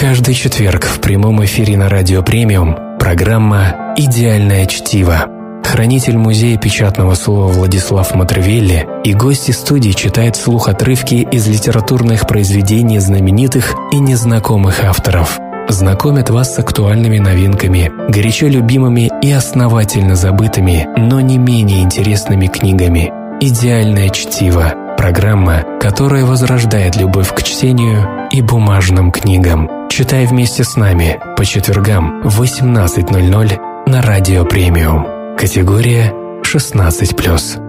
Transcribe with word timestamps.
Каждый 0.00 0.32
четверг 0.32 0.86
в 0.86 1.02
прямом 1.02 1.44
эфире 1.44 1.76
на 1.76 1.90
Радио 1.90 2.22
Премиум 2.22 2.74
программа 2.98 3.92
«Идеальное 3.98 4.64
чтиво». 4.64 5.26
Хранитель 5.62 6.16
музея 6.16 6.56
печатного 6.56 7.12
слова 7.12 7.52
Владислав 7.52 8.14
Матревелли 8.14 8.88
и 9.04 9.12
гости 9.12 9.50
студии 9.50 9.90
читают 9.90 10.36
вслух 10.36 10.70
отрывки 10.70 11.28
из 11.30 11.46
литературных 11.46 12.26
произведений 12.26 12.98
знаменитых 12.98 13.74
и 13.92 13.98
незнакомых 13.98 14.82
авторов. 14.82 15.38
Знакомят 15.68 16.30
вас 16.30 16.54
с 16.54 16.58
актуальными 16.58 17.18
новинками, 17.18 17.92
горячо 18.08 18.46
любимыми 18.46 19.10
и 19.20 19.30
основательно 19.30 20.16
забытыми, 20.16 20.88
но 20.96 21.20
не 21.20 21.36
менее 21.36 21.82
интересными 21.82 22.46
книгами. 22.46 23.12
«Идеальное 23.42 24.08
чтиво»– 24.08 24.72
программа, 24.96 25.62
которая 25.78 26.24
возрождает 26.24 26.96
любовь 26.96 27.34
к 27.34 27.42
чтению 27.42 28.08
и 28.32 28.40
бумажным 28.40 29.12
книгам. 29.12 29.79
Читай 29.90 30.24
вместе 30.24 30.62
с 30.62 30.76
нами 30.76 31.18
по 31.36 31.44
четвергам 31.44 32.22
в 32.22 32.40
18.00 32.40 33.88
на 33.88 34.00
Радио 34.00 34.44
Премиум. 34.44 35.36
Категория 35.36 36.12
16+. 36.42 37.60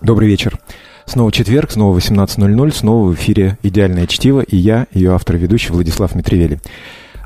Добрый 0.00 0.28
вечер. 0.28 0.56
Снова 1.04 1.32
четверг, 1.32 1.72
снова 1.72 1.98
18.00, 1.98 2.72
снова 2.72 3.08
в 3.10 3.14
эфире 3.14 3.58
«Идеальное 3.64 4.06
чтиво» 4.06 4.40
и 4.40 4.56
я, 4.56 4.86
ее 4.92 5.12
автор-ведущий 5.12 5.72
Владислав 5.72 6.14
Митревели. 6.14 6.60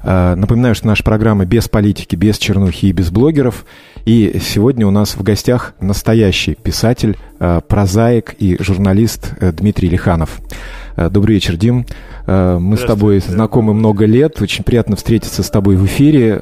А, 0.03 0.35
напоминаю, 0.35 0.75
что 0.75 0.87
наша 0.87 1.05
программа 1.05 1.45
без 1.45 1.69
политики, 1.69 2.17
без 2.17 2.39
чернухи 2.39 2.87
и 2.87 2.93
без 2.93 3.11
блогеров. 3.11 3.67
И 4.05 4.41
сегодня 4.41 4.87
у 4.87 4.91
нас 4.91 5.17
в 5.17 5.23
гостях 5.23 5.75
настоящий 5.81 6.55
писатель, 6.55 7.17
а, 7.39 7.61
прозаик 7.61 8.35
и 8.39 8.57
журналист 8.61 9.33
э, 9.41 9.53
Дмитрий 9.53 9.89
Лиханов. 9.89 10.41
А, 10.97 11.11
добрый 11.11 11.35
вечер, 11.35 11.57
Дим. 11.57 11.87
Мы 12.27 12.77
с 12.77 12.83
тобой 12.83 13.19
знакомы 13.19 13.75
много 13.75 14.05
лет. 14.05 14.41
Очень 14.41 14.63
приятно 14.63 14.95
встретиться 14.95 15.43
с 15.43 15.51
тобой 15.51 15.75
в 15.75 15.85
эфире. 15.87 16.39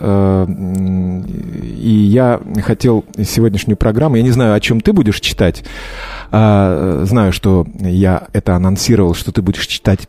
И 1.81 1.91
я 1.91 2.43
хотел 2.63 3.07
сегодняшнюю 3.17 3.79
программу, 3.79 4.17
я 4.17 4.23
не 4.23 4.33
знаю, 4.33 4.55
о 4.55 4.61
чем 4.61 4.83
ты 4.83 4.93
будешь 4.93 5.21
читать. 5.21 5.65
Знаю, 6.31 7.33
что 7.33 7.67
я 7.81 8.27
это 8.35 8.55
анонсировал, 8.55 9.15
что 9.15 9.33
ты 9.33 9.41
будешь 9.41 9.67
читать 9.67 10.09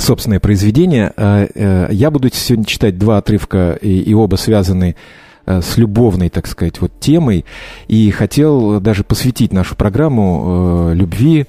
собственное 0.00 0.40
произведение. 0.40 1.12
Э, 1.16 1.46
э, 1.54 1.88
я 1.92 2.10
буду 2.10 2.28
сегодня 2.32 2.64
читать 2.64 2.98
два 2.98 3.18
отрывка, 3.18 3.72
и, 3.80 4.12
оба 4.14 4.36
связаны 4.36 4.94
э, 4.94 4.94
с 5.62 5.76
любовной, 5.76 6.28
так 6.28 6.46
сказать, 6.46 6.80
вот 6.80 6.92
темой. 7.00 7.44
И 7.88 8.10
хотел 8.10 8.80
даже 8.80 9.04
посвятить 9.04 9.52
нашу 9.52 9.76
программу 9.76 10.92
любви, 10.94 11.46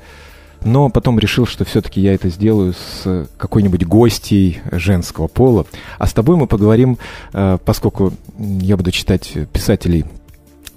но 0.64 0.90
потом 0.90 1.18
решил, 1.20 1.46
что 1.46 1.66
все-таки 1.66 2.02
я 2.02 2.14
это 2.14 2.30
сделаю 2.30 2.74
с 2.74 3.28
какой-нибудь 3.38 3.86
гостьей 3.86 4.62
женского 4.72 5.28
пола. 5.28 5.66
А 5.98 6.06
с 6.08 6.14
тобой 6.14 6.36
мы 6.38 6.48
поговорим, 6.48 6.98
поскольку 7.32 8.14
я 8.38 8.78
буду 8.78 8.92
читать 8.92 9.34
писателей 9.52 10.06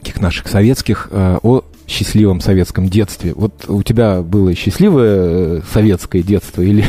таких 0.01 0.21
наших 0.21 0.49
советских, 0.49 1.09
о 1.13 1.65
счастливом 1.87 2.41
советском 2.41 2.89
детстве. 2.89 3.35
Вот 3.35 3.69
у 3.69 3.83
тебя 3.83 4.23
было 4.23 4.55
счастливое 4.55 5.63
советское 5.71 6.23
детство 6.23 6.63
или 6.63 6.87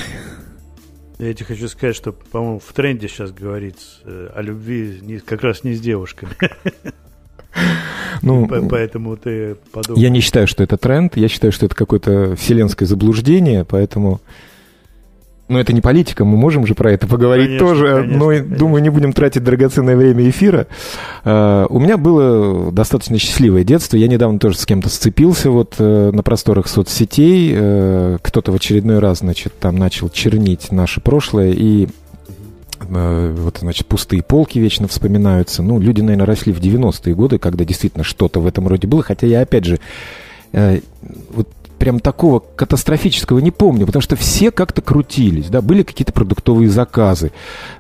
я 1.20 1.34
тебе 1.34 1.46
хочу 1.46 1.68
сказать, 1.68 1.96
что, 1.96 2.12
по-моему, 2.12 2.60
в 2.60 2.74
тренде 2.74 3.08
сейчас 3.08 3.32
говорится 3.32 4.00
э, 4.04 4.30
о 4.36 4.42
любви 4.42 5.00
не, 5.02 5.20
как 5.20 5.42
раз 5.42 5.64
не 5.64 5.74
с 5.74 5.82
девушками. 5.82 6.32
Ну, 8.22 8.48
поэтому 8.48 9.16
ты 9.18 9.56
подумал. 9.72 10.02
Я 10.02 10.10
не 10.10 10.20
считаю, 10.20 10.48
что 10.48 10.64
это 10.64 10.78
тренд. 10.78 11.16
Я 11.16 11.28
считаю, 11.28 11.52
что 11.52 11.68
это 11.68 11.76
какое-то 11.76 12.36
вселенское 12.36 12.88
заблуждение, 12.88 13.66
поэтому... 13.66 14.20
Но 15.48 15.60
это 15.60 15.74
не 15.74 15.82
политика, 15.82 16.26
мы 16.26 16.38
можем 16.38 16.66
же 16.66 16.74
про 16.74 16.92
это 16.92 17.06
поговорить 17.06 17.46
конечно, 17.46 17.68
тоже, 17.68 17.96
конечно, 17.96 18.18
но 18.18 18.28
конечно. 18.28 18.58
думаю, 18.58 18.82
не 18.82 18.90
будем 18.90 19.14
тратить 19.14 19.44
драгоценное 19.44 19.96
время 19.96 20.28
эфира. 20.28 20.66
Uh, 21.24 21.68
у 21.70 21.80
меня 21.80 21.98
было 21.98 22.72
достаточно 22.72 23.20
счастливое 23.20 23.64
детство. 23.64 23.96
Я 23.96 24.08
недавно 24.08 24.40
тоже 24.40 24.58
с 24.58 24.66
кем-то 24.66 24.90
сцепился 24.90 25.52
вот 25.52 25.76
uh, 25.78 26.12
на 26.12 26.24
просторах 26.24 26.68
соцсетей. 26.68 27.54
Uh, 27.54 28.18
кто-то 28.24 28.52
в 28.52 28.56
очередной 28.56 28.98
раз, 28.98 29.20
значит, 29.20 29.54
там 29.60 29.76
начал 29.76 30.10
чернить 30.10 30.72
наше 30.72 31.00
прошлое 31.00 31.52
и 31.52 31.88
вот, 32.88 33.60
значит, 33.62 33.88
пустые 33.88 34.22
полки 34.22 34.60
вечно 34.60 34.88
вспоминаются. 34.88 35.64
Ну, 35.64 35.80
люди, 35.80 36.02
наверное, 36.02 36.28
росли 36.28 36.54
в 36.54 36.60
90-е 36.60 37.16
годы, 37.16 37.40
когда 37.40 37.66
действительно 37.66 38.04
что-то 38.04 38.40
в 38.40 38.46
этом 38.46 38.68
роде 38.68 38.86
было. 38.86 39.02
Хотя 39.02 39.26
я, 39.26 39.42
опять 39.42 39.66
же, 39.66 39.80
вот 40.52 41.48
прям 41.86 42.00
такого 42.00 42.40
катастрофического 42.40 43.38
не 43.38 43.52
помню, 43.52 43.86
потому 43.86 44.02
что 44.02 44.16
все 44.16 44.50
как-то 44.50 44.82
крутились, 44.82 45.50
да, 45.50 45.62
были 45.62 45.84
какие-то 45.84 46.14
продуктовые 46.14 46.68
заказы 46.68 47.32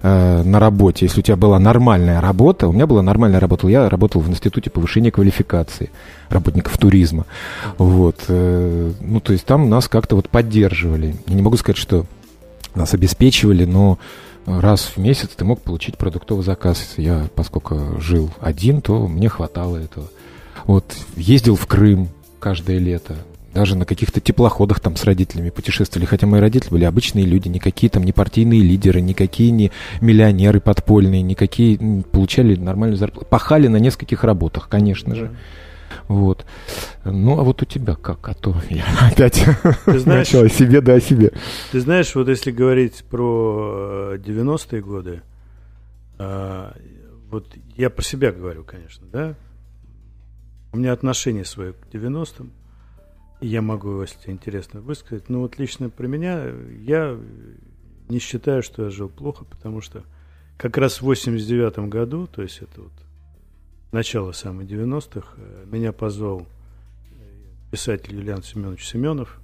э, 0.03 0.43
на 0.43 0.59
работе. 0.59 1.07
Если 1.07 1.21
у 1.21 1.23
тебя 1.23 1.35
была 1.35 1.57
нормальная 1.57 2.21
работа, 2.21 2.67
у 2.67 2.71
меня 2.71 2.85
была 2.85 3.01
нормальная 3.01 3.39
работа, 3.39 3.67
я 3.67 3.89
работал 3.89 4.21
в 4.21 4.29
институте 4.29 4.69
повышения 4.69 5.09
квалификации 5.09 5.89
работников 6.29 6.77
туризма, 6.77 7.25
вот, 7.79 8.25
э, 8.27 8.91
ну 9.01 9.19
то 9.21 9.33
есть 9.33 9.45
там 9.45 9.71
нас 9.71 9.87
как-то 9.87 10.15
вот 10.15 10.29
поддерживали. 10.29 11.15
Я 11.25 11.33
не 11.33 11.41
могу 11.41 11.57
сказать, 11.57 11.77
что 11.77 12.05
нас 12.75 12.93
обеспечивали, 12.93 13.65
но 13.65 13.97
раз 14.45 14.91
в 14.95 14.97
месяц 14.97 15.29
ты 15.35 15.45
мог 15.45 15.61
получить 15.61 15.97
продуктовый 15.97 16.45
заказ. 16.45 16.93
Я, 16.97 17.25
поскольку 17.33 17.99
жил 17.99 18.29
один, 18.39 18.83
то 18.83 19.07
мне 19.07 19.29
хватало 19.29 19.77
этого. 19.77 20.05
Вот 20.67 20.85
ездил 21.15 21.55
в 21.55 21.65
Крым 21.65 22.09
каждое 22.39 22.77
лето, 22.77 23.15
даже 23.55 23.77
на 23.77 23.85
каких-то 23.85 24.19
теплоходах 24.19 24.81
там 24.81 24.97
с 24.97 25.05
родителями 25.05 25.49
путешествовали, 25.49 26.05
хотя 26.05 26.27
мои 26.27 26.41
родители 26.41 26.71
были 26.71 26.83
обычные 26.83 27.25
люди, 27.25 27.47
никакие 27.47 27.89
там 27.89 28.03
не 28.03 28.11
партийные 28.11 28.61
лидеры, 28.61 28.99
никакие 28.99 29.49
не 29.49 29.71
миллионеры 30.01 30.59
подпольные, 30.59 31.21
никакие 31.21 32.03
получали 32.11 32.55
нормальную 32.55 32.97
зарплату. 32.97 33.25
Пахали 33.27 33.67
на 33.67 33.77
нескольких 33.77 34.25
работах, 34.25 34.67
конечно 34.67 35.15
же. 35.15 35.31
Вот. 36.09 36.45
Ну, 37.05 37.39
а 37.39 37.43
вот 37.43 37.61
у 37.61 37.65
тебя 37.65 37.95
как? 37.95 38.27
А 38.27 38.33
то 38.33 38.53
я 38.69 38.85
опять 39.11 39.45
ты 39.85 39.99
знаешь, 39.99 40.27
начал 40.33 40.43
о 40.43 40.49
себе 40.49 40.81
да 40.81 40.95
о 40.95 40.99
себе. 40.99 41.31
Ты 41.71 41.79
знаешь, 41.79 42.13
вот 42.13 42.27
если 42.27 42.51
говорить 42.51 43.05
про 43.09 44.15
90-е 44.17 44.79
э, 44.79 44.81
годы, 44.81 45.21
э, 46.19 46.71
вот 47.31 47.47
я 47.77 47.89
про 47.89 48.03
себя 48.03 48.33
говорю, 48.33 48.65
конечно, 48.65 49.07
да? 49.11 49.35
У 50.73 50.77
меня 50.77 50.91
отношение 50.91 51.45
свое 51.45 51.71
к 51.71 51.87
90-м 51.93 52.51
я 53.41 53.61
могу, 53.61 54.01
если 54.01 54.31
интересно, 54.31 54.81
высказать. 54.81 55.29
Но 55.29 55.41
вот 55.41 55.59
лично 55.59 55.89
про 55.89 56.07
меня, 56.07 56.45
я 56.81 57.17
не 58.09 58.19
считаю, 58.19 58.63
что 58.63 58.83
я 58.83 58.89
жил 58.89 59.09
плохо, 59.09 59.45
потому 59.45 59.81
что 59.81 60.03
как 60.57 60.77
раз 60.77 60.97
в 60.97 61.03
89 61.03 61.89
году, 61.89 62.27
то 62.27 62.41
есть 62.41 62.61
это 62.61 62.81
вот 62.81 62.93
начало 63.91 64.31
самых 64.31 64.67
90-х, 64.67 65.27
э, 65.37 65.65
меня 65.69 65.91
позвал 65.91 66.47
писатель 67.71 68.15
Юлиан 68.15 68.41
Семенович 68.41 68.87
Семенов 68.87 69.39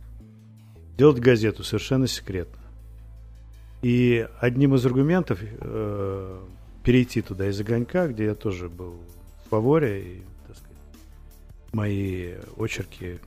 делать 0.97 1.19
газету 1.19 1.63
совершенно 1.63 2.07
секретно. 2.07 2.61
И 3.81 4.27
одним 4.39 4.75
из 4.75 4.85
аргументов 4.85 5.39
э, 5.41 6.39
перейти 6.83 7.21
туда 7.21 7.49
из 7.49 7.59
огонька, 7.59 8.07
где 8.07 8.25
я 8.25 8.35
тоже 8.35 8.69
был 8.69 9.01
в 9.45 9.49
фаворе, 9.49 10.01
и, 10.01 10.21
так 10.47 10.57
сказать, 10.57 10.77
мои 11.73 12.35
очерки 12.57 13.19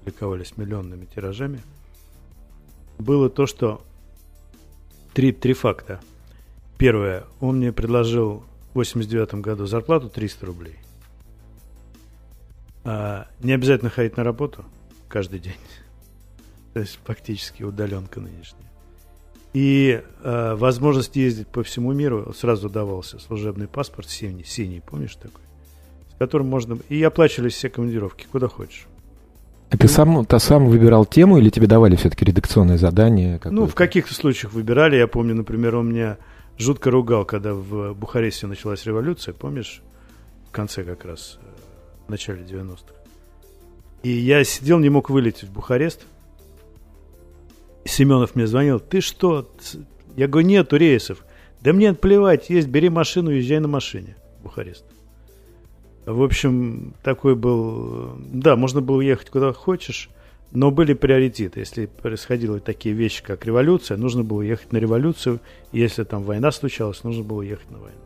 публиковались 0.00 0.56
миллионными 0.56 1.04
тиражами, 1.04 1.60
было 2.98 3.30
то, 3.30 3.46
что 3.46 3.82
три, 5.12 5.32
три 5.32 5.52
факта. 5.52 6.00
Первое, 6.78 7.24
он 7.40 7.58
мне 7.58 7.72
предложил 7.72 8.44
в 8.72 8.76
89 8.76 9.34
году 9.36 9.66
зарплату 9.66 10.08
300 10.08 10.46
рублей. 10.46 10.76
А, 12.84 13.28
не 13.40 13.52
обязательно 13.52 13.90
ходить 13.90 14.16
на 14.16 14.24
работу 14.24 14.64
каждый 15.08 15.40
день. 15.40 15.56
То 16.74 16.80
есть 16.80 16.98
фактически 17.04 17.62
удаленка 17.62 18.20
нынешняя. 18.20 18.70
И 19.52 20.00
э, 20.22 20.54
возможность 20.54 21.16
ездить 21.16 21.48
по 21.48 21.64
всему 21.64 21.92
миру 21.92 22.32
сразу 22.32 22.70
давался 22.70 23.18
служебный 23.18 23.66
паспорт 23.66 24.08
синий, 24.08 24.44
синий, 24.44 24.80
помнишь 24.80 25.16
такой, 25.16 25.42
с 26.14 26.18
которым 26.20 26.46
можно 26.46 26.78
и 26.88 27.02
оплачивались 27.02 27.54
все 27.54 27.68
командировки, 27.68 28.28
куда 28.30 28.46
хочешь. 28.46 28.86
А 29.70 29.76
ты 29.76 29.86
сам, 29.86 30.26
ты 30.26 30.38
сам 30.40 30.66
выбирал 30.66 31.06
тему 31.06 31.38
или 31.38 31.48
тебе 31.48 31.68
давали 31.68 31.94
все-таки 31.94 32.24
редакционное 32.24 32.76
задание? 32.76 33.40
Ну, 33.44 33.66
в 33.66 33.74
каких-то 33.74 34.12
случаях 34.14 34.52
выбирали. 34.52 34.96
Я 34.96 35.06
помню, 35.06 35.34
например, 35.34 35.76
он 35.76 35.90
меня 35.90 36.18
жутко 36.58 36.90
ругал, 36.90 37.24
когда 37.24 37.54
в 37.54 37.94
Бухаресте 37.94 38.48
началась 38.48 38.84
революция, 38.84 39.32
помнишь? 39.32 39.82
В 40.48 40.50
конце 40.50 40.82
как 40.82 41.04
раз, 41.04 41.38
э, 41.40 41.46
в 42.08 42.10
начале 42.10 42.42
90-х. 42.42 42.94
И 44.02 44.10
я 44.10 44.42
сидел, 44.42 44.80
не 44.80 44.88
мог 44.88 45.08
вылететь 45.08 45.44
в 45.44 45.52
Бухарест. 45.52 46.04
Семенов 47.84 48.34
мне 48.34 48.48
звонил, 48.48 48.80
ты 48.80 49.00
что? 49.00 49.48
Я 50.16 50.26
говорю, 50.26 50.48
нету 50.48 50.76
рейсов. 50.76 51.24
Да 51.60 51.72
мне 51.72 51.94
плевать, 51.94 52.50
есть, 52.50 52.66
бери 52.66 52.88
машину, 52.88 53.30
езжай 53.30 53.60
на 53.60 53.68
машине 53.68 54.16
в 54.40 54.44
Бухарест. 54.44 54.84
В 56.06 56.22
общем, 56.22 56.94
такой 57.02 57.34
был... 57.34 58.16
Да, 58.32 58.56
можно 58.56 58.80
было 58.80 59.00
ехать 59.00 59.30
куда 59.30 59.52
хочешь, 59.52 60.10
Но 60.52 60.70
были 60.72 60.94
приоритеты. 60.94 61.60
Если 61.60 61.86
происходили 61.86 62.58
такие 62.58 62.94
вещи, 62.94 63.22
как 63.22 63.46
революция, 63.46 63.96
нужно 63.96 64.24
было 64.24 64.42
ехать 64.42 64.72
на 64.72 64.78
революцию. 64.78 65.38
Если 65.72 66.02
там 66.02 66.24
война 66.24 66.50
случалась, 66.50 67.04
нужно 67.04 67.22
было 67.22 67.42
ехать 67.42 67.70
на 67.70 67.78
войну. 67.78 67.96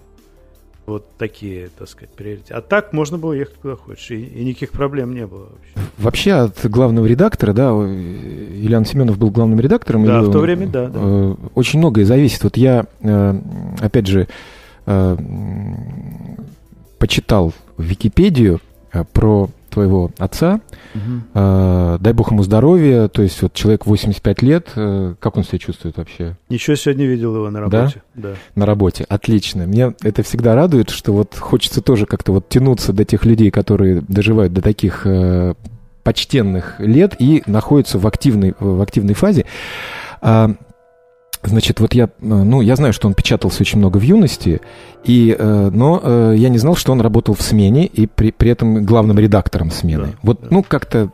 Вот 0.87 1.07
такие, 1.17 1.71
так 1.79 1.89
сказать, 1.89 2.11
приоритеты. 2.11 2.53
А 2.53 2.61
так 2.61 2.93
можно 2.93 3.17
было 3.17 3.33
ехать 3.33 3.55
куда 3.55 3.77
хочешь, 3.77 4.11
и, 4.11 4.23
и 4.23 4.45
никаких 4.45 4.73
проблем 4.73 5.15
не 5.15 5.27
было 5.27 5.49
вообще. 5.49 5.89
Вообще 5.97 6.33
от 6.33 6.67
главного 6.67 7.07
редактора, 7.07 7.55
да, 7.55 7.71
Ильян 7.71 8.85
Семенов 8.85 9.17
был 9.17 9.31
главным 9.31 9.59
редактором. 9.61 10.05
Да, 10.05 10.21
в 10.21 10.31
то 10.31 10.41
время, 10.41 10.67
да, 10.67 10.89
да. 10.89 11.01
Э, 11.03 11.35
очень 11.55 11.79
многое 11.79 12.05
зависит. 12.05 12.45
Вот 12.45 12.59
я, 12.59 12.85
э, 13.01 13.41
опять 13.81 14.07
же, 14.07 14.29
э, 14.85 15.17
почитал 17.75 17.85
Википедию 17.85 18.61
про 19.13 19.49
твоего 19.71 20.13
отца. 20.19 20.61
Угу. 20.95 21.03
Э, 21.35 21.99
дай 21.99 22.13
бог 22.13 22.31
ему 22.31 22.45
здоровья. 22.45 23.09
То 23.09 23.23
есть 23.23 23.43
вот 23.43 23.55
человек 23.55 23.87
85 23.87 24.43
лет, 24.43 24.69
э, 24.77 25.15
как 25.19 25.37
он 25.37 25.43
себя 25.43 25.59
чувствует 25.59 25.97
вообще? 25.97 26.37
Ничего, 26.49 26.77
сегодня 26.77 27.05
видел 27.07 27.35
его 27.35 27.51
на 27.51 27.61
работе. 27.61 28.03
Да? 28.15 28.31
да. 28.31 28.35
На 28.55 28.67
работе, 28.67 29.05
отлично. 29.09 29.63
Меня 29.63 29.95
это 30.03 30.23
всегда 30.23 30.55
радует, 30.55 30.91
что 30.91 31.13
вот 31.13 31.35
хочется 31.35 31.83
тоже 31.83 32.07
как-то 32.07 32.31
вот 32.31 32.49
тянуться 32.49 32.93
до 32.93 33.05
тех 33.05 33.25
людей, 33.25 33.51
которые 33.51 34.01
доживают 34.07 34.53
до 34.53 34.63
таких 34.63 35.03
э, 35.07 35.55
почтенных 36.05 36.77
лет 36.79 37.17
и 37.19 37.43
находятся 37.47 37.99
в 37.99 38.07
активной, 38.07 38.55
в 38.61 38.81
активной 38.81 39.15
фазе. 39.15 39.45
А, 40.21 40.55
Значит, 41.47 41.81
вот 41.81 41.95
я, 41.95 42.09
ну, 42.21 42.61
я 42.61 42.77
знаю, 42.77 42.93
что 42.93 43.07
он 43.07 43.15
печатался 43.15 43.63
очень 43.63 43.79
много 43.79 43.99
в 43.99 44.03
юности, 44.03 44.61
и, 45.05 45.37
э, 45.39 45.71
но 45.73 46.01
э, 46.03 46.35
я 46.37 46.49
не 46.49 46.59
знал, 46.59 46.77
что 46.77 46.93
он 46.93 47.01
работал 47.01 47.35
в 47.35 47.43
смене 47.43 47.87
и 47.87 48.07
при, 48.07 48.31
при 48.31 48.51
этом 48.51 48.85
главным 48.85 49.19
редактором 49.19 49.71
смены. 49.71 50.07
Да, 50.07 50.13
вот, 50.23 50.41
да. 50.41 50.49
ну, 50.51 50.63
как-то 50.63 51.11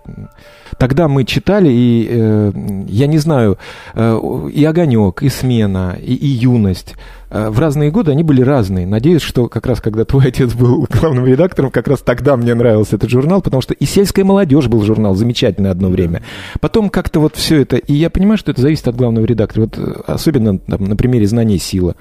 тогда 0.79 1.09
мы 1.09 1.25
читали, 1.25 1.69
и 1.71 2.07
э, 2.09 2.53
я 2.89 3.07
не 3.07 3.19
знаю, 3.19 3.59
э, 3.95 4.49
и 4.53 4.65
огонек, 4.65 5.23
и 5.23 5.29
смена, 5.29 5.97
и, 6.01 6.15
и 6.15 6.27
юность. 6.27 6.95
Э, 7.31 7.49
в 7.49 7.59
разные 7.59 7.91
годы 7.91 8.11
они 8.11 8.23
были 8.23 8.43
разные. 8.43 8.87
Надеюсь, 8.87 9.23
что 9.23 9.49
как 9.49 9.67
раз 9.67 9.81
когда 9.81 10.05
твой 10.05 10.25
отец 10.29 10.53
был 10.55 10.87
главным 10.91 11.27
редактором, 11.27 11.71
как 11.71 11.89
раз 11.89 12.01
тогда 12.01 12.37
мне 12.37 12.55
нравился 12.55 12.97
этот 12.97 13.11
журнал, 13.11 13.41
потому 13.41 13.63
что 13.63 13.75
и 13.75 13.85
сельская 13.85 14.25
молодежь 14.25 14.67
был 14.67 14.83
журнал 14.83 15.15
замечательный 15.15 15.71
одно 15.71 15.89
время. 15.89 16.23
Потом 16.61 16.91
как-то 16.91 17.21
вот 17.21 17.37
все 17.37 17.63
это, 17.63 17.77
и 17.77 17.95
я 17.95 18.11
понимаю, 18.11 18.39
что 18.39 18.51
это 18.51 18.61
зависит 18.61 18.89
от 18.89 18.97
главного 18.97 19.25
редактора. 19.25 19.65
Вот 19.65 19.79
э, 19.79 20.01
особенно 20.07 20.59
там, 20.59 20.85
на 20.85 20.97
примере 20.97 21.27
знания 21.27 21.59
сила. 21.59 21.97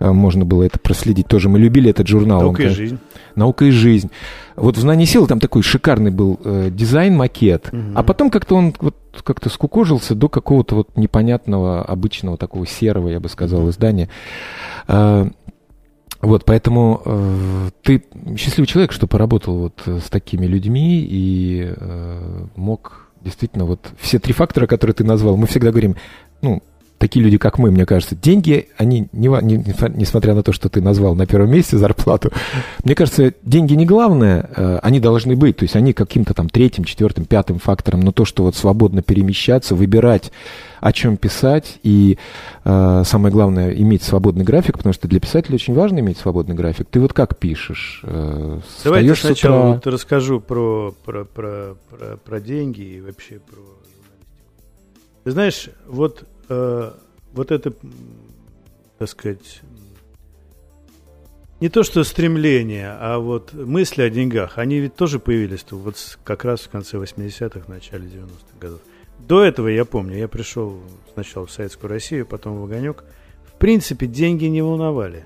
Э, 0.00 0.10
можно 0.10 0.44
было 0.44 0.64
это 0.64 0.78
проследить. 0.78 1.28
Тоже 1.28 1.48
мы 1.48 1.58
любили 1.58 1.90
этот 1.90 2.08
журнал. 2.08 2.40
Наука 2.40 2.62
Он, 2.62 2.68
и 2.68 2.70
жизнь. 2.70 2.98
Наука 3.36 3.64
и 3.66 3.70
жизнь. 3.70 4.10
Вот 4.56 4.76
в 4.76 4.80
«Знании 4.80 5.04
силы» 5.04 5.26
там 5.26 5.38
такой 5.38 5.62
шикарный 5.62 6.10
был 6.10 6.40
э, 6.42 6.70
дизайн, 6.72 7.16
макет. 7.16 7.68
Угу. 7.72 7.92
А 7.94 8.02
потом 8.02 8.30
как-то 8.30 8.56
он 8.56 8.74
вот 8.80 8.96
как-то 9.22 9.48
скукожился 9.48 10.14
до 10.14 10.28
какого-то 10.28 10.74
вот 10.76 10.96
непонятного, 10.96 11.84
обычного 11.84 12.36
такого 12.36 12.66
серого, 12.66 13.08
я 13.08 13.20
бы 13.20 13.28
сказал, 13.28 13.60
угу. 13.60 13.70
издания. 13.70 14.08
Э, 14.88 15.28
вот, 16.20 16.44
поэтому 16.44 17.00
э, 17.04 17.70
ты 17.82 18.04
счастливый 18.36 18.66
человек, 18.66 18.92
что 18.92 19.06
поработал 19.06 19.56
вот 19.56 19.82
с 19.86 20.10
такими 20.10 20.44
людьми 20.46 21.00
и 21.08 21.72
э, 21.74 22.46
мог 22.56 23.08
действительно 23.22 23.64
вот 23.64 23.90
все 23.98 24.18
три 24.18 24.32
фактора, 24.32 24.66
которые 24.66 24.94
ты 24.94 25.04
назвал, 25.04 25.36
мы 25.36 25.46
всегда 25.46 25.70
говорим, 25.70 25.96
ну, 26.42 26.62
такие 27.00 27.24
люди, 27.24 27.38
как 27.38 27.58
мы, 27.58 27.70
мне 27.70 27.86
кажется, 27.86 28.14
деньги, 28.14 28.68
они, 28.76 29.08
не, 29.12 29.28
не, 29.42 29.64
несмотря 29.94 30.34
на 30.34 30.42
то, 30.42 30.52
что 30.52 30.68
ты 30.68 30.82
назвал 30.82 31.14
на 31.14 31.26
первом 31.26 31.50
месте 31.50 31.78
зарплату, 31.78 32.30
мне 32.84 32.94
кажется, 32.94 33.32
деньги 33.42 33.72
не 33.72 33.86
главное, 33.86 34.50
э, 34.54 34.78
они 34.82 35.00
должны 35.00 35.34
быть, 35.34 35.56
то 35.56 35.64
есть 35.64 35.74
они 35.76 35.94
каким-то 35.94 36.34
там 36.34 36.50
третьим, 36.50 36.84
четвертым, 36.84 37.24
пятым 37.24 37.58
фактором, 37.58 38.00
но 38.00 38.12
то, 38.12 38.26
что 38.26 38.44
вот 38.44 38.54
свободно 38.54 39.00
перемещаться, 39.00 39.74
выбирать, 39.74 40.30
о 40.80 40.92
чем 40.92 41.16
писать, 41.16 41.78
и 41.82 42.18
э, 42.64 43.02
самое 43.06 43.32
главное, 43.32 43.72
иметь 43.72 44.02
свободный 44.02 44.44
график, 44.44 44.76
потому 44.76 44.92
что 44.92 45.08
для 45.08 45.20
писателя 45.20 45.54
очень 45.54 45.74
важно 45.74 46.00
иметь 46.00 46.18
свободный 46.18 46.54
график. 46.54 46.86
Ты 46.90 47.00
вот 47.00 47.14
как 47.14 47.38
пишешь? 47.38 48.02
Э, 48.04 48.60
Давай 48.84 49.06
я 49.06 49.14
сначала 49.14 49.74
вот 49.74 49.86
расскажу 49.86 50.40
про, 50.40 50.94
про, 51.04 51.24
про, 51.24 51.76
про, 51.88 52.16
про 52.18 52.40
деньги 52.40 52.82
и 52.82 53.00
вообще 53.00 53.38
про 53.38 53.56
журналистику. 53.56 54.44
Ты 55.24 55.30
знаешь, 55.30 55.70
вот 55.86 56.24
э, 56.50 56.92
вот 57.32 57.50
это, 57.50 57.72
так 58.98 59.08
сказать, 59.08 59.62
не 61.60 61.68
то 61.68 61.82
что 61.82 62.04
стремление, 62.04 62.90
а 62.98 63.18
вот 63.18 63.52
мысли 63.52 64.02
о 64.02 64.10
деньгах, 64.10 64.58
они 64.58 64.78
ведь 64.78 64.94
тоже 64.94 65.18
появились 65.18 65.64
вот 65.70 65.96
как 66.24 66.44
раз 66.44 66.60
в 66.60 66.70
конце 66.70 66.96
80-х, 66.96 67.70
начале 67.72 68.06
90-х 68.06 68.58
годов. 68.60 68.80
До 69.18 69.42
этого 69.42 69.68
я 69.68 69.84
помню, 69.84 70.16
я 70.16 70.28
пришел 70.28 70.80
сначала 71.12 71.46
в 71.46 71.50
Советскую 71.50 71.90
Россию, 71.90 72.26
потом 72.26 72.60
в 72.60 72.64
Огонек. 72.64 73.04
В 73.44 73.58
принципе, 73.58 74.06
деньги 74.06 74.46
не 74.46 74.62
волновали. 74.62 75.24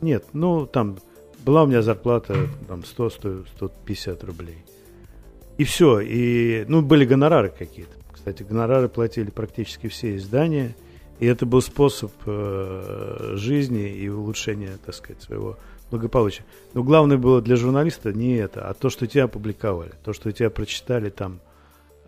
Нет, 0.00 0.24
ну 0.32 0.66
там 0.66 0.98
была 1.44 1.62
у 1.62 1.66
меня 1.66 1.82
зарплата 1.82 2.48
там 2.66 2.80
100-150 2.80 4.26
рублей. 4.26 4.64
И 5.58 5.64
все. 5.64 6.00
И, 6.00 6.64
ну, 6.68 6.82
были 6.82 7.04
гонорары 7.04 7.52
какие-то. 7.56 7.95
Кстати, 8.26 8.42
гонорары 8.42 8.88
платили 8.88 9.30
практически 9.30 9.86
все 9.86 10.16
издания, 10.16 10.74
и 11.20 11.26
это 11.26 11.46
был 11.46 11.62
способ 11.62 12.10
э, 12.26 13.34
жизни 13.36 13.88
и 13.88 14.08
улучшения, 14.08 14.78
так 14.84 14.96
сказать, 14.96 15.22
своего 15.22 15.56
благополучия. 15.92 16.44
Но 16.74 16.82
главное 16.82 17.18
было 17.18 17.40
для 17.40 17.54
журналиста 17.54 18.12
не 18.12 18.34
это, 18.34 18.68
а 18.68 18.74
то, 18.74 18.90
что 18.90 19.06
тебя 19.06 19.26
опубликовали, 19.26 19.92
то, 20.02 20.12
что 20.12 20.32
тебя 20.32 20.50
прочитали 20.50 21.08
там 21.08 21.38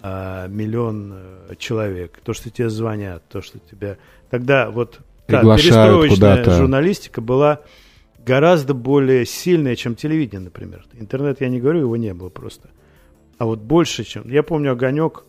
э, 0.02 0.48
миллион 0.48 1.12
э, 1.14 1.54
человек, 1.56 2.18
то, 2.24 2.32
что 2.32 2.50
тебе 2.50 2.68
звонят, 2.68 3.22
то, 3.28 3.40
что 3.40 3.60
тебя... 3.60 3.96
Тогда 4.28 4.72
вот 4.72 4.98
да, 5.28 5.42
перестроечная 5.42 6.42
журналистика 6.50 7.20
была 7.20 7.60
гораздо 8.26 8.74
более 8.74 9.24
сильная, 9.24 9.76
чем 9.76 9.94
телевидение, 9.94 10.40
например. 10.40 10.84
Интернет, 10.94 11.40
я 11.40 11.48
не 11.48 11.60
говорю, 11.60 11.82
его 11.82 11.96
не 11.96 12.12
было 12.12 12.28
просто. 12.28 12.70
А 13.38 13.44
вот 13.46 13.60
больше, 13.60 14.02
чем... 14.02 14.28
Я 14.28 14.42
помню 14.42 14.72
«Огонек», 14.72 15.22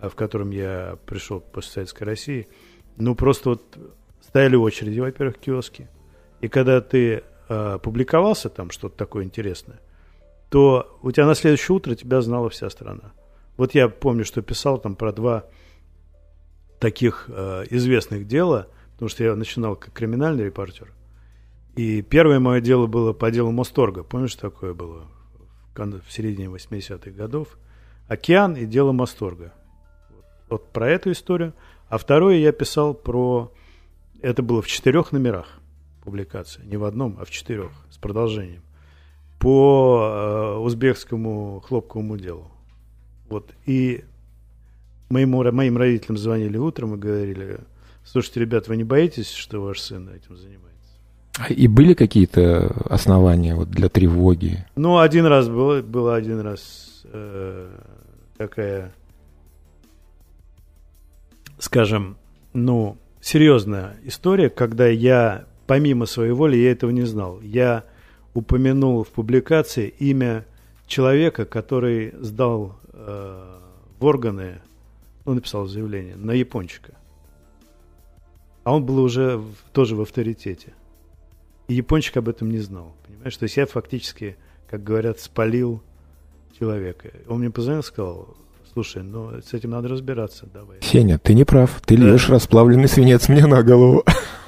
в 0.00 0.14
котором 0.14 0.50
я 0.50 0.98
пришел 1.06 1.40
после 1.40 1.72
Советской 1.72 2.04
России, 2.04 2.48
ну, 2.96 3.14
просто 3.14 3.50
вот 3.50 3.78
стояли 4.20 4.56
очереди, 4.56 5.00
во-первых, 5.00 5.38
киоски. 5.38 5.88
И 6.40 6.48
когда 6.48 6.80
ты 6.80 7.22
э, 7.48 7.78
публиковался 7.82 8.48
там 8.48 8.70
что-то 8.70 8.96
такое 8.96 9.24
интересное, 9.24 9.80
то 10.50 10.98
у 11.02 11.10
тебя 11.10 11.26
на 11.26 11.34
следующее 11.34 11.76
утро 11.76 11.94
тебя 11.94 12.20
знала 12.20 12.50
вся 12.50 12.68
страна. 12.70 13.12
Вот 13.56 13.74
я 13.74 13.88
помню, 13.88 14.24
что 14.24 14.42
писал 14.42 14.78
там 14.78 14.96
про 14.96 15.12
два 15.12 15.44
таких 16.78 17.26
э, 17.28 17.64
известных 17.70 18.26
дела, 18.26 18.68
потому 18.92 19.08
что 19.08 19.24
я 19.24 19.34
начинал 19.34 19.76
как 19.76 19.92
криминальный 19.92 20.44
репортер. 20.44 20.92
И 21.74 22.02
первое 22.02 22.38
мое 22.38 22.60
дело 22.60 22.86
было 22.86 23.12
по 23.12 23.30
делу 23.30 23.50
Мосторга. 23.50 24.02
Помнишь, 24.02 24.34
такое 24.34 24.72
было 24.72 25.08
в 25.74 26.10
середине 26.10 26.46
80-х 26.46 27.10
годов? 27.10 27.58
«Океан» 28.08 28.54
и 28.54 28.64
дело 28.66 28.92
Мосторга 28.92 29.52
вот 30.48 30.70
про 30.70 30.88
эту 30.88 31.12
историю. 31.12 31.52
А 31.88 31.98
второе 31.98 32.36
я 32.36 32.52
писал 32.52 32.94
про... 32.94 33.52
Это 34.22 34.42
было 34.42 34.62
в 34.62 34.66
четырех 34.66 35.12
номерах 35.12 35.60
публикация. 36.02 36.64
Не 36.64 36.76
в 36.76 36.84
одном, 36.84 37.16
а 37.20 37.24
в 37.24 37.30
четырех, 37.30 37.70
с 37.90 37.98
продолжением. 37.98 38.62
По 39.38 40.54
э, 40.56 40.58
узбекскому 40.58 41.60
хлопковому 41.60 42.16
делу. 42.16 42.50
Вот. 43.28 43.52
И 43.66 44.04
моему, 45.08 45.42
моим 45.52 45.76
родителям 45.76 46.16
звонили 46.16 46.56
утром 46.56 46.94
и 46.94 46.98
говорили, 46.98 47.58
слушайте, 48.04 48.40
ребят, 48.40 48.68
вы 48.68 48.76
не 48.76 48.84
боитесь, 48.84 49.30
что 49.30 49.60
ваш 49.60 49.80
сын 49.80 50.08
этим 50.08 50.36
занимается? 50.36 50.66
И 51.50 51.68
были 51.68 51.92
какие-то 51.94 52.74
основания 52.88 53.54
вот 53.54 53.70
для 53.70 53.88
тревоги? 53.88 54.64
Ну, 54.74 54.98
один 54.98 55.26
раз 55.26 55.48
было, 55.48 55.82
было 55.82 56.14
один 56.14 56.40
раз 56.40 57.02
э, 57.04 57.68
такая 58.38 58.94
скажем, 61.58 62.16
ну, 62.52 62.96
серьезная 63.20 63.96
история, 64.04 64.50
когда 64.50 64.86
я, 64.86 65.46
помимо 65.66 66.06
своей 66.06 66.32
воли, 66.32 66.56
я 66.56 66.72
этого 66.72 66.90
не 66.90 67.02
знал. 67.02 67.40
Я 67.40 67.84
упомянул 68.34 69.04
в 69.04 69.08
публикации 69.08 69.88
имя 69.98 70.44
человека, 70.86 71.44
который 71.44 72.14
сдал 72.20 72.78
э, 72.92 73.58
в 73.98 74.04
органы, 74.04 74.60
ну, 75.24 75.34
написал 75.34 75.66
заявление, 75.66 76.16
на 76.16 76.32
япончика. 76.32 76.94
А 78.64 78.74
он 78.74 78.84
был 78.84 78.98
уже 78.98 79.38
в, 79.38 79.54
тоже 79.72 79.96
в 79.96 80.00
авторитете. 80.00 80.74
И 81.68 81.74
япончик 81.74 82.16
об 82.16 82.28
этом 82.28 82.50
не 82.50 82.58
знал. 82.58 82.94
Понимаешь? 83.06 83.36
То 83.36 83.44
есть 83.44 83.56
я 83.56 83.66
фактически, 83.66 84.36
как 84.68 84.82
говорят, 84.84 85.20
спалил 85.20 85.82
человека. 86.58 87.10
Он 87.28 87.40
мне 87.40 87.50
позвонил 87.50 87.80
и 87.80 87.84
сказал, 87.84 88.36
Слушай, 88.76 89.04
ну 89.04 89.40
с 89.40 89.54
этим 89.54 89.70
надо 89.70 89.88
разбираться, 89.88 90.44
давай. 90.52 90.82
Сеня, 90.82 91.18
ты 91.18 91.32
не 91.32 91.44
прав. 91.44 91.80
Ты 91.86 91.96
да. 91.96 92.02
льешь 92.02 92.28
расплавленный 92.28 92.88
свинец 92.88 93.26
мне 93.30 93.46
на 93.46 93.62
голову. 93.62 94.04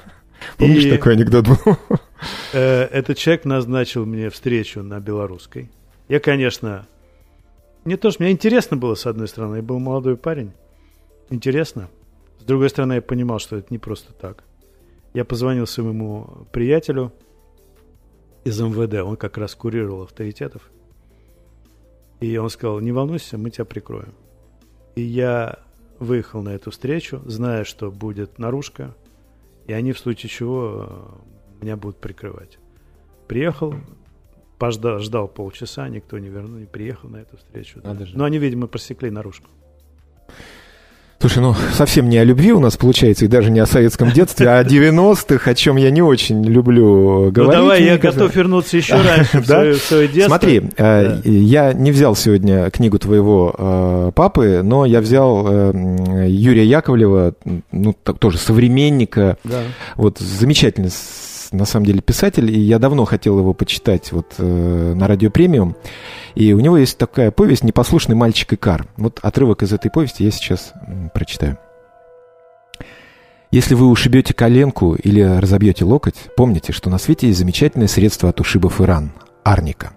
Помнишь, 0.58 0.85
и, 0.85 0.90
такой 0.90 1.14
анекдот 1.14 1.47
был? 1.49 1.78
Э, 2.52 2.82
этот 2.82 3.16
человек 3.16 3.47
назначил 3.47 4.04
мне 4.04 4.28
встречу 4.28 4.82
на 4.82 5.00
белорусской. 5.00 5.70
Я, 6.11 6.20
конечно, 6.20 6.87
Мне 7.85 7.97
тоже, 7.97 8.16
мне 8.18 8.30
интересно 8.30 8.76
было, 8.76 8.97
с 8.97 9.06
одной 9.06 9.28
стороны, 9.28 9.56
я 9.56 9.62
был 9.62 9.78
молодой 9.78 10.18
парень, 10.18 10.52
интересно. 11.30 11.88
С 12.38 12.44
другой 12.44 12.68
стороны, 12.68 12.94
я 12.94 13.00
понимал, 13.00 13.38
что 13.38 13.56
это 13.56 13.68
не 13.70 13.78
просто 13.78 14.12
так. 14.12 14.44
Я 15.14 15.25
позвонил 15.25 15.66
своему 15.66 16.47
приятелю 16.52 17.14
из 18.44 18.61
МВД, 18.61 18.97
он 18.97 19.16
как 19.16 19.38
раз 19.38 19.54
курировал 19.54 20.02
авторитетов. 20.02 20.70
И 22.21 22.37
он 22.37 22.51
сказал, 22.51 22.81
не 22.81 22.93
волнуйся, 22.93 23.39
мы 23.39 23.51
тебя 23.51 23.65
прикроем. 23.65 24.15
И 24.97 25.03
я 25.03 25.61
выехал 25.99 26.43
на 26.43 26.51
эту 26.51 26.71
встречу, 26.71 27.23
зная, 27.27 27.65
что 27.65 27.91
будет 27.91 28.39
наружка, 28.39 28.95
и 29.67 29.73
они 29.73 29.93
в 29.93 29.99
случае 29.99 30.31
чего 30.31 31.23
э, 31.61 31.65
меня 31.65 31.77
будут 31.77 31.99
прикрывать. 31.99 32.59
Приехал, 33.27 33.75
пождал, 34.59 34.99
ждал 34.99 35.29
полчаса, 35.29 35.89
никто 35.89 36.19
не 36.19 36.29
вернул, 36.29 36.59
не 36.59 36.67
приехал 36.67 37.09
на 37.09 37.19
эту 37.19 37.37
встречу. 37.37 37.81
Да. 37.83 37.97
Но 38.15 38.25
они, 38.25 38.39
видимо, 38.39 38.67
просекли 38.67 39.11
наружку. 39.11 39.49
Слушай, 41.21 41.41
ну 41.41 41.57
совсем 41.73 42.09
не 42.09 42.17
о 42.19 42.23
любви 42.23 42.53
у 42.53 42.61
нас 42.61 42.77
получается, 42.77 43.25
и 43.25 43.29
даже 43.29 43.51
не 43.51 43.59
о 43.59 43.67
советском 43.67 44.13
детстве, 44.13 44.49
а 44.49 44.61
о 44.61 44.65
90-х, 44.65 45.51
о 45.51 45.55
чем 45.55 45.77
я 45.77 45.91
не 45.91 46.01
очень 46.01 46.45
люблю 46.45 47.25
ну, 47.25 47.31
говорить. 47.33 47.57
Ну 47.57 47.63
давай, 47.63 47.83
я 47.83 47.99
готов 47.99 48.37
вернуться 48.37 48.77
еще 48.77 48.95
раньше 48.95 49.41
в 49.41 49.79
свое 49.79 50.07
детство. 50.07 50.29
Смотри, 50.29 50.63
э, 50.77 51.21
я 51.25 51.73
не 51.73 51.91
взял 51.91 52.15
сегодня 52.15 52.71
книгу 52.71 53.01
твоего 53.01 53.53
э, 53.59 54.13
папы, 54.15 54.61
но 54.63 54.87
я 54.87 55.01
взял 55.01 55.45
э, 55.49 56.29
Юрия 56.29 56.65
Яковлева, 56.65 57.35
ну 57.73 57.93
тоже 57.95 58.39
современника, 58.39 59.39
вот 59.97 60.19
замечательный 60.19 60.91
на 61.50 61.64
самом 61.64 61.87
деле 61.87 62.00
писатель, 62.00 62.50
и 62.50 62.59
я 62.59 62.78
давно 62.78 63.05
хотел 63.05 63.38
его 63.38 63.55
почитать 63.55 64.12
вот 64.12 64.35
э, 64.38 64.95
на 64.95 65.07
радио 65.07 65.31
премиум. 65.31 65.76
И 66.35 66.52
у 66.52 66.61
него 66.61 66.76
есть 66.78 66.99
такая 66.99 67.31
повесть 67.31 67.64
«Непослушный 67.64 68.14
мальчик 68.14 68.52
Икар». 68.52 68.87
Вот 68.97 69.19
отрывок 69.23 69.62
из 69.62 69.73
этой 69.73 69.90
повести 69.90 70.23
я 70.23 70.31
сейчас 70.31 70.73
прочитаю. 71.14 71.59
Если 73.50 73.75
вы 73.75 73.87
ушибете 73.87 74.35
коленку 74.35 74.95
или 74.95 75.23
разобьете 75.23 75.85
локоть, 75.85 76.28
помните, 76.37 76.73
что 76.73 76.90
на 76.90 76.99
свете 76.99 77.28
есть 77.28 77.38
замечательное 77.38 77.88
средство 77.88 78.28
от 78.28 78.40
ушибов 78.40 78.81
и 78.81 78.85
ран– 78.85 79.12
арника. 79.43 79.93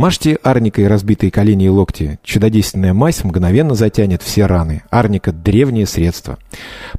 Мажьте 0.00 0.38
арникой 0.42 0.86
разбитые 0.86 1.30
колени 1.30 1.66
и 1.66 1.68
локти. 1.68 2.18
Чудодейственная 2.22 2.94
мазь 2.94 3.22
мгновенно 3.22 3.74
затянет 3.74 4.22
все 4.22 4.46
раны. 4.46 4.82
Арника– 4.88 5.30
древнее 5.44 5.84
средство. 5.84 6.38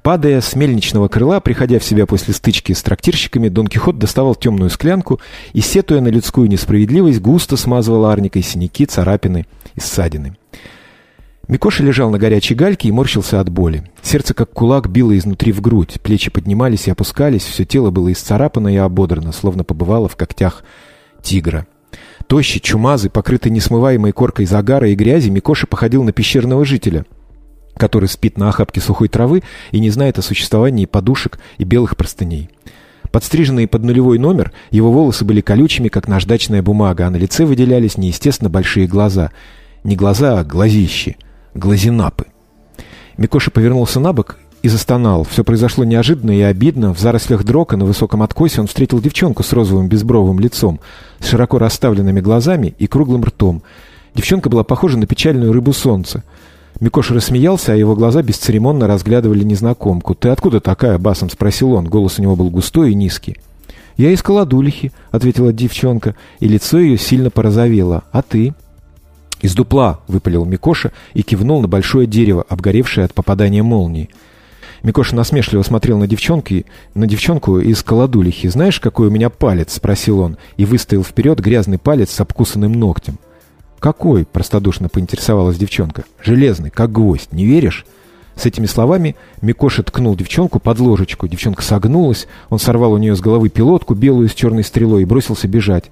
Падая 0.03 0.39
с 0.39 0.55
мельничного 0.55 1.07
крыла, 1.07 1.39
приходя 1.39 1.79
в 1.79 1.83
себя 1.83 2.05
после 2.05 2.35
стычки 2.35 2.73
с 2.73 2.83
трактирщиками, 2.83 3.49
Дон 3.49 3.65
Кихот 3.65 3.97
доставал 3.97 4.35
темную 4.35 4.69
склянку 4.69 5.19
и, 5.51 5.61
сетуя 5.61 5.99
на 5.99 6.09
людскую 6.09 6.47
несправедливость, 6.47 7.21
густо 7.21 7.57
смазывал 7.57 8.05
арникой 8.05 8.43
синяки, 8.43 8.85
царапины 8.85 9.47
и 9.73 9.79
ссадины. 9.79 10.37
Микоша 11.47 11.81
лежал 11.81 12.11
на 12.11 12.19
горячей 12.19 12.53
гальке 12.53 12.89
и 12.89 12.91
морщился 12.91 13.39
от 13.39 13.49
боли. 13.49 13.83
Сердце, 14.03 14.35
как 14.35 14.51
кулак, 14.51 14.91
било 14.91 15.17
изнутри 15.17 15.53
в 15.53 15.61
грудь, 15.61 15.99
плечи 16.03 16.29
поднимались 16.29 16.85
и 16.87 16.91
опускались, 16.91 17.45
все 17.45 17.65
тело 17.65 17.89
было 17.89 18.11
исцарапано 18.11 18.67
и 18.67 18.77
ободрано, 18.77 19.31
словно 19.31 19.63
побывало 19.63 20.07
в 20.07 20.15
когтях 20.15 20.63
тигра. 21.23 21.65
Тощий, 22.31 22.61
чумазый, 22.61 23.11
покрытый 23.11 23.51
несмываемой 23.51 24.13
коркой 24.13 24.45
загара 24.45 24.87
и 24.87 24.95
грязи, 24.95 25.29
Микоша 25.29 25.67
походил 25.67 26.01
на 26.03 26.13
пещерного 26.13 26.63
жителя, 26.63 27.05
который 27.75 28.07
спит 28.07 28.37
на 28.37 28.47
охапке 28.47 28.79
сухой 28.79 29.09
травы 29.09 29.43
и 29.71 29.81
не 29.81 29.89
знает 29.89 30.17
о 30.17 30.21
существовании 30.21 30.85
подушек 30.85 31.39
и 31.57 31.65
белых 31.65 31.97
простыней. 31.97 32.49
Подстриженные 33.11 33.67
под 33.67 33.83
нулевой 33.83 34.17
номер, 34.17 34.53
его 34.69 34.93
волосы 34.93 35.25
были 35.25 35.41
колючими, 35.41 35.89
как 35.89 36.07
наждачная 36.07 36.61
бумага, 36.61 37.05
а 37.05 37.09
на 37.09 37.17
лице 37.17 37.43
выделялись 37.43 37.97
неестественно 37.97 38.49
большие 38.49 38.87
глаза. 38.87 39.31
Не 39.83 39.97
глаза, 39.97 40.39
а 40.39 40.45
глазищи. 40.45 41.17
Глазинапы. 41.53 42.27
Микоша 43.17 43.51
повернулся 43.51 43.99
на 43.99 44.13
бок 44.13 44.37
и 44.61 44.67
застонал. 44.67 45.23
Все 45.23 45.43
произошло 45.43 45.83
неожиданно 45.83 46.31
и 46.31 46.41
обидно. 46.41 46.93
В 46.93 46.99
зарослях 46.99 47.43
дрока 47.43 47.77
на 47.77 47.85
высоком 47.85 48.21
откосе 48.21 48.61
он 48.61 48.67
встретил 48.67 48.99
девчонку 48.99 49.43
с 49.43 49.53
розовым 49.53 49.87
безбровым 49.87 50.39
лицом, 50.39 50.79
с 51.19 51.27
широко 51.27 51.57
расставленными 51.57 52.21
глазами 52.21 52.75
и 52.77 52.87
круглым 52.87 53.23
ртом. 53.23 53.63
Девчонка 54.13 54.49
была 54.49 54.63
похожа 54.63 54.97
на 54.97 55.07
печальную 55.07 55.53
рыбу 55.53 55.73
солнца. 55.73 56.23
Микоша 56.79 57.13
рассмеялся, 57.13 57.73
а 57.73 57.75
его 57.75 57.95
глаза 57.95 58.21
бесцеремонно 58.21 58.87
разглядывали 58.87 59.43
незнакомку. 59.43 60.15
«Ты 60.15 60.29
откуда 60.29 60.59
такая?»— 60.59 60.97
басом 60.99 61.29
спросил 61.29 61.73
он. 61.73 61.85
Голос 61.85 62.19
у 62.19 62.21
него 62.21 62.35
был 62.35 62.49
густой 62.49 62.91
и 62.91 62.95
низкий. 62.95 63.37
«Я 63.97 64.11
из 64.11 64.23
Колодулихи»,— 64.23 64.91
ответила 65.11 65.53
девчонка, 65.53 66.15
и 66.39 66.47
лицо 66.47 66.79
ее 66.79 66.97
сильно 66.97 67.29
порозовело. 67.29 68.03
«А 68.11 68.21
ты?» 68.21 68.53
«Из 69.41 69.53
дупла»,— 69.53 69.99
выпалил 70.07 70.45
Микоша 70.45 70.91
и 71.13 71.23
кивнул 71.23 71.61
на 71.61 71.67
большое 71.67 72.07
дерево, 72.07 72.45
обгоревшее 72.47 73.05
от 73.05 73.13
попадания 73.13 73.63
молнии. 73.63 74.09
Микоша 74.83 75.15
насмешливо 75.15 75.61
смотрел 75.61 75.97
на 75.97 76.07
девчонки, 76.07 76.65
на 76.95 77.05
девчонку 77.05 77.59
из 77.59 77.83
колодулихи. 77.83 78.47
«Знаешь, 78.47 78.79
какой 78.79 79.07
у 79.07 79.11
меня 79.11 79.29
палец?»— 79.29 79.73
спросил 79.75 80.19
он, 80.19 80.37
и 80.57 80.65
выставил 80.65 81.03
вперед 81.03 81.39
грязный 81.39 81.77
палец 81.77 82.09
с 82.11 82.19
обкусанным 82.19 82.71
ногтем. 82.71 83.19
«Какой?»— 83.79 84.25
простодушно 84.31 84.89
поинтересовалась 84.89 85.57
девчонка. 85.57 86.03
«Железный, 86.23 86.71
как 86.71 86.91
гвоздь. 86.91 87.31
Не 87.31 87.45
веришь?» 87.45 87.85
С 88.35 88.45
этими 88.45 88.65
словами 88.65 89.15
Микоша 89.41 89.83
ткнул 89.83 90.15
девчонку 90.15 90.59
под 90.59 90.79
ложечку. 90.79 91.27
Девчонка 91.27 91.61
согнулась, 91.61 92.27
он 92.49 92.59
сорвал 92.59 92.93
у 92.93 92.97
нее 92.97 93.15
с 93.15 93.19
головы 93.19 93.49
пилотку, 93.49 93.93
белую 93.93 94.29
с 94.29 94.33
черной 94.33 94.63
стрелой, 94.63 95.03
и 95.03 95.05
бросился 95.05 95.47
бежать. 95.47 95.91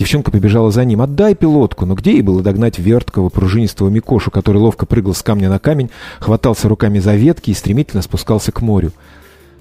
Девчонка 0.00 0.30
побежала 0.30 0.70
за 0.70 0.82
ним. 0.86 1.02
«Отдай 1.02 1.34
пилотку!» 1.34 1.84
Но 1.84 1.94
где 1.94 2.12
ей 2.12 2.22
было 2.22 2.42
догнать 2.42 2.78
верткого, 2.78 3.28
пружинистого 3.28 3.90
Микошу, 3.90 4.30
который 4.30 4.56
ловко 4.56 4.86
прыгал 4.86 5.14
с 5.14 5.22
камня 5.22 5.50
на 5.50 5.58
камень, 5.58 5.90
хватался 6.20 6.70
руками 6.70 7.00
за 7.00 7.14
ветки 7.16 7.50
и 7.50 7.54
стремительно 7.54 8.00
спускался 8.00 8.50
к 8.50 8.62
морю. 8.62 8.92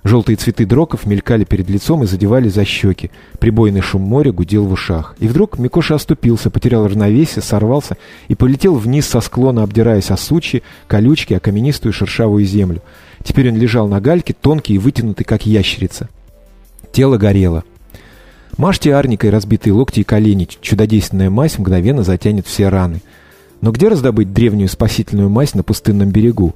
Желтые 0.06 0.38
цветы 0.38 0.66
дроков 0.66 1.06
мелькали 1.06 1.44
перед 1.44 1.70
лицом 1.70 2.04
и 2.04 2.08
задевали 2.08 2.48
за 2.48 2.64
щеки. 2.64 3.12
Прибойный 3.40 3.82
шум 3.82 4.04
моря 4.04 4.32
гудел 4.32 4.64
в 4.64 4.72
ушах. 4.72 5.14
И 5.20 5.28
вдруг 5.28 5.60
Микоша 5.60 5.96
оступился, 5.96 6.50
потерял 6.50 6.88
равновесие, 6.88 7.44
сорвался 7.44 7.98
и 8.30 8.36
полетел 8.36 8.76
вниз 8.76 9.08
со 9.08 9.20
склона, 9.20 9.64
обдираясь 9.64 10.10
о 10.10 10.16
сучьи, 10.16 10.64
колючки, 10.88 11.34
о 11.34 11.42
каменистую 11.42 11.92
шершавую 11.92 12.46
землю. 12.46 12.82
Теперь 13.26 13.50
он 13.50 13.58
лежал 13.58 13.90
на 13.90 14.00
гальке, 14.00 14.34
тонкий 14.40 14.76
и 14.76 14.78
вытянутый, 14.78 15.26
как 15.26 15.46
ящерица. 15.46 16.08
Тело 16.94 17.18
горело. 17.18 17.66
Мажьте 18.60 18.92
арникой 18.92 19.30
разбитые 19.30 19.72
локти 19.72 20.02
и 20.02 20.04
колени, 20.04 20.46
чудодейственная 20.60 21.30
мазь 21.30 21.58
мгновенно 21.58 22.04
затянет 22.04 22.46
все 22.46 22.68
раны. 22.68 23.02
Но 23.62 23.72
где 23.72 23.88
раздобыть 23.88 24.34
древнюю 24.34 24.68
спасительную 24.68 25.30
мазь 25.30 25.54
на 25.54 25.64
пустынном 25.64 26.10
берегу? 26.10 26.54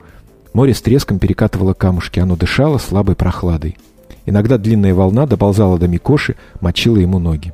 Море 0.52 0.74
с 0.74 0.82
треском 0.82 1.18
перекатывало 1.18 1.74
камушки, 1.74 2.20
оно 2.20 2.36
дышало 2.36 2.78
слабой 2.78 3.16
прохладой. 3.16 3.78
Иногда 4.26 4.58
длинная 4.58 4.94
волна 4.94 5.26
доползала 5.26 5.80
до 5.80 5.88
Микоши, 5.88 6.36
мочила 6.60 6.98
ему 6.98 7.20
ноги. 7.20 7.54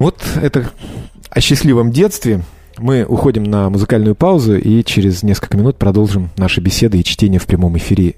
Вот 0.00 0.20
это 0.34 0.68
о 1.30 1.40
счастливом 1.40 1.92
детстве. 1.92 2.42
Мы 2.76 3.04
уходим 3.04 3.44
на 3.44 3.70
музыкальную 3.70 4.16
паузу 4.16 4.56
и 4.56 4.82
через 4.82 5.22
несколько 5.22 5.56
минут 5.56 5.76
продолжим 5.76 6.30
наши 6.36 6.60
беседы 6.60 6.98
и 6.98 7.04
чтение 7.04 7.38
в 7.38 7.46
прямом 7.46 7.76
эфире 7.76 8.16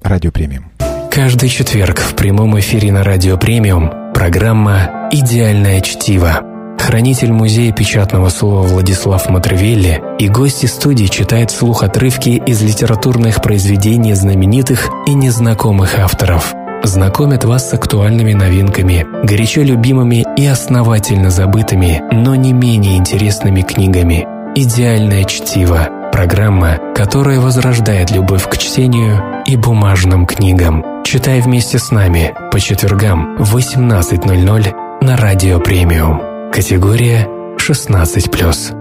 Радио 0.00 0.32
Премиум. 0.32 0.77
Каждый 1.18 1.48
четверг 1.48 1.98
в 1.98 2.14
прямом 2.14 2.60
эфире 2.60 2.92
на 2.92 3.02
Радио 3.02 3.36
Премиум 3.36 3.90
программа 4.14 5.08
«Идеальное 5.10 5.80
чтиво». 5.80 6.42
Хранитель 6.78 7.32
музея 7.32 7.72
печатного 7.72 8.28
слова 8.28 8.62
Владислав 8.62 9.28
Матревелли 9.28 10.00
и 10.20 10.28
гости 10.28 10.66
студии 10.66 11.06
читают 11.06 11.50
вслух 11.50 11.82
отрывки 11.82 12.40
из 12.46 12.62
литературных 12.62 13.42
произведений 13.42 14.14
знаменитых 14.14 14.88
и 15.08 15.14
незнакомых 15.14 15.98
авторов. 15.98 16.54
Знакомят 16.84 17.44
вас 17.44 17.68
с 17.68 17.74
актуальными 17.74 18.34
новинками, 18.34 19.04
горячо 19.24 19.62
любимыми 19.62 20.24
и 20.36 20.46
основательно 20.46 21.30
забытыми, 21.30 22.00
но 22.12 22.36
не 22.36 22.52
менее 22.52 22.96
интересными 22.96 23.62
книгами. 23.62 24.24
«Идеальное 24.54 25.24
чтиво»– 25.24 25.88
программа, 26.18 26.80
которая 26.96 27.38
возрождает 27.38 28.10
любовь 28.10 28.48
к 28.48 28.56
чтению 28.56 29.22
и 29.46 29.54
бумажным 29.54 30.26
книгам. 30.26 31.04
Читай 31.04 31.40
вместе 31.40 31.78
с 31.78 31.92
нами 31.92 32.34
по 32.50 32.58
четвергам 32.58 33.36
в 33.36 33.56
18.00 33.56 35.04
на 35.04 35.16
Радио 35.16 35.60
Премиум. 35.60 36.50
Категория 36.50 37.28
16+. 37.58 38.74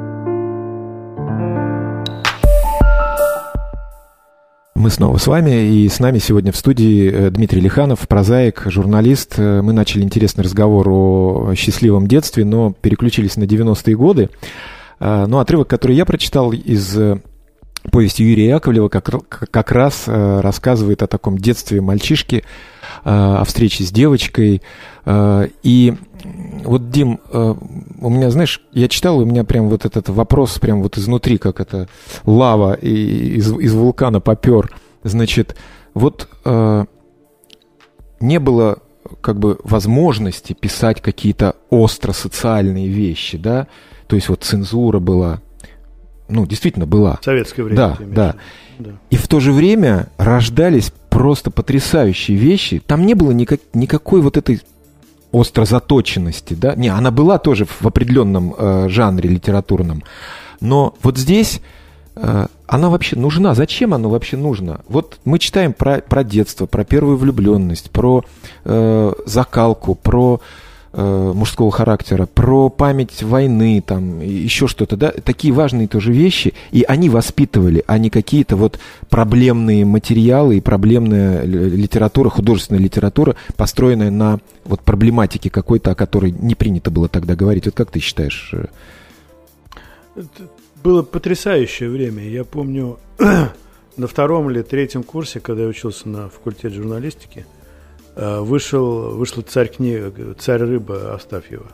Мы 4.73 4.89
снова 4.89 5.17
с 5.17 5.27
вами, 5.27 5.67
и 5.67 5.87
с 5.87 5.99
нами 5.99 6.17
сегодня 6.17 6.51
в 6.51 6.55
студии 6.55 7.11
э, 7.11 7.29
Дмитрий 7.29 7.61
Лиханов, 7.61 8.07
прозаик, 8.07 8.63
журналист. 8.65 9.35
Э, 9.37 9.61
мы 9.61 9.73
начали 9.73 10.01
интересный 10.01 10.43
разговор 10.43 10.89
о 10.89 11.53
счастливом 11.55 12.07
детстве, 12.07 12.45
но 12.45 12.73
переключились 12.73 13.35
на 13.37 13.43
90-е 13.43 13.95
годы. 13.95 14.29
А, 14.99 15.27
но 15.27 15.39
отрывок, 15.39 15.67
который 15.67 15.95
я 15.95 16.05
прочитал 16.05 16.51
из 16.51 16.97
э, 16.97 17.19
повесть 17.91 18.19
Юрия 18.19 18.49
Яковлева 18.49 18.89
как, 18.89 19.09
как 19.49 19.71
раз 19.71 20.03
э, 20.07 20.39
рассказывает 20.41 21.03
о 21.03 21.07
таком 21.07 21.37
детстве 21.37 21.81
мальчишки, 21.81 22.37
э, 22.37 22.41
о 23.03 23.43
встрече 23.45 23.83
с 23.83 23.91
девочкой. 23.91 24.61
Э, 25.05 25.47
и 25.63 25.95
вот, 26.63 26.89
Дим, 26.89 27.19
э, 27.31 27.55
у 28.01 28.09
меня, 28.09 28.29
знаешь, 28.31 28.61
я 28.73 28.87
читал, 28.87 29.19
у 29.19 29.25
меня 29.25 29.43
прям 29.43 29.69
вот 29.69 29.85
этот 29.85 30.09
вопрос 30.09 30.59
прям 30.59 30.81
вот 30.81 30.97
изнутри, 30.97 31.37
как 31.37 31.59
это 31.59 31.87
лава 32.25 32.73
из, 32.73 33.51
из 33.51 33.73
вулкана 33.73 34.19
попер. 34.19 34.71
Значит, 35.03 35.55
вот 35.93 36.27
не 38.19 38.39
было 38.39 38.79
как 39.21 39.39
бы 39.39 39.59
возможности 39.63 40.53
писать 40.53 41.01
какие-то 41.01 41.55
остро 41.69 42.11
социальные 42.11 42.87
вещи, 42.87 43.37
да, 43.37 43.67
то 44.07 44.15
есть 44.15 44.29
вот 44.29 44.43
цензура 44.43 44.99
была, 44.99 45.41
ну, 46.29 46.45
действительно 46.45 46.85
была. 46.85 47.19
Советское 47.21 47.63
время. 47.63 47.77
Да, 47.77 47.97
да. 47.99 48.35
да. 48.79 48.91
И 49.09 49.17
в 49.17 49.27
то 49.27 49.39
же 49.39 49.51
время 49.51 50.07
рождались 50.17 50.91
просто 51.09 51.51
потрясающие 51.51 52.37
вещи. 52.37 52.81
Там 52.85 53.05
не 53.05 53.13
было 53.13 53.31
никак, 53.31 53.59
никакой 53.73 54.21
вот 54.21 54.37
этой 54.37 54.61
остро 55.31 55.65
заточенности, 55.65 56.53
да. 56.53 56.75
Не, 56.75 56.89
она 56.89 57.11
была 57.11 57.37
тоже 57.37 57.65
в 57.65 57.85
определенном 57.85 58.53
э, 58.57 58.87
жанре 58.89 59.29
литературном. 59.29 60.03
Но 60.61 60.95
вот 61.03 61.17
здесь 61.17 61.61
э, 62.15 62.47
она 62.65 62.89
вообще 62.89 63.15
нужна. 63.15 63.53
Зачем 63.55 63.93
она 63.93 64.07
вообще 64.07 64.37
нужна? 64.37 64.79
Вот 64.87 65.19
мы 65.25 65.39
читаем 65.39 65.73
про, 65.73 65.99
про 65.99 66.23
детство, 66.23 66.65
про 66.65 66.83
первую 66.83 67.17
влюбленность, 67.17 67.91
про 67.91 68.23
э, 68.63 69.13
закалку, 69.25 69.95
про 69.95 70.41
э, 70.93 71.31
мужского 71.33 71.71
характера, 71.71 72.25
про 72.25 72.69
память 72.69 73.23
войны, 73.23 73.83
там, 73.85 74.19
еще 74.21 74.67
что-то, 74.67 74.97
да, 74.97 75.11
такие 75.11 75.53
важные 75.53 75.87
тоже 75.87 76.11
вещи, 76.11 76.53
и 76.71 76.83
они 76.87 77.09
воспитывали, 77.09 77.83
а 77.87 77.97
не 77.97 78.09
какие-то 78.09 78.55
вот 78.55 78.79
проблемные 79.09 79.85
материалы 79.85 80.57
и 80.57 80.61
проблемная 80.61 81.43
литература, 81.43 82.29
художественная 82.29 82.81
литература, 82.81 83.35
построенная 83.55 84.11
на 84.11 84.39
вот 84.65 84.81
проблематике 84.81 85.49
какой-то, 85.49 85.91
о 85.91 85.95
которой 85.95 86.31
не 86.31 86.55
принято 86.55 86.91
было 86.91 87.07
тогда 87.07 87.35
говорить. 87.35 87.65
Вот 87.65 87.75
как 87.75 87.91
ты 87.91 87.99
считаешь? 87.99 88.51
Э? 88.53 88.65
Это 90.15 90.49
было 90.83 91.03
потрясающее 91.03 91.89
время. 91.89 92.23
Я 92.27 92.43
помню 92.43 92.97
на 93.97 94.07
втором 94.07 94.49
или 94.49 94.61
третьем 94.61 95.03
курсе, 95.03 95.39
когда 95.39 95.63
я 95.63 95.67
учился 95.67 96.07
на 96.09 96.29
факультете 96.29 96.69
журналистики, 96.75 97.45
вышел, 98.17 99.15
вышла 99.15 99.43
царь 99.43 99.69
книга, 99.69 100.11
царь 100.39 100.61
рыба 100.61 101.13
Астафьева. 101.13 101.67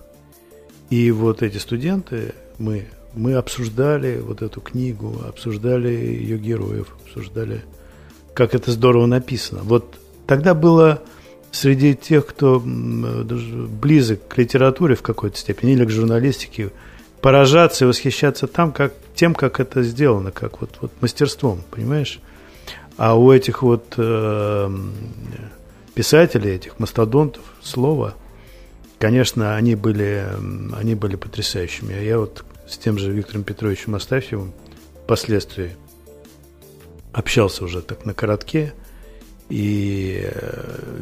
И 0.89 1.09
вот 1.11 1.41
эти 1.41 1.57
студенты, 1.57 2.33
мы, 2.57 2.85
мы 3.13 3.35
обсуждали 3.35 4.19
вот 4.19 4.41
эту 4.41 4.61
книгу, 4.61 5.21
обсуждали 5.27 5.89
ее 5.89 6.37
героев, 6.37 6.95
обсуждали, 7.05 7.63
как 8.33 8.53
это 8.53 8.71
здорово 8.71 9.05
написано. 9.05 9.61
Вот 9.63 9.95
тогда 10.27 10.53
было 10.53 11.01
среди 11.51 11.95
тех, 11.95 12.25
кто 12.25 12.61
близок 12.61 14.27
к 14.27 14.37
литературе 14.37 14.95
в 14.95 15.01
какой-то 15.01 15.37
степени 15.37 15.73
или 15.73 15.85
к 15.85 15.89
журналистике, 15.89 16.71
поражаться 17.21 17.85
и 17.85 17.87
восхищаться 17.87 18.47
там, 18.47 18.71
как, 18.71 18.93
тем, 19.15 19.33
как 19.33 19.59
это 19.59 19.81
сделано, 19.81 20.31
как 20.31 20.59
вот, 20.61 20.71
вот 20.81 20.91
мастерством, 20.99 21.61
понимаешь? 21.71 22.19
А 22.97 23.17
у 23.17 23.31
этих 23.31 23.63
вот 23.63 23.93
э, 23.97 24.77
писателей, 25.93 26.51
этих 26.51 26.79
мастодонтов, 26.79 27.43
слова, 27.61 28.15
конечно, 28.99 29.55
они 29.55 29.75
были, 29.75 30.27
они 30.75 30.95
были 30.95 31.15
потрясающими. 31.15 31.93
А 31.93 32.01
я 32.01 32.19
вот 32.19 32.45
с 32.67 32.77
тем 32.77 32.97
же 32.97 33.11
Виктором 33.11 33.43
Петровичем 33.43 33.95
Астафьевым 33.95 34.53
впоследствии 35.03 35.75
общался 37.11 37.65
уже 37.65 37.81
так 37.81 38.05
на 38.05 38.13
коротке 38.13 38.73
и 39.49 40.21
э, 40.23 40.97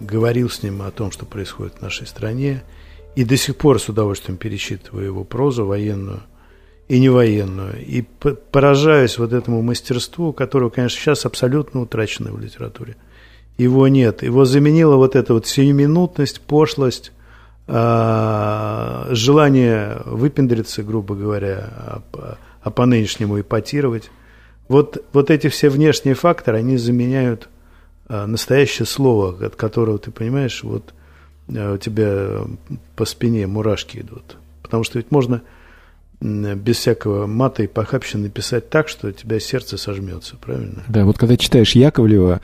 говорил 0.00 0.50
с 0.50 0.62
ним 0.62 0.82
о 0.82 0.90
том, 0.90 1.10
что 1.10 1.24
происходит 1.24 1.74
в 1.78 1.82
нашей 1.82 2.06
стране. 2.06 2.62
И 3.14 3.24
до 3.24 3.36
сих 3.36 3.56
пор 3.56 3.80
с 3.80 3.88
удовольствием 3.88 4.36
перечитываю 4.36 5.06
его 5.06 5.24
прозу 5.24 5.64
военную 5.64 6.22
и 6.88 7.00
не 7.00 7.08
военную. 7.08 7.82
И 7.82 8.02
поражаюсь 8.02 9.16
вот 9.16 9.32
этому 9.32 9.62
мастерству, 9.62 10.34
которое, 10.34 10.70
конечно, 10.70 11.00
сейчас 11.00 11.24
абсолютно 11.24 11.80
утрачено 11.80 12.30
в 12.32 12.40
литературе 12.40 12.96
его 13.58 13.88
нет. 13.88 14.22
Его 14.22 14.44
заменила 14.44 14.96
вот 14.96 15.16
эта 15.16 15.32
вот 15.32 15.46
сиюминутность, 15.46 16.40
пошлость, 16.40 17.12
а, 17.68 19.08
желание 19.10 20.00
выпендриться, 20.04 20.82
грубо 20.82 21.14
говоря, 21.14 22.02
а, 22.12 22.36
а 22.62 22.70
по-нынешнему 22.70 23.40
ипотировать. 23.40 24.10
Вот, 24.68 25.04
вот 25.12 25.30
эти 25.30 25.48
все 25.48 25.68
внешние 25.68 26.14
факторы, 26.14 26.58
они 26.58 26.76
заменяют 26.76 27.48
а, 28.08 28.26
настоящее 28.26 28.86
слово, 28.86 29.46
от 29.46 29.56
которого 29.56 29.98
ты 29.98 30.10
понимаешь, 30.10 30.62
вот 30.62 30.94
у 31.48 31.76
тебя 31.76 32.40
по 32.96 33.04
спине 33.04 33.46
мурашки 33.46 33.98
идут. 33.98 34.36
Потому 34.62 34.82
что 34.82 34.98
ведь 34.98 35.12
можно 35.12 35.42
без 36.20 36.78
всякого 36.78 37.28
мата 37.28 37.62
и 37.62 37.68
похабщины 37.68 38.24
написать 38.24 38.68
так, 38.68 38.88
что 38.88 39.08
у 39.08 39.12
тебя 39.12 39.38
сердце 39.38 39.78
сожмется, 39.78 40.36
правильно? 40.36 40.82
Да, 40.88 41.04
вот 41.04 41.18
когда 41.18 41.36
читаешь 41.36 41.76
Яковлева, 41.76 42.40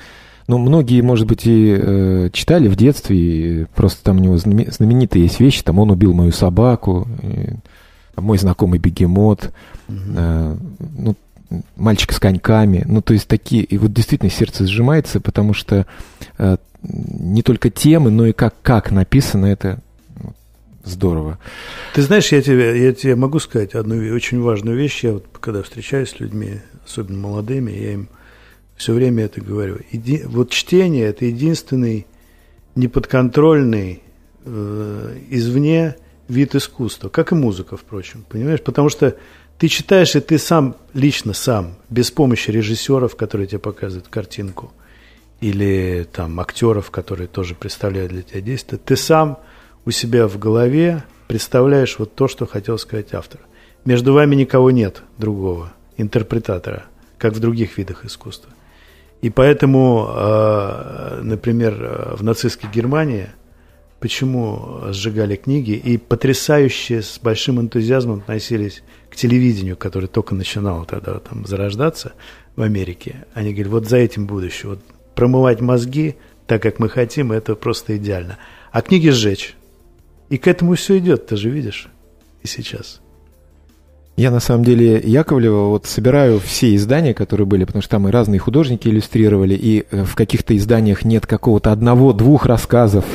ну, 0.52 0.58
многие, 0.58 1.00
может 1.00 1.26
быть, 1.26 1.46
и 1.46 1.74
э, 1.74 2.28
читали 2.30 2.68
в 2.68 2.76
детстве, 2.76 3.16
и 3.16 3.64
просто 3.74 4.04
там 4.04 4.18
у 4.18 4.20
него 4.20 4.36
знаменитые 4.36 5.24
есть 5.24 5.40
вещи, 5.40 5.62
там 5.62 5.78
«Он 5.78 5.90
убил 5.90 6.12
мою 6.12 6.30
собаку», 6.30 7.08
и, 7.22 7.54
«Мой 8.20 8.36
знакомый 8.36 8.78
бегемот», 8.78 9.50
угу. 9.88 9.96
э, 10.14 10.56
ну, 10.98 11.16
«Мальчик 11.76 12.12
с 12.12 12.18
коньками», 12.18 12.84
ну, 12.86 13.00
то 13.00 13.14
есть 13.14 13.28
такие, 13.28 13.64
и 13.64 13.78
вот 13.78 13.94
действительно 13.94 14.30
сердце 14.30 14.66
сжимается, 14.66 15.20
потому 15.20 15.54
что 15.54 15.86
э, 16.36 16.58
не 16.82 17.42
только 17.42 17.70
темы, 17.70 18.10
но 18.10 18.26
и 18.26 18.32
как, 18.32 18.54
как 18.60 18.90
написано 18.90 19.46
это 19.46 19.80
здорово. 20.84 21.38
Ты 21.94 22.02
знаешь, 22.02 22.30
я 22.30 22.42
тебе, 22.42 22.84
я 22.84 22.92
тебе 22.92 23.16
могу 23.16 23.38
сказать 23.38 23.74
одну 23.74 23.94
очень 24.14 24.42
важную 24.42 24.76
вещь. 24.76 25.02
Я 25.02 25.12
вот 25.14 25.24
когда 25.40 25.62
встречаюсь 25.62 26.10
с 26.10 26.20
людьми, 26.20 26.60
особенно 26.84 27.16
молодыми, 27.16 27.70
я 27.70 27.94
им 27.94 28.08
все 28.76 28.92
время 28.92 29.24
это 29.24 29.40
говорю. 29.40 29.78
Еди, 29.90 30.22
вот 30.24 30.50
чтение– 30.50 31.06
это 31.08 31.24
единственный 31.24 32.06
неподконтрольный 32.74 34.02
э, 34.44 35.18
извне 35.30 35.96
вид 36.28 36.54
искусства, 36.54 37.08
как 37.08 37.32
и 37.32 37.34
музыка, 37.34 37.76
впрочем, 37.76 38.24
понимаешь? 38.28 38.62
Потому 38.62 38.88
что 38.88 39.16
ты 39.58 39.68
читаешь, 39.68 40.16
и 40.16 40.20
ты 40.20 40.38
сам, 40.38 40.76
лично 40.94 41.34
сам, 41.34 41.76
без 41.90 42.10
помощи 42.10 42.50
режиссеров, 42.50 43.16
которые 43.16 43.46
тебе 43.46 43.58
показывают 43.58 44.08
картинку, 44.08 44.72
или 45.40 46.06
там 46.10 46.38
актеров, 46.40 46.90
которые 46.90 47.28
тоже 47.28 47.54
представляют 47.54 48.12
для 48.12 48.22
тебя 48.22 48.40
действие, 48.40 48.80
ты 48.82 48.96
сам 48.96 49.38
у 49.84 49.90
себя 49.90 50.28
в 50.28 50.38
голове 50.38 51.04
представляешь 51.26 51.98
вот 51.98 52.14
то, 52.14 52.28
что 52.28 52.46
хотел 52.46 52.78
сказать 52.78 53.12
автор. 53.14 53.40
Между 53.84 54.12
вами 54.12 54.36
никого 54.36 54.70
нет 54.70 55.02
другого 55.18 55.72
интерпретатора, 55.96 56.84
как 57.18 57.32
в 57.34 57.40
других 57.40 57.78
видах 57.78 58.04
искусства. 58.04 58.50
И 59.22 59.30
поэтому, 59.30 60.08
э, 60.08 61.20
например, 61.22 61.76
э, 61.80 62.16
в 62.16 62.22
нацистской 62.22 62.68
Германии 62.70 63.28
почему 64.00 64.80
сжигали 64.88 65.36
книги 65.36 65.70
и 65.70 65.96
потрясающе 65.96 67.02
с 67.02 67.20
большим 67.20 67.60
энтузиазмом 67.60 68.18
относились 68.18 68.82
к 69.08 69.14
телевидению, 69.14 69.76
которое 69.76 70.08
только 70.08 70.34
начинало 70.34 70.84
тогда 70.86 71.20
там 71.20 71.46
зарождаться 71.46 72.14
в 72.56 72.62
Америке. 72.62 73.24
Они 73.32 73.52
говорят, 73.52 73.72
вот 73.72 73.88
за 73.88 73.98
этим 73.98 74.26
будущее. 74.26 74.70
Вот 74.70 74.80
промывать 75.14 75.60
мозги 75.60 76.16
так, 76.48 76.60
как 76.60 76.80
мы 76.80 76.88
хотим, 76.88 77.30
это 77.30 77.54
просто 77.54 77.96
идеально. 77.96 78.38
А 78.72 78.82
книги 78.82 79.10
сжечь. 79.10 79.54
И 80.30 80.36
к 80.38 80.48
этому 80.48 80.74
все 80.74 80.98
идет, 80.98 81.26
ты 81.28 81.36
же 81.36 81.48
видишь 81.48 81.88
и 82.42 82.48
сейчас. 82.48 83.01
Я 84.14 84.30
на 84.30 84.40
самом 84.40 84.62
деле 84.62 85.00
Яковлева 85.02 85.68
вот 85.68 85.86
собираю 85.86 86.38
все 86.38 86.74
издания, 86.74 87.14
которые 87.14 87.46
были, 87.46 87.64
потому 87.64 87.80
что 87.80 87.92
там 87.92 88.08
и 88.08 88.10
разные 88.10 88.38
художники 88.38 88.86
иллюстрировали, 88.86 89.54
и 89.54 89.86
э, 89.90 90.04
в 90.04 90.14
каких-то 90.14 90.54
изданиях 90.54 91.06
нет 91.06 91.26
какого-то 91.26 91.72
одного-двух 91.72 92.44
рассказов, 92.44 93.06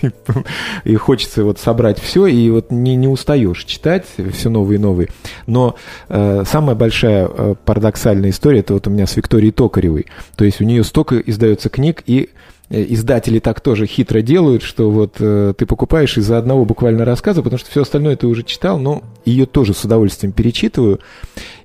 и 0.84 0.94
хочется 0.94 1.42
вот 1.42 1.58
собрать 1.58 1.98
все, 1.98 2.26
и 2.26 2.50
вот 2.50 2.70
не, 2.70 2.94
не 2.94 3.08
устаешь 3.08 3.64
читать 3.64 4.06
все 4.32 4.48
новые 4.48 4.78
и 4.78 4.80
новые. 4.80 5.08
Но 5.48 5.74
э, 6.08 6.44
самая 6.46 6.76
большая 6.76 7.28
э, 7.28 7.54
парадоксальная 7.64 8.30
история, 8.30 8.60
это 8.60 8.74
вот 8.74 8.86
у 8.86 8.90
меня 8.90 9.08
с 9.08 9.16
Викторией 9.16 9.50
Токаревой. 9.50 10.06
То 10.36 10.44
есть 10.44 10.60
у 10.60 10.64
нее 10.64 10.84
столько 10.84 11.18
издается 11.18 11.68
книг, 11.68 12.04
и 12.06 12.30
издатели 12.70 13.38
так 13.38 13.60
тоже 13.60 13.86
хитро 13.86 14.20
делают, 14.20 14.62
что 14.62 14.90
вот 14.90 15.16
э, 15.20 15.54
ты 15.56 15.66
покупаешь 15.66 16.18
из-за 16.18 16.38
одного 16.38 16.64
буквально 16.64 17.04
рассказа, 17.04 17.42
потому 17.42 17.58
что 17.58 17.70
все 17.70 17.82
остальное 17.82 18.16
ты 18.16 18.26
уже 18.26 18.42
читал, 18.42 18.78
но 18.78 19.02
ее 19.24 19.46
тоже 19.46 19.74
с 19.74 19.84
удовольствием 19.84 20.32
перечитываю. 20.32 21.00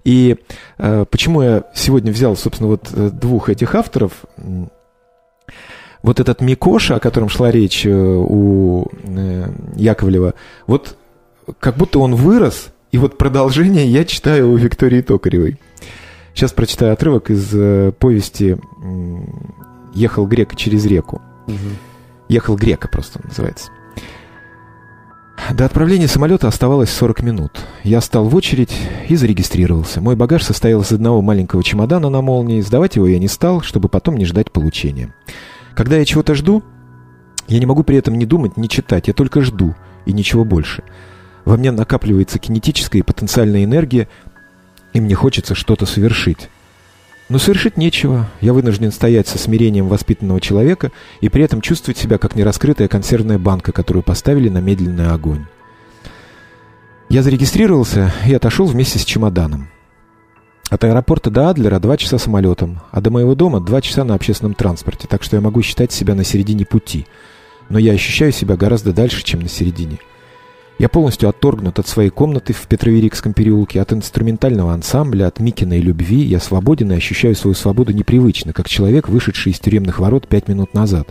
И 0.05 0.37
э, 0.77 1.05
почему 1.09 1.41
я 1.41 1.63
сегодня 1.73 2.11
взял, 2.11 2.35
собственно, 2.37 2.69
вот 2.69 2.89
э, 2.93 3.09
двух 3.11 3.49
этих 3.49 3.75
авторов, 3.75 4.23
вот 6.03 6.19
этот 6.19 6.41
Микоша, 6.41 6.95
о 6.95 6.99
котором 6.99 7.29
шла 7.29 7.51
речь 7.51 7.85
э, 7.85 7.91
у 7.91 8.87
э, 9.03 9.47
Яковлева, 9.75 10.35
вот 10.67 10.95
как 11.59 11.77
будто 11.77 11.99
он 11.99 12.15
вырос, 12.15 12.69
и 12.91 12.97
вот 12.97 13.17
продолжение 13.17 13.87
я 13.87 14.05
читаю 14.05 14.51
у 14.51 14.55
Виктории 14.55 15.01
Токаревой. 15.01 15.59
Сейчас 16.33 16.51
прочитаю 16.51 16.93
отрывок 16.93 17.29
из 17.29 17.49
э, 17.53 17.91
повести 17.97 18.57
ехал 19.93 20.25
грека 20.27 20.55
через 20.55 20.85
реку. 20.85 21.21
Угу. 21.47 21.57
Ехал 22.29 22.55
грека 22.55 22.87
просто 22.87 23.19
называется. 23.23 23.69
До 25.51 25.65
отправления 25.65 26.07
самолета 26.07 26.47
оставалось 26.47 26.89
40 26.89 27.21
минут. 27.21 27.59
Я 27.83 28.01
стал 28.01 28.25
в 28.25 28.35
очередь 28.35 28.75
и 29.09 29.15
зарегистрировался. 29.15 29.99
Мой 29.99 30.15
багаж 30.15 30.43
состоял 30.43 30.81
из 30.81 30.91
одного 30.91 31.21
маленького 31.21 31.63
чемодана 31.63 32.09
на 32.09 32.21
молнии. 32.21 32.61
Сдавать 32.61 32.95
его 32.95 33.07
я 33.07 33.19
не 33.19 33.27
стал, 33.27 33.61
чтобы 33.61 33.89
потом 33.89 34.15
не 34.15 34.25
ждать 34.25 34.51
получения. 34.51 35.13
Когда 35.75 35.97
я 35.97 36.05
чего-то 36.05 36.33
жду, 36.33 36.63
я 37.47 37.59
не 37.59 37.65
могу 37.65 37.83
при 37.83 37.97
этом 37.97 38.17
ни 38.17 38.25
думать, 38.25 38.57
ни 38.57 38.67
читать. 38.67 39.07
Я 39.07 39.13
только 39.13 39.41
жду, 39.41 39.75
и 40.05 40.13
ничего 40.13 40.45
больше. 40.45 40.83
Во 41.45 41.57
мне 41.57 41.71
накапливается 41.71 42.39
кинетическая 42.39 43.01
и 43.01 43.05
потенциальная 43.05 43.63
энергия, 43.63 44.07
и 44.93 45.01
мне 45.01 45.15
хочется 45.15 45.55
что-то 45.55 45.85
совершить. 45.85 46.49
Но 47.33 47.39
совершить 47.39 47.77
нечего. 47.77 48.29
Я 48.41 48.53
вынужден 48.53 48.91
стоять 48.91 49.27
со 49.27 49.39
смирением 49.39 49.87
воспитанного 49.87 50.39
человека 50.39 50.91
и 51.19 51.29
при 51.29 51.43
этом 51.43 51.61
чувствовать 51.61 51.97
себя 51.97 52.19
как 52.19 52.35
нераскрытая 52.35 52.87
консервная 52.87 53.39
банка, 53.39 53.71
которую 53.71 54.03
поставили 54.03 54.49
на 54.49 54.59
медленный 54.59 55.09
огонь. 55.09 55.47
Я 57.09 57.23
зарегистрировался 57.23 58.13
и 58.27 58.35
отошел 58.35 58.67
вместе 58.67 58.99
с 58.99 59.03
чемоданом. 59.03 59.69
От 60.69 60.83
аэропорта 60.83 61.31
до 61.31 61.49
Адлера 61.49 61.79
два 61.79 61.97
часа 61.97 62.19
самолетом, 62.19 62.81
а 62.91 63.01
до 63.01 63.09
моего 63.09 63.33
дома 63.33 63.59
два 63.59 63.81
часа 63.81 64.03
на 64.03 64.13
общественном 64.13 64.53
транспорте, 64.53 65.07
так 65.07 65.23
что 65.23 65.35
я 65.35 65.41
могу 65.41 65.63
считать 65.63 65.91
себя 65.91 66.13
на 66.13 66.23
середине 66.23 66.67
пути. 66.67 67.07
Но 67.67 67.79
я 67.79 67.93
ощущаю 67.93 68.31
себя 68.31 68.57
гораздо 68.57 68.93
дальше, 68.93 69.23
чем 69.23 69.39
на 69.39 69.49
середине. 69.49 69.97
Я 70.83 70.89
полностью 70.89 71.29
отторгнут 71.29 71.79
от 71.79 71.87
своей 71.87 72.09
комнаты 72.09 72.51
в 72.51 72.67
Петроверикском 72.67 73.31
переулке, 73.31 73.79
от 73.79 73.93
инструментального 73.93 74.73
ансамбля, 74.73 75.27
от 75.27 75.39
Микиной 75.39 75.79
любви. 75.79 76.21
Я 76.23 76.41
свободен 76.41 76.91
и 76.91 76.95
ощущаю 76.95 77.35
свою 77.35 77.55
свободу 77.55 77.93
непривычно, 77.93 78.51
как 78.51 78.67
человек, 78.67 79.07
вышедший 79.07 79.53
из 79.53 79.59
тюремных 79.59 79.99
ворот 79.99 80.27
пять 80.27 80.49
минут 80.49 80.73
назад. 80.73 81.07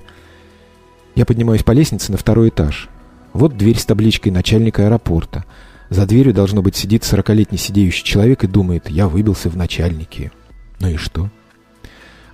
Я 1.15 1.25
поднимаюсь 1.25 1.63
по 1.63 1.73
лестнице 1.73 2.13
на 2.13 2.19
второй 2.19 2.51
этаж. 2.51 2.91
Вот 3.33 3.57
дверь 3.57 3.79
с 3.79 3.87
табличкой 3.87 4.31
начальника 4.31 4.85
аэропорта. 4.85 5.47
За 5.89 6.05
дверью, 6.05 6.35
должно 6.35 6.61
быть, 6.61 6.77
сидит 6.77 7.05
сорокалетний 7.05 7.57
сидеющий 7.57 8.05
человек 8.05 8.45
и 8.45 8.49
думает, 8.49 8.91
я 8.91 9.09
выбился 9.09 9.49
в 9.49 9.57
начальники. 9.57 10.33
Ну 10.81 10.89
и 10.89 10.97
что? 10.97 11.31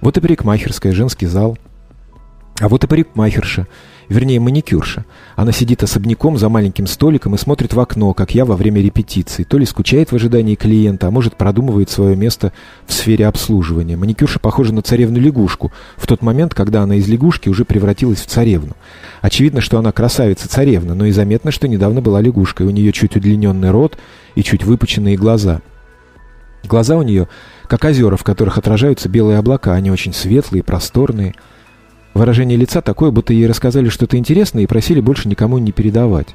Вот 0.00 0.18
и 0.18 0.20
парикмахерская, 0.20 0.90
женский 0.92 1.26
зал. 1.26 1.56
А 2.58 2.68
вот 2.68 2.82
и 2.82 2.88
парикмахерша 2.88 3.68
вернее 4.08 4.40
маникюрша. 4.40 5.04
Она 5.36 5.52
сидит 5.52 5.82
особняком 5.82 6.38
за 6.38 6.48
маленьким 6.48 6.86
столиком 6.86 7.34
и 7.34 7.38
смотрит 7.38 7.74
в 7.74 7.80
окно, 7.80 8.14
как 8.14 8.34
я 8.34 8.44
во 8.44 8.56
время 8.56 8.80
репетиции. 8.80 9.44
То 9.44 9.58
ли 9.58 9.66
скучает 9.66 10.12
в 10.12 10.16
ожидании 10.16 10.54
клиента, 10.54 11.06
а 11.06 11.10
может 11.10 11.36
продумывает 11.36 11.90
свое 11.90 12.16
место 12.16 12.52
в 12.86 12.92
сфере 12.92 13.26
обслуживания. 13.26 13.96
Маникюрша 13.96 14.38
похожа 14.38 14.72
на 14.72 14.82
царевну-лягушку 14.82 15.72
в 15.96 16.06
тот 16.06 16.22
момент, 16.22 16.54
когда 16.54 16.82
она 16.82 16.96
из 16.96 17.08
лягушки 17.08 17.48
уже 17.48 17.64
превратилась 17.64 18.20
в 18.20 18.26
царевну. 18.26 18.76
Очевидно, 19.20 19.60
что 19.60 19.78
она 19.78 19.92
красавица-царевна, 19.92 20.94
но 20.94 21.06
и 21.06 21.12
заметно, 21.12 21.50
что 21.50 21.68
недавно 21.68 22.00
была 22.00 22.20
лягушкой. 22.20 22.66
У 22.66 22.70
нее 22.70 22.92
чуть 22.92 23.16
удлиненный 23.16 23.70
рот 23.70 23.98
и 24.34 24.42
чуть 24.42 24.64
выпученные 24.64 25.16
глаза. 25.16 25.60
Глаза 26.64 26.96
у 26.96 27.02
нее 27.02 27.28
как 27.66 27.84
озера, 27.84 28.16
в 28.16 28.24
которых 28.24 28.58
отражаются 28.58 29.08
белые 29.08 29.38
облака. 29.38 29.74
Они 29.74 29.90
очень 29.90 30.12
светлые, 30.12 30.62
просторные. 30.62 31.34
Выражение 32.18 32.58
лица 32.58 32.80
такое, 32.80 33.12
будто 33.12 33.32
ей 33.32 33.46
рассказали 33.46 33.88
что-то 33.88 34.16
интересное 34.16 34.64
и 34.64 34.66
просили 34.66 35.00
больше 35.00 35.28
никому 35.28 35.58
не 35.58 35.70
передавать. 35.70 36.34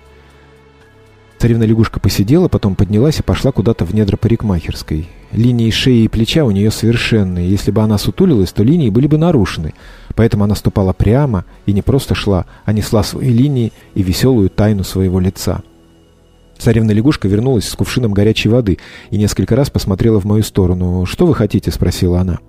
Царевна-лягушка 1.39 1.99
посидела, 1.99 2.47
потом 2.47 2.75
поднялась 2.75 3.19
и 3.19 3.21
пошла 3.21 3.51
куда-то 3.51 3.83
в 3.83 3.93
недра 3.93 4.15
парикмахерской. 4.15 5.09
Линии 5.33 5.69
шеи 5.71 6.05
и 6.05 6.07
плеча 6.07 6.45
у 6.45 6.51
нее 6.51 6.71
совершенные. 6.71 7.49
Если 7.49 7.71
бы 7.71 7.81
она 7.81 7.97
сутулилась, 7.97 8.53
то 8.53 8.63
линии 8.63 8.89
были 8.89 9.07
бы 9.07 9.17
нарушены. 9.17 9.73
Поэтому 10.15 10.45
она 10.45 10.55
ступала 10.55 10.93
прямо 10.93 11.43
и 11.65 11.73
не 11.73 11.81
просто 11.81 12.15
шла, 12.15 12.45
а 12.63 12.71
несла 12.71 13.03
свои 13.03 13.27
линии 13.27 13.73
и 13.93 14.03
веселую 14.03 14.49
тайну 14.49 14.85
своего 14.85 15.19
лица. 15.19 15.63
Царевна-лягушка 16.59 17.27
вернулась 17.27 17.67
с 17.67 17.75
кувшином 17.75 18.13
горячей 18.13 18.47
воды 18.47 18.77
и 19.09 19.17
несколько 19.17 19.57
раз 19.57 19.69
посмотрела 19.69 20.21
в 20.21 20.23
мою 20.23 20.43
сторону. 20.43 21.05
«Что 21.05 21.25
вы 21.25 21.35
хотите?»— 21.35 21.71
спросила 21.73 22.21
она. 22.21 22.39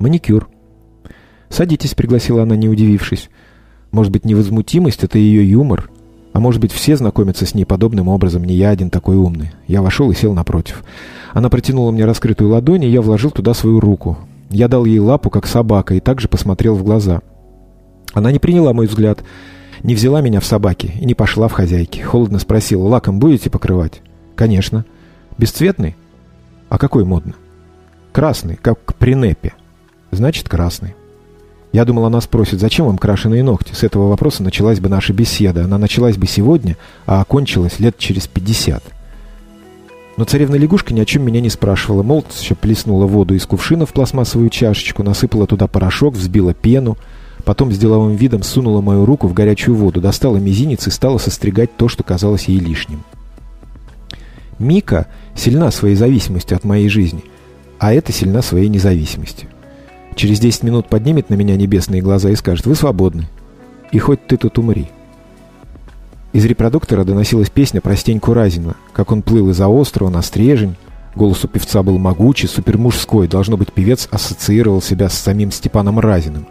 «Маникюр», 0.00 0.48
«Садитесь»,— 1.50 1.94
пригласила 1.96 2.44
она, 2.44 2.56
не 2.56 2.68
удивившись. 2.68 3.28
«Может 3.90 4.12
быть, 4.12 4.24
невозмутимость— 4.24 5.02
это 5.04 5.18
ее 5.18 5.48
юмор? 5.48 5.90
А 6.32 6.40
может 6.40 6.60
быть, 6.60 6.72
все 6.72 6.96
знакомятся 6.96 7.44
с 7.44 7.54
ней 7.54 7.64
подобным 7.64 8.08
образом, 8.08 8.44
не 8.44 8.54
я 8.54 8.70
один 8.70 8.88
такой 8.88 9.16
умный?» 9.16 9.50
Я 9.66 9.82
вошел 9.82 10.10
и 10.10 10.14
сел 10.14 10.32
напротив. 10.32 10.84
Она 11.34 11.50
протянула 11.50 11.90
мне 11.90 12.04
раскрытую 12.04 12.50
ладонь, 12.50 12.84
и 12.84 12.88
я 12.88 13.02
вложил 13.02 13.32
туда 13.32 13.52
свою 13.52 13.80
руку. 13.80 14.16
Я 14.48 14.68
дал 14.68 14.84
ей 14.84 15.00
лапу, 15.00 15.28
как 15.28 15.46
собака, 15.46 15.94
и 15.94 16.00
также 16.00 16.28
посмотрел 16.28 16.76
в 16.76 16.84
глаза. 16.84 17.20
Она 18.14 18.32
не 18.32 18.38
приняла 18.38 18.72
мой 18.72 18.86
взгляд, 18.86 19.22
не 19.82 19.94
взяла 19.94 20.20
меня 20.20 20.40
в 20.40 20.46
собаки 20.46 20.94
и 21.00 21.04
не 21.04 21.14
пошла 21.14 21.48
в 21.48 21.52
хозяйки. 21.52 22.00
Холодно 22.00 22.38
спросила, 22.38 22.84
лаком 22.84 23.18
будете 23.18 23.50
покрывать? 23.50 24.02
«Конечно». 24.36 24.84
«Бесцветный?» 25.36 25.96
«А 26.68 26.78
какой 26.78 27.04
модно?» 27.04 27.34
«Красный, 28.12 28.56
как 28.56 28.94
при 28.94 29.14
непе». 29.14 29.52
«Значит, 30.10 30.48
красный». 30.48 30.94
Я 31.72 31.84
думал, 31.84 32.04
она 32.04 32.20
спросит, 32.20 32.58
зачем 32.58 32.86
вам 32.86 32.98
крашеные 32.98 33.44
ногти? 33.44 33.74
С 33.74 33.84
этого 33.84 34.08
вопроса 34.08 34.42
началась 34.42 34.80
бы 34.80 34.88
наша 34.88 35.12
беседа. 35.12 35.64
Она 35.64 35.78
началась 35.78 36.16
бы 36.16 36.26
сегодня, 36.26 36.76
а 37.06 37.20
окончилась 37.20 37.78
лет 37.78 37.96
через 37.96 38.26
пятьдесят. 38.26 38.82
Но 40.16 40.24
царевна-лягушка 40.24 40.92
ни 40.92 41.00
о 41.00 41.04
чем 41.04 41.24
меня 41.24 41.40
не 41.40 41.48
спрашивала. 41.48 42.02
Молча 42.02 42.56
плеснула 42.56 43.06
воду 43.06 43.34
из 43.34 43.46
кувшина 43.46 43.86
в 43.86 43.92
пластмассовую 43.92 44.50
чашечку, 44.50 45.04
насыпала 45.04 45.46
туда 45.46 45.68
порошок, 45.68 46.14
взбила 46.14 46.54
пену. 46.54 46.98
Потом 47.44 47.72
с 47.72 47.78
деловым 47.78 48.16
видом 48.16 48.42
сунула 48.42 48.80
мою 48.80 49.06
руку 49.06 49.28
в 49.28 49.32
горячую 49.32 49.76
воду, 49.76 50.00
достала 50.00 50.36
мизинец 50.36 50.86
и 50.88 50.90
стала 50.90 51.18
состригать 51.18 51.74
то, 51.76 51.88
что 51.88 52.02
казалось 52.02 52.46
ей 52.46 52.58
лишним. 52.58 53.02
Мика 54.58 55.06
сильна 55.34 55.70
своей 55.70 55.94
зависимостью 55.94 56.56
от 56.56 56.64
моей 56.64 56.88
жизни, 56.90 57.24
а 57.78 57.94
это 57.94 58.12
сильна 58.12 58.42
своей 58.42 58.68
независимостью. 58.68 59.48
Через 60.14 60.40
10 60.40 60.62
минут 60.64 60.88
поднимет 60.88 61.30
на 61.30 61.34
меня 61.34 61.56
небесные 61.56 62.02
глаза 62.02 62.30
и 62.30 62.36
скажет 62.36 62.66
«Вы 62.66 62.74
свободны. 62.74 63.28
И 63.92 63.98
хоть 63.98 64.26
ты 64.26 64.36
тут 64.36 64.58
умри». 64.58 64.88
Из 66.32 66.44
репродуктора 66.44 67.04
доносилась 67.04 67.50
песня 67.50 67.80
про 67.80 67.96
Стеньку 67.96 68.34
Разина, 68.34 68.76
как 68.92 69.10
он 69.10 69.22
плыл 69.22 69.50
из-за 69.50 69.68
острова 69.68 70.10
на 70.10 70.22
стрежень. 70.22 70.76
Голос 71.16 71.44
у 71.44 71.48
певца 71.48 71.82
был 71.82 71.98
могучий, 71.98 72.46
супермужской. 72.46 73.26
Должно 73.26 73.56
быть, 73.56 73.72
певец 73.72 74.06
ассоциировал 74.12 74.80
себя 74.80 75.08
с 75.08 75.18
самим 75.18 75.50
Степаном 75.50 75.98
Разиным. 75.98 76.46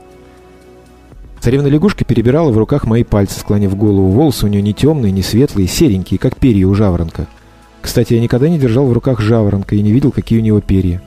Царевна-лягушка 1.40 2.04
перебирала 2.04 2.52
в 2.52 2.58
руках 2.58 2.86
мои 2.86 3.04
пальцы, 3.04 3.40
склонив 3.40 3.78
голову. 3.78 4.10
Волосы 4.10 4.46
у 4.46 4.50
нее 4.50 4.62
не 4.62 4.74
темные, 4.74 5.14
не 5.14 5.22
светлые, 5.22 5.70
серенькие, 5.70 6.20
как 6.20 6.36
перья 6.36 6.68
у 6.68 6.76
жаворонка. 6.76 7.28
Кстати, 7.82 8.14
я 8.14 8.20
никогда 8.20 8.50
не 8.50 8.60
держал 8.60 8.86
в 8.88 8.94
руках 8.94 9.22
жаворонка 9.22 9.76
и 9.76 9.82
не 9.82 9.94
видел, 9.94 10.12
какие 10.12 10.40
у 10.40 10.44
него 10.44 10.60
перья. 10.60 11.02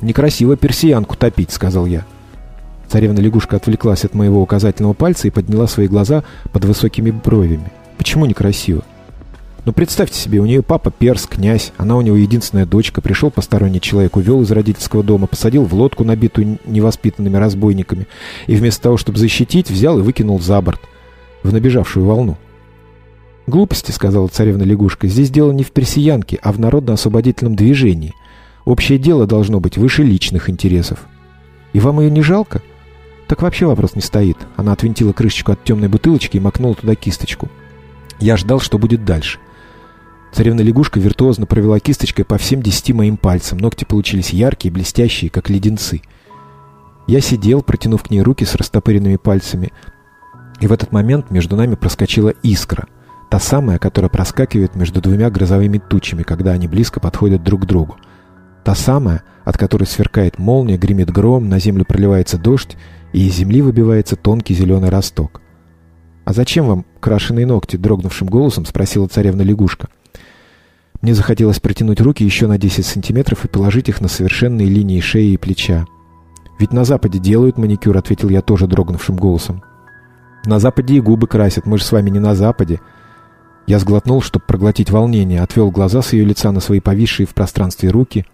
«Некрасиво 0.00 0.56
персиянку 0.56 1.16
топить»,— 1.16 1.50
сказал 1.52 1.86
я. 1.86 2.04
Царевна-лягушка 2.88 3.56
отвлеклась 3.56 4.04
от 4.04 4.14
моего 4.14 4.40
указательного 4.40 4.92
пальца 4.92 5.26
и 5.26 5.30
подняла 5.30 5.66
свои 5.66 5.88
глаза 5.88 6.22
под 6.52 6.64
высокими 6.64 7.10
бровями. 7.10 7.72
«Почему 7.98 8.26
некрасиво?» 8.26 8.82
«Ну, 9.64 9.72
представьте 9.72 10.16
себе, 10.20 10.38
у 10.38 10.46
нее 10.46 10.62
папа 10.62 10.92
перс, 10.92 11.26
князь, 11.26 11.72
она 11.76 11.96
у 11.96 12.00
него 12.00 12.14
единственная 12.14 12.66
дочка, 12.66 13.00
пришел 13.00 13.32
посторонний 13.32 13.80
человек, 13.80 14.16
увел 14.16 14.42
из 14.42 14.50
родительского 14.52 15.02
дома, 15.02 15.26
посадил 15.26 15.64
в 15.64 15.74
лодку, 15.74 16.04
набитую 16.04 16.60
невоспитанными 16.66 17.36
разбойниками, 17.36 18.06
и 18.46 18.54
вместо 18.54 18.82
того, 18.82 18.96
чтобы 18.96 19.18
защитить, 19.18 19.68
взял 19.68 19.98
и 19.98 20.02
выкинул 20.02 20.38
за 20.38 20.60
борт, 20.60 20.80
в 21.42 21.52
набежавшую 21.52 22.06
волну». 22.06 22.36
«Глупости»,— 23.48 23.90
сказала 23.92 24.28
царевна-лягушка,— 24.28 25.06
«здесь 25.08 25.30
дело 25.30 25.50
не 25.50 25.64
в 25.64 25.72
персиянке, 25.72 26.38
а 26.42 26.52
в 26.52 26.60
народно-освободительном 26.60 27.56
движении». 27.56 28.14
Общее 28.66 28.98
дело 28.98 29.28
должно 29.28 29.60
быть 29.60 29.78
выше 29.78 30.02
личных 30.02 30.50
интересов. 30.50 31.06
И 31.72 31.78
вам 31.78 32.00
ее 32.00 32.10
не 32.10 32.20
жалко? 32.20 32.62
Так 33.28 33.42
вообще 33.42 33.64
вопрос 33.64 33.94
не 33.94 34.02
стоит. 34.02 34.36
Она 34.56 34.72
отвинтила 34.72 35.12
крышечку 35.12 35.52
от 35.52 35.62
темной 35.62 35.88
бутылочки 35.88 36.36
и 36.36 36.40
макнула 36.40 36.74
туда 36.74 36.96
кисточку. 36.96 37.48
Я 38.18 38.36
ждал, 38.36 38.58
что 38.58 38.78
будет 38.78 39.04
дальше. 39.04 39.38
Царевна-лягушка 40.32 40.98
виртуозно 40.98 41.46
провела 41.46 41.78
кисточкой 41.78 42.24
по 42.24 42.38
всем 42.38 42.60
десяти 42.60 42.92
моим 42.92 43.16
пальцам. 43.16 43.58
Ногти 43.58 43.84
получились 43.84 44.30
яркие, 44.30 44.74
блестящие, 44.74 45.30
как 45.30 45.48
леденцы. 45.48 46.02
Я 47.06 47.20
сидел, 47.20 47.62
протянув 47.62 48.02
к 48.02 48.10
ней 48.10 48.20
руки 48.20 48.44
с 48.44 48.56
растопыренными 48.56 49.16
пальцами. 49.16 49.72
И 50.60 50.66
в 50.66 50.72
этот 50.72 50.90
момент 50.90 51.30
между 51.30 51.54
нами 51.54 51.76
проскочила 51.76 52.30
искра. 52.42 52.88
Та 53.30 53.38
самая, 53.38 53.78
которая 53.78 54.08
проскакивает 54.08 54.74
между 54.74 55.00
двумя 55.00 55.30
грозовыми 55.30 55.78
тучами, 55.78 56.24
когда 56.24 56.50
они 56.50 56.66
близко 56.66 56.98
подходят 56.98 57.44
друг 57.44 57.62
к 57.62 57.66
другу. 57.66 57.96
Та 58.66 58.74
самая, 58.74 59.22
от 59.44 59.56
которой 59.56 59.84
сверкает 59.84 60.40
молния, 60.40 60.76
гремит 60.76 61.08
гром, 61.12 61.48
на 61.48 61.60
землю 61.60 61.84
проливается 61.84 62.36
дождь, 62.36 62.76
и 63.12 63.28
из 63.28 63.36
земли 63.36 63.62
выбивается 63.62 64.16
тонкий 64.16 64.54
зеленый 64.54 64.88
росток. 64.88 65.40
«А 66.24 66.32
зачем 66.32 66.66
вам 66.66 66.84
крашеные 66.98 67.46
ногти?»— 67.46 67.76
дрогнувшим 67.76 68.26
голосом 68.26 68.66
спросила 68.66 69.06
царевна-лягушка. 69.06 69.86
Мне 71.00 71.14
захотелось 71.14 71.60
протянуть 71.60 72.00
руки 72.00 72.24
еще 72.24 72.48
на 72.48 72.58
10 72.58 72.84
сантиметров 72.84 73.44
и 73.44 73.48
положить 73.48 73.88
их 73.88 74.00
на 74.00 74.08
совершенные 74.08 74.66
линии 74.66 74.98
шеи 74.98 75.34
и 75.34 75.36
плеча. 75.36 75.86
«Ведь 76.58 76.72
на 76.72 76.84
Западе 76.84 77.20
делают 77.20 77.58
маникюр»,— 77.58 77.96
ответил 77.98 78.30
я 78.30 78.42
тоже 78.42 78.66
дрогнувшим 78.66 79.14
голосом. 79.14 79.62
«На 80.44 80.58
Западе 80.58 80.96
и 80.96 81.00
губы 81.00 81.28
красят, 81.28 81.66
мы 81.66 81.78
же 81.78 81.84
с 81.84 81.92
вами 81.92 82.10
не 82.10 82.18
на 82.18 82.34
Западе». 82.34 82.80
Я 83.68 83.78
сглотнул, 83.78 84.22
чтобы 84.22 84.44
проглотить 84.44 84.90
волнение, 84.90 85.40
отвел 85.40 85.70
глаза 85.70 86.02
с 86.02 86.12
ее 86.14 86.24
лица 86.24 86.50
на 86.50 86.58
свои 86.58 86.80
повисшие 86.80 87.28
в 87.28 87.34
пространстве 87.34 87.90
руки, 87.90 88.26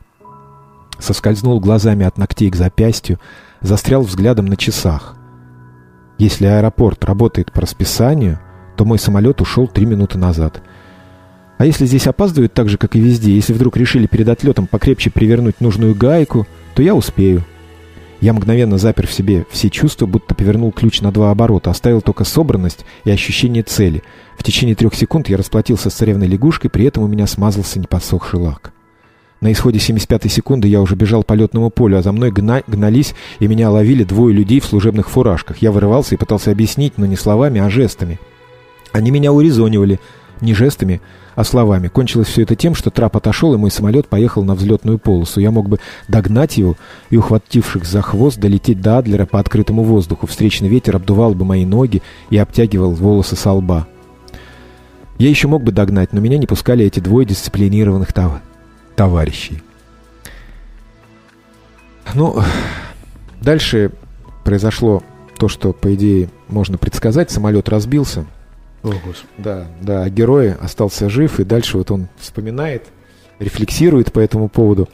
соскользнул 1.03 1.61
глазами 1.61 2.07
от 2.07 2.17
ногтей 2.17 2.51
к 2.51 2.57
запястью, 2.57 3.19
застрял 3.61 4.03
взглядом 4.03 4.47
на 4.47 4.57
часах. 4.57 5.17
Если 6.19 6.47
аэропорт 6.47 7.05
работает 7.05 7.53
по 7.53 7.61
расписанию, 7.61 8.38
то 8.77 8.85
мой 8.85 8.99
самолет 8.99 9.41
ушел 9.41 9.67
три 9.67 9.87
минуты 9.87 10.19
назад. 10.19 10.62
А 11.59 11.67
если 11.67 11.87
здесь 11.87 12.07
опаздывают 12.07 12.55
так 12.55 12.69
же, 12.69 12.79
как 12.79 12.97
и 12.97 13.01
везде, 13.01 13.35
если 13.35 13.53
вдруг 13.53 13.77
решили 13.77 14.07
перед 14.07 14.29
отлетом 14.29 14.67
покрепче 14.67 15.11
привернуть 15.11 15.61
нужную 15.61 15.95
гайку, 15.95 16.47
то 16.75 16.83
я 16.83 16.95
успею. 16.95 17.45
Я 18.21 18.33
мгновенно 18.33 18.79
запер 18.79 19.09
в 19.09 19.12
себе 19.12 19.47
все 19.51 19.69
чувства, 19.69 20.07
будто 20.07 20.35
повернул 20.35 20.71
ключ 20.71 21.01
на 21.01 21.11
два 21.11 21.33
оборота, 21.33 21.71
оставил 21.71 22.01
только 22.01 22.23
собранность 22.23 22.85
и 23.05 23.11
ощущение 23.11 23.65
цели. 23.65 24.03
В 24.38 24.45
течение 24.45 24.77
трех 24.77 24.95
секунд 24.95 25.29
я 25.29 25.37
расплатился 25.37 25.91
с 25.91 25.95
царевной 25.95 26.29
лягушкой, 26.29 26.71
при 26.71 26.85
этом 26.85 27.03
у 27.03 27.09
меня 27.09 27.27
смазался 27.27 27.81
неподсохший 27.81 28.38
лак. 28.38 28.73
На 29.42 29.50
исходе 29.50 29.81
75-й 29.81 30.28
секунды 30.28 30.68
я 30.68 30.81
уже 30.81 30.94
бежал 30.94 31.24
по 31.24 31.33
летному 31.33 31.68
полю, 31.68 31.98
а 31.98 32.02
за 32.02 32.12
мной 32.12 32.31
гна 32.31 32.62
гнались 32.68 33.12
и 33.40 33.48
меня 33.48 33.70
ловили 33.70 34.05
двое 34.05 34.33
людей 34.33 34.61
в 34.61 34.64
служебных 34.64 35.11
фуражках. 35.11 35.59
Я 35.59 35.72
вырывался 35.72 36.14
и 36.14 36.18
пытался 36.18 36.52
объяснить, 36.52 36.96
но 36.96 37.07
не 37.07 37.16
словами, 37.16 37.61
а 37.61 37.68
жестами. 37.68 38.20
Они 38.92 39.11
меня 39.11 39.33
урезонивали, 39.33 39.98
не 40.40 40.55
жестами, 40.55 41.00
а 41.35 41.42
словами. 41.42 41.88
Кончилось 41.88 42.28
все 42.28 42.42
это 42.42 42.55
тем, 42.55 42.76
что 42.76 42.90
трап 42.90 43.16
отошел, 43.16 43.52
и 43.52 43.57
мой 43.57 43.72
самолет 43.72 44.07
поехал 44.07 44.44
на 44.44 44.55
взлетную 44.55 45.00
полосу. 45.00 45.40
Я 45.40 45.50
мог 45.50 45.68
бы 45.68 45.81
догнать 46.07 46.57
его 46.57 46.76
и, 47.11 47.16
ухватившись 47.16 47.88
за 47.88 48.00
хвост, 48.00 48.38
долететь 48.38 48.81
до 48.81 48.98
Адлера 48.98 49.26
по 49.26 49.40
открытому 49.40 49.83
воздуху. 49.83 50.28
Встречный 50.28 50.68
ветер 50.68 50.94
обдувал 50.94 51.35
бы 51.35 51.44
мои 51.44 51.66
ноги 51.66 52.00
и 52.31 52.38
обтягивал 52.38 52.92
волосы 52.92 53.35
со 53.35 53.50
лба. 53.50 53.88
Я 55.18 55.28
еще 55.28 55.48
мог 55.48 55.64
бы 55.64 55.72
догнать, 55.72 56.12
но 56.12 56.20
меня 56.20 56.38
не 56.38 56.46
пускали 56.46 56.85
эти 56.85 57.00
двое 57.00 57.26
дисциплинированных 57.26 58.12
тов... 58.12 58.35
товарищей. 58.96 59.62
Ну, 62.14 62.42
дальше 63.40 63.90
произошло 64.44 65.02
то, 65.38 65.48
что, 65.48 65.72
по 65.72 65.94
идее, 65.94 66.28
можно 66.48 66.78
предсказать. 66.78 67.31
Самолет 67.31 67.68
разбился. 67.68 68.26
О, 68.83 68.90
Господи. 69.05 69.33
Да, 69.38 69.66
да, 69.81 70.02
а 70.02 70.11
герой 70.11 70.52
остался 70.52 71.09
жив, 71.09 71.40
и 71.40 71.44
дальше 71.44 71.78
вот 71.78 71.90
он 71.90 72.09
вспоминает, 72.18 72.87
рефлексирует 73.38 74.12
по 74.12 74.20
этому 74.20 74.48
поводу. 74.48 74.88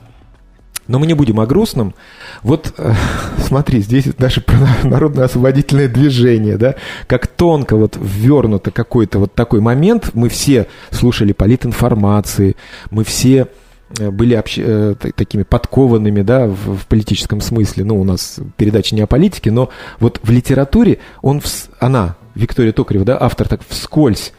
Но 0.87 0.99
мы 0.99 1.07
не 1.07 1.15
будем 1.15 1.39
о 1.39 1.47
грустном. 1.47 1.95
Вот 2.43 2.73
э, 2.79 2.95
смотри, 3.39 3.81
здесь 3.81 4.05
про 4.15 4.69
народно-освободительное 4.85 5.89
движение, 5.89 6.57
да, 6.57 6.77
как 7.07 7.27
тонко 7.27 7.77
вот 7.77 7.99
ввернуто 8.01 8.71
какой-то 8.71 9.19
вот 9.19 9.35
такой 9.35 9.61
момент. 9.61 10.11
Мы 10.15 10.29
все 10.29 10.67
слушали 10.91 11.33
политинформации, 11.33 12.57
мы 12.91 13.05
все 13.05 13.49
были 13.91 14.35
общ... 14.35 14.59
э, 14.59 14.95
такими 15.15 15.43
подкованными, 15.43 16.23
да, 16.23 16.47
в, 16.47 16.77
в 16.77 16.87
политическом 16.87 17.41
смысле. 17.41 17.85
Ну, 17.85 18.01
у 18.01 18.05
нас 18.05 18.39
передача 18.57 18.95
не 18.95 19.01
о 19.01 19.07
политике, 19.07 19.51
но 19.51 19.71
вот 19.99 20.21
в 20.23 20.31
литературе 20.31 20.99
он, 21.23 21.41
вс... 21.41 21.71
она, 21.81 22.17
Виктория 22.35 22.73
Токарева, 22.73 23.05
да, 23.05 23.19
автор 23.21 23.49
так 23.49 23.61
вскользь 23.67 24.33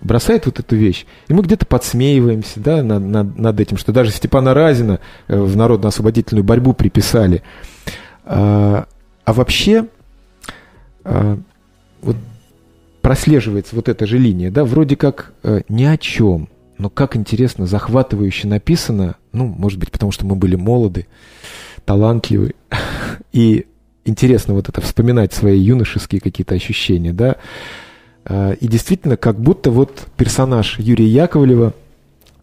бросает 0.00 0.46
вот 0.46 0.58
эту 0.58 0.76
вещь, 0.76 1.06
и 1.28 1.34
мы 1.34 1.42
где-то 1.42 1.66
подсмеиваемся, 1.66 2.60
да, 2.60 2.82
над, 2.82 3.02
над, 3.02 3.38
над 3.38 3.60
этим, 3.60 3.76
что 3.76 3.92
даже 3.92 4.10
Степана 4.10 4.52
Разина 4.54 5.00
э, 5.28 5.38
в 5.38 5.56
народно-освободительную 5.56 6.44
борьбу 6.44 6.72
приписали. 6.72 7.42
А, 8.24 8.86
а 9.24 9.32
вообще, 9.32 9.86
а, 11.04 11.38
вот 12.02 12.16
прослеживается 13.02 13.76
вот 13.76 13.88
эта 13.88 14.06
же 14.06 14.18
линия, 14.18 14.50
да, 14.50 14.64
вроде 14.64 14.96
как 14.96 15.32
ни 15.68 15.84
о 15.84 15.98
чем, 15.98 16.48
но 16.78 16.90
как 16.90 17.16
интересно, 17.16 17.66
захватывающе 17.66 18.48
написано, 18.48 19.16
ну, 19.32 19.46
может 19.46 19.78
быть, 19.78 19.90
потому 19.90 20.12
что 20.12 20.26
мы 20.26 20.36
были 20.36 20.56
молоды, 20.56 21.06
талантливы, 21.84 22.54
и 23.32 23.66
интересно 24.04 24.54
вот 24.54 24.68
это 24.68 24.80
вспоминать 24.80 25.32
свои 25.32 25.58
юношеские 25.58 26.20
какие-то 26.20 26.54
ощущения, 26.54 27.12
да. 27.12 27.36
А, 28.24 28.52
и 28.52 28.68
действительно, 28.68 29.16
как 29.16 29.40
будто 29.40 29.70
вот 29.70 30.06
персонаж 30.16 30.78
Юрия 30.78 31.08
Яковлева, 31.08 31.74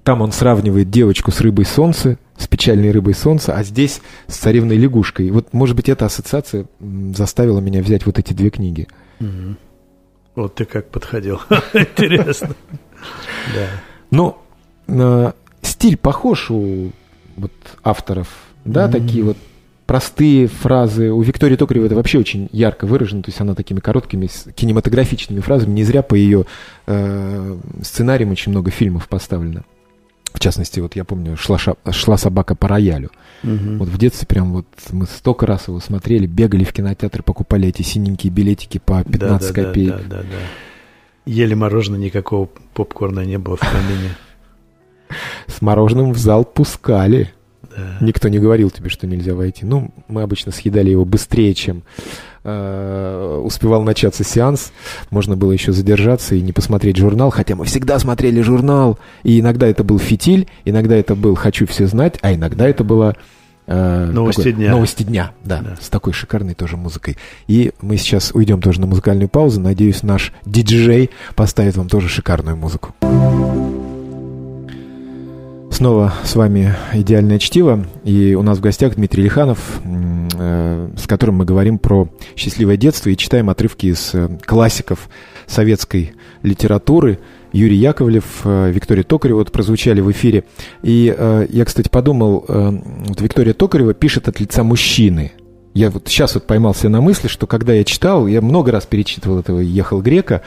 там 0.03 0.21
он 0.21 0.31
сравнивает 0.31 0.89
девочку 0.89 1.31
с 1.31 1.41
рыбой 1.41 1.65
солнца, 1.65 2.17
с 2.37 2.47
печальной 2.47 2.91
рыбой 2.91 3.13
солнца, 3.13 3.55
а 3.55 3.63
здесь 3.63 4.01
с 4.27 4.35
царевной 4.37 4.77
лягушкой. 4.77 5.29
Вот, 5.29 5.53
может 5.53 5.75
быть, 5.75 5.89
эта 5.89 6.05
ассоциация 6.05 6.65
заставила 7.13 7.59
меня 7.59 7.83
взять 7.83 8.05
вот 8.05 8.17
эти 8.17 8.33
две 8.33 8.49
книги. 8.49 8.87
Угу. 9.19 9.55
Вот 10.35 10.55
ты 10.55 10.65
как 10.65 10.89
подходил. 10.89 11.39
Интересно. 11.73 12.55
Да. 13.55 13.67
Но 14.11 14.41
э, 14.87 15.31
стиль 15.61 15.97
похож 15.97 16.51
у 16.51 16.91
вот 17.37 17.51
авторов, 17.83 18.27
да, 18.65 18.87
такие 18.87 19.23
вот 19.23 19.37
простые 19.91 20.47
фразы. 20.47 21.11
У 21.11 21.21
Виктории 21.21 21.57
Токаревой 21.57 21.87
это 21.87 21.95
вообще 21.95 22.17
очень 22.17 22.47
ярко 22.53 22.85
выражено, 22.85 23.23
то 23.23 23.29
есть 23.29 23.41
она 23.41 23.55
такими 23.55 23.79
короткими 23.79 24.29
кинематографичными 24.55 25.41
фразами. 25.41 25.73
Не 25.73 25.83
зря 25.83 26.01
по 26.01 26.15
ее 26.15 26.45
э, 26.87 27.57
сценариям 27.81 28.31
очень 28.31 28.51
много 28.51 28.71
фильмов 28.71 29.09
поставлено. 29.09 29.63
В 30.33 30.39
частности, 30.39 30.79
вот 30.79 30.95
я 30.95 31.03
помню, 31.03 31.35
шла, 31.35 31.57
шла 31.57 32.17
собака 32.17 32.55
по 32.55 32.69
роялю. 32.69 33.11
Угу. 33.43 33.79
Вот 33.79 33.89
в 33.89 33.97
детстве 33.97 34.25
прям 34.27 34.53
вот 34.53 34.65
мы 34.91 35.05
столько 35.07 35.45
раз 35.45 35.67
его 35.67 35.81
смотрели, 35.81 36.25
бегали 36.25 36.63
в 36.63 36.71
кинотеатр, 36.71 37.21
покупали 37.21 37.67
эти 37.67 37.81
синенькие 37.81 38.31
билетики 38.31 38.77
по 38.77 39.03
15 39.03 39.19
да, 39.19 39.37
да, 39.37 39.67
копеек. 39.67 39.89
Да, 39.89 39.97
да, 39.97 40.17
да, 40.17 40.21
да. 40.21 40.37
Ели 41.25 41.53
мороженое, 41.53 41.99
никакого 41.99 42.49
попкорна 42.73 43.23
не 43.25 43.37
было 43.37 43.55
в 43.55 43.59
камине. 43.59 44.15
С 45.47 45.61
мороженым 45.61 46.13
в 46.13 46.17
зал 46.17 46.45
пускали. 46.45 47.31
Да. 47.75 47.97
Никто 48.01 48.27
не 48.27 48.39
говорил 48.39 48.69
тебе, 48.69 48.89
что 48.89 49.07
нельзя 49.07 49.33
войти. 49.33 49.65
Ну, 49.65 49.91
мы 50.07 50.23
обычно 50.23 50.51
съедали 50.51 50.89
его 50.89 51.05
быстрее, 51.05 51.53
чем 51.53 51.83
э, 52.43 53.41
успевал 53.43 53.83
начаться 53.83 54.23
сеанс. 54.23 54.73
Можно 55.09 55.37
было 55.37 55.51
еще 55.51 55.71
задержаться 55.71 56.35
и 56.35 56.41
не 56.41 56.51
посмотреть 56.51 56.97
журнал, 56.97 57.29
хотя 57.29 57.55
мы 57.55 57.65
всегда 57.65 57.99
смотрели 57.99 58.41
журнал. 58.41 58.99
И 59.23 59.39
иногда 59.39 59.67
это 59.67 59.83
был 59.83 59.99
фитиль, 59.99 60.47
иногда 60.65 60.95
это 60.95 61.15
был 61.15 61.35
«Хочу 61.35 61.65
все 61.67 61.87
знать», 61.87 62.17
а 62.21 62.33
иногда 62.33 62.67
это 62.67 62.83
было... 62.83 63.15
Э, 63.67 64.09
новости 64.11 64.39
такой, 64.39 64.53
дня. 64.53 64.71
Новости 64.71 65.03
дня, 65.03 65.31
да, 65.43 65.61
да, 65.61 65.75
с 65.79 65.89
такой 65.89 66.13
шикарной 66.13 66.53
тоже 66.53 66.77
музыкой. 66.77 67.17
И 67.47 67.71
мы 67.81 67.97
сейчас 67.97 68.31
уйдем 68.33 68.61
тоже 68.61 68.81
на 68.81 68.87
музыкальную 68.87 69.29
паузу. 69.29 69.61
Надеюсь, 69.61 70.03
наш 70.03 70.33
диджей 70.45 71.11
поставит 71.35 71.77
вам 71.77 71.87
тоже 71.87 72.09
шикарную 72.09 72.57
музыку. 72.57 72.95
Снова 75.71 76.13
с 76.23 76.35
вами 76.35 76.75
«Идеальное 76.93 77.39
чтиво», 77.39 77.85
и 78.03 78.35
у 78.35 78.43
нас 78.43 78.59
в 78.59 78.61
гостях 78.61 78.95
Дмитрий 78.95 79.23
Лиханов, 79.23 79.79
э, 79.83 80.89
с 80.97 81.07
которым 81.07 81.35
мы 81.37 81.45
говорим 81.45 81.79
про 81.79 82.07
счастливое 82.35 82.77
детство 82.77 83.09
и 83.09 83.17
читаем 83.17 83.49
отрывки 83.49 83.87
из 83.87 84.11
э, 84.13 84.29
классиков 84.45 85.09
советской 85.47 86.13
литературы. 86.43 87.19
Юрий 87.53 87.77
Яковлев, 87.77 88.41
э, 88.43 88.71
Виктория 88.71 89.03
Токарева 89.03 89.37
вот 89.37 89.51
прозвучали 89.51 90.01
в 90.01 90.11
эфире. 90.11 90.43
И 90.83 91.15
я, 91.49 91.65
кстати, 91.65 91.89
подумал, 91.89 92.45
вот 92.47 93.21
Виктория 93.21 93.53
Токарева 93.53 93.93
пишет 93.93 94.27
от 94.27 94.39
лица 94.39 94.63
мужчины. 94.63 95.31
Я 95.73 95.89
вот 95.89 96.07
сейчас 96.07 96.35
вот 96.35 96.47
поймался 96.47 96.89
на 96.89 96.99
мысли, 97.01 97.27
что 97.27 97.47
когда 97.47 97.73
я 97.73 97.83
читал, 97.83 98.27
я 98.27 98.41
много 98.41 98.71
раз 98.71 98.85
перечитывал 98.85 99.39
этого 99.39 99.59
«Ехал 99.59 100.01
Грека», 100.01 100.41
Э, 100.41 100.45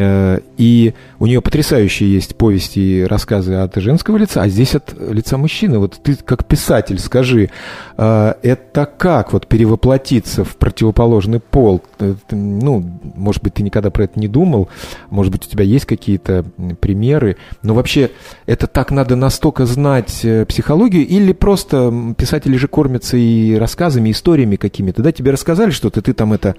и 0.00 0.94
у 1.18 1.26
нее 1.26 1.40
потрясающие 1.40 2.12
есть 2.12 2.36
повести 2.36 2.78
и 2.78 3.04
рассказы 3.04 3.54
от 3.54 3.76
женского 3.76 4.16
лица, 4.16 4.42
а 4.42 4.48
здесь 4.48 4.74
от 4.74 4.94
лица 4.98 5.36
мужчины. 5.36 5.78
Вот 5.78 6.00
ты 6.02 6.16
как 6.16 6.46
писатель 6.46 6.98
скажи, 6.98 7.50
э, 7.96 8.34
это 8.42 8.86
как 8.86 9.32
вот 9.32 9.46
перевоплотиться 9.46 10.44
в 10.44 10.56
противоположный 10.56 11.40
пол? 11.40 11.82
Э, 11.98 12.14
ну, 12.30 13.00
может 13.14 13.42
быть, 13.42 13.54
ты 13.54 13.62
никогда 13.62 13.90
про 13.90 14.04
это 14.04 14.18
не 14.18 14.28
думал, 14.28 14.68
может 15.10 15.32
быть, 15.32 15.46
у 15.46 15.50
тебя 15.50 15.64
есть 15.64 15.86
какие-то 15.86 16.44
примеры, 16.80 17.36
но 17.62 17.74
вообще 17.74 18.10
это 18.46 18.66
так 18.66 18.90
надо 18.90 19.16
настолько 19.16 19.66
знать 19.66 20.24
психологию 20.48 21.06
или 21.06 21.32
просто 21.32 22.14
писатели 22.16 22.56
же 22.56 22.68
кормятся 22.68 23.16
и 23.16 23.56
рассказами, 23.56 24.10
историями 24.10 24.56
какими-то, 24.56 25.02
да, 25.02 25.12
тебе 25.12 25.30
рассказали 25.30 25.70
что-то, 25.70 26.00
ты 26.00 26.12
там 26.14 26.32
это 26.32 26.54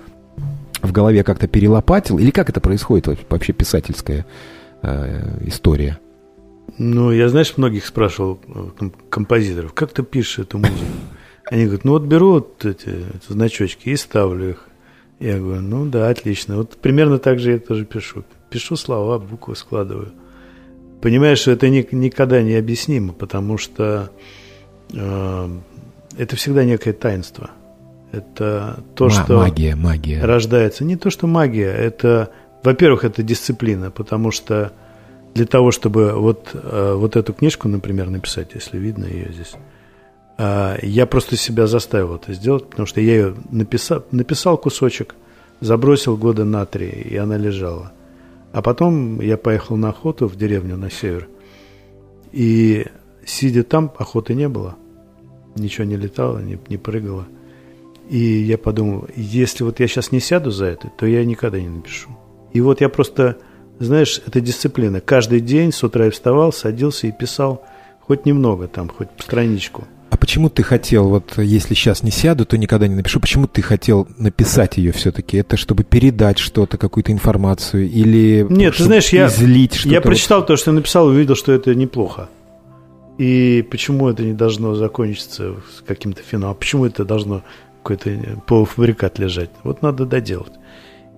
в 0.82 0.91
голове 0.91 1.24
как-то 1.24 1.48
перелопатил? 1.48 2.17
Или 2.17 2.32
как 2.32 2.50
это 2.50 2.60
происходит 2.60 3.08
вообще 3.30 3.54
писательская 3.54 4.26
э, 4.82 5.48
история? 5.48 6.00
Ну, 6.78 7.12
я, 7.12 7.30
знаешь, 7.30 7.58
многих 7.58 7.86
спрашивал, 7.86 8.39
э, 8.48 8.89
композиторов, 9.10 9.74
как 9.74 9.91
ты 9.91 10.04
пишешь 10.04 10.39
эту 10.39 10.58
музыку? 10.58 10.86
Они 11.50 11.65
говорят, 11.65 11.84
ну 11.84 11.91
вот 11.91 12.04
беру 12.04 12.32
вот 12.32 12.65
эти, 12.65 12.89
эти 12.89 13.32
значочки 13.32 13.89
и 13.89 13.96
ставлю 13.96 14.52
их. 14.52 14.67
Я 15.20 15.38
говорю, 15.38 15.62
ну 15.62 15.86
да, 15.86 16.10
отлично. 16.10 16.58
Вот 16.58 16.78
примерно 16.78 17.20
так 17.20 17.39
же 17.39 17.52
я 17.52 17.60
тоже 17.60 17.86
пишу. 17.86 18.24
Пишу 18.50 18.76
слова, 18.76 19.20
буквы 19.20 19.56
складываю. 19.56 20.13
Понимаешь, 21.02 21.39
что 21.39 21.52
это 21.52 21.67
ни, 21.70 21.88
никогда 21.91 22.41
не 22.41 22.56
объяснимо, 22.56 23.13
потому 23.13 23.58
что 23.58 24.12
э, 24.94 25.50
это 26.17 26.36
всегда 26.36 26.63
некое 26.63 26.94
таинство– 26.94 27.52
это 28.12 28.84
то, 28.95 29.06
М- 29.06 29.12
что 29.12 29.38
магия, 29.38 29.76
магия. 29.76 30.21
рождается. 30.24 30.84
Не 30.84 30.95
то, 30.97 31.10
что 31.10 31.28
магия, 31.28 31.71
это, 31.71 32.30
во-первых, 32.63 33.04
это 33.04 33.24
дисциплина, 33.24 33.91
потому 33.91 34.32
что 34.32 34.71
для 35.34 35.45
того, 35.45 35.71
чтобы 35.71 36.13
вот, 36.13 36.50
э, 36.54 36.93
вот 36.97 37.15
эту 37.15 37.34
книжку, 37.34 37.67
например, 37.67 38.10
написать, 38.10 38.50
если 38.54 38.78
видно 38.78 39.06
ее 39.06 39.32
здесь, 39.32 39.54
э, 40.38 40.78
я 40.84 41.06
просто 41.06 41.38
себя 41.38 41.67
заставил 41.67 42.15
это 42.15 42.34
сделать, 42.34 42.69
потому 42.69 42.86
что 42.86 43.00
я 43.02 43.13
ее 43.13 43.36
написал, 43.50 44.04
написал 44.12 44.58
кусочек, 44.58 45.15
забросил 45.62 46.17
года 46.17 46.43
на 46.43 46.65
три, 46.65 46.89
и 46.89 47.15
она 47.15 47.38
лежала. 47.38 47.91
А 48.52 48.62
потом 48.62 49.21
я 49.21 49.38
поехал 49.38 49.78
на 49.78 49.89
охоту 49.89 50.28
в 50.28 50.36
деревню 50.36 50.76
на 50.76 50.89
север. 50.91 51.30
И 52.34 52.86
сидя 53.26 53.63
там, 53.63 53.91
охоты 53.97 54.34
не 54.34 54.50
было. 54.50 54.76
Ничего 55.56 55.86
не 55.86 55.95
летало, 55.95 56.39
не, 56.39 56.60
не 56.67 56.78
прыгало. 56.78 57.28
И 58.12 58.41
я 58.41 58.58
подумал, 58.58 59.08
если 59.15 59.63
вот 59.63 59.80
я 59.80 59.88
сейчас 59.88 60.12
не 60.12 60.19
сяду 60.19 60.52
за 60.52 60.65
это, 60.65 60.91
то 60.97 61.06
я 61.06 61.24
никогда 61.24 61.62
не 61.62 61.69
напишу. 61.69 62.10
И 62.52 62.60
вот 62.60 62.82
я 62.82 62.89
просто, 62.89 63.38
знаешь, 63.80 64.21
это 64.28 64.41
дисциплина. 64.41 65.00
Каждый 65.00 65.39
день 65.39 65.71
с 65.71 65.82
утра 65.82 66.04
я 66.06 66.12
вставал, 66.12 66.52
садился 66.52 67.08
и 67.08 67.13
писал 67.13 67.63
хоть 68.02 68.26
немного 68.26 68.67
там, 68.67 68.89
хоть 68.89 69.08
страничку. 69.17 69.88
А 70.10 70.17
почему 70.17 70.50
ты 70.50 70.62
хотел, 70.62 71.08
вот 71.08 71.38
если 71.38 71.74
сейчас 71.74 72.04
не 72.04 72.12
сяду, 72.12 72.45
то 72.45 72.58
никогда 72.58 72.86
не 72.86 72.95
напишу, 72.95 73.21
почему 73.21 73.47
ты 73.47 73.62
хотел 73.62 74.10
написать 74.17 74.76
ее 74.76 74.91
все-таки? 74.91 75.38
Это 75.38 75.56
чтобы 75.56 75.86
передать 75.86 76.38
что-то, 76.38 76.78
какую-то 76.78 77.13
информацию 77.13 77.89
или 77.89 78.45
Нет, 78.50 78.76
ты 78.76 78.84
знаешь, 78.84 79.08
я, 79.13 79.28
излить 79.28 79.76
что-то? 79.76 79.95
Я 79.95 80.02
прочитал 80.02 80.39
вот... 80.39 80.47
то, 80.47 80.58
что 80.58 80.71
я 80.71 80.76
написал, 80.76 81.08
увидел, 81.08 81.36
что 81.36 81.54
это 81.54 81.74
неплохо. 81.74 82.28
И 83.17 83.65
почему 83.71 84.10
это 84.10 84.24
не 84.24 84.34
должно 84.34 84.76
закончиться 84.76 85.56
с 85.78 85.82
каким-то 85.82 86.21
финалом? 86.24 86.58
Почему 86.58 86.86
это 86.86 87.06
должно 87.06 87.43
какой-то 87.84 88.39
полуфабрикат 88.48 89.20
лежать? 89.20 89.50
Вот 89.63 89.82
надо 89.82 90.06
доделать. 90.06 90.54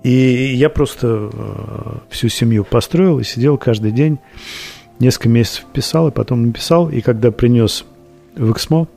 И 0.04 0.54
я 0.56 0.70
просто 0.70 1.30
э, 1.32 1.98
всю 2.10 2.28
семью 2.28 2.66
построил 2.66 3.20
и 3.20 3.24
сидел 3.24 3.58
каждый 3.58 3.92
день, 3.92 4.20
несколько 5.00 5.30
месяцев 5.30 5.66
писал, 5.72 6.10
и 6.10 6.12
потом 6.12 6.48
написал. 6.48 6.90
И 6.90 7.02
когда 7.02 7.32
принес 7.32 7.86
в 8.36 8.52
Эксмо, 8.52 8.88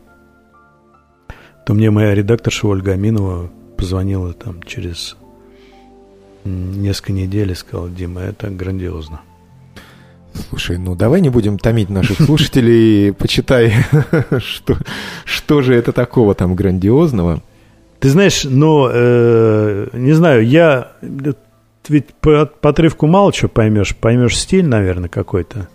то 1.64 1.74
мне 1.74 1.90
моя 1.90 2.14
редакторша 2.14 2.66
Ольга 2.66 2.92
Аминова 2.92 3.50
позвонила 3.76 4.32
там 4.32 4.62
через 4.62 5.16
несколько 6.44 7.12
недель 7.12 7.52
и 7.52 7.54
сказала, 7.54 7.88
Дима, 7.88 8.22
это 8.22 8.48
грандиозно. 8.50 9.20
Слушай, 10.50 10.78
ну 10.78 10.94
давай 10.94 11.20
не 11.20 11.30
будем 11.30 11.58
томить 11.58 11.88
наших 11.88 12.20
слушателей, 12.20 13.12
почитай, 13.12 13.74
что, 14.38 14.76
что 15.24 15.62
же 15.62 15.74
это 15.74 15.92
такого 15.92 16.34
там 16.34 16.54
грандиозного. 16.54 17.42
Ты 18.06 18.10
знаешь, 18.10 18.44
но, 18.44 18.88
э, 18.88 19.88
не 19.94 20.12
знаю, 20.12 20.46
я 20.46 20.92
ведь 21.88 22.14
по, 22.20 22.46
по 22.46 22.70
отрывку 22.70 23.08
мало 23.08 23.32
чего 23.32 23.48
поймешь, 23.48 23.96
поймешь 23.96 24.38
стиль, 24.38 24.64
наверное, 24.64 25.08
какой-то. 25.08 25.66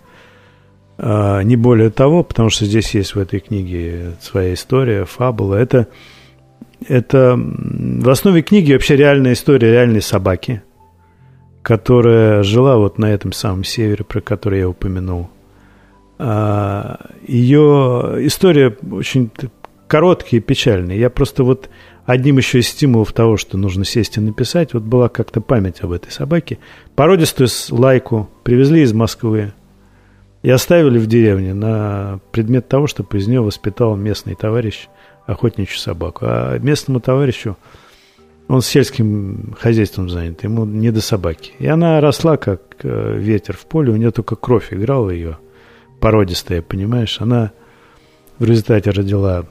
А, 0.96 1.42
не 1.42 1.56
более 1.56 1.90
того, 1.90 2.24
потому 2.24 2.48
что 2.48 2.64
здесь 2.64 2.94
есть 2.94 3.14
в 3.14 3.18
этой 3.18 3.38
книге 3.40 4.12
своя 4.22 4.54
история, 4.54 5.04
фабула. 5.04 5.56
Это, 5.56 5.88
это 6.88 7.38
в 7.38 8.08
основе 8.08 8.40
книги 8.40 8.72
вообще 8.72 8.96
реальная 8.96 9.34
история 9.34 9.70
реальной 9.70 10.00
собаки, 10.00 10.62
которая 11.60 12.42
жила 12.42 12.78
вот 12.78 12.96
на 12.96 13.12
этом 13.12 13.32
самом 13.32 13.62
севере, 13.62 14.04
про 14.04 14.22
который 14.22 14.60
я 14.60 14.70
упомянул. 14.70 15.28
А, 16.18 16.98
Ее 17.26 18.20
история 18.20 18.74
очень 18.90 19.30
короткая 19.92 20.40
и 20.40 20.42
печальная. 20.42 20.96
Я 20.96 21.10
просто 21.10 21.44
вот 21.44 21.68
одним 22.04 22.38
еще 22.38 22.58
из 22.60 22.68
стимулов 22.68 23.12
того, 23.12 23.36
что 23.36 23.56
нужно 23.56 23.84
сесть 23.84 24.16
и 24.16 24.20
написать, 24.20 24.74
вот 24.74 24.82
была 24.82 25.08
как-то 25.08 25.40
память 25.40 25.80
об 25.82 25.92
этой 25.92 26.10
собаке. 26.10 26.58
Породистую 26.94 27.48
лайку 27.70 28.28
привезли 28.42 28.82
из 28.82 28.92
Москвы, 28.92 29.52
и 30.42 30.50
оставили 30.50 30.98
в 30.98 31.06
деревне 31.06 31.54
на 31.54 32.20
предмет 32.32 32.68
того, 32.68 32.86
чтобы 32.86 33.16
из 33.16 33.28
нее 33.28 33.40
воспитал 33.40 33.96
местный 33.96 34.34
товарищ 34.34 34.88
охотничью 35.26 35.78
собаку. 35.78 36.24
А 36.28 36.58
местному 36.58 37.00
товарищу 37.00 37.56
он 38.48 38.60
сельским 38.60 39.54
хозяйством 39.58 40.10
занят, 40.10 40.42
ему 40.42 40.64
не 40.64 40.90
до 40.90 41.00
собаки. 41.00 41.52
И 41.58 41.66
она 41.66 42.00
росла, 42.00 42.36
как 42.36 42.60
э, 42.82 43.16
ветер 43.18 43.56
в 43.56 43.66
поле, 43.66 43.92
у 43.92 43.96
нее 43.96 44.10
только 44.10 44.34
кровь 44.34 44.72
играла 44.72 45.10
ее, 45.10 45.38
породистая, 46.00 46.60
понимаешь. 46.60 47.20
Она 47.20 47.52
в 48.38 48.44
результате 48.44 48.90
родила 48.90 49.46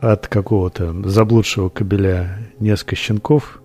от 0.00 0.28
какого-то 0.28 0.94
заблудшего 1.08 1.68
кобеля 1.68 2.38
несколько 2.58 2.96
щенков, 2.96 3.60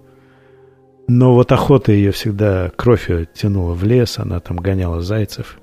но 1.08 1.34
вот 1.34 1.52
охота 1.52 1.92
ее 1.92 2.12
всегда 2.12 2.72
кровь 2.76 3.10
ее 3.10 3.28
тянула 3.34 3.74
в 3.74 3.84
лес, 3.84 4.18
она 4.18 4.40
там 4.40 4.58
гоняла 4.58 5.02
зайцев. 5.02 5.58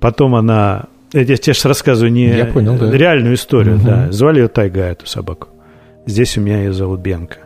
Потом 0.00 0.34
она... 0.34 0.86
Я 1.12 1.24
тебе 1.24 1.36
сейчас 1.36 1.64
рассказываю 1.64 2.12
не 2.12 2.28
Я 2.28 2.46
понял, 2.46 2.76
да. 2.76 2.90
реальную 2.90 3.34
историю, 3.34 3.76
угу. 3.76 3.86
да. 3.86 4.10
Звали 4.10 4.40
ее 4.40 4.48
Тайга, 4.48 4.82
эту 4.82 5.06
собаку. 5.06 5.48
Здесь 6.06 6.36
у 6.36 6.40
меня 6.40 6.58
ее 6.58 6.72
зовут 6.72 7.00
Бенка. 7.00 7.38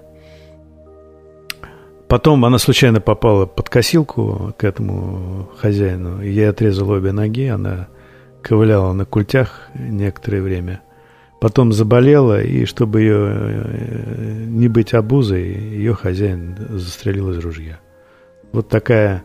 Потом 2.09 2.44
она 2.44 2.59
случайно 2.59 3.01
попала 3.01 3.46
под 3.46 3.68
косилку 3.68 4.55
к 4.57 4.64
этому 4.64 5.51
хозяину. 5.59 6.22
Ей 6.22 6.48
отрезала 6.48 6.96
обе 6.96 7.12
ноги, 7.12 7.48
она 7.48 7.88
ковыляла 8.42 8.92
на 8.94 9.05
культях 9.05 9.68
некоторое 9.74 10.40
время. 10.40 10.81
Потом 11.40 11.72
заболела, 11.72 12.42
и 12.42 12.64
чтобы 12.64 13.01
ее 13.01 13.33
э, 13.33 14.44
не 14.46 14.68
быть 14.68 14.94
обузой, 14.94 15.44
ее 15.44 15.94
хозяин 15.94 16.57
застрелил 16.70 17.31
из 17.31 17.38
ружья. 17.38 17.79
Вот 18.53 18.68
такая 18.68 19.22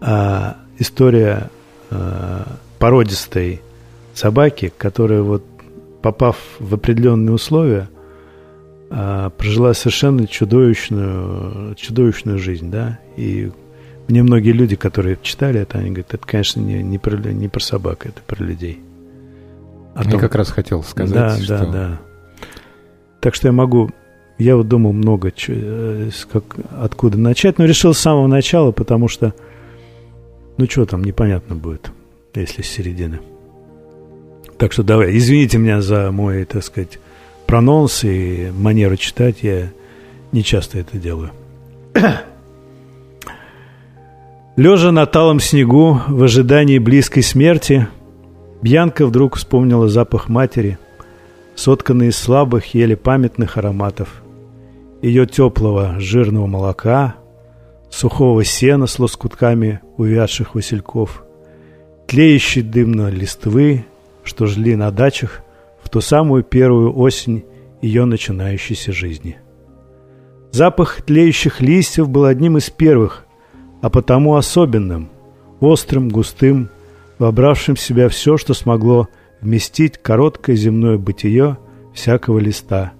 а, 0.00 0.56
история 0.78 1.50
Э, 1.90 2.42
породистой 2.78 3.62
собаки, 4.12 4.70
которая 4.76 5.22
вот 5.22 5.42
попав 6.02 6.36
в 6.58 6.74
определенные 6.74 7.32
условия, 7.32 7.88
э, 8.90 9.30
прожила 9.36 9.72
совершенно 9.72 10.26
чудовищную, 10.26 11.74
чудовищную 11.76 12.38
жизнь, 12.38 12.70
да, 12.70 12.98
и 13.16 13.50
мне 14.08 14.22
многие 14.22 14.50
люди, 14.50 14.76
которые 14.76 15.18
читали 15.22 15.60
это, 15.60 15.78
они 15.78 15.88
говорят, 15.88 16.12
это, 16.12 16.26
конечно, 16.26 16.60
не, 16.60 16.82
не, 16.82 16.98
про, 16.98 17.16
не 17.16 17.48
про 17.48 17.60
собак, 17.60 18.04
это 18.04 18.20
про 18.26 18.44
людей. 18.44 18.80
О 19.96 20.04
я 20.04 20.10
том, 20.10 20.20
как 20.20 20.34
раз 20.34 20.50
хотел 20.50 20.82
сказать, 20.82 21.14
да, 21.14 21.36
что... 21.36 21.58
Да, 21.58 21.66
да, 21.66 22.00
Так 23.20 23.34
что 23.34 23.48
я 23.48 23.52
могу, 23.52 23.90
я 24.38 24.56
вот 24.56 24.68
думал 24.68 24.92
много, 24.92 25.32
э, 25.48 26.10
как, 26.30 26.44
откуда 26.80 27.18
начать, 27.18 27.58
но 27.58 27.64
решил 27.64 27.94
с 27.94 27.98
самого 27.98 28.26
начала, 28.26 28.72
потому 28.72 29.08
что 29.08 29.34
ну, 30.58 30.66
что 30.68 30.86
там, 30.86 31.04
непонятно 31.04 31.54
будет, 31.54 31.90
если 32.34 32.62
с 32.62 32.68
середины. 32.68 33.20
Так 34.58 34.72
что 34.72 34.82
давай, 34.82 35.16
извините 35.16 35.58
меня 35.58 35.82
за 35.82 36.10
мой, 36.10 36.44
так 36.44 36.64
сказать, 36.64 36.98
прононс 37.46 38.04
и 38.04 38.50
манеру 38.56 38.96
читать. 38.96 39.42
Я 39.42 39.70
не 40.32 40.42
часто 40.42 40.78
это 40.78 40.96
делаю. 40.96 41.30
Лежа 44.56 44.92
на 44.92 45.04
талом 45.04 45.40
снегу 45.40 46.00
в 46.08 46.22
ожидании 46.22 46.78
близкой 46.78 47.22
смерти, 47.22 47.88
Бьянка 48.62 49.06
вдруг 49.06 49.36
вспомнила 49.36 49.88
запах 49.88 50.28
матери, 50.28 50.78
сотканный 51.54 52.08
из 52.08 52.16
слабых, 52.16 52.74
еле 52.74 52.96
памятных 52.96 53.56
ароматов, 53.56 54.22
ее 55.02 55.26
теплого 55.26 56.00
жирного 56.00 56.46
молока, 56.46 57.16
сухого 57.90 58.44
сена 58.44 58.86
с 58.86 58.98
лоскутками 58.98 59.80
увядших 59.96 60.54
васильков, 60.54 61.24
тлеющей 62.06 62.62
дымно 62.62 63.10
листвы, 63.10 63.84
что 64.22 64.46
жили 64.46 64.74
на 64.74 64.90
дачах 64.90 65.42
в 65.82 65.88
ту 65.88 66.00
самую 66.00 66.42
первую 66.42 66.96
осень 66.96 67.44
ее 67.80 68.04
начинающейся 68.04 68.92
жизни. 68.92 69.38
Запах 70.50 71.02
тлеющих 71.02 71.60
листьев 71.60 72.08
был 72.08 72.24
одним 72.24 72.56
из 72.56 72.70
первых, 72.70 73.26
а 73.82 73.90
потому 73.90 74.36
особенным, 74.36 75.10
острым, 75.60 76.08
густым, 76.08 76.70
вобравшим 77.18 77.74
в 77.74 77.80
себя 77.80 78.08
все, 78.08 78.36
что 78.36 78.54
смогло 78.54 79.08
вместить 79.40 79.98
короткое 79.98 80.56
земное 80.56 80.98
бытие 80.98 81.58
всякого 81.94 82.38
листа, 82.38 82.92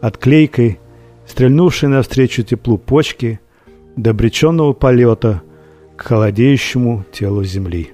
отклейкой, 0.00 0.78
стрельнувшей 1.26 1.88
навстречу 1.88 2.42
теплу 2.42 2.78
почки– 2.78 3.40
до 3.98 4.10
обреченного 4.10 4.72
полета 4.72 5.42
к 5.96 6.02
холодеющему 6.02 7.04
телу 7.12 7.42
земли. 7.42 7.90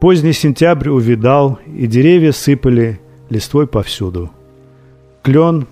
Поздний 0.00 0.32
сентябрь 0.32 0.88
увидал, 0.88 1.58
и 1.66 1.86
деревья 1.86 2.32
сыпали 2.32 3.00
листвой 3.28 3.66
повсюду. 3.66 4.30
Клен 5.22 5.66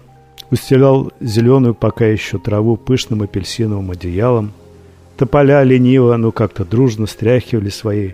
устелял 0.51 1.13
зеленую 1.21 1.75
пока 1.75 2.07
еще 2.07 2.39
траву 2.39 2.77
пышным 2.77 3.23
апельсиновым 3.23 3.93
одеялом. 3.93 4.53
Тополя 5.17 5.63
лениво, 5.63 6.17
но 6.17 6.33
как-то 6.33 6.65
дружно 6.65 7.07
стряхивали 7.07 7.69
свои 7.69 8.13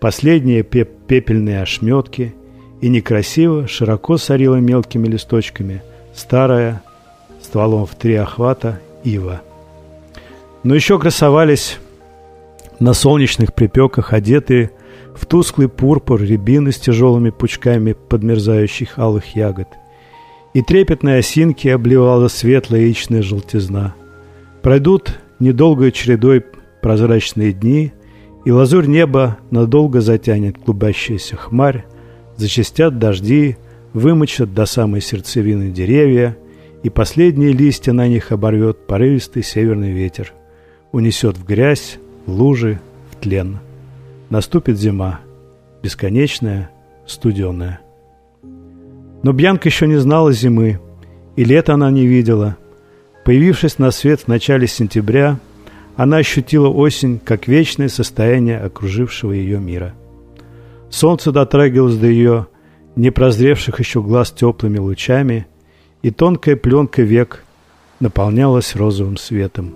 последние 0.00 0.62
пепельные 0.62 1.62
ошметки, 1.62 2.34
и 2.80 2.88
некрасиво, 2.88 3.66
широко 3.66 4.18
сорила 4.18 4.56
мелкими 4.56 5.08
листочками 5.08 5.82
старая, 6.14 6.82
стволом 7.42 7.86
в 7.86 7.94
три 7.96 8.14
охвата, 8.14 8.80
ива– 9.04 9.42
но 10.62 10.74
еще 10.74 10.98
красовались 10.98 11.78
на 12.80 12.92
солнечных 12.92 13.54
припеках 13.54 14.12
одетые 14.12 14.70
в 15.14 15.26
тусклый 15.26 15.68
пурпур 15.68 16.20
рябины 16.22 16.72
с 16.72 16.76
тяжелыми 16.76 17.30
пучками 17.30 17.92
подмерзающих 17.92 18.98
алых 18.98 19.36
ягод. 19.36 19.68
И 20.54 20.62
трепетные 20.62 21.18
осинки 21.18 21.68
обливала 21.68 22.28
светлая 22.28 22.82
яичная 22.82 23.22
желтизна. 23.22 23.94
Пройдут 24.62 25.18
недолгой 25.38 25.92
чередой 25.92 26.44
прозрачные 26.82 27.52
дни, 27.52 27.92
и 28.48 28.50
лазурь 28.50 28.86
неба 28.86 29.36
надолго 29.50 30.00
затянет 30.00 30.56
клубящаяся 30.56 31.36
хмарь, 31.36 31.84
зачастят 32.38 32.98
дожди, 32.98 33.58
вымочат 33.92 34.54
до 34.54 34.64
самой 34.64 35.02
сердцевины 35.02 35.68
деревья, 35.68 36.34
и 36.82 36.88
последние 36.88 37.52
листья 37.52 37.92
на 37.92 38.08
них 38.08 38.32
оборвет 38.32 38.86
порывистый 38.86 39.42
северный 39.42 39.92
ветер, 39.92 40.32
унесет 40.92 41.36
в 41.36 41.44
грязь, 41.44 41.98
в 42.24 42.32
лужи, 42.32 42.80
в 43.10 43.16
тлен. 43.16 43.58
Наступит 44.30 44.78
зима, 44.78 45.20
бесконечная, 45.82 46.70
студеная. 47.06 47.80
Но 49.22 49.32
Бьянка 49.34 49.68
еще 49.68 49.86
не 49.86 49.96
знала 49.96 50.32
зимы, 50.32 50.80
и 51.36 51.44
лета 51.44 51.74
она 51.74 51.90
не 51.90 52.06
видела. 52.06 52.56
Появившись 53.26 53.78
на 53.78 53.90
свет 53.90 54.20
в 54.20 54.28
начале 54.28 54.66
сентября, 54.66 55.38
она 55.98 56.18
ощутила 56.18 56.68
осень 56.68 57.18
как 57.18 57.48
вечное 57.48 57.88
состояние 57.88 58.60
окружившего 58.60 59.32
ее 59.32 59.58
мира. 59.58 59.96
Солнце 60.90 61.32
дотрагивалось 61.32 61.96
до 61.96 62.06
ее 62.06 62.46
непрозревших 62.94 63.80
еще 63.80 64.00
глаз 64.00 64.30
теплыми 64.30 64.78
лучами, 64.78 65.48
и 66.02 66.12
тонкая 66.12 66.54
пленка 66.54 67.02
век 67.02 67.44
наполнялась 67.98 68.76
розовым 68.76 69.16
светом. 69.16 69.74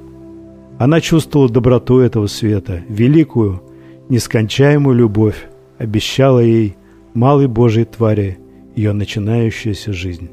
Она 0.78 1.00
чувствовала 1.00 1.50
доброту 1.50 1.98
этого 1.98 2.28
света, 2.28 2.84
великую, 2.88 3.60
нескончаемую 4.08 4.96
любовь, 4.96 5.48
обещала 5.78 6.38
ей 6.38 6.76
малой 7.14 7.48
Божьей 7.48 7.84
твари 7.84 8.38
ее 8.76 8.92
начинающаяся 8.92 9.92
жизнь. 9.92 10.30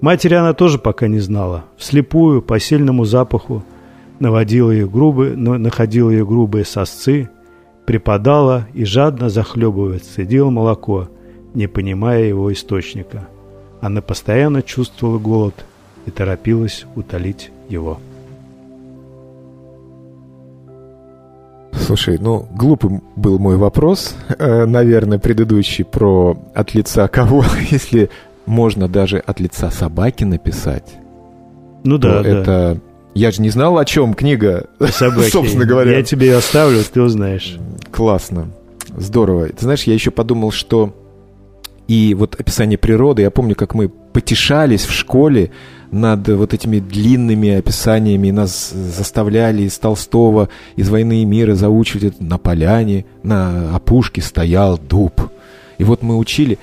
Матери 0.00 0.34
она 0.34 0.52
тоже 0.52 0.80
пока 0.80 1.06
не 1.06 1.20
знала. 1.20 1.66
Вслепую, 1.76 2.42
по 2.42 2.58
сильному 2.58 3.04
запаху, 3.04 3.62
наводила 4.20 4.70
ее 4.70 4.88
грубые, 4.88 5.34
находила 5.34 6.10
ее 6.10 6.24
грубые 6.24 6.64
сосцы, 6.64 7.28
припадала 7.86 8.68
и 8.74 8.84
жадно 8.84 9.28
захлебываясь, 9.28 10.02
цедила 10.02 10.50
молоко, 10.50 11.08
не 11.54 11.66
понимая 11.66 12.22
его 12.24 12.52
источника. 12.52 13.26
Она 13.80 14.02
постоянно 14.02 14.62
чувствовала 14.62 15.18
голод 15.18 15.54
и 16.06 16.10
торопилась 16.10 16.84
утолить 16.94 17.50
его. 17.68 17.98
Слушай, 21.72 22.18
ну, 22.20 22.46
глупым 22.52 23.02
был 23.16 23.38
мой 23.38 23.56
вопрос, 23.56 24.14
э, 24.28 24.64
наверное, 24.66 25.18
предыдущий 25.18 25.84
про 25.84 26.36
от 26.54 26.74
лица 26.74 27.08
кого, 27.08 27.42
если 27.70 28.10
можно 28.46 28.86
даже 28.86 29.18
от 29.18 29.40
лица 29.40 29.70
собаки 29.70 30.24
написать. 30.24 30.96
Ну 31.82 31.96
да, 31.98 32.22
да. 32.22 32.28
Это 32.28 32.80
я 33.14 33.30
же 33.30 33.42
не 33.42 33.50
знал, 33.50 33.78
о 33.78 33.84
чем 33.84 34.14
книга, 34.14 34.66
Собаки. 34.78 35.30
собственно 35.32 35.64
говоря. 35.64 35.96
Я 35.96 36.02
тебе 36.02 36.28
ее 36.28 36.36
оставлю, 36.36 36.82
ты 36.84 37.02
узнаешь. 37.02 37.58
Классно. 37.90 38.48
Здорово. 38.96 39.48
Ты 39.48 39.62
знаешь, 39.62 39.84
я 39.84 39.94
еще 39.94 40.10
подумал, 40.10 40.50
что 40.50 40.94
и 41.88 42.14
вот 42.14 42.36
описание 42.38 42.78
природы, 42.78 43.22
я 43.22 43.32
помню, 43.32 43.56
как 43.56 43.74
мы 43.74 43.88
потешались 43.88 44.84
в 44.84 44.92
школе 44.92 45.50
над 45.90 46.28
вот 46.28 46.54
этими 46.54 46.78
длинными 46.78 47.50
описаниями, 47.50 48.30
нас 48.30 48.70
заставляли 48.70 49.62
из 49.62 49.76
Толстого, 49.76 50.48
из 50.76 50.88
«Войны 50.88 51.22
и 51.22 51.24
мира» 51.24 51.56
заучивать 51.56 52.14
это 52.14 52.22
на 52.22 52.38
поляне, 52.38 53.06
на 53.24 53.74
опушке 53.74 54.22
стоял 54.22 54.78
дуб. 54.78 55.20
И 55.78 55.84
вот 55.84 56.02
мы 56.02 56.16
учили, 56.16 56.58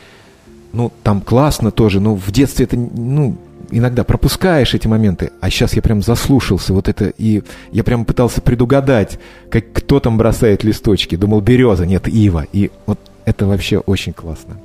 ну, 0.72 0.94
там 1.04 1.20
классно 1.20 1.72
тоже, 1.72 2.00
но 2.00 2.16
в 2.16 2.32
детстве 2.32 2.66
это, 2.66 2.78
ну, 2.78 3.36
иногда 3.72 4.04
пропускаешь 4.04 4.74
эти 4.74 4.88
моменты, 4.88 5.32
а 5.42 5.50
сейчас 5.50 5.74
я 5.74 5.82
прям 5.82 6.02
заслушался 6.02 6.74
вот 6.74 6.88
это, 6.90 7.12
и 7.18 7.44
я 7.72 7.84
прям 7.84 8.06
пытался 8.06 8.42
предугадать, 8.42 9.20
как 9.50 9.72
кто 9.74 10.00
там 10.00 10.18
бросает 10.18 10.64
листочки. 10.64 11.16
Думал, 11.16 11.42
береза, 11.42 11.86
нет, 11.86 12.08
ива. 12.08 12.46
И 12.54 12.72
вот 12.86 13.00
это 13.26 13.46
вообще 13.46 13.78
очень 13.80 14.14
классно. 14.14 14.58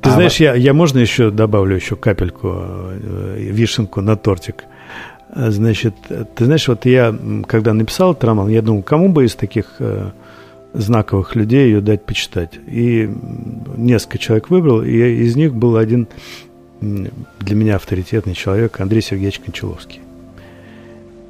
Ты 0.00 0.08
а 0.08 0.12
знаешь, 0.12 0.36
я, 0.36 0.54
я 0.54 0.72
можно 0.72 0.98
еще 0.98 1.30
добавлю 1.30 1.76
еще 1.76 1.96
капельку, 1.96 2.48
э, 2.52 3.36
вишенку 3.38 4.00
на 4.00 4.16
тортик. 4.16 4.64
Значит, 5.34 5.94
ты 6.34 6.44
знаешь, 6.44 6.66
вот 6.66 6.86
я, 6.86 7.14
когда 7.46 7.72
написал 7.72 8.12
этот 8.12 8.24
роман, 8.24 8.48
я 8.48 8.62
думал, 8.62 8.82
кому 8.82 9.10
бы 9.10 9.26
из 9.26 9.36
таких 9.36 9.76
э, 9.78 10.10
знаковых 10.72 11.36
людей 11.36 11.66
ее 11.66 11.80
дать 11.80 12.04
почитать. 12.04 12.58
И 12.66 13.08
несколько 13.76 14.18
человек 14.18 14.50
выбрал, 14.50 14.82
и 14.82 14.90
из 14.90 15.36
них 15.36 15.54
был 15.54 15.76
один 15.76 16.08
для 16.80 17.54
меня 17.54 17.76
авторитетный 17.76 18.34
человек 18.34 18.80
Андрей 18.80 19.02
Сергеевич 19.02 19.40
Кончаловский. 19.40 20.00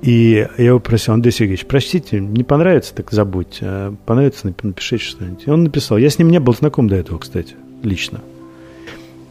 И 0.02 0.46
я 0.56 0.64
его 0.64 0.80
просил, 0.80 1.12
Андрей 1.14 1.32
Сергеевич, 1.32 1.66
простите, 1.66 2.20
не 2.20 2.42
понравится, 2.42 2.94
так 2.94 3.10
забудь. 3.10 3.58
А 3.60 3.94
понравится, 4.06 4.46
напишите 4.46 5.04
что-нибудь. 5.04 5.46
И 5.46 5.50
он 5.50 5.64
написал. 5.64 5.98
Я 5.98 6.08
с 6.08 6.18
ним 6.18 6.30
не 6.30 6.40
был 6.40 6.54
знаком 6.54 6.88
до 6.88 6.96
этого, 6.96 7.18
кстати, 7.18 7.54
лично. 7.82 8.20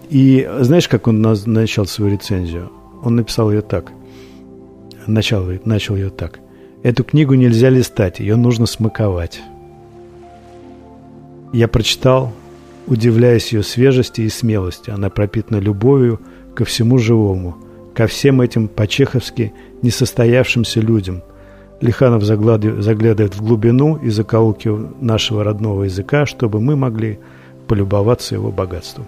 И 0.09 0.47
знаешь, 0.59 0.87
как 0.87 1.07
он 1.07 1.21
начал 1.21 1.85
свою 1.85 2.11
рецензию? 2.11 2.71
Он 3.03 3.15
написал 3.15 3.51
ее 3.51 3.61
так. 3.61 3.91
Начал, 5.07 5.47
начал 5.65 5.95
ее 5.95 6.09
так. 6.09 6.39
Эту 6.83 7.03
книгу 7.03 7.33
нельзя 7.33 7.69
листать, 7.69 8.19
ее 8.19 8.35
нужно 8.35 8.65
смаковать. 8.65 9.41
Я 11.51 11.67
прочитал, 11.67 12.31
удивляясь 12.89 13.53
ее 13.53 13.63
свежести 13.63 14.21
и 14.21 14.29
смелости. 14.29 14.89
Она 14.89 15.09
пропитана 15.09 15.59
любовью 15.59 16.19
ко 16.55 16.65
всему 16.65 16.97
живому, 16.97 17.57
ко 17.93 18.07
всем 18.07 18.41
этим 18.41 18.67
по-чеховски 18.67 19.53
несостоявшимся 19.81 20.81
людям. 20.81 21.21
Лиханов 21.79 22.23
заглядывает 22.23 23.35
в 23.35 23.41
глубину 23.41 23.95
и 23.95 24.09
закоулки 24.09 24.69
нашего 24.99 25.45
родного 25.45 25.83
языка, 25.83 26.25
чтобы 26.25 26.59
мы 26.59 26.75
могли 26.75 27.19
полюбоваться 27.67 28.35
его 28.35 28.51
богатством. 28.51 29.07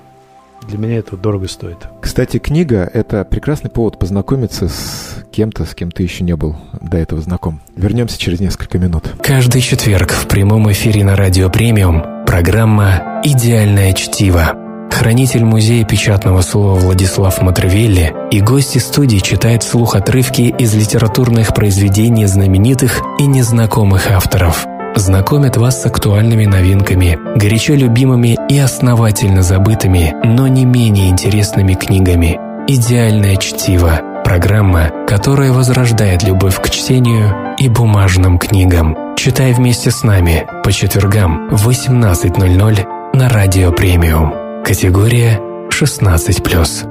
Для 0.68 0.78
меня 0.78 0.98
это 1.00 1.18
дорого 1.18 1.48
стоит. 1.48 1.78
Кстати, 2.02 2.38
книга— 2.38 2.90
это 2.94 3.26
прекрасный 3.26 3.72
повод 3.72 3.98
познакомиться 3.98 4.70
с 4.70 5.26
кем-то, 5.32 5.66
с 5.66 5.74
кем 5.74 5.92
ты 5.92 6.04
еще 6.04 6.24
не 6.24 6.36
был 6.36 6.56
до 6.80 6.98
этого 6.98 7.20
знаком. 7.20 7.62
Вернемся 7.76 8.20
через 8.20 8.40
несколько 8.40 8.78
минут. 8.78 9.12
Каждый 9.24 9.62
четверг 9.62 10.12
в 10.12 10.28
прямом 10.28 10.72
эфире 10.72 11.04
на 11.04 11.16
Радио 11.16 11.50
Премиум 11.50 12.04
программа 12.28 13.11
«Идеальное 13.24 13.94
чтиво». 13.94 14.54
Хранитель 14.92 15.46
музея 15.46 15.86
печатного 15.86 16.42
слова 16.42 16.80
Владислав 16.80 17.42
Матревелли 17.42 18.14
и 18.30 18.42
гости 18.42 18.78
студии 18.78 19.18
читают 19.18 19.64
вслух 19.64 19.96
отрывки 19.96 20.54
из 20.58 20.74
литературных 20.76 21.54
произведений 21.54 22.26
знаменитых 22.26 23.02
и 23.20 23.26
незнакомых 23.26 24.12
авторов– 24.12 24.66
знакомят 24.96 25.58
вас 25.58 25.82
с 25.82 25.86
актуальными 25.86 26.46
новинками, 26.46 27.18
горячо 27.38 27.74
любимыми 27.74 28.38
и 28.50 28.58
основательно 28.58 29.42
забытыми, 29.42 30.14
но 30.24 30.48
не 30.48 30.66
менее 30.66 31.10
интересными 31.10 31.74
книгами. 31.74 32.40
«Идеальное 32.68 33.38
чтиво»– 33.38 34.02
программа, 34.24 34.92
которая 35.08 35.52
возрождает 35.52 36.24
любовь 36.24 36.62
к 36.62 36.70
чтению 36.70 37.56
и 37.58 37.68
бумажным 37.70 38.38
книгам. 38.38 39.16
Читай 39.18 39.54
вместе 39.54 39.92
с 39.92 40.04
нами 40.04 40.48
по 40.64 40.72
четвергам 40.72 41.50
в 41.50 41.68
18.00 41.68 43.01
на 43.14 43.28
Радио 43.28 43.74
Премиум. 43.74 44.64
Категория 44.64 45.38
16+. 45.70 46.88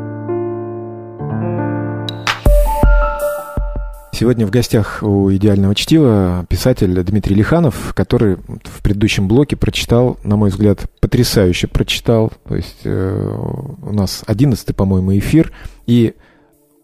Сегодня 4.12 4.46
в 4.46 4.50
гостях 4.50 5.02
у 5.02 5.32
«Идеального 5.32 5.74
чтива» 5.74 6.44
писатель 6.48 7.02
Дмитрий 7.02 7.34
Лиханов, 7.34 7.94
который 7.94 8.36
в 8.36 8.82
предыдущем 8.82 9.28
блоке 9.28 9.56
прочитал, 9.56 10.18
на 10.22 10.36
мой 10.36 10.50
взгляд, 10.50 10.90
потрясающе 11.00 11.68
прочитал. 11.68 12.30
То 12.46 12.56
есть 12.56 12.80
э, 12.84 13.34
у 13.82 13.92
нас 13.92 14.22
одиннадцатый, 14.26 14.74
по-моему, 14.74 15.16
эфир. 15.16 15.52
И 15.86 16.14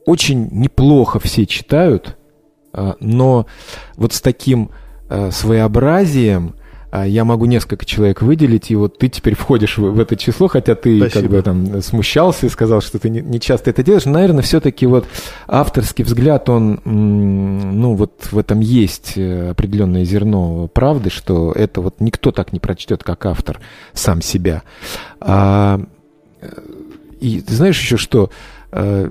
очень 0.06 0.48
неплохо 0.50 1.18
все 1.20 1.44
читают, 1.44 2.16
э, 2.72 2.94
но 3.00 3.46
вот 3.96 4.14
с 4.14 4.22
таким 4.22 4.70
э, 5.10 5.30
своеобразием– 5.30 6.54
я 6.92 7.24
могу 7.24 7.46
несколько 7.46 7.84
человек 7.84 8.22
выделить, 8.22 8.70
и 8.70 8.76
вот 8.76 8.98
ты 8.98 9.08
теперь 9.08 9.34
входишь 9.34 9.76
в, 9.76 9.82
в 9.82 10.00
это 10.00 10.16
число, 10.16 10.48
хотя 10.48 10.74
ты 10.74 10.98
Спасибо. 10.98 11.20
как 11.20 11.30
бы 11.30 11.42
там 11.42 11.82
смущался 11.82 12.46
и 12.46 12.48
сказал, 12.48 12.80
что 12.80 12.98
ты 12.98 13.10
не, 13.10 13.20
не 13.20 13.40
часто 13.40 13.70
это 13.70 13.82
делаешь. 13.82 14.04
Но, 14.04 14.12
наверное, 14.12 14.42
все-таки 14.42 14.86
вот 14.86 15.06
авторский 15.46 16.04
взгляд, 16.04 16.48
он, 16.48 16.80
ну, 16.84 17.94
вот 17.94 18.28
в 18.30 18.38
этом 18.38 18.60
есть 18.60 19.14
э, 19.16 19.50
определенное 19.50 20.04
зерно 20.04 20.68
правды, 20.68 21.10
что 21.10 21.52
это 21.52 21.80
вот 21.80 22.00
никто 22.00 22.30
так 22.30 22.52
не 22.52 22.60
прочтет, 22.60 23.02
как 23.02 23.26
автор 23.26 23.60
сам 23.92 24.22
себя. 24.22 24.62
А, 25.20 25.80
э, 26.40 26.48
и 27.20 27.40
ты 27.40 27.54
знаешь 27.54 27.80
еще 27.80 27.96
что? 27.96 28.30
А, 28.70 29.10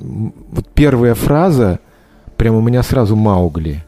вот 0.00 0.66
первая 0.74 1.14
фраза, 1.14 1.80
прямо 2.36 2.58
у 2.58 2.62
меня 2.62 2.82
сразу 2.82 3.16
Маугли 3.16 3.84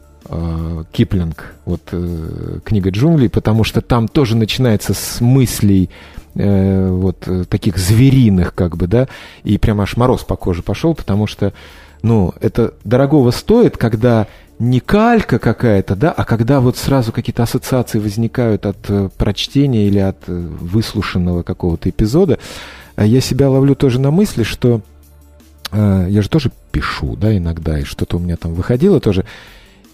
Киплинг, 0.91 1.55
вот 1.65 1.81
э, 1.91 2.59
книга 2.63 2.89
джунглей, 2.89 3.29
потому 3.29 3.63
что 3.63 3.81
там 3.81 4.07
тоже 4.07 4.37
начинается 4.37 4.93
с 4.93 5.19
мыслей 5.19 5.89
э, 6.35 6.89
вот 6.89 7.27
э, 7.27 7.43
таких 7.45 7.77
звериных, 7.77 8.53
как 8.53 8.77
бы, 8.77 8.87
да, 8.87 9.07
и 9.43 9.57
прямо 9.57 9.83
аж 9.83 9.97
мороз 9.97 10.23
по 10.23 10.35
коже 10.35 10.63
пошел, 10.63 10.95
потому 10.95 11.27
что, 11.27 11.53
ну, 12.01 12.33
это 12.39 12.73
дорогого 12.83 13.31
стоит, 13.31 13.77
когда 13.77 14.27
не 14.61 14.79
калька 14.79 15.39
какая-то, 15.39 15.95
да, 15.95 16.11
а 16.11 16.23
когда 16.23 16.59
вот 16.59 16.77
сразу 16.77 17.11
какие-то 17.11 17.43
ассоциации 17.43 17.97
возникают 17.97 18.65
от 18.65 18.77
э, 18.89 19.09
прочтения 19.17 19.87
или 19.87 19.97
от 19.97 20.17
э, 20.27 20.33
выслушанного 20.33 21.41
какого-то 21.41 21.89
эпизода, 21.89 22.37
а 22.95 23.05
я 23.05 23.21
себя 23.21 23.49
ловлю 23.49 23.73
тоже 23.73 23.99
на 23.99 24.11
мысли, 24.11 24.43
что 24.43 24.81
э, 25.71 26.05
я 26.09 26.21
же 26.21 26.29
тоже 26.29 26.51
пишу, 26.71 27.15
да, 27.15 27.35
иногда, 27.35 27.79
и 27.79 27.83
что-то 27.83 28.17
у 28.17 28.19
меня 28.19 28.37
там 28.37 28.53
выходило 28.53 28.99
тоже, 28.99 29.25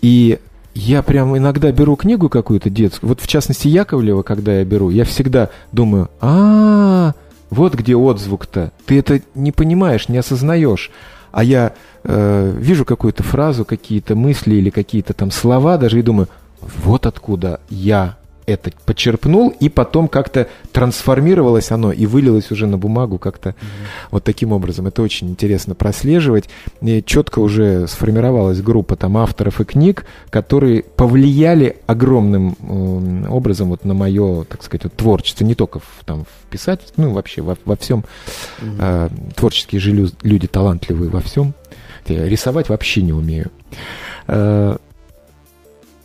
и 0.01 0.39
я 0.73 1.01
прям 1.01 1.35
иногда 1.35 1.71
беру 1.71 1.95
книгу 1.95 2.29
какую-то 2.29 2.69
детскую, 2.69 3.09
вот 3.09 3.21
в 3.21 3.27
частности 3.27 3.67
Яковлева, 3.67 4.21
когда 4.21 4.59
я 4.59 4.65
беру, 4.65 4.89
я 4.89 5.05
всегда 5.05 5.49
думаю, 5.71 6.09
а, 6.21 7.13
вот 7.49 7.73
где 7.73 7.95
отзвук-то, 7.95 8.71
ты 8.85 8.99
это 8.99 9.21
не 9.33 9.51
понимаешь, 9.51 10.07
не 10.07 10.17
осознаешь, 10.17 10.91
а 11.31 11.43
я 11.43 11.73
э, 12.03 12.53
вижу 12.57 12.85
какую-то 12.85 13.23
фразу, 13.23 13.65
какие-то 13.65 14.15
мысли 14.15 14.55
или 14.55 14.69
какие-то 14.69 15.13
там 15.13 15.31
слова 15.31 15.77
даже 15.77 15.99
и 15.99 16.03
думаю, 16.03 16.27
вот 16.61 17.05
откуда 17.05 17.59
я 17.69 18.17
это 18.47 18.71
почерпнул, 18.85 19.49
и 19.49 19.67
потом 19.67 20.07
как-то 20.07 20.47
трансформировалось 20.71 21.69
оно 21.71 21.91
и 21.91 22.05
вылилось 22.05 22.49
уже 22.49 22.65
на 22.65 22.77
бумагу 22.77 23.19
как-то 23.19 23.49
mm-hmm. 23.49 24.07
вот 24.11 24.23
таким 24.23 24.53
образом. 24.53 24.87
Это 24.87 25.01
очень 25.01 25.29
интересно 25.29 25.75
прослеживать. 25.75 26.45
И 26.81 27.03
четко 27.05 27.39
уже 27.39 27.87
сформировалась 27.87 28.61
группа 28.61 28.95
там 28.95 29.17
авторов 29.17 29.59
и 29.59 29.65
книг, 29.65 30.05
которые 30.29 30.83
повлияли 30.83 31.75
огромным 31.87 32.55
э, 32.59 33.29
образом 33.29 33.67
вот 33.69 33.83
на 33.83 33.93
мое, 33.93 34.45
так 34.45 34.63
сказать, 34.63 34.85
вот, 34.85 34.93
творчество, 34.93 35.43
не 35.43 35.53
только 35.53 35.79
в, 35.79 36.05
там, 36.05 36.23
в 36.23 36.49
писательстве, 36.49 37.03
ну 37.03 37.11
вообще 37.11 37.41
во, 37.41 37.57
во 37.65 37.75
всем. 37.75 38.05
Mm-hmm. 38.61 38.75
Э, 38.79 39.09
творческие 39.35 39.81
же 39.81 39.91
люди 40.21 40.47
талантливые 40.47 41.09
во 41.09 41.19
всем. 41.19 41.53
Рисовать 42.07 42.69
вообще 42.69 43.01
не 43.01 43.11
умею. 43.11 43.51
Э, 44.27 44.77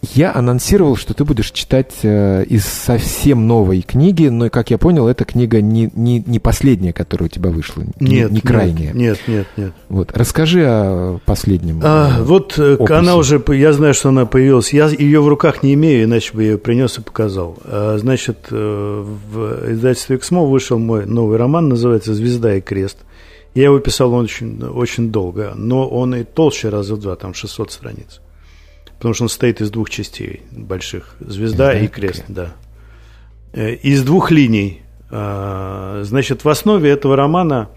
я 0.03 0.35
анонсировал, 0.35 0.97
что 0.97 1.15
ты 1.15 1.25
будешь 1.25 1.53
читать 1.53 1.93
э, 2.03 2.45
из 2.45 2.65
совсем 2.65 3.47
новой 3.47 3.83
книги, 3.83 4.27
но, 4.27 4.51
как 4.51 4.71
я 4.71 4.79
понял, 4.79 5.07
эта 5.07 5.25
книга 5.25 5.61
не, 5.61 5.91
не, 5.95 6.23
не 6.27 6.41
последняя, 6.41 6.93
которая 6.93 7.29
у 7.29 7.31
тебя 7.31 7.51
вышла, 7.51 7.83
нет, 8.01 8.31
не, 8.31 8.35
не 8.35 8.41
крайняя. 8.41 8.93
Нет, 8.93 9.21
нет, 9.29 9.47
нет. 9.57 9.73
Вот. 9.89 10.11
Расскажи 10.13 10.65
о 10.67 11.19
последнем. 11.25 11.81
А, 11.85 12.19
э, 12.19 12.23
вот 12.23 12.59
э, 12.59 12.75
опусе. 12.75 12.95
она 12.95 13.15
уже, 13.15 13.43
я 13.49 13.73
знаю, 13.73 13.95
что 13.95 14.09
она 14.09 14.27
появилась. 14.27 14.73
Я 14.73 14.89
ее 14.89 15.21
в 15.23 15.29
руках 15.29 15.63
не 15.63 15.75
имею, 15.75 16.05
иначе 16.05 16.35
бы 16.35 16.43
я 16.43 16.51
ее 16.53 16.59
принес 16.59 16.99
и 16.99 17.01
показал. 17.01 17.57
А, 17.65 17.97
значит, 17.99 18.49
э, 18.51 19.05
в 19.33 19.73
издательстве 19.73 20.17
«Эксмо» 20.17 20.45
вышел 20.45 20.81
мой 20.81 21.07
новый 21.07 21.39
роман, 21.39 21.69
называется 21.69 22.13
«Звезда 22.13 22.57
и 22.57 22.61
крест». 22.61 22.99
Я 23.55 23.65
его 23.65 23.79
писал 23.79 24.13
очень, 24.15 24.65
очень 24.65 25.13
долго, 25.13 25.53
но 25.55 25.89
он 25.89 26.15
и 26.17 26.25
толще 26.25 26.71
раза 26.71 26.97
в 26.97 27.01
два, 27.01 27.15
там 27.15 27.35
600 27.35 27.71
страниц 27.71 28.21
потому 29.03 29.15
что 29.15 29.25
он 29.25 29.31
состоит 29.31 29.61
из 29.61 29.73
двух 29.73 29.91
частей 29.91 30.43
больших. 30.53 31.17
Звезда 31.19 31.77
и 31.77 31.89
крест, 31.89 32.23
да. 32.29 32.53
Э, 33.53 33.75
из 33.75 34.05
двух 34.05 34.31
линий. 34.31 34.83
А, 35.11 36.03
значит, 36.05 36.45
в 36.45 36.49
основе 36.49 36.89
этого 36.89 37.17
романа, 37.17 37.71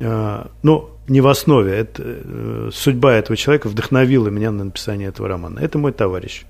а, 0.00 0.50
ну, 0.62 0.88
не 1.06 1.20
в 1.20 1.28
основе, 1.28 1.74
это, 1.74 2.02
э, 2.02 2.70
судьба 2.72 3.12
этого 3.12 3.36
человека 3.36 3.68
вдохновила 3.68 4.28
меня 4.28 4.50
на 4.50 4.64
написание 4.64 5.08
этого 5.08 5.28
романа. 5.28 5.58
Это 5.58 5.76
мой 5.76 5.92
товарищ, 5.92 6.46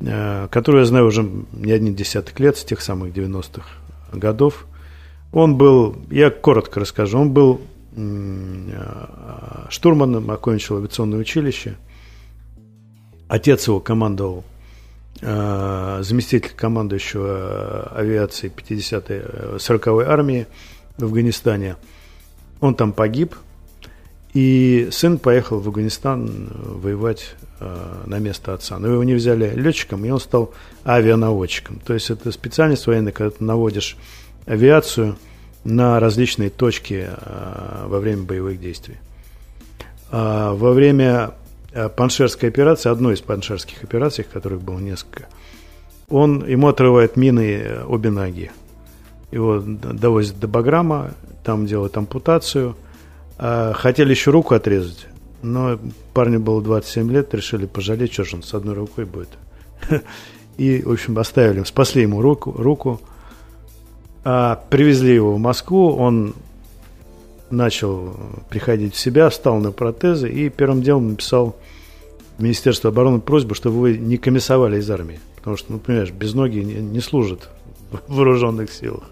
э, 0.00 0.48
которого 0.50 0.80
я 0.80 0.84
знаю 0.84 1.06
уже 1.06 1.26
не 1.52 1.72
один 1.72 1.94
десяток 1.94 2.38
лет, 2.40 2.58
с 2.58 2.64
тех 2.64 2.82
самых 2.82 3.14
90-х 3.14 3.66
годов. 4.12 4.66
Он 5.32 5.56
был, 5.56 5.96
я 6.10 6.28
коротко 6.28 6.80
расскажу, 6.80 7.18
он 7.18 7.30
был 7.30 7.62
штурманом, 9.70 10.30
окончил 10.30 10.76
авиационное 10.76 11.18
училище– 11.18 11.76
Отец 13.32 13.66
его 13.66 13.80
командовал, 13.80 14.44
э, 15.22 16.00
заместитель 16.02 16.50
командующего 16.54 17.90
авиации 17.96 18.52
50-й, 18.54 19.56
40-й 19.56 20.04
армии 20.04 20.46
в 20.98 21.04
Афганистане. 21.04 21.76
Он 22.60 22.74
там 22.74 22.92
погиб, 22.92 23.34
и 24.34 24.90
сын 24.92 25.16
поехал 25.16 25.60
в 25.60 25.68
Афганистан 25.68 26.50
воевать 26.52 27.34
э, 27.60 28.02
на 28.04 28.18
место 28.18 28.52
отца. 28.52 28.78
Но 28.78 28.88
его 28.88 29.02
не 29.02 29.14
взяли 29.14 29.50
летчиком, 29.54 30.04
и 30.04 30.10
он 30.10 30.20
стал 30.20 30.52
авианаводчиком. 30.84 31.80
То 31.86 31.94
есть 31.94 32.10
это 32.10 32.32
специальность 32.32 32.86
военная, 32.86 33.12
когда 33.12 33.30
ты 33.30 33.42
наводишь 33.42 33.96
авиацию 34.44 35.16
на 35.64 35.98
различные 36.00 36.50
точки 36.50 37.08
э, 37.08 37.84
во 37.86 37.98
время 37.98 38.24
боевых 38.24 38.60
действий. 38.60 38.98
А 40.10 40.52
во 40.52 40.72
время 40.72 41.30
Э, 41.30 41.41
паншерской 41.96 42.48
операции, 42.48 42.90
одной 42.90 43.14
из 43.14 43.20
паншерских 43.20 43.82
операций, 43.82 44.24
которых 44.24 44.60
было 44.62 44.78
несколько, 44.78 45.28
он, 46.08 46.46
ему 46.46 46.68
отрывает 46.68 47.16
мины 47.16 47.62
э, 47.64 47.84
обе 47.84 48.10
ноги. 48.10 48.50
Его 49.30 49.60
довозят 49.60 50.38
до 50.38 50.46
Баграма, 50.46 51.12
там 51.42 51.66
делают 51.66 51.96
ампутацию. 51.96 52.76
А 53.38 53.72
хотели 53.72 54.10
еще 54.10 54.30
руку 54.30 54.54
отрезать, 54.54 55.06
но 55.40 55.78
парню 56.12 56.38
было 56.38 56.60
27 56.60 57.10
лет, 57.10 57.34
решили 57.34 57.66
пожалеть, 57.66 58.12
что 58.12 58.24
же 58.24 58.36
он 58.36 58.42
с 58.42 58.52
одной 58.52 58.74
рукой 58.74 59.06
будет. 59.06 59.30
И, 60.58 60.82
в 60.82 60.92
общем, 60.92 61.18
оставили, 61.18 61.62
спасли 61.64 62.02
ему 62.02 62.20
руку, 62.20 62.52
руку. 62.52 63.00
А 64.24 64.62
привезли 64.70 65.14
его 65.14 65.34
в 65.34 65.38
Москву, 65.38 65.96
он 65.96 66.34
начал 67.52 68.16
приходить 68.48 68.94
в 68.94 68.98
себя, 68.98 69.28
встал 69.28 69.58
на 69.58 69.72
протезы 69.72 70.28
и 70.28 70.48
первым 70.48 70.82
делом 70.82 71.10
написал 71.10 71.56
в 72.38 72.42
Министерство 72.42 72.90
обороны 72.90 73.20
просьбу, 73.20 73.54
чтобы 73.54 73.78
вы 73.78 73.98
не 73.98 74.16
комиссовали 74.16 74.78
из 74.78 74.90
армии. 74.90 75.20
Потому 75.36 75.56
что, 75.56 75.72
ну, 75.72 75.78
понимаешь, 75.78 76.10
без 76.10 76.34
ноги 76.34 76.58
не, 76.58 76.74
не 76.74 77.00
служат 77.00 77.48
в 78.08 78.14
вооруженных 78.14 78.72
силах. 78.72 79.04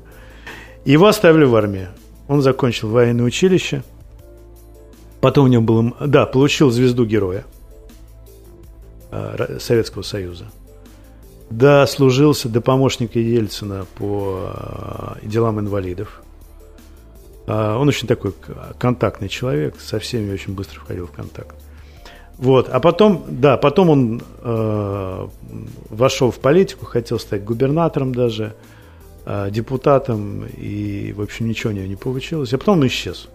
Его 0.85 1.07
оставили 1.07 1.45
в 1.45 1.55
армии. 1.55 1.89
Он 2.29 2.43
закончил 2.43 2.89
военное 2.89 3.25
училище. 3.25 3.83
Потом 5.21 5.47
у 5.47 5.49
него 5.49 5.63
был... 5.63 5.95
Да, 6.01 6.25
получил 6.27 6.71
звезду 6.71 7.05
героя 7.05 7.45
э, 9.11 9.59
Советского 9.61 10.03
Союза. 10.03 10.47
Да, 11.51 11.87
служился 11.87 12.49
до 12.49 12.61
помощника 12.61 13.19
Ельцина 13.19 13.85
по 13.99 14.53
э, 14.55 15.27
делам 15.27 15.61
инвалидов. 15.61 16.23
А, 17.51 17.79
он 17.79 17.89
очень 17.89 18.07
такой 18.07 18.33
контактный 18.79 19.29
человек, 19.29 19.75
со 19.81 19.99
всеми 19.99 20.33
очень 20.33 20.55
быстро 20.55 20.81
входил 20.81 21.09
в 21.09 21.11
контакт. 21.11 21.57
Вот, 22.39 22.69
а 22.69 22.79
потом, 22.79 23.25
да, 23.29 23.57
потом 23.57 23.91
он 23.91 24.23
э, 24.43 25.29
вошел 25.91 26.31
в 26.31 26.39
политику, 26.39 26.87
хотел 26.87 27.19
стать 27.19 27.45
губернатором 27.45 28.15
даже, 28.15 28.55
э, 29.27 29.49
депутатом, 29.51 30.47
и, 30.47 31.13
в 31.13 31.21
общем, 31.21 31.49
ничего 31.49 31.73
у 31.73 31.77
него 31.77 31.87
не 31.87 31.97
получилось. 31.97 32.55
А 32.55 32.59
потом 32.59 32.79
он 32.79 32.87
исчез. 32.87 33.29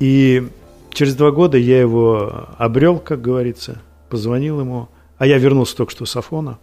И 0.00 0.46
через 0.90 1.14
два 1.14 1.30
года 1.30 1.56
я 1.56 1.80
его 1.80 2.48
обрел, 2.58 2.98
как 2.98 3.22
говорится, 3.22 3.80
позвонил 4.10 4.60
ему, 4.60 4.88
а 5.18 5.26
я 5.26 5.38
вернулся 5.38 5.76
только 5.76 5.92
что 5.92 6.04
с 6.04 6.16
Афона, 6.16 6.58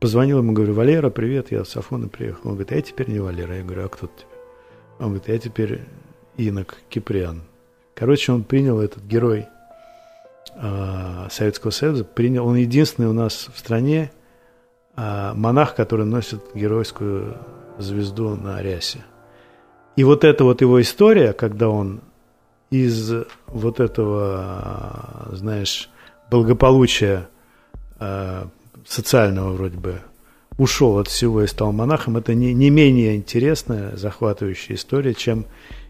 позвонил 0.00 0.38
ему, 0.38 0.52
говорю, 0.52 0.72
Валера, 0.72 1.10
привет, 1.10 1.52
я 1.52 1.64
с 1.64 1.76
Афона 1.76 2.08
приехал. 2.08 2.48
Он 2.48 2.52
говорит, 2.52 2.72
а 2.72 2.76
я 2.76 2.82
теперь 2.82 3.10
не 3.10 3.20
Валера. 3.20 3.58
Я 3.58 3.62
говорю, 3.62 3.84
а 3.84 3.88
кто 3.88 4.06
ты? 4.06 4.24
Он 4.98 5.06
говорит, 5.06 5.28
я 5.28 5.38
теперь 5.38 5.82
инок 6.36 6.76
Киприан. 6.88 7.42
Короче, 7.94 8.32
он 8.32 8.44
принял 8.44 8.80
этот 8.80 9.04
герой 9.04 9.46
э, 10.54 11.28
Советского 11.30 11.70
Союза, 11.70 12.04
принял, 12.04 12.46
он 12.46 12.56
единственный 12.56 13.08
у 13.08 13.12
нас 13.12 13.48
в 13.52 13.58
стране 13.58 14.10
э, 14.96 15.32
монах, 15.34 15.74
который 15.74 16.06
носит 16.06 16.42
геройскую 16.54 17.36
звезду 17.78 18.36
на 18.36 18.62
рясе. 18.62 19.04
И 19.96 20.04
вот 20.04 20.24
эта 20.24 20.44
вот 20.44 20.60
его 20.60 20.80
история, 20.80 21.32
когда 21.32 21.68
он 21.68 22.00
из 22.70 23.12
вот 23.46 23.78
этого, 23.78 25.28
знаешь, 25.32 25.88
благополучия 26.30 27.28
э, 28.00 28.44
социального 28.86 29.52
вроде 29.52 29.76
бы 29.78 30.00
ушел 30.58 30.98
от 30.98 31.08
всего 31.08 31.42
и 31.42 31.46
стал 31.46 31.72
монахом, 31.72 32.16
это 32.16 32.34
не, 32.34 32.54
не 32.54 32.70
менее 32.70 33.16
интересная, 33.16 33.96
захватывающая 33.96 34.76
история, 34.76 35.14
чем 35.14 35.46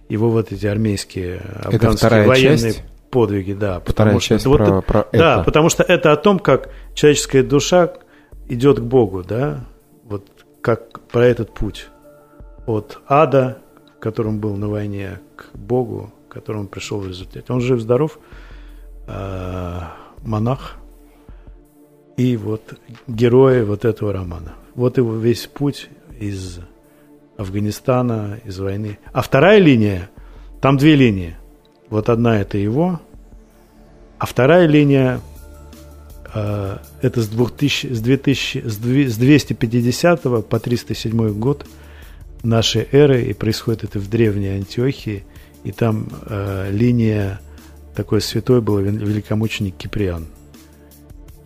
его 0.09 0.31
вот 0.31 0.53
эти 0.53 0.67
армейские 0.67 1.41
афганские 1.65 2.27
военные 2.27 2.73
часть? 2.75 2.85
подвиги, 3.11 3.53
да. 3.53 3.81
Вторая 3.81 3.85
потому 3.85 4.21
часть 4.21 4.43
что, 4.43 4.57
про, 4.57 4.67
вот, 4.67 4.87
про 4.87 5.07
да, 5.13 5.35
это. 5.37 5.45
потому 5.45 5.69
что 5.69 5.83
это 5.83 6.13
о 6.13 6.17
том, 6.17 6.39
как 6.39 6.71
человеческая 6.95 7.43
душа 7.43 7.93
идет 8.49 8.81
к 8.81 8.83
Богу, 8.83 9.23
да, 9.23 9.65
вот 10.05 10.27
как 10.61 11.01
про 11.09 11.25
этот 11.25 11.53
путь 11.53 11.89
от 12.67 12.99
ада, 13.07 13.59
в 13.97 14.01
котором 14.01 14.39
был 14.41 14.57
на 14.57 14.69
войне, 14.69 15.21
к 15.37 15.57
Богу, 15.57 16.13
к 16.29 16.33
которому 16.33 16.67
пришел 16.67 16.99
в 16.99 17.09
результате. 17.09 17.53
Он 17.53 17.61
жив-здоров, 17.61 18.19
а, 19.07 19.93
монах 20.23 20.77
и 22.17 22.37
вот 22.37 22.79
герои 23.07 23.63
вот 23.63 23.85
этого 23.85 24.13
романа. 24.13 24.55
Вот 24.75 24.99
его 24.99 25.17
весь 25.17 25.47
путь 25.47 25.89
из 26.19 26.61
Афганистана, 27.37 28.39
из 28.45 28.59
войны. 28.59 28.99
А 29.13 29.23
вторая 29.23 29.59
линия, 29.59 30.11
там 30.61 30.77
две 30.77 30.95
линии. 30.95 31.37
Вот 31.91 32.09
одна 32.09 32.41
это 32.41 32.59
его, 32.59 33.01
а 34.19 34.27
вторая 34.27 34.67
линия 34.67 35.21
э, 36.33 36.79
это 37.03 37.23
с, 37.23 37.29
2000, 37.29 37.87
с, 37.89 38.01
2000, 38.01 38.69
с 39.09 39.17
250 39.17 40.49
по 40.49 40.59
307 40.59 41.33
год 41.39 41.67
нашей 42.43 42.87
эры, 42.93 43.23
и 43.25 43.33
происходит 43.33 43.85
это 43.85 43.99
в 43.99 44.09
Древней 44.09 44.49
Антиохии, 44.49 45.25
и 45.65 45.73
там 45.73 46.09
э, 46.27 46.71
линия 46.71 47.41
такой 47.95 48.21
святой 48.21 48.61
был 48.61 48.79
великомученик 48.79 49.77
Киприан. 49.77 50.27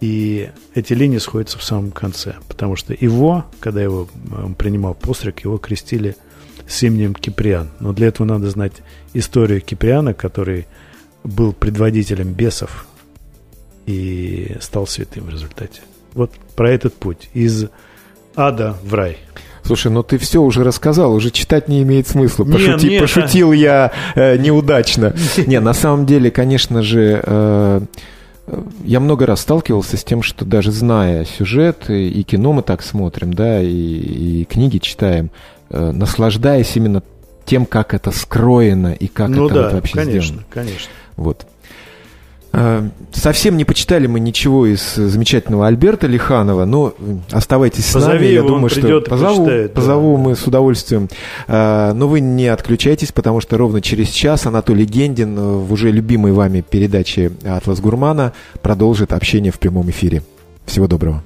И 0.01 0.51
эти 0.75 0.93
линии 0.93 1.19
сходятся 1.19 1.59
в 1.59 1.65
самом 1.65 1.91
конце, 1.91 2.37
потому 2.47 2.77
что 2.77 2.95
его, 2.99 3.45
когда 3.59 3.83
его 3.83 4.09
он 4.33 4.55
принимал 4.55 4.95
постриг, 4.95 5.41
его 5.41 5.59
крестили 5.59 6.17
с 6.69 6.83
именем 6.83 7.15
Киприан. 7.15 7.71
Но 7.81 7.93
для 7.93 8.09
этого 8.09 8.27
надо 8.27 8.49
знать 8.51 8.75
историю 9.13 9.61
Киприана, 9.61 10.15
который 10.15 10.67
был 11.25 11.53
предводителем 11.53 12.33
бесов 12.33 12.87
и 13.87 14.57
стал 14.61 14.87
святым 14.87 15.25
в 15.25 15.31
результате. 15.31 15.81
Вот 16.15 16.33
про 16.55 16.71
этот 16.71 16.95
путь 16.95 17.31
из 17.35 17.67
ада 18.37 18.77
в 18.85 18.95
рай. 18.95 19.19
Слушай, 19.65 19.91
ну 19.91 20.03
ты 20.03 20.17
все 20.19 20.41
уже 20.41 20.63
рассказал, 20.63 21.13
уже 21.13 21.31
читать 21.31 21.69
не 21.69 21.83
имеет 21.83 22.09
смысла. 22.09 22.45
Пошути, 22.45 22.69
нет, 22.71 22.83
нет, 22.83 23.01
пошутил 23.03 23.53
я 23.53 23.93
э, 24.15 24.37
неудачно. 24.39 25.15
Не, 25.47 25.61
на 25.61 25.75
самом 25.75 26.07
деле, 26.07 26.31
конечно 26.31 26.83
же, 26.83 27.21
э, 27.23 27.81
я 28.85 29.01
много 29.01 29.27
раз 29.27 29.41
сталкивался 29.41 29.97
с 29.97 30.05
тем, 30.05 30.23
что 30.23 30.45
даже 30.45 30.73
зная 30.73 31.25
сюжет, 31.25 31.91
и, 31.91 32.09
и 32.09 32.23
кино 32.23 32.53
мы 32.53 32.63
так 32.63 32.83
смотрим, 32.83 33.33
да, 33.33 33.61
и, 33.61 33.69
и 33.69 34.45
книги 34.45 34.79
читаем, 34.79 35.31
э, 35.71 35.91
наслаждаясь 35.93 36.75
именно 36.77 37.03
тем, 37.45 37.67
как 37.67 37.95
это 37.95 38.11
скроено 38.11 38.93
и 38.93 39.07
как 39.07 39.31
ну 39.31 39.47
это 39.47 39.55
да, 39.55 39.63
вот 39.65 39.73
вообще 39.75 39.95
конечно, 39.95 40.23
сделано. 40.23 40.45
конечно, 40.51 40.71
конечно. 40.71 40.91
Вот. 41.17 41.47
Э, 42.53 42.89
совсем 43.13 43.57
не 43.57 43.65
почитали 43.65 44.07
мы 44.07 44.21
ничего 44.21 44.67
из 44.67 44.95
замечательного 44.95 45.67
Альберта 45.67 46.07
Лиханова, 46.07 46.65
но 46.65 46.95
оставайтесь 47.31 47.87
с 47.87 47.93
Позови 47.93 48.19
нами. 48.19 48.33
Я 48.33 48.43
думаю, 48.43 48.71
что 48.71 49.01
позову, 49.01 49.45
почитает, 49.45 49.75
позову 49.75 50.17
да. 50.17 50.23
мы 50.23 50.37
с 50.37 50.47
удовольствием. 50.47 51.09
Э, 51.47 51.93
но 51.95 52.09
вы 52.09 52.21
не 52.21 52.47
отключайтесь, 52.47 53.13
потому 53.13 53.41
что 53.41 53.59
ровно 53.59 53.81
через 53.81 54.09
час 54.09 54.47
Анатолий 54.47 54.87
Гендин 54.87 55.37
в 55.37 55.73
уже 55.73 55.91
любимой 55.91 56.33
вами 56.33 56.65
передаче 56.69 57.33
«Атлас 57.45 57.81
Гурмана» 57.81 58.33
продолжит 58.63 59.13
общение 59.13 59.53
в 59.53 59.59
прямом 59.59 59.91
эфире. 59.91 60.23
Всего 60.65 60.87
доброго. 60.87 61.23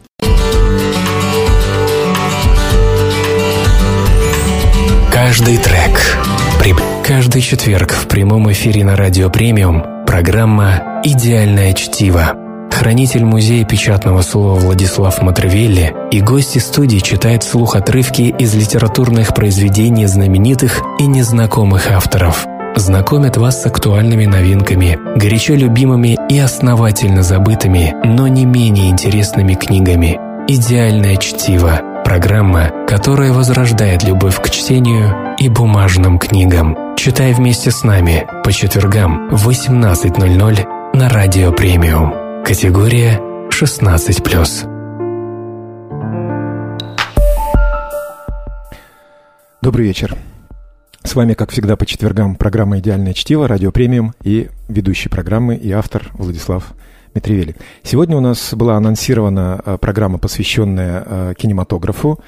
Каждый 5.13 5.57
трек. 5.59 6.19
При... 6.59 6.75
Каждый 7.05 7.43
четверг 7.43 7.93
в 7.93 8.09
прямом 8.09 8.51
эфире 8.51 8.85
на 8.85 8.97
Радио 8.97 9.31
Премиум– 9.31 9.85
Программа 10.13 11.01
«Идеальное 11.05 11.73
чтиво». 11.73 12.35
Хранитель 12.71 13.25
музея 13.25 13.65
печатного 13.65 14.21
слова 14.21 14.59
Владислав 14.59 15.23
Матревелли 15.23 15.95
и 16.11 16.21
гости 16.21 16.59
студии 16.59 16.99
читают 16.99 17.45
вслух 17.45 17.77
отрывки 17.77 18.35
из 18.39 18.55
литературных 18.55 19.35
произведений 19.35 20.05
знаменитых 20.05 20.83
и 20.99 21.07
незнакомых 21.07 21.91
авторов. 21.91 22.45
Знакомят 22.77 23.39
вас 23.39 23.63
с 23.63 23.67
актуальными 23.67 24.27
новинками, 24.27 24.99
горячо 25.17 25.55
любимыми 25.55 26.19
и 26.29 26.39
основательно 26.39 27.23
забытыми, 27.23 27.95
но 28.05 28.29
не 28.29 28.45
менее 28.45 28.91
интересными 28.91 29.55
книгами. 29.55 30.21
«Идеальное 30.47 31.17
чтиво»– 31.17 31.81
программа, 32.05 32.71
которая 32.87 33.33
возрождает 33.33 34.03
любовь 34.05 34.41
к 34.41 34.51
чтению 34.51 35.35
и 35.39 35.49
бумажным 35.49 36.19
книгам. 36.19 36.77
Читай 36.97 37.33
вместе 37.33 37.71
с 37.71 37.83
нами 37.83 38.27
по 38.45 38.53
четвергам 38.53 39.29
в 39.31 39.49
18.00 39.49 40.97
на 40.97 41.09
Радио 41.09 41.53
Премиум. 41.53 42.45
Категория 42.45 43.21
16+. 43.51 44.69
Добрый 49.63 49.87
вечер. 49.87 50.17
С 51.05 51.15
вами, 51.15 51.35
как 51.35 51.51
всегда, 51.51 51.77
по 51.77 51.87
четвергам 51.87 52.37
программа 52.37 52.79
«Идеальное 52.79 53.13
чтиво», 53.13 53.49
радио 53.49 53.73
«Премиум» 53.73 54.15
и 54.23 54.49
ведущий 54.69 55.09
программы 55.09 55.57
и 55.57 55.71
автор 55.73 56.11
Владислав 56.15 56.73
Митревели. 57.15 57.57
Сегодня 57.83 58.17
у 58.17 58.21
нас 58.21 58.55
была 58.55 58.77
анонсирована 58.77 59.61
э, 59.65 59.79
программа, 59.79 60.17
посвященная 60.19 61.05
э, 61.05 61.35
кинематографу. 61.37 62.19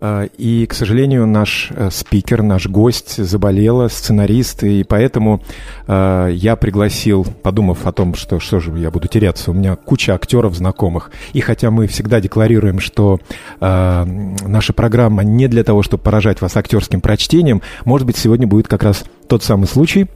А, 0.00 0.24
и, 0.36 0.66
к 0.66 0.74
сожалению, 0.74 1.28
наш 1.28 1.68
э, 1.70 1.90
спикер, 1.92 2.42
наш 2.42 2.66
гость 2.66 3.22
заболела, 3.22 3.86
сценарист, 3.86 4.64
и 4.64 4.82
поэтому 4.82 5.42
я 5.86 6.56
пригласил, 6.60 7.24
подумав 7.24 7.86
о 7.86 7.92
том, 7.92 8.14
что 8.14 8.40
что 8.40 8.58
же 8.58 8.76
я 8.78 8.90
буду 8.90 9.06
теряться, 9.06 9.52
у 9.52 9.54
меня 9.54 9.76
куча 9.76 10.12
актеров 10.12 10.56
знакомых. 10.56 11.12
И 11.34 11.40
хотя 11.40 11.70
мы 11.70 11.86
всегда 11.86 12.20
декларируем, 12.20 12.80
что 12.80 13.20
наша 13.60 14.72
программа 14.72 15.22
не 15.22 15.48
для 15.48 15.64
того, 15.64 15.82
чтобы 15.82 16.02
поражать 16.02 16.40
вас 16.40 16.56
актерским 16.56 17.00
прочтением, 17.00 17.62
может 17.84 18.06
быть, 18.06 18.16
сегодня 18.16 18.46
будет 18.46 18.68
как 18.68 18.82
раз 18.82 19.04
тот 19.28 19.42
самый 19.44 19.66
случай, 19.66 20.08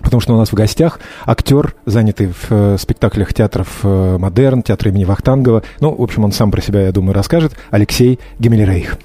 Потому 0.00 0.20
что 0.20 0.34
у 0.34 0.38
нас 0.38 0.50
в 0.50 0.54
гостях 0.54 1.00
актер, 1.26 1.74
занятый 1.86 2.28
в 2.28 2.46
э, 2.50 2.76
спектаклях 2.78 3.34
театров 3.34 3.80
э, 3.82 4.16
«Модерн», 4.18 4.62
театра 4.62 4.90
имени 4.90 5.04
Вахтангова. 5.04 5.62
Ну, 5.80 5.94
в 5.94 6.02
общем, 6.02 6.24
он 6.24 6.32
сам 6.32 6.50
про 6.50 6.60
себя, 6.60 6.82
я 6.82 6.92
думаю, 6.92 7.14
расскажет. 7.14 7.52
Алексей 7.70 8.18
Гемельрейх. 8.38 8.96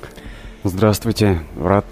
Здравствуйте, 0.64 1.40
рад 1.60 1.86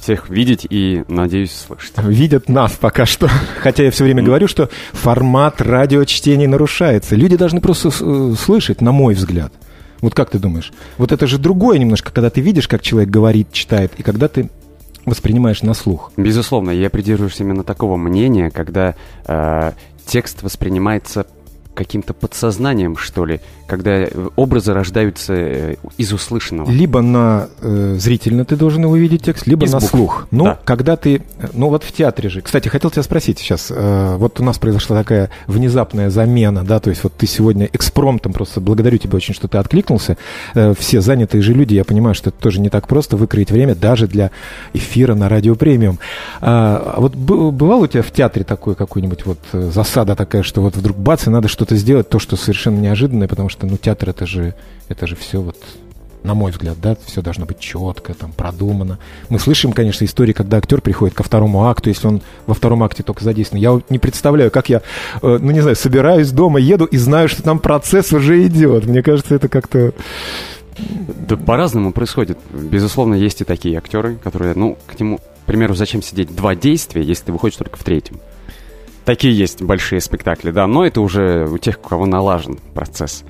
всех 0.00 0.28
видеть 0.28 0.66
и, 0.70 1.02
надеюсь, 1.08 1.52
слышать. 1.52 1.92
Видят 1.98 2.48
нас 2.48 2.72
пока 2.72 3.06
что. 3.06 3.28
Хотя 3.60 3.82
я 3.82 3.90
все 3.90 4.04
время 4.04 4.22
говорю, 4.22 4.46
что 4.46 4.70
формат 4.92 5.60
радиочтения 5.60 6.46
нарушается. 6.46 7.16
Люди 7.16 7.36
должны 7.36 7.60
просто 7.60 7.88
э, 7.88 8.34
слышать, 8.38 8.80
на 8.80 8.92
мой 8.92 9.14
взгляд. 9.14 9.52
Вот 10.00 10.14
как 10.14 10.30
ты 10.30 10.38
думаешь? 10.38 10.72
Вот 10.98 11.10
это 11.10 11.26
же 11.26 11.38
другое 11.38 11.78
немножко, 11.78 12.12
когда 12.12 12.30
ты 12.30 12.40
видишь, 12.40 12.68
как 12.68 12.82
человек 12.82 13.10
говорит, 13.10 13.50
читает, 13.50 13.92
и 13.96 14.04
когда 14.04 14.28
ты 14.28 14.48
воспринимаешь 15.06 15.62
на 15.62 15.72
слух. 15.72 16.12
Безусловно, 16.16 16.70
я 16.70 16.90
придерживаюсь 16.90 17.40
именно 17.40 17.64
такого 17.64 17.96
мнения, 17.96 18.50
когда 18.50 18.94
э, 19.26 19.72
текст 20.04 20.42
воспринимается 20.42 21.26
каким-то 21.76 22.14
подсознанием, 22.14 22.96
что 22.96 23.24
ли, 23.24 23.40
когда 23.66 24.06
образы 24.34 24.72
рождаются 24.72 25.34
э, 25.34 25.76
из 25.98 26.12
услышанного. 26.12 26.70
Либо 26.70 27.02
на 27.02 27.48
э, 27.60 27.96
зрительно 27.98 28.44
ты 28.44 28.56
должен 28.56 28.84
увидеть 28.84 29.22
текст, 29.22 29.46
либо 29.46 29.66
из 29.66 29.72
на 29.72 29.78
букв. 29.78 29.90
слух. 29.90 30.26
Ну, 30.30 30.44
да. 30.44 30.58
когда 30.64 30.96
ты, 30.96 31.22
ну 31.52 31.68
вот 31.68 31.84
в 31.84 31.92
театре 31.92 32.28
же. 32.28 32.40
Кстати, 32.40 32.68
хотел 32.68 32.90
тебя 32.90 33.02
спросить 33.02 33.38
сейчас. 33.38 33.70
Э, 33.70 34.16
вот 34.16 34.40
у 34.40 34.44
нас 34.44 34.58
произошла 34.58 34.96
такая 34.96 35.30
внезапная 35.46 36.10
замена, 36.10 36.64
да, 36.64 36.80
то 36.80 36.90
есть 36.90 37.04
вот 37.04 37.12
ты 37.12 37.26
сегодня 37.26 37.68
экспромтом 37.72 38.32
просто 38.32 38.60
благодарю 38.60 38.98
тебя 38.98 39.16
очень, 39.16 39.34
что 39.34 39.46
ты 39.46 39.58
откликнулся. 39.58 40.16
Э, 40.54 40.74
все 40.76 41.00
занятые 41.00 41.42
же 41.42 41.52
люди, 41.52 41.74
я 41.74 41.84
понимаю, 41.84 42.14
что 42.14 42.30
это 42.30 42.40
тоже 42.40 42.60
не 42.60 42.70
так 42.70 42.88
просто 42.88 43.16
выкроить 43.16 43.50
время 43.50 43.74
даже 43.74 44.08
для 44.08 44.30
эфира 44.72 45.14
на 45.14 45.28
радио 45.28 45.54
премиум. 45.54 45.98
А 46.40 46.96
вот 46.98 47.14
бывал 47.14 47.82
у 47.82 47.86
тебя 47.86 48.02
в 48.02 48.10
театре 48.10 48.44
такой 48.44 48.74
какой-нибудь 48.74 49.26
вот 49.26 49.38
э, 49.52 49.70
засада 49.72 50.16
такая, 50.16 50.42
что 50.42 50.62
вот 50.62 50.76
вдруг 50.76 50.96
бац, 50.96 51.26
и 51.26 51.30
надо 51.30 51.48
что-то 51.66 51.80
сделать, 51.80 52.08
то, 52.08 52.20
что 52.20 52.36
совершенно 52.36 52.78
неожиданное, 52.78 53.26
потому 53.26 53.48
что, 53.48 53.66
ну, 53.66 53.76
театр 53.76 54.10
это 54.10 54.24
же, 54.24 54.54
это 54.88 55.08
же 55.08 55.16
все 55.16 55.40
вот 55.40 55.56
на 56.22 56.34
мой 56.34 56.50
взгляд, 56.50 56.76
да, 56.80 56.96
все 57.04 57.22
должно 57.22 57.46
быть 57.46 57.60
четко, 57.60 58.12
там, 58.12 58.32
продумано. 58.32 58.98
Мы 59.28 59.38
слышим, 59.38 59.72
конечно, 59.72 60.04
истории, 60.04 60.32
когда 60.32 60.56
актер 60.56 60.80
приходит 60.80 61.14
ко 61.14 61.22
второму 61.22 61.66
акту, 61.66 61.88
если 61.88 62.08
он 62.08 62.22
во 62.46 62.54
втором 62.54 62.82
акте 62.82 63.04
только 63.04 63.22
задействован. 63.22 63.62
Я 63.62 63.80
не 63.90 64.00
представляю, 64.00 64.50
как 64.50 64.68
я, 64.68 64.82
э, 65.22 65.38
ну, 65.40 65.52
не 65.52 65.60
знаю, 65.60 65.76
собираюсь 65.76 66.32
дома, 66.32 66.58
еду 66.58 66.84
и 66.84 66.96
знаю, 66.96 67.28
что 67.28 67.44
там 67.44 67.60
процесс 67.60 68.12
уже 68.12 68.44
идет. 68.44 68.86
Мне 68.86 69.04
кажется, 69.04 69.36
это 69.36 69.48
как-то... 69.48 69.92
Да 71.28 71.36
по-разному 71.36 71.92
происходит. 71.92 72.38
Безусловно, 72.52 73.14
есть 73.14 73.40
и 73.40 73.44
такие 73.44 73.78
актеры, 73.78 74.16
которые, 74.16 74.54
ну, 74.54 74.78
к 74.86 74.98
нему, 74.98 75.18
к 75.18 75.46
примеру, 75.46 75.76
зачем 75.76 76.02
сидеть 76.02 76.34
два 76.34 76.56
действия, 76.56 77.02
если 77.02 77.26
ты 77.26 77.32
выходишь 77.32 77.56
только 77.56 77.76
в 77.76 77.84
третьем. 77.84 78.18
Такие 79.06 79.38
есть 79.38 79.62
большие 79.62 80.00
спектакли, 80.00 80.50
да, 80.50 80.66
но 80.66 80.84
это 80.84 81.00
уже 81.00 81.46
у 81.48 81.58
тех, 81.58 81.78
у 81.78 81.88
кого 81.88 82.06
налажен 82.06 82.58
процесс. 82.74 83.22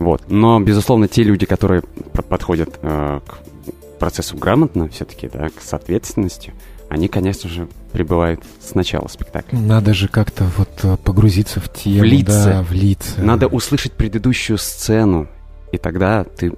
Вот. 0.00 0.24
Но, 0.28 0.58
безусловно, 0.58 1.06
те 1.06 1.22
люди, 1.22 1.46
которые 1.46 1.82
подходят 2.28 2.80
э, 2.82 3.20
к 3.24 3.98
процессу 4.00 4.36
грамотно, 4.36 4.88
все-таки, 4.88 5.30
да, 5.32 5.48
с 5.56 5.72
ответственностью, 5.72 6.52
они, 6.88 7.06
конечно 7.06 7.48
же, 7.48 7.68
прибывают 7.92 8.42
с 8.60 8.74
начала 8.74 9.06
спектакля. 9.06 9.56
Надо 9.56 9.94
же 9.94 10.08
как-то 10.08 10.50
вот 10.56 10.70
э, 10.82 10.96
погрузиться 10.96 11.60
в 11.60 11.72
тему, 11.72 12.00
влиться. 12.00 12.44
да, 12.44 12.62
влиться. 12.62 13.22
Надо 13.22 13.46
услышать 13.46 13.92
предыдущую 13.92 14.58
сцену, 14.58 15.28
и 15.70 15.78
тогда 15.78 16.24
ты 16.24 16.52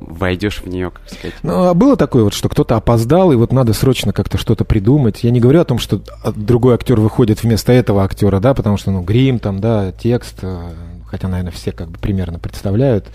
войдешь 0.00 0.62
в 0.62 0.66
нее, 0.66 0.90
как 0.90 1.08
сказать. 1.08 1.34
Ну, 1.42 1.64
а 1.64 1.74
было 1.74 1.96
такое 1.96 2.24
вот, 2.24 2.34
что 2.34 2.48
кто-то 2.48 2.76
опоздал, 2.76 3.32
и 3.32 3.36
вот 3.36 3.52
надо 3.52 3.72
срочно 3.72 4.12
как-то 4.12 4.38
что-то 4.38 4.64
придумать. 4.64 5.24
Я 5.24 5.30
не 5.30 5.40
говорю 5.40 5.60
о 5.60 5.64
том, 5.64 5.78
что 5.78 6.02
другой 6.34 6.74
актер 6.74 7.00
выходит 7.00 7.42
вместо 7.42 7.72
этого 7.72 8.04
актера, 8.04 8.40
да, 8.40 8.54
потому 8.54 8.76
что, 8.76 8.90
ну, 8.90 9.02
грим 9.02 9.38
там, 9.38 9.60
да, 9.60 9.92
текст, 9.92 10.38
э, 10.42 10.70
хотя, 11.06 11.28
наверное, 11.28 11.52
все 11.52 11.72
как 11.72 11.88
бы 11.88 11.98
примерно 11.98 12.38
представляют 12.38 13.06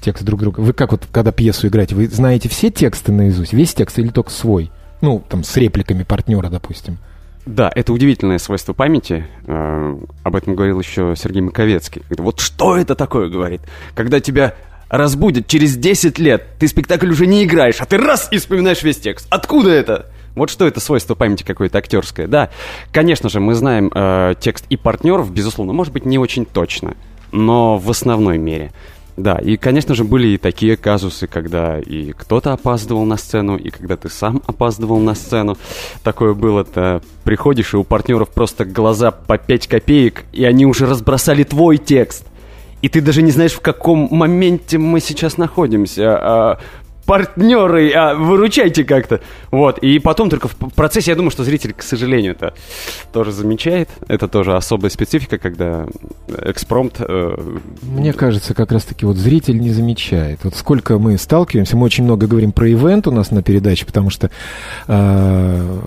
текст 0.00 0.24
друг 0.24 0.40
друга. 0.40 0.60
Вы 0.60 0.72
как 0.72 0.92
вот, 0.92 1.06
когда 1.10 1.32
пьесу 1.32 1.68
играете, 1.68 1.94
вы 1.94 2.08
знаете 2.08 2.48
все 2.48 2.70
тексты 2.70 3.12
наизусть, 3.12 3.52
весь 3.52 3.74
текст 3.74 3.98
или 3.98 4.08
только 4.08 4.30
свой? 4.30 4.70
Ну, 5.00 5.22
там, 5.28 5.44
с 5.44 5.56
репликами 5.56 6.02
партнера, 6.02 6.48
допустим. 6.48 6.98
Да, 7.44 7.72
это 7.74 7.92
удивительное 7.92 8.38
свойство 8.38 8.72
памяти. 8.72 9.26
Э, 9.46 9.98
об 10.22 10.36
этом 10.36 10.54
говорил 10.54 10.78
еще 10.78 11.14
Сергей 11.16 11.42
Маковецкий. 11.42 12.02
Вот 12.16 12.40
что 12.40 12.76
это 12.76 12.94
такое, 12.94 13.28
говорит, 13.28 13.62
когда 13.94 14.20
тебя 14.20 14.54
разбудят 14.92 15.46
через 15.46 15.76
10 15.76 16.18
лет, 16.18 16.46
ты 16.60 16.68
спектакль 16.68 17.10
уже 17.10 17.26
не 17.26 17.44
играешь, 17.44 17.80
а 17.80 17.86
ты 17.86 17.96
раз 17.96 18.28
и 18.30 18.38
вспоминаешь 18.38 18.82
весь 18.82 18.98
текст. 18.98 19.26
Откуда 19.30 19.70
это? 19.70 20.06
Вот 20.34 20.50
что 20.50 20.66
это 20.66 20.80
свойство 20.80 21.14
памяти 21.14 21.42
какое-то 21.42 21.78
актерское. 21.78 22.26
Да, 22.26 22.50
конечно 22.92 23.28
же, 23.28 23.40
мы 23.40 23.54
знаем 23.54 23.90
э, 23.92 24.34
текст 24.38 24.66
и 24.68 24.76
партнеров, 24.76 25.32
безусловно, 25.32 25.72
может 25.72 25.94
быть, 25.94 26.04
не 26.04 26.18
очень 26.18 26.44
точно, 26.44 26.94
но 27.32 27.78
в 27.78 27.90
основной 27.90 28.36
мере. 28.36 28.70
Да, 29.16 29.36
и, 29.36 29.56
конечно 29.56 29.94
же, 29.94 30.04
были 30.04 30.28
и 30.28 30.38
такие 30.38 30.76
казусы, 30.76 31.26
когда 31.26 31.78
и 31.78 32.12
кто-то 32.12 32.52
опаздывал 32.52 33.04
на 33.04 33.16
сцену, 33.16 33.56
и 33.56 33.70
когда 33.70 33.96
ты 33.96 34.08
сам 34.08 34.42
опаздывал 34.46 35.00
на 35.00 35.14
сцену. 35.14 35.58
Такое 36.02 36.32
было-то. 36.32 37.02
Приходишь, 37.24 37.74
и 37.74 37.76
у 37.76 37.84
партнеров 37.84 38.30
просто 38.30 38.64
глаза 38.64 39.10
по 39.10 39.36
5 39.36 39.68
копеек, 39.68 40.24
и 40.32 40.44
они 40.44 40.64
уже 40.64 40.86
разбросали 40.86 41.44
твой 41.44 41.76
текст. 41.76 42.24
И 42.82 42.88
ты 42.88 43.00
даже 43.00 43.22
не 43.22 43.30
знаешь, 43.30 43.52
в 43.52 43.60
каком 43.60 44.08
моменте 44.10 44.76
мы 44.76 45.00
сейчас 45.00 45.38
находимся. 45.38 46.58
Партнеры, 47.06 47.92
а, 47.92 48.14
выручайте 48.14 48.84
как-то. 48.84 49.20
Вот, 49.50 49.78
и 49.78 49.98
потом 49.98 50.30
только 50.30 50.48
в 50.48 50.56
процессе, 50.74 51.10
я 51.10 51.16
думаю, 51.16 51.30
что 51.30 51.44
зритель, 51.44 51.72
к 51.72 51.82
сожалению, 51.82 52.32
это 52.32 52.54
тоже 53.12 53.32
замечает. 53.32 53.88
Это 54.08 54.28
тоже 54.28 54.54
особая 54.54 54.90
специфика, 54.90 55.38
когда 55.38 55.86
экспромт... 56.28 56.96
Э... 57.00 57.36
Мне 57.82 58.12
кажется, 58.12 58.54
как 58.54 58.72
раз-таки 58.72 59.04
вот 59.04 59.16
зритель 59.16 59.58
не 59.58 59.70
замечает. 59.70 60.40
Вот 60.44 60.54
сколько 60.54 60.98
мы 60.98 61.18
сталкиваемся, 61.18 61.76
мы 61.76 61.84
очень 61.86 62.04
много 62.04 62.26
говорим 62.26 62.52
про 62.52 62.70
ивент 62.70 63.06
у 63.06 63.10
нас 63.10 63.30
на 63.30 63.42
передаче, 63.42 63.84
потому 63.84 64.10
что 64.10 64.30
э, 64.86 65.78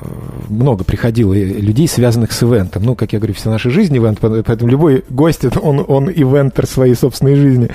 много 0.49 0.83
приходило 0.83 1.33
людей, 1.33 1.87
связанных 1.87 2.31
с 2.31 2.43
ивентом. 2.43 2.83
Ну, 2.83 2.95
как 2.95 3.13
я 3.13 3.19
говорю, 3.19 3.33
вся 3.33 3.49
наша 3.49 3.69
жизнь 3.69 3.97
ивент, 3.97 4.19
поэтому 4.19 4.69
любой 4.69 5.03
гость, 5.09 5.45
он, 5.61 5.83
он 5.87 6.09
ивентер 6.09 6.65
своей 6.65 6.95
собственной 6.95 7.35
жизни. 7.35 7.69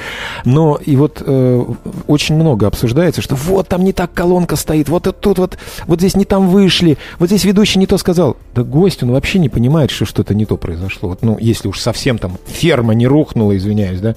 Но 0.45 0.79
и 0.85 0.97
вот 0.97 1.23
э, 1.25 1.65
очень 2.07 2.35
много 2.35 2.67
обсуждается, 2.67 3.23
что 3.23 3.30
вот 3.31 3.69
там 3.69 3.85
не 3.85 3.93
так 3.93 4.13
колонка 4.13 4.57
стоит, 4.57 4.89
вот 4.89 5.03
тут 5.21 5.39
вот, 5.39 5.59
вот 5.87 5.99
здесь 5.99 6.17
не 6.17 6.25
там 6.25 6.49
вышли, 6.49 6.99
вот 7.19 7.27
здесь 7.27 7.45
ведущий 7.45 7.79
не 7.79 7.87
то 7.87 7.99
сказал. 7.99 8.37
Да 8.55 8.63
гость, 8.63 9.03
он 9.03 9.13
вообще 9.13 9.39
не 9.39 9.49
понимает, 9.49 9.91
что 9.91 10.05
что-то 10.05 10.35
не 10.35 10.47
то 10.47 10.57
произошло. 10.57 11.11
Вот, 11.11 11.23
ну, 11.23 11.37
если 11.41 11.69
уж 11.69 11.81
совсем 11.81 12.19
там 12.19 12.39
ферма 12.47 12.95
не 12.95 13.07
рухнула, 13.07 13.57
извиняюсь, 13.57 14.01
да, 14.01 14.15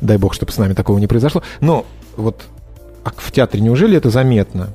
дай 0.00 0.18
бог, 0.18 0.34
чтобы 0.34 0.52
с 0.52 0.58
нами 0.58 0.74
такого 0.74 0.98
не 0.98 1.06
произошло. 1.06 1.42
Но 1.60 1.84
вот 2.16 2.42
а 3.04 3.12
в 3.16 3.32
театре 3.32 3.62
неужели 3.62 3.96
это 3.96 4.10
заметно? 4.10 4.70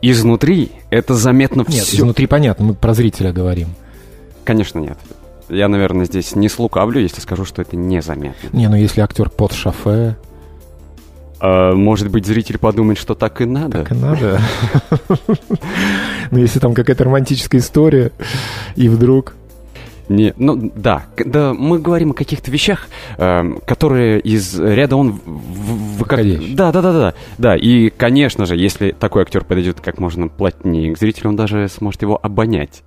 Изнутри 0.00 0.72
это 0.90 1.14
заметно 1.14 1.64
Нет, 1.68 1.84
все. 1.84 1.98
изнутри 1.98 2.26
понятно, 2.26 2.66
мы 2.66 2.74
про 2.74 2.94
зрителя 2.94 3.32
говорим. 3.32 3.68
Конечно, 4.44 4.80
нет. 4.80 4.98
Я, 5.48 5.68
наверное, 5.68 6.06
здесь 6.06 6.34
не 6.34 6.48
слукавлю, 6.48 7.00
если 7.00 7.20
скажу, 7.20 7.44
что 7.44 7.62
это 7.62 7.76
незаметно. 7.76 8.56
Не, 8.56 8.68
ну 8.68 8.74
если 8.74 9.00
актер 9.00 9.30
под 9.30 9.52
шофе, 9.52 10.16
а, 11.44 11.74
может 11.74 12.08
быть, 12.08 12.24
зритель 12.24 12.56
подумает, 12.56 12.98
что 12.98 13.16
так 13.16 13.40
и 13.40 13.44
надо. 13.44 13.82
Так 13.82 13.90
и 13.90 13.94
надо. 13.94 14.40
Ну, 16.30 16.38
если 16.38 16.60
там 16.60 16.72
какая-то 16.72 17.04
романтическая 17.04 17.60
история, 17.60 18.12
и 18.76 18.88
вдруг... 18.88 19.34
Не, 20.08 20.32
ну 20.38 20.72
да, 20.74 21.04
да, 21.16 21.52
мы 21.52 21.78
говорим 21.78 22.12
о 22.12 22.14
каких-то 22.14 22.50
вещах, 22.50 22.86
э, 23.18 23.42
которые 23.66 24.20
из 24.20 24.58
ряда 24.58 24.96
он 24.96 25.20
в, 25.24 25.98
в, 25.98 26.04
как, 26.04 26.20
да, 26.54 26.72
да, 26.72 26.80
да, 26.80 26.92
да, 26.92 27.14
да. 27.38 27.56
И, 27.56 27.90
конечно 27.90 28.46
же, 28.46 28.56
если 28.56 28.92
такой 28.92 29.22
актер 29.22 29.44
подойдет 29.44 29.80
как 29.80 29.98
можно 29.98 30.28
плотнее 30.28 30.94
к 30.94 30.98
зрителю, 30.98 31.30
он 31.30 31.36
даже 31.36 31.68
сможет 31.68 32.02
его 32.02 32.18
обонять. 32.22 32.82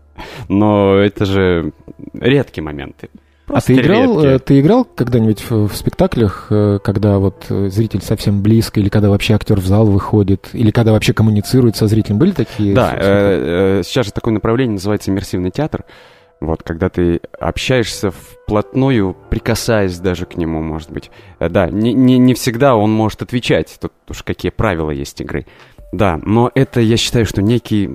Но 0.47 0.95
это 0.95 1.25
же 1.25 1.71
редкие 2.13 2.63
моменты. 2.63 3.09
Просто 3.45 3.73
а 3.73 3.75
ты 3.75 3.81
играл, 3.81 4.23
редкие. 4.23 4.39
ты 4.39 4.59
играл 4.59 4.85
когда-нибудь 4.85 5.49
в, 5.49 5.67
в 5.67 5.75
спектаклях, 5.75 6.47
э, 6.49 6.79
когда 6.83 7.19
вот 7.19 7.45
э, 7.49 7.69
зритель 7.69 8.01
совсем 8.01 8.41
близко, 8.41 8.79
или 8.79 8.89
когда 8.89 9.09
вообще 9.09 9.35
актер 9.35 9.59
в 9.59 9.67
зал 9.67 9.85
выходит, 9.85 10.49
или 10.53 10.71
когда 10.71 10.91
вообще 10.91 11.13
коммуницирует 11.13 11.75
со 11.75 11.87
зрителем? 11.87 12.17
Были 12.17 12.31
такие? 12.31 12.73
Да, 12.73 12.93
э, 12.95 13.79
э, 13.79 13.83
сейчас 13.83 14.07
же 14.07 14.13
такое 14.13 14.33
направление 14.33 14.73
называется 14.73 15.11
иммерсивный 15.11 15.51
театр. 15.51 15.85
Вот, 16.41 16.63
когда 16.63 16.89
ты 16.89 17.21
общаешься 17.39 18.11
вплотную, 18.11 19.15
прикасаясь 19.29 19.97
даже 19.99 20.25
к 20.25 20.35
нему, 20.35 20.61
может 20.61 20.91
быть. 20.91 21.09
Да, 21.39 21.69
не, 21.69 21.93
не, 21.93 22.17
не 22.17 22.33
всегда 22.33 22.75
он 22.75 22.91
может 22.91 23.21
отвечать. 23.21 23.77
Тут 23.79 23.93
уж 24.09 24.21
какие 24.23 24.51
правила 24.51 24.91
есть 24.91 25.21
игры. 25.21 25.45
Да, 25.95 26.19
но 26.23 26.51
это, 26.53 26.81
я 26.81 26.97
считаю, 26.97 27.25
что 27.25 27.41
некий 27.41 27.91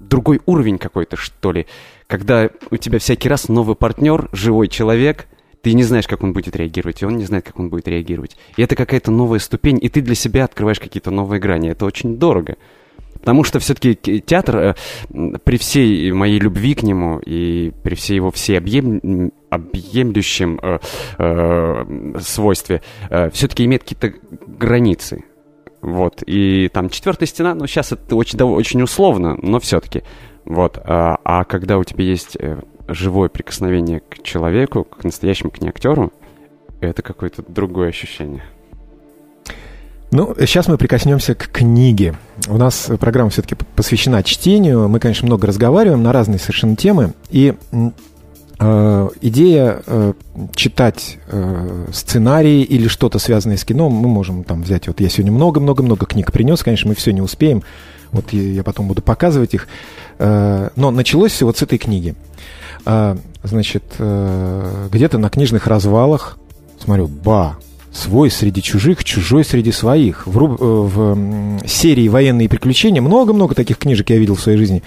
другой 0.00 0.40
уровень 0.46 0.78
какой-то, 0.78 1.16
что 1.16 1.52
ли 1.52 1.66
когда 2.06 2.50
у 2.70 2.76
тебя 2.76 2.98
всякий 2.98 3.28
раз 3.28 3.48
новый 3.48 3.76
партнер, 3.76 4.28
живой 4.32 4.68
человек, 4.68 5.26
ты 5.62 5.72
не 5.72 5.82
знаешь, 5.82 6.06
как 6.06 6.22
он 6.22 6.32
будет 6.32 6.56
реагировать, 6.56 7.02
и 7.02 7.06
он 7.06 7.16
не 7.16 7.24
знает, 7.24 7.44
как 7.44 7.58
он 7.58 7.70
будет 7.70 7.88
реагировать. 7.88 8.36
И 8.56 8.62
это 8.62 8.76
какая-то 8.76 9.10
новая 9.10 9.38
ступень, 9.38 9.78
и 9.80 9.88
ты 9.88 10.02
для 10.02 10.14
себя 10.14 10.44
открываешь 10.44 10.80
какие-то 10.80 11.10
новые 11.10 11.40
грани. 11.40 11.70
Это 11.70 11.86
очень 11.86 12.18
дорого. 12.18 12.56
Потому 13.14 13.44
что 13.44 13.58
все-таки 13.58 13.94
театр, 13.94 14.56
э, 14.56 14.74
при 15.44 15.56
всей 15.56 16.12
моей 16.12 16.38
любви 16.38 16.74
к 16.74 16.82
нему 16.82 17.18
и 17.18 17.72
при 17.82 17.94
всей 17.94 18.16
его 18.16 18.30
всей 18.30 18.58
объем, 18.58 19.32
объемлющем 19.48 20.60
э, 20.62 20.78
э, 21.18 22.14
свойстве, 22.20 22.82
э, 23.08 23.30
все-таки 23.30 23.64
имеет 23.64 23.84
какие-то 23.84 24.12
границы. 24.46 25.24
Вот. 25.84 26.22
И 26.26 26.70
там 26.72 26.88
четвертая 26.88 27.26
стена, 27.26 27.54
ну, 27.54 27.66
сейчас 27.66 27.92
это 27.92 28.16
очень, 28.16 28.40
очень 28.40 28.80
условно, 28.80 29.36
но 29.42 29.60
все-таки. 29.60 30.02
Вот. 30.46 30.78
А, 30.82 31.18
а 31.24 31.44
когда 31.44 31.76
у 31.76 31.84
тебя 31.84 32.04
есть 32.04 32.36
э, 32.40 32.62
живое 32.88 33.28
прикосновение 33.28 34.00
к 34.00 34.22
человеку, 34.22 34.84
к 34.84 35.04
настоящему, 35.04 35.50
к 35.50 35.60
неактеру, 35.60 36.10
это 36.80 37.02
какое-то 37.02 37.44
другое 37.46 37.90
ощущение. 37.90 38.42
Ну, 40.10 40.34
сейчас 40.40 40.68
мы 40.68 40.78
прикоснемся 40.78 41.34
к 41.34 41.48
книге. 41.48 42.14
У 42.48 42.56
нас 42.56 42.90
программа 42.98 43.28
все-таки 43.28 43.56
посвящена 43.76 44.22
чтению. 44.22 44.88
Мы, 44.88 45.00
конечно, 45.00 45.26
много 45.26 45.46
разговариваем 45.46 46.02
на 46.02 46.12
разные 46.12 46.38
совершенно 46.38 46.76
темы. 46.76 47.12
И 47.28 47.54
идея 48.58 49.82
э, 49.86 50.12
читать 50.54 51.18
э, 51.26 51.86
сценарии 51.92 52.62
или 52.62 52.88
что-то 52.88 53.18
связанное 53.18 53.56
с 53.56 53.64
кино, 53.64 53.90
мы 53.90 54.08
можем 54.08 54.44
там 54.44 54.62
взять. 54.62 54.86
Вот 54.86 55.00
я 55.00 55.08
сегодня 55.08 55.32
много-много-много 55.32 56.06
книг 56.06 56.32
принес. 56.32 56.62
Конечно, 56.62 56.88
мы 56.88 56.94
все 56.94 57.12
не 57.12 57.20
успеем. 57.20 57.62
Вот 58.12 58.32
я 58.32 58.62
потом 58.62 58.86
буду 58.86 59.02
показывать 59.02 59.54
их. 59.54 59.68
Э, 60.18 60.70
но 60.76 60.90
началось 60.90 61.32
все 61.32 61.46
вот 61.46 61.58
с 61.58 61.62
этой 61.62 61.78
книги. 61.78 62.14
Значит, 63.44 63.84
э, 63.98 64.88
где-то 64.90 65.18
на 65.18 65.30
книжных 65.30 65.66
развалах, 65.66 66.38
смотрю, 66.78 67.08
ба, 67.08 67.58
свой 67.94 68.30
среди 68.30 68.60
чужих, 68.60 69.04
чужой 69.04 69.44
среди 69.44 69.70
своих. 69.70 70.26
В, 70.26 70.42
э, 70.42 70.48
в 70.48 71.68
серии 71.68 72.08
«Военные 72.08 72.48
приключения» 72.48 73.00
много-много 73.00 73.54
таких 73.54 73.78
книжек 73.78 74.10
я 74.10 74.18
видел 74.18 74.34
в 74.34 74.40
своей 74.40 74.58
жизни. 74.58 74.82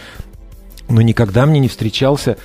Но 0.90 1.02
никогда 1.02 1.46
мне 1.46 1.60
не 1.60 1.68
встречался 1.68 2.38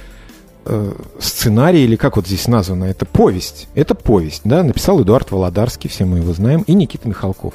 сценарий, 1.19 1.85
или 1.85 1.97
как 1.97 2.17
вот 2.17 2.27
здесь 2.27 2.47
названо, 2.49 2.85
это 2.85 3.05
повесть. 3.05 3.69
Это 3.75 3.95
повесть, 3.95 4.43
да, 4.45 4.63
написал 4.63 5.03
Эдуард 5.03 5.31
Володарский, 5.31 5.91
все 5.91 6.05
мы 6.05 6.19
его 6.19 6.33
знаем, 6.33 6.63
и 6.63 6.75
Никита 6.75 7.09
Михалков. 7.09 7.55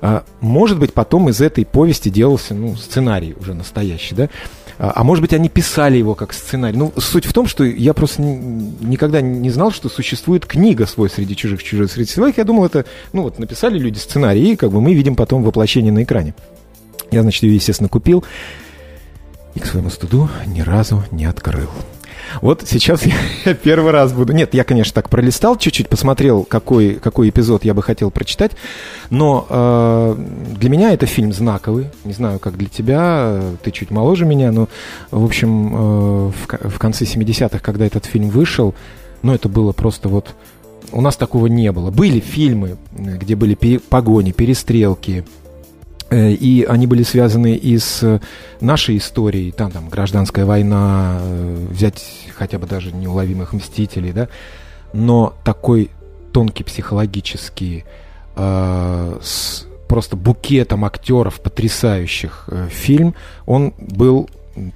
А, 0.00 0.24
может 0.40 0.78
быть, 0.78 0.92
потом 0.92 1.28
из 1.28 1.40
этой 1.40 1.64
повести 1.64 2.08
делался 2.10 2.54
ну, 2.54 2.76
сценарий 2.76 3.34
уже 3.40 3.54
настоящий, 3.54 4.14
да? 4.14 4.28
А, 4.78 4.92
а 4.96 5.04
может 5.04 5.22
быть, 5.22 5.32
они 5.32 5.48
писали 5.48 5.96
его 5.96 6.14
как 6.14 6.32
сценарий. 6.32 6.76
Ну, 6.76 6.92
суть 6.96 7.24
в 7.24 7.32
том, 7.32 7.46
что 7.46 7.64
я 7.64 7.94
просто 7.94 8.22
никогда 8.22 9.20
не 9.20 9.50
знал, 9.50 9.70
что 9.70 9.88
существует 9.88 10.44
книга 10.46 10.86
«Свой 10.86 11.08
среди 11.08 11.34
чужих, 11.34 11.62
чужой 11.62 11.88
среди 11.88 12.10
своих». 12.10 12.36
Я 12.36 12.44
думал, 12.44 12.66
это, 12.66 12.84
ну 13.12 13.22
вот, 13.22 13.38
написали 13.38 13.78
люди 13.78 13.98
сценарий, 13.98 14.52
и 14.52 14.56
как 14.56 14.70
бы 14.70 14.80
мы 14.80 14.94
видим 14.94 15.16
потом 15.16 15.42
воплощение 15.42 15.92
на 15.92 16.02
экране. 16.02 16.34
Я, 17.10 17.22
значит, 17.22 17.42
ее, 17.44 17.54
естественно, 17.54 17.88
купил 17.88 18.24
и 19.54 19.60
к 19.60 19.66
своему 19.66 19.88
стыду 19.88 20.28
ни 20.46 20.60
разу 20.60 21.04
не 21.10 21.24
открыл. 21.24 21.70
Вот 22.42 22.64
сейчас 22.66 23.02
я 23.44 23.54
первый 23.54 23.92
раз 23.92 24.12
буду... 24.12 24.32
Нет, 24.32 24.54
я, 24.54 24.64
конечно, 24.64 24.94
так 24.94 25.08
пролистал 25.08 25.56
чуть-чуть, 25.56 25.88
посмотрел, 25.88 26.44
какой, 26.44 26.94
какой 26.94 27.30
эпизод 27.30 27.64
я 27.64 27.74
бы 27.74 27.82
хотел 27.82 28.10
прочитать, 28.10 28.52
но 29.10 29.46
э, 29.48 30.16
для 30.58 30.70
меня 30.70 30.92
это 30.92 31.06
фильм 31.06 31.32
знаковый. 31.32 31.88
Не 32.04 32.12
знаю, 32.12 32.38
как 32.38 32.56
для 32.56 32.68
тебя, 32.68 33.40
ты 33.62 33.70
чуть 33.70 33.90
моложе 33.90 34.24
меня, 34.24 34.52
но, 34.52 34.68
в 35.10 35.24
общем, 35.24 35.74
э, 35.74 35.78
в, 36.30 36.70
в 36.70 36.78
конце 36.78 37.04
70-х, 37.04 37.58
когда 37.60 37.86
этот 37.86 38.04
фильм 38.04 38.28
вышел, 38.28 38.74
ну, 39.22 39.34
это 39.34 39.48
было 39.48 39.72
просто 39.72 40.08
вот... 40.08 40.34
У 40.92 41.00
нас 41.00 41.16
такого 41.16 41.46
не 41.46 41.72
было. 41.72 41.90
Были 41.90 42.20
фильмы, 42.20 42.76
где 42.92 43.34
были 43.34 43.56
погони, 43.88 44.30
перестрелки, 44.30 45.24
Э, 45.24 45.45
и 46.10 46.66
они 46.68 46.86
были 46.86 47.02
связаны 47.02 47.54
и 47.54 47.78
с 47.78 48.20
нашей 48.60 48.98
историей, 48.98 49.50
там, 49.50 49.72
там 49.72 49.88
гражданская 49.88 50.44
война, 50.44 51.18
э, 51.20 51.66
взять 51.70 52.04
хотя 52.36 52.58
бы 52.58 52.66
даже 52.66 52.92
неуловимых 52.92 53.52
мстителей, 53.52 54.12
да. 54.12 54.28
но 54.92 55.34
такой 55.44 55.90
тонкий 56.32 56.64
психологический, 56.64 57.84
э, 58.36 59.18
с 59.22 59.66
просто 59.88 60.16
букетом 60.16 60.84
актеров 60.84 61.40
потрясающих 61.40 62.48
э, 62.48 62.68
фильм, 62.70 63.14
он 63.46 63.72
был 63.78 64.28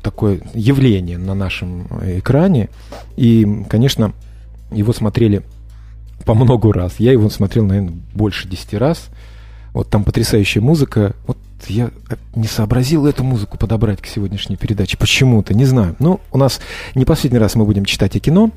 такое 0.02 0.40
явление 0.54 1.18
на 1.18 1.34
нашем 1.34 1.86
экране. 2.02 2.68
И, 3.16 3.64
конечно, 3.68 4.12
его 4.70 4.92
смотрели 4.92 5.42
по 6.24 6.34
много 6.34 6.72
раз. 6.72 6.94
Я 6.98 7.12
его 7.12 7.28
смотрел, 7.30 7.66
наверное, 7.66 7.94
больше 8.14 8.48
десяти 8.48 8.76
раз. 8.76 9.08
Вот 9.72 9.88
там 9.88 10.04
потрясающая 10.04 10.60
музыка. 10.60 11.14
Вот 11.26 11.36
я 11.68 11.90
не 12.34 12.46
сообразил 12.46 13.06
эту 13.06 13.22
музыку 13.22 13.58
подобрать 13.58 14.00
к 14.00 14.06
сегодняшней 14.06 14.56
передаче. 14.56 14.96
Почему-то, 14.96 15.54
не 15.54 15.64
знаю. 15.64 15.94
Ну, 15.98 16.20
у 16.32 16.38
нас 16.38 16.60
не 16.94 17.04
последний 17.04 17.38
раз 17.38 17.54
мы 17.54 17.64
будем 17.64 17.84
читать 17.84 18.16
о 18.16 18.20
кино. 18.20 18.50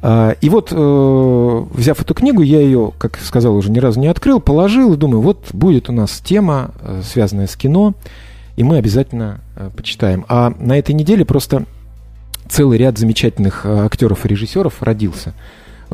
А, 0.00 0.30
и 0.40 0.48
вот, 0.48 0.68
э, 0.72 1.64
взяв 1.74 2.00
эту 2.00 2.14
книгу, 2.14 2.42
я 2.42 2.60
ее, 2.60 2.92
как 2.98 3.18
сказал, 3.18 3.54
уже 3.54 3.70
ни 3.70 3.78
разу 3.78 4.00
не 4.00 4.08
открыл, 4.08 4.40
положил 4.40 4.94
и 4.94 4.96
думаю, 4.96 5.20
вот 5.20 5.48
будет 5.52 5.88
у 5.88 5.92
нас 5.92 6.20
тема, 6.24 6.72
э, 6.80 7.02
связанная 7.04 7.46
с 7.46 7.56
кино, 7.56 7.94
и 8.56 8.62
мы 8.62 8.78
обязательно 8.78 9.40
э, 9.56 9.70
почитаем. 9.76 10.24
А 10.28 10.52
на 10.58 10.78
этой 10.78 10.94
неделе 10.94 11.24
просто 11.24 11.66
целый 12.48 12.78
ряд 12.78 12.98
замечательных 12.98 13.64
актеров 13.64 14.24
и 14.24 14.28
режиссеров 14.28 14.82
родился– 14.82 15.34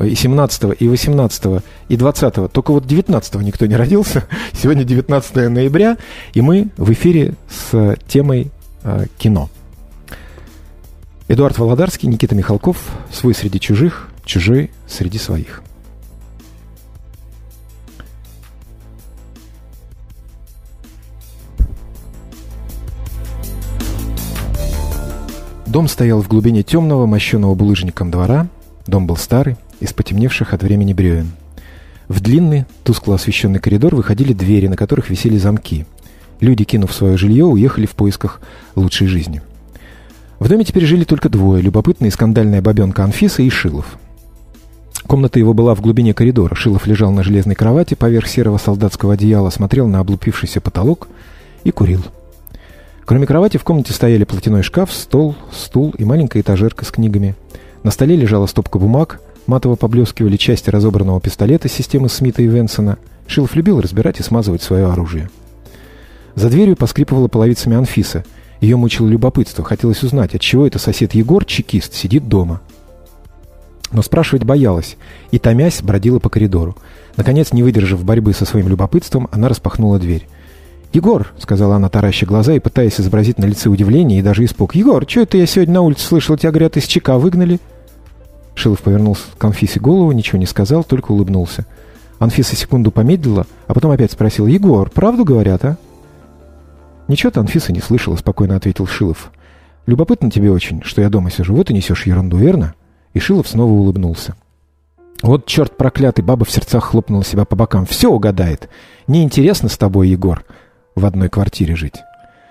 и 0.02 0.14
17 0.14 0.80
и 0.80 0.88
18 0.88 1.62
и 1.88 1.96
20 1.96 2.52
только 2.52 2.72
вот 2.72 2.86
19 2.86 3.34
никто 3.36 3.66
не 3.66 3.76
родился. 3.76 4.24
Сегодня 4.52 4.84
19 4.84 5.50
ноября, 5.50 5.96
и 6.34 6.40
мы 6.40 6.68
в 6.76 6.92
эфире 6.92 7.34
с 7.48 7.96
темой 8.06 8.50
э, 8.84 9.06
кино. 9.18 9.48
Эдуард 11.28 11.58
Володарский, 11.58 12.08
Никита 12.08 12.34
Михалков, 12.34 12.78
свой 13.12 13.34
среди 13.34 13.60
чужих, 13.60 14.08
чужой 14.24 14.70
среди 14.86 15.18
своих. 15.18 15.62
Дом 25.68 25.86
стоял 25.86 26.22
в 26.22 26.28
глубине 26.28 26.62
темного, 26.62 27.04
мощенного 27.04 27.54
булыжником 27.54 28.10
двора. 28.10 28.48
Дом 28.86 29.06
был 29.06 29.18
старый, 29.18 29.58
из 29.80 29.92
потемневших 29.92 30.54
от 30.54 30.62
времени 30.62 30.92
бревен. 30.92 31.32
В 32.08 32.20
длинный, 32.20 32.64
тускло 32.84 33.16
освещенный 33.16 33.60
коридор 33.60 33.94
выходили 33.94 34.32
двери, 34.32 34.66
на 34.66 34.76
которых 34.76 35.10
висели 35.10 35.36
замки. 35.36 35.86
Люди, 36.40 36.64
кинув 36.64 36.92
свое 36.92 37.16
жилье, 37.16 37.44
уехали 37.44 37.86
в 37.86 37.92
поисках 37.92 38.40
лучшей 38.74 39.06
жизни. 39.08 39.42
В 40.38 40.48
доме 40.48 40.64
теперь 40.64 40.86
жили 40.86 41.04
только 41.04 41.28
двое, 41.28 41.62
любопытная 41.62 42.08
и 42.08 42.12
скандальная 42.12 42.62
бабенка 42.62 43.04
Анфиса 43.04 43.42
и 43.42 43.50
Шилов. 43.50 43.98
Комната 45.06 45.38
его 45.38 45.54
была 45.54 45.74
в 45.74 45.80
глубине 45.80 46.14
коридора. 46.14 46.54
Шилов 46.54 46.86
лежал 46.86 47.10
на 47.10 47.22
железной 47.22 47.54
кровати, 47.54 47.94
поверх 47.94 48.28
серого 48.28 48.58
солдатского 48.58 49.14
одеяла, 49.14 49.50
смотрел 49.50 49.88
на 49.88 50.00
облупившийся 50.00 50.60
потолок 50.60 51.08
и 51.64 51.70
курил. 51.70 52.04
Кроме 53.04 53.26
кровати 53.26 53.56
в 53.56 53.64
комнате 53.64 53.94
стояли 53.94 54.24
платяной 54.24 54.62
шкаф, 54.62 54.92
стол, 54.92 55.34
стул 55.50 55.94
и 55.96 56.04
маленькая 56.04 56.40
этажерка 56.42 56.84
с 56.84 56.90
книгами. 56.90 57.34
На 57.82 57.90
столе 57.90 58.16
лежала 58.16 58.46
стопка 58.46 58.78
бумаг, 58.78 59.20
Матово 59.48 59.76
поблескивали 59.76 60.36
части 60.36 60.68
разобранного 60.68 61.22
пистолета 61.22 61.70
системы 61.70 62.10
Смита 62.10 62.42
и 62.42 62.46
Венсона. 62.46 62.98
Шилов 63.26 63.56
любил 63.56 63.80
разбирать 63.80 64.20
и 64.20 64.22
смазывать 64.22 64.60
свое 64.60 64.88
оружие. 64.92 65.30
За 66.34 66.50
дверью 66.50 66.76
поскрипывала 66.76 67.28
половицами 67.28 67.74
Анфиса. 67.74 68.26
Ее 68.60 68.76
мучило 68.76 69.08
любопытство. 69.08 69.64
Хотелось 69.64 70.02
узнать, 70.02 70.34
отчего 70.34 70.66
это 70.66 70.78
сосед 70.78 71.14
Егор, 71.14 71.46
чекист, 71.46 71.94
сидит 71.94 72.28
дома. 72.28 72.60
Но 73.90 74.02
спрашивать 74.02 74.44
боялась, 74.44 74.98
и, 75.30 75.38
томясь, 75.38 75.80
бродила 75.80 76.18
по 76.18 76.28
коридору. 76.28 76.76
Наконец, 77.16 77.50
не 77.54 77.62
выдержав 77.62 78.04
борьбы 78.04 78.34
со 78.34 78.44
своим 78.44 78.68
любопытством, 78.68 79.28
она 79.32 79.48
распахнула 79.48 79.98
дверь. 79.98 80.28
«Егор»,— 80.92 81.32
сказала 81.38 81.76
она, 81.76 81.88
тараща 81.88 82.26
глаза 82.26 82.52
и 82.52 82.58
пытаясь 82.58 83.00
изобразить 83.00 83.38
на 83.38 83.46
лице 83.46 83.70
удивление 83.70 84.18
и 84.18 84.22
даже 84.22 84.44
испуг. 84.44 84.74
«Егор, 84.74 85.08
что 85.08 85.20
это 85.20 85.38
я 85.38 85.46
сегодня 85.46 85.72
на 85.72 85.80
улице 85.80 86.06
слышал, 86.06 86.36
тебя, 86.36 86.50
говорят, 86.50 86.76
из 86.76 86.84
ЧК 86.84 87.16
выгнали?» 87.16 87.60
Шилов 88.58 88.82
повернулся 88.82 89.22
к 89.38 89.44
Анфисе 89.44 89.78
голову, 89.78 90.10
ничего 90.10 90.38
не 90.38 90.46
сказал, 90.46 90.82
только 90.82 91.12
улыбнулся. 91.12 91.64
Анфиса 92.18 92.56
секунду 92.56 92.90
помедлила, 92.90 93.46
а 93.68 93.74
потом 93.74 93.92
опять 93.92 94.10
спросила, 94.10 94.48
«Егор, 94.48 94.90
правду 94.90 95.24
говорят, 95.24 95.64
а?» 95.64 95.76
«Ничего 97.06 97.30
ты, 97.30 97.38
Анфиса, 97.38 97.72
не 97.72 97.80
слышала»,— 97.80 98.16
спокойно 98.16 98.56
ответил 98.56 98.86
Шилов. 98.86 99.30
«Любопытно 99.86 100.28
тебе 100.28 100.50
очень, 100.50 100.82
что 100.82 101.00
я 101.00 101.08
дома 101.08 101.30
сижу. 101.30 101.54
Вот 101.54 101.70
и 101.70 101.74
несешь 101.74 102.06
ерунду, 102.06 102.36
верно?» 102.36 102.74
И 103.14 103.20
Шилов 103.20 103.46
снова 103.48 103.70
улыбнулся. 103.70 104.34
«Вот 105.22 105.46
черт 105.46 105.76
проклятый!»— 105.76 106.24
баба 106.24 106.44
в 106.44 106.50
сердцах 106.50 106.84
хлопнула 106.84 107.24
себя 107.24 107.44
по 107.44 107.54
бокам. 107.54 107.86
«Все 107.86 108.10
угадает. 108.10 108.68
Неинтересно 109.06 109.68
с 109.68 109.78
тобой, 109.78 110.08
Егор, 110.08 110.44
в 110.96 111.06
одной 111.06 111.28
квартире 111.28 111.76
жить». 111.76 112.02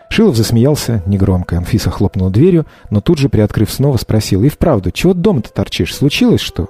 Шилов 0.09 0.35
засмеялся 0.35 1.03
негромко. 1.05 1.57
Анфиса 1.57 1.89
хлопнула 1.89 2.31
дверью, 2.31 2.65
но 2.89 3.01
тут 3.01 3.17
же, 3.17 3.29
приоткрыв 3.29 3.71
снова, 3.71 3.97
спросил. 3.97 4.43
«И 4.43 4.49
вправду, 4.49 4.91
чего 4.91 5.13
дома-то 5.13 5.51
торчишь? 5.51 5.95
Случилось 5.95 6.41
что?» 6.41 6.69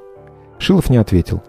Шилов 0.60 0.90
не 0.90 0.98
ответил. 0.98 1.42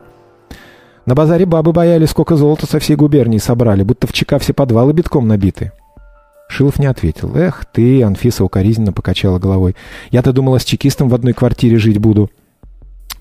На 1.06 1.14
базаре 1.14 1.46
бабы 1.46 1.72
боялись, 1.72 2.10
сколько 2.10 2.36
золота 2.36 2.66
со 2.66 2.78
всей 2.78 2.94
губернии 2.94 3.38
собрали, 3.38 3.82
будто 3.82 4.06
в 4.06 4.12
ЧК 4.12 4.38
все 4.38 4.52
подвалы 4.52 4.92
битком 4.92 5.26
набиты. 5.26 5.72
Шилов 6.48 6.78
не 6.78 6.86
ответил. 6.86 7.34
«Эх 7.34 7.64
ты!»— 7.72 8.02
Анфиса 8.04 8.44
укоризненно 8.44 8.92
покачала 8.92 9.38
головой. 9.38 9.74
«Я-то 10.10 10.32
думала, 10.32 10.58
с 10.58 10.64
чекистом 10.64 11.08
в 11.08 11.14
одной 11.14 11.32
квартире 11.32 11.78
жить 11.78 11.98
буду. 11.98 12.30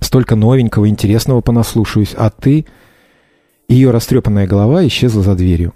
Столько 0.01 0.36
новенького, 0.36 0.89
интересного 0.89 1.41
понаслушаюсь. 1.41 2.13
А 2.18 2.30
ты...» 2.30 2.65
Ее 3.70 3.91
растрепанная 3.91 4.47
голова 4.47 4.86
исчезла 4.88 5.24
за 5.24 5.36
дверью. 5.36 5.74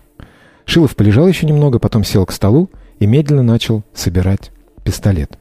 Шилов 0.66 0.96
полежал 0.96 1.28
еще 1.28 1.46
немного, 1.46 1.80
потом 1.80 2.04
сел 2.04 2.26
к 2.26 2.32
столу 2.32 2.70
и 3.02 3.08
медленно 3.08 3.42
начал 3.42 3.84
собирать 3.96 4.52
пистолет. 4.84 5.38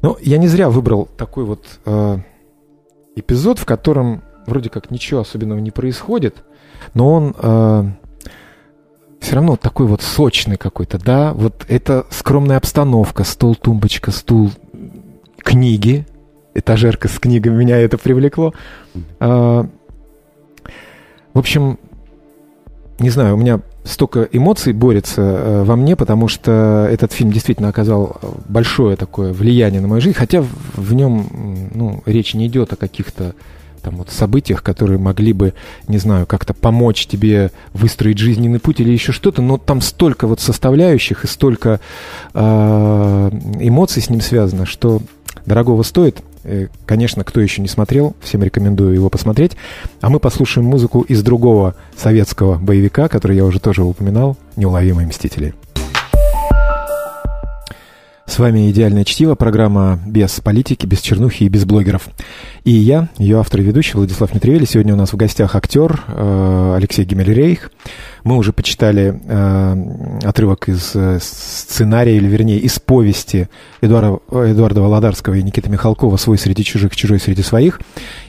Ну, 0.00 0.16
я 0.22 0.38
не 0.38 0.46
зря 0.46 0.70
выбрал 0.70 1.08
такой 1.16 1.44
вот 1.44 1.80
э, 1.84 2.18
эпизод, 3.16 3.58
в 3.58 3.66
котором 3.66 4.22
вроде 4.46 4.70
как 4.70 4.92
ничего 4.92 5.20
особенного 5.22 5.58
не 5.58 5.72
происходит, 5.72 6.44
но 6.94 7.12
он 7.12 7.34
э, 7.36 7.84
все 9.18 9.34
равно 9.34 9.56
такой 9.56 9.86
вот 9.86 10.02
сочный 10.02 10.56
какой-то, 10.56 10.98
да, 10.98 11.32
вот 11.32 11.64
это 11.66 12.06
скромная 12.10 12.58
обстановка, 12.58 13.24
стол, 13.24 13.56
тумбочка, 13.56 14.12
стул, 14.12 14.52
книги, 15.38 16.06
этажерка 16.54 17.08
с 17.08 17.18
книгами, 17.18 17.56
меня 17.56 17.78
это 17.78 17.98
привлекло. 17.98 18.54
Э, 19.18 19.64
в 21.34 21.38
общем, 21.38 21.80
не 23.00 23.10
знаю, 23.10 23.34
у 23.34 23.36
меня 23.36 23.62
столько 23.86 24.28
эмоций 24.30 24.72
борется 24.72 25.22
э, 25.22 25.62
во 25.64 25.76
мне, 25.76 25.96
потому 25.96 26.28
что 26.28 26.88
этот 26.90 27.12
фильм 27.12 27.30
действительно 27.30 27.68
оказал 27.68 28.20
большое 28.48 28.96
такое 28.96 29.32
влияние 29.32 29.80
на 29.80 29.88
мою 29.88 30.00
жизнь, 30.00 30.16
хотя 30.16 30.44
в 30.74 30.92
нем 30.94 31.70
ну, 31.74 32.02
речь 32.06 32.34
не 32.34 32.46
идет 32.46 32.72
о 32.72 32.76
каких-то 32.76 33.34
там 33.86 33.98
вот 33.98 34.10
событиях, 34.10 34.64
которые 34.64 34.98
могли 34.98 35.32
бы, 35.32 35.54
не 35.86 35.98
знаю, 35.98 36.26
как-то 36.26 36.54
помочь 36.54 37.06
тебе 37.06 37.52
выстроить 37.72 38.18
жизненный 38.18 38.58
путь 38.58 38.80
или 38.80 38.90
еще 38.90 39.12
что-то, 39.12 39.42
но 39.42 39.58
там 39.58 39.80
столько 39.80 40.26
вот 40.26 40.40
составляющих 40.40 41.22
и 41.22 41.28
столько 41.28 41.80
э, 42.34 42.40
эмоций 43.60 44.02
с 44.02 44.10
ним 44.10 44.20
связано, 44.20 44.66
что 44.66 45.02
дорогого 45.46 45.84
стоит. 45.84 46.20
Э, 46.46 46.68
конечно, 46.86 47.24
кто 47.24 47.40
еще 47.40 47.60
не 47.60 47.68
смотрел, 47.68 48.14
всем 48.22 48.42
рекомендую 48.42 48.94
его 48.94 49.10
посмотреть. 49.10 49.56
А 50.00 50.08
мы 50.08 50.20
послушаем 50.20 50.68
музыку 50.68 51.00
из 51.00 51.22
другого 51.22 51.74
советского 51.96 52.56
боевика, 52.56 53.08
который 53.08 53.36
я 53.36 53.44
уже 53.44 53.58
тоже 53.58 53.82
упоминал, 53.82 54.36
«Неуловимые 54.54 55.08
мстители». 55.08 55.54
С 58.26 58.40
вами 58.40 58.70
«Идеальное 58.70 59.04
чтиво», 59.04 59.36
программа 59.36 60.00
без 60.04 60.40
политики, 60.40 60.84
без 60.84 61.00
чернухи 61.00 61.44
и 61.44 61.48
без 61.48 61.64
блогеров. 61.64 62.08
И 62.64 62.72
я, 62.72 63.08
ее 63.18 63.38
автор 63.38 63.60
и 63.60 63.62
ведущий 63.62 63.94
Владислав 63.94 64.34
Митревели. 64.34 64.64
Сегодня 64.64 64.94
у 64.94 64.96
нас 64.96 65.12
в 65.12 65.16
гостях 65.16 65.54
актер 65.54 66.02
э, 66.08 66.74
Алексей 66.76 67.04
Гимельрейх. 67.04 67.70
Мы 68.24 68.36
уже 68.36 68.52
почитали 68.52 69.20
э, 69.24 70.26
отрывок 70.26 70.68
из 70.68 70.90
э, 70.94 71.18
сценария, 71.22 72.16
или 72.16 72.26
вернее, 72.26 72.58
из 72.58 72.80
повести 72.80 73.48
Эдуарда, 73.80 74.18
Эдуарда 74.32 74.82
Володарского 74.82 75.34
и 75.34 75.42
Никиты 75.42 75.70
Михалкова 75.70 76.16
«Свой 76.16 76.36
среди 76.36 76.64
чужих, 76.64 76.96
чужой 76.96 77.20
среди 77.20 77.42
своих». 77.42 77.80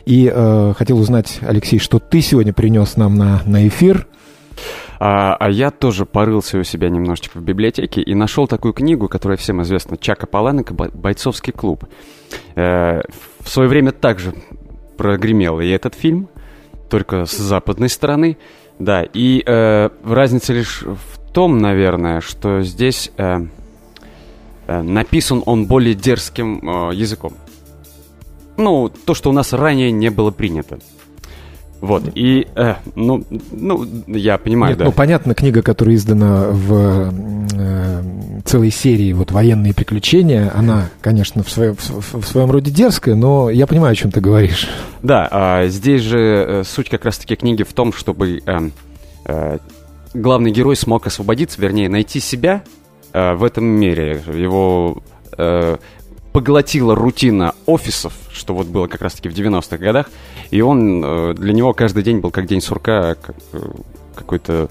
И 0.06 0.32
хотел 0.78 1.00
узнать, 1.00 1.40
Алексей, 1.42 1.80
что 1.80 2.00
ты 2.00 2.22
сегодня 2.22 2.54
принес 2.54 2.98
нам 2.98 3.16
на, 3.16 3.42
на 3.46 3.68
эфир– 3.68 4.08
а, 5.00 5.36
а 5.36 5.50
я 5.50 5.72
тоже 5.72 6.06
порылся 6.06 6.58
у 6.58 6.64
себя 6.64 6.90
немножечко 6.90 7.38
в 7.38 7.44
библиотеке 7.44 8.02
и 8.02 8.16
нашел 8.16 8.48
такую 8.48 8.74
книгу, 8.74 9.08
которая 9.08 9.38
всем 9.38 9.62
известна, 9.62 9.98
Чака 9.98 10.26
Паланека 10.26 10.74
«Бойцовский 10.74 11.54
клуб». 11.54 11.86
Э, 12.56 13.02
в 13.40 13.50
свое 13.50 13.70
время 13.70 13.92
также 13.92 14.34
прогремел 14.98 15.60
и 15.60 15.68
этот 15.68 15.94
фильм, 15.94 16.30
только 16.90 17.26
с 17.26 17.38
западной 17.38 17.90
стороны. 17.90 18.38
Да, 18.80 19.04
и 19.04 19.44
э, 19.46 19.90
разница 20.04 20.54
лишь 20.54 20.84
в 20.84 21.32
том, 21.34 21.58
наверное, 21.60 22.22
что 22.22 22.62
здесь 22.62 23.12
э, 23.18 23.40
э, 24.68 24.82
написан 24.82 25.44
он 25.46 25.66
более 25.66 25.94
дерзким 25.94 26.90
э, 26.90 26.96
языком. 26.96 27.34
ну, 28.58 28.90
то, 28.90 29.14
что 29.14 29.30
у 29.30 29.34
нас 29.34 29.54
ранее 29.54 29.92
не 29.92 30.10
было 30.10 30.32
принято. 30.32 30.80
Вот, 31.80 32.04
и, 32.16 32.48
э, 32.56 32.76
ну, 32.96 33.24
ну, 33.52 33.86
я 34.08 34.38
понимаю, 34.40 34.72
Нет, 34.72 34.80
да. 34.80 34.86
ну, 34.86 34.92
понятно, 34.92 35.36
книга, 35.36 35.62
которая 35.62 35.96
издана 35.96 36.48
в 36.50 37.14
э, 37.54 38.02
целой 38.46 38.72
серии 38.72 39.14
вот 39.14 39.32
«Военные 39.32 39.76
приключения», 39.76 40.52
она, 40.56 40.90
конечно, 41.02 41.44
в 41.44 41.50
своем, 41.52 41.76
в, 41.76 42.22
в 42.22 42.26
своем 42.26 42.50
роде 42.50 42.72
дерзкая, 42.72 43.14
но 43.16 43.52
я 43.52 43.68
понимаю, 43.68 43.92
о 43.92 43.96
чем 43.96 44.12
ты 44.12 44.22
говоришь. 44.22 44.68
Да, 45.04 45.28
а 45.30 45.68
здесь 45.68 46.02
же 46.02 46.20
э, 46.20 46.64
суть 46.66 46.90
как 46.90 47.06
раз-таки 47.06 47.36
книги 47.36 47.62
в 47.62 47.74
том, 47.74 47.94
чтобы 47.94 48.42
э, 48.44 48.70
э, 49.26 49.58
главный 50.16 50.52
герой 50.52 50.76
смог 50.76 51.06
освободиться, 51.06 51.62
вернее, 51.62 51.90
найти 51.90 52.20
себя 52.20 52.64
э, 53.14 53.34
в 53.34 53.44
этом 53.44 53.66
мире. 53.66 54.24
Его 54.34 55.04
э, 55.38 55.78
поглотила 56.32 56.96
рутина 56.96 57.54
офисов, 57.66 58.14
что 58.32 58.54
вот 58.54 58.68
было 58.68 58.88
как 58.88 59.02
раз-таки 59.02 59.30
в 59.30 59.34
90-х 59.34 59.78
годах, 59.78 60.10
и 60.52 60.62
он, 60.62 61.04
э, 61.04 61.34
для 61.34 61.54
него 61.54 61.74
каждый 61.74 62.04
день 62.04 62.20
был 62.20 62.32
как 62.32 62.46
день 62.46 62.62
сурка, 62.62 63.16
как 63.16 63.36
э, 63.54 63.60
какой-то 64.16 64.70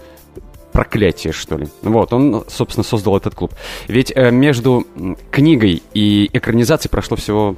проклятие, 0.72 1.32
что 1.32 1.56
ли. 1.56 1.68
Вот, 1.82 2.12
он, 2.12 2.44
собственно, 2.48 2.84
создал 2.84 3.16
этот 3.16 3.34
клуб. 3.34 3.54
Ведь 3.88 4.12
э, 4.14 4.30
между 4.30 4.86
книгой 5.30 5.82
и 5.94 6.28
экранизацией 6.32 6.90
прошло 6.90 7.16
всего 7.16 7.56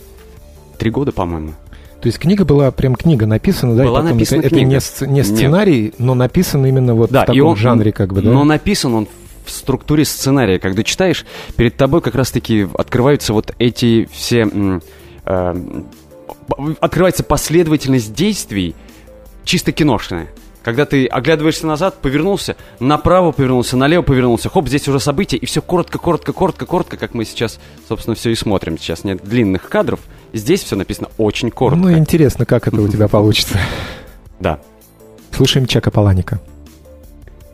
три 0.78 0.90
года, 0.90 1.12
по-моему. 1.12 1.52
То 2.00 2.06
есть 2.06 2.20
книга 2.20 2.44
была, 2.44 2.70
прям 2.70 2.94
книга 2.94 3.26
написана, 3.26 3.74
да? 3.74 3.82
Была 3.84 4.02
написана 4.02 4.38
это, 4.38 4.46
это 4.48 4.54
книга. 4.54 4.70
не, 4.70 4.76
сц- 4.76 5.06
не 5.06 5.14
Нет. 5.14 5.26
сценарий, 5.26 5.94
но 5.98 6.14
написан 6.14 6.64
именно 6.64 6.94
вот 6.94 7.10
в 7.10 7.12
таком 7.12 7.56
жанре, 7.56 7.90
как 7.90 8.14
бы, 8.14 8.22
да? 8.22 8.30
Но 8.30 8.44
написан 8.44 8.94
он 8.94 9.08
в 9.44 9.50
структуре 9.50 10.04
сценария. 10.04 10.60
Когда 10.60 10.84
читаешь, 10.84 11.26
перед 11.56 11.76
тобой 11.76 12.00
как 12.02 12.14
раз-таки 12.14 12.68
открываются 12.74 13.32
вот 13.32 13.52
эти 13.58 14.08
все... 14.12 14.48
э, 15.24 15.54
открывается 16.80 17.24
последовательность 17.24 18.14
действий 18.14 18.74
чисто 19.44 19.72
киношная. 19.72 20.28
Когда 20.62 20.84
ты 20.84 21.06
оглядываешься 21.06 21.66
назад, 21.66 21.96
повернулся, 22.02 22.56
направо 22.78 23.32
повернулся, 23.32 23.76
налево 23.76 24.02
повернулся, 24.02 24.50
хоп, 24.50 24.68
здесь 24.68 24.86
уже 24.88 25.00
события, 25.00 25.36
и 25.38 25.46
все 25.46 25.62
коротко, 25.62 25.98
коротко, 25.98 26.32
коротко, 26.32 26.66
коротко, 26.66 26.96
как 26.96 27.14
мы 27.14 27.24
сейчас, 27.24 27.58
собственно, 27.88 28.14
все 28.14 28.30
и 28.30 28.34
смотрим. 28.34 28.76
Сейчас 28.76 29.04
нет 29.04 29.24
длинных 29.24 29.68
кадров, 29.68 30.00
здесь 30.32 30.62
все 30.62 30.76
написано 30.76 31.08
очень 31.16 31.50
коротко. 31.50 31.82
Ну, 31.82 31.96
интересно, 31.96 32.44
как 32.44 32.68
это 32.68 32.80
у 32.82 32.88
тебя 32.88 33.08
получится. 33.08 33.58
Да. 34.40 34.60
Слушаем 35.30 35.66
Чака 35.66 35.90
Паланика. 35.90 36.40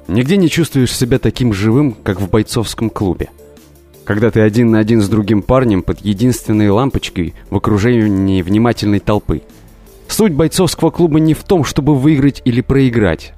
Нигде 0.08 0.36
не 0.36 0.50
чувствуешь 0.50 0.94
себя 0.94 1.18
таким 1.18 1.52
живым, 1.52 1.92
как 1.92 2.20
в 2.20 2.28
бойцовском 2.28 2.90
клубе. 2.90 3.28
Когда 4.04 4.30
ты 4.30 4.40
один 4.40 4.70
на 4.70 4.80
один 4.80 5.00
с 5.00 5.08
другим 5.08 5.42
парнем 5.42 5.82
под 5.82 6.00
единственной 6.00 6.68
лампочкой 6.68 7.34
в 7.48 7.56
окружении 7.56 8.42
внимательной 8.42 9.00
толпы. 9.00 9.42
Суть 10.08 10.32
бойцовского 10.32 10.90
клуба 10.90 11.18
не 11.18 11.32
в 11.32 11.42
том, 11.42 11.64
чтобы 11.64 11.96
выиграть 11.96 12.42
или 12.44 12.60
проиграть. 12.60 13.32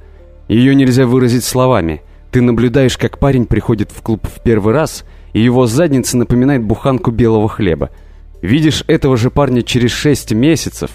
Ее 0.48 0.74
нельзя 0.74 1.06
выразить 1.06 1.44
словами. 1.44 2.02
Ты 2.32 2.42
наблюдаешь, 2.42 2.98
как 2.98 3.18
парень 3.18 3.46
приходит 3.46 3.92
в 3.92 4.02
клуб 4.02 4.26
в 4.26 4.42
первый 4.42 4.74
раз, 4.74 5.04
и 5.32 5.40
его 5.40 5.66
задница 5.66 6.16
напоминает 6.16 6.64
буханку 6.64 7.12
белого 7.12 7.48
хлеба. 7.48 7.90
Видишь 8.42 8.84
этого 8.88 9.16
же 9.16 9.30
парня 9.30 9.62
через 9.62 9.92
шесть 9.92 10.32
месяцев, 10.32 10.90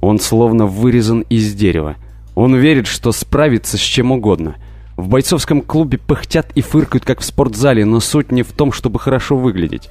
он 0.00 0.18
словно 0.18 0.66
вырезан 0.66 1.20
из 1.28 1.54
дерева. 1.54 1.96
Он 2.34 2.56
верит, 2.56 2.88
что 2.88 3.12
справится 3.12 3.76
с 3.76 3.80
чем 3.80 4.10
угодно. 4.10 4.56
В 5.02 5.08
бойцовском 5.08 5.62
клубе 5.62 5.98
пыхтят 5.98 6.52
и 6.54 6.60
фыркают, 6.60 7.04
как 7.04 7.22
в 7.22 7.24
спортзале, 7.24 7.84
но 7.84 7.98
суть 7.98 8.30
не 8.30 8.44
в 8.44 8.52
том, 8.52 8.70
чтобы 8.70 9.00
хорошо 9.00 9.36
выглядеть. 9.36 9.90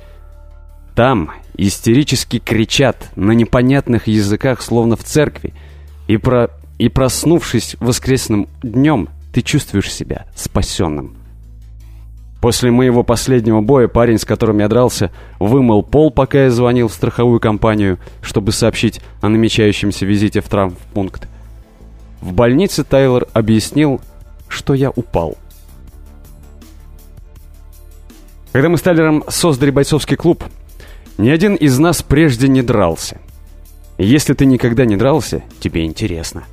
Там 0.96 1.32
истерически 1.58 2.40
кричат 2.40 3.10
на 3.18 3.34
непонятных 3.34 4.08
языках, 4.08 4.62
словно 4.62 4.96
в 4.96 5.04
церкви, 5.04 5.54
и, 6.08 6.16
про... 6.16 6.50
и 6.78 6.88
проснувшись 6.88 7.76
воскресным 7.82 8.48
днем, 8.64 9.10
ты 9.34 9.42
чувствуешь 9.42 9.92
себя 9.92 10.28
спасенным. 10.34 11.18
После 12.40 12.72
моего 12.72 13.04
последнего 13.04 13.60
боя 13.60 13.90
парень, 13.90 14.18
с 14.18 14.24
которым 14.24 14.60
я 14.60 14.70
дрался, 14.70 15.12
вымыл 15.40 15.84
пол, 15.84 16.12
пока 16.12 16.46
я 16.46 16.52
звонил 16.52 16.88
в 16.88 16.94
страховую 16.94 17.42
компанию, 17.42 18.00
чтобы 18.22 18.54
сообщить 18.54 19.02
о 19.20 19.28
намечающемся 19.28 20.06
визите 20.06 20.40
в 20.40 20.48
травмпункт. 20.48 21.28
В 22.22 22.32
больнице 22.32 22.86
Тайлор 22.86 23.28
объяснил, 23.34 24.00
что 24.52 24.74
я 24.74 24.92
упал. 24.92 25.38
Когда 28.52 28.68
мы 28.68 28.78
с 28.78 28.82
Тайлером 28.82 29.24
создали 29.30 29.72
бойцовский 29.72 30.18
клуб, 30.18 30.44
ни 31.18 31.30
один 31.30 31.56
из 31.56 31.80
нас 31.80 32.02
прежде 32.02 32.50
не 32.50 32.62
дрался. 32.62 33.20
Если 33.98 34.34
ты 34.34 34.46
никогда 34.46 34.86
не 34.86 34.98
дрался, 34.98 35.44
тебе 35.60 35.86
интересно, 35.86 36.44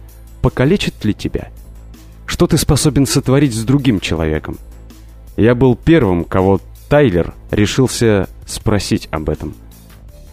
покалечит 0.42 1.04
ли 1.04 1.12
тебя? 1.12 1.48
Что 2.26 2.46
ты 2.46 2.56
способен 2.56 3.04
сотворить 3.06 3.54
с 3.54 3.64
другим 3.64 4.00
человеком? 4.00 4.58
Я 5.36 5.54
был 5.54 5.74
первым, 5.74 6.24
кого 6.24 6.60
Тайлер 6.88 7.34
решился 7.50 8.28
спросить 8.46 9.08
об 9.10 9.28
этом. 9.28 9.54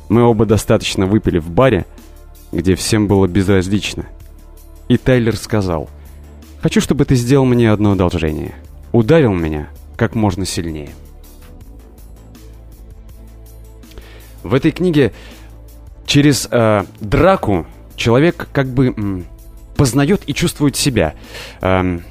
Мы 0.08 0.22
оба 0.24 0.46
достаточно 0.46 1.08
выпили 1.08 1.40
в 1.40 1.50
баре, 1.50 1.86
где 2.52 2.76
всем 2.76 3.08
было 3.08 3.28
безразлично. 3.28 4.06
И 4.88 4.98
Тайлер 4.98 5.36
сказал, 5.36 5.90
«Хочу, 6.66 6.82
чтобы 6.82 7.06
ты 7.06 7.14
сделал 7.14 7.46
мне 7.46 7.72
одно 7.72 7.92
одолжение. 7.92 8.56
Ударил 8.92 9.34
меня 9.34 9.70
как 9.96 10.16
можно 10.16 10.48
сильнее». 10.48 10.90
В 14.42 14.52
этой 14.52 14.72
книге 14.72 15.14
через 16.08 16.48
э, 16.50 16.86
драку 17.02 17.68
человек 17.96 18.48
как 18.52 18.66
бы 18.66 18.88
м, 18.88 19.28
познает 19.78 20.24
и 20.26 20.34
чувствует 20.34 20.76
себя. 20.76 21.14
Эм, 21.62 22.02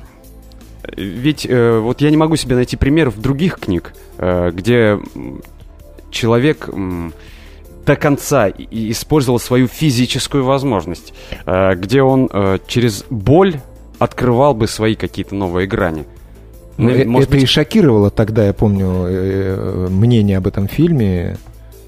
ведь 0.97 1.47
э, 1.51 1.81
вот 1.81 2.01
я 2.01 2.11
не 2.11 2.17
могу 2.17 2.37
себе 2.37 2.55
найти 2.55 2.77
примеров 2.77 3.21
других 3.21 3.59
книг, 3.59 3.93
э, 4.19 4.53
где 4.53 5.01
человек 6.13 6.69
м, 6.69 7.13
до 7.85 7.97
конца 7.97 8.49
использовал 8.51 9.41
свою 9.41 9.67
физическую 9.67 10.45
возможность, 10.45 11.13
э, 11.45 11.75
где 11.75 12.03
он 12.03 12.31
э, 12.33 12.61
через 12.69 13.05
боль 13.11 13.61
открывал 13.99 14.55
бы 14.55 14.67
свои 14.67 14.95
какие-то 14.95 15.35
новые 15.35 15.67
грани. 15.67 16.05
Ну, 16.77 16.91
э- 16.91 17.05
может 17.05 17.29
это 17.29 17.37
быть- 17.37 17.45
и 17.45 17.47
шокировало 17.47 18.11
тогда, 18.11 18.47
я 18.47 18.53
помню, 18.53 18.87
э, 19.09 19.89
мнение 19.91 20.39
об 20.39 20.47
этом 20.47 20.69
фильме. 20.69 21.37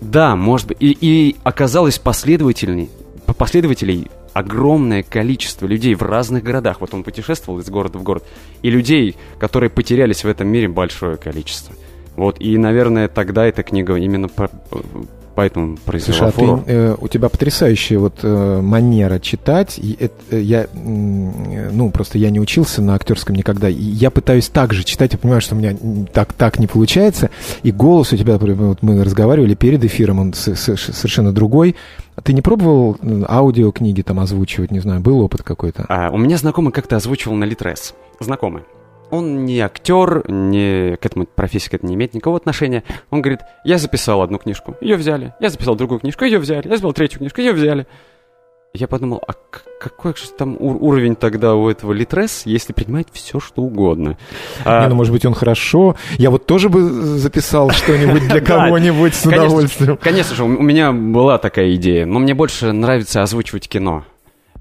Да, 0.01 0.37
может 0.37 0.69
быть. 0.69 0.77
И, 0.81 0.97
и 1.01 1.37
оказалось 1.43 1.99
последовательней, 1.99 2.91
по- 3.25 3.35
последователей 3.35 4.09
огромное 4.33 5.03
количество 5.03 5.67
людей 5.67 5.95
в 5.95 6.03
разных 6.03 6.45
городах. 6.45 6.81
Вот 6.81 6.93
он 6.93 7.03
путешествовал 7.03 7.61
из 7.61 7.71
города 7.71 7.99
в 7.99 8.03
город. 8.03 8.25
И 8.63 8.71
людей, 8.71 9.17
которые 9.39 9.71
потерялись 9.71 10.25
в 10.25 10.29
этом 10.29 10.49
мире, 10.49 10.69
большое 10.69 11.17
количество. 11.17 11.75
Вот, 12.17 12.41
и, 12.41 12.57
наверное, 12.57 13.09
тогда 13.09 13.47
эта 13.47 13.63
книга 13.63 13.95
именно 13.97 14.29
поэтому 15.37 15.77
произвела 15.85 16.33
Слушай, 16.33 16.51
а 16.55 16.59
ты, 16.65 16.73
э, 16.73 16.97
у 16.99 17.07
тебя 17.07 17.29
потрясающая 17.29 17.99
вот 18.01 18.15
э, 18.25 18.61
манера 18.61 19.21
читать. 19.21 19.79
И 19.79 19.97
э, 20.31 20.41
я, 20.41 20.63
э, 20.65 20.67
ну, 20.75 21.91
просто 21.91 22.19
я 22.19 22.31
не 22.31 22.41
учился 22.41 22.83
на 22.83 22.95
актерском 22.97 23.37
никогда. 23.37 23.69
И 23.69 23.75
я 23.75 24.11
пытаюсь 24.11 24.49
так 24.49 24.73
же 24.73 24.83
читать. 24.83 25.13
Я 25.13 25.19
понимаю, 25.19 25.41
что 25.41 25.55
у 25.55 25.59
меня 25.59 25.77
так, 26.13 26.33
так 26.33 26.59
не 26.59 26.67
получается. 26.67 27.31
И 27.63 27.71
голос 27.71 28.13
у 28.13 28.17
тебя, 28.17 28.33
например, 28.33 28.57
вот 28.67 28.83
мы 28.83 29.05
разговаривали 29.05 29.55
перед 29.55 29.85
эфиром, 29.85 30.19
он 30.19 30.35
с- 30.35 30.55
с- 30.57 30.77
совершенно 30.77 31.33
другой. 31.33 31.77
А 32.17 32.23
ты 32.23 32.33
не 32.33 32.41
пробовал 32.43 32.97
аудиокниги 33.29 34.03
там 34.03 34.19
озвучивать? 34.21 34.71
Не 34.73 34.81
знаю, 34.81 35.01
был 35.01 35.21
опыт 35.21 35.43
какой-то? 35.43 35.85
А, 35.89 36.11
у 36.11 36.17
меня 36.19 36.39
знакомый 36.39 36.73
как-то 36.73 36.97
озвучивал 36.97 37.37
на 37.37 37.45
Литрес. 37.45 37.95
Знакомый. 38.21 38.63
Он 39.11 39.45
не 39.45 39.61
актер, 39.61 40.29
не, 40.31 40.97
к 40.97 41.07
этому 41.07 41.27
профессии 41.27 41.69
к 41.71 41.75
этому 41.75 41.91
не 41.91 41.95
имеет 41.97 42.15
никакого 42.15 42.37
отношения. 42.39 42.83
Он 43.11 43.23
говорит, 43.23 43.41
я 43.65 43.79
записал 43.79 44.23
одну 44.23 44.39
книжку, 44.39 44.77
ее 44.81 44.97
взяли. 44.97 45.33
Я 45.41 45.49
записал 45.49 45.77
другую 45.77 46.01
книжку, 46.01 46.25
ее 46.25 46.39
взяли. 46.39 46.65
Я 46.67 46.77
записал 46.77 46.93
третью 46.93 47.19
книжку, 47.21 47.41
ее 47.41 47.53
взяли. 47.53 47.87
Я 48.75 48.89
подумал, 48.89 49.23
а 49.27 49.33
какой 49.81 50.15
же 50.17 50.29
там 50.37 50.57
ур- 50.59 50.77
уровень 50.83 51.17
тогда 51.17 51.55
у 51.55 51.69
этого 51.71 51.93
Литрес, 51.93 52.43
если 52.45 52.75
принимает 52.75 53.09
все, 53.11 53.41
что 53.41 53.63
угодно? 53.63 54.19
А, 54.67 54.83
Не, 54.83 54.89
ну, 54.91 54.97
может 54.97 55.15
быть, 55.15 55.25
он 55.25 55.33
хорошо. 55.33 55.97
Я 56.19 56.31
вот 56.31 56.45
тоже 56.45 56.69
бы 56.69 56.83
записал 56.83 57.71
что-нибудь 57.71 58.29
для 58.29 58.41
кого-нибудь 58.43 59.15
с 59.15 59.25
удовольствием. 59.25 59.97
Конечно 59.97 60.35
же, 60.37 60.45
у 60.45 60.49
меня 60.49 60.93
была 60.93 61.39
такая 61.39 61.75
идея, 61.77 62.05
но 62.05 62.19
мне 62.19 62.35
больше 62.35 62.73
нравится 62.73 63.23
озвучивать 63.23 63.67
кино. 63.69 64.05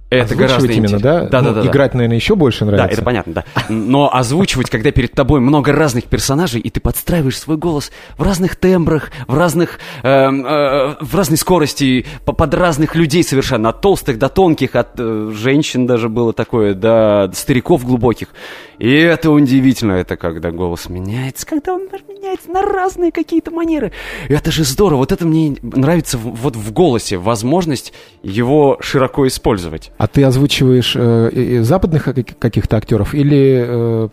Это 0.09 0.35
гораздо 0.35 0.71
именно, 0.71 0.99
да? 0.99 1.23
Да, 1.25 1.41
ну, 1.41 1.53
да, 1.53 1.63
да. 1.63 1.67
Играть, 1.67 1.91
да. 1.91 1.97
наверное, 1.97 2.17
еще 2.17 2.35
больше 2.35 2.63
нравится. 2.63 2.87
Да, 2.87 2.93
это 2.93 3.01
понятно, 3.01 3.33
да. 3.33 3.45
Но 3.69 4.13
озвучивать, 4.13 4.69
когда 4.69 4.91
перед 4.91 5.13
тобой 5.13 5.39
много 5.39 5.71
разных 5.71 6.05
персонажей, 6.05 6.61
и 6.61 6.69
ты 6.69 6.79
подстраиваешь 6.79 7.39
свой 7.39 7.57
голос 7.57 7.91
в 8.17 8.21
разных 8.21 8.55
тембрах, 8.55 9.11
в 9.27 9.35
разных, 9.35 9.79
э, 10.03 10.09
э, 10.09 10.95
в 11.01 11.15
разной 11.15 11.37
скорости, 11.37 12.05
под 12.23 12.53
разных 12.53 12.95
людей 12.95 13.23
совершенно, 13.23 13.69
от 13.69 13.81
толстых 13.81 14.19
до 14.19 14.29
тонких, 14.29 14.75
от 14.75 14.91
э, 14.99 15.31
женщин 15.33 15.87
даже 15.87 16.07
было 16.07 16.33
такое, 16.33 16.75
до 16.75 17.31
стариков 17.33 17.83
глубоких. 17.83 18.29
И 18.77 18.91
это 18.91 19.31
удивительно, 19.31 19.93
это 19.93 20.17
когда 20.17 20.51
голос 20.51 20.87
меняется, 20.87 21.47
когда 21.47 21.73
он 21.73 21.87
меняется 22.07 22.51
на 22.51 22.61
разные 22.61 23.11
какие-то 23.11 23.49
манеры. 23.49 23.91
Это 24.29 24.51
же 24.51 24.63
здорово, 24.63 24.99
вот 24.99 25.11
это 25.11 25.25
мне 25.25 25.57
нравится 25.61 26.17
вот 26.17 26.55
в 26.55 26.71
голосе, 26.73 27.17
возможность 27.17 27.93
его 28.21 28.77
широко 28.81 29.27
использовать. 29.27 29.91
А 29.97 30.07
ты 30.07 30.23
озвучиваешь 30.23 30.93
э, 30.95 31.61
западных 31.63 32.09
каких-то 32.39 32.77
актеров 32.77 33.13
или 33.13 33.65
э, 33.65 34.09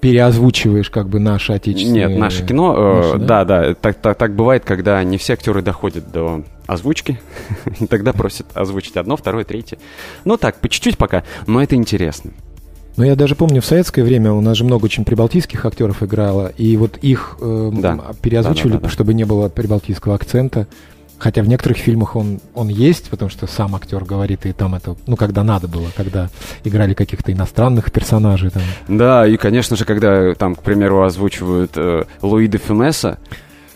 переозвучиваешь 0.00 0.90
как 0.90 1.08
бы 1.08 1.20
наше 1.20 1.52
отечественное? 1.52 2.08
Нет, 2.08 2.18
наше 2.18 2.46
кино, 2.46 2.74
э, 2.76 2.96
наше, 2.96 3.18
да, 3.18 3.44
да, 3.44 3.60
да 3.68 3.74
так, 3.74 3.96
так, 3.96 4.16
так 4.16 4.34
бывает, 4.34 4.64
когда 4.64 5.02
не 5.04 5.18
все 5.18 5.34
актеры 5.34 5.62
доходят 5.62 6.10
до 6.10 6.44
озвучки, 6.66 7.20
и 7.80 7.86
тогда 7.88 8.12
просят 8.12 8.46
озвучить 8.54 8.96
одно, 8.96 9.16
второе, 9.16 9.44
третье. 9.44 9.78
Ну 10.24 10.36
так, 10.36 10.56
по 10.56 10.68
чуть-чуть 10.68 10.96
пока, 10.96 11.24
но 11.46 11.62
это 11.62 11.76
интересно. 11.76 12.32
Но 12.96 13.04
я 13.04 13.16
даже 13.16 13.34
помню, 13.34 13.62
в 13.62 13.66
советское 13.66 14.02
время 14.02 14.32
у 14.32 14.40
нас 14.40 14.56
же 14.56 14.64
много 14.64 14.84
очень 14.84 15.04
прибалтийских 15.04 15.64
актеров 15.64 16.02
играло, 16.02 16.52
и 16.56 16.76
вот 16.76 16.96
их 16.98 17.36
э, 17.40 17.70
да. 17.74 17.98
переозвучивали, 18.20 18.72
да, 18.72 18.78
да, 18.78 18.84
да, 18.84 18.88
чтобы 18.90 19.14
не 19.14 19.24
было 19.24 19.48
прибалтийского 19.48 20.14
акцента. 20.14 20.66
Хотя 21.20 21.42
в 21.42 21.48
некоторых 21.48 21.76
фильмах 21.76 22.16
он, 22.16 22.40
он 22.54 22.68
есть, 22.68 23.10
потому 23.10 23.30
что 23.30 23.46
сам 23.46 23.76
актер 23.76 24.02
говорит, 24.04 24.46
и 24.46 24.52
там 24.52 24.74
это, 24.74 24.96
ну, 25.06 25.16
когда 25.16 25.44
надо 25.44 25.68
было, 25.68 25.88
когда 25.94 26.30
играли 26.64 26.94
каких-то 26.94 27.30
иностранных 27.30 27.92
персонажей. 27.92 28.50
Там. 28.50 28.62
Да, 28.88 29.26
и, 29.26 29.36
конечно 29.36 29.76
же, 29.76 29.84
когда 29.84 30.34
там, 30.34 30.54
к 30.54 30.62
примеру, 30.62 31.02
озвучивают 31.02 31.72
э, 31.76 32.04
Луи 32.22 32.48
де 32.48 32.56
Фюнеса, 32.56 33.18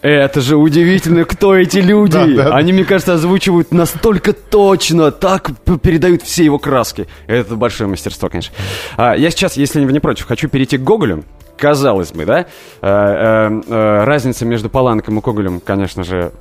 это 0.00 0.42
же 0.42 0.56
удивительно, 0.56 1.24
кто 1.24 1.54
эти 1.54 1.78
люди. 1.78 2.12
Да, 2.12 2.26
да. 2.26 2.56
Они, 2.56 2.74
мне 2.74 2.84
кажется, 2.84 3.14
озвучивают 3.14 3.72
настолько 3.72 4.34
точно, 4.34 5.10
так 5.10 5.50
передают 5.82 6.22
все 6.22 6.44
его 6.44 6.58
краски. 6.58 7.06
Это 7.26 7.56
большое 7.56 7.88
мастерство, 7.88 8.28
конечно. 8.28 8.54
А, 8.96 9.14
я 9.14 9.30
сейчас, 9.30 9.56
если 9.56 9.82
вы 9.82 9.92
не 9.92 10.00
против, 10.00 10.26
хочу 10.26 10.48
перейти 10.48 10.76
к 10.76 10.82
Гоголю. 10.82 11.24
Казалось 11.56 12.12
бы, 12.12 12.24
да? 12.24 12.46
А, 12.80 13.50
а, 13.50 13.62
а, 13.68 14.04
разница 14.04 14.44
между 14.44 14.68
Паланком 14.68 15.18
и 15.18 15.22
Гоголем, 15.22 15.60
конечно 15.60 16.04
же, 16.04 16.32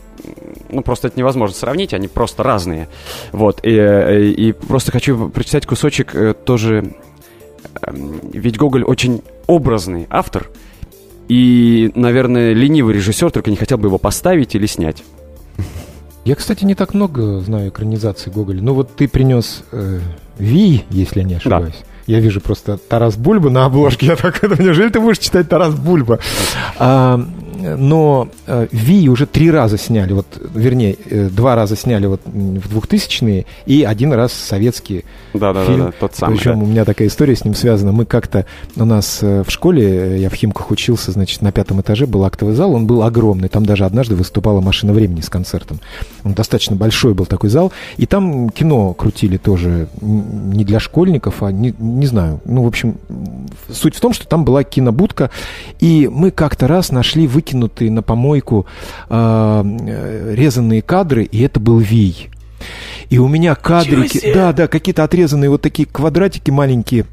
ну, 0.69 0.81
просто 0.81 1.07
это 1.07 1.19
невозможно 1.19 1.55
сравнить, 1.55 1.93
они 1.93 2.07
просто 2.07 2.43
разные. 2.43 2.89
Вот, 3.31 3.59
и, 3.63 4.33
и, 4.37 4.51
просто 4.53 4.91
хочу 4.91 5.29
прочитать 5.29 5.65
кусочек 5.65 6.15
э, 6.15 6.33
тоже... 6.33 6.95
Эм, 7.81 8.19
ведь 8.31 8.57
Гоголь 8.57 8.83
очень 8.83 9.21
образный 9.47 10.07
автор, 10.09 10.49
и, 11.27 11.91
наверное, 11.95 12.53
ленивый 12.53 12.95
режиссер 12.95 13.31
только 13.31 13.49
не 13.49 13.57
хотел 13.57 13.77
бы 13.77 13.87
его 13.87 13.97
поставить 13.97 14.55
или 14.55 14.65
снять. 14.65 15.03
Я, 16.25 16.35
кстати, 16.35 16.63
не 16.63 16.75
так 16.75 16.93
много 16.93 17.39
знаю 17.41 17.69
экранизации 17.69 18.29
Гоголя. 18.29 18.61
Ну 18.61 18.73
вот 18.73 18.95
ты 18.95 19.07
принес 19.09 19.63
э, 19.71 19.99
Ви, 20.37 20.83
если 20.89 21.19
я 21.19 21.25
не 21.25 21.33
ошибаюсь. 21.35 21.75
Да. 21.81 21.92
Я 22.07 22.19
вижу 22.19 22.41
просто 22.41 22.77
Тарас 22.77 23.15
Бульба 23.15 23.49
на 23.49 23.65
обложке. 23.65 24.05
Я 24.07 24.15
так, 24.15 24.41
неужели 24.59 24.89
ты 24.89 24.99
будешь 24.99 25.19
читать 25.19 25.49
Тарас 25.49 25.73
Бульба? 25.73 26.19
А, 26.79 27.23
но 27.63 28.27
э, 28.45 28.67
Ви 28.71 29.09
уже 29.09 29.25
три 29.25 29.49
раза 29.49 29.77
сняли, 29.77 30.13
вот, 30.13 30.25
вернее, 30.53 30.97
э, 31.09 31.29
два 31.29 31.55
раза 31.55 31.75
сняли 31.75 32.05
вот 32.05 32.21
в 32.25 32.77
2000-е 32.77 33.45
и 33.65 33.83
один 33.83 34.11
раз 34.11 34.33
советский 34.33 35.05
да, 35.33 35.53
да, 35.53 35.65
фильм. 35.65 35.79
Да, 35.79 35.85
да, 35.85 35.93
тот 35.99 36.15
самый. 36.15 36.35
Причем 36.35 36.59
да. 36.59 36.65
у 36.65 36.67
меня 36.67 36.85
такая 36.85 37.07
история 37.07 37.35
с 37.35 37.45
ним 37.45 37.55
связана. 37.55 37.91
Мы 37.93 38.05
как-то, 38.05 38.45
у 38.75 38.85
нас 38.85 39.19
э, 39.21 39.43
в 39.43 39.49
школе, 39.49 40.19
я 40.19 40.29
в 40.29 40.33
Химках 40.33 40.71
учился, 40.71 41.11
значит, 41.11 41.41
на 41.41 41.51
пятом 41.51 41.79
этаже 41.79 42.05
был 42.05 42.25
актовый 42.25 42.53
зал, 42.53 42.73
он 42.73 42.85
был 42.85 43.03
огромный, 43.03 43.47
там 43.47 43.65
даже 43.65 43.85
однажды 43.85 44.15
выступала 44.15 44.59
«Машина 44.59 44.91
времени» 44.91 45.21
с 45.21 45.29
концертом. 45.29 45.79
Он 46.23 46.33
достаточно 46.33 46.75
большой 46.75 47.13
был 47.13 47.25
такой 47.25 47.49
зал, 47.49 47.71
и 47.97 48.05
там 48.05 48.49
кино 48.49 48.93
крутили 48.93 49.37
тоже 49.37 49.87
не 50.01 50.65
для 50.65 50.79
школьников, 50.79 51.43
а 51.43 51.51
не, 51.51 51.73
не 51.79 52.05
знаю, 52.07 52.41
ну, 52.43 52.63
в 52.63 52.67
общем, 52.67 52.97
суть 53.71 53.95
в 53.95 54.01
том, 54.01 54.11
что 54.13 54.27
там 54.27 54.43
была 54.43 54.63
кинобудка, 54.63 55.29
и 55.79 56.09
мы 56.11 56.31
как-то 56.31 56.67
раз 56.67 56.91
нашли 56.91 57.25
выкинутый 57.25 57.52
выкинутые 57.53 57.91
на 57.91 58.01
помойку 58.01 58.65
э, 59.09 60.33
резанные 60.35 60.81
кадры, 60.81 61.23
и 61.23 61.41
это 61.41 61.59
был 61.59 61.77
Вий. 61.77 62.29
И 63.09 63.19
у 63.19 63.27
меня 63.27 63.55
кадрики, 63.55 64.33
да, 64.33 64.53
да, 64.53 64.67
какие-то 64.67 65.03
отрезанные 65.03 65.49
вот 65.49 65.61
такие 65.61 65.87
квадратики 65.87 66.49
маленькие. 66.49 67.05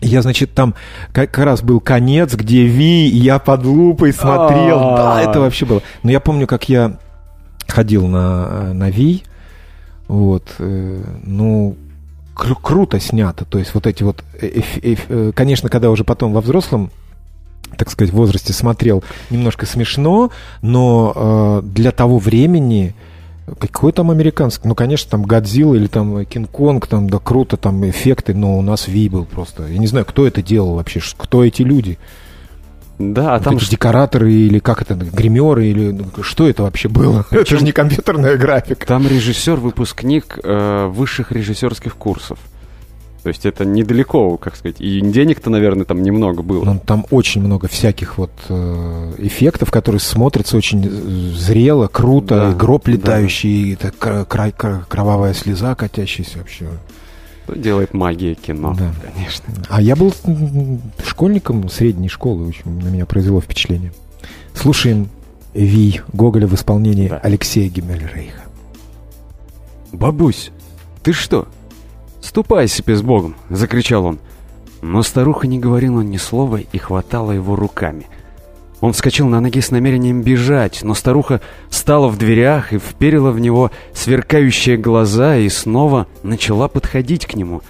Я, 0.00 0.22
значит, 0.22 0.52
там 0.54 0.74
как 1.12 1.36
раз 1.38 1.62
был 1.62 1.80
конец, 1.80 2.34
где 2.34 2.64
Ви, 2.64 3.06
я 3.08 3.38
под 3.38 3.64
лупой 3.64 4.12
смотрел. 4.12 4.78
Да, 4.96 5.20
это 5.22 5.40
вообще 5.40 5.66
было. 5.66 5.82
Но 6.02 6.10
я 6.10 6.20
помню, 6.20 6.46
как 6.46 6.68
я 6.68 6.98
ходил 7.68 8.06
на, 8.06 8.72
на 8.72 8.90
Ви. 8.90 9.22
Вот, 10.08 10.54
э, 10.58 11.02
ну, 11.22 11.76
кру- 12.34 12.58
круто 12.60 12.98
снято. 12.98 13.44
То 13.44 13.58
есть 13.58 13.74
вот 13.74 13.86
эти 13.86 14.02
вот, 14.02 14.24
э, 14.40 14.62
э, 14.82 14.96
э, 15.08 15.32
конечно, 15.34 15.68
когда 15.68 15.90
уже 15.90 16.02
потом 16.02 16.32
во 16.32 16.40
взрослом 16.40 16.90
так 17.76 17.90
сказать, 17.90 18.12
возрасте 18.12 18.52
смотрел 18.52 19.02
немножко 19.30 19.66
смешно, 19.66 20.30
но 20.62 21.12
э, 21.14 21.62
для 21.66 21.92
того 21.92 22.18
времени 22.18 22.94
какой 23.58 23.92
там 23.92 24.10
американский? 24.10 24.68
Ну, 24.68 24.74
конечно, 24.74 25.10
там 25.10 25.22
Годзилла 25.22 25.74
или 25.74 25.86
там 25.86 26.24
Кинг-Конг, 26.24 26.86
там, 26.86 27.10
да, 27.10 27.18
круто, 27.18 27.56
там 27.56 27.88
эффекты, 27.88 28.34
но 28.34 28.56
у 28.56 28.62
нас 28.62 28.86
Ви 28.86 29.08
был 29.08 29.24
просто. 29.24 29.66
Я 29.66 29.78
не 29.78 29.86
знаю, 29.86 30.06
кто 30.06 30.26
это 30.26 30.42
делал 30.42 30.74
вообще, 30.74 31.00
кто 31.16 31.44
эти 31.44 31.62
люди. 31.62 31.98
Да, 32.98 33.34
а 33.34 33.38
вот 33.38 33.44
там... 33.44 33.56
Эти 33.56 33.70
декораторы 33.70 34.32
или 34.32 34.58
как 34.58 34.82
это, 34.82 34.94
гримеры 34.94 35.66
или 35.66 35.90
ну, 35.90 36.22
что 36.22 36.48
это 36.48 36.64
вообще 36.64 36.88
было? 36.88 37.24
Причем... 37.30 37.42
Это 37.42 37.58
же 37.58 37.64
не 37.64 37.72
компьютерная 37.72 38.36
графика. 38.36 38.86
Там 38.86 39.08
режиссер, 39.08 39.56
выпускник 39.56 40.38
э, 40.42 40.86
высших 40.86 41.32
режиссерских 41.32 41.96
курсов. 41.96 42.38
То 43.22 43.28
есть 43.28 43.44
это 43.44 43.64
недалеко, 43.64 44.38
как 44.38 44.56
сказать, 44.56 44.80
и 44.80 45.00
денег-то, 45.00 45.50
наверное, 45.50 45.84
там 45.84 46.02
немного 46.02 46.42
было. 46.42 46.64
Ну, 46.64 46.80
там 46.84 47.06
очень 47.10 47.42
много 47.42 47.68
всяких 47.68 48.16
вот 48.16 48.30
э, 48.48 49.12
эффектов, 49.18 49.70
которые 49.70 50.00
смотрятся 50.00 50.56
очень 50.56 50.86
э, 50.86 51.36
зрело, 51.36 51.86
круто, 51.88 52.36
да, 52.36 52.52
гроб 52.52 52.88
летающий, 52.88 53.76
да. 53.76 53.88
это 53.88 54.24
кра- 54.26 54.52
кра- 54.52 54.86
кровавая 54.88 55.34
слеза 55.34 55.74
катящаяся 55.74 56.38
вообще. 56.38 56.66
Что 57.44 57.56
делает 57.56 57.92
магия 57.92 58.34
кино, 58.34 58.74
да. 58.78 58.92
конечно. 59.12 59.52
А 59.68 59.82
я 59.82 59.96
был 59.96 60.14
школьником 61.04 61.68
средней 61.68 62.08
школы, 62.08 62.46
очень 62.46 62.70
на 62.70 62.88
меня 62.88 63.04
произвело 63.04 63.40
впечатление. 63.40 63.92
Слушаем 64.54 65.08
Ви 65.52 66.00
Гоголя 66.12 66.46
в 66.46 66.54
исполнении 66.54 67.08
да. 67.08 67.18
Алексея 67.18 67.68
Гиммельрейха. 67.68 68.44
Бабусь, 69.92 70.52
ты 71.02 71.12
что, 71.12 71.48
«Ступай 72.20 72.68
себе 72.68 72.96
с 72.96 73.02
Богом!»— 73.02 73.34
закричал 73.50 74.04
он. 74.04 74.18
Но 74.82 75.02
старуха 75.02 75.46
не 75.46 75.58
говорила 75.58 76.00
ни 76.00 76.16
слова 76.16 76.58
и 76.58 76.78
хватала 76.78 77.32
его 77.32 77.56
руками. 77.56 78.06
Он 78.80 78.92
вскочил 78.92 79.28
на 79.28 79.40
ноги 79.40 79.60
с 79.60 79.70
намерением 79.70 80.22
бежать, 80.22 80.80
но 80.82 80.94
старуха 80.94 81.42
стала 81.68 82.08
в 82.08 82.16
дверях 82.16 82.72
и 82.72 82.78
вперила 82.78 83.30
в 83.30 83.38
него 83.38 83.70
сверкающие 83.92 84.78
глаза 84.78 85.36
и 85.36 85.48
снова 85.50 86.06
начала 86.22 86.66
подходить 86.68 87.26
к 87.26 87.34
нему. 87.34 87.60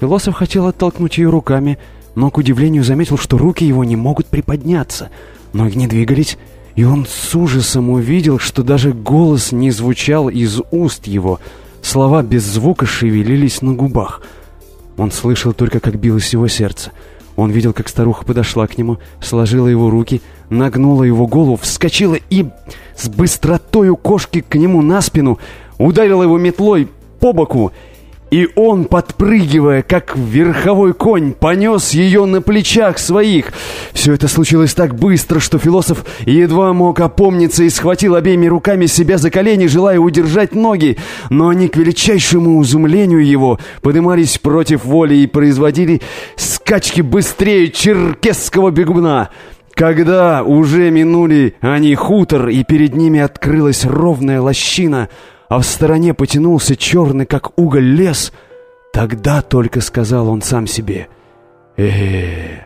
Философ 0.00 0.34
хотел 0.34 0.68
оттолкнуть 0.68 1.18
ее 1.18 1.28
руками, 1.28 1.78
но, 2.14 2.30
к 2.30 2.38
удивлению, 2.38 2.84
заметил, 2.84 3.18
что 3.18 3.36
руки 3.36 3.64
его 3.64 3.82
не 3.82 3.96
могут 3.96 4.26
приподняться. 4.26 5.10
Ноги 5.52 5.76
не 5.76 5.88
двигались, 5.88 6.38
и 6.76 6.84
он 6.84 7.04
с 7.06 7.34
ужасом 7.34 7.90
увидел, 7.90 8.38
что 8.38 8.62
даже 8.62 8.92
голос 8.92 9.50
не 9.50 9.72
звучал 9.72 10.28
из 10.28 10.60
уст 10.70 11.06
его— 11.08 11.40
Слова 11.82 12.22
без 12.22 12.44
звука 12.44 12.86
шевелились 12.86 13.60
на 13.60 13.74
губах. 13.74 14.22
Он 14.96 15.10
слышал 15.10 15.52
только, 15.52 15.80
как 15.80 15.96
билось 15.96 16.32
его 16.32 16.48
сердце. 16.48 16.92
Он 17.36 17.50
видел, 17.50 17.72
как 17.72 17.88
старуха 17.88 18.24
подошла 18.24 18.66
к 18.66 18.78
нему, 18.78 18.98
сложила 19.20 19.66
его 19.66 19.90
руки, 19.90 20.22
нагнула 20.48 21.02
его 21.02 21.26
голову, 21.26 21.56
вскочила 21.56 22.16
и 22.30 22.46
с 22.96 23.08
быстротою 23.08 23.96
кошки 23.96 24.42
к 24.42 24.54
нему 24.54 24.80
на 24.80 25.00
спину 25.00 25.38
ударила 25.78 26.22
его 26.22 26.38
метлой 26.38 26.88
по 27.20 27.32
боку 27.32 27.72
и 28.32 28.48
он, 28.54 28.86
подпрыгивая, 28.86 29.82
как 29.82 30.16
верховой 30.16 30.94
конь, 30.94 31.34
понес 31.34 31.90
ее 31.90 32.24
на 32.24 32.40
плечах 32.40 32.98
своих. 32.98 33.52
Все 33.92 34.14
это 34.14 34.26
случилось 34.26 34.72
так 34.72 34.94
быстро, 34.94 35.38
что 35.38 35.58
философ 35.58 36.06
едва 36.24 36.72
мог 36.72 36.98
опомниться 37.00 37.62
и 37.62 37.68
схватил 37.68 38.14
обеими 38.14 38.46
руками 38.46 38.86
себя 38.86 39.18
за 39.18 39.30
колени, 39.30 39.66
желая 39.66 39.98
удержать 39.98 40.54
ноги. 40.54 40.96
Но 41.28 41.50
они, 41.50 41.68
к 41.68 41.76
величайшему 41.76 42.62
изумлению 42.62 43.24
его, 43.24 43.60
поднимались 43.82 44.38
против 44.38 44.86
воли 44.86 45.14
и 45.16 45.26
производили 45.26 46.00
скачки 46.36 47.02
быстрее 47.02 47.70
черкесского 47.70 48.70
бегуна. 48.70 49.28
Когда 49.74 50.42
уже 50.42 50.90
минули 50.90 51.54
они 51.60 51.94
хутор, 51.94 52.48
и 52.48 52.64
перед 52.64 52.94
ними 52.94 53.20
открылась 53.20 53.84
ровная 53.84 54.40
лощина— 54.40 55.10
а 55.52 55.58
в 55.58 55.66
стороне 55.66 56.14
потянулся 56.14 56.76
черный, 56.76 57.26
как 57.26 57.58
уголь, 57.58 57.84
лес, 57.84 58.32
тогда 58.90 59.42
только 59.42 59.82
сказал 59.82 60.30
он 60.30 60.40
сам 60.40 60.66
себе, 60.66 61.08
э, 61.76 61.88
-э 61.88 62.60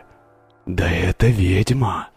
да 0.65 0.89
это 0.89 1.27
ведьма». 1.27 2.07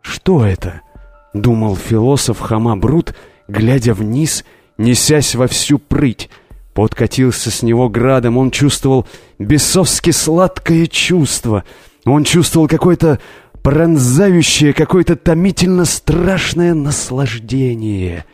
«Что 0.00 0.46
это?»— 0.46 0.82
думал 1.34 1.74
философ 1.74 2.38
Хама 2.38 2.76
Брут, 2.76 3.16
глядя 3.48 3.94
вниз, 3.94 4.44
несясь 4.78 5.34
во 5.34 5.48
всю 5.48 5.80
прыть. 5.80 6.30
Подкатился 6.72 7.50
с 7.50 7.64
него 7.64 7.88
градом, 7.88 8.38
он 8.38 8.52
чувствовал 8.52 9.08
бесовски 9.40 10.12
сладкое 10.12 10.86
чувство. 10.86 11.64
Он 12.04 12.22
чувствовал 12.22 12.68
какое-то 12.68 13.18
пронзающее, 13.62 14.72
какое-то 14.72 15.16
томительно 15.16 15.84
страшное 15.84 16.74
наслаждение. 16.74 18.24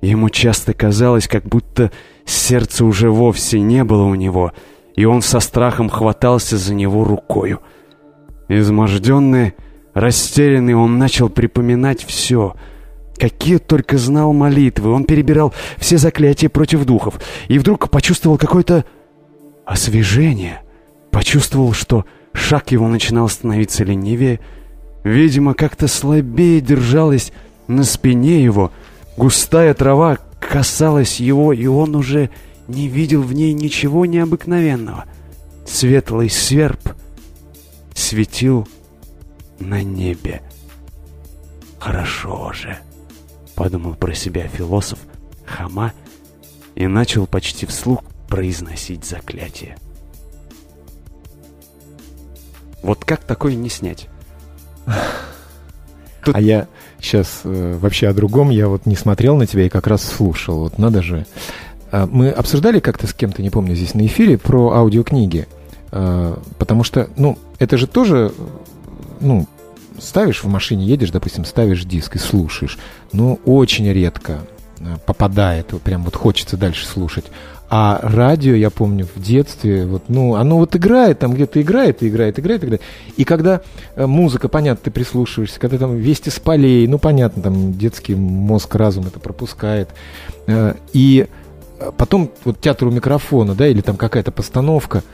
Ему 0.00 0.30
часто 0.30 0.74
казалось, 0.74 1.26
как 1.26 1.44
будто 1.44 1.90
сердца 2.24 2.84
уже 2.84 3.10
вовсе 3.10 3.60
не 3.60 3.84
было 3.84 4.04
у 4.04 4.14
него, 4.14 4.52
и 4.94 5.04
он 5.04 5.22
со 5.22 5.40
страхом 5.40 5.88
хватался 5.88 6.56
за 6.56 6.74
него 6.74 7.04
рукою. 7.04 7.60
Изможденный, 8.48 9.54
растерянный, 9.94 10.74
он 10.74 10.98
начал 10.98 11.28
припоминать 11.28 12.04
все— 12.04 12.54
Какие 13.18 13.58
только 13.58 13.98
знал 13.98 14.32
молитвы. 14.32 14.92
Он 14.92 15.04
перебирал 15.04 15.52
все 15.76 15.98
заклятия 15.98 16.48
против 16.48 16.84
духов. 16.84 17.20
И 17.48 17.58
вдруг 17.58 17.90
почувствовал 17.90 18.38
какое-то 18.38 18.84
освежение. 19.66 20.62
Почувствовал, 21.10 21.72
что 21.72 22.04
шаг 22.32 22.70
его 22.70 22.86
начинал 22.86 23.28
становиться 23.28 23.82
ленивее. 23.82 24.40
Видимо, 25.02 25.54
как-то 25.54 25.88
слабее 25.88 26.60
держалась 26.60 27.32
на 27.66 27.82
спине 27.82 28.42
его. 28.42 28.72
Густая 29.18 29.74
трава 29.74 30.16
касалась 30.38 31.18
его, 31.18 31.52
и 31.52 31.66
он 31.66 31.96
уже 31.96 32.30
не 32.68 32.86
видел 32.86 33.20
в 33.20 33.32
ней 33.32 33.52
ничего 33.52 34.06
необыкновенного. 34.06 35.06
Светлый 35.66 36.30
сверб 36.30 36.78
светил 37.96 38.68
на 39.58 39.82
небе. 39.82 40.40
Хорошо 41.80 42.52
же 42.52 42.78
подумал 43.56 43.96
про 43.96 44.14
себя 44.14 44.46
философ 44.46 45.00
Хама 45.44 45.92
и 46.76 46.86
начал 46.86 47.26
почти 47.26 47.66
вслух 47.66 48.04
произносить 48.28 49.04
заклятие. 49.04 49.78
Вот 52.84 53.04
как 53.04 53.24
такое 53.24 53.56
не 53.56 53.68
снять? 53.68 54.06
Тут... 56.24 56.34
А 56.34 56.40
я 56.40 56.66
сейчас 57.00 57.40
э, 57.44 57.78
вообще 57.80 58.08
о 58.08 58.14
другом, 58.14 58.50
я 58.50 58.68
вот 58.68 58.86
не 58.86 58.96
смотрел 58.96 59.36
на 59.36 59.46
тебя 59.46 59.66
и 59.66 59.68
как 59.68 59.86
раз 59.86 60.02
слушал. 60.02 60.60
Вот 60.60 60.78
надо 60.78 61.02
же. 61.02 61.26
А, 61.90 62.06
мы 62.06 62.30
обсуждали 62.30 62.80
как-то 62.80 63.06
с 63.06 63.14
кем-то, 63.14 63.42
не 63.42 63.50
помню, 63.50 63.74
здесь 63.74 63.94
на 63.94 64.04
эфире 64.06 64.38
про 64.38 64.72
аудиокниги. 64.72 65.46
А, 65.90 66.40
потому 66.58 66.84
что, 66.84 67.08
ну, 67.16 67.38
это 67.58 67.76
же 67.78 67.86
тоже, 67.86 68.32
ну, 69.20 69.46
ставишь 70.00 70.44
в 70.44 70.48
машине, 70.48 70.86
едешь, 70.86 71.10
допустим, 71.10 71.44
ставишь 71.44 71.84
диск 71.84 72.16
и 72.16 72.18
слушаешь, 72.18 72.78
ну, 73.12 73.40
очень 73.44 73.90
редко 73.90 74.40
э, 74.80 74.96
попадает, 75.06 75.68
прям 75.82 76.04
вот 76.04 76.14
хочется 76.14 76.56
дальше 76.56 76.86
слушать. 76.86 77.26
А 77.70 78.00
радио, 78.02 78.54
я 78.54 78.70
помню, 78.70 79.06
в 79.14 79.20
детстве, 79.20 79.84
вот, 79.84 80.04
ну, 80.08 80.36
оно 80.36 80.56
вот 80.56 80.74
играет, 80.74 81.18
там 81.18 81.34
где-то 81.34 81.60
играет, 81.60 82.02
и 82.02 82.08
играет, 82.08 82.38
играет, 82.38 82.64
играет. 82.64 82.82
И 83.16 83.24
когда 83.24 83.60
э, 83.94 84.06
музыка, 84.06 84.48
понятно, 84.48 84.84
ты 84.84 84.90
прислушиваешься, 84.90 85.60
когда 85.60 85.76
там 85.76 85.96
вести 85.96 86.30
с 86.30 86.38
полей, 86.38 86.86
ну, 86.86 86.98
понятно, 86.98 87.42
там 87.42 87.74
детский 87.76 88.14
мозг, 88.14 88.74
разум 88.74 89.06
это 89.06 89.20
пропускает. 89.20 89.90
Э, 90.46 90.74
и 90.94 91.26
потом 91.98 92.30
вот 92.44 92.58
театр 92.60 92.88
у 92.88 92.90
микрофона, 92.90 93.54
да, 93.54 93.66
или 93.68 93.82
там 93.82 93.96
какая-то 93.96 94.32
постановка– 94.32 95.02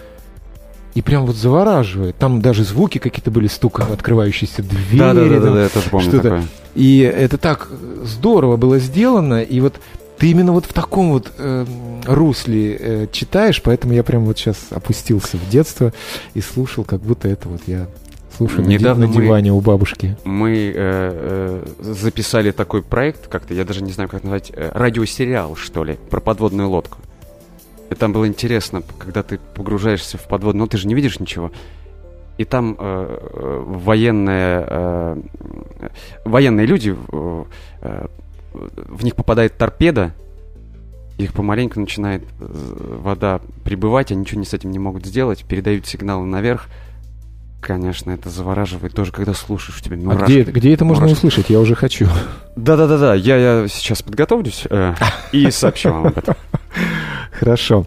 и 0.94 1.02
прям 1.02 1.26
вот 1.26 1.36
завораживает. 1.36 2.16
Там 2.16 2.40
даже 2.40 2.64
звуки 2.64 2.98
какие-то 2.98 3.31
были, 3.31 3.48
стук 3.48 3.81
открывающейся 3.81 4.62
двери. 4.62 4.98
Да, 4.98 5.12
да, 5.12 5.24
да, 5.24 5.40
да, 5.40 5.62
я 5.64 5.68
тоже 5.68 5.90
помню 5.90 6.10
такое. 6.10 6.44
И 6.74 7.01
это 7.01 7.36
так 7.36 7.68
здорово 8.05 8.56
было 8.56 8.78
сделано, 8.78 9.43
и 9.43 9.60
вот 9.60 9.74
ты 10.24 10.30
именно 10.30 10.52
вот 10.52 10.64
в 10.64 10.72
таком 10.72 11.10
вот 11.10 11.30
э, 11.36 11.66
русле 12.06 12.78
э, 12.80 13.06
читаешь, 13.12 13.60
поэтому 13.62 13.92
я 13.92 14.02
прям 14.02 14.24
вот 14.24 14.38
сейчас 14.38 14.56
опустился 14.70 15.36
в 15.36 15.51
детство 15.51 15.92
и 16.32 16.40
слушал, 16.40 16.82
как 16.82 17.02
будто 17.02 17.28
это 17.28 17.46
вот 17.46 17.60
я 17.66 17.88
слушаю 18.34 18.66
Недавно 18.66 19.06
на 19.06 19.12
диване 19.12 19.51
мы, 19.51 19.59
у 19.59 19.60
бабушки. 19.60 20.16
Мы 20.24 20.51
э, 20.51 20.72
э, 20.74 21.66
записали 21.78 22.52
такой 22.52 22.80
проект, 22.80 23.28
как-то, 23.28 23.52
я 23.52 23.66
даже 23.66 23.82
не 23.82 23.92
знаю, 23.92 24.09
как 24.09 24.22
назвать, 24.22 24.51
э, 24.55 24.70
радиосериал, 24.72 25.56
что 25.56 25.84
ли, 25.84 25.98
про 26.09 26.20
подводную 26.20 26.70
лодку. 26.70 26.96
И 27.90 27.94
там 27.94 28.14
было 28.14 28.26
интересно, 28.26 28.82
когда 28.98 29.22
ты 29.22 29.38
погружаешься 29.55 30.16
в 30.16 30.26
подводную, 30.26 30.64
но 30.64 30.68
ты 30.68 30.78
же 30.78 30.88
не 30.88 30.94
видишь 30.94 31.20
ничего. 31.20 31.52
И 32.38 32.46
там 32.46 32.76
э, 32.78 33.18
э 33.34 33.62
военные, 33.66 34.66
э, 34.70 35.16
военные 36.24 36.64
люди, 36.64 36.96
э, 37.82 38.06
в 38.55 39.05
них 39.05 39.14
попадает 39.16 39.59
торпеда, 39.59 40.14
их 41.18 41.32
помаленьку 41.32 41.81
начинает 41.81 42.22
э, 42.40 42.98
вода 43.02 43.40
прибывать, 43.64 44.10
они 44.10 44.22
ничего 44.22 44.40
не 44.40 44.47
с 44.47 44.55
этим 44.55 44.70
не 44.70 44.78
могут 44.78 45.06
сделать, 45.06 45.44
передают 45.44 45.86
сигналы 45.86 46.26
наверх, 46.26 46.68
Конечно, 47.64 48.10
это 48.10 48.28
завораживает 48.28 48.93
тоже, 48.93 49.10
когда 49.10 49.32
слушаешь, 49.32 49.81
у 49.81 49.82
тебя 49.82 49.97
мурашки. 49.97 50.22
А 50.22 50.43
где, 50.43 50.52
где 50.52 50.74
это 50.74 50.85
можно 50.85 51.05
мурашки. 51.05 51.20
услышать? 51.20 51.48
Я 51.48 51.60
уже 51.60 51.74
хочу. 51.74 52.06
Да-да-да-да, 52.56 53.14
я, 53.14 53.36
я 53.62 53.68
сейчас 53.68 54.02
подготовлюсь 54.02 54.66
э, 54.68 54.94
и 55.32 55.51
сообщу 55.51 55.90
вам 55.90 56.09
об 56.09 56.18
этом. 56.18 56.35
Хорошо. 57.32 57.86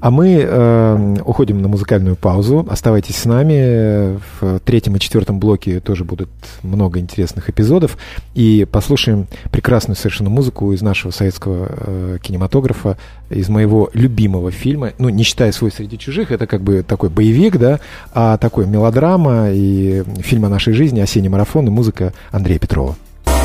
А 0.00 0.10
мы 0.10 0.44
э, 0.44 1.16
уходим 1.24 1.62
на 1.62 1.68
музыкальную 1.68 2.16
паузу. 2.16 2.66
Оставайтесь 2.68 3.16
с 3.16 3.24
нами. 3.24 4.18
В 4.40 4.58
третьем 4.60 4.96
и 4.96 5.00
четвертом 5.00 5.38
блоке 5.38 5.80
тоже 5.80 6.04
будут 6.04 6.28
много 6.62 6.98
интересных 6.98 7.48
эпизодов. 7.48 7.96
И 8.34 8.66
послушаем 8.70 9.28
прекрасную 9.50 9.96
совершенно 9.96 10.28
музыку 10.28 10.72
из 10.72 10.82
нашего 10.82 11.12
советского 11.12 11.68
э, 11.70 12.18
кинематографа, 12.20 12.98
из 13.30 13.48
моего 13.48 13.90
любимого 13.94 14.50
фильма. 14.50 14.90
Ну, 14.98 15.08
не 15.08 15.22
считая 15.22 15.52
«Свой 15.52 15.70
среди 15.70 15.98
чужих», 15.98 16.32
это 16.32 16.46
как 16.46 16.62
бы 16.62 16.82
такой 16.82 17.08
боевик, 17.08 17.56
да, 17.56 17.80
а 18.12 18.36
такой 18.38 18.66
мелодрама 18.66 19.50
и 19.50 20.02
фильм 20.20 20.44
о 20.44 20.48
нашей 20.48 20.74
жизни, 20.74 21.00
«Осенний 21.00 21.28
марафон» 21.28 21.66
и 21.66 21.70
музыка 21.70 22.12
Андрея 22.30 22.58
Петрова. 22.58 22.96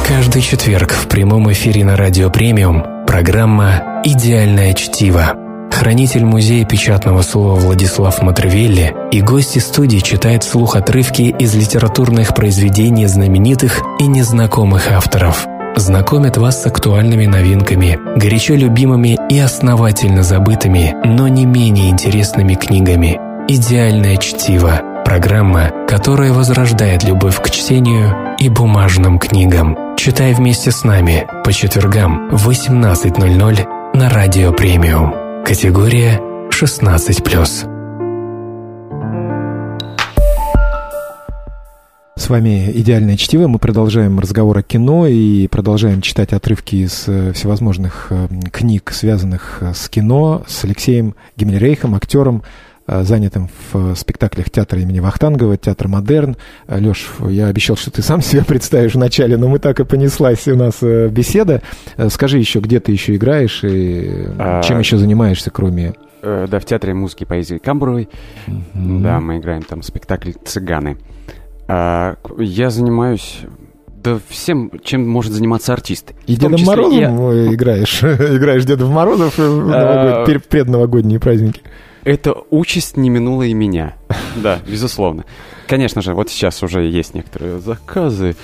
Каждый 0.07 0.41
четверг 0.41 0.91
в 0.91 1.07
прямом 1.07 1.51
эфире 1.51 1.85
на 1.85 1.95
Радио 1.95 2.29
Премиум 2.29 2.96
программа 3.07 4.01
«Идеальное 4.03 4.73
чтиво». 4.73 5.33
Хранитель 5.71 6.25
музея 6.25 6.65
печатного 6.65 7.21
слова 7.21 7.55
Владислав 7.55 8.21
Матревелли 8.21 8.93
и 9.11 9.21
гости 9.21 9.59
студии 9.59 9.99
читают 9.99 10.43
слух 10.43 10.75
отрывки 10.75 11.33
из 11.39 11.55
литературных 11.55 12.35
произведений 12.35 13.07
знаменитых 13.07 13.81
и 13.99 14.07
незнакомых 14.07 14.91
авторов. 14.91 15.47
Знакомят 15.75 16.37
вас 16.37 16.63
с 16.63 16.65
актуальными 16.65 17.25
новинками, 17.25 17.97
горячо 18.17 18.55
любимыми 18.55 19.17
и 19.29 19.39
основательно 19.39 20.23
забытыми, 20.23 20.95
но 21.05 21.27
не 21.27 21.45
менее 21.45 21.89
интересными 21.89 22.55
книгами. 22.55 23.19
«Идеальное 23.47 24.17
чтиво»– 24.17 24.81
программа, 25.07 25.71
которая 25.87 26.33
возрождает 26.33 27.05
любовь 27.05 27.41
к 27.41 27.49
чтению 27.49 28.35
и 28.39 28.49
бумажным 28.49 29.19
книгам. 29.19 29.95
Читай 29.95 30.33
вместе 30.33 30.69
с 30.69 30.83
нами 30.83 31.25
по 31.45 31.53
четвергам 31.53 32.27
в 32.29 32.49
18.00 32.49 33.95
на 33.95 34.09
Радио 34.09 34.51
Премиум. 34.51 35.45
Категория 35.45 36.19
16+. 36.49 37.77
С 42.17 42.29
вами 42.29 42.69
«Идеальное 42.73 43.15
чтиво». 43.15 43.47
Мы 43.47 43.59
продолжаем 43.59 44.19
разговор 44.19 44.57
о 44.57 44.63
кино 44.63 45.07
и 45.07 45.47
продолжаем 45.47 46.01
читать 46.01 46.33
отрывки 46.33 46.75
из 46.75 47.05
э, 47.07 47.31
всевозможных 47.31 48.07
э, 48.09 48.27
книг, 48.51 48.91
связанных 48.93 49.59
э, 49.61 49.73
с 49.73 49.87
кино, 49.87 50.43
с 50.47 50.65
Алексеем 50.65 51.15
Гиммельрейхом, 51.37 51.95
актером, 51.95 52.43
занятым 52.87 53.49
в 53.71 53.95
спектаклях 53.95 54.49
театра 54.49 54.79
имени 54.79 54.99
Вахтангова, 54.99 55.57
театр 55.57 55.87
«Модерн». 55.87 56.37
Э, 56.67 56.79
Леш, 56.79 57.07
я 57.29 57.47
обещал, 57.47 57.75
что 57.75 57.91
ты 57.91 58.01
сам 58.01 58.21
себя 58.21 58.43
представишь 58.45 58.95
вначале, 58.95 59.37
но 59.37 59.47
мы 59.47 59.59
так 59.59 59.79
и 59.79 59.85
понеслась 59.85 60.47
у 60.47 60.55
нас 60.55 60.77
э, 60.81 61.09
беседа. 61.09 61.61
Скажи 62.09 62.39
еще, 62.39 62.59
где 62.59 62.79
ты 62.79 62.91
еще 62.91 63.15
играешь 63.15 63.63
и 63.63 64.27
а... 64.37 64.61
чем 64.63 64.79
еще 64.79 64.97
занимаешься, 64.97 65.51
кроме... 65.51 65.93
Да, 66.21 66.59
в 66.59 66.65
театре 66.65 66.93
музыки 66.93 67.25
поэзии 67.25 67.57
Камбровой. 67.57 68.09
Mm-hmm. 68.47 69.01
Да, 69.01 69.19
мы 69.19 69.37
играем 69.37 69.61
там 69.61 69.81
спектакль 69.83 70.31
«Цыганы». 70.43 70.97
А, 71.67 72.15
я 72.39 72.69
занимаюсь 72.69 73.41
да 74.03 74.19
всем, 74.29 74.71
чем 74.83 75.07
может 75.07 75.33
заниматься 75.33 75.73
артист. 75.73 76.13
И 76.27 76.35
Дедом 76.35 76.61
Морозом 76.63 77.31
я... 77.31 77.53
играешь? 77.53 78.03
играешь 78.03 78.63
Дедом 78.63 78.91
Морозов 78.91 79.37
в 79.37 79.71
а, 79.73 80.25
предновогодние 80.49 81.19
праздники? 81.19 81.61
Эта 82.03 82.35
участь 82.49 82.97
не 82.97 83.09
минула 83.09 83.43
и 83.43 83.53
меня. 83.53 83.95
Да, 84.35 84.59
безусловно. 84.67 85.25
Конечно 85.67 86.03
же, 86.03 86.13
вот 86.13 86.29
сейчас 86.29 86.61
уже 86.61 86.83
есть 86.83 87.15
некоторые 87.15 87.59
заказы 87.59 88.35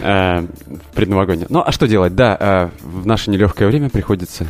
э, 0.00 0.46
предновогодние. 0.94 1.48
Ну, 1.50 1.60
а 1.66 1.72
что 1.72 1.88
делать? 1.88 2.14
Да, 2.14 2.36
э, 2.38 2.68
в 2.86 3.04
наше 3.04 3.32
нелегкое 3.32 3.66
время 3.66 3.90
приходится 3.90 4.46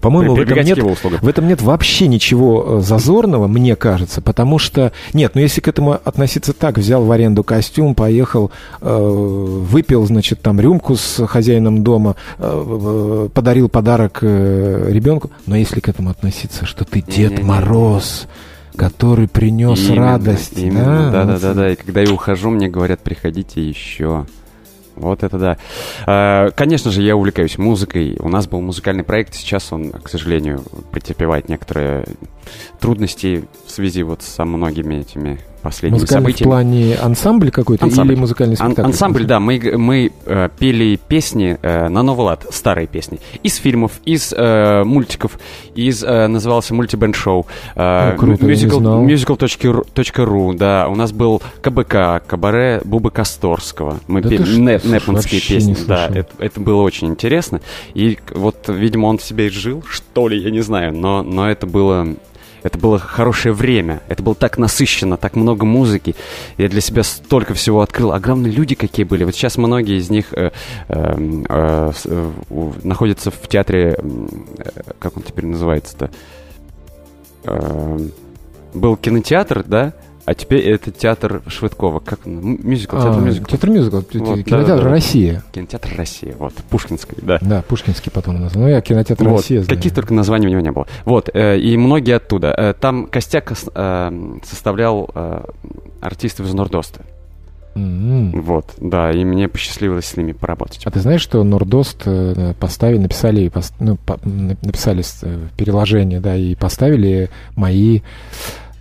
по-моему, 0.00 0.34
в 0.34 0.40
этом, 0.40 0.58
нет, 0.64 0.78
в 0.78 1.28
этом 1.28 1.46
нет 1.46 1.60
вообще 1.60 2.08
ничего 2.08 2.78
э, 2.78 2.80
зазорного, 2.80 3.46
мне 3.46 3.76
кажется, 3.76 4.22
потому 4.22 4.58
что... 4.58 4.92
Нет, 5.12 5.32
ну 5.34 5.40
если 5.40 5.60
к 5.60 5.68
этому 5.68 5.92
относиться 5.92 6.52
так, 6.52 6.78
взял 6.78 7.04
в 7.04 7.12
аренду 7.12 7.44
костюм, 7.44 7.94
поехал, 7.94 8.50
э, 8.80 8.98
выпил, 8.98 10.06
значит, 10.06 10.40
там 10.40 10.60
рюмку 10.60 10.96
с 10.96 11.26
хозяином 11.26 11.84
дома, 11.84 12.16
э, 12.38 13.28
подарил 13.34 13.68
подарок 13.68 14.20
э, 14.22 14.88
ребенку, 14.90 15.30
но 15.46 15.56
если 15.56 15.80
к 15.80 15.88
этому 15.88 16.10
относиться, 16.10 16.64
что 16.64 16.84
ты 16.84 17.02
Дед 17.02 17.32
Не-не-не. 17.32 17.42
Мороз 17.42 18.26
который 18.74 19.28
принес 19.28 19.86
именно, 19.86 20.12
радость. 20.12 20.56
Именно, 20.56 21.10
да, 21.12 21.24
да, 21.24 21.38
да, 21.38 21.52
да. 21.52 21.70
И 21.72 21.76
когда 21.76 22.00
я 22.00 22.10
ухожу, 22.10 22.48
мне 22.48 22.70
говорят, 22.70 23.00
приходите 23.00 23.62
еще. 23.62 24.24
Вот 25.02 25.22
это 25.22 25.38
да. 25.38 25.58
А, 26.06 26.50
конечно 26.50 26.90
же, 26.90 27.02
я 27.02 27.16
увлекаюсь 27.16 27.58
музыкой. 27.58 28.16
У 28.18 28.28
нас 28.28 28.46
был 28.46 28.60
музыкальный 28.60 29.04
проект, 29.04 29.34
сейчас 29.34 29.72
он, 29.72 29.90
к 29.90 30.08
сожалению, 30.08 30.62
претерпевает 30.90 31.48
некоторые 31.48 32.06
трудности 32.80 33.44
в 33.66 33.70
связи 33.70 34.02
вот 34.02 34.22
со 34.22 34.44
многими 34.44 34.96
этими 34.96 35.38
последними 35.62 36.00
музыкальный 36.00 36.22
событиями. 36.22 36.48
в 36.48 36.50
плане 36.50 36.94
ансамбль 36.96 37.50
какой-то 37.50 37.84
ансамбль. 37.86 38.12
или 38.12 38.20
музыкальный 38.20 38.56
спектакль? 38.56 38.80
Ан- 38.80 38.86
ансамбль, 38.88 39.24
да. 39.24 39.40
Мы, 39.40 39.60
мы 39.76 40.12
э, 40.26 40.48
пели 40.58 40.98
песни 41.08 41.58
э, 41.62 41.88
на 41.88 42.02
новый 42.02 42.26
лад, 42.26 42.46
старые 42.50 42.86
песни. 42.86 43.18
Из 43.42 43.56
фильмов, 43.56 43.92
из 44.04 44.32
э, 44.36 44.82
мультиков, 44.84 45.38
из, 45.74 46.02
э, 46.02 46.26
назывался 46.26 46.74
мультибенд-шоу. 46.74 47.46
Э, 47.76 48.14
musical, 48.16 49.06
musical.ru, 49.06 50.54
да. 50.56 50.88
У 50.88 50.94
нас 50.94 51.12
был 51.12 51.42
КБК, 51.62 52.20
кабаре 52.26 52.80
Бубы 52.84 53.10
Косторского. 53.10 54.00
Мы 54.06 54.22
да 54.22 54.28
пели 54.28 54.56
не, 54.56 54.80
непманские 54.92 55.40
песни. 55.40 55.76
Да, 55.86 56.08
это, 56.08 56.30
это 56.38 56.60
было 56.60 56.82
очень 56.82 57.08
интересно. 57.08 57.60
И 57.94 58.18
вот, 58.34 58.68
видимо, 58.68 59.06
он 59.06 59.18
в 59.18 59.22
себе 59.22 59.48
жил, 59.50 59.84
что 59.88 60.28
ли, 60.28 60.38
я 60.38 60.50
не 60.50 60.60
знаю. 60.60 60.92
Но, 60.94 61.22
но 61.22 61.50
это 61.50 61.66
было 61.66 62.08
это 62.62 62.78
было 62.78 62.98
хорошее 62.98 63.54
время. 63.54 64.02
Это 64.08 64.22
было 64.22 64.34
так 64.34 64.58
насыщенно, 64.58 65.16
так 65.16 65.36
много 65.36 65.64
музыки. 65.64 66.14
Я 66.58 66.68
для 66.68 66.80
себя 66.80 67.02
столько 67.02 67.54
всего 67.54 67.80
открыл. 67.80 68.12
Огромные 68.12 68.52
люди 68.52 68.74
какие 68.74 69.04
были. 69.04 69.24
Вот 69.24 69.34
сейчас 69.34 69.58
многие 69.58 69.98
из 69.98 70.10
них 70.10 70.32
э, 70.32 70.50
э, 70.88 71.42
э, 71.48 71.92
э 72.04 72.30
находятся 72.82 73.30
в 73.30 73.48
театре... 73.48 73.98
Э, 73.98 74.92
как 74.98 75.16
он 75.16 75.22
теперь 75.22 75.46
называется-то? 75.46 76.10
Э, 77.44 77.98
был 78.74 78.96
кинотеатр, 78.96 79.64
да? 79.64 79.92
А 80.24 80.34
теперь 80.34 80.60
это 80.60 80.90
театр 80.92 81.42
Швыдкова. 81.46 81.98
Как 81.98 82.26
он? 82.26 82.58
Мюзикл, 82.62 82.96
театр 82.96 83.18
а, 83.18 83.20
мюзикл. 83.20 83.46
Театр 83.46 83.70
мюзикл. 83.70 84.00
Кинотеатр 84.00 84.84
Россия. 84.84 85.42
Кинотеатр 85.52 85.90
Россия, 85.96 86.34
вот. 86.38 86.54
Пушкинский, 86.70 87.16
да. 87.22 87.38
Да, 87.40 87.62
Пушкинский 87.62 88.12
потом 88.12 88.40
назвал. 88.40 88.64
Ну, 88.64 88.70
я 88.70 88.80
кинотеатр. 88.80 89.24
Россия 89.24 89.62
знаю. 89.62 89.76
Каких 89.76 89.94
только 89.94 90.14
названий 90.14 90.46
у 90.46 90.50
него 90.50 90.60
не 90.60 90.70
было. 90.70 90.86
Вот, 91.04 91.28
э, 91.34 91.58
и 91.58 91.76
многие 91.76 92.16
оттуда. 92.16 92.54
Э, 92.56 92.72
там 92.72 93.06
костяк 93.06 93.52
э, 93.52 94.38
составлял 94.44 95.10
артистов 96.00 96.46
из 96.46 96.54
Нордоста. 96.54 97.02
Mm-hmm. 97.74 98.40
Вот, 98.42 98.74
да, 98.78 99.10
и 99.10 99.24
мне 99.24 99.48
посчастливилось 99.48 100.04
с 100.04 100.16
ними 100.16 100.32
поработать. 100.32 100.82
А 100.84 100.90
ты 100.90 101.00
знаешь, 101.00 101.22
что 101.22 101.42
Нордост 101.42 102.06
поставили, 102.60 102.98
написали, 102.98 103.50
ну, 103.80 103.98
написали 104.62 105.02
э, 105.22 105.38
переложение, 105.56 106.20
да, 106.20 106.36
и 106.36 106.54
поставили 106.54 107.30
мои 107.56 108.00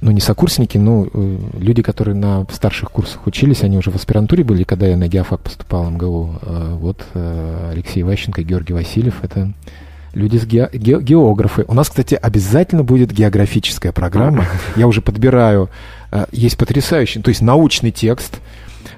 ну, 0.02 0.10
не 0.10 0.20
сокурсники, 0.20 0.80
но 0.80 1.08
э, 1.14 1.38
люди, 1.60 1.84
которые 1.84 2.16
на 2.16 2.46
старших 2.52 2.92
курсах 2.92 3.28
учились, 3.28 3.62
они 3.62 3.78
уже 3.78 3.92
в 3.92 3.96
аспирантуре 3.96 4.44
были, 4.44 4.64
когда 4.64 4.88
я 4.88 4.98
на 4.98 5.08
геофак 5.08 5.42
поступал 5.42 5.86
в 5.86 5.92
МГУ. 5.92 6.40
Э, 6.42 6.76
вот 6.80 7.06
э, 7.14 7.70
Алексей 7.72 8.02
Ващенко, 8.02 8.42
Георгий 8.42 8.74
Васильев, 8.74 9.24
это 9.24 9.54
люди 10.16 10.38
с 10.38 10.46
ге, 10.46 10.70
ге, 10.74 11.00
географы. 11.00 11.66
У 11.68 11.76
нас, 11.76 11.90
кстати, 11.90 12.16
обязательно 12.16 12.84
будет 12.84 13.12
географическая 13.12 13.92
программа. 13.92 14.46
Я 14.76 14.88
уже 14.88 15.02
подбираю. 15.02 15.70
Э, 16.12 16.26
есть 16.32 16.58
потрясающий, 16.58 17.22
то 17.22 17.30
есть 17.30 17.42
научный 17.42 17.92
текст. 17.92 18.40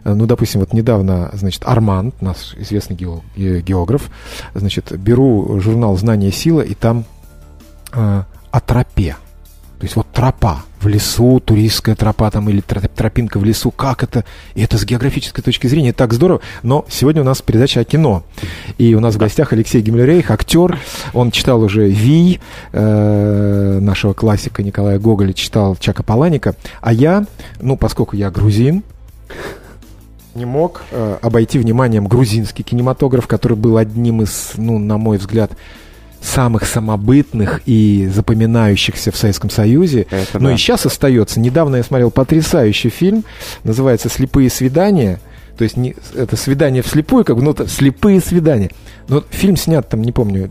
Ну, 0.05 0.25
допустим, 0.25 0.61
вот 0.61 0.71
недавно, 0.71 1.29
значит, 1.33 1.63
Арманд, 1.65 2.21
наш 2.21 2.55
известный 2.55 2.95
ге, 2.95 3.61
географ, 3.61 4.09
значит, 4.53 4.97
беру 4.97 5.59
журнал 5.59 5.97
«Знание 5.97 6.31
сила», 6.31 6.61
и 6.61 6.73
там 6.73 7.03
э, 7.91 8.23
о 8.51 8.59
тропе. 8.61 9.17
То 9.83 9.85
есть 9.85 9.97
вот 9.97 10.07
тропа 10.13 10.63
в 10.79 10.87
лесу, 10.87 11.41
туристская 11.43 11.93
тропа 11.93 12.31
там 12.31 12.47
или 12.47 12.61
тропинка 12.61 13.37
в 13.37 13.43
лесу, 13.43 13.69
как 13.69 14.01
это? 14.01 14.23
И 14.55 14.61
это 14.61 14.77
с 14.77 14.85
географической 14.85 15.43
точки 15.43 15.67
зрения 15.67 15.91
так 15.91 16.13
здорово. 16.13 16.39
Но 16.61 16.85
сегодня 16.87 17.21
у 17.21 17.25
нас 17.25 17.41
передача 17.41 17.81
о 17.81 17.83
кино. 17.83 18.23
И 18.77 18.95
у 18.95 19.01
нас 19.01 19.15
в 19.15 19.17
гостях 19.17 19.51
Алексей 19.51 19.81
Гиммлерейх, 19.81 20.31
актер. 20.31 20.79
Он 21.11 21.31
читал 21.31 21.61
уже 21.61 21.89
«Ви», 21.89 22.39
э, 22.71 23.79
нашего 23.81 24.13
классика 24.13 24.63
Николая 24.63 24.99
Гоголя, 24.99 25.33
читал 25.33 25.75
Чака 25.75 26.01
Паланика. 26.01 26.55
А 26.79 26.93
я, 26.93 27.25
ну, 27.59 27.75
поскольку 27.75 28.15
я 28.15 28.31
грузин, 28.31 28.83
не 30.33 30.45
мог 30.45 30.83
э, 30.91 31.17
обойти 31.21 31.59
вниманием 31.59 32.07
грузинский 32.07 32.63
кинематограф, 32.63 33.27
который 33.27 33.57
был 33.57 33.75
одним 33.75 34.21
из, 34.21 34.53
ну, 34.55 34.79
на 34.79 34.97
мой 34.97 35.17
взгляд, 35.17 35.51
самых 36.23 36.65
самобытных 36.65 37.61
и 37.65 38.09
запоминающихся 38.13 39.11
в 39.11 39.17
Советском 39.17 39.49
Союзе. 39.49 40.07
Это 40.09 40.39
Но 40.39 40.49
да. 40.49 40.55
и 40.55 40.57
сейчас 40.57 40.85
остается. 40.85 41.39
Недавно 41.39 41.77
я 41.77 41.83
смотрел 41.83 42.11
потрясающий 42.11 42.89
фильм, 42.89 43.25
называется 43.63 44.09
«Слепые 44.09 44.49
свидания». 44.49 45.19
То 45.57 45.65
есть 45.65 45.77
не, 45.77 45.95
это 46.15 46.35
свидание 46.35 46.81
вслепую, 46.81 47.25
как 47.25 47.35
бы, 47.35 47.43
ну, 47.43 47.55
слепые 47.67 48.21
свидания. 48.21 48.71
Но 49.07 49.23
фильм 49.29 49.55
снят 49.55 49.87
там, 49.87 50.01
не 50.01 50.11
помню, 50.11 50.49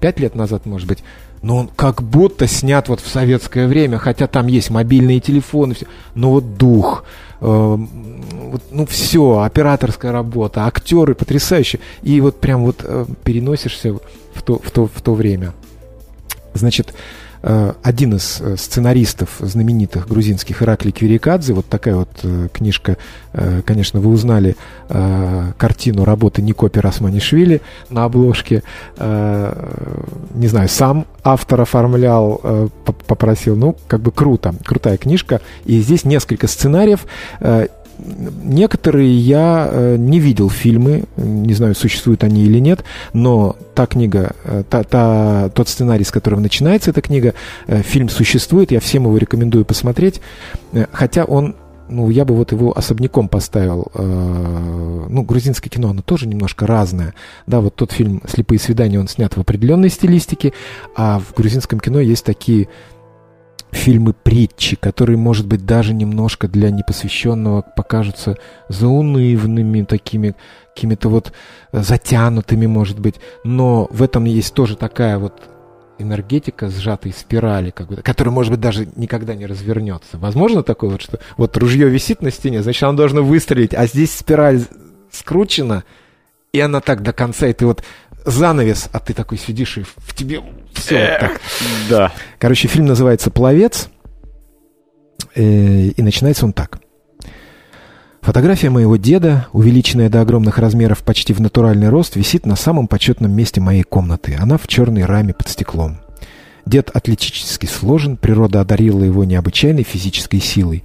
пять 0.00 0.20
лет 0.20 0.36
назад, 0.36 0.66
может 0.66 0.86
быть. 0.86 1.02
Но 1.42 1.56
он 1.56 1.68
как 1.74 2.02
будто 2.02 2.46
снят 2.46 2.88
вот 2.88 3.00
в 3.00 3.08
советское 3.08 3.66
время, 3.66 3.98
хотя 3.98 4.26
там 4.26 4.46
есть 4.46 4.70
мобильные 4.70 5.20
телефоны, 5.20 5.74
все. 5.74 5.86
Но 6.14 6.32
вот 6.32 6.58
дух, 6.58 7.04
э, 7.40 7.44
вот, 7.46 8.62
ну 8.70 8.86
все, 8.86 9.40
операторская 9.40 10.12
работа, 10.12 10.66
актеры 10.66 11.14
потрясающие. 11.14 11.80
И 12.02 12.20
вот 12.20 12.38
прям 12.38 12.62
вот 12.64 12.82
э, 12.84 13.06
переносишься 13.24 13.96
в 14.34 14.42
то, 14.42 14.58
в 14.58 14.70
то, 14.70 14.86
в 14.86 15.00
то 15.02 15.14
время. 15.14 15.52
Значит, 16.54 16.94
э, 17.42 17.72
один 17.82 18.16
из 18.16 18.40
э, 18.40 18.56
сценаристов 18.56 19.36
знаменитых 19.38 20.08
грузинских 20.08 20.62
Ираклий 20.62 20.92
Кюрикадзе, 20.92 21.52
вот 21.52 21.66
такая 21.66 21.94
вот 21.96 22.10
э, 22.22 22.48
книжка, 22.52 22.96
конечно, 23.64 24.00
вы 24.00 24.10
узнали 24.10 24.56
картину 24.88 26.04
работы 26.04 26.42
Никопи 26.42 26.80
Расманишвили 26.80 27.62
на 27.88 28.02
обложке, 28.02 28.64
не 28.98 30.48
знаю, 30.48 30.68
сам 30.68 31.06
автор 31.22 31.60
оформлял, 31.60 32.72
попросил, 33.06 33.54
ну, 33.54 33.76
как 33.86 34.00
бы 34.00 34.10
круто, 34.10 34.52
крутая 34.64 34.96
книжка, 34.96 35.40
и 35.64 35.80
здесь 35.80 36.04
несколько 36.04 36.48
сценариев, 36.48 37.06
Некоторые 38.44 39.16
я 39.16 39.68
э, 39.70 39.96
не 39.96 40.20
видел 40.20 40.50
фильмы, 40.50 41.04
не 41.16 41.54
знаю, 41.54 41.74
существуют 41.74 42.24
они 42.24 42.44
или 42.44 42.58
нет, 42.58 42.84
но 43.12 43.56
та 43.74 43.86
книга, 43.86 44.32
э, 44.44 44.62
та, 44.68 44.84
та, 44.84 45.48
тот 45.50 45.68
сценарий, 45.68 46.04
с 46.04 46.10
которого 46.10 46.40
начинается 46.40 46.90
эта 46.90 47.00
книга, 47.00 47.34
э, 47.66 47.82
фильм 47.82 48.08
существует, 48.08 48.70
я 48.70 48.80
всем 48.80 49.04
его 49.04 49.16
рекомендую 49.16 49.64
посмотреть, 49.64 50.20
хотя 50.92 51.24
он 51.24 51.56
ну, 51.88 52.08
я 52.08 52.24
бы 52.24 52.36
вот 52.36 52.52
его 52.52 52.72
особняком 52.78 53.26
поставил. 53.28 53.90
Ну, 53.96 55.22
грузинское 55.22 55.68
кино, 55.68 55.90
оно 55.90 56.02
тоже 56.02 56.28
немножко 56.28 56.64
разное. 56.64 57.14
Да, 57.48 57.60
вот 57.60 57.74
тот 57.74 57.90
фильм 57.90 58.22
«Слепые 58.28 58.60
свидания», 58.60 59.00
он 59.00 59.08
снят 59.08 59.36
в 59.36 59.40
определенной 59.40 59.90
стилистике, 59.90 60.52
а 60.94 61.18
в 61.18 61.34
грузинском 61.34 61.80
кино 61.80 61.98
есть 61.98 62.24
такие 62.24 62.68
фильмы 63.72 64.12
притчи, 64.12 64.76
которые, 64.76 65.16
может 65.16 65.46
быть, 65.46 65.64
даже 65.64 65.94
немножко 65.94 66.48
для 66.48 66.70
непосвященного 66.70 67.62
покажутся 67.62 68.36
заунывными, 68.68 69.84
такими 69.84 70.34
какими-то 70.74 71.08
вот 71.08 71.32
затянутыми, 71.72 72.66
может 72.66 72.98
быть. 72.98 73.16
Но 73.44 73.88
в 73.90 74.02
этом 74.02 74.24
есть 74.24 74.54
тоже 74.54 74.76
такая 74.76 75.18
вот 75.18 75.34
энергетика 75.98 76.70
сжатой 76.70 77.12
спирали, 77.12 77.70
как 77.70 77.88
бы, 77.88 77.96
которая, 77.96 78.32
может 78.32 78.52
быть, 78.52 78.60
даже 78.60 78.88
никогда 78.96 79.34
не 79.34 79.46
развернется. 79.46 80.16
Возможно 80.18 80.62
такое 80.62 80.90
вот, 80.90 81.02
что 81.02 81.18
вот 81.36 81.56
ружье 81.56 81.88
висит 81.88 82.22
на 82.22 82.30
стене, 82.30 82.62
значит, 82.62 82.82
оно 82.82 82.96
должно 82.96 83.22
выстрелить, 83.22 83.74
а 83.74 83.86
здесь 83.86 84.16
спираль 84.16 84.62
скручена, 85.10 85.84
и 86.52 86.60
она 86.60 86.80
так 86.80 87.02
до 87.02 87.12
конца, 87.12 87.46
и 87.46 87.52
ты 87.52 87.66
вот 87.66 87.84
занавес, 88.24 88.88
а 88.92 88.98
ты 88.98 89.14
такой 89.14 89.38
сидишь, 89.38 89.78
и 89.78 89.82
в 89.82 90.14
тебе 90.14 90.40
все 90.72 91.10
вот 91.10 91.20
так. 91.20 91.40
Да. 91.88 92.12
Короче, 92.38 92.68
фильм 92.68 92.86
называется 92.86 93.30
«Пловец», 93.30 93.88
э, 95.34 95.42
и 95.42 96.02
начинается 96.02 96.44
он 96.44 96.52
так. 96.52 96.80
Фотография 98.20 98.68
моего 98.68 98.96
деда, 98.96 99.48
увеличенная 99.52 100.10
до 100.10 100.20
огромных 100.20 100.58
размеров 100.58 101.02
почти 101.02 101.32
в 101.32 101.40
натуральный 101.40 101.88
рост, 101.88 102.16
висит 102.16 102.44
на 102.44 102.54
самом 102.54 102.86
почетном 102.86 103.32
месте 103.32 103.60
моей 103.60 103.82
комнаты. 103.82 104.36
Она 104.38 104.58
в 104.58 104.68
черной 104.68 105.04
раме 105.04 105.32
под 105.32 105.48
стеклом. 105.48 106.00
Дед 106.66 106.90
атлетически 106.92 107.64
сложен, 107.64 108.18
природа 108.18 108.60
одарила 108.60 109.02
его 109.02 109.24
необычайной 109.24 109.84
физической 109.84 110.40
силой. 110.40 110.84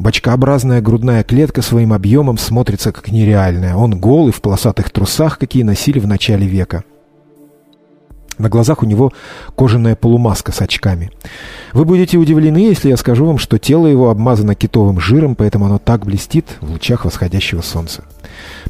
Бочкообразная 0.00 0.80
грудная 0.80 1.22
клетка 1.22 1.60
своим 1.60 1.92
объемом 1.92 2.38
смотрится 2.38 2.90
как 2.90 3.12
нереальная. 3.12 3.76
Он 3.76 4.00
голый 4.00 4.32
в 4.32 4.40
полосатых 4.40 4.88
трусах, 4.88 5.38
какие 5.38 5.62
носили 5.62 5.98
в 5.98 6.06
начале 6.06 6.46
века. 6.46 6.84
На 8.38 8.48
глазах 8.48 8.82
у 8.82 8.86
него 8.86 9.12
кожаная 9.54 9.96
полумаска 9.96 10.52
с 10.52 10.62
очками. 10.62 11.10
Вы 11.74 11.84
будете 11.84 12.16
удивлены, 12.16 12.56
если 12.56 12.88
я 12.88 12.96
скажу 12.96 13.26
вам, 13.26 13.36
что 13.36 13.58
тело 13.58 13.86
его 13.86 14.08
обмазано 14.08 14.54
китовым 14.54 14.98
жиром, 15.00 15.34
поэтому 15.34 15.66
оно 15.66 15.76
так 15.76 16.06
блестит 16.06 16.46
в 16.62 16.70
лучах 16.70 17.04
восходящего 17.04 17.60
солнца. 17.60 18.04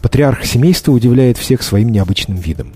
Патриарх 0.03 0.45
семейства 0.45 0.91
удивляет 0.91 1.39
всех 1.39 1.63
своим 1.63 1.91
необычным 1.91 2.39
видом. 2.39 2.73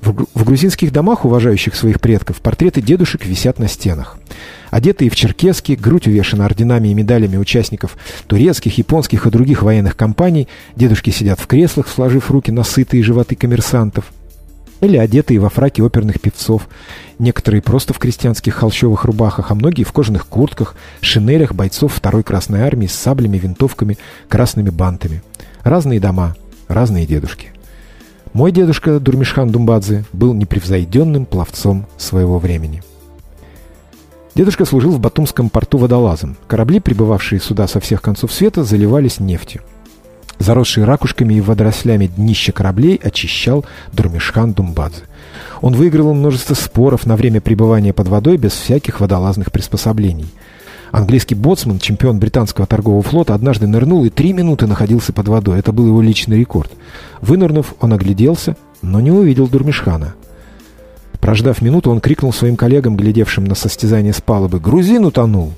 В 0.00 0.44
грузинских 0.44 0.92
домах, 0.92 1.24
уважающих 1.24 1.74
своих 1.74 2.00
предков, 2.00 2.40
портреты 2.40 2.80
дедушек 2.80 3.26
висят 3.26 3.58
на 3.58 3.68
стенах. 3.68 4.18
Одетые 4.70 5.10
в 5.10 5.16
черкески, 5.16 5.72
грудь 5.72 6.06
увешана 6.06 6.44
орденами 6.44 6.88
и 6.88 6.94
медалями 6.94 7.36
участников 7.36 7.96
турецких, 8.26 8.78
японских 8.78 9.26
и 9.26 9.30
других 9.30 9.62
военных 9.62 9.96
кампаний, 9.96 10.48
дедушки 10.76 11.10
сидят 11.10 11.40
в 11.40 11.46
креслах, 11.46 11.88
сложив 11.88 12.30
руки 12.30 12.52
на 12.52 12.64
сытые 12.64 13.02
животы 13.02 13.34
коммерсантов– 13.34 14.06
или 14.80 14.96
одетые 14.96 15.40
во 15.40 15.48
фраки 15.48 15.80
оперных 15.80 16.20
певцов, 16.20 16.68
некоторые 17.18 17.62
просто 17.62 17.92
в 17.92 17.98
крестьянских 17.98 18.54
холщовых 18.54 19.04
рубахах, 19.04 19.50
а 19.50 19.54
многие 19.54 19.84
в 19.84 19.92
кожаных 19.92 20.26
куртках, 20.26 20.76
шинелях 21.00 21.54
бойцов 21.54 21.94
второй 21.94 22.22
Красной 22.22 22.62
Армии 22.62 22.86
с 22.86 22.94
саблями, 22.94 23.38
винтовками, 23.38 23.98
красными 24.28 24.70
бантами. 24.70 25.22
Разные 25.62 26.00
дома, 26.00 26.36
разные 26.68 27.06
дедушки. 27.06 27.52
Мой 28.38 28.52
дедушка 28.52 29.00
Дурмишхан 29.00 29.50
Думбадзе 29.50 30.04
был 30.12 30.32
непревзойденным 30.32 31.26
пловцом 31.26 31.86
своего 31.96 32.38
времени. 32.38 32.84
Дедушка 34.36 34.64
служил 34.64 34.92
в 34.92 35.00
Батумском 35.00 35.50
порту 35.50 35.76
водолазом. 35.76 36.36
Корабли, 36.46 36.78
прибывавшие 36.78 37.40
сюда 37.40 37.66
со 37.66 37.80
всех 37.80 38.00
концов 38.00 38.32
света, 38.32 38.62
заливались 38.62 39.18
нефтью. 39.18 39.62
Заросшие 40.38 40.84
ракушками 40.84 41.34
и 41.34 41.40
водорослями 41.40 42.06
днище 42.06 42.52
кораблей 42.52 43.00
очищал 43.02 43.64
Дурмишхан 43.92 44.52
Думбадзе. 44.52 45.02
Он 45.60 45.74
выиграл 45.74 46.14
множество 46.14 46.54
споров 46.54 47.06
на 47.06 47.16
время 47.16 47.40
пребывания 47.40 47.92
под 47.92 48.06
водой 48.06 48.36
без 48.36 48.52
всяких 48.52 49.00
водолазных 49.00 49.50
приспособлений. 49.50 50.28
Английский 50.90 51.34
боцман, 51.34 51.78
чемпион 51.78 52.18
британского 52.18 52.66
торгового 52.66 53.02
флота, 53.02 53.34
однажды 53.34 53.66
нырнул 53.66 54.04
и 54.04 54.10
три 54.10 54.32
минуты 54.32 54.66
находился 54.66 55.12
под 55.12 55.28
водой. 55.28 55.58
Это 55.58 55.72
был 55.72 55.86
его 55.86 56.00
личный 56.00 56.38
рекорд. 56.38 56.70
Вынырнув, 57.20 57.74
он 57.80 57.92
огляделся, 57.92 58.56
но 58.82 59.00
не 59.00 59.10
увидел 59.10 59.48
Дурмишхана. 59.48 60.14
Прождав 61.20 61.60
минуту, 61.60 61.90
он 61.90 62.00
крикнул 62.00 62.32
своим 62.32 62.56
коллегам, 62.56 62.96
глядевшим 62.96 63.44
на 63.44 63.54
состязание 63.54 64.12
с 64.12 64.20
палубы, 64.20 64.60
«Грузин 64.60 65.04
утонул!» 65.04 65.52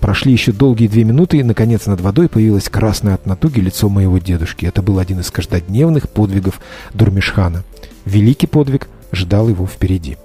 Прошли 0.00 0.30
еще 0.32 0.52
долгие 0.52 0.88
две 0.88 1.04
минуты, 1.04 1.38
и, 1.38 1.42
наконец, 1.42 1.86
над 1.86 2.00
водой 2.00 2.28
появилось 2.28 2.68
красное 2.68 3.14
от 3.14 3.26
натуги 3.26 3.60
лицо 3.60 3.88
моего 3.88 4.18
дедушки. 4.18 4.66
Это 4.66 4.82
был 4.82 4.98
один 4.98 5.20
из 5.20 5.30
каждодневных 5.30 6.08
подвигов 6.10 6.60
Дурмишхана. 6.92 7.64
Великий 8.04 8.46
подвиг 8.46 8.88
ждал 9.10 9.48
его 9.48 9.66
впереди. 9.66 10.16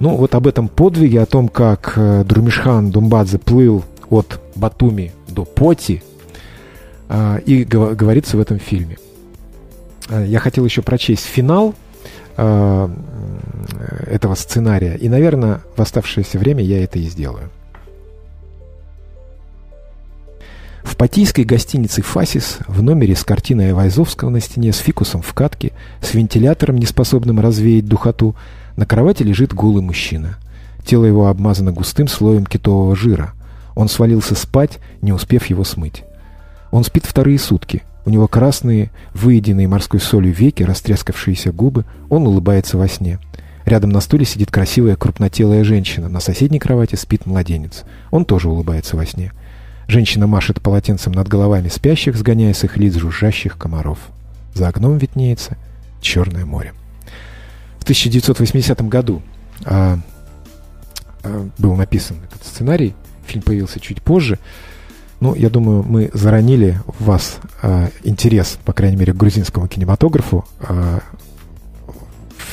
Ну, 0.00 0.16
вот 0.16 0.34
об 0.34 0.46
этом 0.46 0.68
подвиге, 0.68 1.20
о 1.20 1.26
том, 1.26 1.48
как 1.48 1.92
э, 1.96 2.24
Дурмишхан 2.24 2.90
Думбадзе 2.90 3.38
плыл 3.38 3.84
от 4.08 4.40
Батуми 4.56 5.12
до 5.28 5.44
Поти, 5.44 6.02
э, 7.10 7.40
и 7.44 7.64
говорится 7.64 8.38
в 8.38 8.40
этом 8.40 8.58
фильме. 8.58 8.96
Э, 10.08 10.24
я 10.26 10.38
хотел 10.38 10.64
еще 10.64 10.82
прочесть 10.82 11.26
финал 11.26 11.74
этого 12.36 14.34
сценария, 14.34 14.96
и, 14.96 15.10
наверное, 15.10 15.60
в 15.76 15.82
оставшееся 15.82 16.38
время 16.38 16.64
я 16.64 16.82
это 16.82 16.98
и 16.98 17.02
сделаю. 17.02 17.50
В 20.82 20.96
патийской 20.96 21.44
гостинице 21.44 22.00
«Фасис» 22.00 22.60
в 22.66 22.82
номере 22.82 23.14
с 23.14 23.24
картиной 23.24 23.66
Айвазовского 23.66 24.30
на 24.30 24.40
стене, 24.40 24.72
с 24.72 24.78
фикусом 24.78 25.20
в 25.20 25.34
катке, 25.34 25.72
с 26.00 26.14
вентилятором, 26.14 26.78
неспособным 26.78 27.40
развеять 27.40 27.84
духоту, 27.84 28.34
на 28.80 28.86
кровати 28.86 29.22
лежит 29.22 29.52
голый 29.52 29.82
мужчина. 29.82 30.38
Тело 30.86 31.04
его 31.04 31.26
обмазано 31.26 31.70
густым 31.70 32.08
слоем 32.08 32.46
китового 32.46 32.96
жира. 32.96 33.34
Он 33.74 33.90
свалился 33.90 34.34
спать, 34.34 34.78
не 35.02 35.12
успев 35.12 35.44
его 35.50 35.64
смыть. 35.64 36.04
Он 36.70 36.82
спит 36.82 37.04
вторые 37.04 37.38
сутки. 37.38 37.82
У 38.06 38.10
него 38.10 38.26
красные, 38.26 38.90
выеденные 39.12 39.68
морской 39.68 40.00
солью 40.00 40.32
веки, 40.32 40.62
растрескавшиеся 40.62 41.52
губы. 41.52 41.84
Он 42.08 42.26
улыбается 42.26 42.78
во 42.78 42.88
сне. 42.88 43.18
Рядом 43.66 43.90
на 43.90 44.00
стуле 44.00 44.24
сидит 44.24 44.50
красивая 44.50 44.96
крупнотелая 44.96 45.62
женщина. 45.62 46.08
На 46.08 46.20
соседней 46.20 46.58
кровати 46.58 46.94
спит 46.94 47.26
младенец. 47.26 47.84
Он 48.10 48.24
тоже 48.24 48.48
улыбается 48.48 48.96
во 48.96 49.04
сне. 49.04 49.32
Женщина 49.88 50.26
машет 50.26 50.62
полотенцем 50.62 51.12
над 51.12 51.28
головами 51.28 51.68
спящих, 51.68 52.16
сгоняя 52.16 52.54
с 52.54 52.64
их 52.64 52.78
лиц 52.78 52.94
жужжащих 52.94 53.58
комаров. 53.58 53.98
За 54.54 54.68
окном 54.68 54.96
виднеется 54.96 55.58
Черное 56.00 56.46
море. 56.46 56.72
В 57.80 57.82
1980 57.82 58.80
году 58.88 59.22
а, 59.64 59.98
а, 61.22 61.48
был 61.58 61.74
написан 61.74 62.18
этот 62.24 62.46
сценарий. 62.46 62.94
Фильм 63.26 63.42
появился 63.42 63.80
чуть 63.80 64.02
позже. 64.02 64.38
Ну, 65.20 65.34
я 65.34 65.50
думаю, 65.50 65.82
мы 65.82 66.10
заронили 66.14 66.80
в 66.86 67.04
вас 67.04 67.38
а, 67.62 67.88
интерес, 68.04 68.58
по 68.64 68.72
крайней 68.72 68.96
мере, 68.96 69.12
к 69.12 69.16
грузинскому 69.16 69.66
кинематографу, 69.66 70.44
а, 70.60 71.00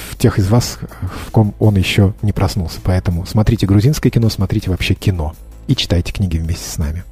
в 0.09 0.17
тех 0.17 0.39
из 0.39 0.49
вас, 0.49 0.79
в 1.27 1.31
ком 1.31 1.53
он 1.59 1.75
еще 1.75 2.13
не 2.21 2.31
проснулся. 2.31 2.79
Поэтому 2.83 3.25
смотрите 3.25 3.67
грузинское 3.67 4.11
кино, 4.11 4.29
смотрите 4.29 4.69
вообще 4.69 4.95
кино 4.95 5.35
и 5.67 5.75
читайте 5.75 6.11
книги 6.11 6.37
вместе 6.37 6.67
с 6.67 6.77
нами. 6.77 7.03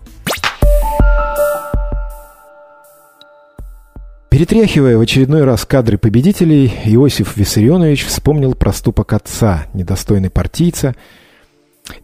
Перетряхивая 4.35 4.97
в 4.97 4.99
очередной 4.99 5.45
раз 5.45 5.63
кадры 5.63 5.97
победителей, 5.97 6.69
Иосиф 6.83 7.37
Виссарионович 7.37 8.03
вспомнил 8.03 8.53
проступок 8.53 9.13
отца, 9.13 9.67
недостойный 9.73 10.29
партийца 10.29 10.93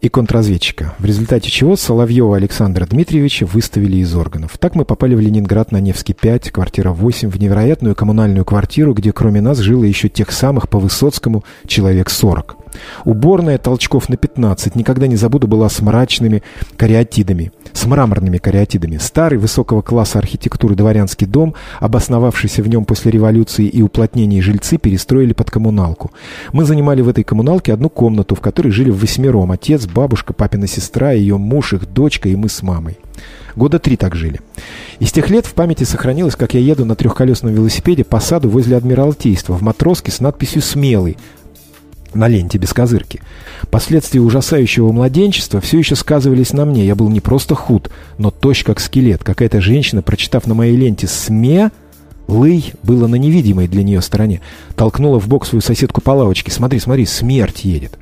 и 0.00 0.08
контрразведчика, 0.08 0.94
в 0.98 1.04
результате 1.04 1.50
чего 1.50 1.76
Соловьева 1.76 2.38
Александра 2.38 2.86
Дмитриевича 2.86 3.44
выставили 3.44 3.98
из 3.98 4.14
органов. 4.14 4.56
Так 4.56 4.74
мы 4.74 4.86
попали 4.86 5.14
в 5.14 5.20
Ленинград 5.20 5.72
на 5.72 5.80
Невский 5.82 6.14
5, 6.14 6.50
квартира 6.52 6.92
8, 6.92 7.28
в 7.28 7.38
невероятную 7.38 7.94
коммунальную 7.94 8.46
квартиру, 8.46 8.94
где 8.94 9.12
кроме 9.12 9.42
нас 9.42 9.58
жило 9.58 9.84
еще 9.84 10.08
тех 10.08 10.32
самых 10.32 10.70
по 10.70 10.78
Высоцкому 10.78 11.44
человек 11.66 12.08
40. 12.08 12.61
Уборная 13.04 13.58
толчков 13.58 14.08
на 14.08 14.16
15, 14.16 14.76
никогда 14.76 15.06
не 15.06 15.16
забуду, 15.16 15.46
была 15.46 15.68
с 15.68 15.80
мрачными 15.80 16.42
кариатидами, 16.76 17.52
с 17.72 17.84
мраморными 17.86 18.38
кариатидами. 18.38 18.98
Старый 18.98 19.38
высокого 19.38 19.82
класса 19.82 20.18
архитектуры 20.18 20.74
дворянский 20.74 21.26
дом, 21.26 21.54
обосновавшийся 21.80 22.62
в 22.62 22.68
нем 22.68 22.84
после 22.84 23.10
революции 23.10 23.66
и 23.66 23.82
уплотнений 23.82 24.40
жильцы, 24.40 24.78
перестроили 24.78 25.32
под 25.32 25.50
коммуналку. 25.50 26.12
Мы 26.52 26.64
занимали 26.64 27.02
в 27.02 27.08
этой 27.08 27.24
коммуналке 27.24 27.72
одну 27.72 27.88
комнату, 27.88 28.34
в 28.34 28.40
которой 28.40 28.70
жили 28.70 28.90
восьмером. 28.90 29.52
Отец, 29.52 29.86
бабушка, 29.86 30.32
папина 30.32 30.66
сестра, 30.66 31.12
ее 31.12 31.38
муж, 31.38 31.72
их 31.72 31.92
дочка 31.92 32.28
и 32.28 32.36
мы 32.36 32.48
с 32.48 32.62
мамой. 32.62 32.98
Года 33.54 33.78
три 33.78 33.96
так 33.96 34.14
жили. 34.14 34.40
Из 34.98 35.12
тех 35.12 35.28
лет 35.28 35.46
в 35.46 35.52
памяти 35.52 35.84
сохранилось, 35.84 36.36
как 36.36 36.54
я 36.54 36.60
еду 36.60 36.84
на 36.84 36.94
трехколесном 36.94 37.52
велосипеде 37.52 38.04
по 38.04 38.18
саду 38.20 38.48
возле 38.48 38.76
Адмиралтейства 38.76 39.54
в 39.54 39.62
матроске 39.62 40.10
с 40.10 40.20
надписью 40.20 40.62
«Смелый», 40.62 41.18
на 42.14 42.28
ленте 42.28 42.58
без 42.58 42.72
козырки. 42.72 43.20
Последствия 43.70 44.20
ужасающего 44.20 44.92
младенчества 44.92 45.60
все 45.60 45.78
еще 45.78 45.96
сказывались 45.96 46.52
на 46.52 46.64
мне. 46.64 46.86
Я 46.86 46.94
был 46.94 47.08
не 47.08 47.20
просто 47.20 47.54
худ, 47.54 47.90
но 48.18 48.30
тощ 48.30 48.64
как 48.64 48.80
скелет. 48.80 49.24
Какая-то 49.24 49.60
женщина, 49.60 50.02
прочитав 50.02 50.46
на 50.46 50.54
моей 50.54 50.76
ленте 50.76 51.06
«СМЕ», 51.06 51.70
Лый 52.28 52.72
было 52.82 53.08
на 53.08 53.16
невидимой 53.16 53.68
для 53.68 53.82
нее 53.82 54.00
стороне. 54.00 54.40
Толкнула 54.76 55.18
в 55.18 55.28
бок 55.28 55.44
свою 55.44 55.60
соседку 55.60 56.00
по 56.00 56.12
лавочке. 56.12 56.50
«Смотри, 56.50 56.78
смотри, 56.78 57.04
смерть 57.04 57.64
едет». 57.64 57.98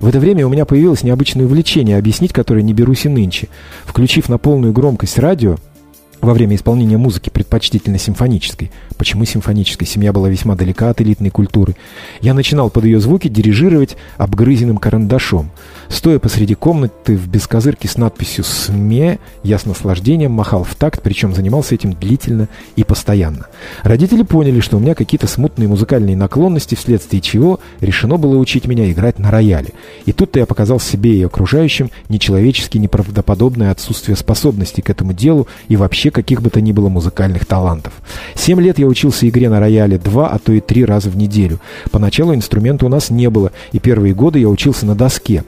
В 0.00 0.06
это 0.06 0.20
время 0.20 0.46
у 0.46 0.50
меня 0.50 0.64
появилось 0.64 1.02
необычное 1.02 1.46
увлечение, 1.46 1.98
объяснить 1.98 2.32
которое 2.32 2.62
не 2.62 2.74
берусь 2.74 3.06
и 3.06 3.08
нынче. 3.08 3.48
Включив 3.86 4.28
на 4.28 4.38
полную 4.38 4.72
громкость 4.72 5.18
радио, 5.18 5.56
во 6.20 6.34
время 6.34 6.56
исполнения 6.56 6.98
музыки, 6.98 7.30
предпочтительно 7.30 7.98
симфонической. 7.98 8.70
Почему 8.96 9.24
симфонической? 9.24 9.86
Семья 9.86 10.12
была 10.12 10.28
весьма 10.28 10.54
далека 10.54 10.90
от 10.90 11.00
элитной 11.00 11.30
культуры. 11.30 11.76
Я 12.20 12.34
начинал 12.34 12.70
под 12.70 12.84
ее 12.84 13.00
звуки 13.00 13.28
дирижировать 13.28 13.96
обгрызенным 14.16 14.78
карандашом. 14.78 15.50
Стоя 15.88 16.18
посреди 16.18 16.54
комнаты 16.54 17.16
в 17.16 17.28
бескозырке 17.28 17.88
с 17.88 17.96
надписью 17.96 18.44
«СМЕ», 18.44 19.18
я 19.42 19.58
с 19.58 19.66
наслаждением 19.66 20.32
махал 20.32 20.64
в 20.64 20.74
такт, 20.74 21.02
причем 21.02 21.34
занимался 21.34 21.74
этим 21.74 21.92
длительно 21.92 22.48
и 22.76 22.84
постоянно. 22.84 23.46
Родители 23.82 24.22
поняли, 24.22 24.60
что 24.60 24.76
у 24.76 24.80
меня 24.80 24.94
какие-то 24.94 25.26
смутные 25.26 25.68
музыкальные 25.68 26.16
наклонности, 26.16 26.74
вследствие 26.74 27.20
чего 27.20 27.60
решено 27.80 28.16
было 28.16 28.36
учить 28.36 28.66
меня 28.66 28.90
играть 28.90 29.18
на 29.18 29.30
рояле. 29.30 29.72
И 30.06 30.12
тут-то 30.12 30.38
я 30.38 30.46
показал 30.46 30.80
себе 30.80 31.16
и 31.16 31.22
окружающим 31.22 31.90
нечеловечески 32.08 32.78
неправдоподобное 32.78 33.70
отсутствие 33.70 34.16
способностей 34.16 34.82
к 34.82 34.90
этому 34.90 35.12
делу 35.12 35.48
и 35.68 35.76
вообще 35.76 36.10
каких 36.10 36.42
бы 36.42 36.50
то 36.50 36.60
ни 36.60 36.72
было 36.72 36.88
музыкальных 36.88 37.46
талантов. 37.46 37.92
Семь 38.34 38.60
лет 38.60 38.78
я 38.78 38.83
учился 38.86 39.28
игре 39.28 39.48
на 39.48 39.60
рояле 39.60 39.98
два, 39.98 40.28
а 40.28 40.38
то 40.38 40.52
и 40.52 40.60
три 40.60 40.84
раза 40.84 41.10
в 41.10 41.16
неделю. 41.16 41.58
Поначалу 41.90 42.34
инструмента 42.34 42.86
у 42.86 42.88
нас 42.88 43.10
не 43.10 43.30
было, 43.30 43.52
и 43.72 43.78
первые 43.78 44.14
годы 44.14 44.38
я 44.38 44.48
учился 44.48 44.86
на 44.86 44.94
доске. 44.94 45.44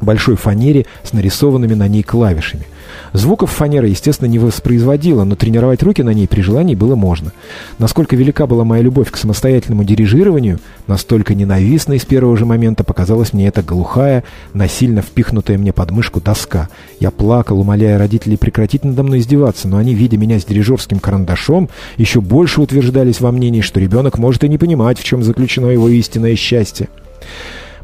большой 0.00 0.36
фанере 0.36 0.86
с 1.02 1.12
нарисованными 1.12 1.74
на 1.74 1.88
ней 1.88 2.02
клавишами. 2.02 2.66
Звуков 3.12 3.50
фанера, 3.50 3.86
естественно, 3.86 4.28
не 4.28 4.38
воспроизводила, 4.38 5.24
но 5.24 5.36
тренировать 5.36 5.82
руки 5.82 6.02
на 6.02 6.10
ней 6.10 6.26
при 6.26 6.40
желании 6.40 6.74
было 6.74 6.94
можно. 6.94 7.32
Насколько 7.78 8.16
велика 8.16 8.46
была 8.46 8.64
моя 8.64 8.82
любовь 8.82 9.10
к 9.10 9.16
самостоятельному 9.16 9.84
дирижированию, 9.84 10.58
настолько 10.86 11.34
ненавистной 11.34 11.98
с 11.98 12.04
первого 12.04 12.36
же 12.36 12.44
момента 12.44 12.84
показалась 12.84 13.32
мне 13.32 13.48
эта 13.48 13.62
глухая, 13.62 14.24
насильно 14.52 15.02
впихнутая 15.02 15.58
мне 15.58 15.72
под 15.72 15.90
мышку 15.90 16.20
доска. 16.20 16.68
Я 17.00 17.10
плакал, 17.10 17.60
умоляя 17.60 17.98
родителей 17.98 18.36
прекратить 18.36 18.84
надо 18.84 19.02
мной 19.02 19.20
издеваться, 19.20 19.68
но 19.68 19.76
они, 19.76 19.94
видя 19.94 20.16
меня 20.16 20.38
с 20.38 20.44
дирижерским 20.44 20.98
карандашом, 20.98 21.68
еще 21.96 22.20
больше 22.20 22.60
утверждались 22.60 23.20
во 23.20 23.32
мнении, 23.32 23.60
что 23.60 23.80
ребенок 23.80 24.18
может 24.18 24.44
и 24.44 24.48
не 24.48 24.58
понимать, 24.58 24.98
в 24.98 25.04
чем 25.04 25.22
заключено 25.22 25.66
его 25.66 25.88
истинное 25.88 26.36
счастье. 26.36 26.88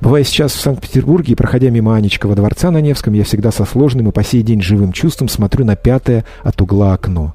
Бывая 0.00 0.24
сейчас 0.24 0.52
в 0.52 0.60
Санкт-Петербурге 0.60 1.32
и 1.32 1.36
проходя 1.36 1.68
мимо 1.68 1.94
Анечкова 1.94 2.34
дворца 2.34 2.70
на 2.70 2.80
Невском, 2.80 3.12
я 3.12 3.22
всегда 3.24 3.52
со 3.52 3.66
сложным 3.66 4.08
и 4.08 4.12
по 4.12 4.24
сей 4.24 4.42
день 4.42 4.62
живым 4.62 4.92
чувством 4.92 5.28
смотрю 5.28 5.66
на 5.66 5.76
пятое 5.76 6.24
от 6.42 6.60
угла 6.62 6.94
окно. 6.94 7.34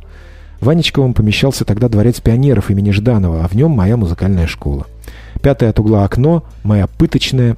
В 0.61 0.69
Анечковом 0.69 1.13
помещался 1.13 1.63
тогда 1.63 1.89
дворец 1.89 2.19
пионеров 2.21 2.71
имени 2.71 2.89
Жданова, 2.89 3.43
а 3.43 3.47
в 3.47 3.53
нем 3.53 3.69
моя 3.69 3.97
музыкальная 3.97 4.47
школа. 4.47 4.87
Пятое 5.43 5.69
от 5.69 5.79
угла 5.79 6.05
окно, 6.05 6.43
моя 6.63 6.87
пыточная, 6.87 7.55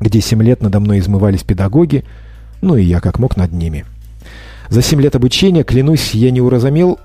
где 0.00 0.20
семь 0.20 0.42
лет 0.42 0.60
надо 0.60 0.80
мной 0.80 0.98
измывались 0.98 1.44
педагоги, 1.44 2.04
ну 2.62 2.76
и 2.76 2.82
я 2.82 3.00
как 3.00 3.20
мог 3.20 3.36
над 3.36 3.52
ними. 3.52 3.84
За 4.70 4.82
семь 4.82 5.00
лет 5.00 5.14
обучения, 5.14 5.62
клянусь, 5.62 6.14
я 6.14 6.32
не 6.32 6.40
уразумел 6.40 6.98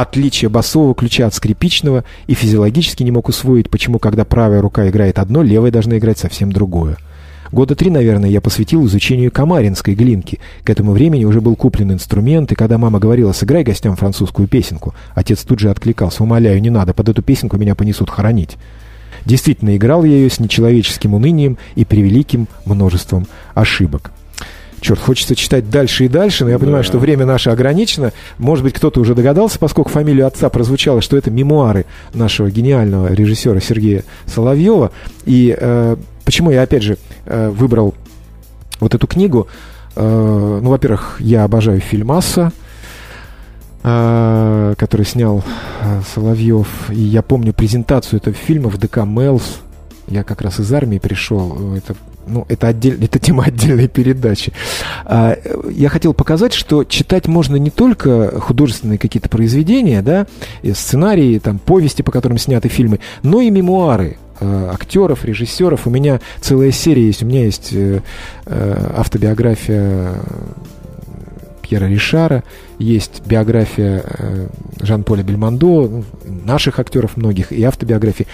отличие 0.00 0.48
басового 0.48 0.94
ключа 0.94 1.26
от 1.26 1.34
скрипичного 1.34 2.04
и 2.26 2.34
физиологически 2.34 3.02
не 3.02 3.10
мог 3.10 3.28
усвоить, 3.28 3.70
почему, 3.70 3.98
когда 3.98 4.24
правая 4.24 4.60
рука 4.60 4.88
играет 4.88 5.18
одно, 5.18 5.42
левая 5.42 5.70
должна 5.70 5.98
играть 5.98 6.18
совсем 6.18 6.52
другое. 6.52 6.96
Года 7.52 7.74
три, 7.74 7.90
наверное, 7.90 8.30
я 8.30 8.40
посвятил 8.40 8.86
изучению 8.86 9.32
камаринской 9.32 9.94
глинки. 9.94 10.38
К 10.62 10.70
этому 10.70 10.92
времени 10.92 11.24
уже 11.24 11.40
был 11.40 11.56
куплен 11.56 11.92
инструмент, 11.92 12.52
и 12.52 12.54
когда 12.54 12.78
мама 12.78 13.00
говорила 13.00 13.32
«сыграй 13.32 13.64
гостям 13.64 13.96
французскую 13.96 14.46
песенку», 14.46 14.94
отец 15.14 15.42
тут 15.42 15.58
же 15.58 15.70
откликался 15.70 16.22
«умоляю, 16.22 16.62
не 16.62 16.70
надо, 16.70 16.94
под 16.94 17.08
эту 17.08 17.22
песенку 17.22 17.56
меня 17.56 17.74
понесут 17.74 18.08
хоронить». 18.08 18.56
Действительно, 19.26 19.76
играл 19.76 20.04
я 20.04 20.12
ее 20.12 20.30
с 20.30 20.38
нечеловеческим 20.38 21.12
унынием 21.12 21.58
и 21.74 21.84
превеликим 21.84 22.46
множеством 22.64 23.26
ошибок. 23.54 24.12
Черт, 24.80 24.98
хочется 24.98 25.36
читать 25.36 25.68
дальше 25.68 26.06
и 26.06 26.08
дальше, 26.08 26.44
но 26.44 26.50
я 26.50 26.58
понимаю, 26.58 26.82
да. 26.82 26.88
что 26.88 26.98
время 26.98 27.26
наше 27.26 27.50
ограничено. 27.50 28.12
Может 28.38 28.64
быть, 28.64 28.74
кто-то 28.74 29.00
уже 29.00 29.14
догадался, 29.14 29.58
поскольку 29.58 29.90
фамилия 29.90 30.24
отца 30.24 30.48
прозвучала, 30.48 31.02
что 31.02 31.18
это 31.18 31.30
мемуары 31.30 31.84
нашего 32.14 32.50
гениального 32.50 33.12
режиссера 33.12 33.60
Сергея 33.60 34.04
Соловьева. 34.26 34.90
И 35.26 35.54
э, 35.58 35.96
почему 36.24 36.50
я, 36.50 36.62
опять 36.62 36.82
же, 36.82 36.96
э, 37.26 37.50
выбрал 37.50 37.94
вот 38.80 38.94
эту 38.94 39.06
книгу? 39.06 39.48
Э, 39.96 40.60
ну, 40.62 40.70
во-первых, 40.70 41.16
я 41.20 41.44
обожаю 41.44 41.80
фильм 41.80 42.12
«Асса», 42.12 42.50
э, 43.82 44.74
который 44.78 45.04
снял 45.04 45.44
э, 45.82 46.00
Соловьев. 46.14 46.68
И 46.88 47.00
я 47.00 47.20
помню 47.20 47.52
презентацию 47.52 48.18
этого 48.18 48.34
фильма 48.34 48.70
в 48.70 48.78
ДК 48.78 49.04
«Мелс». 49.04 49.58
Я 50.08 50.24
как 50.24 50.40
раз 50.40 50.58
из 50.58 50.72
армии 50.72 50.98
пришел. 50.98 51.74
Это 51.74 51.94
ну, 52.26 52.46
это, 52.48 52.68
отдель, 52.68 53.02
это 53.02 53.18
тема 53.18 53.44
отдельной 53.44 53.88
передачи. 53.88 54.52
А, 55.04 55.36
я 55.70 55.88
хотел 55.88 56.14
показать, 56.14 56.52
что 56.52 56.84
читать 56.84 57.26
можно 57.26 57.56
не 57.56 57.70
только 57.70 58.40
художественные 58.40 58.98
какие-то 58.98 59.28
произведения, 59.28 60.02
да, 60.02 60.26
сценарии, 60.72 61.38
там, 61.38 61.58
повести, 61.58 62.02
по 62.02 62.12
которым 62.12 62.38
сняты 62.38 62.68
фильмы, 62.68 63.00
но 63.22 63.40
и 63.40 63.50
мемуары 63.50 64.18
а, 64.40 64.72
актеров, 64.72 65.24
режиссеров. 65.24 65.86
У 65.86 65.90
меня 65.90 66.20
целая 66.40 66.70
серия 66.70 67.06
есть. 67.06 67.22
У 67.22 67.26
меня 67.26 67.44
есть 67.44 67.70
э, 67.72 68.00
э, 68.46 68.92
автобиография 68.96 70.14
Пьера 71.70 71.84
Ришара, 71.84 72.42
есть 72.80 73.22
биография 73.24 74.02
э, 74.04 74.48
Жан-Поля 74.80 75.22
Бельмондо, 75.22 75.88
ну, 75.88 76.04
наших 76.24 76.80
актеров 76.80 77.16
многих, 77.16 77.52
и 77.52 77.62
автобиографии. 77.62 78.26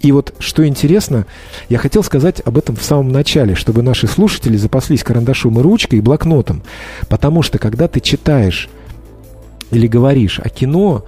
И 0.00 0.10
вот 0.10 0.32
что 0.38 0.66
интересно, 0.66 1.26
я 1.68 1.76
хотел 1.76 2.02
сказать 2.02 2.40
об 2.46 2.56
этом 2.56 2.76
в 2.76 2.82
самом 2.82 3.10
начале, 3.12 3.54
чтобы 3.54 3.82
наши 3.82 4.06
слушатели 4.06 4.56
запаслись 4.56 5.04
карандашом 5.04 5.58
и 5.58 5.62
ручкой, 5.62 5.96
и 5.96 6.00
блокнотом. 6.00 6.62
Потому 7.10 7.42
что, 7.42 7.58
когда 7.58 7.88
ты 7.88 8.00
читаешь 8.00 8.70
или 9.70 9.86
говоришь 9.86 10.40
о 10.42 10.48
кино, 10.48 11.04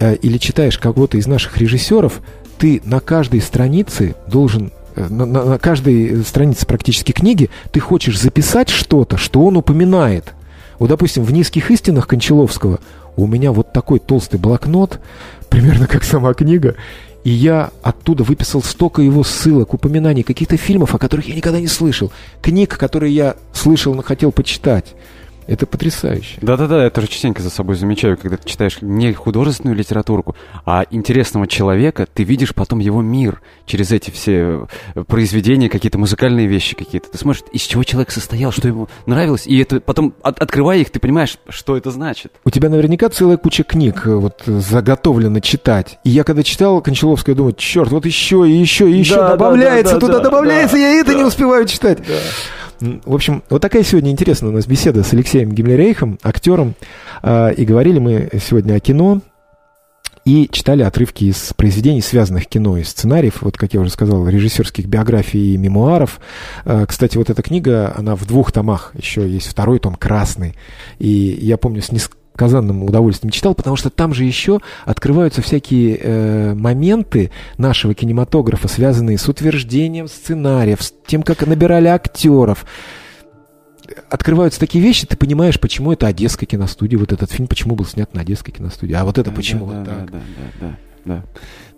э, 0.00 0.14
или 0.14 0.38
читаешь 0.38 0.78
кого-то 0.78 1.18
из 1.18 1.26
наших 1.26 1.58
режиссеров, 1.58 2.22
ты 2.56 2.80
на 2.86 3.00
каждой 3.00 3.42
странице 3.42 4.14
должен 4.28 4.72
э, 4.96 5.06
на, 5.10 5.26
на, 5.26 5.44
на 5.44 5.58
каждой 5.58 6.24
странице 6.24 6.64
практически 6.64 7.12
книги 7.12 7.50
ты 7.70 7.80
хочешь 7.80 8.18
записать 8.18 8.70
что-то, 8.70 9.18
что 9.18 9.44
он 9.44 9.58
упоминает. 9.58 10.32
Вот, 10.78 10.88
допустим, 10.88 11.24
в 11.24 11.32
«Низких 11.32 11.70
истинах» 11.70 12.06
Кончаловского 12.06 12.80
у 13.16 13.26
меня 13.26 13.52
вот 13.52 13.72
такой 13.72 13.98
толстый 13.98 14.38
блокнот, 14.38 15.00
примерно 15.48 15.86
как 15.86 16.04
сама 16.04 16.34
книга, 16.34 16.76
и 17.24 17.30
я 17.30 17.70
оттуда 17.82 18.22
выписал 18.22 18.62
столько 18.62 19.02
его 19.02 19.24
ссылок, 19.24 19.74
упоминаний, 19.74 20.22
каких-то 20.22 20.56
фильмов, 20.56 20.94
о 20.94 20.98
которых 20.98 21.28
я 21.28 21.34
никогда 21.34 21.60
не 21.60 21.66
слышал, 21.66 22.12
книг, 22.40 22.78
которые 22.78 23.14
я 23.14 23.36
слышал, 23.52 23.94
но 23.94 24.02
хотел 24.02 24.30
почитать. 24.30 24.94
Это 25.48 25.66
потрясающе. 25.66 26.38
Да-да-да, 26.42 26.84
я 26.84 26.90
тоже 26.90 27.06
частенько 27.06 27.40
за 27.40 27.48
собой 27.48 27.74
замечаю, 27.74 28.18
когда 28.18 28.36
ты 28.36 28.46
читаешь 28.46 28.82
не 28.82 29.14
художественную 29.14 29.74
литературку, 29.74 30.36
а 30.66 30.84
интересного 30.90 31.46
человека, 31.46 32.06
ты 32.12 32.22
видишь 32.22 32.54
потом 32.54 32.80
его 32.80 33.00
мир 33.00 33.40
через 33.64 33.90
эти 33.90 34.10
все 34.10 34.68
э, 34.94 35.04
произведения, 35.04 35.70
какие-то 35.70 35.96
музыкальные 35.96 36.46
вещи 36.46 36.76
какие-то. 36.76 37.10
Ты 37.10 37.16
смотришь, 37.16 37.44
из 37.50 37.62
чего 37.62 37.82
человек 37.82 38.10
состоял, 38.10 38.52
что 38.52 38.68
ему 38.68 38.88
нравилось, 39.06 39.46
и 39.46 39.58
это 39.58 39.80
потом, 39.80 40.12
от, 40.22 40.38
открывая 40.38 40.80
их, 40.80 40.90
ты 40.90 41.00
понимаешь, 41.00 41.38
что 41.48 41.78
это 41.78 41.90
значит. 41.90 42.30
У 42.44 42.50
тебя 42.50 42.68
наверняка 42.68 43.08
целая 43.08 43.38
куча 43.38 43.62
книг 43.62 44.02
э, 44.04 44.14
вот 44.14 44.42
заготовлено 44.44 45.40
читать. 45.40 45.98
И 46.04 46.10
я 46.10 46.24
когда 46.24 46.42
читал 46.42 46.82
Кончаловскую, 46.82 47.34
думаю, 47.34 47.54
черт, 47.54 47.90
вот 47.90 48.04
еще 48.04 48.46
и 48.46 48.52
еще 48.52 48.90
и 48.90 48.98
еще 48.98 49.14
да, 49.14 49.30
добавляется, 49.30 49.94
да, 49.94 50.00
да, 50.00 50.06
туда 50.06 50.18
да, 50.18 50.24
добавляется, 50.24 50.76
да, 50.76 50.82
я 50.82 51.00
это 51.00 51.12
да. 51.12 51.18
не 51.18 51.24
успеваю 51.24 51.64
читать. 51.64 52.00
Да. 52.06 52.14
В 52.80 53.14
общем, 53.14 53.42
вот 53.50 53.60
такая 53.60 53.82
сегодня 53.82 54.10
интересная 54.10 54.50
у 54.50 54.52
нас 54.52 54.66
беседа 54.66 55.02
с 55.02 55.12
Алексеем 55.12 55.50
Гиммлерейхом, 55.52 56.18
актером. 56.22 56.74
А, 57.22 57.48
и 57.50 57.64
говорили 57.64 57.98
мы 57.98 58.28
сегодня 58.40 58.74
о 58.74 58.80
кино, 58.80 59.20
и 60.24 60.46
читали 60.52 60.82
отрывки 60.82 61.24
из 61.24 61.54
произведений, 61.54 62.02
связанных 62.02 62.48
кино, 62.48 62.76
из 62.76 62.90
сценариев, 62.90 63.40
вот, 63.40 63.56
как 63.56 63.72
я 63.72 63.80
уже 63.80 63.90
сказал, 63.90 64.28
режиссерских 64.28 64.86
биографий 64.86 65.54
и 65.54 65.56
мемуаров. 65.56 66.20
А, 66.64 66.84
кстати, 66.86 67.16
вот 67.16 67.30
эта 67.30 67.42
книга, 67.42 67.94
она 67.96 68.14
в 68.14 68.26
двух 68.26 68.52
томах, 68.52 68.92
еще 68.94 69.28
есть 69.28 69.48
второй 69.48 69.78
том, 69.78 69.94
красный. 69.94 70.54
И 70.98 71.08
я 71.08 71.56
помню, 71.56 71.80
с 71.80 71.92
несказанным 72.38 72.84
удовольствием 72.84 73.32
читал, 73.32 73.54
потому 73.54 73.76
что 73.76 73.90
там 73.90 74.14
же 74.14 74.24
еще 74.24 74.60
открываются 74.84 75.42
всякие 75.42 75.98
э, 76.00 76.54
моменты 76.54 77.30
нашего 77.56 77.94
кинематографа, 77.94 78.68
связанные 78.68 79.18
с 79.18 79.28
утверждением 79.28 80.06
сценариев, 80.06 80.80
с 80.80 80.94
тем, 81.06 81.22
как 81.22 81.44
набирали 81.46 81.88
актеров. 81.88 82.64
Открываются 84.08 84.60
такие 84.60 84.84
вещи, 84.84 85.06
ты 85.06 85.16
понимаешь, 85.16 85.58
почему 85.58 85.92
это 85.92 86.06
Одесская 86.06 86.46
киностудия, 86.46 86.98
вот 86.98 87.12
этот 87.12 87.32
фильм, 87.32 87.48
почему 87.48 87.74
был 87.74 87.86
снят 87.86 88.12
на 88.14 88.20
Одесской 88.20 88.54
киностудии, 88.54 88.92
а 88.92 89.04
вот 89.04 89.18
это 89.18 89.30
да, 89.30 89.36
почему 89.36 89.66
да, 89.66 89.74
вот 89.74 89.84
да, 89.84 89.90
так. 89.90 90.10
Да, 90.10 90.18
да, 90.18 90.44
да, 90.60 90.76
да. 91.04 91.24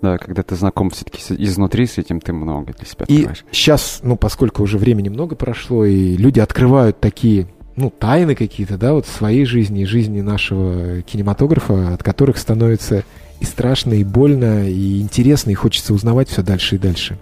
Да, 0.02 0.18
когда 0.18 0.42
ты 0.42 0.56
знаком 0.56 0.90
все-таки 0.90 1.22
изнутри 1.44 1.86
с 1.86 1.98
этим, 1.98 2.20
ты 2.20 2.32
много 2.32 2.72
для 2.72 2.86
себя 2.86 3.04
открываешь. 3.04 3.44
И 3.50 3.54
сейчас, 3.54 4.00
ну, 4.02 4.16
поскольку 4.16 4.62
уже 4.62 4.76
времени 4.76 5.08
много 5.08 5.36
прошло, 5.36 5.84
и 5.84 6.16
люди 6.16 6.40
открывают 6.40 7.00
такие 7.00 7.46
ну, 7.80 7.90
тайны 7.90 8.34
какие-то, 8.34 8.76
да, 8.76 8.92
вот 8.92 9.06
своей 9.06 9.44
жизни 9.44 9.84
жизни 9.84 10.20
нашего 10.20 11.02
кинематографа, 11.02 11.94
от 11.94 12.02
которых 12.02 12.38
становится 12.38 13.04
и 13.40 13.44
страшно, 13.44 13.94
и 13.94 14.04
больно, 14.04 14.68
и 14.68 15.00
интересно, 15.00 15.50
и 15.50 15.54
хочется 15.54 15.94
узнавать 15.94 16.28
все 16.28 16.42
дальше 16.42 16.76
и 16.76 16.78
дальше. 16.78 17.18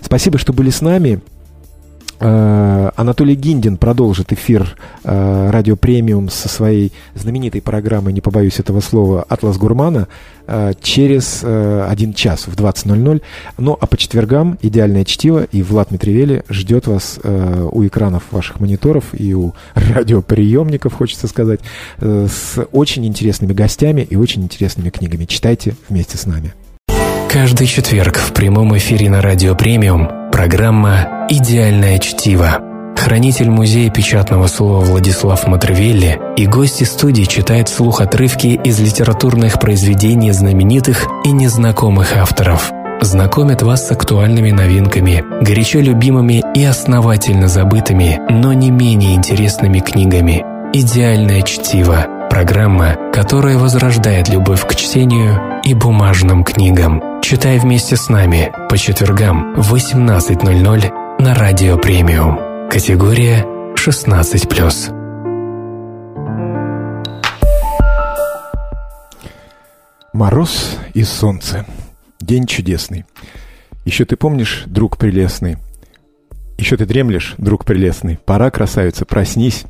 Спасибо, 0.00 0.38
что 0.38 0.52
были 0.52 0.70
с 0.70 0.80
нами. 0.80 1.20
Э, 2.20 2.90
Анатолий 2.96 3.34
Гиндин 3.34 3.76
продолжит 3.76 4.32
эфир 4.32 4.76
э, 5.04 5.50
радио 5.50 5.76
премиум 5.76 6.30
со 6.30 6.48
своей 6.48 6.92
знаменитой 7.14 7.62
программой, 7.62 8.12
не 8.12 8.20
побоюсь 8.20 8.58
этого 8.58 8.80
слова, 8.80 9.24
«Атлас 9.28 9.56
Гурмана» 9.56 10.08
э, 10.46 10.72
через 10.82 11.44
один 11.44 12.14
час 12.14 12.46
в 12.48 12.54
20.00. 12.56 13.22
Ну, 13.58 13.78
а 13.80 13.86
по 13.86 13.96
четвергам 13.96 14.58
«Идеальное 14.62 15.04
чтиво» 15.04 15.44
и 15.44 15.62
Влад 15.62 15.90
Митревели 15.90 16.44
ждет 16.48 16.86
вас 16.86 17.18
у 17.24 17.86
экранов 17.86 18.24
ваших 18.30 18.60
мониторов 18.60 19.04
и 19.12 19.34
у 19.34 19.54
радиоприемников, 19.74 20.94
хочется 20.94 21.28
сказать, 21.28 21.60
с 22.00 22.58
очень 22.72 23.06
интересными 23.06 23.52
гостями 23.52 24.06
и 24.08 24.16
очень 24.16 24.42
интересными 24.42 24.90
книгами. 24.90 25.24
Читайте 25.24 25.74
вместе 25.88 26.16
с 26.18 26.26
нами. 26.26 26.54
Каждый 27.30 27.66
четверг 27.66 28.16
в 28.16 28.32
прямом 28.32 28.76
эфире 28.76 29.10
на 29.10 29.20
радио 29.20 29.54
премиум 29.54 30.17
Программа 30.38 31.26
«Идеальное 31.28 31.98
чтиво». 31.98 32.60
Хранитель 32.96 33.50
музея 33.50 33.90
печатного 33.90 34.46
слова 34.46 34.84
Владислав 34.84 35.48
Матревелли 35.48 36.20
и 36.36 36.46
гости 36.46 36.84
студии 36.84 37.24
читают 37.24 37.68
вслух 37.68 38.00
отрывки 38.00 38.46
из 38.62 38.78
литературных 38.78 39.58
произведений 39.58 40.30
знаменитых 40.30 41.08
и 41.24 41.32
незнакомых 41.32 42.16
авторов. 42.16 42.70
знакомят 43.00 43.62
вас 43.62 43.88
с 43.88 43.90
актуальными 43.90 44.52
новинками, 44.52 45.24
горячо 45.42 45.80
любимыми 45.80 46.44
и 46.54 46.62
основательно 46.62 47.48
забытыми, 47.48 48.20
но 48.30 48.52
не 48.52 48.70
менее 48.70 49.16
интересными 49.16 49.80
книгами. 49.80 50.44
«Идеальное 50.72 51.42
чтиво»– 51.42 52.06
программа, 52.38 52.96
которая 53.12 53.58
возрождает 53.58 54.28
любовь 54.28 54.64
к 54.64 54.76
чтению 54.76 55.60
и 55.64 55.74
бумажным 55.74 56.44
книгам. 56.44 57.20
Читай 57.20 57.58
вместе 57.58 57.96
с 57.96 58.08
нами 58.08 58.52
по 58.70 58.78
четвергам 58.78 59.60
в 59.60 59.74
18.00 59.74 61.20
на 61.20 61.34
Радио 61.34 61.76
Премиум. 61.78 62.38
Категория 62.70 63.44
16+. 63.74 64.94
Мороз 70.12 70.78
и 70.94 71.02
солнце. 71.02 71.66
День 72.20 72.46
чудесный. 72.46 73.04
Еще 73.84 74.04
ты 74.04 74.16
помнишь, 74.16 74.62
друг 74.66 74.96
прелестный? 74.96 75.56
Еще 76.56 76.76
ты 76.76 76.86
дремлешь, 76.86 77.34
друг 77.36 77.64
прелестный. 77.64 78.16
Пора, 78.24 78.52
красавица, 78.52 79.04
проснись. 79.04 79.64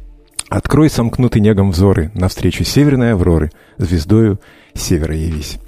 Открой 0.49 0.89
сомкнутый 0.89 1.43
негом 1.43 1.73
взоры 1.73 2.11
Навстречу 2.15 2.65
северной 2.65 3.13
авроры, 3.13 3.51
Звездою 3.77 4.41
севера 4.75 5.15
явись. 5.15 5.59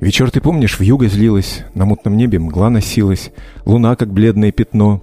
Вечер, 0.00 0.30
ты 0.30 0.40
помнишь, 0.40 0.78
в 0.78 0.82
юго 0.82 1.08
злилась, 1.08 1.64
На 1.74 1.86
мутном 1.86 2.16
небе 2.16 2.38
мгла 2.38 2.68
носилась, 2.68 3.30
Луна, 3.64 3.96
как 3.96 4.12
бледное 4.12 4.52
пятно, 4.52 5.02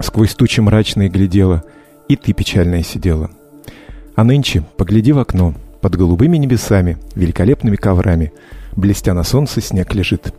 Сквозь 0.00 0.34
тучи 0.34 0.60
мрачные 0.60 1.08
глядела, 1.08 1.64
И 2.08 2.16
ты 2.16 2.34
печальная 2.34 2.82
сидела. 2.82 3.30
А 4.14 4.24
нынче 4.24 4.64
погляди 4.76 5.12
в 5.12 5.18
окно, 5.18 5.54
Под 5.80 5.96
голубыми 5.96 6.36
небесами, 6.36 6.98
Великолепными 7.14 7.76
коврами, 7.76 8.32
Блестя 8.76 9.14
на 9.14 9.24
солнце, 9.24 9.62
снег 9.62 9.94
лежит. 9.94 10.34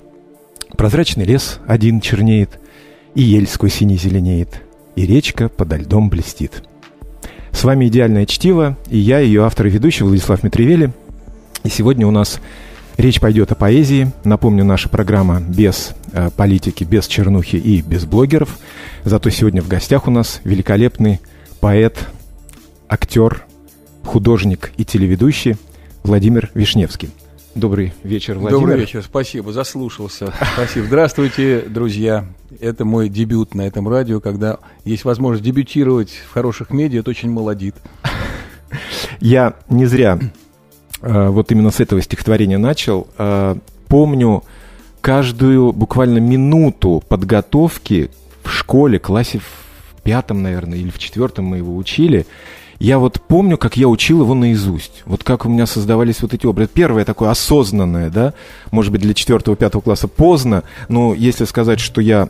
Прозрачный 0.77 1.25
лес 1.25 1.59
один 1.65 1.99
чернеет, 1.99 2.59
И 3.15 3.23
ель 3.23 3.47
сквозь 3.47 3.73
синий 3.73 3.97
зеленеет, 3.97 4.61
И 4.95 5.07
речка 5.07 5.49
подо 5.49 5.77
льдом 5.77 6.11
блестит. 6.11 6.63
С 7.51 7.63
вами 7.63 7.87
«Идеальное 7.87 8.25
чтиво» 8.25 8.77
и 8.89 8.97
я, 8.97 9.19
ее 9.19 9.45
автор 9.45 9.67
и 9.67 9.69
ведущий 9.69 10.03
Владислав 10.03 10.43
Митревели. 10.43 10.93
И 11.63 11.69
сегодня 11.69 12.07
у 12.07 12.11
нас 12.11 12.39
речь 12.97 13.19
пойдет 13.19 13.51
о 13.51 13.55
поэзии. 13.55 14.11
Напомню, 14.23 14.63
наша 14.63 14.89
программа 14.89 15.41
без 15.41 15.91
э, 16.13 16.29
политики, 16.35 16.83
без 16.83 17.07
чернухи 17.07 17.57
и 17.57 17.81
без 17.81 18.05
блогеров. 18.05 18.57
Зато 19.03 19.29
сегодня 19.29 19.61
в 19.61 19.67
гостях 19.67 20.07
у 20.07 20.11
нас 20.11 20.41
великолепный 20.43 21.19
поэт, 21.59 22.07
актер, 22.87 23.43
художник 24.03 24.71
и 24.77 24.85
телеведущий 24.85 25.57
Владимир 26.03 26.49
Вишневский. 26.53 27.09
Добрый 27.55 27.93
вечер, 28.03 28.37
Владимир. 28.37 28.61
Добрый 28.61 28.79
вечер, 28.79 29.03
спасибо, 29.03 29.51
заслушался. 29.51 30.31
Спасибо. 30.53 30.85
Здравствуйте, 30.85 31.61
друзья. 31.61 32.25
Это 32.59 32.85
мой 32.85 33.09
дебют 33.09 33.55
на 33.55 33.63
этом 33.63 33.89
радио, 33.89 34.19
когда 34.19 34.59
есть 34.85 35.03
возможность 35.03 35.43
дебютировать 35.43 36.11
в 36.11 36.31
хороших 36.31 36.69
медиа, 36.69 36.99
это 36.99 37.09
очень 37.09 37.31
молодит. 37.31 37.75
Я 39.19 39.55
не 39.67 39.87
зря 39.87 40.19
э, 41.01 41.27
вот 41.29 41.51
именно 41.51 41.71
с 41.71 41.79
этого 41.79 42.01
стихотворения 42.01 42.59
начал. 42.59 43.07
Э, 43.17 43.55
помню 43.87 44.43
каждую 45.01 45.73
буквально 45.73 46.19
минуту 46.19 47.03
подготовки 47.09 48.11
в 48.43 48.51
школе, 48.51 48.99
классе 48.99 49.39
в 49.39 50.01
пятом, 50.03 50.43
наверное, 50.43 50.77
или 50.77 50.91
в 50.91 50.99
четвертом 50.99 51.45
мы 51.45 51.57
его 51.57 51.75
учили– 51.75 52.27
я 52.79 52.97
вот 52.97 53.21
помню, 53.21 53.57
как 53.57 53.75
я 53.75 53.87
учил 53.87 54.21
его 54.21 54.33
наизусть. 54.33 55.03
Вот 55.05 55.23
как 55.23 55.45
у 55.45 55.49
меня 55.49 55.65
создавались 55.65 56.21
вот 56.21 56.33
эти 56.33 56.45
образы. 56.45 56.69
Первое 56.73 57.03
такое 57.03 57.29
осознанное, 57.29 58.09
да, 58.09 58.33
может 58.71 58.91
быть, 58.91 59.01
для 59.01 59.13
четвертого, 59.13 59.57
пятого 59.57 59.81
класса 59.81 60.07
поздно, 60.07 60.63
но 60.87 61.13
если 61.13 61.45
сказать, 61.45 61.79
что 61.79 61.99
я 61.99 62.29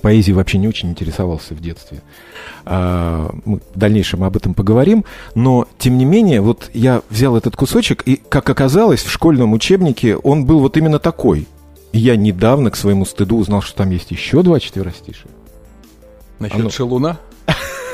поэзией 0.00 0.34
вообще 0.34 0.58
не 0.58 0.68
очень 0.68 0.90
интересовался 0.90 1.54
в 1.54 1.60
детстве. 1.60 2.02
А, 2.64 3.34
мы 3.44 3.60
в 3.74 3.78
дальнейшем 3.78 4.24
об 4.24 4.36
этом 4.36 4.54
поговорим. 4.54 5.04
Но, 5.34 5.66
тем 5.78 5.98
не 5.98 6.04
менее, 6.04 6.40
вот 6.40 6.70
я 6.74 7.02
взял 7.10 7.36
этот 7.36 7.56
кусочек, 7.56 8.02
и, 8.06 8.16
как 8.16 8.48
оказалось, 8.48 9.02
в 9.02 9.10
школьном 9.10 9.52
учебнике 9.52 10.16
он 10.16 10.44
был 10.44 10.60
вот 10.60 10.76
именно 10.76 10.98
такой. 10.98 11.46
И 11.92 11.98
я 11.98 12.16
недавно, 12.16 12.70
к 12.70 12.76
своему 12.76 13.06
стыду, 13.06 13.38
узнал, 13.38 13.62
что 13.62 13.76
там 13.78 13.90
есть 13.90 14.10
еще 14.10 14.42
два 14.42 14.60
четверостишия. 14.60 15.30
Насчет 16.38 16.60
Оно... 16.60 16.70
шелуна? 16.70 17.18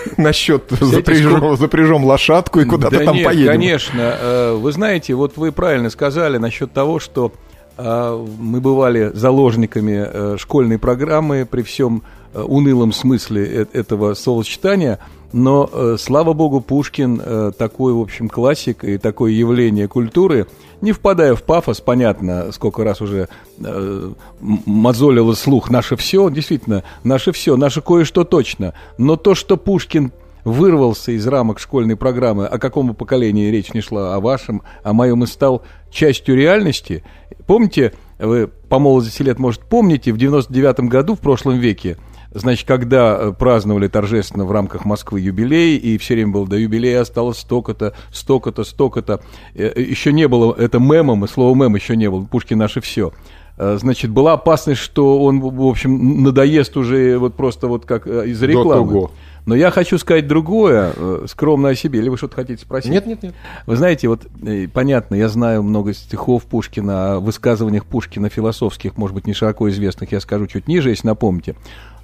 насчет 0.16 0.64
запряжем, 0.70 1.56
запряжем 1.56 2.04
лошадку 2.04 2.60
и 2.60 2.64
куда-то 2.64 2.98
да 2.98 3.04
там 3.04 3.16
нет, 3.16 3.24
поедем. 3.24 3.52
Конечно. 3.52 4.16
Э, 4.20 4.54
вы 4.54 4.72
знаете, 4.72 5.14
вот 5.14 5.36
вы 5.36 5.52
правильно 5.52 5.90
сказали 5.90 6.38
насчет 6.38 6.72
того, 6.72 6.98
что 6.98 7.32
э, 7.76 8.26
мы 8.38 8.60
бывали 8.60 9.10
заложниками 9.14 10.06
э, 10.06 10.36
школьной 10.38 10.78
программы 10.78 11.46
при 11.48 11.62
всем 11.62 12.02
унылом 12.34 12.92
смысле 12.92 13.66
этого 13.72 14.14
словосочетания– 14.14 14.98
но, 15.32 15.68
э, 15.72 15.96
слава 15.98 16.32
богу, 16.32 16.60
Пушкин 16.60 17.20
э, 17.24 17.52
такой, 17.56 17.92
в 17.92 18.00
общем, 18.00 18.28
классик 18.28 18.84
и 18.84 18.98
такое 18.98 19.32
явление 19.32 19.88
культуры, 19.88 20.46
не 20.80 20.92
впадая 20.92 21.34
в 21.34 21.42
пафос, 21.42 21.80
понятно, 21.80 22.52
сколько 22.52 22.84
раз 22.84 23.00
уже 23.00 23.28
э, 23.58 24.12
мозолило 24.40 25.34
слух 25.34 25.70
наше 25.70 25.96
все, 25.96 26.28
действительно, 26.28 26.84
наше 27.04 27.32
все, 27.32 27.56
наше 27.56 27.80
кое-что 27.80 28.24
точно. 28.24 28.74
Но 28.98 29.16
то, 29.16 29.34
что 29.34 29.56
Пушкин 29.56 30.12
вырвался 30.44 31.12
из 31.12 31.26
рамок 31.26 31.60
школьной 31.60 31.96
программы, 31.96 32.46
о 32.46 32.58
каком 32.58 32.94
поколении 32.94 33.50
речь 33.50 33.72
не 33.74 33.80
шла, 33.80 34.14
о 34.14 34.20
вашем, 34.20 34.62
о 34.82 34.92
моем, 34.92 35.22
и 35.22 35.26
стал 35.26 35.62
частью 35.90 36.36
реальности. 36.36 37.04
Помните, 37.46 37.92
вы 38.18 38.48
по 38.48 38.78
молодости 38.78 39.22
лет, 39.22 39.38
может, 39.38 39.62
помните, 39.62 40.12
в 40.12 40.18
99 40.18 40.80
году, 40.80 41.14
в 41.14 41.20
прошлом 41.20 41.58
веке, 41.58 41.96
Значит, 42.34 42.66
когда 42.66 43.18
э, 43.18 43.32
праздновали 43.32 43.88
торжественно 43.88 44.44
в 44.44 44.52
рамках 44.52 44.84
Москвы 44.84 45.20
юбилей, 45.20 45.76
и 45.76 45.98
все 45.98 46.14
время 46.14 46.32
было 46.32 46.46
до 46.46 46.56
юбилея 46.56 47.02
осталось 47.02 47.38
столько-то, 47.38 47.94
столько-то, 48.10 48.64
столько-то. 48.64 49.20
Э, 49.54 49.72
э, 49.74 49.82
еще 49.82 50.12
не 50.12 50.28
было 50.28 50.54
это 50.54 50.78
мемом, 50.78 51.24
и 51.24 51.28
слово 51.28 51.54
мем 51.54 51.74
еще 51.74 51.96
не 51.96 52.08
было. 52.08 52.24
Пушкин 52.24 52.58
наше 52.58 52.80
все. 52.80 53.12
Значит, 53.58 54.10
была 54.10 54.32
опасность, 54.32 54.80
что 54.80 55.22
он, 55.22 55.38
в 55.38 55.66
общем, 55.66 56.22
надоест 56.22 56.74
уже 56.76 57.18
вот 57.18 57.34
просто 57.34 57.68
вот 57.68 57.84
как 57.84 58.06
из 58.06 58.42
рекламы. 58.42 59.08
Но 59.44 59.54
я 59.54 59.70
хочу 59.70 59.98
сказать 59.98 60.28
другое, 60.28 60.92
скромно 61.26 61.70
о 61.70 61.74
себе. 61.74 61.98
Или 61.98 62.08
вы 62.08 62.16
что-то 62.16 62.36
хотите 62.36 62.62
спросить? 62.62 62.92
Нет, 62.92 63.06
нет, 63.06 63.22
нет. 63.22 63.34
Вы 63.66 63.76
знаете, 63.76 64.08
вот 64.08 64.26
понятно, 64.72 65.16
я 65.16 65.28
знаю 65.28 65.62
много 65.62 65.92
стихов 65.94 66.44
Пушкина, 66.44 67.14
о 67.14 67.20
высказываниях 67.20 67.84
Пушкина 67.84 68.28
философских, 68.28 68.96
может 68.96 69.14
быть, 69.14 69.26
не 69.26 69.32
широко 69.32 69.68
известных, 69.68 70.12
я 70.12 70.20
скажу 70.20 70.46
чуть 70.46 70.68
ниже, 70.68 70.90
если 70.90 71.08
напомните. 71.08 71.56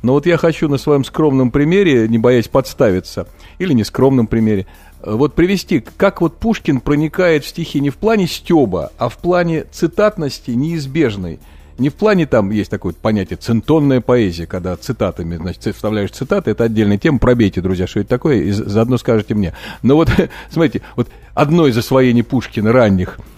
Но 0.02 0.12
вот 0.12 0.26
я 0.26 0.36
хочу 0.36 0.68
на 0.68 0.78
своем 0.78 1.04
скромном 1.04 1.50
примере, 1.50 2.08
не 2.08 2.18
боясь 2.18 2.48
подставиться, 2.48 3.26
или 3.58 3.72
не 3.72 3.84
скромном 3.84 4.26
примере, 4.26 4.66
э, 5.02 5.12
вот 5.12 5.34
привести, 5.34 5.84
как 5.96 6.20
вот 6.20 6.36
Пушкин 6.38 6.80
проникает 6.80 7.44
в 7.44 7.48
стихи 7.48 7.80
не 7.80 7.90
в 7.90 7.96
плане 7.96 8.26
стеба, 8.26 8.92
а 8.98 9.08
в 9.08 9.18
плане 9.18 9.64
цитатности 9.70 10.52
неизбежной. 10.52 11.40
Не 11.78 11.88
в 11.88 11.94
плане 11.94 12.26
там 12.26 12.50
есть 12.50 12.70
такое 12.70 12.92
понятие 12.92 13.36
центонная 13.36 14.00
поэзия, 14.00 14.46
когда 14.46 14.76
цитатами, 14.76 15.36
значит, 15.36 15.74
вставляешь 15.74 16.10
цитаты, 16.10 16.50
это 16.50 16.64
отдельная 16.64 16.98
тема, 16.98 17.18
пробейте, 17.18 17.60
друзья, 17.60 17.86
что 17.86 18.00
это 18.00 18.08
такое, 18.08 18.42
и 18.42 18.50
заодно 18.50 18.98
скажете 18.98 19.34
мне. 19.34 19.54
Но 19.82 19.94
вот, 19.94 20.10
смотрите, 20.50 20.82
вот 20.96 21.08
одно 21.34 21.66
из 21.66 21.78
освоений 21.78 22.24
Пушкина 22.24 22.72
ранних– 22.72 23.18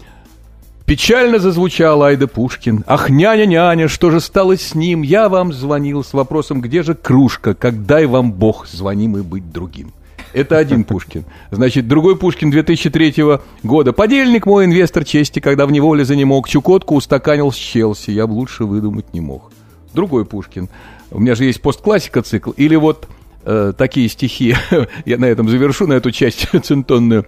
Печально 0.90 1.38
зазвучал 1.38 2.02
Айда 2.02 2.26
Пушкин. 2.26 2.82
«Ах, 2.84 3.10
няня-няня, 3.10 3.86
что 3.86 4.10
же 4.10 4.18
стало 4.18 4.56
с 4.56 4.74
ним? 4.74 5.02
Я 5.02 5.28
вам 5.28 5.52
звонил 5.52 6.02
с 6.02 6.12
вопросом, 6.12 6.60
где 6.60 6.82
же 6.82 6.96
кружка? 6.96 7.54
Как 7.54 7.86
дай 7.86 8.06
вам 8.06 8.32
Бог, 8.32 8.66
звоним 8.66 9.16
и 9.16 9.22
быть 9.22 9.52
другим». 9.52 9.92
Это 10.32 10.58
один 10.58 10.84
Пушкин. 10.84 11.24
Значит, 11.50 11.88
другой 11.88 12.16
Пушкин 12.16 12.50
2003 12.50 13.14
года. 13.62 13.92
Подельник 13.92 14.46
мой, 14.46 14.64
инвестор 14.64 15.04
чести, 15.04 15.40
когда 15.40 15.66
в 15.66 15.72
неволе 15.72 16.04
занемог, 16.04 16.48
Чукотку 16.48 16.94
устаканил 16.94 17.50
с 17.52 17.56
Челси. 17.56 18.10
Я 18.10 18.26
бы 18.26 18.32
лучше 18.32 18.64
выдумать 18.64 19.12
не 19.12 19.20
мог. 19.20 19.50
Другой 19.92 20.24
Пушкин. 20.24 20.68
У 21.10 21.18
меня 21.18 21.34
же 21.34 21.44
есть 21.44 21.60
постклассика 21.60 22.22
цикл. 22.22 22.52
Или 22.52 22.76
вот 22.76 23.08
э, 23.44 23.72
такие 23.76 24.08
стихи, 24.08 24.54
я 25.04 25.18
на 25.18 25.24
этом 25.24 25.48
завершу, 25.48 25.86
на 25.86 25.94
эту 25.94 26.12
часть 26.12 26.48
центонную. 26.62 27.26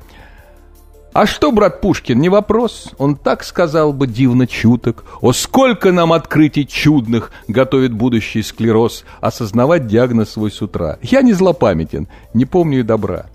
А 1.12 1.26
что, 1.26 1.52
брат 1.52 1.82
Пушкин, 1.82 2.18
не 2.18 2.30
вопрос. 2.30 2.90
Он 2.96 3.16
так 3.16 3.44
сказал 3.44 3.92
бы 3.92 4.06
дивно 4.06 4.46
чуток. 4.46 5.04
О, 5.20 5.32
сколько 5.32 5.92
нам 5.92 6.10
открытий 6.14 6.66
чудных 6.66 7.30
готовит 7.48 7.92
будущий 7.92 8.42
склероз, 8.42 9.04
осознавать 9.20 9.86
диагноз 9.86 10.30
свой 10.30 10.50
с 10.50 10.62
утра. 10.62 10.98
Я 11.02 11.20
не 11.20 11.34
злопамятен, 11.34 12.08
не 12.32 12.46
помню 12.46 12.80
и 12.80 12.82
добра. 12.82 13.26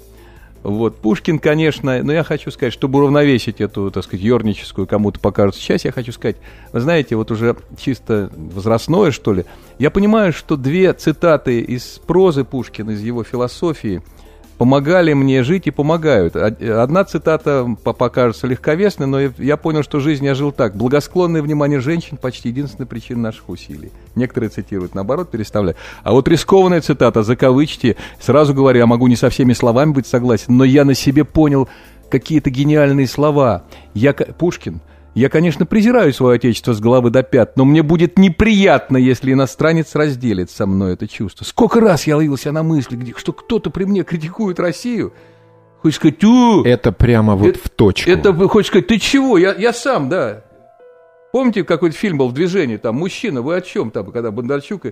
Вот, 0.63 0.97
Пушкин, 0.97 1.37
конечно, 1.37 2.01
но 2.01 2.11
я 2.11 2.23
хочу 2.23 2.49
сказать, 2.49 2.73
чтобы 2.73 2.97
уравновесить 2.97 3.61
эту, 3.61 3.91
так 3.91 4.03
сказать, 4.03 4.25
ерническую, 4.25 4.87
кому-то 4.87 5.19
покажется 5.19 5.61
часть, 5.61 5.85
я 5.85 5.91
хочу 5.91 6.11
сказать, 6.11 6.35
вы 6.73 6.81
знаете, 6.81 7.15
вот 7.15 7.29
уже 7.29 7.55
чисто 7.79 8.31
возрастное, 8.35 9.11
что 9.11 9.33
ли, 9.33 9.45
я 9.77 9.91
понимаю, 9.91 10.33
что 10.33 10.57
две 10.57 10.91
цитаты 10.93 11.61
из 11.61 12.01
прозы 12.05 12.43
Пушкина, 12.43 12.91
из 12.91 13.01
его 13.01 13.23
философии– 13.23 14.01
помогали 14.57 15.13
мне 15.13 15.43
жить 15.43 15.67
и 15.67 15.71
помогают. 15.71 16.35
Одна 16.35 17.03
цитата 17.03 17.67
покажется 17.83 18.47
легковесной, 18.47 19.07
но 19.07 19.19
я 19.19 19.57
понял, 19.57 19.83
что 19.83 19.99
жизнь 19.99 20.25
я 20.25 20.35
жил 20.35 20.51
так. 20.51 20.75
Благосклонное 20.75 21.41
внимание 21.41 21.79
женщин 21.79 22.17
почти 22.17 22.49
единственная 22.49 22.87
причина 22.87 23.21
наших 23.21 23.49
усилий. 23.49 23.91
Некоторые 24.15 24.49
цитируют, 24.49 24.95
наоборот, 24.95 25.29
переставляют. 25.29 25.77
А 26.03 26.11
вот 26.11 26.27
рискованная 26.27 26.81
цитата, 26.81 27.23
закавычьте, 27.23 27.95
сразу 28.19 28.53
говоря, 28.53 28.79
я 28.79 28.85
могу 28.87 29.07
не 29.07 29.15
со 29.15 29.29
всеми 29.29 29.53
словами 29.53 29.91
быть 29.91 30.07
согласен, 30.07 30.57
но 30.57 30.63
я 30.63 30.85
на 30.85 30.93
себе 30.93 31.23
понял 31.23 31.69
какие-то 32.09 32.49
гениальные 32.49 33.07
слова. 33.07 33.63
Я, 33.93 34.13
Пушкин– 34.13 34.79
я, 35.17 35.29
конечно, 35.29 35.65
презираю 35.65 36.13
свое 36.13 36.35
отечество 36.35 36.73
с 36.73 36.79
головы 36.79 37.09
до 37.09 37.23
пят, 37.23 37.57
но 37.57 37.65
мне 37.65 37.81
будет 37.81 38.19
неприятно, 38.19 38.97
если 38.97 39.33
иностранец 39.33 39.95
разделит 39.95 40.51
со 40.51 40.67
мной 40.67 40.93
это 40.93 41.07
чувство. 41.07 41.43
Сколько 41.43 41.79
раз 41.79 42.05
я 42.05 42.17
ловился 42.17 42.51
на 42.51 42.61
мысли, 42.61 43.13
что 43.17 43.33
кто-то 43.33 43.71
при 43.71 43.85
мне 43.85 44.03
критикует 44.03 44.59
Россию, 44.59 45.13
Хочешь 45.81 45.97
сказать, 45.97 46.23
у, 46.23 46.63
Это 46.63 46.91
прямо 46.91 47.35
вот 47.35 47.49
это, 47.49 47.59
в 47.59 47.69
точку. 47.69 48.09
Это, 48.09 48.33
хочешь 48.47 48.69
сказать, 48.69 48.87
ты 48.87 48.97
чего? 48.97 49.37
Я, 49.37 49.53
я 49.53 49.73
сам, 49.73 50.09
да. 50.09 50.43
Помните, 51.31 51.63
какой-то 51.63 51.95
фильм 51.95 52.17
был 52.17 52.29
в 52.29 52.33
движении, 52.33 52.77
там, 52.77 52.95
мужчина, 52.95 53.41
вы 53.41 53.55
о 53.55 53.61
чем 53.61 53.91
там, 53.91 54.11
когда 54.11 54.31
Бондарчук... 54.31 54.87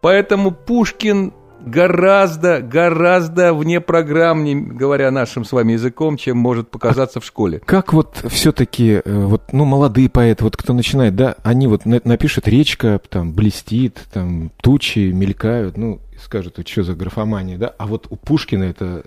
Поэтому 0.00 0.50
Пушкин 0.50 1.32
гораздо, 1.64 2.60
гораздо 2.60 3.54
вне 3.54 3.80
программнее, 3.80 4.56
говоря 4.56 5.10
нашим 5.10 5.44
с 5.44 5.52
вами 5.52 5.72
языком, 5.72 6.16
чем 6.16 6.38
может 6.38 6.70
показаться 6.70 7.18
а 7.18 7.22
в 7.22 7.24
школе. 7.24 7.60
Как 7.64 7.92
вот 7.92 8.24
все-таки, 8.28 9.00
э, 9.04 9.24
вот, 9.24 9.52
ну, 9.52 9.64
молодые 9.64 10.08
поэты, 10.08 10.44
вот 10.44 10.56
кто 10.56 10.72
начинает, 10.72 11.16
да, 11.16 11.36
они 11.42 11.66
вот 11.66 11.84
напишут 11.84 12.48
речка, 12.48 13.00
там, 13.08 13.32
блестит, 13.32 14.00
там, 14.12 14.50
тучи 14.60 15.10
мелькают, 15.12 15.76
ну, 15.76 16.00
скажут, 16.22 16.58
что 16.66 16.82
за 16.82 16.94
графомания, 16.94 17.58
да, 17.58 17.74
а 17.78 17.86
вот 17.86 18.06
у 18.10 18.16
Пушкина 18.16 18.64
это 18.64 19.04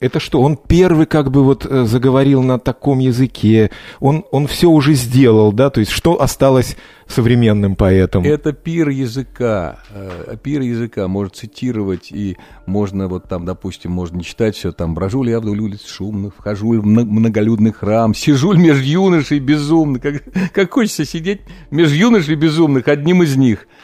это 0.00 0.18
что, 0.18 0.40
он 0.40 0.56
первый 0.56 1.04
как 1.04 1.30
бы 1.30 1.44
вот 1.44 1.66
э, 1.66 1.84
заговорил 1.84 2.42
на 2.42 2.58
таком 2.58 2.98
языке, 3.00 3.70
он, 4.00 4.24
он 4.30 4.46
все 4.46 4.70
уже 4.70 4.94
сделал, 4.94 5.52
да, 5.52 5.68
то 5.68 5.80
есть 5.80 5.92
что 5.92 6.22
осталось 6.22 6.76
современным 7.06 7.76
поэтам? 7.76 8.24
Это 8.24 8.52
пир 8.54 8.88
языка, 8.88 9.80
э, 9.90 10.36
пир 10.42 10.62
языка, 10.62 11.06
может 11.06 11.36
цитировать, 11.36 12.12
и 12.12 12.38
можно 12.64 13.08
вот 13.08 13.28
там, 13.28 13.44
допустим, 13.44 13.92
можно 13.92 14.24
читать 14.24 14.56
все, 14.56 14.72
там, 14.72 14.94
брожу 14.94 15.22
ли 15.22 15.32
я 15.32 15.40
вдоль 15.40 15.60
улиц 15.60 15.84
шумных, 15.86 16.34
вхожу 16.34 16.72
ли 16.72 16.78
в 16.78 16.86
многолюдный 16.86 17.72
храм, 17.72 18.14
сижу 18.14 18.52
ли 18.52 18.58
между 18.58 18.84
юношей 18.84 19.38
безумных, 19.38 20.00
как, 20.02 20.22
как 20.54 20.72
хочется 20.72 21.04
сидеть 21.04 21.42
между 21.70 21.94
юношей 21.94 22.36
безумных, 22.36 22.88
одним 22.88 23.22
из 23.22 23.36
них– 23.36 23.68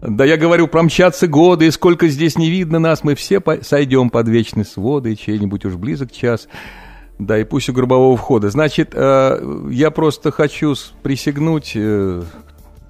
да 0.00 0.24
я 0.24 0.36
говорю, 0.36 0.68
промчатся 0.68 1.26
годы, 1.26 1.66
и 1.66 1.70
сколько 1.70 2.08
здесь 2.08 2.36
не 2.36 2.50
видно 2.50 2.78
нас, 2.78 3.04
мы 3.04 3.14
все 3.14 3.40
по 3.40 3.62
сойдем 3.62 4.10
под 4.10 4.28
вечные 4.28 4.64
своды, 4.64 5.12
и 5.12 5.16
чей-нибудь 5.16 5.64
уж 5.64 5.74
близок 5.74 6.12
час. 6.12 6.48
Да, 7.18 7.38
и 7.38 7.44
пусть 7.44 7.68
у 7.68 7.72
гробового 7.72 8.16
входа. 8.16 8.50
Значит, 8.50 8.90
э, 8.92 9.68
я 9.70 9.90
просто 9.90 10.32
хочу 10.32 10.74
присягнуть, 11.02 11.72
э, 11.76 12.22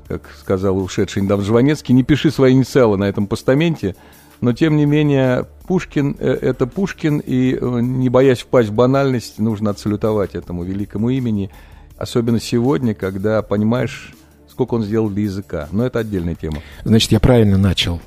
как 0.08 0.30
сказал 0.40 0.78
ушедший 0.78 1.22
недавно 1.22 1.44
Жванецкий, 1.44 1.94
не 1.94 2.04
пиши 2.04 2.30
свои 2.30 2.52
инициалы 2.52 2.96
на 2.96 3.04
этом 3.04 3.26
постаменте, 3.26 3.96
но 4.40 4.54
тем 4.54 4.76
не 4.76 4.86
менее 4.86 5.46
Пушкин 5.68 6.16
э,– 6.18 6.38
это 6.42 6.66
Пушкин, 6.66 7.18
и 7.18 7.58
не 7.60 8.08
боясь 8.08 8.40
впасть 8.40 8.70
в 8.70 8.72
банальность, 8.72 9.38
нужно 9.38 9.70
отсалютовать 9.70 10.34
этому 10.34 10.64
великому 10.64 11.10
имени, 11.10 11.50
особенно 11.98 12.40
сегодня, 12.40 12.94
когда, 12.94 13.42
понимаешь, 13.42 14.14
сколько 14.54 14.74
он 14.74 14.84
сделал 14.84 15.10
для 15.10 15.24
языка. 15.24 15.68
Но 15.72 15.84
это 15.84 15.98
отдельная 15.98 16.36
тема. 16.36 16.62
Значит, 16.84 17.10
я 17.10 17.18
правильно 17.18 17.58
начал 17.58 18.00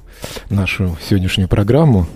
нашу 0.49 0.97
сегодняшнюю 1.05 1.49
программу. 1.49 2.07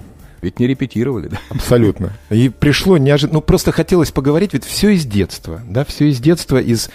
Ведь 0.41 0.58
не 0.58 0.68
репетировали, 0.68 1.28
да? 1.28 1.38
Абсолютно. 1.49 2.14
И 2.30 2.48
пришло 2.48 2.98
неожиданно. 2.98 3.40
Ну, 3.40 3.41
просто 3.41 3.74
хотелось 3.74 4.12
поговорить, 4.12 4.53
ведь 4.53 4.64
все 4.64 4.91
из 4.91 5.06
детства, 5.06 5.62
да, 5.68 5.84
все 5.84 6.10
из 6.10 6.20
детства, 6.20 6.60
из 6.60 6.90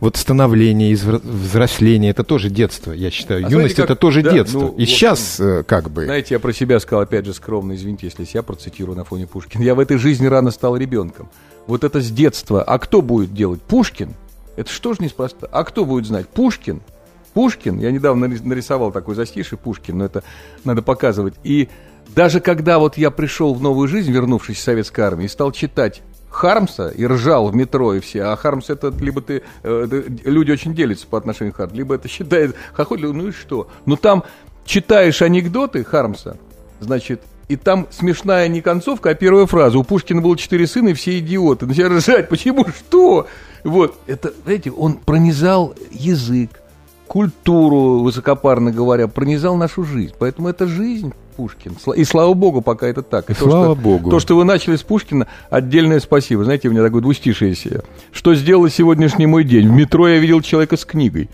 вот 0.00 0.16
становления, 0.16 0.92
из 0.92 1.02
взросления, 1.02 2.10
это 2.10 2.24
тоже 2.24 2.50
детство, 2.50 2.92
я 2.92 3.10
считаю. 3.10 3.38
А 3.38 3.50
Юность 3.50 3.54
знаете, 3.54 3.74
как... 3.76 3.84
это 3.86 3.96
тоже 3.96 4.22
да, 4.22 4.32
детство. 4.32 4.60
Ну, 4.60 4.74
и 4.76 4.84
сейчас 4.84 5.40
э, 5.40 5.64
как 5.66 5.90
бы... 5.90 6.04
Знаете, 6.04 6.34
я 6.34 6.40
про 6.40 6.52
себя 6.52 6.78
сказал, 6.78 7.00
опять 7.00 7.24
же, 7.24 7.32
скромно, 7.32 7.74
извините, 7.74 8.06
если 8.06 8.28
я 8.34 8.42
процитирую 8.42 8.96
на 8.96 9.04
фоне 9.04 9.26
Пушкина. 9.26 9.62
Я 9.62 9.74
в 9.74 9.80
этой 9.80 9.96
жизни 9.96 10.26
рано 10.26 10.50
стал 10.50 10.76
ребенком. 10.76 11.28
Вот 11.66 11.84
это 11.84 12.00
с 12.00 12.10
детства. 12.10 12.62
А 12.62 12.78
кто 12.78 13.02
будет 13.02 13.32
делать? 13.32 13.62
Пушкин? 13.62 14.14
Это 14.56 14.70
что 14.70 14.94
ж 14.94 15.00
неспроста? 15.00 15.48
А 15.50 15.64
кто 15.64 15.84
будет 15.84 16.06
знать? 16.06 16.28
Пушкин? 16.28 16.82
Пушкин, 17.34 17.78
я 17.78 17.90
недавно 17.90 18.28
нарисовал 18.28 18.92
такой 18.92 19.14
застиший 19.14 19.56
Пушкин, 19.56 19.98
но 19.98 20.04
это 20.04 20.22
надо 20.64 20.82
показывать. 20.82 21.34
И 21.44 21.68
даже 22.14 22.40
когда 22.40 22.78
вот 22.78 22.98
я 22.98 23.10
пришел 23.10 23.54
в 23.54 23.62
новую 23.62 23.88
жизнь, 23.88 24.12
вернувшись 24.12 24.58
из 24.58 24.62
советской 24.62 25.00
армии, 25.00 25.24
и 25.24 25.28
стал 25.28 25.52
читать 25.52 26.02
Хармса 26.32 26.88
и 26.88 27.06
ржал 27.06 27.48
в 27.48 27.54
метро 27.54 27.94
и 27.94 28.00
все. 28.00 28.24
А 28.24 28.36
Хармс 28.36 28.70
это 28.70 28.92
либо 29.00 29.20
ты 29.20 29.42
э, 29.62 30.02
люди 30.24 30.50
очень 30.50 30.74
делятся 30.74 31.06
по 31.06 31.18
отношению 31.18 31.52
к 31.52 31.56
Хармсу, 31.56 31.76
либо 31.76 31.94
это 31.94 32.08
считает 32.08 32.56
хохотли, 32.72 33.06
ну 33.06 33.28
и 33.28 33.32
что? 33.32 33.68
Ну 33.86 33.96
там 33.96 34.24
читаешь 34.64 35.22
анекдоты 35.22 35.84
Хармса, 35.84 36.36
значит, 36.80 37.22
и 37.48 37.56
там 37.56 37.86
смешная 37.90 38.48
не 38.48 38.62
концовка, 38.62 39.10
а 39.10 39.14
первая 39.14 39.46
фраза. 39.46 39.78
У 39.78 39.84
Пушкина 39.84 40.22
было 40.22 40.36
четыре 40.38 40.66
сына, 40.66 40.88
и 40.88 40.94
все 40.94 41.18
идиоты. 41.18 41.66
Начали 41.66 41.84
ржать. 41.84 42.28
Почему? 42.28 42.66
Что? 42.68 43.26
Вот. 43.64 43.94
Это, 44.06 44.32
знаете, 44.44 44.70
он 44.70 44.94
пронизал 44.94 45.74
язык, 45.90 46.50
культуру, 47.06 48.00
высокопарно 48.00 48.72
говоря, 48.72 49.08
пронизал 49.08 49.56
нашу 49.56 49.84
жизнь. 49.84 50.14
Поэтому 50.18 50.48
это 50.48 50.66
жизнь 50.66 51.12
Пушкин. 51.36 51.76
И 51.96 52.04
слава 52.04 52.34
богу, 52.34 52.60
пока 52.60 52.86
это 52.86 53.02
так. 53.02 53.30
И 53.30 53.34
слава 53.34 53.74
то, 53.74 53.74
что, 53.74 53.82
богу. 53.82 54.10
То, 54.10 54.20
что 54.20 54.36
вы 54.36 54.44
начали 54.44 54.76
с 54.76 54.82
Пушкина, 54.82 55.26
отдельное 55.50 56.00
спасибо. 56.00 56.44
Знаете, 56.44 56.68
у 56.68 56.72
меня 56.72 56.82
такое 56.82 57.02
двустишее 57.02 57.54
себе. 57.54 57.82
Что 58.12 58.34
сделал 58.34 58.68
сегодняшний 58.68 59.26
мой 59.26 59.44
день? 59.44 59.68
В 59.68 59.72
метро 59.72 60.08
я 60.08 60.18
видел 60.18 60.40
человека 60.40 60.76
с 60.76 60.84
книгой. 60.84 61.28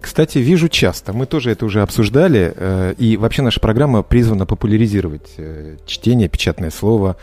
Кстати, 0.00 0.38
вижу 0.38 0.68
часто. 0.68 1.12
Мы 1.12 1.26
тоже 1.26 1.50
это 1.50 1.64
уже 1.66 1.82
обсуждали. 1.82 2.52
Э, 2.54 2.94
и 2.96 3.16
вообще 3.16 3.42
наша 3.42 3.60
программа 3.60 4.02
призвана 4.02 4.46
популяризировать 4.46 5.34
э, 5.36 5.76
чтение, 5.84 6.28
печатное 6.28 6.70
слово. 6.70 7.16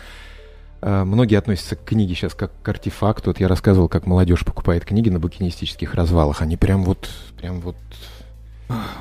Э, 0.85 1.05
многие 1.05 1.37
относятся 1.37 1.77
к 1.77 1.85
книге 1.85 2.13
сейчас 2.13 2.33
как 2.33 2.51
к 2.61 2.67
артефакту. 2.67 3.29
Вот 3.29 3.39
я 3.39 3.47
рассказывал, 3.47 3.87
как 3.87 4.05
молодежь 4.05 4.43
покупает 4.43 4.83
книги 4.83 5.09
на 5.09 5.19
букинистических 5.19 5.95
развалах. 5.95 6.41
Они 6.41 6.57
прям 6.57 6.83
вот, 6.83 7.09
прям 7.37 7.61
вот 7.61 7.77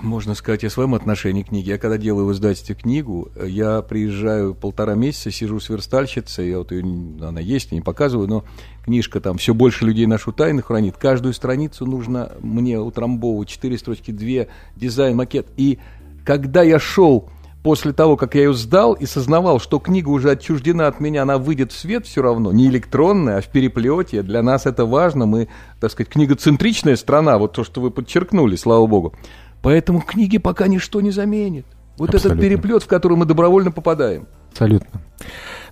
можно 0.00 0.34
сказать 0.36 0.62
о 0.62 0.70
своем 0.70 0.94
отношении 0.94 1.42
к 1.42 1.48
книге. 1.48 1.72
Я 1.72 1.78
когда 1.78 1.98
делаю 1.98 2.26
в 2.26 2.32
издательстве 2.32 2.76
книгу, 2.76 3.30
я 3.44 3.82
приезжаю 3.82 4.54
полтора 4.54 4.94
месяца, 4.94 5.32
сижу 5.32 5.59
с 5.59 5.68
верстальщицей, 5.70 6.50
я 6.50 6.59
вот 6.59 6.70
ее, 6.70 6.84
она 7.20 7.40
есть, 7.40 7.72
я 7.72 7.78
не 7.78 7.82
показываю, 7.82 8.28
но 8.28 8.44
книжка 8.84 9.20
там 9.20 9.38
все 9.38 9.52
больше 9.52 9.84
людей 9.84 10.06
нашу 10.06 10.32
тайну 10.32 10.62
хранит. 10.62 10.96
Каждую 10.96 11.34
страницу 11.34 11.84
нужно 11.84 12.30
мне 12.40 12.78
утрамбовывать, 12.78 13.48
четыре 13.48 13.76
строчки, 13.76 14.12
две, 14.12 14.48
дизайн, 14.76 15.16
макет. 15.16 15.48
И 15.56 15.80
когда 16.24 16.62
я 16.62 16.78
шел 16.78 17.28
после 17.62 17.93
того, 17.93 18.16
как 18.16 18.34
я 18.34 18.43
ее 18.43 18.55
сдал 18.55 18.93
и 18.94 19.06
сознавал, 19.06 19.60
что 19.60 19.78
книга 19.78 20.09
уже 20.09 20.30
отчуждена 20.30 20.86
от 20.86 21.01
меня, 21.01 21.22
она 21.22 21.39
выйдет 21.39 21.72
в 21.72 21.78
свет 21.78 22.06
все 22.06 22.22
равно, 22.22 22.52
не 22.52 22.66
электронная, 22.66 23.39
а 23.39 23.40
в 23.40 23.48
переплете. 23.48 24.22
Для 24.22 24.43
нас 24.43 24.66
это 24.66 24.84
важно. 24.84 25.26
Мы, 25.26 25.48
так 25.80 25.90
сказать, 25.90 26.10
книгоцентричная 26.10 26.97
страна, 26.97 27.39
вот 27.39 27.52
то, 27.52 27.64
что 27.64 27.80
вы 27.80 27.90
подчеркнули, 27.90 28.56
слава 28.56 28.86
богу. 28.86 29.14
Поэтому 29.62 30.01
книги 30.01 30.39
пока 30.39 30.66
ничто 30.66 31.01
не 31.01 31.10
заменит. 31.10 31.66
Вот 31.98 32.14
Абсолютно. 32.14 32.40
этот 32.40 32.40
переплет, 32.40 32.82
в 32.82 32.86
который 32.86 33.16
мы 33.16 33.26
добровольно 33.26 33.70
попадаем. 33.70 34.26
Абсолютно. 34.51 35.01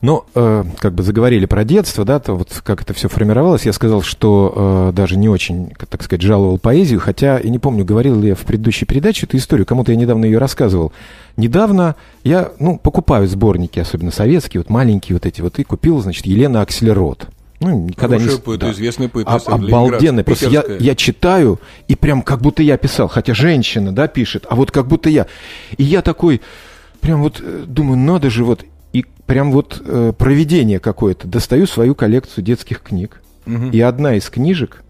Но 0.01 0.25
э, 0.35 0.65
как 0.79 0.95
бы 0.95 1.03
заговорили 1.03 1.45
про 1.45 1.63
детство, 1.65 2.07
да, 2.07 2.19
то 2.21 2.35
вот 2.35 2.63
как 2.65 2.81
это 2.83 2.95
все 2.95 3.09
формировалось, 3.09 3.67
я 3.67 3.73
сказал, 3.75 4.01
что 4.01 4.91
э, 4.91 4.97
даже 4.97 5.17
не 5.17 5.29
очень, 5.29 5.73
так 5.91 6.03
сказать, 6.03 6.23
жаловал 6.23 6.59
поэзию, 6.59 7.01
хотя, 7.01 7.39
и 7.39 7.51
не 7.51 7.59
помню, 7.59 7.85
говорил 7.85 8.19
ли 8.19 8.29
я 8.29 8.35
в 8.35 8.41
предыдущей 8.41 8.87
передаче 8.87 9.27
эту 9.27 9.37
историю, 9.37 9.67
кому-то 9.67 9.93
я 9.93 9.99
недавно 9.99 10.25
ее 10.25 10.39
рассказывал. 10.39 10.93
Недавно 11.37 11.97
я, 12.25 12.51
ну, 12.59 12.79
покупаю 12.79 13.29
сборники, 13.29 13.79
особенно 13.79 14.11
советские, 14.11 14.63
вот 14.63 14.71
маленькие 14.71 15.17
вот 15.17 15.27
эти 15.27 15.43
вот, 15.43 15.59
и 15.59 15.65
купил, 15.65 16.01
значит, 16.01 16.25
Елена 16.25 16.63
Акселерот. 16.63 17.29
Ну, 17.61 17.89
никогда 17.89 18.17
Хорошая 18.17 18.37
не... 18.37 18.43
Поэт, 18.43 18.61
да. 18.61 18.71
известный 18.71 19.09
поэт. 19.11 19.27
А, 19.29 19.37
обалденный. 19.37 20.25
Просто 20.25 20.49
я, 20.49 20.65
я 20.79 20.95
читаю, 20.95 21.61
и 21.89 21.95
прям 21.95 22.23
как 22.23 22.41
будто 22.41 22.63
я 22.63 22.79
писал. 22.79 23.07
Хотя 23.07 23.35
женщина, 23.35 23.93
да, 23.93 24.09
пишет, 24.09 24.47
а 24.49 24.55
вот 24.55 24.71
как 24.71 24.87
будто 24.87 25.11
я. 25.11 25.27
И 25.77 25.85
я 25.85 26.01
такой, 26.01 26.41
прям 27.03 27.21
вот 27.21 27.43
э, 27.43 27.65
думаю, 27.67 27.99
надо 27.99 28.31
же 28.31 28.45
вот... 28.45 28.65
Прям 29.31 29.53
вот 29.53 29.81
э, 29.85 30.13
проведение 30.19 30.81
какое-то. 30.81 31.29
Достаю 31.29 31.69
свою 31.69 31.95
коллекцию 31.95 32.43
детских 32.43 32.83
книг. 32.83 33.23
Угу. 33.47 33.67
И 33.67 33.81
одна 33.81 34.17
из 34.17 34.29
книжек, 34.29 34.83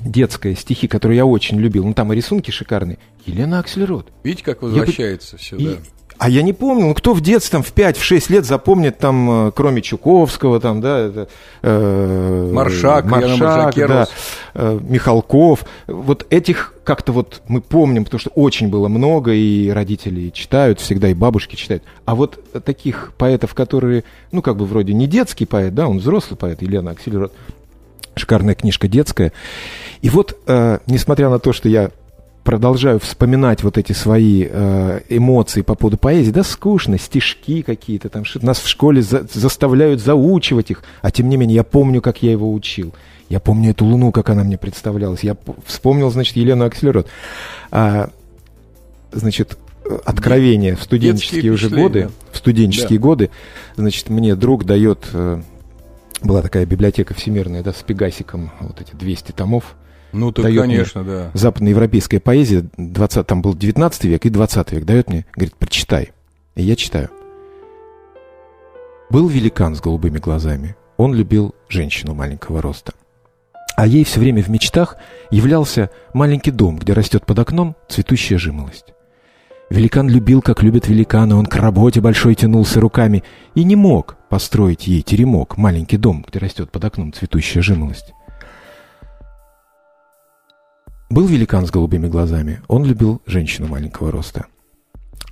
детская, 0.00 0.56
стихи, 0.56 0.88
которые 0.88 1.18
я 1.18 1.24
очень 1.24 1.56
любил, 1.60 1.84
ну 1.86 1.94
там 1.94 2.12
и 2.12 2.16
рисунки 2.16 2.50
шикарные, 2.50 2.98
Елена 3.26 3.60
Аксельрод. 3.60 4.08
Видите, 4.24 4.42
как 4.42 4.62
возвращается 4.62 5.36
я, 5.36 5.38
все, 5.38 5.56
и, 5.56 5.64
да. 5.66 5.76
А 6.20 6.28
я 6.28 6.42
не 6.42 6.52
помню, 6.52 6.88
ну 6.88 6.94
кто 6.94 7.14
в 7.14 7.22
детстве, 7.22 7.52
там, 7.52 7.62
в 7.62 7.72
5-6 7.72 8.30
лет 8.30 8.44
запомнит, 8.44 8.98
там, 8.98 9.48
э, 9.48 9.52
кроме 9.56 9.80
Чуковского, 9.80 10.60
там, 10.60 10.82
да, 10.82 10.98
это, 10.98 11.28
э, 11.62 12.50
Маршак, 12.52 13.06
Маршак 13.06 13.74
да, 13.74 14.06
э, 14.52 14.78
Михалков. 14.82 15.64
Вот 15.86 16.26
этих 16.28 16.74
как-то 16.84 17.12
вот 17.12 17.40
мы 17.48 17.62
помним, 17.62 18.04
потому 18.04 18.20
что 18.20 18.28
очень 18.34 18.68
было 18.68 18.88
много, 18.88 19.32
и 19.32 19.70
родители 19.70 20.28
читают 20.28 20.78
всегда, 20.78 21.08
и 21.08 21.14
бабушки 21.14 21.56
читают. 21.56 21.84
А 22.04 22.14
вот 22.14 22.38
таких 22.66 23.14
поэтов, 23.16 23.54
которые, 23.54 24.04
ну, 24.30 24.42
как 24.42 24.58
бы 24.58 24.66
вроде 24.66 24.92
не 24.92 25.06
детский 25.06 25.46
поэт, 25.46 25.74
да, 25.74 25.88
он 25.88 26.00
взрослый 26.00 26.36
поэт, 26.36 26.60
Елена 26.60 26.90
Аксельрод, 26.90 27.32
шикарная 28.14 28.54
книжка 28.54 28.88
детская. 28.88 29.32
И 30.02 30.10
вот, 30.10 30.38
э, 30.46 30.80
несмотря 30.86 31.30
на 31.30 31.38
то, 31.38 31.54
что 31.54 31.70
я 31.70 31.90
продолжаю 32.50 32.98
вспоминать 32.98 33.62
вот 33.62 33.78
эти 33.78 33.92
свои 33.92 34.44
э, 34.50 35.02
эмоции 35.08 35.62
по 35.62 35.76
поводу 35.76 35.98
поэзии, 35.98 36.32
да, 36.32 36.42
скучно, 36.42 36.98
стишки 36.98 37.62
какие-то 37.62 38.08
там, 38.08 38.24
что 38.24 38.44
нас 38.44 38.58
в 38.58 38.66
школе 38.66 39.02
за, 39.02 39.24
заставляют 39.32 40.00
заучивать 40.00 40.72
их, 40.72 40.82
а 41.00 41.12
тем 41.12 41.28
не 41.28 41.36
менее 41.36 41.54
я 41.54 41.62
помню, 41.62 42.02
как 42.02 42.24
я 42.24 42.32
его 42.32 42.52
учил. 42.52 42.92
Я 43.28 43.38
помню 43.38 43.70
эту 43.70 43.84
луну, 43.84 44.10
как 44.10 44.30
она 44.30 44.42
мне 44.42 44.58
представлялась. 44.58 45.20
Я 45.22 45.36
вспомнил, 45.64 46.10
значит, 46.10 46.34
Елену 46.34 46.64
Акселерот. 46.64 47.06
А, 47.70 48.10
значит, 49.12 49.56
откровение 50.04 50.74
в 50.74 50.82
студенческие 50.82 51.52
уже 51.52 51.68
годы, 51.68 52.10
в 52.32 52.36
студенческие 52.36 52.98
да. 52.98 53.02
годы, 53.04 53.30
значит, 53.76 54.08
мне 54.08 54.34
друг 54.34 54.64
дает, 54.64 55.06
э, 55.12 55.40
была 56.20 56.42
такая 56.42 56.66
библиотека 56.66 57.14
всемирная, 57.14 57.62
да, 57.62 57.72
с 57.72 57.84
Пегасиком, 57.84 58.50
вот 58.58 58.80
эти 58.80 58.96
200 58.96 59.30
томов, 59.30 59.76
ну, 60.12 60.32
так, 60.32 60.44
дает 60.44 60.60
конечно, 60.60 61.02
мне 61.02 61.12
да. 61.12 61.30
западноевропейская 61.34 62.20
поэзия, 62.20 62.68
20, 62.76 63.26
там 63.26 63.42
был 63.42 63.54
19 63.54 64.04
век 64.04 64.26
и 64.26 64.30
20 64.30 64.72
век, 64.72 64.84
дает 64.84 65.08
мне, 65.08 65.26
говорит, 65.34 65.54
прочитай. 65.56 66.12
И 66.54 66.62
я 66.62 66.76
читаю. 66.76 67.10
Был 69.10 69.28
великан 69.28 69.74
с 69.74 69.80
голубыми 69.80 70.18
глазами. 70.18 70.76
Он 70.96 71.14
любил 71.14 71.54
женщину 71.68 72.14
маленького 72.14 72.62
роста. 72.62 72.92
А 73.76 73.86
ей 73.86 74.04
все 74.04 74.20
время 74.20 74.42
в 74.42 74.48
мечтах 74.48 74.96
являлся 75.30 75.90
маленький 76.12 76.50
дом, 76.50 76.78
где 76.78 76.92
растет 76.92 77.24
под 77.24 77.38
окном 77.38 77.76
цветущая 77.88 78.38
жимолость. 78.38 78.92
Великан 79.70 80.08
любил, 80.08 80.42
как 80.42 80.62
любят 80.62 80.88
великаны, 80.88 81.36
он 81.36 81.46
к 81.46 81.54
работе 81.54 82.00
большой 82.00 82.34
тянулся 82.34 82.80
руками 82.80 83.22
и 83.54 83.62
не 83.62 83.76
мог 83.76 84.16
построить 84.28 84.88
ей 84.88 85.02
теремок, 85.02 85.56
маленький 85.56 85.96
дом, 85.96 86.24
где 86.26 86.40
растет 86.40 86.70
под 86.70 86.84
окном 86.84 87.12
цветущая 87.12 87.62
жимолость. 87.62 88.12
Был 91.10 91.26
великан 91.26 91.66
с 91.66 91.72
голубыми 91.72 92.06
глазами. 92.06 92.62
Он 92.68 92.84
любил 92.84 93.20
женщину 93.26 93.66
маленького 93.66 94.12
роста. 94.12 94.46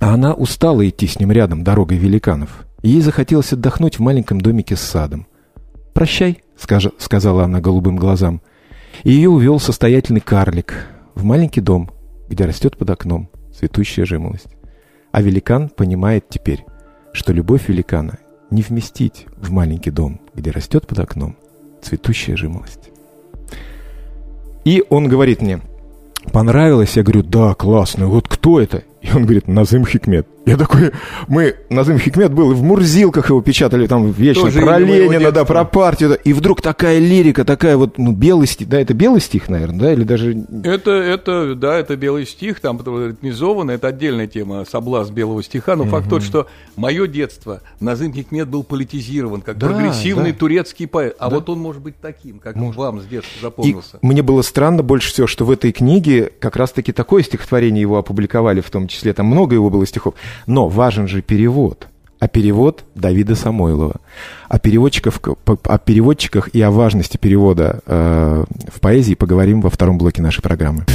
А 0.01 0.13
она 0.13 0.33
устала 0.33 0.87
идти 0.87 1.07
с 1.07 1.17
ним 1.19 1.31
рядом 1.31 1.63
дорогой 1.63 1.97
великанов. 1.97 2.65
Ей 2.83 2.99
захотелось 2.99 3.53
отдохнуть 3.53 3.97
в 3.97 4.01
маленьком 4.01 4.41
домике 4.41 4.75
с 4.75 4.81
садом. 4.81 5.25
«Прощай»,— 5.93 6.43
сказала 6.97 7.45
она 7.45 7.61
голубым 7.61 7.95
глазам. 7.95 8.41
И 9.05 9.11
ее 9.11 9.29
увел 9.29 9.57
состоятельный 9.57 10.19
карлик 10.19 10.85
в 11.15 11.23
маленький 11.23 11.61
дом, 11.61 11.89
где 12.27 12.43
растет 12.43 12.77
под 12.77 12.89
окном 12.89 13.29
цветущая 13.57 14.05
жимолость. 14.05 14.57
А 15.13 15.21
великан 15.21 15.69
понимает 15.69 16.27
теперь, 16.27 16.65
что 17.13 17.31
любовь 17.31 17.69
великана 17.69 18.19
не 18.51 18.63
вместить 18.63 19.27
в 19.37 19.51
маленький 19.51 19.91
дом, 19.91 20.19
где 20.35 20.51
растет 20.51 20.87
под 20.87 20.99
окном 20.99 21.37
цветущая 21.81 22.35
жимолость. 22.35 22.88
И 24.65 24.83
он 24.89 25.07
говорит 25.07 25.41
мне, 25.41 25.61
понравилось? 26.31 26.95
Я 26.97 27.03
говорю, 27.03 27.23
да, 27.23 27.53
классно. 27.53 28.07
Вот 28.07 28.27
кто 28.27 28.59
это? 28.59 28.83
И 29.01 29.11
он 29.13 29.23
говорит, 29.23 29.47
Назым 29.47 29.85
Хикмет. 29.85 30.27
Я 30.49 30.57
такой, 30.57 30.91
мы, 31.27 31.57
Назым 31.69 31.99
Хикмет 31.99 32.33
был, 32.33 32.51
и 32.51 32.55
в 32.55 32.63
Мурзилках 32.63 33.29
его 33.29 33.39
печатали, 33.39 33.85
там 33.85 34.09
вечно 34.09 34.45
Тоже 34.45 34.61
про 34.61 34.79
Ленина, 34.79 35.31
да, 35.31 35.45
про 35.45 35.63
партию. 35.63 36.09
Да, 36.09 36.15
и 36.15 36.33
вдруг 36.33 36.63
такая 36.63 36.97
лирика, 36.97 37.45
такая 37.45 37.77
вот, 37.77 37.99
ну, 37.99 38.13
белый 38.13 38.47
стих, 38.47 38.67
да, 38.67 38.79
это 38.79 38.95
белый 38.95 39.21
стих, 39.21 39.47
наверное, 39.47 39.79
да, 39.79 39.93
или 39.93 40.03
даже... 40.03 40.35
Это, 40.63 40.89
это, 40.89 41.53
да, 41.53 41.77
это 41.77 41.95
белый 41.95 42.25
стих, 42.25 42.61
там 42.61 42.79
ритмизовано, 42.79 43.69
это 43.69 43.89
отдельная 43.89 44.25
тема, 44.25 44.65
соблазн 44.67 45.13
белого 45.13 45.43
стиха, 45.43 45.75
но 45.75 45.83
угу. 45.83 45.91
факт 45.91 46.09
тот, 46.09 46.23
что 46.23 46.47
мое 46.75 47.05
детство, 47.05 47.61
Назым 47.79 48.11
Хикмет 48.11 48.47
был 48.47 48.63
политизирован, 48.63 49.41
как 49.41 49.59
да, 49.59 49.67
прогрессивный 49.67 50.31
да. 50.31 50.39
турецкий 50.39 50.87
поэт, 50.87 51.15
а 51.19 51.29
да. 51.29 51.35
вот 51.35 51.49
он 51.49 51.59
может 51.59 51.83
быть 51.83 52.01
таким, 52.01 52.39
как 52.39 52.55
может. 52.55 52.75
вам 52.75 53.01
с 53.01 53.05
детства 53.05 53.39
запомнился. 53.39 53.99
И 54.01 54.05
мне 54.07 54.23
было 54.23 54.41
странно 54.41 54.81
больше 54.81 55.11
всего, 55.11 55.27
что 55.27 55.45
в 55.45 55.51
этой 55.51 55.71
книге 55.71 56.31
как 56.39 56.55
раз-таки 56.55 56.91
такое 56.91 57.21
стихотворение 57.21 57.81
его 57.81 57.99
опубликовали, 57.99 58.61
в 58.61 58.71
том 58.71 58.87
числе, 58.87 59.13
там 59.13 59.27
много 59.27 59.53
его 59.53 59.69
было 59.69 59.85
стихов, 59.85 60.15
но 60.47 60.67
важен 60.67 61.07
же 61.07 61.21
перевод. 61.21 61.87
А 62.19 62.27
перевод 62.27 62.83
Давида 62.95 63.35
Самойлова. 63.35 63.95
О, 64.49 64.59
переводчиков, 64.59 65.21
о 65.45 65.77
переводчиках 65.77 66.49
и 66.53 66.61
о 66.61 66.69
важности 66.69 67.15
перевода 67.15 67.79
э, 67.85 68.43
в 68.73 68.79
поэзии 68.81 69.13
поговорим 69.13 69.61
во 69.61 69.69
втором 69.69 69.97
блоке 69.97 70.21
нашей 70.21 70.41
программы. 70.41 70.85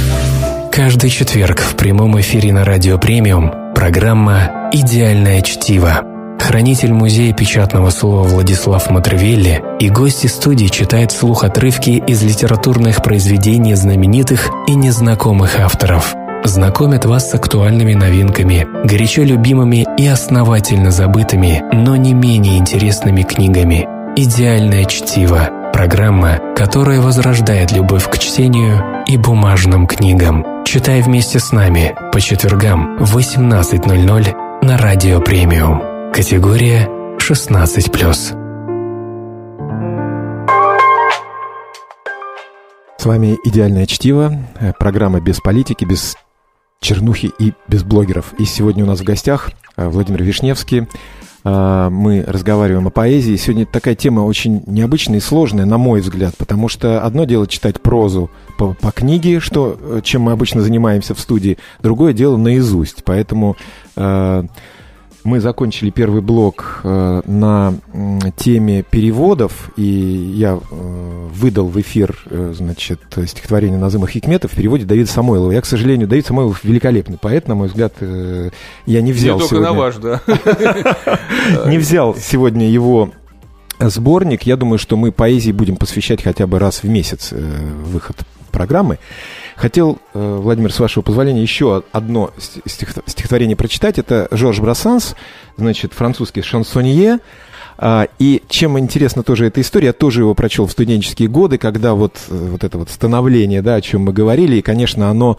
Каждый 0.71 1.09
четверг 1.09 1.59
в 1.59 1.75
прямом 1.77 2.19
эфире 2.19 2.53
на 2.53 2.63
Радио 2.63 2.99
Премиум 2.99 3.73
программа 3.73 4.69
«Идеальное 4.71 5.41
чтиво». 5.41 6.01
Хранитель 6.39 6.93
музея 6.93 7.33
печатного 7.33 7.89
слова 7.89 8.21
Владислав 8.27 8.91
Матревелли 8.91 9.63
и 9.79 9.89
гости 9.89 10.27
студии 10.27 10.67
читают 10.67 11.11
слух 11.11 11.43
отрывки 11.43 12.03
из 12.05 12.21
литературных 12.21 13.01
произведений 13.01 13.73
знаменитых 13.73 14.51
и 14.67 14.75
незнакомых 14.75 15.59
авторов– 15.59 16.13
знакомят 16.47 17.05
вас 17.05 17.29
с 17.29 17.33
актуальными 17.33 17.93
новинками, 17.93 18.67
горячо 18.85 19.23
любимыми 19.23 19.85
и 19.97 20.07
основательно 20.07 20.91
забытыми, 20.91 21.63
но 21.73 21.95
не 21.95 22.13
менее 22.13 22.57
интересными 22.57 23.23
книгами. 23.23 23.87
«Идеальное 24.15 24.85
чтиво»– 24.85 25.49
программа, 25.73 26.39
которая 26.55 27.01
возрождает 27.01 27.71
любовь 27.71 28.09
к 28.09 28.17
чтению 28.17 29.03
и 29.07 29.17
бумажным 29.17 29.87
книгам. 29.87 30.63
Читай 30.65 31.01
вместе 31.01 31.39
с 31.39 31.51
нами 31.51 31.95
по 32.13 32.21
четвергам 32.21 32.97
в 32.97 33.17
18.00 33.17 34.63
на 34.63 34.77
Радио 34.77 35.19
Премиум. 35.19 36.11
Категория 36.13 36.87
16+. 37.17 38.35
С 42.97 43.05
вами 43.05 43.37
«Идеальное 43.43 43.85
чтиво», 43.85 44.31
программа 44.79 45.19
без 45.19 45.39
политики, 45.39 45.85
без 45.85 46.15
чернухи 46.85 47.31
и 47.39 47.53
без 47.67 47.83
блогеров. 47.83 48.33
И 48.37 48.45
сегодня 48.45 48.83
у 48.83 48.87
нас 48.87 48.99
в 48.99 49.03
гостях 49.03 49.51
э, 49.75 49.89
Владимир 49.89 50.21
Вишневский. 50.21 50.87
Э, 51.43 51.89
мы 51.89 52.23
разговариваем 52.25 52.85
о 52.85 52.91
поэзии. 52.91 53.35
Сегодня 53.37 53.65
такая 53.65 53.95
тема 53.95 54.21
очень 54.21 54.61
необычная 54.67 55.17
и 55.17 55.21
сложная, 55.21 55.65
на 55.65 55.79
мой 55.79 56.01
взгляд, 56.01 56.37
потому 56.37 56.69
что 56.69 57.03
одно 57.03 57.25
дело 57.25 57.47
читать 57.47 57.81
прозу 57.81 58.29
по, 58.59 58.75
по 58.75 58.91
книге, 58.91 59.39
что, 59.39 59.77
э, 59.81 60.01
чем 60.03 60.21
мы 60.21 60.31
обычно 60.31 60.61
занимаемся 60.61 61.15
в 61.15 61.19
студии, 61.19 61.57
другое 61.81 62.13
дело 62.13 62.37
наизусть. 62.37 63.03
Поэтому 63.03 63.57
мы 65.25 65.39
закончили 65.39 65.89
первый 65.89 66.21
блок 66.21 66.81
э, 66.83 67.21
на 67.25 67.73
теме 68.37 68.83
переводов, 68.83 69.71
и 69.75 69.83
я 69.83 70.53
э, 70.53 71.27
выдал 71.33 71.67
в 71.67 71.81
эфир, 71.81 72.15
э, 72.29 72.53
значит, 72.55 73.01
стихотворение 73.25 73.79
Назыма 73.79 74.07
Хикмета 74.07 74.47
в 74.47 74.51
переводе 74.51 74.85
Давида 74.85 75.09
Самойлова. 75.09 75.51
Я, 75.51 75.61
к 75.61 75.65
сожалению, 75.65 76.07
Давид 76.07 76.27
Самойлов 76.27 76.63
великолепный 76.63 77.17
поэт, 77.17 77.47
на 77.47 77.55
мой 77.55 77.67
взгляд, 77.67 77.93
э, 77.99 78.51
я 78.85 79.01
не 79.01 79.11
взял 79.13 79.39
не 79.39 79.47
сегодня... 79.47 79.69
на 79.69 79.73
ваш, 79.73 79.95
да. 79.95 80.21
Не 81.67 81.77
взял 81.79 82.15
сегодня 82.15 82.69
его 82.69 83.11
сборник. 83.79 84.43
Я 84.43 84.57
думаю, 84.57 84.77
что 84.77 84.95
мы 84.95 85.11
поэзии 85.11 85.51
будем 85.51 85.75
посвящать 85.75 86.23
хотя 86.23 86.47
бы 86.47 86.59
раз 86.59 86.83
в 86.83 86.87
месяц 86.87 87.29
э, 87.31 87.37
выход 87.83 88.17
программы. 88.51 88.99
Хотел, 89.55 89.99
э, 90.13 90.37
Владимир, 90.41 90.71
с 90.71 90.79
вашего 90.79 91.01
позволения, 91.01 91.41
еще 91.41 91.83
одно 91.91 92.31
стихотворение 92.65 93.55
прочитать. 93.55 93.97
Это 93.97 94.27
Жорж 94.31 94.59
Брассанс, 94.59 95.15
значит, 95.57 95.93
французский 95.93 96.41
шансонье. 96.41 97.19
А, 97.77 98.07
и 98.19 98.43
чем 98.47 98.79
интересна 98.79 99.23
тоже 99.23 99.47
эта 99.47 99.61
история, 99.61 99.87
я 99.87 99.93
тоже 99.93 100.21
его 100.21 100.33
прочел 100.33 100.65
в 100.65 100.71
студенческие 100.71 101.27
годы, 101.27 101.57
когда 101.57 101.93
вот, 101.93 102.17
э, 102.29 102.47
вот 102.51 102.63
это 102.63 102.77
вот 102.77 102.89
становление, 102.89 103.61
да, 103.61 103.75
о 103.75 103.81
чем 103.81 104.03
мы 104.03 104.13
говорили, 104.13 104.57
и, 104.57 104.61
конечно, 104.61 105.09
оно 105.09 105.37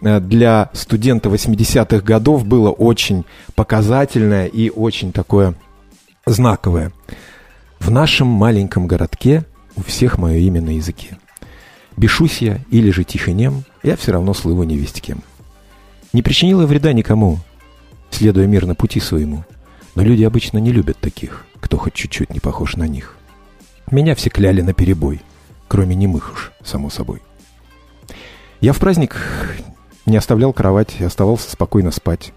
э, 0.00 0.20
для 0.20 0.70
студента 0.74 1.28
80-х 1.28 2.00
годов 2.00 2.46
было 2.46 2.70
очень 2.70 3.24
показательное 3.54 4.46
и 4.46 4.70
очень 4.70 5.12
такое 5.12 5.54
знаковое. 6.26 6.92
В 7.80 7.90
нашем 7.90 8.28
маленьком 8.28 8.86
городке 8.86 9.44
у 9.76 9.82
всех 9.82 10.18
мое 10.18 10.38
имя 10.38 10.60
на 10.60 10.76
языке. 10.76 11.18
Бешусь 11.96 12.38
я 12.38 12.60
или 12.70 12.90
же 12.90 13.04
тихонем, 13.04 13.64
я 13.82 13.96
все 13.96 14.12
равно 14.12 14.34
слыву 14.34 14.62
невесть 14.62 15.00
кем. 15.00 15.22
Не 16.12 16.22
причинила 16.22 16.66
вреда 16.66 16.92
никому, 16.92 17.38
следуя 18.10 18.46
мирно 18.46 18.74
пути 18.74 19.00
своему. 19.00 19.44
Но 19.94 20.02
люди 20.02 20.22
обычно 20.22 20.58
не 20.58 20.72
любят 20.72 20.98
таких, 20.98 21.44
кто 21.60 21.76
хоть 21.76 21.94
чуть-чуть 21.94 22.30
не 22.30 22.40
похож 22.40 22.76
на 22.76 22.88
них. 22.88 23.16
Меня 23.90 24.14
все 24.14 24.30
кляли 24.30 24.62
на 24.62 24.72
перебой, 24.72 25.20
кроме 25.68 25.94
немых 25.94 26.32
уж, 26.32 26.52
само 26.64 26.88
собой. 26.88 27.20
Я 28.60 28.72
в 28.72 28.78
праздник 28.78 29.20
не 30.06 30.16
оставлял 30.16 30.52
кровать 30.52 30.94
и 30.98 31.04
оставался 31.04 31.50
спокойно 31.50 31.90
спать. 31.90 32.32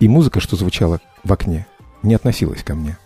И 0.00 0.08
музыка, 0.08 0.40
что 0.40 0.56
звучала 0.56 1.00
в 1.22 1.32
окне, 1.32 1.66
не 2.02 2.14
относилась 2.14 2.62
ко 2.62 2.74
мне. 2.74 2.98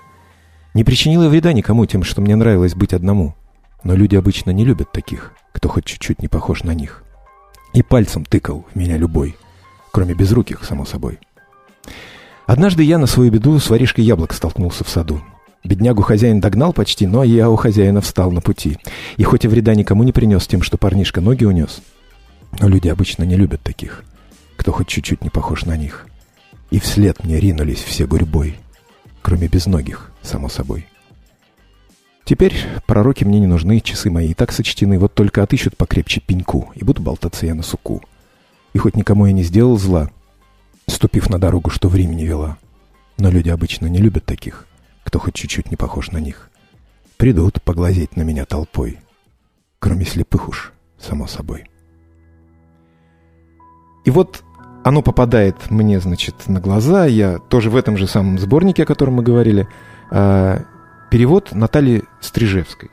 Не 0.72 0.84
причинила 0.84 1.28
вреда 1.28 1.52
никому 1.52 1.84
тем, 1.86 2.04
что 2.04 2.20
мне 2.20 2.36
нравилось 2.36 2.74
быть 2.74 2.94
одному. 2.94 3.34
Но 3.82 3.94
люди 3.94 4.16
обычно 4.16 4.50
не 4.50 4.64
любят 4.64 4.92
таких, 4.92 5.32
кто 5.52 5.68
хоть 5.68 5.84
чуть-чуть 5.84 6.22
не 6.22 6.28
похож 6.28 6.62
на 6.62 6.72
них. 6.72 7.04
И 7.72 7.82
пальцем 7.82 8.24
тыкал 8.24 8.66
в 8.72 8.76
меня 8.76 8.96
любой, 8.96 9.36
кроме 9.92 10.14
безруких, 10.14 10.64
само 10.64 10.84
собой. 10.84 11.18
Однажды 12.46 12.82
я 12.82 12.98
на 12.98 13.06
свою 13.06 13.30
беду 13.30 13.58
с 13.58 13.70
воришкой 13.70 14.04
яблок 14.04 14.32
столкнулся 14.32 14.84
в 14.84 14.88
саду. 14.88 15.22
Беднягу 15.62 16.02
хозяин 16.02 16.40
догнал 16.40 16.72
почти, 16.72 17.06
но 17.06 17.22
я 17.22 17.50
у 17.50 17.56
хозяина 17.56 18.00
встал 18.00 18.32
на 18.32 18.40
пути. 18.40 18.78
И 19.18 19.22
хоть 19.22 19.44
и 19.44 19.48
вреда 19.48 19.74
никому 19.74 20.02
не 20.02 20.12
принес 20.12 20.46
тем, 20.46 20.62
что 20.62 20.78
парнишка 20.78 21.20
ноги 21.20 21.44
унес, 21.44 21.80
но 22.58 22.68
люди 22.68 22.88
обычно 22.88 23.24
не 23.24 23.36
любят 23.36 23.62
таких, 23.62 24.04
кто 24.56 24.72
хоть 24.72 24.88
чуть-чуть 24.88 25.22
не 25.22 25.30
похож 25.30 25.64
на 25.64 25.76
них. 25.76 26.06
И 26.70 26.80
вслед 26.80 27.22
мне 27.24 27.38
ринулись 27.38 27.82
все 27.82 28.06
гурьбой, 28.06 28.56
кроме 29.22 29.48
безногих, 29.48 30.10
само 30.22 30.48
собой. 30.48 30.86
Теперь 32.30 32.54
пророки 32.86 33.24
мне 33.24 33.40
не 33.40 33.48
нужны, 33.48 33.80
часы 33.80 34.08
мои 34.08 34.28
и 34.28 34.34
так 34.34 34.52
сочтены, 34.52 35.00
вот 35.00 35.14
только 35.14 35.42
отыщут 35.42 35.76
покрепче 35.76 36.20
пеньку, 36.20 36.70
и 36.76 36.84
буду 36.84 37.02
болтаться 37.02 37.44
я 37.44 37.56
на 37.56 37.64
суку. 37.64 38.04
И 38.72 38.78
хоть 38.78 38.94
никому 38.94 39.26
я 39.26 39.32
не 39.32 39.42
сделал 39.42 39.76
зла, 39.76 40.10
ступив 40.86 41.28
на 41.28 41.40
дорогу, 41.40 41.70
что 41.70 41.88
времени 41.88 42.22
вела. 42.22 42.56
Но 43.18 43.30
люди 43.32 43.48
обычно 43.48 43.86
не 43.86 43.98
любят 43.98 44.26
таких, 44.26 44.68
кто 45.02 45.18
хоть 45.18 45.34
чуть-чуть 45.34 45.72
не 45.72 45.76
похож 45.76 46.12
на 46.12 46.18
них. 46.18 46.50
Придут 47.16 47.60
поглазеть 47.62 48.16
на 48.16 48.22
меня 48.22 48.44
толпой. 48.44 49.00
Кроме 49.80 50.04
слепых 50.04 50.48
уж, 50.48 50.72
само 51.00 51.26
собой. 51.26 51.64
И 54.04 54.12
вот 54.12 54.44
оно 54.84 55.02
попадает 55.02 55.68
мне, 55.68 55.98
значит, 55.98 56.46
на 56.46 56.60
глаза. 56.60 57.06
Я 57.06 57.38
тоже 57.38 57.70
в 57.70 57.76
этом 57.76 57.96
же 57.96 58.06
самом 58.06 58.38
сборнике, 58.38 58.84
о 58.84 58.86
котором 58.86 59.14
мы 59.14 59.24
говорили. 59.24 59.66
А, 60.12 60.62
перевод 61.10 61.52
Натальи 61.52 62.04
Стрижевской. 62.20 62.90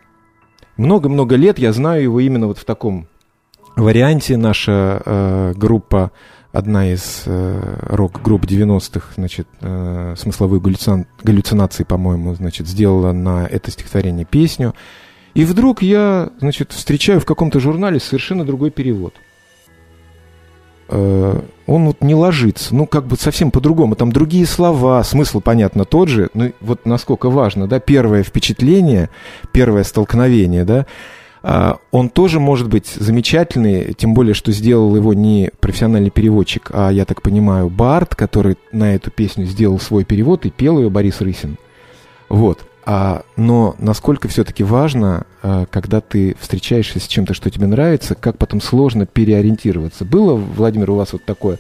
Много-много 0.75 1.35
лет 1.35 1.59
я 1.59 1.71
знаю 1.71 2.03
его 2.03 2.19
именно 2.19 2.47
вот 2.47 2.57
в 2.57 2.65
таком 2.65 3.07
варианте. 3.75 4.37
Наша 4.37 5.01
э, 5.05 5.53
группа 5.55 6.11
одна 6.51 6.91
из 6.91 7.23
э, 7.25 7.79
рок-групп 7.89 8.45
90-х, 8.45 9.13
значит, 9.15 9.47
э, 9.61 10.15
смысловые 10.17 10.59
галлюци... 10.59 11.05
галлюцинации, 11.23 11.83
по-моему, 11.83 12.33
значит, 12.35 12.67
сделала 12.67 13.11
на 13.11 13.45
это 13.45 13.71
стихотворение 13.71 14.25
песню. 14.25 14.73
И 15.33 15.45
вдруг 15.45 15.83
я, 15.83 16.31
значит, 16.39 16.71
встречаю 16.71 17.19
в 17.19 17.25
каком-то 17.25 17.59
журнале 17.59 17.99
совершенно 17.99 18.43
другой 18.43 18.71
перевод. 18.71 19.13
Э, 20.89 21.41
он 21.65 21.85
вот 21.85 22.01
не 22.01 22.15
ложится, 22.15 22.73
ну, 22.73 22.85
как 22.85 23.05
бы 23.05 23.17
совсем 23.17 23.51
по-другому. 23.51 23.95
Там 23.95 24.11
другие 24.11 24.45
слова, 24.45 25.03
смысл, 25.03 25.41
понятно, 25.41 25.85
тот 25.85 26.07
же, 26.07 26.29
но 26.33 26.51
вот 26.61 26.85
насколько 26.85 27.29
важно, 27.29 27.67
да, 27.67 27.79
первое 27.79 28.23
впечатление, 28.23 29.09
первое 29.51 29.83
столкновение, 29.83 30.63
да, 30.63 30.85
а, 31.43 31.77
он 31.91 32.09
тоже 32.09 32.39
может 32.39 32.69
быть 32.69 32.87
замечательный, 32.87 33.93
тем 33.93 34.13
более, 34.13 34.33
что 34.33 34.51
сделал 34.51 34.95
его 34.95 35.13
не 35.13 35.51
профессиональный 35.59 36.09
переводчик, 36.09 36.71
а, 36.73 36.89
я 36.89 37.05
так 37.05 37.21
понимаю, 37.21 37.69
Барт, 37.69 38.15
который 38.15 38.57
на 38.71 38.95
эту 38.95 39.11
песню 39.11 39.45
сделал 39.45 39.79
свой 39.79 40.05
перевод 40.05 40.45
и 40.45 40.49
пел 40.49 40.79
ее 40.79 40.89
Борис 40.89 41.21
Рысин. 41.21 41.57
Вот. 42.29 42.65
А, 42.89 43.23
но 43.35 43.75
насколько 43.79 44.29
все-таки 44.29 44.63
важно, 44.63 45.27
а, 45.43 45.65
когда 45.65 45.99
ты 45.99 46.37
встречаешься 46.39 47.01
с 47.01 47.07
чем-то, 47.07 47.33
что 47.33 47.49
тебе 47.49 47.67
нравится, 47.67 48.15
как 48.15 48.37
потом 48.37 48.61
сложно 48.61 49.05
переориентироваться. 49.05 50.05
Было, 50.05 50.35
Владимир, 50.35 50.91
у 50.91 50.95
вас 50.95 51.11
вот 51.11 51.25
такое? 51.25 51.59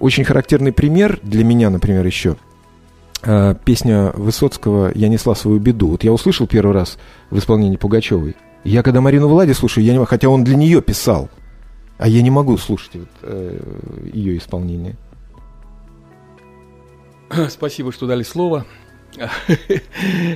Очень 0.00 0.24
характерный 0.24 0.72
пример 0.72 1.20
для 1.22 1.44
меня, 1.44 1.70
например, 1.70 2.04
еще. 2.04 2.34
А, 3.22 3.54
песня 3.54 4.10
Высоцкого 4.16 4.90
«Я 4.96 5.06
несла 5.06 5.36
свою 5.36 5.60
беду». 5.60 5.90
Вот 5.90 6.02
я 6.02 6.12
услышал 6.12 6.48
первый 6.48 6.72
раз 6.72 6.98
в 7.30 7.38
исполнении 7.38 7.76
Пугачевой. 7.76 8.34
Я 8.64 8.82
когда 8.82 9.00
Марину 9.00 9.28
Влади 9.28 9.52
слушаю, 9.52 9.84
я 9.84 9.92
не 9.92 9.98
могу, 10.00 10.08
хотя 10.08 10.28
он 10.28 10.42
для 10.42 10.56
нее 10.56 10.82
писал, 10.82 11.30
а 11.98 12.08
я 12.08 12.20
не 12.20 12.32
могу 12.32 12.56
слушать 12.58 12.96
вот, 12.96 13.08
э, 13.22 13.60
ее 14.12 14.36
исполнение. 14.36 14.96
Спасибо, 17.48 17.92
что 17.92 18.08
дали 18.08 18.24
слово. 18.24 18.66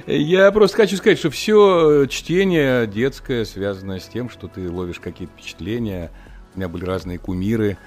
Я 0.07 0.51
просто 0.53 0.77
хочу 0.77 0.97
сказать, 0.97 1.19
что 1.19 1.31
все 1.31 2.07
чтение 2.07 2.87
детское 2.87 3.45
связано 3.45 4.01
с 4.01 4.07
тем, 4.07 4.31
что 4.31 4.49
ты 4.49 4.71
ловишь 4.71 5.01
какие-то 5.01 5.33
впечатления. 5.35 6.11
У 6.55 6.59
меня 6.59 6.69
были 6.69 6.85
разные 6.85 7.19
кумиры. 7.19 7.79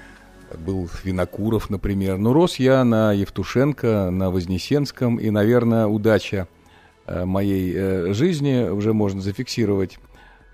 Был 0.58 0.88
Винокуров, 1.02 1.70
например. 1.70 2.18
Но 2.18 2.32
рос 2.32 2.56
я 2.56 2.84
на 2.84 3.12
Евтушенко, 3.12 4.10
на 4.10 4.30
Вознесенском. 4.30 5.16
И, 5.16 5.30
наверное, 5.30 5.86
удача 5.86 6.46
э, 7.06 7.24
моей 7.24 7.72
э, 7.74 8.12
жизни 8.12 8.68
уже 8.68 8.92
можно 8.92 9.20
зафиксировать 9.20 9.98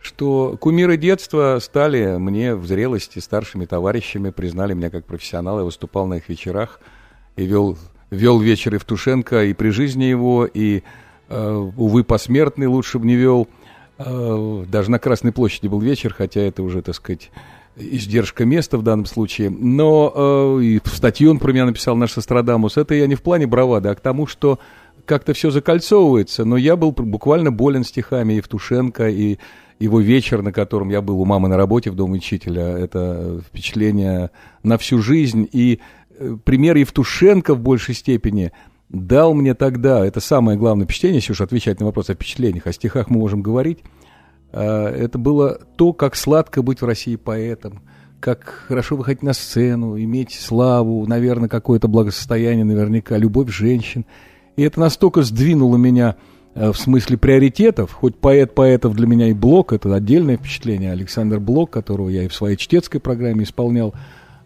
что 0.03 0.57
кумиры 0.61 0.97
детства 0.97 1.59
стали 1.61 2.17
мне 2.19 2.55
в 2.55 2.67
зрелости 2.67 3.21
старшими 3.21 3.67
товарищами, 3.67 4.31
признали 4.31 4.75
меня 4.75 4.91
как 4.91 5.07
профессионала, 5.07 5.61
я 5.61 5.65
выступал 5.65 6.07
на 6.07 6.15
их 6.15 6.29
вечерах 6.29 6.81
и 7.37 7.47
вел, 7.47 7.79
вел 8.13 8.39
вечер 8.39 8.75
Евтушенко 8.75 9.45
и 9.45 9.55
при 9.55 9.71
жизни 9.71 10.05
его, 10.05 10.47
и, 10.47 10.83
э, 11.29 11.71
увы, 11.77 12.05
посмертный 12.05 12.67
лучше 12.67 12.99
бы 12.99 13.07
не 13.07 13.17
вел. 13.17 13.49
Э, 13.99 14.65
даже 14.69 14.91
на 14.91 14.99
Красной 14.99 15.33
площади 15.33 15.67
был 15.67 15.81
вечер, 15.81 16.15
хотя 16.17 16.43
это 16.43 16.63
уже, 16.63 16.83
так 16.83 16.95
сказать, 16.95 17.31
издержка 17.77 18.45
места 18.45 18.77
в 18.77 18.83
данном 18.83 19.07
случае. 19.07 19.49
Но 19.49 20.13
э, 20.61 20.63
и 20.63 20.81
статью 20.85 21.31
он 21.31 21.39
про 21.39 21.53
меня 21.53 21.65
написал, 21.65 21.97
наш 21.97 22.13
Сострадамус. 22.13 22.77
Это 22.77 22.95
я 22.95 23.07
не 23.07 23.15
в 23.15 23.23
плане 23.23 23.47
бравады, 23.47 23.89
а 23.89 23.95
к 23.95 24.01
тому, 24.01 24.27
что 24.27 24.59
как-то 25.07 25.33
все 25.33 25.51
закольцовывается. 25.51 26.45
Но 26.45 26.59
я 26.59 26.77
был 26.77 26.93
буквально 26.93 27.51
болен 27.51 27.83
стихами 27.83 28.35
Евтушенко 28.35 29.09
и 29.09 29.39
его 29.79 30.01
вечер, 30.01 30.43
на 30.43 30.53
котором 30.53 30.91
я 30.91 31.01
был 31.01 31.21
у 31.21 31.25
мамы 31.25 31.49
на 31.49 31.57
работе 31.57 31.91
в 31.91 31.97
Доме 31.97 32.19
учителя, 32.19 32.79
это 32.79 33.41
впечатление 33.49 34.31
на 34.63 34.79
всю 34.79 35.03
жизнь. 35.03 35.49
И 35.51 35.81
пример 36.45 36.77
Евтушенко 36.77 37.55
в 37.55 37.61
большей 37.61 37.95
степени 37.95 38.53
дал 38.89 39.35
мне 39.35 39.55
тогда, 39.55 40.05
это 40.05 40.21
самое 40.21 40.59
главное 40.59 40.85
впечатление, 40.85 41.19
если 41.19 41.33
уж 41.33 41.41
отвечать 41.41 41.81
на 41.81 41.87
вопрос 41.87 42.11
о 42.11 42.15
впечатлениях, 42.15 42.67
о 42.67 42.73
стихах 42.73 43.09
мы 43.09 43.19
можем 43.19 43.43
говорить, 43.43 43.79
э, 44.53 44.61
это 44.61 45.19
было 45.19 45.61
то, 45.77 45.93
как 45.93 46.15
сладко 46.15 46.63
быть 46.63 46.83
в 46.83 46.85
России 46.85 47.17
поэтом, 47.17 47.83
как 48.21 48.45
хорошо 48.69 48.97
выходить 48.97 49.23
на 49.23 49.33
сцену, 49.33 49.99
иметь 49.99 50.33
славу, 50.33 51.07
наверное, 51.07 51.49
какое-то 51.49 51.89
благосостояние, 51.89 52.65
наверняка, 52.65 53.17
любовь 53.17 53.51
женщин. 53.51 54.05
И 54.57 54.63
это 54.63 54.79
настолько 54.79 55.23
сдвинуло 55.23 55.77
меня 55.77 56.17
Э, 56.55 56.71
в 56.71 56.77
смысле 56.77 57.17
приоритетов, 57.17 57.93
хоть 57.93 58.17
поэт 58.17 58.55
поэтов 58.55 58.95
для 58.95 59.07
меня 59.07 59.29
и 59.29 59.33
Блок, 59.33 59.73
это 59.73 59.95
отдельное 59.95 60.37
впечатление, 60.37 60.93
Александр 60.93 61.41
Блок, 61.41 61.71
которого 61.71 62.11
я 62.11 62.25
и 62.25 62.29
в 62.29 62.35
своей 62.35 62.57
чтецкой 62.57 63.01
программе 63.01 63.45
исполнял, 63.45 63.95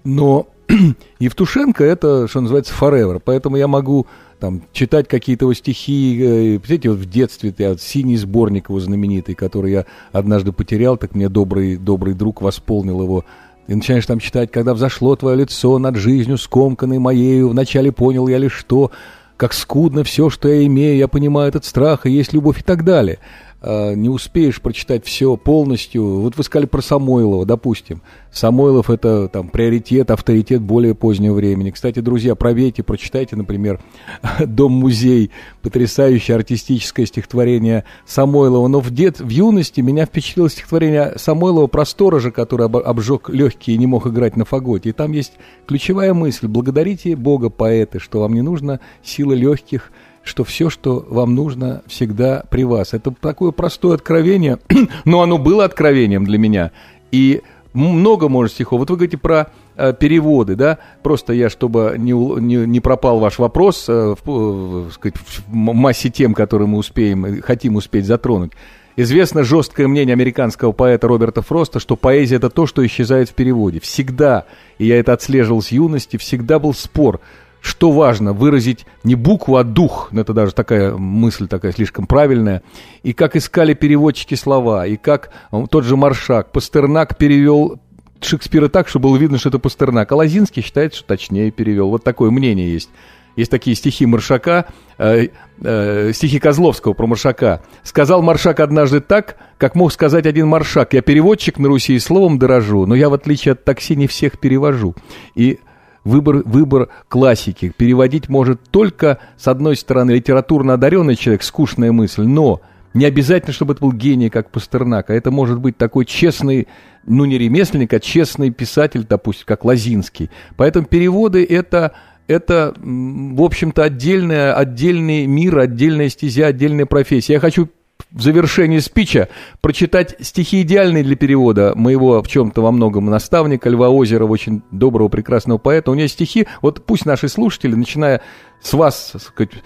но 0.05 0.47
Евтушенко 1.19 1.85
это, 1.85 2.29
что 2.29 2.41
называется, 2.41 2.75
forever, 2.79 3.21
поэтому 3.25 3.57
я 3.57 3.69
могу 3.69 4.07
там 4.39 4.63
читать 4.73 5.09
какие-то 5.09 5.45
его 5.45 5.55
стихи, 5.55 6.21
э, 6.21 6.59
знаете, 6.65 6.91
вот 6.91 6.99
в 6.99 7.09
детстве 7.09 7.55
я 7.57 7.77
синий 7.79 8.17
сборник 8.17 8.69
его 8.69 8.81
знаменитый, 8.81 9.35
который 9.35 9.73
я 9.73 9.87
однажды 10.13 10.53
потерял, 10.53 10.97
так 10.97 11.15
мне 11.15 11.29
добрый, 11.29 11.77
добрый 11.77 12.15
друг 12.15 12.43
восполнил 12.43 13.03
его 13.03 13.25
и 13.67 13.75
начинаешь 13.75 14.07
там 14.07 14.21
читать, 14.21 14.51
когда 14.53 14.75
взошло 14.75 15.17
твое 15.17 15.37
лицо 15.37 15.79
над 15.79 15.97
жизнью 15.97 16.39
скомканной 16.39 16.99
моею, 16.99 17.49
вначале 17.49 17.91
понял 17.93 18.29
я 18.29 18.39
лишь 18.39 18.53
что, 18.53 18.91
как 19.37 19.53
скудно 19.53 20.05
все, 20.05 20.31
что 20.31 20.49
я 20.49 20.65
имею, 20.67 20.97
я 20.97 21.09
понимаю 21.09 21.49
этот 21.49 21.65
страх, 21.65 22.07
и 22.07 22.11
есть 22.11 22.33
любовь 22.33 22.61
и 22.61 22.63
так 22.63 22.85
далее. 22.85 23.19
А, 23.67 23.95
не 23.95 24.09
успеешь 24.09 24.63
прочитать 24.63 25.05
все 25.05 25.37
полностью. 25.37 26.21
Вот 26.21 26.37
вы 26.37 26.45
сказали 26.45 26.67
про 26.67 26.81
Самойлова, 26.81 27.45
допустим. 27.45 28.01
Самойлов 28.31 28.91
это 28.91 29.29
там 29.29 29.49
приоритет, 29.49 30.13
авторитет 30.13 30.63
более 30.63 30.95
позднего 30.95 31.35
времени. 31.35 31.71
Кстати, 31.71 31.99
друзья, 31.99 32.37
проверьте, 32.37 32.85
прочитайте, 32.85 33.35
например, 33.35 33.81
«Дом-музей», 34.47 35.33
потрясающее 35.63 36.37
артистическое 36.37 37.07
стихотворение 37.07 37.85
Самойлова. 38.07 38.69
Но 38.69 38.79
в, 38.79 38.91
дет, 38.91 39.19
в 39.19 39.29
юности 39.29 39.81
меня 39.81 40.07
впечатлило 40.07 40.49
стихотворение 40.49 41.15
Самойлова 41.17 41.67
про 41.67 41.85
сторожа, 41.85 42.31
который 42.31 42.67
об, 42.67 42.77
обжег 42.77 43.31
легкие 43.31 43.75
и 43.75 43.79
не 43.79 43.89
мог 43.89 44.07
играть 44.07 44.37
на 44.37 44.45
фаготе. 44.45 44.91
И 44.91 44.93
там 44.93 45.11
есть 45.11 45.33
ключевая 45.67 46.15
мысль. 46.15 46.47
Благодарите 46.47 47.17
Бога, 47.17 47.51
поэты, 47.51 47.99
что 47.99 48.21
вам 48.21 48.35
не 48.35 48.43
нужно 48.43 48.79
силы 49.03 49.35
легких, 49.35 49.91
что 50.27 50.45
все, 50.45 50.71
что 50.71 51.07
вам 51.09 51.35
нужно, 51.35 51.83
всегда 51.87 52.45
при 52.51 52.65
вас. 52.65 52.95
Это 52.95 53.15
такое 53.21 53.53
простое 53.53 53.95
откровение, 53.95 54.59
но 55.05 55.23
оно 55.23 55.39
было 55.39 55.65
откровением 55.65 56.25
для 56.25 56.39
меня. 56.39 56.73
И 57.13 57.43
много 57.73 58.29
может 58.29 58.53
стихов. 58.53 58.81
Вот 58.81 58.91
вы 58.91 58.97
говорите 58.97 59.19
про 59.19 59.49
э, 59.77 59.93
переводы, 59.93 60.57
да? 60.57 60.79
Просто 61.03 61.33
я, 61.33 61.51
чтобы 61.51 61.95
не, 61.99 62.13
не, 62.13 62.67
не 62.67 62.81
пропал 62.81 63.19
ваш 63.19 63.39
вопрос 63.39 63.85
э, 63.89 64.15
в, 64.25 64.27
в, 64.27 64.93
сказать, 64.93 65.17
в 65.17 65.53
массе 65.53 66.11
тем, 66.11 66.35
которые 66.35 66.69
мы 66.69 66.79
успеем, 66.79 67.43
хотим 67.43 67.77
успеть 67.77 68.07
затронуть. 68.07 68.53
Известно 68.97 69.45
жесткое 69.45 69.89
мнение 69.89 70.15
американского 70.15 70.73
поэта 70.73 71.07
Роберта 71.07 71.43
Фроста, 71.43 71.79
что 71.79 71.97
поэзия 71.97 72.37
это 72.37 72.49
то, 72.49 72.67
что 72.67 72.85
исчезает 72.85 73.29
в 73.29 73.35
переводе. 73.35 73.79
Всегда, 73.79 74.47
и 74.79 74.87
я 74.87 74.99
это 74.99 75.13
отслеживал 75.13 75.61
с 75.61 75.69
юности, 75.69 76.17
всегда 76.17 76.59
был 76.59 76.75
спор– 76.75 77.21
что 77.67 77.91
важно, 77.91 78.33
выразить 78.33 78.87
не 79.03 79.15
букву, 79.17 79.57
а 79.57 79.65
дух. 79.65 80.09
Ну, 80.13 80.21
это 80.21 80.33
даже 80.33 80.53
такая 80.53 80.95
мысль 80.95 81.49
такая 81.49 81.73
слишком 81.73 82.07
правильная. 82.07 82.63
И 83.03 83.13
как 83.13 83.37
искали 83.37 83.75
переводчики 83.75 84.35
слова, 84.35 84.87
и 84.87 84.97
как 84.97 85.31
тот 85.71 85.85
же 85.85 85.97
Маршак, 85.97 86.53
Пастернак 86.53 87.19
перевел 87.19 87.81
Шекспира 88.21 88.69
так, 88.69 88.89
чтобы 88.89 89.09
было 89.09 89.17
видно, 89.17 89.39
что 89.39 89.49
это 89.51 89.59
Пастернак. 89.59 90.11
А 90.11 90.17
Лозинский 90.17 90.63
считает, 90.63 90.95
что 90.95 91.07
точнее 91.07 91.51
перевел. 91.51 91.91
Вот 91.91 92.05
такое 92.05 92.31
мнение 92.31 92.73
есть. 92.73 92.89
Есть 93.35 93.51
такие 93.51 93.77
стихи 93.77 94.07
Маршака, 94.07 94.67
э, 94.97 95.29
э, 95.61 96.13
стихи 96.15 96.39
Козловского 96.39 96.95
про 96.95 97.07
Маршака. 97.07 97.63
Сказал 97.83 98.23
Маршак 98.23 98.61
однажды 98.61 99.01
так, 99.01 99.37
как 99.59 99.75
мог 99.75 99.93
сказать 99.93 100.25
один 100.25 100.47
Маршак. 100.47 100.95
Я 100.95 101.03
переводчик 101.03 101.59
на 101.59 101.69
Руси 101.69 101.95
и 101.95 101.99
словом 101.99 102.39
дорожу, 102.39 102.87
но 102.87 102.95
я, 102.95 103.11
в 103.11 103.15
отличие 103.15 103.53
от 103.53 103.65
такси, 103.65 103.95
не 103.95 104.07
всех 104.07 104.39
перевожу. 104.39 104.95
И 105.35 105.59
выбор, 106.07 106.43
выбор 106.45 106.89
классики 107.09 107.73
переводить 107.77 108.29
может 108.29 108.63
только, 108.71 109.19
с 109.37 109.49
одной 109.49 109.77
стороны, 109.77 110.13
литературно 110.13 110.75
одаренный 110.75 111.17
человек, 111.17 111.43
скучная 111.43 111.93
мысль, 111.93 112.23
но 112.23 112.61
не 112.95 113.05
обязательно, 113.05 113.53
чтобы 113.53 113.75
это 113.75 113.83
был 113.83 113.93
гений, 113.93 114.31
как 114.31 114.51
Пастернак, 114.51 115.11
а 115.11 115.15
это 115.15 115.31
может 115.31 115.59
быть 115.59 115.77
такой 115.77 116.07
честный, 116.07 116.69
ну 117.05 117.25
не 117.27 117.37
ремесленник, 117.37 117.93
а 117.93 118.01
честный 118.01 118.51
писатель, 118.51 119.05
допустим, 119.07 119.45
как 119.47 119.65
Лазинский. 119.65 120.31
Поэтому 120.57 120.87
переводы 120.87 121.45
это 121.45 121.93
это, 122.29 122.75
в 122.77 123.41
общем-то, 123.41 123.85
отдельная, 123.85 124.53
отдельный 124.53 125.27
мир, 125.27 125.59
отдельная 125.59 126.09
стезя, 126.09 126.47
отдельная 126.47 126.87
профессия. 126.87 127.35
Я 127.35 127.41
хочу 127.41 127.69
в 128.17 128.23
завершении 128.23 128.79
спича 128.79 129.29
прочитать 129.61 130.17
стихи 130.21 130.63
идеальные 130.63 131.05
для 131.05 131.17
перевода 131.17 131.75
моего 131.77 132.23
в 132.23 132.29
чем-то 132.29 132.63
во 132.63 132.73
многом 132.73 133.07
наставника 133.07 133.69
Льва 133.69 133.91
Озерова, 133.91 134.33
очень 134.33 134.63
доброго, 134.71 135.09
прекрасного 135.09 135.59
поэта. 135.59 135.91
У 135.91 135.95
него 135.95 136.09
стихи, 136.09 136.49
вот 136.63 136.85
пусть 136.87 137.05
наши 137.05 137.29
слушатели, 137.29 137.75
начиная 137.75 138.23
с 138.63 138.73
вас, 138.73 139.13
сказать, 139.19 139.63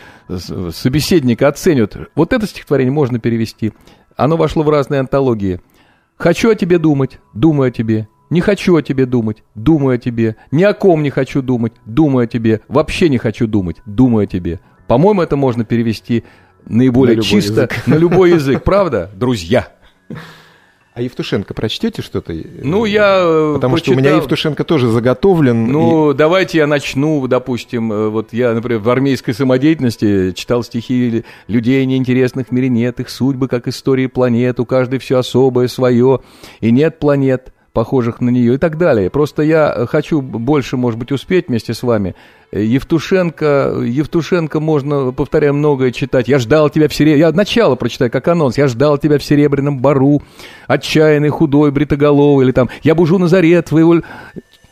собеседника, 0.74 1.46
оценят. 1.46 1.96
Вот 2.16 2.32
это 2.32 2.46
стихотворение 2.46 2.92
можно 2.92 3.20
перевести. 3.20 3.72
Оно 4.16 4.36
вошло 4.36 4.64
в 4.64 4.68
разные 4.68 5.00
антологии. 5.00 5.60
«Хочу 6.16 6.50
о 6.50 6.54
тебе 6.54 6.78
думать, 6.78 7.20
думаю 7.32 7.68
о 7.68 7.70
тебе, 7.70 8.08
не 8.30 8.40
хочу 8.40 8.76
о 8.76 8.82
тебе 8.82 9.06
думать, 9.06 9.42
думаю 9.54 9.94
о 9.94 9.98
тебе. 9.98 10.36
Ни 10.50 10.64
о 10.64 10.74
ком 10.74 11.02
не 11.02 11.10
хочу 11.10 11.40
думать, 11.40 11.72
думаю 11.86 12.24
о 12.24 12.26
тебе. 12.26 12.60
Вообще 12.68 13.08
не 13.08 13.16
хочу 13.16 13.46
думать, 13.46 13.78
думаю 13.86 14.24
о 14.24 14.26
тебе. 14.26 14.60
По-моему, 14.86 15.22
это 15.22 15.36
можно 15.36 15.64
перевести 15.64 16.24
наиболее 16.66 17.16
на 17.16 17.22
чисто 17.22 17.62
язык. 17.62 17.86
на 17.86 17.94
любой 17.94 18.30
язык, 18.34 18.62
правда, 18.64 19.10
друзья? 19.14 19.68
А 20.92 21.02
Евтушенко 21.02 21.54
прочтете 21.54 22.02
что-то? 22.02 22.34
Ну, 22.62 22.84
я 22.84 23.20
э, 23.22 23.52
Потому 23.54 23.74
прочитал... 23.76 23.94
что 23.94 24.00
у 24.00 24.04
меня 24.04 24.16
Евтушенко 24.16 24.64
тоже 24.64 24.88
заготовлен. 24.88 25.68
Ну, 25.68 26.10
и... 26.10 26.14
давайте 26.14 26.58
я 26.58 26.66
начну, 26.66 27.24
допустим, 27.28 27.92
э, 27.92 28.08
вот 28.08 28.32
я, 28.32 28.52
например, 28.52 28.80
в 28.80 28.90
армейской 28.90 29.32
самодеятельности 29.32 30.32
читал 30.32 30.64
стихи 30.64 31.24
людей 31.46 31.86
неинтересных 31.86 32.48
в 32.48 32.50
мире 32.50 32.68
нет, 32.68 32.98
их 32.98 33.08
судьбы, 33.08 33.46
как 33.46 33.68
истории 33.68 34.08
планет, 34.08 34.58
у 34.58 34.66
каждой 34.66 34.98
все 34.98 35.18
особое, 35.18 35.68
свое, 35.68 36.20
и 36.60 36.72
нет 36.72 36.98
планет, 36.98 37.52
похожих 37.72 38.20
на 38.20 38.30
нее 38.30 38.54
и 38.54 38.58
так 38.58 38.78
далее. 38.78 39.10
Просто 39.10 39.42
я 39.42 39.86
хочу 39.88 40.20
больше, 40.20 40.76
может 40.76 40.98
быть, 40.98 41.12
успеть 41.12 41.48
вместе 41.48 41.74
с 41.74 41.82
вами. 41.82 42.14
Евтушенко, 42.52 43.82
Евтушенко 43.84 44.58
можно, 44.58 45.12
повторяю, 45.12 45.54
многое 45.54 45.92
читать. 45.92 46.26
Я 46.26 46.38
ждал 46.40 46.68
тебя 46.68 46.88
в 46.88 46.94
серебряном... 46.94 47.20
Я 47.20 47.36
начало 47.36 47.76
прочитаю, 47.76 48.10
как 48.10 48.26
анонс. 48.26 48.58
Я 48.58 48.66
ждал 48.66 48.98
тебя 48.98 49.18
в 49.18 49.24
серебряном 49.24 49.78
бару, 49.78 50.20
отчаянный, 50.66 51.28
худой, 51.28 51.70
бритоголовый, 51.70 52.44
или 52.46 52.52
там 52.52 52.68
«Я 52.82 52.96
бужу 52.96 53.18
на 53.18 53.28
заре 53.28 53.62
твоего 53.62 54.02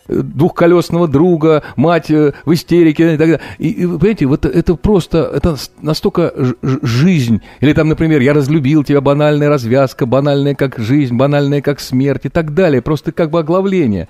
двухколесного 0.09 1.06
друга, 1.06 1.62
мать 1.76 2.10
э, 2.10 2.32
в 2.44 2.52
истерике 2.52 3.14
и 3.14 3.16
так 3.16 3.18
далее. 3.18 3.40
И, 3.59 3.68
и 3.68 3.86
понимаете, 3.86 4.26
вот 4.26 4.44
это 4.44 4.74
просто, 4.74 5.30
это 5.35 5.56
настолько 5.80 6.32
жизнь. 6.62 7.43
Или 7.60 7.72
там, 7.72 7.89
например, 7.89 8.20
я 8.20 8.32
разлюбил 8.32 8.85
тебя, 8.85 9.01
банальная 9.01 9.48
развязка, 9.48 10.06
банальная 10.06 10.55
как 10.55 10.78
жизнь, 10.78 11.14
банальная 11.14 11.60
как 11.60 11.80
смерть 11.80 12.24
и 12.24 12.28
так 12.28 12.55
далее. 12.55 12.82
Просто 12.82 13.12
как 13.12 13.30
бы 13.30 13.40
оглавление. 13.40 14.09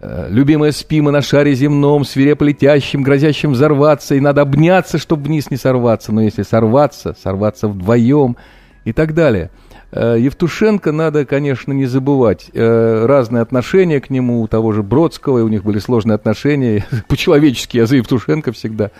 Э, 0.00 0.28
любимая 0.30 0.70
спима 0.70 1.10
на 1.10 1.22
шаре 1.22 1.54
земном, 1.54 2.04
свирепо 2.04 2.44
летящим, 2.44 3.02
грозящим 3.02 3.52
взорваться, 3.52 4.14
и 4.14 4.20
надо 4.20 4.42
обняться, 4.42 4.98
чтобы 4.98 5.24
вниз 5.24 5.50
не 5.50 5.56
сорваться, 5.56 6.12
но 6.12 6.22
если 6.22 6.42
сорваться, 6.42 7.16
сорваться 7.20 7.66
вдвоем 7.68 8.36
и 8.84 8.92
так 8.92 9.14
далее. 9.14 9.50
Э, 9.90 10.16
Евтушенко 10.18 10.92
надо, 10.92 11.24
конечно, 11.24 11.72
не 11.72 11.86
забывать. 11.86 12.50
Э, 12.52 13.06
разные 13.06 13.42
отношения 13.42 14.00
к 14.00 14.10
нему, 14.10 14.42
у 14.42 14.48
того 14.48 14.72
же 14.72 14.82
Бродского, 14.82 15.38
и 15.38 15.42
у 15.42 15.48
них 15.48 15.64
были 15.64 15.78
сложные 15.78 16.14
отношения. 16.14 16.86
По-человечески 17.08 17.76
я 17.78 17.86
за 17.86 17.96
Евтушенко 17.96 18.52
всегда. 18.52 18.90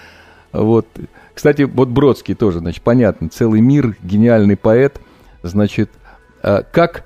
Вот. 0.53 0.87
Кстати, 1.35 1.63
вот 1.63 1.89
Бродский 1.89 2.35
тоже, 2.35 2.61
значит, 2.61 2.83
понятно, 2.83 3.29
целый 3.29 3.61
мир, 3.61 3.97
гениальный 4.03 4.57
поэт. 4.57 5.01
Значит, 5.43 5.91
э, 6.43 6.63
как... 6.73 7.05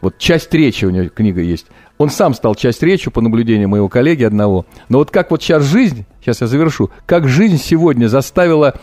Вот 0.00 0.16
часть 0.18 0.54
речи 0.54 0.84
у 0.84 0.90
него 0.90 1.08
книга 1.08 1.40
есть. 1.40 1.66
Он 1.98 2.08
сам 2.08 2.32
стал 2.32 2.54
часть 2.54 2.84
речи 2.84 3.10
по 3.10 3.20
наблюдению 3.20 3.68
моего 3.68 3.88
коллеги 3.88 4.22
одного. 4.22 4.64
Но 4.88 4.98
вот 4.98 5.10
как 5.10 5.32
вот 5.32 5.42
сейчас 5.42 5.64
жизнь, 5.64 6.06
сейчас 6.20 6.40
я 6.40 6.46
завершу, 6.46 6.90
как 7.04 7.26
жизнь 7.26 7.58
сегодня 7.58 8.06
заставила 8.06 8.74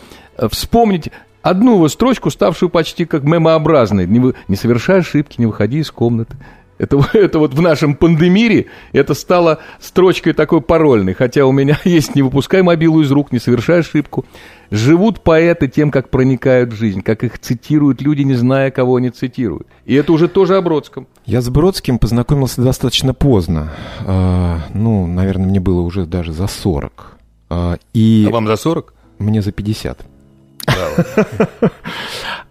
вспомнить 0.50 1.12
одну 1.46 1.76
его 1.76 1.88
строчку, 1.90 2.32
ставшую 2.32 2.70
почти 2.70 3.06
как 3.06 3.24
мемообразной. 3.24 4.08
Не, 4.08 4.20
вы, 4.20 4.34
не 4.48 4.56
совершай 4.56 5.00
ошибки, 5.00 5.36
не 5.40 5.46
выходи 5.46 5.78
из 5.78 5.92
комнаты. 5.92 6.36
Это, 6.80 7.00
это 7.14 7.38
вот 7.38 7.54
в 7.54 7.62
нашем 7.62 7.96
пандемире 7.96 8.66
это 8.94 9.14
стало 9.14 9.60
строчкой 9.80 10.34
такой 10.34 10.62
парольной. 10.62 11.14
Хотя 11.14 11.46
у 11.46 11.52
меня 11.52 11.80
есть 11.86 12.16
«не 12.16 12.24
выпускай 12.24 12.64
мобилу 12.64 13.00
из 13.02 13.12
рук, 13.12 13.32
не 13.32 13.38
совершай 13.38 13.82
ошибку». 13.82 14.26
Живут 14.72 15.22
поэты 15.22 15.68
тем, 15.68 15.92
как 15.92 16.10
проникают 16.10 16.74
в 16.74 16.76
жизнь, 16.76 17.04
как 17.04 17.24
их 17.24 17.38
цитируют 17.38 18.02
люди, 18.02 18.24
не 18.24 18.34
зная, 18.34 18.72
кого 18.72 18.96
они 18.96 19.12
цитируют. 19.12 19.68
И 19.86 19.94
это 19.94 20.12
уже 20.12 20.28
тоже 20.28 20.58
о 20.58 20.62
Бродском. 20.62 21.06
Я 21.28 21.42
с 21.42 21.50
Бродским 21.50 22.00
познакомился 22.00 22.64
достаточно 22.64 23.14
поздно. 23.14 23.72
А, 24.04 24.62
ну, 24.74 25.06
наверное, 25.06 25.46
мне 25.46 25.60
было 25.60 25.82
уже 25.82 26.08
даже 26.08 26.34
за 26.34 26.48
40. 26.48 27.18
А, 27.52 27.78
и... 27.94 28.26
а 28.28 28.32
вам 28.32 28.48
за 28.48 28.56
40? 28.56 28.96
Мне 29.20 29.44
за 29.44 29.52
50. 29.52 30.08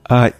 А 0.06 0.30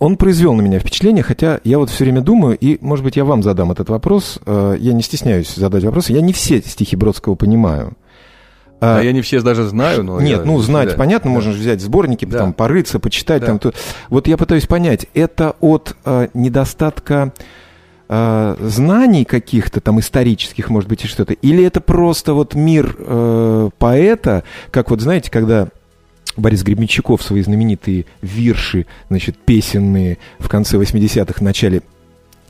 он 0.00 0.16
произвел 0.16 0.54
на 0.54 0.60
меня 0.60 0.78
впечатление, 0.80 1.22
хотя 1.22 1.60
я 1.64 1.78
вот 1.78 1.90
все 1.90 2.04
время 2.04 2.20
думаю, 2.20 2.56
и, 2.58 2.78
может 2.80 3.04
быть, 3.04 3.16
я 3.16 3.24
вам 3.24 3.42
задам 3.42 3.70
этот 3.70 3.88
вопрос. 3.88 4.38
А, 4.44 4.74
я 4.74 4.92
не 4.92 5.02
стесняюсь 5.02 5.54
задать 5.54 5.84
вопрос. 5.84 6.10
Я 6.10 6.20
не 6.20 6.32
все 6.32 6.60
стихи 6.60 6.96
Бродского 6.96 7.34
понимаю. 7.34 7.96
А, 8.80 8.98
а 8.98 9.02
я 9.02 9.12
не 9.12 9.22
все 9.22 9.40
даже 9.40 9.64
знаю, 9.64 10.04
но... 10.04 10.20
Нет, 10.20 10.40
я... 10.40 10.44
ну, 10.44 10.58
знать, 10.60 10.90
да. 10.90 10.94
понятно, 10.94 11.30
да. 11.30 11.34
можно 11.34 11.52
взять 11.52 11.80
сборники, 11.80 12.24
да. 12.24 12.38
там, 12.38 12.52
порыться, 12.52 12.98
почитать. 12.98 13.40
Да. 13.40 13.48
Там, 13.48 13.58
то... 13.58 13.72
Вот 14.08 14.28
я 14.28 14.36
пытаюсь 14.36 14.66
понять, 14.66 15.06
это 15.14 15.56
от 15.60 15.96
а, 16.04 16.28
недостатка 16.34 17.32
а, 18.08 18.56
знаний 18.60 19.24
каких-то 19.24 19.80
там 19.80 19.98
исторических, 19.98 20.70
может 20.70 20.88
быть, 20.88 21.04
и 21.04 21.08
что-то, 21.08 21.34
или 21.34 21.64
это 21.64 21.80
просто 21.80 22.34
вот 22.34 22.54
мир 22.54 22.96
э, 22.98 23.70
поэта, 23.78 24.44
как 24.70 24.90
вот, 24.90 25.00
знаете, 25.00 25.30
когда 25.30 25.68
Борис 26.38 26.62
Гребенщиков 26.62 27.22
свои 27.22 27.42
знаменитые 27.42 28.06
вирши, 28.22 28.86
значит, 29.08 29.36
песенные 29.36 30.18
в 30.38 30.48
конце 30.48 30.76
80-х, 30.76 31.44
начале 31.44 31.82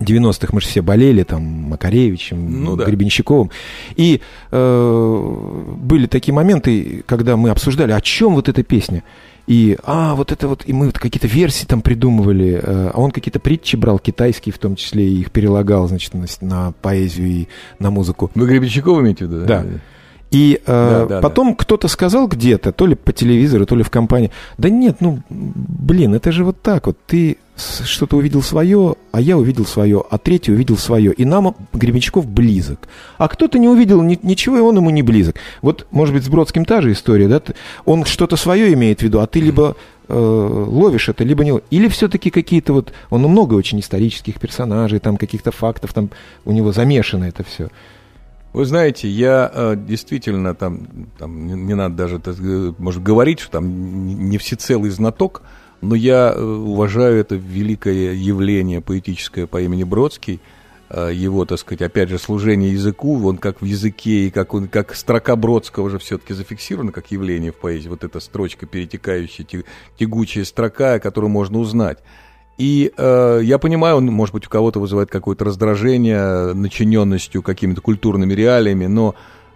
90-х 0.01 0.49
мы 0.53 0.61
же 0.61 0.69
все 0.69 0.83
болели, 0.83 1.23
там, 1.25 1.43
Макаревичем, 1.43 2.65
ну, 2.65 2.77
да. 2.77 2.85
Гребенщиковым. 2.85 3.51
И 3.97 4.21
э, 4.51 5.75
были 5.77 6.07
такие 6.07 6.33
моменты, 6.33 7.03
когда 7.07 7.37
мы 7.37 7.51
обсуждали, 7.51 7.93
о 7.93 8.01
чем 8.01 8.35
вот 8.35 8.49
эта 8.49 8.63
песня. 8.63 9.03
И, 9.47 9.79
а, 9.83 10.15
вот 10.15 10.31
это 10.31 10.47
вот, 10.47 10.63
и 10.67 10.73
мы 10.73 10.87
вот 10.87 10.99
какие-то 10.99 11.27
версии 11.27 11.65
там 11.65 11.81
придумывали, 11.81 12.61
э, 12.63 12.91
а 12.93 13.01
он 13.01 13.11
какие-то 13.11 13.41
притчи 13.41 13.77
брал, 13.77 13.99
китайские 13.99 14.53
в 14.53 14.59
том 14.59 14.77
числе, 14.77 15.09
и 15.09 15.21
их 15.21 15.31
перелагал, 15.31 15.89
значит, 15.89 16.13
на, 16.15 16.27
на 16.43 16.73
поэзию 16.83 17.27
и 17.27 17.49
на 17.79 17.91
музыку. 17.91 18.31
Вы 18.35 18.47
Гребенщикова 18.47 19.01
имеете 19.01 19.25
в 19.25 19.33
виду? 19.33 19.47
Да. 19.47 19.63
да. 19.63 19.81
И 20.31 20.61
э, 20.67 21.07
да, 21.07 21.07
да, 21.07 21.21
потом 21.21 21.51
да. 21.51 21.57
кто-то 21.59 21.89
сказал 21.89 22.29
где-то, 22.29 22.73
то 22.73 22.87
ли 22.87 22.95
по 22.95 23.13
телевизору, 23.13 23.65
то 23.65 23.75
ли 23.75 23.83
в 23.83 23.91
компании, 23.91 24.31
да 24.59 24.69
нет, 24.69 24.97
ну, 25.01 25.21
блин, 25.31 26.15
это 26.15 26.33
же 26.33 26.45
вот 26.45 26.61
так 26.61 26.87
вот, 26.87 26.99
ты 27.07 27.39
что-то 27.57 28.17
увидел 28.17 28.43
свое, 28.43 28.95
а 29.11 29.21
я 29.21 29.37
увидел 29.37 29.65
свое, 29.65 30.05
а 30.09 30.19
третий 30.19 30.53
увидел 30.53 30.77
свое, 30.77 31.13
и 31.13 31.25
нам 31.25 31.57
Гребенщиков 31.73 32.27
близок. 32.27 32.89
А 33.17 33.27
кто-то 33.29 33.59
не 33.59 33.69
увидел 33.69 34.03
ни, 34.03 34.19
ничего, 34.23 34.59
и 34.59 34.61
он 34.61 34.77
ему 34.77 34.91
не 34.91 35.03
близок. 35.03 35.37
Вот, 35.63 35.87
может 35.91 36.15
быть, 36.15 36.25
с 36.25 36.29
Бродским 36.29 36.65
та 36.65 36.81
же 36.81 36.93
история, 36.93 37.27
да? 37.27 37.43
Он 37.85 38.05
что-то 38.05 38.37
свое 38.37 38.73
имеет 38.75 39.01
в 39.01 39.03
виду, 39.03 39.21
а 39.21 39.27
ты 39.27 39.41
либо 39.41 39.77
э, 40.09 40.15
ловишь 40.15 41.09
это, 41.09 41.25
либо 41.25 41.45
не 41.45 41.61
Или 41.71 41.89
все-таки 41.89 42.31
какие-то 42.31 42.73
вот... 42.73 42.93
Он 43.11 43.23
много 43.23 43.55
очень 43.55 43.81
исторических 43.81 44.39
персонажей, 44.39 45.01
там 45.01 45.17
каких-то 45.17 45.51
фактов, 45.51 45.93
там 45.93 46.11
у 46.45 46.53
него 46.53 46.73
замешано 46.73 47.25
это 47.25 47.43
все. 47.45 47.71
Вы 48.53 48.65
знаете, 48.65 49.09
я 49.09 49.51
э, 49.53 49.77
действительно 49.77 50.55
там, 50.55 50.89
там 51.19 51.47
не, 51.47 51.53
не 51.53 51.75
надо 51.75 52.09
даже, 52.09 52.75
может, 52.79 53.03
говорить, 53.03 53.41
что 53.41 53.53
там 53.53 54.07
не 54.29 54.39
всецелый 54.39 54.91
знаток, 54.91 55.43
но 55.81 55.95
я 55.95 56.33
э, 56.35 56.43
уважаю 56.43 57.19
это 57.19 57.35
великое 57.35 58.15
явление 58.15 58.81
поэтическое 58.81 59.47
по 59.47 59.61
имени 59.61 59.85
Бродский. 59.85 60.41
э, 60.89 61.11
его, 61.13 61.45
так 61.45 61.59
сказать, 61.59 61.83
опять 61.83 62.09
же, 62.09 62.19
служение 62.19 62.73
языку, 62.73 63.23
он 63.27 63.37
как 63.37 63.61
в 63.61 63.65
языке, 63.67 64.27
и 64.27 64.31
как, 64.31 64.55
он, 64.55 64.69
как 64.69 64.95
строка 64.95 65.37
Бродского 65.37 65.91
же 65.91 65.99
все-таки 65.99 66.33
зафиксирована 66.33 66.91
как 66.91 67.11
явление 67.11 67.53
в 67.53 67.57
поэзии, 67.57 67.89
вот 67.89 68.03
эта 68.03 68.19
строчка 68.19 68.65
перетекающая, 68.65 69.47
тягучая 69.99 70.45
строка, 70.45 70.99
которую 70.99 71.31
можно 71.31 71.59
узнать. 71.59 71.99
И 72.59 72.93
э, 72.97 73.41
я 73.45 73.59
понимаю, 73.59 73.97
он, 73.97 74.07
может 74.07 74.35
быть, 74.35 74.47
у 74.47 74.51
кого-то 74.51 74.81
вызывает 74.81 75.11
какое-то 75.11 75.45
раздражение 75.45 76.53
начиненностью 76.55 77.41
какими-то 77.41 77.81
культурными 77.81 78.35
реалиями, 78.35 78.87
но 78.87 79.15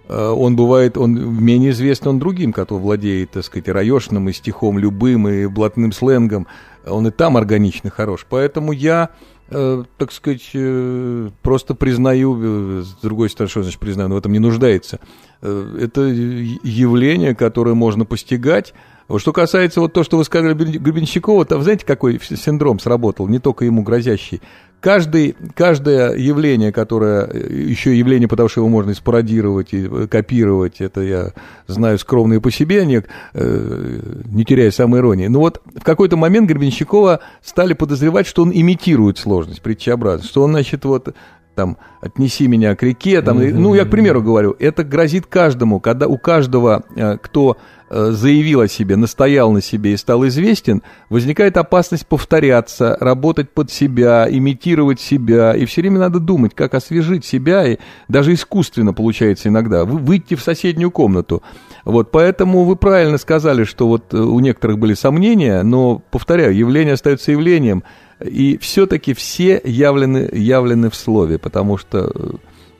э, 0.08 0.28
он 0.28 0.54
бывает, 0.54 0.96
он 0.96 1.14
менее 1.44 1.72
известен 1.72 2.08
он 2.08 2.18
другим, 2.20 2.52
кто 2.52 2.78
владеет, 2.78 3.32
так 3.32 3.44
сказать, 3.44 3.66
и 3.66 3.72
раешным, 3.72 4.28
и 4.28 4.32
стихом 4.32 4.78
любым, 4.78 5.28
и 5.28 5.46
блатным 5.46 5.90
сленгом. 5.90 6.46
Он 6.86 7.08
и 7.08 7.10
там 7.10 7.36
органично 7.36 7.90
хорош. 7.90 8.24
Поэтому 8.28 8.70
я, 8.70 9.10
э, 9.50 9.82
так 9.98 10.12
сказать, 10.12 10.50
э, 10.54 11.30
просто 11.42 11.74
признаю, 11.74 12.38
э, 12.40 12.82
с 12.82 13.02
другой 13.02 13.30
стороны, 13.30 13.50
что 13.50 13.62
значит 13.64 13.80
признаю, 13.80 14.10
но 14.10 14.14
в 14.14 14.18
этом 14.18 14.30
не 14.30 14.38
нуждается. 14.38 15.00
Э, 15.40 15.76
это 15.80 16.02
явление, 16.02 17.34
которое 17.34 17.74
можно 17.74 18.04
постигать, 18.04 18.74
что 19.18 19.32
касается 19.32 19.80
вот 19.80 19.92
то, 19.92 20.04
что 20.04 20.16
вы 20.16 20.24
сказали 20.24 20.54
Гребенщикова, 20.54 21.44
там 21.44 21.62
знаете, 21.62 21.84
какой 21.86 22.20
синдром 22.20 22.78
сработал, 22.78 23.28
не 23.28 23.38
только 23.38 23.64
ему 23.64 23.82
грозящий. 23.82 24.40
Каждый, 24.80 25.36
каждое 25.54 26.16
явление, 26.16 26.72
которое, 26.72 27.30
еще 27.32 27.96
явление, 27.96 28.26
потому 28.26 28.48
что 28.48 28.62
его 28.62 28.68
можно 28.68 28.92
спародировать 28.94 29.72
и 29.72 29.86
э, 29.88 30.08
копировать, 30.10 30.80
это 30.80 31.02
я 31.02 31.32
знаю 31.68 31.98
скромно 31.98 32.34
и 32.34 32.38
по 32.40 32.50
себе, 32.50 32.84
не, 32.84 33.04
э, 33.34 34.00
не 34.24 34.44
теряя 34.44 34.72
самоиронии. 34.72 35.28
Но 35.28 35.38
вот 35.38 35.62
в 35.72 35.84
какой-то 35.84 36.16
момент 36.16 36.48
Гребенщикова 36.48 37.20
стали 37.42 37.74
подозревать, 37.74 38.26
что 38.26 38.42
он 38.42 38.50
имитирует 38.52 39.18
сложность, 39.18 39.62
притчеобразность, 39.62 40.30
что 40.30 40.42
он, 40.42 40.50
значит, 40.50 40.84
вот 40.84 41.14
там, 41.54 41.76
отнеси 42.00 42.46
меня 42.48 42.74
к 42.74 42.82
реке, 42.82 43.22
там, 43.22 43.38
mm-hmm. 43.38 43.54
ну, 43.54 43.74
я 43.74 43.84
к 43.84 43.90
примеру 43.90 44.22
говорю, 44.22 44.56
это 44.58 44.84
грозит 44.84 45.26
каждому, 45.26 45.80
когда 45.80 46.08
у 46.08 46.16
каждого, 46.18 46.84
э, 46.96 47.18
кто 47.18 47.56
э, 47.81 47.81
заявил 47.92 48.60
о 48.60 48.68
себе, 48.68 48.96
настоял 48.96 49.52
на 49.52 49.60
себе 49.60 49.92
и 49.92 49.96
стал 49.96 50.26
известен, 50.26 50.82
возникает 51.08 51.56
опасность 51.56 52.06
повторяться, 52.06 52.96
работать 53.00 53.50
под 53.50 53.70
себя, 53.70 54.26
имитировать 54.30 55.00
себя, 55.00 55.54
и 55.54 55.64
все 55.64 55.82
время 55.82 55.98
надо 55.98 56.18
думать, 56.20 56.54
как 56.54 56.74
освежить 56.74 57.24
себя, 57.24 57.66
и 57.66 57.78
даже 58.08 58.32
искусственно 58.32 58.92
получается 58.92 59.48
иногда, 59.48 59.84
выйти 59.84 60.34
в 60.34 60.42
соседнюю 60.42 60.90
комнату. 60.90 61.42
Вот, 61.84 62.10
поэтому 62.10 62.64
вы 62.64 62.76
правильно 62.76 63.18
сказали, 63.18 63.64
что 63.64 63.88
вот 63.88 64.14
э, 64.14 64.16
у 64.16 64.38
некоторых 64.40 64.78
были 64.78 64.94
сомнения, 64.94 65.62
но, 65.62 66.00
повторяю, 66.10 66.54
явление 66.54 66.94
остается 66.94 67.32
явлением– 67.32 67.82
и 68.24 68.58
все-таки 68.58 69.14
все 69.14 69.60
явлены, 69.64 70.28
явлены 70.32 70.90
в 70.90 70.94
слове, 70.94 71.38
потому 71.38 71.76
что 71.76 72.10
э, 72.14 72.30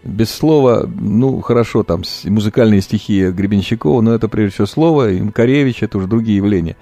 без 0.04 0.30
слова, 0.30 0.88
ну, 1.00 1.40
хорошо, 1.40 1.82
там 1.82 2.02
музыкальные 2.24 2.80
стихи 2.80 3.30
Гребенщикова, 3.30 4.00
но 4.00 4.14
это 4.14 4.28
прежде 4.28 4.54
всего 4.54 4.66
слово, 4.66 5.10
и 5.12 5.20
Макаревич, 5.20 5.82
это 5.82 5.98
уже 5.98 6.06
другие 6.06 6.36
явления. 6.36 6.76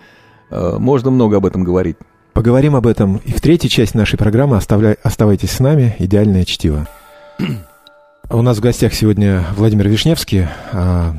Э, 0.50 0.76
можно 0.78 1.10
много 1.10 1.36
об 1.36 1.46
этом 1.46 1.64
говорить. 1.64 1.96
Поговорим 2.32 2.76
об 2.76 2.86
этом 2.86 3.20
и 3.24 3.32
в 3.32 3.40
третьей 3.40 3.68
части 3.68 3.96
нашей 3.96 4.16
программы. 4.16 4.56
Оставляй, 4.56 4.96
оставайтесь 5.02 5.50
с 5.50 5.60
нами. 5.60 5.96
Идеальное 5.98 6.44
чтиво. 6.44 6.86
У 8.30 8.42
нас 8.42 8.58
в 8.58 8.60
гостях 8.60 8.94
сегодня 8.94 9.44
Владимир 9.56 9.88
Вишневский, 9.88 10.46
а, 10.72 11.16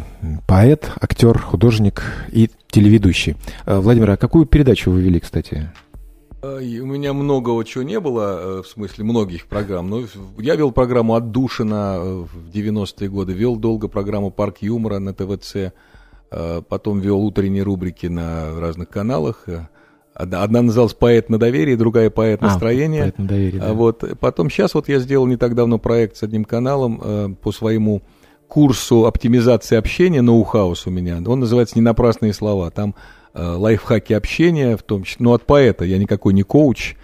поэт, 0.48 0.90
актер, 1.02 1.38
художник 1.38 2.04
и 2.32 2.50
телеведущий. 2.70 3.36
А, 3.66 3.82
Владимир, 3.82 4.12
а 4.12 4.18
какую 4.18 4.46
передачу 4.46 4.92
вы 4.92 5.02
вели, 5.02 5.20
кстати? 5.20 5.70
Э, 6.42 6.58
у 6.58 6.86
меня 6.86 7.14
многого 7.14 7.64
чего 7.64 7.84
не 7.84 8.00
было, 8.00 8.40
э, 8.60 8.62
в 8.64 8.68
смысле 8.68 9.04
многих 9.04 9.48
программ. 9.48 9.90
Но 9.90 10.04
я 10.40 10.56
вел 10.56 10.72
программу 10.72 11.16
«Отдушина» 11.16 11.98
э, 11.98 12.26
в 12.34 12.50
90-е 12.50 13.10
годы, 13.10 13.34
вел 13.34 13.56
долго 13.56 13.88
программу 13.88 14.32
«Парк 14.32 14.58
юмора» 14.62 15.00
на 15.00 15.14
ТВЦ, 15.14 15.74
потом 16.70 17.02
вел 17.02 17.20
утренние 17.20 17.64
рубрики 17.64 18.06
на 18.06 18.58
разных 18.58 18.88
каналах. 18.88 19.48
Одна, 20.14 20.62
называлась 20.62 20.94
«Поэт 20.94 21.30
на 21.30 21.38
доверие», 21.38 21.76
другая 21.76 22.10
«Поэт 22.10 22.42
настроение». 22.42 23.02
А, 23.02 23.06
«Поэт 23.06 23.18
на 23.20 23.28
доверие», 23.28 23.62
да. 23.62 23.74
Вот, 23.74 24.04
потом 24.20 24.50
сейчас 24.50 24.74
вот 24.74 24.88
я 24.88 25.00
сделал 25.00 25.26
не 25.26 25.36
так 25.36 25.56
давно 25.56 25.78
проект 25.78 26.16
с 26.16 26.24
одним 26.24 26.46
каналом 26.46 27.36
по 27.36 27.52
своему 27.52 28.02
курсу 28.48 29.06
оптимизации 29.08 29.76
общения, 29.76 30.22
ноу-хаус 30.22 30.88
у 30.88 30.90
меня. 30.90 31.22
Он 31.26 31.42
называется 31.42 31.76
«Не 31.76 31.82
напрасные 31.82 32.32
слова». 32.32 32.72
Там 32.72 32.96
лайфхаки 33.34 34.14
общения, 34.14 34.76
в 34.78 34.84
том 34.84 35.04
числе, 35.04 35.24
ну, 35.24 35.34
от 35.34 35.46
поэта, 35.46 35.86
я 35.86 35.98
никакой 35.98 36.34
не 36.34 36.44
коуч, 36.44 36.96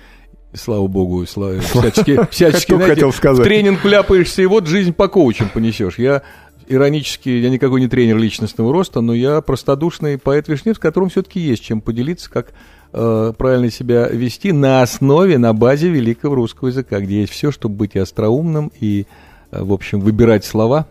слава 0.53 0.87
богу, 0.87 1.25
слава, 1.25 1.59
всячески, 1.61 2.19
всячески 2.29 2.73
знаете, 2.73 2.95
хотел 2.95 3.13
сказать. 3.13 3.45
в 3.45 3.47
тренинг 3.47 3.83
вляпаешься, 3.83 4.41
и 4.41 4.45
вот 4.45 4.67
жизнь 4.67 4.93
по 4.93 5.07
коучам 5.07 5.49
понесешь. 5.49 5.97
Я 5.97 6.23
иронически, 6.67 7.29
я 7.29 7.49
никакой 7.49 7.81
не 7.81 7.87
тренер 7.87 8.17
личностного 8.17 8.71
роста, 8.73 9.01
но 9.01 9.13
я 9.13 9.41
простодушный 9.41 10.17
поэт 10.17 10.47
Вишнев, 10.47 10.75
с 10.75 10.79
которым 10.79 11.09
все-таки 11.09 11.39
есть 11.39 11.63
чем 11.63 11.81
поделиться, 11.81 12.29
как 12.29 12.53
э, 12.93 13.33
правильно 13.37 13.71
себя 13.71 14.07
вести 14.07 14.51
на 14.51 14.81
основе, 14.81 15.37
на 15.37 15.53
базе 15.53 15.89
великого 15.89 16.35
русского 16.35 16.67
языка, 16.69 16.99
где 16.99 17.21
есть 17.21 17.31
все, 17.31 17.51
чтобы 17.51 17.75
быть 17.75 17.95
и 17.95 17.99
остроумным, 17.99 18.71
и, 18.79 19.05
э, 19.51 19.63
в 19.63 19.71
общем, 19.71 20.01
выбирать 20.01 20.45
слова. 20.45 20.87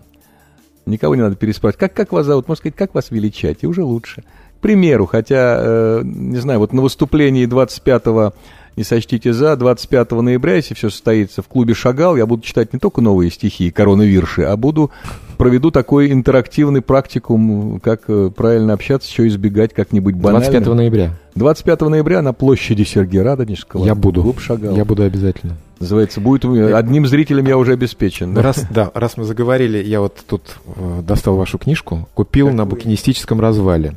Никого 0.86 1.16
не 1.16 1.22
надо 1.22 1.36
переспрашивать. 1.36 1.80
Как, 1.80 1.94
как 1.94 2.12
вас 2.12 2.26
зовут? 2.26 2.46
Можно 2.48 2.60
сказать, 2.60 2.76
как 2.76 2.94
вас 2.94 3.10
величать? 3.10 3.58
И 3.62 3.66
уже 3.66 3.82
лучше 3.82 4.22
примеру, 4.56 5.06
хотя, 5.06 5.56
э, 5.58 6.02
не 6.04 6.38
знаю, 6.38 6.58
вот 6.58 6.72
на 6.72 6.82
выступлении 6.82 7.46
25-го, 7.46 8.32
не 8.76 8.84
сочтите 8.84 9.32
за, 9.32 9.56
25 9.56 10.12
ноября, 10.12 10.56
если 10.56 10.74
все 10.74 10.90
состоится 10.90 11.42
в 11.42 11.48
клубе 11.48 11.74
«Шагал», 11.74 12.16
я 12.16 12.26
буду 12.26 12.42
читать 12.42 12.72
не 12.74 12.78
только 12.78 13.00
новые 13.00 13.30
стихи, 13.30 13.70
коронавирши, 13.70 14.42
а 14.42 14.56
буду, 14.56 14.90
проведу 15.38 15.70
такой 15.70 16.12
интерактивный 16.12 16.82
практикум, 16.82 17.80
как 17.80 18.02
э, 18.08 18.30
правильно 18.36 18.74
общаться, 18.74 19.08
еще 19.10 19.26
избегать 19.28 19.72
как-нибудь 19.72 20.14
банально. 20.14 20.50
25 20.50 20.74
ноября? 20.74 21.12
25 21.36 21.80
ноября 21.82 22.22
на 22.22 22.34
площади 22.34 22.82
Сергея 22.82 23.24
Радонежского. 23.24 23.84
Я 23.84 23.94
буду. 23.94 24.22
Клуб 24.22 24.40
«Шагал». 24.40 24.76
Я 24.76 24.84
буду 24.84 25.02
обязательно. 25.04 25.56
Называется, 25.80 26.20
будет 26.20 26.44
одним 26.44 27.06
зрителем 27.06 27.46
я 27.46 27.58
уже 27.58 27.72
обеспечен. 27.72 28.34
Да? 28.34 28.42
Раз, 28.42 28.64
да, 28.70 28.90
раз 28.94 29.16
мы 29.16 29.24
заговорили, 29.24 29.82
я 29.82 30.00
вот 30.00 30.18
тут 30.26 30.56
э, 30.74 31.02
достал 31.02 31.36
вашу 31.36 31.58
книжку, 31.58 32.08
купил 32.14 32.46
как 32.46 32.56
на 32.56 32.66
букинистическом 32.66 33.40
развале. 33.40 33.94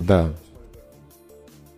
Да. 0.00 0.30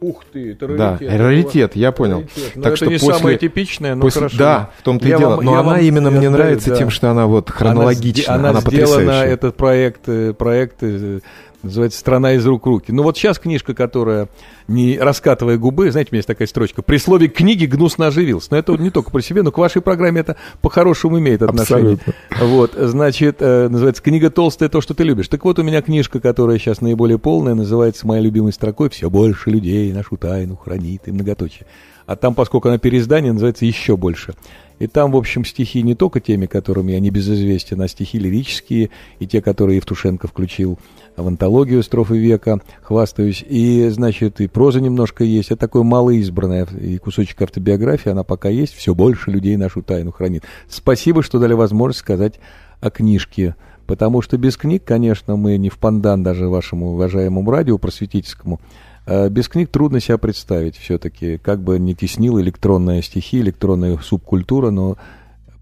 Ух 0.01 0.25
ты, 0.33 0.51
это 0.51 0.67
раритет. 0.67 1.09
Да, 1.09 1.17
раритет, 1.17 1.77
я 1.77 1.93
понял. 1.93 2.19
Раритет. 2.19 2.55
так 2.55 2.67
это 2.67 2.77
что 2.77 2.87
не 2.87 2.99
после, 2.99 3.15
самое 3.15 3.39
типичное, 3.39 3.95
но 3.95 4.03
после, 4.03 4.21
хорошо. 4.23 4.37
Да, 4.37 4.71
в 4.79 4.83
том-то 4.83 5.07
и 5.07 5.11
дело. 5.11 5.37
Вам, 5.37 5.45
но 5.45 5.53
она 5.53 5.63
вам, 5.63 5.81
именно 5.81 6.11
мне 6.11 6.29
нравится 6.29 6.71
да. 6.71 6.77
тем, 6.77 6.91
что 6.91 7.11
она 7.11 7.29
вот 7.29 7.51
хронологична, 7.51 8.35
она, 8.35 8.51
она, 8.51 8.59
она 8.59 8.61
сделана, 8.63 8.95
потрясающая. 8.97 9.33
этот 9.33 9.57
проект, 9.57 10.09
э, 10.09 10.33
проект 10.33 10.77
э, 10.81 11.21
называется 11.63 11.99
«Страна 11.99 12.35
из 12.35 12.47
рук 12.47 12.65
в 12.65 12.69
руки». 12.69 12.93
Ну 12.93 13.03
вот 13.03 13.17
сейчас 13.17 13.39
книжка, 13.39 13.75
которая, 13.75 14.29
не 14.69 14.99
раскатывая 14.99 15.59
губы, 15.59 15.91
знаете, 15.91 16.11
у 16.11 16.15
меня 16.15 16.19
есть 16.19 16.29
такая 16.29 16.49
строчка, 16.49 16.83
при 16.83 16.99
слове 16.99 17.29
«книги» 17.29 17.67
гнусно 17.67 18.09
оживился. 18.09 18.49
Но 18.51 18.59
это 18.59 18.77
не 18.77 18.91
только 18.91 19.11
про 19.11 19.21
себя, 19.21 19.43
но 19.43 19.51
к 19.51 19.59
вашей 19.59 19.83
программе 19.83 20.21
это 20.21 20.37
по-хорошему 20.61 21.19
имеет 21.19 21.43
отношение. 21.43 21.95
Абсолютно. 21.95 22.47
Вот, 22.47 22.73
значит, 22.77 23.37
э, 23.41 23.69
называется 23.69 24.03
«Книга 24.03 24.31
толстая, 24.31 24.69
то, 24.69 24.81
что 24.81 24.95
ты 24.95 25.05
любишь». 25.05 25.29
Так 25.29 25.45
вот, 25.45 25.59
у 25.59 25.63
меня 25.63 25.83
книжка, 25.83 26.21
которая 26.21 26.59
сейчас 26.59 26.81
наиболее 26.81 27.19
полная, 27.19 27.55
называется 27.55 28.07
моей 28.07 28.23
любимой 28.23 28.53
строкой 28.53 28.91
«Все 28.91 29.11
больше 29.11 29.51
людей 29.51 29.93
нашу 29.93 30.17
тайну 30.17 30.57
хранит» 30.57 31.03
и 31.07 31.13
многоточие. 31.13 31.67
А 32.07 32.17
там, 32.17 32.35
поскольку 32.35 32.69
она 32.69 32.79
переиздание, 32.79 33.33
называется 33.33 33.65
«Еще 33.65 33.97
больше». 33.97 34.35
И 34.83 34.89
там, 34.89 35.13
в 35.13 35.17
общем, 35.17 35.45
стихи 35.45 35.81
не 35.85 35.95
только 35.95 36.19
теми, 36.19 36.47
которыми 36.47 36.91
я 36.91 36.99
не 36.99 37.11
безызвестен, 37.11 37.81
а 37.83 37.87
стихи 37.87 38.19
лирические, 38.19 38.91
и 39.21 39.29
те, 39.29 39.41
которые 39.41 39.77
Евтушенко 39.77 40.27
включил 40.27 40.77
в 41.17 41.25
антологию 41.25 41.85
«Строфы 41.85 42.19
века», 42.19 42.61
хвастаюсь. 42.83 43.45
И, 43.49 43.89
значит, 43.91 44.41
и 44.41 44.49
проза 44.49 44.81
немножко 44.81 45.23
есть. 45.23 45.53
Это 45.53 45.61
такое 45.61 45.85
малоизбранное, 45.85 46.67
и 46.81 46.99
кусочек 46.99 47.43
автобиографии, 47.43 48.11
она 48.11 48.25
пока 48.25 48.49
есть. 48.49 48.75
Все 48.75 48.93
больше 48.93 49.31
людей 49.31 49.57
нашу 49.57 49.83
тайну 49.83 50.11
хранит. 50.11 50.43
Спасибо, 50.69 51.23
что 51.23 51.39
дали 51.39 51.53
возможность 51.53 52.01
сказать 52.01 52.41
о 52.81 52.91
книжке. 52.91 53.55
Потому 53.87 54.21
что 54.21 54.37
без 54.37 54.57
книг, 54.57 54.83
конечно, 54.85 55.37
мы 55.37 55.59
не 55.59 55.69
в 55.69 55.79
пандан 55.79 56.25
даже 56.25 56.49
вашему 56.49 56.95
уважаемому 56.95 57.49
радио 57.53 57.79
просветительскому, 57.79 58.59
без 59.07 59.49
книг 59.49 59.71
трудно 59.71 60.01
себя 60.01 60.19
представить 60.19 60.77
все-таки, 60.77 61.39
как 61.39 61.61
бы 61.61 61.79
не 61.79 61.95
теснила 61.95 62.41
электронная 62.41 63.03
стихи, 63.03 63.41
электронная 63.41 63.99
субкультура, 63.99 64.71
но, 64.71 64.97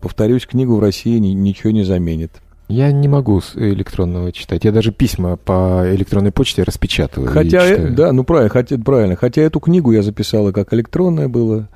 повторюсь, 0.00 0.46
книгу 0.46 0.76
в 0.76 0.80
России 0.80 1.18
ничего 1.18 1.70
не 1.70 1.84
заменит. 1.84 2.32
Я 2.70 2.92
не 2.92 3.08
могу 3.08 3.42
электронного 3.56 4.30
читать. 4.30 4.64
Я 4.64 4.70
даже 4.70 4.92
письма 4.92 5.36
по 5.36 5.82
электронной 5.92 6.30
почте 6.30 6.62
распечатываю. 6.62 7.28
Хотя, 7.28 7.66
э, 7.66 7.90
да, 7.90 8.12
ну 8.12 8.22
правильно, 8.22 8.48
хотя, 8.48 8.78
правильно. 8.78 9.16
Хотя 9.16 9.42
эту 9.42 9.58
книгу 9.58 9.90
я 9.90 10.02
записала 10.02 10.52
как 10.52 10.72
электронная 10.72 11.26
было, 11.26 11.68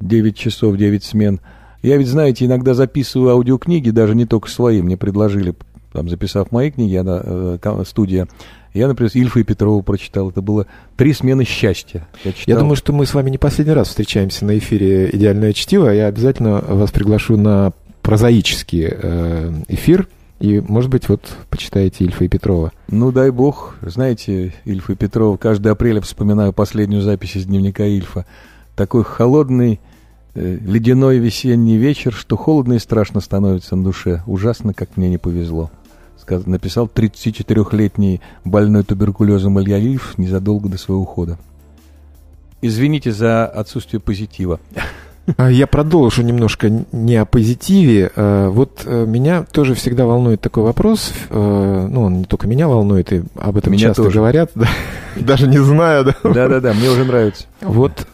9 0.00 0.34
часов, 0.34 0.78
9 0.78 1.04
смен. 1.04 1.40
Я 1.82 1.98
ведь, 1.98 2.08
знаете, 2.08 2.46
иногда 2.46 2.72
записываю 2.72 3.32
аудиокниги, 3.32 3.90
даже 3.90 4.14
не 4.14 4.24
только 4.24 4.48
свои. 4.48 4.80
Мне 4.80 4.96
предложили, 4.96 5.54
там, 5.92 6.08
записав 6.08 6.52
мои 6.52 6.70
книги, 6.70 6.94
она, 6.94 7.20
э, 7.22 7.84
студия, 7.84 8.26
я, 8.72 8.88
например, 8.88 9.10
Ильфа 9.14 9.40
и 9.40 9.42
Петрова 9.42 9.82
прочитал. 9.82 10.30
Это 10.30 10.42
было 10.42 10.66
три 10.96 11.12
смены 11.12 11.44
счастья. 11.44 12.06
Я, 12.24 12.32
читал. 12.32 12.54
я 12.54 12.58
думаю, 12.58 12.76
что 12.76 12.92
мы 12.92 13.06
с 13.06 13.14
вами 13.14 13.30
не 13.30 13.38
последний 13.38 13.74
раз 13.74 13.88
встречаемся 13.88 14.44
на 14.44 14.56
эфире 14.58 15.10
«Идеальное 15.12 15.52
чтиво». 15.52 15.88
Я 15.90 16.06
обязательно 16.06 16.60
вас 16.60 16.90
приглашу 16.92 17.36
на 17.36 17.72
прозаический 18.02 18.86
эфир. 19.68 20.08
И, 20.40 20.58
может 20.60 20.90
быть, 20.90 21.08
вот 21.08 21.36
почитаете 21.50 22.04
Ильфа 22.04 22.24
и 22.24 22.28
Петрова. 22.28 22.72
Ну, 22.88 23.12
дай 23.12 23.30
бог. 23.30 23.76
Знаете, 23.82 24.54
Ильфа 24.64 24.94
и 24.94 24.96
Петрова, 24.96 25.36
каждый 25.36 25.70
апрель 25.70 26.00
вспоминаю 26.00 26.54
последнюю 26.54 27.02
запись 27.02 27.36
из 27.36 27.44
дневника 27.44 27.84
Ильфа. 27.84 28.24
Такой 28.74 29.04
холодный, 29.04 29.80
э, 30.34 30.58
ледяной 30.62 31.18
весенний 31.18 31.76
вечер, 31.76 32.14
что 32.14 32.38
холодно 32.38 32.74
и 32.74 32.78
страшно 32.78 33.20
становится 33.20 33.76
на 33.76 33.84
душе. 33.84 34.22
Ужасно, 34.26 34.72
как 34.72 34.96
мне 34.96 35.10
не 35.10 35.18
повезло. 35.18 35.70
Написал 36.28 36.86
34-летний 36.86 38.20
больной 38.44 38.84
туберкулезом 38.84 39.60
Илья 39.60 39.78
Ильф 39.78 40.18
незадолго 40.18 40.68
до 40.68 40.78
своего 40.78 41.02
ухода. 41.02 41.38
Извините 42.62 43.12
за 43.12 43.46
отсутствие 43.46 44.00
позитива. 44.00 44.60
А 45.36 45.50
я 45.50 45.66
продолжу 45.66 46.22
немножко 46.22 46.70
не 46.92 47.16
о 47.16 47.24
позитиве. 47.24 48.10
Э, 48.14 48.48
вот 48.48 48.82
э, 48.84 49.04
меня 49.06 49.44
тоже 49.44 49.74
всегда 49.74 50.06
волнует 50.06 50.40
такой 50.40 50.64
вопрос. 50.64 51.12
Э, 51.28 51.88
ну, 51.90 52.02
он 52.02 52.18
не 52.18 52.24
только 52.24 52.46
меня 52.46 52.68
волнует, 52.68 53.12
и 53.12 53.22
об 53.36 53.56
этом 53.56 53.72
меня 53.72 53.88
часто 53.88 54.04
тоже. 54.04 54.18
говорят. 54.18 54.50
Даже 55.16 55.46
не 55.46 55.58
знаю, 55.58 56.04
да? 56.04 56.14
Да-да-да, 56.22 56.72
мне 56.72 56.88
уже 56.88 57.04
нравится. 57.04 57.44
Вот 57.60 58.06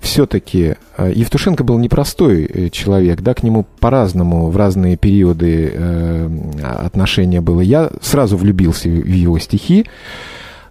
все-таки 0.00 0.76
Евтушенко 0.98 1.64
был 1.64 1.78
непростой 1.78 2.70
человек, 2.70 3.20
да, 3.22 3.34
к 3.34 3.42
нему 3.42 3.66
по-разному 3.80 4.48
в 4.50 4.56
разные 4.56 4.96
периоды 4.96 5.72
отношения 6.62 7.40
было. 7.40 7.62
Я 7.62 7.90
сразу 8.02 8.36
влюбился 8.36 8.88
в 8.88 9.06
его 9.06 9.38
стихи. 9.38 9.86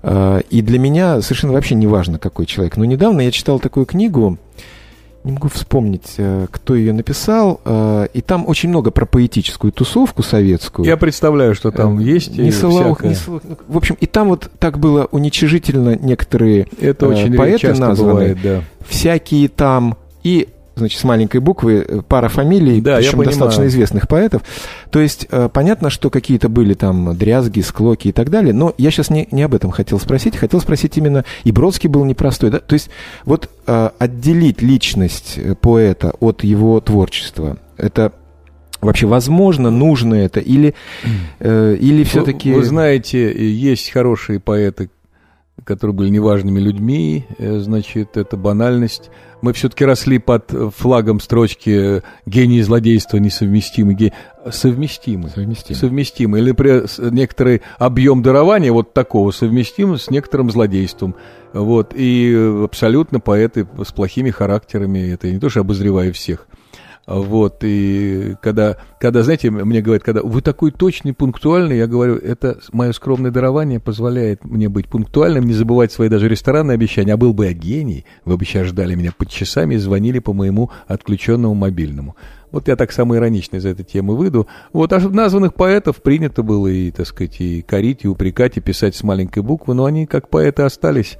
И 0.03 0.61
для 0.61 0.79
меня 0.79 1.21
совершенно 1.21 1.53
вообще 1.53 1.75
не 1.75 1.87
важно, 1.87 2.19
какой 2.19 2.45
человек. 2.45 2.77
Но 2.77 2.85
недавно 2.85 3.21
я 3.21 3.31
читал 3.31 3.59
такую 3.59 3.87
книгу 3.87 4.37
не 5.25 5.31
могу 5.31 5.49
вспомнить, 5.49 6.13
э, 6.17 6.45
кто 6.51 6.75
ее 6.75 6.93
написал, 6.93 7.59
э, 7.65 8.07
и 8.13 8.21
там 8.21 8.47
очень 8.47 8.69
много 8.69 8.91
про 8.91 9.05
поэтическую 9.05 9.73
тусовку 9.73 10.21
советскую. 10.21 10.85
Я 10.85 10.97
представляю, 10.97 11.55
что 11.55 11.71
там 11.71 11.99
э, 11.99 12.03
есть. 12.03 12.37
Не 12.37 12.51
Соловых, 12.51 13.03
не 13.03 13.15
Соловых. 13.15 13.43
В 13.67 13.75
общем, 13.75 13.97
и 13.99 14.05
там 14.05 14.29
вот 14.29 14.49
так 14.59 14.77
было 14.77 15.07
уничижительно 15.11 15.97
некоторые 15.97 16.67
Это 16.79 17.07
очень 17.07 17.35
поэты 17.35 17.73
названы. 17.73 18.13
Бывает, 18.13 18.37
да. 18.43 18.61
Всякие 18.87 19.49
там. 19.49 19.97
И 20.23 20.49
значит, 20.75 20.99
с 20.99 21.03
маленькой 21.03 21.39
буквы, 21.39 21.85
э, 21.87 22.01
пара 22.07 22.29
фамилий, 22.29 22.81
да, 22.81 22.97
причем 22.97 23.23
достаточно 23.23 23.67
известных 23.67 24.07
поэтов. 24.07 24.43
То 24.89 24.99
есть, 24.99 25.27
э, 25.29 25.49
понятно, 25.51 25.89
что 25.89 26.09
какие-то 26.09 26.49
были 26.49 26.73
там 26.73 27.15
дрязги, 27.17 27.61
склоки 27.61 28.09
и 28.09 28.11
так 28.11 28.29
далее, 28.29 28.53
но 28.53 28.73
я 28.77 28.91
сейчас 28.91 29.09
не, 29.09 29.27
не 29.31 29.43
об 29.43 29.55
этом 29.55 29.71
хотел 29.71 29.99
спросить, 29.99 30.35
хотел 30.35 30.61
спросить 30.61 30.97
именно, 30.97 31.25
и 31.43 31.51
Бродский 31.51 31.89
был 31.89 32.05
непростой, 32.05 32.51
да? 32.51 32.59
То 32.59 32.73
есть, 32.73 32.89
вот 33.25 33.49
э, 33.67 33.89
отделить 33.99 34.61
личность 34.61 35.39
поэта 35.61 36.13
от 36.19 36.43
его 36.43 36.79
творчества, 36.79 37.57
это 37.77 38.11
Вообще, 38.81 39.07
возможно, 39.07 39.71
нужно 39.71 40.13
это 40.13 40.39
или, 40.39 40.75
э, 41.39 41.77
или 41.79 42.03
все-таки... 42.03 42.51
Вы, 42.51 42.59
вы 42.59 42.65
знаете, 42.65 43.33
есть 43.51 43.89
хорошие 43.89 44.39
поэты, 44.39 44.89
которые 45.63 45.95
были 45.95 46.09
неважными 46.09 46.59
людьми, 46.59 47.25
значит, 47.39 48.17
это 48.17 48.37
банальность 48.37 49.09
мы 49.45 49.53
все-таки 49.53 49.85
росли 49.85 50.17
под 50.17 50.51
флагом 50.75 51.19
строчки 51.19 52.01
«гений 52.25 52.57
и 52.57 52.61
злодейство 52.63 53.17
несовместимы». 53.17 53.93
Ге... 53.93 54.11
Совместимы. 54.49 55.29
Совместимы. 55.29 55.79
Совместимы. 55.79 56.39
Или 56.39 56.51
при... 56.51 56.83
некоторый 57.11 57.61
объем 57.77 58.23
дарования 58.23 58.71
вот 58.71 58.93
такого 58.93 59.29
совместим 59.29 59.97
с 59.97 60.09
некоторым 60.09 60.49
злодейством. 60.49 61.13
Вот. 61.53 61.93
И 61.95 62.33
абсолютно 62.63 63.19
поэты 63.19 63.67
с 63.85 63.91
плохими 63.91 64.31
характерами. 64.31 65.13
Это 65.13 65.31
не 65.31 65.39
то, 65.39 65.49
что 65.49 65.59
обозреваю 65.59 66.11
всех. 66.11 66.47
Вот, 67.07 67.57
и 67.61 68.35
когда, 68.41 68.77
когда, 68.99 69.21
знаете, 69.21 69.51
мне 69.51 69.81
говорят, 69.81 70.03
когда 70.03 70.23
вы 70.23 70.41
такой 70.41 70.71
точный, 70.71 71.13
пунктуальный, 71.13 71.77
я 71.77 71.85
говорю, 71.85 72.15
это 72.15 72.57
мое 72.71 72.93
скромное 72.93 73.29
дарование 73.29 73.79
позволяет 73.79 74.43
мне 74.43 74.69
быть 74.69 74.87
пунктуальным, 74.87 75.45
не 75.45 75.53
забывать 75.53 75.91
свои 75.91 76.09
даже 76.09 76.27
ресторанные 76.27 76.73
обещания. 76.73 77.13
А 77.13 77.17
был 77.17 77.33
бы 77.33 77.45
я 77.45 77.53
гений, 77.53 78.05
вы 78.25 78.37
бы 78.37 78.45
сейчас 78.45 78.67
ждали 78.67 78.95
меня 78.95 79.11
под 79.15 79.29
часами 79.29 79.75
и 79.75 79.77
звонили 79.77 80.17
по 80.17 80.33
моему 80.33 80.71
отключенному 80.87 81.53
мобильному. 81.53 82.15
Вот 82.51 82.67
я 82.67 82.75
так 82.75 82.91
самый 82.91 83.19
ироничный 83.19 83.59
из 83.59 83.65
этой 83.65 83.83
темы 83.83 84.15
выйду. 84.15 84.47
Вот, 84.73 84.91
а 84.91 84.99
названных 84.99 85.53
поэтов 85.53 86.01
принято 86.01 86.41
было 86.41 86.67
и, 86.67 86.89
так 86.89 87.05
сказать, 87.05 87.39
и 87.39 87.61
корить, 87.61 88.03
и 88.03 88.07
упрекать, 88.07 88.57
и 88.57 88.61
писать 88.61 88.95
с 88.95 89.03
маленькой 89.03 89.43
буквы, 89.43 89.75
но 89.75 89.85
они 89.85 90.07
как 90.07 90.29
поэты 90.29 90.63
остались 90.63 91.19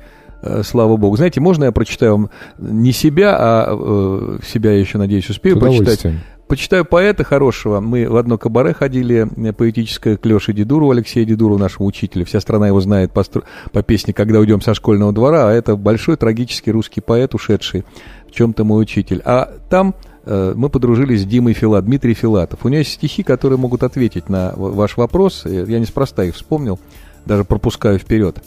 слава 0.63 0.97
богу. 0.97 1.17
Знаете, 1.17 1.41
можно 1.41 1.65
я 1.65 1.71
прочитаю 1.71 2.11
вам 2.13 2.29
не 2.57 2.91
себя, 2.91 3.35
а 3.37 3.67
э, 3.69 4.39
себя 4.45 4.71
я 4.71 4.79
еще, 4.79 4.97
надеюсь, 4.97 5.29
успею 5.29 5.59
прочитать. 5.59 6.05
Почитаю 6.47 6.85
поэта 6.85 7.23
хорошего. 7.23 7.79
Мы 7.79 8.07
в 8.07 8.15
одно 8.17 8.37
кабаре 8.37 8.73
ходили, 8.73 9.27
э, 9.35 9.53
поэтическое, 9.53 10.15
к 10.15 10.25
Леше 10.25 10.53
Дедуру, 10.53 10.91
Алексею 10.91 11.25
Дедуру, 11.25 11.57
нашему 11.57 11.87
учителю. 11.87 12.23
Вся 12.25 12.39
страна 12.39 12.67
его 12.67 12.79
знает 12.81 13.13
по, 13.13 13.23
по 13.71 13.81
песне 13.81 14.13
«Когда 14.13 14.39
уйдем 14.39 14.61
со 14.61 14.75
школьного 14.75 15.11
двора», 15.11 15.49
а 15.49 15.53
это 15.53 15.75
большой 15.75 16.17
трагический 16.17 16.71
русский 16.71 17.01
поэт, 17.01 17.33
ушедший 17.33 17.83
в 18.27 18.31
чем-то 18.31 18.63
мой 18.63 18.83
учитель. 18.83 19.23
А 19.25 19.53
там 19.71 19.95
э, 20.25 20.53
мы 20.55 20.69
подружились 20.69 21.23
с 21.23 21.25
Димой 21.25 21.53
Фила, 21.53 21.81
Дмитрий 21.81 22.13
Филатов. 22.13 22.63
У 22.63 22.69
него 22.69 22.79
есть 22.79 22.93
стихи, 22.93 23.23
которые 23.23 23.57
могут 23.57 23.81
ответить 23.81 24.29
на 24.29 24.53
ваш 24.55 24.97
вопрос. 24.97 25.45
Я 25.45 25.79
неспроста 25.79 26.25
их 26.25 26.35
вспомнил, 26.35 26.79
даже 27.25 27.43
пропускаю 27.43 27.97
вперед. 27.97 28.37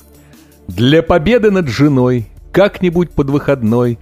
Для 0.69 1.03
победы 1.03 1.51
над 1.51 1.69
женой, 1.69 2.29
как-нибудь 2.53 3.11
под 3.11 3.31
выходной, 3.31 3.99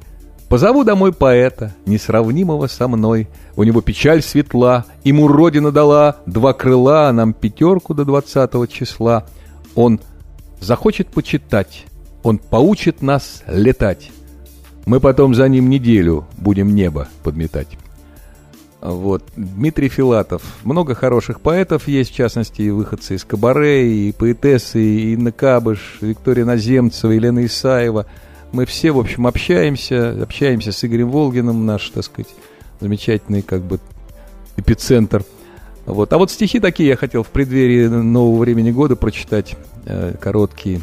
Позову 0.49 0.85
домой 0.85 1.13
поэта, 1.13 1.75
несравнимого 1.87 2.69
со 2.69 2.87
мной. 2.87 3.29
У 3.57 3.65
него 3.65 3.81
печаль 3.81 4.23
светла, 4.23 4.85
ему 5.03 5.27
родина 5.27 5.73
дала 5.73 6.19
Два 6.27 6.53
крыла, 6.53 7.09
а 7.09 7.13
нам 7.13 7.33
пятерку 7.33 7.95
до 7.95 8.05
двадцатого 8.05 8.69
числа. 8.69 9.27
Он 9.75 10.01
захочет 10.61 11.09
почитать, 11.09 11.85
он 12.23 12.39
поучит 12.39 13.03
нас 13.03 13.43
летать. 13.49 14.13
Мы 14.85 15.01
потом 15.01 15.35
за 15.35 15.49
ним 15.49 15.69
неделю 15.69 16.27
будем 16.39 16.77
небо 16.77 17.09
подметать. 17.25 17.77
Вот. 18.87 19.25
Дмитрий 19.35 19.89
Филатов. 19.89 20.43
Много 20.63 20.95
хороших 20.95 21.41
поэтов 21.41 21.89
есть, 21.89 22.13
в 22.13 22.15
частности, 22.15 22.63
и 22.63 22.71
выходцы 22.71 23.17
из 23.17 23.25
Кабаре, 23.25 23.93
и 23.93 24.13
поэтессы, 24.13 24.81
и 24.81 25.15
Инна 25.15 25.33
Кабыш, 25.33 25.99
Виктория 26.01 26.45
Наземцева, 26.45 27.11
Елена 27.11 27.45
Исаева. 27.45 28.07
Мы 28.53 28.65
все, 28.65 28.93
в 28.93 29.01
общем, 29.01 29.27
общаемся, 29.27 30.23
общаемся 30.23 30.71
с 30.71 30.85
Игорем 30.85 31.11
Волгиным, 31.11 31.67
наш, 31.67 31.91
так 31.91 32.05
сказать, 32.05 32.33
замечательный, 32.79 33.43
как 33.43 33.63
бы, 33.63 33.81
эпицентр. 34.57 35.25
Вот. 35.85 36.13
А 36.13 36.19
вот 36.19 36.31
стихи 36.31 36.61
такие 36.61 36.91
я 36.91 36.97
хотел 36.97 37.25
в 37.25 37.29
преддверии 37.29 37.89
нового 37.89 38.39
времени 38.39 38.71
года 38.71 38.95
прочитать, 38.95 39.57
э, 39.85 40.15
короткие, 40.21 40.81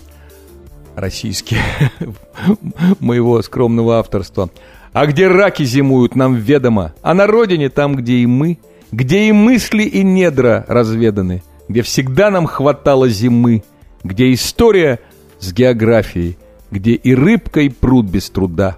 российские, 0.98 1.62
моего 3.00 3.42
скромного 3.42 4.00
авторства. 4.00 4.50
А 4.94 5.08
где 5.08 5.28
раки 5.28 5.64
зимуют, 5.64 6.16
нам 6.16 6.36
ведомо, 6.36 6.94
а 7.02 7.14
на 7.16 7.26
родине 7.26 7.70
там, 7.70 7.96
где 7.96 8.14
и 8.18 8.28
мы, 8.28 8.60
где 8.92 9.28
и 9.28 9.32
мысли, 9.32 9.84
и 9.84 10.04
недра 10.04 10.66
разведаны, 10.68 11.42
где 11.68 11.82
всегда 11.82 12.30
нам 12.30 12.46
хватало 12.46 13.10
зимы, 13.10 13.64
где 14.04 14.32
история 14.34 15.00
с 15.40 15.52
географией, 15.52 16.38
где 16.70 16.92
и 16.92 17.16
рыбка, 17.16 17.62
и 17.62 17.70
пруд 17.70 18.06
без 18.06 18.30
труда, 18.30 18.78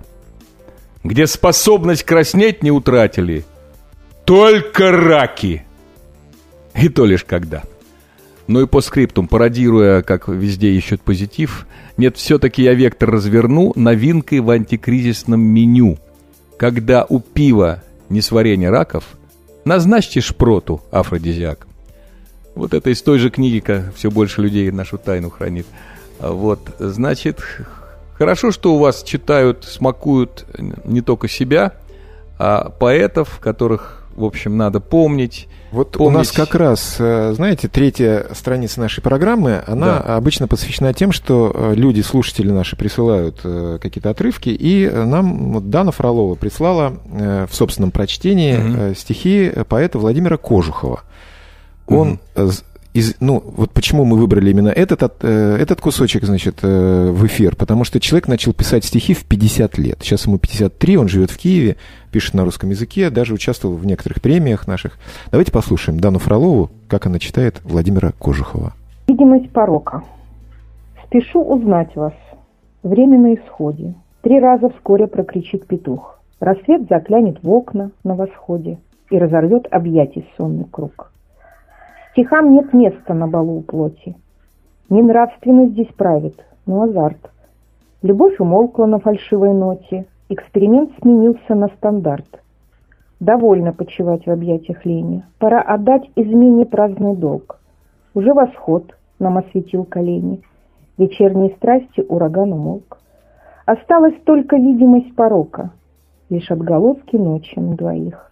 где 1.04 1.28
способность 1.28 2.04
краснеть 2.04 2.64
не 2.64 2.72
утратили, 2.72 3.44
только 4.24 4.92
раки, 4.92 5.66
и 6.76 6.88
то 6.88 7.06
лишь 7.06 7.26
когда. 7.26 7.64
Ну 8.48 8.62
и 8.62 8.68
по 8.68 8.82
скриптум, 8.82 9.28
пародируя, 9.28 10.02
как 10.02 10.28
везде 10.28 10.72
ищут 10.72 11.02
позитив, 11.02 11.66
нет, 11.98 12.18
все-таки 12.18 12.62
я 12.62 12.74
вектор 12.74 13.10
разверну 13.10 13.74
новинкой 13.76 14.40
в 14.40 14.50
антикризисном 14.50 15.42
меню– 15.42 15.98
когда 16.58 17.06
у 17.08 17.20
пива 17.20 17.84
несварение 18.10 18.70
раков, 18.70 19.04
назначьте 19.66 20.22
шпроту 20.22 20.82
афродизиак. 20.92 21.68
Вот 22.56 22.74
это 22.74 22.90
из 22.90 23.02
той 23.02 23.20
же 23.20 23.30
книги, 23.30 23.60
как 23.60 23.94
все 23.96 24.10
больше 24.10 24.42
людей 24.42 24.72
нашу 24.72 24.98
тайну 24.98 25.30
хранит. 25.30 25.68
А 26.20 26.32
вот, 26.32 26.60
значит, 26.80 27.42
хорошо, 28.18 28.52
что 28.52 28.76
у 28.76 28.80
вас 28.80 29.04
читают, 29.04 29.66
смакуют 29.66 30.46
не 30.86 31.02
только 31.02 31.28
себя, 31.28 31.74
а 32.38 32.70
поэтов, 32.70 33.40
которых 33.40 33.95
в 34.16 34.24
общем, 34.24 34.58
надо 34.58 34.80
помнить. 34.80 35.48
Вот 35.72 35.92
помнить. 35.92 36.16
у 36.16 36.18
нас 36.18 36.32
как 36.32 36.56
раз, 36.56 36.96
э, 37.00 37.34
знаете, 37.36 37.68
третья 37.68 38.28
страница 38.34 38.80
нашей 38.80 39.02
программы, 39.02 39.62
она 39.68 40.00
да. 40.00 40.16
обычно 40.16 40.48
посвящена 40.48 40.94
тем, 40.94 41.12
что 41.12 41.52
э, 41.54 41.74
люди, 41.76 42.02
слушатели 42.02 42.50
наши 42.50 42.76
присылают 42.76 43.42
э, 43.44 43.80
какие-то 43.82 44.10
отрывки, 44.10 44.50
и 44.50 44.90
нам 44.90 45.54
вот 45.54 45.70
Дана 45.70 45.92
Фролова 45.92 46.36
прислала 46.36 46.94
в 47.06 47.50
собственном 47.52 47.92
прочтении 47.92 48.58
угу. 48.58 48.96
стихи 48.96 49.52
поэта 49.68 50.00
Владимира 50.00 50.38
Кожухова. 50.38 51.02
Он 51.88 52.20
угу 52.36 52.52
из, 52.96 53.16
ну, 53.20 53.44
вот 53.46 53.72
почему 53.72 54.06
мы 54.06 54.18
выбрали 54.18 54.52
именно 54.52 54.70
этот, 54.70 55.22
э, 55.22 55.58
этот 55.60 55.82
кусочек, 55.82 56.24
значит, 56.24 56.60
э, 56.64 57.12
в 57.12 57.26
эфир? 57.26 57.58
Потому 57.58 57.84
что 57.84 58.00
человек 58.00 58.30
начал 58.30 58.54
писать 58.54 58.86
стихи 58.86 59.14
в 59.14 59.26
50 59.26 59.78
лет. 59.78 59.98
Сейчас 60.02 60.26
ему 60.26 60.38
53, 60.38 60.98
он 60.98 61.10
живет 61.10 61.30
в 61.30 61.38
Киеве, 61.38 61.76
пишет 62.12 62.36
на 62.36 62.46
русском 62.46 62.70
языке, 62.70 63.10
даже 63.10 63.34
участвовал 63.34 63.76
в 63.76 63.86
некоторых 63.86 64.22
премиях 64.22 64.66
наших. 64.66 64.98
Давайте 65.30 65.52
послушаем 65.52 66.00
Дану 66.00 66.20
Фролову, 66.20 66.72
как 66.88 67.06
она 67.06 67.20
читает 67.20 67.60
Владимира 67.66 68.14
Кожухова. 68.14 68.72
Видимость 69.10 69.52
порока. 69.52 70.02
Спешу 71.06 71.44
узнать 71.44 71.94
вас. 71.98 72.14
Время 72.82 73.20
на 73.20 73.36
исходе. 73.36 73.94
Три 74.22 74.40
раза 74.40 74.70
вскоре 74.70 75.08
прокричит 75.08 75.68
петух. 75.68 76.18
Рассвет 76.40 76.88
заклянет 76.90 77.44
в 77.44 77.50
окна 77.50 77.92
на 78.06 78.16
восходе 78.16 78.78
и 79.10 79.18
разорвет 79.18 79.68
объятий 79.70 80.26
сонный 80.38 80.66
круг. 80.72 81.12
Стихам 82.16 82.54
нет 82.54 82.72
места 82.72 83.14
на 83.14 83.28
балу 83.28 83.58
у 83.58 83.62
плоти. 83.62 84.16
Не 84.90 85.02
нравственность 85.02 85.74
здесь 85.74 85.92
правит, 85.98 86.46
но 86.66 86.84
азарт. 86.84 87.30
Любовь 88.04 88.40
умолкла 88.40 88.86
на 88.86 89.00
фальшивой 89.00 89.54
ноте, 89.54 90.06
эксперимент 90.30 90.94
сменился 91.02 91.56
на 91.56 91.68
стандарт. 91.68 92.42
Довольно 93.20 93.74
почивать 93.74 94.26
в 94.26 94.32
объятиях 94.32 94.86
лени, 94.86 95.26
пора 95.40 95.60
отдать 95.60 96.10
измене 96.16 96.66
праздный 96.66 97.18
долг. 97.18 97.60
Уже 98.14 98.34
восход 98.34 98.96
нам 99.20 99.38
осветил 99.38 99.84
колени, 99.84 100.42
вечерние 100.98 101.50
страсти 101.58 102.00
ураган 102.00 102.54
умолк. 102.54 102.98
Осталась 103.66 104.16
только 104.24 104.56
видимость 104.56 105.14
порока, 105.16 105.72
лишь 106.30 106.50
отголоски 106.50 107.18
ночи 107.18 107.60
на 107.60 107.76
двоих. 107.76 108.32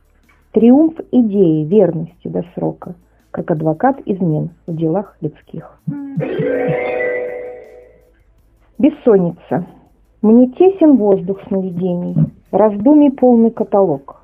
Триумф 0.54 0.98
идеи 1.12 1.66
верности 1.66 2.30
до 2.30 2.46
срока— 2.56 2.96
как 3.34 3.50
адвокат 3.50 4.00
измен 4.06 4.52
в 4.68 4.76
делах 4.76 5.18
людских. 5.20 5.80
Бессонница. 8.78 9.66
Мне 10.22 10.50
тесен 10.52 10.98
воздух 10.98 11.42
сновидений, 11.48 12.16
раздумий 12.52 13.12
полный 13.12 13.50
каталог. 13.50 14.22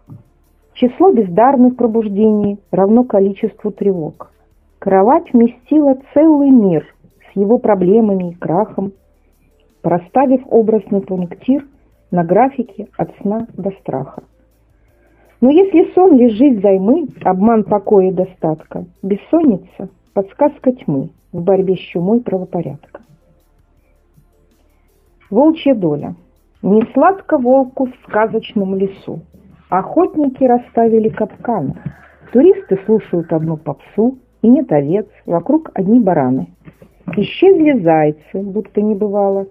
Число 0.73 1.11
бездарных 1.11 1.75
пробуждений 1.75 2.59
равно 2.71 3.03
количеству 3.03 3.71
тревог. 3.71 4.31
Кровать 4.77 5.33
вместила 5.33 5.97
целый 6.13 6.51
мир 6.51 6.85
с 7.31 7.35
его 7.35 7.57
проблемами 7.57 8.31
и 8.31 8.35
крахом, 8.35 8.93
проставив 9.81 10.41
образный 10.45 11.01
пунктир 11.01 11.65
на 12.11 12.23
графике 12.23 12.87
от 12.95 13.09
сна 13.21 13.47
до 13.57 13.71
страха. 13.81 14.23
Но 15.41 15.49
если 15.49 15.93
сон 15.93 16.17
жизнь 16.17 16.61
займы, 16.61 17.07
обман 17.23 17.63
покоя 17.63 18.09
и 18.09 18.13
достатка, 18.13 18.85
бессонница– 19.01 19.89
подсказка 20.13 20.73
тьмы 20.73 21.11
в 21.31 21.41
борьбе 21.41 21.75
с 21.75 21.79
чумой 21.79 22.19
правопорядка. 22.19 23.01
Волчья 25.29 25.73
доля. 25.75 26.15
Не 26.61 26.81
сладко 26.93 27.37
волку 27.37 27.85
в 27.85 27.93
сказочном 28.03 28.75
лесу. 28.75 29.21
Охотники 29.69 30.43
расставили 30.43 31.07
капканы. 31.07 31.75
Туристы 32.33 32.77
слушают 32.85 33.31
одну 33.31 33.55
попсу, 33.55 34.17
и 34.41 34.47
нет 34.49 34.69
овец, 34.73 35.07
вокруг 35.25 35.71
одни 35.73 35.99
бараны. 35.99 36.47
Исчезли 37.15 37.79
зайцы, 37.79 38.41
будто 38.41 38.81
не 38.81 38.95
бывало. 38.95 39.47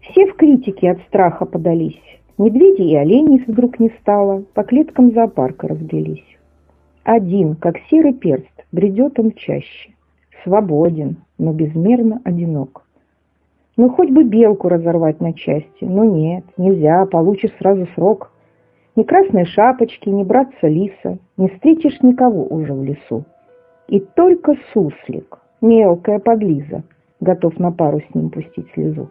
Все 0.00 0.26
в 0.26 0.36
критике 0.36 0.92
от 0.92 1.00
страха 1.02 1.44
подались. 1.44 2.00
Медведей 2.36 2.90
и 2.90 2.96
оленей 2.96 3.44
вдруг 3.46 3.78
не 3.78 3.90
стало, 4.00 4.42
по 4.54 4.64
клеткам 4.64 5.12
зоопарка 5.12 5.68
разбились. 5.68 6.24
Один, 7.04 7.54
как 7.54 7.76
серый 7.88 8.12
перст, 8.12 8.64
бредет 8.72 9.20
он 9.20 9.32
чаще. 9.32 9.94
Свободен, 10.42 11.18
но 11.38 11.52
безмерно 11.52 12.20
одинок. 12.24 12.82
Ну, 13.76 13.88
хоть 13.88 14.10
бы 14.10 14.24
белку 14.24 14.68
разорвать 14.68 15.20
на 15.20 15.32
части, 15.32 15.84
но 15.84 16.04
нет, 16.04 16.44
нельзя, 16.56 17.06
получишь 17.06 17.52
сразу 17.58 17.86
срок. 17.94 18.32
Ни 18.96 19.04
красной 19.04 19.44
шапочки, 19.44 20.08
ни 20.08 20.24
братца 20.24 20.66
лиса, 20.66 21.18
не 21.36 21.48
встретишь 21.48 22.00
никого 22.02 22.46
уже 22.46 22.72
в 22.72 22.82
лесу. 22.82 23.24
И 23.86 24.00
только 24.00 24.54
суслик, 24.72 25.38
мелкая 25.60 26.18
подлиза, 26.18 26.82
готов 27.20 27.58
на 27.58 27.70
пару 27.70 28.00
с 28.00 28.14
ним 28.14 28.30
пустить 28.30 28.70
слезу. 28.74 29.08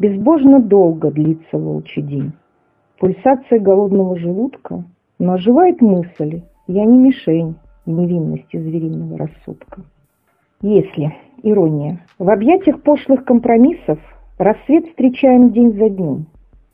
Безбожно 0.00 0.60
долго 0.60 1.10
длится 1.10 1.58
волчий 1.58 2.00
день. 2.00 2.32
Пульсация 2.98 3.60
голодного 3.60 4.16
желудка, 4.16 4.82
но 5.18 5.34
оживает 5.34 5.82
мысль, 5.82 6.40
я 6.66 6.86
не 6.86 6.96
мишень 6.96 7.56
невинности 7.84 8.56
звериного 8.56 9.18
рассудка. 9.18 9.82
Если, 10.62 11.14
ирония, 11.42 12.00
в 12.18 12.30
объятиях 12.30 12.80
пошлых 12.80 13.26
компромиссов 13.26 13.98
рассвет 14.38 14.86
встречаем 14.86 15.50
день 15.50 15.74
за 15.74 15.90
днем, 15.90 16.26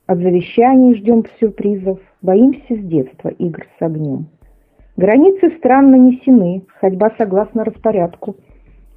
от 0.07 0.19
завещаний 0.19 0.95
ждем 0.95 1.25
сюрпризов, 1.41 1.99
боимся 2.23 2.77
с 2.77 2.79
детства 2.79 3.31
игр 3.31 3.67
с 3.77 3.83
огнем. 3.83 4.27
Границы 4.97 5.51
странно 5.59 5.97
несены, 5.97 6.63
ходьба 6.81 7.11
согласно 7.19 7.65
распорядку, 7.65 8.37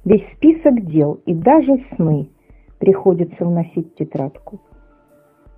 весь 0.04 0.24
список 0.36 0.86
дел 0.86 1.18
и 1.26 1.34
даже 1.34 1.82
сны– 1.96 2.28
приходится 2.80 3.44
вносить 3.44 3.92
в 3.92 3.94
тетрадку. 3.94 4.58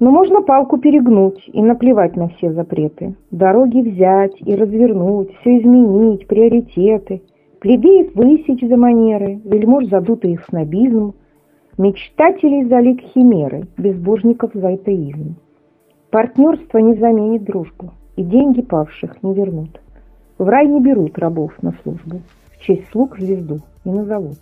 Но 0.00 0.10
можно 0.10 0.42
палку 0.42 0.78
перегнуть 0.78 1.48
и 1.52 1.62
наплевать 1.62 2.16
на 2.16 2.28
все 2.28 2.52
запреты. 2.52 3.14
Дороги 3.30 3.88
взять 3.88 4.34
и 4.40 4.54
развернуть, 4.54 5.32
все 5.36 5.58
изменить, 5.58 6.26
приоритеты. 6.26 7.22
Плебеев 7.60 8.14
высечь 8.16 8.68
за 8.68 8.76
манеры, 8.76 9.40
вельмож 9.44 9.86
задутый 9.86 10.32
их 10.32 10.44
снобизм. 10.46 11.14
Мечтателей 11.78 12.64
залик 12.64 13.00
химеры, 13.14 13.68
безбожников 13.78 14.50
за 14.54 14.70
атеизм. 14.70 15.36
Партнерство 16.10 16.78
не 16.78 16.94
заменит 16.94 17.44
дружбу, 17.44 17.92
и 18.16 18.24
деньги 18.24 18.60
павших 18.60 19.22
не 19.22 19.32
вернут. 19.32 19.80
В 20.36 20.48
рай 20.48 20.66
не 20.66 20.80
берут 20.80 21.16
рабов 21.18 21.52
на 21.62 21.72
службу, 21.82 22.20
в 22.50 22.58
честь 22.60 22.88
слуг 22.90 23.16
звезду 23.18 23.60
не 23.84 23.92
назовут. 23.92 24.38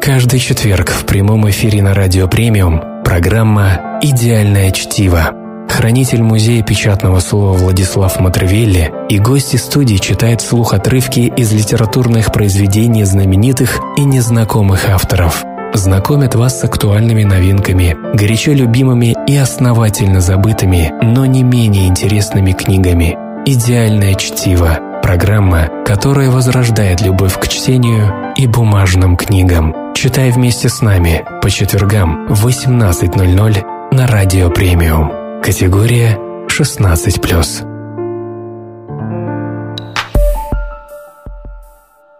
Каждый 0.00 0.40
четверг 0.40 0.90
в 0.90 1.04
прямом 1.04 1.48
эфире 1.50 1.82
на 1.82 1.94
Радио 1.94 2.26
Премиум 2.26 3.02
программа 3.04 3.98
«Идеальное 4.00 4.70
чтиво». 4.70 5.32
Хранитель 5.68 6.22
музея 6.22 6.62
печатного 6.62 7.20
слова 7.20 7.52
Владислав 7.52 8.18
Матревелли 8.18 8.92
и 9.10 9.18
гости 9.18 9.56
студии 9.56 9.96
читают 9.96 10.40
слух 10.40 10.72
отрывки 10.72 11.32
из 11.36 11.52
литературных 11.52 12.32
произведений 12.32 13.04
знаменитых 13.04 13.80
и 13.98 14.04
незнакомых 14.04 14.88
авторов. 14.88 15.44
Знакомят 15.74 16.34
вас 16.34 16.60
с 16.60 16.64
актуальными 16.64 17.24
новинками, 17.24 17.96
горячо 18.14 18.52
любимыми 18.52 19.14
и 19.26 19.36
основательно 19.36 20.20
забытыми, 20.20 20.92
но 21.02 21.26
не 21.26 21.42
менее 21.42 21.88
интересными 21.88 22.52
книгами. 22.52 23.16
«Идеальное 23.44 24.14
чтиво»– 24.14 24.78
программа, 25.02 25.68
которая 25.84 26.30
возрождает 26.30 27.02
любовь 27.02 27.38
к 27.38 27.48
чтению 27.48 28.23
и 28.44 28.46
бумажным 28.46 29.16
книгам. 29.16 29.74
Читай 29.94 30.30
вместе 30.30 30.68
с 30.68 30.82
нами 30.82 31.24
по 31.40 31.48
четвергам 31.50 32.26
в 32.28 32.46
18.00 32.46 33.94
на 33.94 34.06
Радио 34.06 34.50
Премиум. 34.50 35.40
Категория 35.42 36.18
16+. 36.48 37.73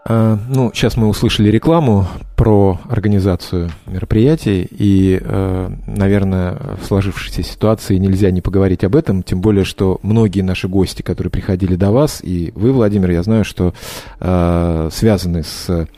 Ну, 0.06 0.70
сейчас 0.74 0.96
мы 0.96 1.08
услышали 1.08 1.48
рекламу 1.48 2.06
про 2.36 2.78
организацию 2.88 3.70
мероприятий, 3.86 4.68
и, 4.70 5.18
э, 5.22 5.70
наверное, 5.86 6.76
в 6.80 6.84
сложившейся 6.84 7.42
ситуации 7.42 7.96
нельзя 7.96 8.30
не 8.30 8.42
поговорить 8.42 8.84
об 8.84 8.96
этом, 8.96 9.22
тем 9.22 9.40
более, 9.40 9.64
что 9.64 9.98
многие 10.02 10.42
наши 10.42 10.68
гости, 10.68 11.02
которые 11.02 11.30
приходили 11.30 11.74
до 11.74 11.90
вас, 11.90 12.20
и 12.22 12.52
вы, 12.54 12.72
Владимир, 12.72 13.10
я 13.12 13.22
знаю, 13.22 13.44
что 13.44 13.72
э, 14.20 14.88
связаны 14.92 15.42
с, 15.42 15.88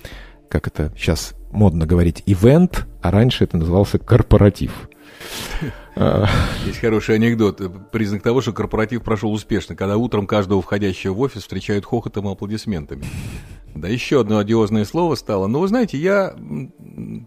как 0.48 0.68
это 0.68 0.92
сейчас 0.96 1.34
модно 1.50 1.86
говорить 1.86 2.22
ивент, 2.26 2.86
а 3.02 3.10
раньше 3.10 3.44
это 3.44 3.56
назывался 3.56 3.98
корпоратив. 3.98 4.88
Есть 6.65 6.78
хороший 6.81 7.15
анекдот. 7.15 7.61
Признак 7.90 8.23
того, 8.23 8.40
что 8.40 8.53
корпоратив 8.53 9.03
прошел 9.03 9.32
успешно, 9.32 9.74
когда 9.74 9.97
утром 9.97 10.27
каждого 10.27 10.61
входящего 10.61 11.15
в 11.15 11.20
офис 11.20 11.43
встречают 11.43 11.85
хохотом 11.85 12.28
и 12.28 12.32
аплодисментами. 12.32 13.05
Да, 13.74 13.89
еще 13.89 14.20
одно 14.20 14.39
одиозное 14.39 14.85
слово 14.85 15.16
стало. 15.16 15.47
Но 15.47 15.61
вы 15.61 15.69
знаете, 15.69 15.98
я, 15.98 16.35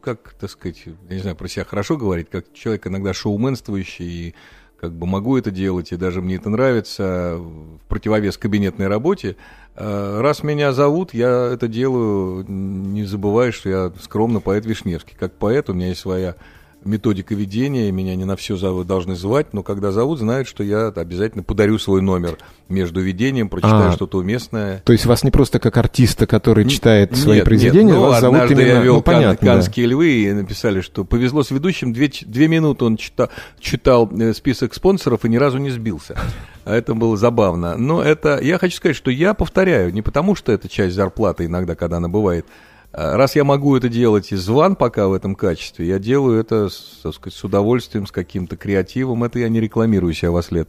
как, 0.02 0.34
так 0.40 0.50
сказать, 0.50 0.84
я 0.86 1.16
не 1.16 1.22
знаю, 1.22 1.36
про 1.36 1.48
себя 1.48 1.64
хорошо 1.64 1.96
говорить, 1.96 2.30
как 2.30 2.54
человек 2.54 2.88
иногда 2.88 3.14
шоуменствующий, 3.14 4.06
и 4.06 4.36
как 4.80 4.94
бы 4.94 5.06
могу 5.06 5.38
это 5.38 5.52
делать, 5.52 5.92
и 5.92 5.98
даже 5.98 6.22
мне 6.22 6.36
это 6.36 6.50
нравится, 6.50 7.36
в 7.38 7.80
противовес 7.88 8.38
кабинетной 8.38 8.88
работе. 8.88 9.36
А, 9.76 10.22
раз 10.22 10.42
меня 10.42 10.74
зовут, 10.74 11.14
я 11.14 11.52
это 11.54 11.68
делаю, 11.68 12.46
не 12.48 13.04
забывая, 13.04 13.52
что 13.52 13.70
я 13.70 13.92
скромно 14.02 14.40
поэт 14.40 14.66
Вишневский. 14.66 15.16
Как 15.20 15.34
поэт 15.34 15.70
у 15.70 15.74
меня 15.74 15.90
есть 15.90 16.02
своя 16.02 16.36
методика 16.84 17.36
ведения, 17.36 17.92
меня 17.92 18.16
не 18.16 18.26
на 18.26 18.36
все 18.36 18.56
зовут, 18.56 18.88
должны 18.88 19.16
звать, 19.16 19.54
но 19.54 19.64
когда 19.64 19.92
зовут, 19.92 20.20
знают, 20.20 20.48
что 20.48 20.64
я 20.64 20.88
обязательно 20.88 21.44
подарю 21.44 21.78
свой 21.78 22.02
номер 22.02 22.38
между 22.70 23.02
ведением, 23.02 23.50
прочитаю 23.50 23.90
а, 23.90 23.92
что-то 23.92 24.20
уместное. 24.20 24.82
То 24.86 24.94
есть 24.94 25.06
вас 25.06 25.24
не 25.24 25.32
просто 25.32 25.60
как 25.60 25.76
артиста, 25.78 26.28
который 26.28 26.68
читает 26.68 27.16
свои 27.18 27.38
нет, 27.38 27.46
произведения, 27.46 27.92
нет, 27.92 27.96
ну, 27.96 28.02
вас 28.02 28.22
зовут 28.22 28.52
именно... 28.52 28.62
я 28.62 28.82
вел 28.82 28.96
ну, 28.96 29.02
понятно, 29.02 29.48
«Канские 29.48 29.88
да. 29.88 29.92
львы» 29.92 30.10
и 30.24 30.32
написали, 30.32 30.82
что 30.82 31.04
повезло 31.04 31.44
с 31.44 31.52
ведущим, 31.52 31.94
две, 31.94 32.10
две 32.22 32.48
минуты 32.48 32.86
он 32.86 32.98
читал, 32.98 33.30
читал 33.60 34.10
э, 34.20 34.34
список 34.34 34.74
спонсоров 34.74 35.26
и 35.26 35.30
ни 35.30 35.38
разу 35.38 35.58
не 35.58 35.70
сбился. 35.70 36.18
А 36.66 36.76
это 36.76 36.94
было 36.94 37.18
забавно. 37.18 37.76
Но 37.78 38.02
это, 38.02 38.40
я 38.42 38.58
хочу 38.58 38.78
сказать, 38.78 38.96
что 38.96 39.12
я 39.12 39.34
повторяю, 39.34 39.92
не 39.94 40.02
потому 40.02 40.36
что 40.36 40.52
это 40.52 40.70
часть 40.70 40.96
зарплаты 40.96 41.46
иногда, 41.46 41.76
когда 41.76 41.98
она 41.98 42.08
бывает, 42.08 42.46
Раз 42.92 43.36
я 43.36 43.44
могу 43.44 43.78
это 43.78 43.88
делать 43.88 44.32
из 44.32 44.48
ван 44.48 44.76
пока 44.76 45.08
в 45.08 45.14
этом 45.14 45.36
качестве, 45.36 45.88
я 45.88 46.00
делаю 46.00 46.40
это, 46.40 46.70
так 47.04 47.14
сказать, 47.14 47.38
с 47.38 47.44
удовольствием, 47.44 48.08
с 48.08 48.12
каким-то 48.12 48.58
креативом. 48.58 49.24
Это 49.24 49.40
я 49.40 49.50
не 49.50 49.60
рекламирую 49.60 50.14
себя 50.14 50.32
во 50.32 50.42
след. 50.42 50.68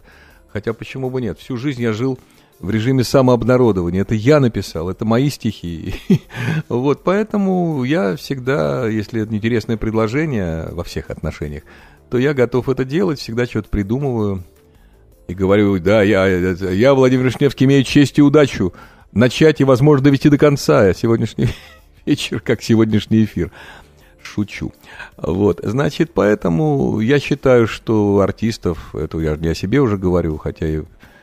Хотя 0.53 0.75
почему 0.75 1.09
бы 1.09 1.23
нет? 1.23 1.39
Всю 1.39 1.57
жизнь 1.57 1.81
я 1.81 1.93
жил 1.93 2.19
в 2.59 2.71
режиме 2.71 3.05
самообнародования. 3.05 4.03
Это 4.03 4.15
я 4.15 4.39
написал, 4.39 4.91
это 4.91 5.05
мои 5.05 5.31
стихи. 5.31 5.95
Вот, 6.69 7.05
поэтому 7.05 7.83
я 7.85 8.17
всегда, 8.17 8.87
если 8.87 9.23
это 9.23 9.35
интересное 9.35 9.77
предложение 9.77 10.69
во 10.71 10.85
всех 10.85 11.11
отношениях, 11.11 11.63
то 12.11 12.19
я 12.19 12.35
готов 12.35 12.69
это 12.69 12.85
делать, 12.85 13.19
всегда 13.19 13.47
что-то 13.47 13.69
придумываю. 13.69 14.45
И 15.27 15.35
говорю, 15.35 15.79
да, 15.79 16.03
я, 16.03 16.27
я 16.27 16.95
Владимир 16.95 17.27
Вишневский, 17.27 17.65
имею 17.67 17.85
честь 17.85 18.19
и 18.19 18.23
удачу 18.23 18.75
начать 19.13 19.61
и, 19.61 19.65
возможно, 19.65 20.05
довести 20.05 20.29
до 20.29 20.39
конца 20.39 20.93
сегодняшний 20.93 21.49
вечер, 22.07 22.41
как 22.41 22.63
сегодняшний 22.63 23.25
эфир. 23.25 23.51
Шучу. 24.23 24.73
Вот, 25.17 25.61
значит, 25.63 26.13
поэтому 26.13 27.01
я 27.01 27.19
считаю, 27.19 27.67
что 27.67 28.21
артистов, 28.21 28.95
это 28.95 29.19
я 29.19 29.37
не 29.37 29.49
о 29.49 29.55
себе 29.55 29.81
уже 29.81 29.97
говорю, 29.97 30.37
хотя 30.37 30.67
и 30.67 30.83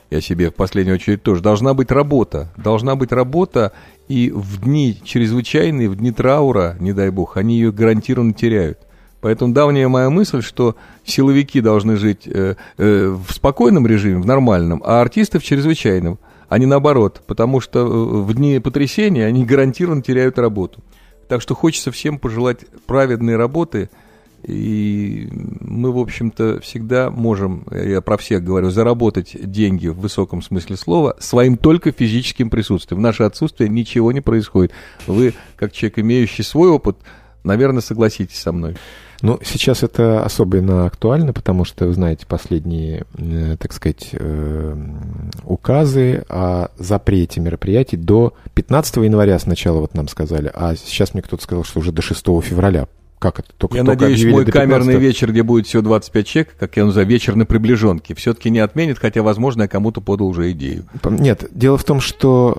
я 0.09 0.21
себе 0.21 0.49
в 0.49 0.55
последнюю 0.55 0.95
очередь 0.95 1.21
тоже, 1.21 1.41
должна 1.41 1.73
быть 1.73 1.91
работа. 1.91 2.49
Должна 2.57 2.95
быть 2.95 3.11
работа, 3.11 3.73
и 4.07 4.31
в 4.33 4.61
дни 4.61 4.97
чрезвычайные, 5.03 5.89
в 5.89 5.97
дни 5.97 6.11
траура, 6.11 6.75
не 6.79 6.93
дай 6.93 7.09
бог, 7.09 7.37
они 7.37 7.55
ее 7.55 7.71
гарантированно 7.71 8.33
теряют. 8.33 8.79
Поэтому 9.19 9.53
давняя 9.53 9.87
моя 9.87 10.09
мысль, 10.09 10.41
что 10.41 10.75
силовики 11.03 11.59
должны 11.59 11.97
жить 11.97 12.27
э, 12.27 12.55
э, 12.77 13.07
в 13.07 13.33
спокойном 13.33 13.85
режиме, 13.85 14.21
в 14.21 14.25
нормальном, 14.25 14.81
а 14.85 15.01
артисты 15.01 15.39
в 15.39 15.43
чрезвычайном 15.43 16.19
а 16.49 16.57
не 16.57 16.65
наоборот, 16.65 17.21
потому 17.27 17.59
что 17.59 17.79
э, 17.79 17.83
в 17.85 18.33
дни 18.33 18.59
потрясения 18.59 19.25
они 19.25 19.45
гарантированно 19.45 20.01
теряют 20.01 20.39
работу. 20.39 20.83
Так 21.27 21.41
что 21.41 21.55
хочется 21.55 21.91
всем 21.91 22.19
пожелать 22.19 22.59
праведной 22.85 23.35
работы, 23.35 23.89
и 24.43 25.27
мы, 25.31 25.91
в 25.91 25.97
общем-то, 25.97 26.61
всегда 26.61 27.09
можем, 27.09 27.65
я 27.71 28.01
про 28.01 28.17
всех 28.17 28.43
говорю, 28.43 28.69
заработать 28.69 29.31
деньги 29.33 29.87
в 29.87 29.99
высоком 29.99 30.41
смысле 30.41 30.77
слова 30.77 31.17
своим 31.19 31.57
только 31.57 31.91
физическим 31.91 32.49
присутствием. 32.49 32.99
В 32.99 33.03
наше 33.03 33.23
отсутствие 33.23 33.69
ничего 33.69 34.11
не 34.11 34.21
происходит. 34.21 34.71
Вы, 35.05 35.33
как 35.57 35.73
человек, 35.73 35.99
имеющий 35.99 36.43
свой 36.43 36.69
опыт, 36.69 36.97
наверное, 37.43 37.81
согласитесь 37.81 38.39
со 38.39 38.53
мной. 38.53 38.77
Ну, 39.21 39.39
сейчас 39.43 39.83
это 39.83 40.23
особенно 40.23 40.85
актуально, 40.85 41.33
потому 41.33 41.65
что, 41.65 41.87
вы 41.87 41.93
знаете, 41.93 42.25
последние, 42.27 43.05
э, 43.17 43.55
так 43.59 43.73
сказать, 43.73 44.09
э, 44.13 44.75
указы 45.43 46.23
о 46.29 46.69
запрете 46.77 47.39
мероприятий 47.39 47.97
до 47.97 48.33
15 48.53 48.97
января 48.97 49.39
сначала 49.39 49.79
вот 49.79 49.95
нам 49.95 50.07
сказали, 50.07 50.51
а 50.53 50.75
сейчас 50.75 51.13
мне 51.13 51.23
кто-то 51.23 51.41
сказал, 51.43 51.63
что 51.63 51.79
уже 51.79 51.91
до 51.91 52.01
6 52.01 52.41
февраля 52.41 52.87
как 53.19 53.39
это? 53.39 53.49
Только, 53.57 53.77
Я 53.77 53.83
только 53.83 54.05
надеюсь, 54.05 54.31
мой 54.31 54.45
камерный 54.45 54.97
вечер, 54.97 55.31
где 55.31 55.41
будет 55.41 55.65
всего 55.65 55.81
25 55.81 56.27
человек, 56.27 56.55
как 56.59 56.77
я 56.77 56.85
называю, 56.85 57.07
вечер 57.07 57.35
на 57.35 57.47
приближенке, 57.47 58.13
все-таки 58.13 58.51
не 58.51 58.59
отменит, 58.59 58.99
хотя, 58.99 59.23
возможно, 59.23 59.63
я 59.63 59.67
кому-то 59.67 60.01
подал 60.01 60.27
уже 60.27 60.51
идею. 60.51 60.85
Нет, 61.03 61.45
дело 61.51 61.79
в 61.79 61.83
том, 61.83 61.99
что 61.99 62.55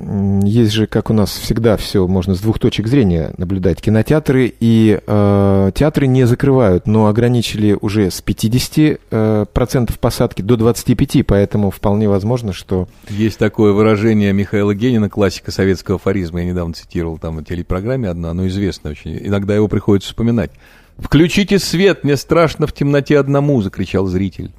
э, 0.00 0.42
есть 0.44 0.72
же, 0.72 0.88
как 0.88 1.10
у 1.10 1.12
нас 1.12 1.30
всегда, 1.30 1.76
все 1.76 2.08
можно 2.08 2.34
с 2.34 2.40
двух 2.40 2.58
точек 2.58 2.88
зрения 2.88 3.34
наблюдать. 3.38 3.80
Кинотеатры 3.80 4.52
и 4.58 4.98
э, 5.06 5.70
театры 5.74 6.06
не 6.08 6.26
закрывают, 6.26 6.88
но 6.88 7.06
ограничили 7.06 7.78
уже 7.80 8.10
с 8.10 8.20
50% 8.20 8.98
э, 9.10 9.46
процентов 9.52 10.00
посадки 10.00 10.42
до 10.42 10.56
25%, 10.56 11.22
поэтому 11.22 11.70
вполне 11.70 12.08
возможно, 12.08 12.52
что... 12.52 12.88
Есть 13.08 13.38
такое 13.38 13.72
выражение 13.72 14.32
Михаила 14.32 14.74
Генина, 14.74 15.08
классика 15.08 15.52
советского 15.52 15.96
афоризма, 15.96 16.40
я 16.40 16.46
недавно 16.46 16.74
цитировал 16.74 17.18
там 17.18 17.36
в 17.36 17.44
телепрограмме 17.44 18.08
одно, 18.08 18.30
оно 18.30 18.48
известно 18.48 18.90
очень. 18.90 19.16
Иногда 19.24 19.54
его 19.54 19.68
приходится 19.68 19.83
приходится 19.84 20.08
вспоминать. 20.08 20.50
«Включите 20.96 21.58
свет, 21.58 22.04
мне 22.04 22.16
страшно 22.16 22.66
в 22.66 22.72
темноте 22.72 23.18
одному!»— 23.18 23.60
закричал 23.62 24.06
зритель. 24.06 24.50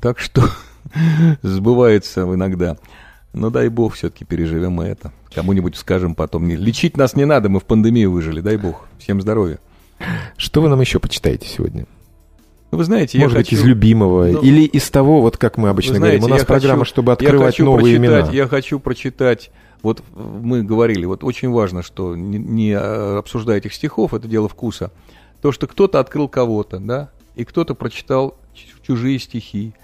Так 0.00 0.18
что 0.18 0.42
сбывается 1.42 2.22
иногда. 2.22 2.78
Но 3.34 3.50
дай 3.50 3.68
бог 3.68 3.92
все-таки 3.92 4.24
переживем 4.24 4.72
мы 4.72 4.84
это. 4.84 5.12
Кому-нибудь 5.34 5.76
скажем 5.76 6.14
потом. 6.14 6.48
Лечить 6.48 6.96
нас 6.96 7.14
не 7.14 7.26
надо, 7.26 7.50
мы 7.50 7.60
в 7.60 7.64
пандемию 7.64 8.10
выжили. 8.10 8.40
Дай 8.40 8.56
бог. 8.56 8.86
Всем 8.98 9.20
здоровья. 9.20 9.58
Что 10.38 10.62
вы 10.62 10.70
нам 10.70 10.80
еще 10.80 10.98
почитаете 10.98 11.46
сегодня? 11.46 11.84
Вы 12.70 12.84
знаете, 12.84 13.18
Может 13.18 13.34
я 13.34 13.40
быть, 13.40 13.50
хочу... 13.50 13.60
из 13.60 13.64
любимого, 13.66 14.26
ну, 14.26 14.40
или 14.40 14.62
из 14.62 14.88
того, 14.90 15.20
вот 15.20 15.36
как 15.36 15.58
мы 15.58 15.68
обычно 15.68 15.96
знаете, 15.96 16.18
говорим. 16.18 16.34
У 16.34 16.38
нас 16.38 16.46
программа, 16.46 16.80
хочу, 16.80 16.90
чтобы 16.90 17.12
открывать 17.12 17.58
новые 17.58 17.96
имена. 17.96 18.30
Я 18.32 18.48
хочу 18.48 18.80
прочитать 18.80 19.50
вот 19.82 20.02
мы 20.14 20.62
говорили, 20.62 21.04
вот 21.04 21.24
очень 21.24 21.50
важно, 21.50 21.82
что 21.82 22.16
не, 22.16 22.38
не 22.38 22.72
обсуждая 22.72 23.58
этих 23.58 23.74
стихов, 23.74 24.14
это 24.14 24.28
дело 24.28 24.48
вкуса. 24.48 24.92
То, 25.42 25.52
что 25.52 25.66
кто-то 25.66 26.00
открыл 26.00 26.28
кого-то, 26.28 26.78
да, 26.78 27.10
и 27.34 27.44
кто-то 27.44 27.74
прочитал 27.74 28.36
чужие 28.82 29.18
стихи. 29.18 29.74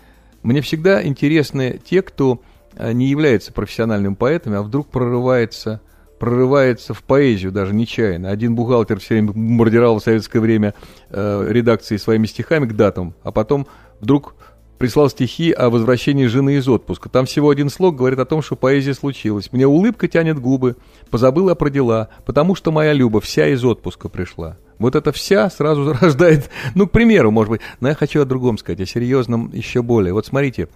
Мне 0.43 0.61
всегда 0.61 1.05
интересны 1.05 1.81
те, 1.85 2.03
кто 2.03 2.41
а, 2.77 2.93
не 2.93 3.07
является 3.07 3.53
профессиональным 3.53 4.17
поэтами, 4.17 4.57
а 4.57 4.63
вдруг 4.63 4.89
прорывается, 4.89 5.81
прорывается 6.19 6.95
в 6.95 7.03
поэзию 7.03 7.53
даже 7.53 7.75
нечаянно. 7.75 8.31
Один 8.31 8.55
бухгалтер 8.55 8.99
все 8.99 9.15
время 9.15 9.33
бомбардировал 9.33 9.99
в 9.99 10.03
советское 10.03 10.41
время 10.41 10.75
э, 11.11 11.47
редакции 11.49 11.97
своими 11.97 12.27
стихами 12.27 12.67
к 12.67 12.75
датам, 12.75 13.15
а 13.23 13.31
потом 13.31 13.67
вдруг 14.01 14.35
прислал 14.79 15.09
стихи 15.09 15.53
о 15.53 15.71
возвращении 15.71 16.27
жены 16.27 16.57
из 16.57 16.69
отпуска. 16.69 17.09
Там 17.09 17.27
всего 17.27 17.51
один 17.51 17.71
слог 17.71 17.97
говорит 17.97 18.19
о 18.19 18.25
том, 18.25 18.43
что 18.43 18.57
поэзия 18.57 18.95
случилась. 18.95 19.53
Мне 19.53 19.67
улыбка 19.67 20.09
тянет 20.09 20.39
губы, 20.39 20.77
позабыла 21.11 21.55
про 21.55 21.71
дела, 21.71 22.09
потому 22.27 22.55
что 22.55 22.73
моя 22.73 22.93
Люба 22.93 23.21
вся 23.21 23.47
из 23.49 23.65
отпуска 23.65 24.09
пришла. 24.09 24.57
Вот 24.79 24.97
это 24.97 25.13
вся 25.13 25.49
сразу 25.51 25.93
рождает, 26.01 26.51
ну, 26.75 26.89
к 26.89 26.91
примеру, 26.91 27.31
может 27.31 27.51
быть. 27.51 27.61
Но 27.81 27.89
я 27.89 27.95
хочу 27.95 28.21
о 28.21 28.25
другом 28.25 28.59
сказать, 28.59 28.81
о 28.81 28.87
серьезном 28.87 29.51
еще 29.53 29.83
более. 29.83 30.13
Вот 30.13 30.27
смотрите, 30.27 30.69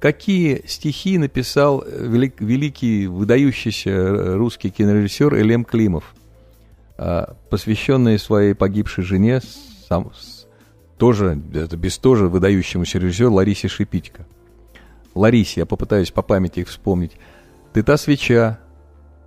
какие 0.00 0.62
стихи 0.66 1.16
написал 1.16 1.84
велик, 1.86 2.40
великий, 2.40 3.06
выдающийся 3.06 4.34
русский 4.36 4.70
кинорежиссер 4.70 5.34
Элем 5.34 5.64
Климов, 5.64 6.14
а, 6.98 7.36
посвященные 7.50 8.18
своей 8.18 8.54
погибшей 8.54 9.04
жене, 9.04 9.40
сам, 9.88 10.10
тоже, 11.02 11.42
это 11.52 11.76
без 11.76 11.98
тоже 11.98 12.28
выдающемуся 12.28 13.00
режиссеру 13.00 13.32
Ларисе 13.32 13.66
Шипитько. 13.66 14.24
Ларисе, 15.16 15.62
я 15.62 15.66
попытаюсь 15.66 16.12
по 16.12 16.22
памяти 16.22 16.60
их 16.60 16.68
вспомнить. 16.68 17.16
Ты 17.72 17.82
та 17.82 17.96
свеча, 17.96 18.60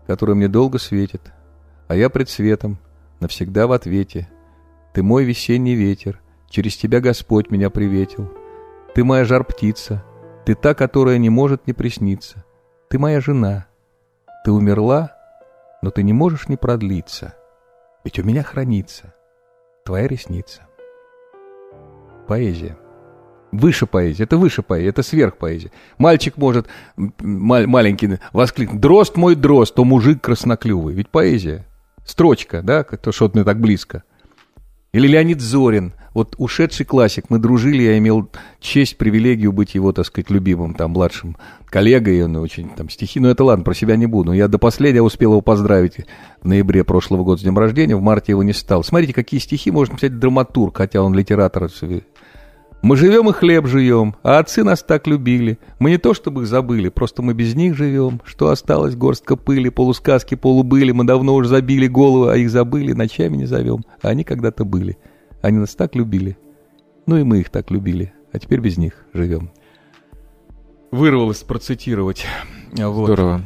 которая 0.07 0.37
мне 0.37 0.47
долго 0.47 0.79
светит, 0.79 1.33
а 1.89 1.97
я 1.97 2.09
пред 2.09 2.29
светом, 2.29 2.77
навсегда 3.19 3.67
в 3.67 3.73
ответе. 3.73 4.29
Ты 4.93 5.03
мой 5.03 5.25
весенний 5.25 5.75
ветер, 5.75 6.21
через 6.49 6.77
тебя 6.77 7.01
Господь 7.01 7.51
меня 7.51 7.69
приветил. 7.69 8.31
Ты 8.93 9.03
моя 9.03 9.25
жар-птица, 9.25 10.01
ты 10.45 10.55
та, 10.55 10.75
которая 10.75 11.17
не 11.17 11.29
может 11.29 11.67
не 11.67 11.73
присниться. 11.73 12.45
Ты 12.87 12.99
моя 12.99 13.19
жена. 13.19 13.65
Ты 14.45 14.53
умерла, 14.53 15.11
но 15.81 15.91
ты 15.91 16.03
не 16.03 16.13
можешь 16.13 16.47
не 16.47 16.55
продлиться. 16.55 17.35
Ведь 18.05 18.17
у 18.17 18.23
меня 18.23 18.43
хранится 18.43 19.13
твоя 19.83 20.07
ресница 20.07 20.65
поэзия. 22.25 22.77
Выше 23.51 23.85
поэзия, 23.85 24.23
это 24.23 24.37
выше 24.37 24.61
поэзия, 24.61 24.89
это 24.89 25.03
сверхпоэзия. 25.03 25.71
Мальчик 25.97 26.35
может, 26.37 26.67
мал, 26.97 27.65
маленький, 27.67 28.19
воскликнуть, 28.33 28.81
дрозд 28.81 29.15
мой 29.15 29.35
дрозд, 29.35 29.75
то 29.75 29.85
мужик 29.85 30.21
красноклювый. 30.21 30.93
Ведь 30.93 31.09
поэзия, 31.09 31.65
строчка, 32.05 32.61
да, 32.61 32.83
то 32.83 33.11
что-то 33.11 33.37
мне 33.37 33.45
так 33.45 33.59
близко. 33.59 34.03
Или 34.95 35.09
Леонид 35.09 35.41
Зорин, 35.41 35.91
вот 36.13 36.35
ушедший 36.37 36.85
классик, 36.85 37.25
мы 37.27 37.37
дружили, 37.37 37.83
я 37.83 37.97
имел 37.97 38.29
честь, 38.61 38.97
привилегию 38.97 39.51
быть 39.51 39.75
его, 39.75 39.91
так 39.91 40.05
сказать, 40.05 40.29
любимым, 40.29 40.73
там, 40.73 40.91
младшим 40.91 41.35
коллегой, 41.65 42.23
он 42.23 42.37
очень, 42.37 42.69
там, 42.69 42.89
стихи, 42.89 43.19
но 43.19 43.29
это 43.29 43.43
ладно, 43.43 43.65
про 43.65 43.73
себя 43.73 43.97
не 43.97 44.05
буду. 44.05 44.31
Я 44.31 44.47
до 44.47 44.57
последнего 44.57 45.03
успел 45.03 45.31
его 45.31 45.41
поздравить 45.41 45.97
в 46.41 46.47
ноябре 46.47 46.85
прошлого 46.85 47.25
года 47.25 47.41
с 47.41 47.43
днем 47.43 47.59
рождения, 47.59 47.97
в 47.97 48.01
марте 48.01 48.31
его 48.31 48.41
не 48.41 48.53
стал. 48.53 48.85
Смотрите, 48.85 49.11
какие 49.11 49.41
стихи 49.41 49.69
может 49.69 49.91
написать 49.91 50.17
драматург, 50.17 50.77
хотя 50.77 51.01
он 51.01 51.13
литератор 51.13 51.69
мы 52.85 52.97
живем 52.97 53.27
и 53.29 53.33
хлеб 53.33 53.65
живем, 53.65 54.15
а 54.21 54.37
отцы 54.37 54.63
нас 54.63 54.83
так 54.83 55.07
любили. 55.07 55.57
Мы 55.79 55.89
не 55.89 55.97
то 55.97 56.13
чтобы 56.13 56.43
их 56.43 56.47
забыли, 56.47 56.89
просто 56.89 57.23
мы 57.23 57.33
без 57.33 57.55
них 57.55 57.75
живем. 57.75 58.21
Что 58.25 58.49
осталось, 58.49 58.95
горстка 58.95 59.35
пыли, 59.35 59.69
полусказки, 59.69 60.35
полубыли. 60.35 60.91
Мы 60.91 61.03
давно 61.03 61.33
уже 61.33 61.49
забили 61.49 61.87
головы, 61.87 62.31
а 62.31 62.37
их 62.37 62.51
забыли, 62.51 62.93
ночами 62.93 63.37
не 63.37 63.45
зовем. 63.45 63.83
А 64.03 64.09
они 64.09 64.23
когда-то 64.23 64.65
были. 64.65 64.99
Они 65.41 65.57
нас 65.57 65.73
так 65.73 65.95
любили. 65.95 66.37
Ну 67.07 67.17
и 67.17 67.23
мы 67.23 67.39
их 67.39 67.49
так 67.49 67.71
любили. 67.71 68.13
А 68.31 68.37
теперь 68.37 68.59
без 68.59 68.77
них 68.77 69.03
живем. 69.13 69.49
Вырвалось 70.91 71.41
процитировать. 71.41 72.27
Вот. 72.71 73.05
Здорово. 73.05 73.41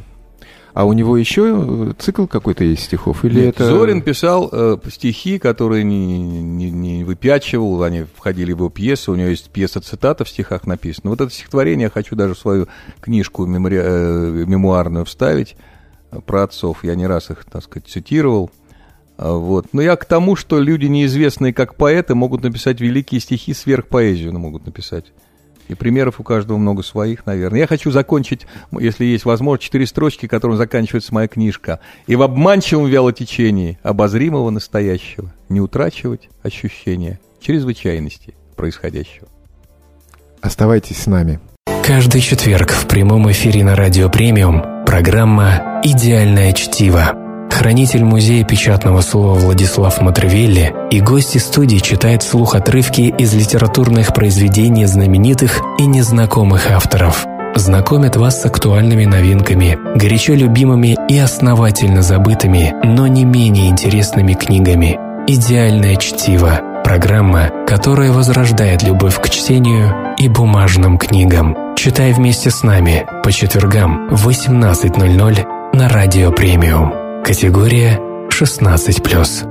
А 0.72 0.84
у 0.84 0.92
него 0.92 1.16
еще 1.16 1.94
цикл 1.98 2.26
какой-то 2.26 2.64
есть 2.64 2.84
стихов? 2.84 3.24
Или 3.24 3.46
Нет, 3.46 3.56
это... 3.56 3.66
Зорин 3.66 4.02
писал 4.02 4.48
э, 4.52 4.76
стихи, 4.88 5.38
которые 5.38 5.84
не, 5.84 6.42
не, 6.42 6.70
не 6.70 7.04
выпячивал, 7.04 7.82
они 7.82 8.04
входили 8.14 8.52
в 8.52 8.58
его 8.58 8.70
пьесы, 8.70 9.10
у 9.10 9.16
него 9.16 9.28
есть 9.28 9.50
пьеса-цитата 9.50 10.24
в 10.24 10.28
стихах 10.28 10.66
написана. 10.66 11.10
Вот 11.10 11.20
это 11.20 11.32
стихотворение 11.32 11.84
я 11.84 11.90
хочу 11.90 12.14
даже 12.14 12.34
в 12.34 12.38
свою 12.38 12.68
книжку 13.00 13.46
мемори... 13.46 13.78
э, 13.82 14.44
мемуарную 14.46 15.04
вставить 15.04 15.56
э, 16.12 16.20
про 16.24 16.44
отцов. 16.44 16.84
Я 16.84 16.94
не 16.94 17.06
раз 17.06 17.30
их, 17.30 17.44
так 17.44 17.64
сказать, 17.64 17.88
цитировал. 17.88 18.50
А, 19.20 19.32
вот. 19.32 19.66
Но 19.72 19.82
я 19.82 19.96
к 19.96 20.04
тому, 20.04 20.34
что 20.34 20.60
люди, 20.60 20.86
неизвестные 20.86 21.52
как 21.52 21.74
поэты, 21.74 22.14
могут 22.14 22.42
написать 22.42 22.80
великие 22.80 23.20
стихи, 23.20 23.52
сверхпоэзию 23.52 24.38
могут 24.38 24.64
написать. 24.64 25.06
И 25.70 25.74
примеров 25.76 26.18
у 26.18 26.24
каждого 26.24 26.58
много 26.58 26.82
своих, 26.82 27.26
наверное. 27.26 27.60
Я 27.60 27.68
хочу 27.68 27.92
закончить, 27.92 28.44
если 28.72 29.04
есть 29.04 29.24
возможность, 29.24 29.62
четыре 29.62 29.86
строчки, 29.86 30.26
которым 30.26 30.56
заканчивается 30.56 31.14
моя 31.14 31.28
книжка. 31.28 31.78
«И 32.08 32.16
в 32.16 32.22
обманчивом 32.22 32.86
вялотечении 32.86 33.78
обозримого 33.84 34.50
настоящего 34.50 35.32
не 35.48 35.60
утрачивать 35.60 36.28
ощущения 36.42 37.20
чрезвычайности 37.40 38.34
происходящего». 38.56 39.28
Оставайтесь 40.40 41.02
с 41.02 41.06
нами. 41.06 41.38
Каждый 41.84 42.20
четверг 42.20 42.72
в 42.72 42.88
прямом 42.88 43.30
эфире 43.30 43.62
на 43.62 43.76
Радио 43.76 44.10
Премиум 44.10 44.84
программа 44.84 45.80
«Идеальное 45.84 46.52
чтиво» 46.52 47.29
Хранитель 47.50 48.04
музея 48.04 48.44
печатного 48.44 49.00
слова 49.02 49.38
Владислав 49.38 50.00
Матревелли 50.00 50.72
и 50.90 51.00
гости 51.00 51.38
студии 51.38 51.76
читают 51.78 52.22
вслух 52.22 52.54
отрывки 52.54 53.14
из 53.18 53.34
литературных 53.34 54.14
произведений 54.14 54.86
знаменитых 54.86 55.60
и 55.78 55.86
незнакомых 55.86 56.70
авторов. 56.70 57.26
Знакомят 57.56 58.16
вас 58.16 58.40
с 58.40 58.46
актуальными 58.46 59.04
новинками, 59.04 59.78
горячо 59.96 60.34
любимыми 60.34 60.96
и 61.08 61.18
основательно 61.18 62.00
забытыми, 62.00 62.74
но 62.84 63.06
не 63.06 63.24
менее 63.24 63.68
интересными 63.68 64.34
книгами. 64.34 64.98
«Идеальное 65.26 65.96
чтиво»– 65.96 66.60
программа, 66.84 67.50
которая 67.66 68.12
возрождает 68.12 68.82
любовь 68.82 69.20
к 69.20 69.28
чтению 69.28 70.14
и 70.16 70.28
бумажным 70.28 70.96
книгам. 70.96 71.56
Читай 71.76 72.12
вместе 72.12 72.50
с 72.50 72.62
нами 72.62 73.06
по 73.22 73.32
четвергам 73.32 74.08
в 74.10 74.28
18.00 74.28 75.76
на 75.76 75.88
Радио 75.88 76.32
Премиум. 76.32 77.09
Категория 77.24 78.00
16+. 78.30 79.46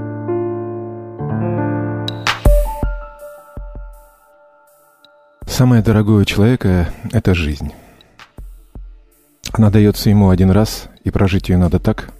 Самое 5.46 5.82
дорогое 5.82 6.22
у 6.22 6.26
человека– 6.26 6.90
это 7.14 7.34
жизнь. 7.34 7.72
Она 9.54 9.70
дается 9.70 10.10
ему 10.10 10.30
один 10.30 10.52
раз, 10.52 10.90
и 11.04 11.12
прожить 11.12 11.50
ее 11.50 11.58
надо 11.58 11.80
так, 11.80 12.12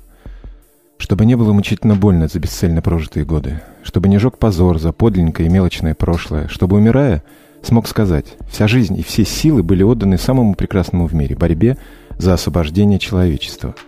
чтобы 0.98 1.26
не 1.26 1.36
было 1.36 1.52
мучительно 1.52 1.96
больно 1.96 2.28
за 2.28 2.40
бесцельно 2.40 2.82
прожитые 2.82 3.26
годы, 3.26 3.62
чтобы 3.84 4.08
не 4.08 4.20
жег 4.20 4.38
позор 4.38 4.80
за 4.80 4.94
подлинное 4.94 5.34
и 5.40 5.50
мелочное 5.50 5.96
прошлое, 5.96 6.48
чтобы, 6.48 6.78
умирая, 6.78 7.24
смог 7.64 7.88
сказать, 7.88 8.38
вся 8.50 8.68
жизнь 8.68 8.98
и 8.98 9.04
все 9.04 9.26
силы 9.26 9.64
были 9.64 9.84
отданы 9.84 10.18
самому 10.18 10.54
прекрасному 10.54 11.08
в 11.08 11.14
мире– 11.14 11.36
борьбе 11.38 11.78
за 12.18 12.36
освобождение 12.36 13.00
человечества– 13.00 13.76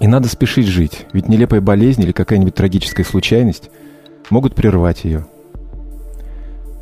и 0.00 0.06
надо 0.06 0.28
спешить 0.28 0.66
жить, 0.66 1.06
ведь 1.12 1.28
нелепая 1.28 1.60
болезнь 1.60 2.02
или 2.02 2.12
какая-нибудь 2.12 2.54
трагическая 2.54 3.04
случайность 3.04 3.70
могут 4.30 4.54
прервать 4.54 5.04
ее. 5.04 5.26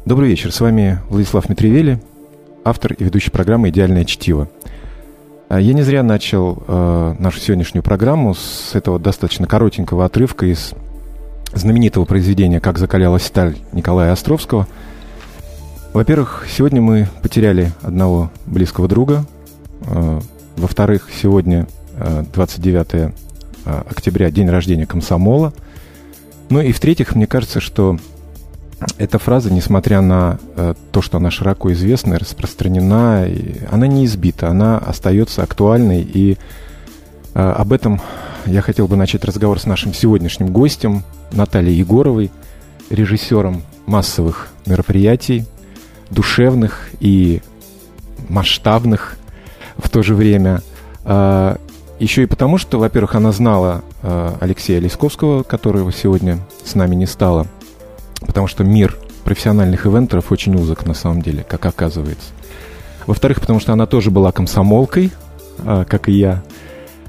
Добрый 0.04 0.28
вечер, 0.28 0.50
с 0.52 0.60
вами 0.60 0.98
Владислав 1.08 1.48
Митревели, 1.48 2.02
автор 2.64 2.92
и 2.94 3.04
ведущий 3.04 3.30
программы 3.30 3.68
«Идеальное 3.68 4.04
чтиво». 4.04 4.48
А 5.48 5.60
я 5.60 5.74
не 5.74 5.82
зря 5.82 6.02
начал 6.02 6.62
э, 6.66 7.14
нашу 7.18 7.38
сегодняшнюю 7.38 7.82
программу 7.82 8.34
с 8.34 8.74
этого 8.74 8.98
достаточно 8.98 9.46
коротенького 9.46 10.06
отрывка 10.06 10.46
из 10.46 10.72
знаменитого 11.52 12.06
произведения 12.06 12.58
«Как 12.58 12.78
закалялась 12.78 13.26
сталь» 13.26 13.56
Николая 13.72 14.12
Островского. 14.12 14.66
Во-первых, 15.92 16.46
сегодня 16.50 16.80
мы 16.80 17.08
потеряли 17.22 17.72
одного 17.82 18.30
близкого 18.46 18.88
друга. 18.88 19.26
Э, 19.86 20.20
во-вторых, 20.56 21.10
сегодня 21.20 21.66
29 22.32 22.94
э, 22.94 23.10
октября, 23.64 24.30
день 24.30 24.48
рождения 24.48 24.86
комсомола. 24.86 25.52
Ну 26.50 26.60
и 26.60 26.72
в-третьих, 26.72 27.14
мне 27.14 27.26
кажется, 27.26 27.60
что 27.60 27.98
эта 28.98 29.18
фраза, 29.18 29.52
несмотря 29.52 30.00
на 30.00 30.38
э, 30.56 30.74
то, 30.90 31.02
что 31.02 31.18
она 31.18 31.30
широко 31.30 31.72
известна, 31.72 32.18
распространена, 32.18 33.26
она 33.70 33.86
не 33.86 34.04
избита, 34.06 34.48
она 34.48 34.78
остается 34.78 35.42
актуальной. 35.42 36.02
И 36.02 36.36
э, 37.34 37.40
об 37.40 37.72
этом 37.72 38.00
я 38.46 38.60
хотел 38.60 38.88
бы 38.88 38.96
начать 38.96 39.24
разговор 39.24 39.60
с 39.60 39.66
нашим 39.66 39.94
сегодняшним 39.94 40.52
гостем 40.52 41.04
Натальей 41.30 41.74
Егоровой, 41.74 42.30
режиссером 42.90 43.62
массовых 43.86 44.48
мероприятий, 44.66 45.44
душевных 46.10 46.90
и 47.00 47.40
масштабных 48.28 49.16
в 49.76 49.88
то 49.88 50.02
же 50.02 50.14
время. 50.14 50.60
Еще 51.98 52.24
и 52.24 52.26
потому, 52.26 52.58
что, 52.58 52.78
во-первых, 52.78 53.14
она 53.14 53.32
знала 53.32 53.82
э, 54.02 54.32
Алексея 54.40 54.80
Лисковского, 54.80 55.42
которого 55.42 55.92
сегодня 55.92 56.38
с 56.64 56.74
нами 56.74 56.94
не 56.94 57.06
стало, 57.06 57.46
потому 58.26 58.48
что 58.48 58.64
мир 58.64 58.98
профессиональных 59.24 59.86
ивентеров 59.86 60.32
очень 60.32 60.54
узок 60.56 60.86
на 60.86 60.94
самом 60.94 61.22
деле, 61.22 61.44
как 61.48 61.64
оказывается. 61.64 62.30
Во-вторых, 63.06 63.40
потому 63.40 63.60
что 63.60 63.72
она 63.72 63.86
тоже 63.86 64.10
была 64.10 64.32
комсомолкой, 64.32 65.12
э, 65.58 65.84
как 65.88 66.08
и 66.08 66.12
я, 66.12 66.42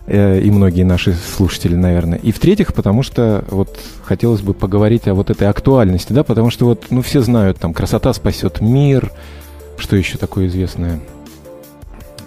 э, 0.06 0.42
и 0.42 0.52
многие 0.52 0.84
наши 0.84 1.14
слушатели, 1.14 1.76
наверное. 1.76 2.20
И 2.20 2.32
в-третьих, 2.32 2.74
потому 2.74 3.02
что 3.04 3.44
вот 3.50 3.80
хотелось 4.04 4.42
бы 4.42 4.54
поговорить 4.54 5.08
о 5.08 5.16
вот 5.16 5.30
этой 5.30 5.48
актуальности, 5.48 6.14
да, 6.14 6.24
потому 6.24 6.52
что 6.52 6.66
вот, 6.66 6.86
ну, 6.92 7.02
все 7.02 7.22
знают, 7.22 7.58
там, 7.58 7.74
красота 7.74 8.14
спасет 8.14 8.62
мир, 8.62 9.12
что 9.78 9.96
еще 9.96 10.18
такое 10.18 10.48
известное– 10.48 11.00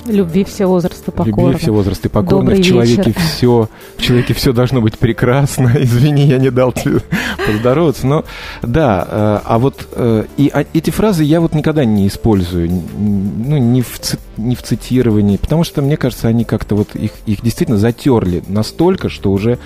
Любви 0.06 0.44
все 0.44 0.66
возрасты 0.66 1.10
покорны. 1.10 1.50
Любви 1.50 1.58
все 1.58 1.72
возрасты 1.72 2.08
покорны. 2.08 2.54
в 2.54 2.62
человеке 2.62 3.14
все, 3.18 3.68
в 3.96 4.02
человеке 4.02 4.34
все 4.34 4.52
должно 4.52 4.80
быть 4.80 4.98
прекрасно. 4.98 5.72
Извини, 5.78 6.26
я 6.26 6.38
не 6.38 6.50
дал 6.50 6.72
тебе 6.72 7.00
поздороваться. 7.46 8.06
Но 8.06 8.24
да, 8.62 9.06
э, 9.08 9.40
а 9.44 9.58
вот 9.58 9.88
э, 9.92 10.24
и 10.36 10.50
а, 10.52 10.64
эти 10.72 10.90
фразы 10.90 11.24
я 11.24 11.40
вот 11.40 11.54
никогда 11.54 11.84
не 11.84 12.06
использую, 12.06 12.70
ну 12.70 13.58
не 13.58 13.82
в 13.82 14.00
не 14.36 14.54
в 14.54 14.62
цитировании, 14.62 15.36
потому 15.36 15.64
что 15.64 15.82
мне 15.82 15.96
кажется, 15.96 16.28
они 16.28 16.44
как-то 16.44 16.74
вот 16.74 16.94
их 16.94 17.12
их 17.26 17.42
действительно 17.42 17.78
затерли 17.78 18.42
настолько, 18.48 19.08
что 19.08 19.32
уже 19.32 19.58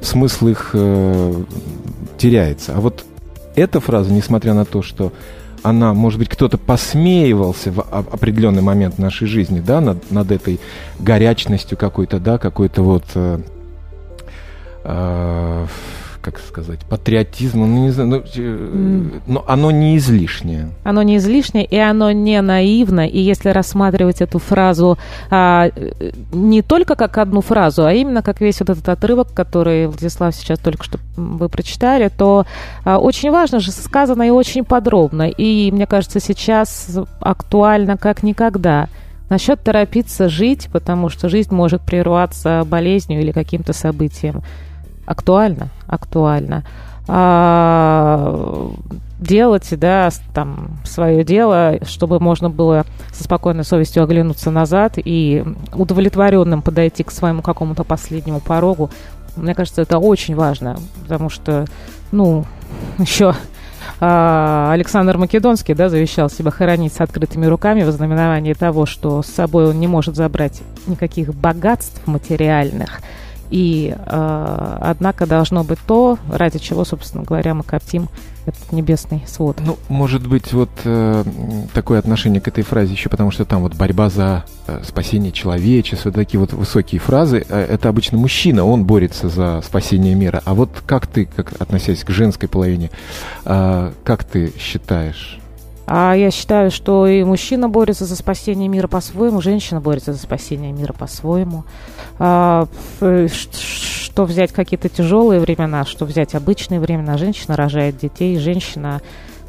смысл 0.00 0.48
их 0.48 0.70
э, 0.72 1.34
теряется. 2.18 2.74
А 2.76 2.80
вот 2.80 3.04
эта 3.54 3.80
фраза, 3.80 4.12
несмотря 4.12 4.54
на 4.54 4.64
то, 4.64 4.82
что 4.82 5.12
она, 5.62 5.94
может 5.94 6.18
быть, 6.18 6.28
кто-то 6.28 6.58
посмеивался 6.58 7.72
в 7.72 7.80
определенный 7.80 8.62
момент 8.62 8.98
нашей 8.98 9.26
жизни, 9.26 9.60
да, 9.60 9.80
над, 9.80 10.10
над 10.10 10.30
этой 10.30 10.60
горячностью 10.98 11.76
какой-то, 11.78 12.18
да, 12.18 12.38
какой-то 12.38 12.82
вот 12.82 13.04
э, 13.14 13.40
э, 14.84 15.66
как 16.30 16.40
сказать, 16.40 16.80
патриотизма, 16.80 17.66
ну, 17.66 17.84
не 17.84 17.90
знаю, 17.90 18.08
ну, 18.08 18.16
mm. 18.18 19.22
но 19.26 19.44
оно 19.46 19.70
не 19.70 19.96
излишнее. 19.96 20.70
Оно 20.84 21.02
не 21.02 21.16
излишнее, 21.16 21.64
и 21.64 21.76
оно 21.76 22.10
не 22.12 22.40
наивно, 22.40 23.06
и 23.06 23.18
если 23.18 23.50
рассматривать 23.50 24.20
эту 24.20 24.38
фразу 24.38 24.98
а, 25.30 25.70
не 26.32 26.62
только 26.62 26.94
как 26.94 27.18
одну 27.18 27.40
фразу, 27.40 27.84
а 27.84 27.92
именно 27.92 28.22
как 28.22 28.40
весь 28.40 28.60
вот 28.60 28.70
этот 28.70 28.88
отрывок, 28.88 29.32
который 29.32 29.86
Владислав 29.86 30.34
сейчас 30.34 30.58
только 30.58 30.84
что 30.84 30.98
вы 31.16 31.48
прочитали, 31.48 32.08
то 32.08 32.46
а, 32.84 32.98
очень 32.98 33.30
важно 33.30 33.60
же 33.60 33.70
сказано 33.70 34.22
и 34.22 34.30
очень 34.30 34.64
подробно, 34.64 35.28
и 35.28 35.70
мне 35.72 35.86
кажется, 35.86 36.20
сейчас 36.20 36.98
актуально 37.20 37.96
как 37.96 38.22
никогда. 38.22 38.88
Насчет 39.28 39.62
торопиться 39.62 40.30
жить, 40.30 40.68
потому 40.72 41.10
что 41.10 41.28
жизнь 41.28 41.54
может 41.54 41.82
прерваться 41.82 42.64
болезнью 42.66 43.20
или 43.20 43.30
каким-то 43.30 43.74
событием 43.74 44.42
актуально, 45.08 45.68
актуально. 45.86 46.64
А, 47.08 48.70
делать, 49.18 49.66
да, 49.70 50.10
там, 50.34 50.78
свое 50.84 51.24
дело, 51.24 51.78
чтобы 51.86 52.20
можно 52.20 52.50
было 52.50 52.84
со 53.12 53.24
спокойной 53.24 53.64
совестью 53.64 54.02
оглянуться 54.02 54.50
назад 54.50 54.94
и 54.96 55.44
удовлетворенным 55.72 56.60
подойти 56.60 57.02
к 57.04 57.10
своему 57.10 57.40
какому-то 57.40 57.84
последнему 57.84 58.40
порогу. 58.40 58.90
Мне 59.36 59.54
кажется, 59.54 59.80
это 59.80 59.98
очень 59.98 60.36
важно, 60.36 60.78
потому 61.02 61.30
что, 61.30 61.64
ну, 62.12 62.44
еще 62.98 63.34
а, 63.98 64.70
Александр 64.72 65.16
Македонский, 65.16 65.72
да, 65.72 65.88
завещал 65.88 66.28
себя 66.28 66.50
хоронить 66.50 66.92
с 66.92 67.00
открытыми 67.00 67.46
руками 67.46 67.82
в 67.82 67.90
знаменовании 67.90 68.52
того, 68.52 68.84
что 68.84 69.22
с 69.22 69.28
собой 69.28 69.70
он 69.70 69.80
не 69.80 69.86
может 69.86 70.16
забрать 70.16 70.60
никаких 70.86 71.34
богатств 71.34 72.06
материальных– 72.06 73.00
И, 73.50 73.94
э, 73.96 74.78
однако, 74.80 75.26
должно 75.26 75.64
быть 75.64 75.78
то, 75.86 76.18
ради 76.30 76.58
чего, 76.58 76.84
собственно 76.84 77.24
говоря, 77.24 77.54
мы 77.54 77.62
коптим 77.62 78.08
этот 78.46 78.72
небесный 78.72 79.22
свод. 79.26 79.58
Ну, 79.64 79.78
может 79.88 80.26
быть, 80.26 80.52
вот 80.52 80.70
э, 80.84 81.24
такое 81.74 81.98
отношение 81.98 82.40
к 82.40 82.48
этой 82.48 82.64
фразе 82.64 82.92
еще 82.92 83.08
потому, 83.08 83.30
что 83.30 83.44
там 83.44 83.62
вот 83.62 83.74
борьба 83.74 84.08
за 84.08 84.44
э, 84.66 84.82
спасение 84.86 85.32
человечества, 85.32 86.10
такие 86.10 86.40
вот 86.40 86.52
высокие 86.52 87.00
фразы. 87.00 87.44
Э, 87.48 87.60
это 87.60 87.88
обычно 87.88 88.18
мужчина, 88.18 88.64
он 88.64 88.84
борется 88.84 89.28
за 89.28 89.62
спасение 89.64 90.14
мира. 90.14 90.42
А 90.44 90.54
вот 90.54 90.70
как 90.86 91.06
ты, 91.06 91.26
как 91.26 91.60
относясь 91.60 92.04
к 92.04 92.10
женской 92.10 92.48
половине, 92.48 92.90
э, 93.44 93.92
как 94.04 94.24
ты 94.24 94.52
считаешь? 94.58 95.38
А 95.90 96.14
я 96.14 96.30
считаю, 96.30 96.70
что 96.70 97.06
и 97.06 97.24
мужчина 97.24 97.70
борется 97.70 98.04
за 98.04 98.14
спасение 98.14 98.68
мира 98.68 98.88
по-своему, 98.88 99.40
женщина 99.40 99.80
борется 99.80 100.12
за 100.12 100.18
спасение 100.18 100.70
мира 100.70 100.92
по-своему. 100.92 101.64
А, 102.18 102.68
что 103.00 104.24
взять 104.24 104.52
какие-то 104.52 104.90
тяжелые 104.90 105.40
времена, 105.40 105.86
что 105.86 106.04
взять 106.04 106.34
обычные 106.34 106.78
времена. 106.78 107.16
Женщина 107.16 107.56
рожает 107.56 107.96
детей, 107.96 108.38
женщина 108.38 109.00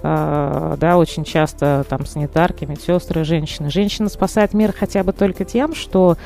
а, 0.02 0.78
да, 0.78 0.98
очень 0.98 1.26
часто 1.26 1.86
там 1.90 2.06
санитарки, 2.06 2.64
медсестры, 2.64 3.26
женщины. 3.26 3.70
Женщина 3.70 4.08
спасает 4.08 4.54
мир 4.54 4.74
хотя 4.78 5.04
бы 5.04 5.12
только 5.12 5.44
тем, 5.44 5.76
что 5.76 6.18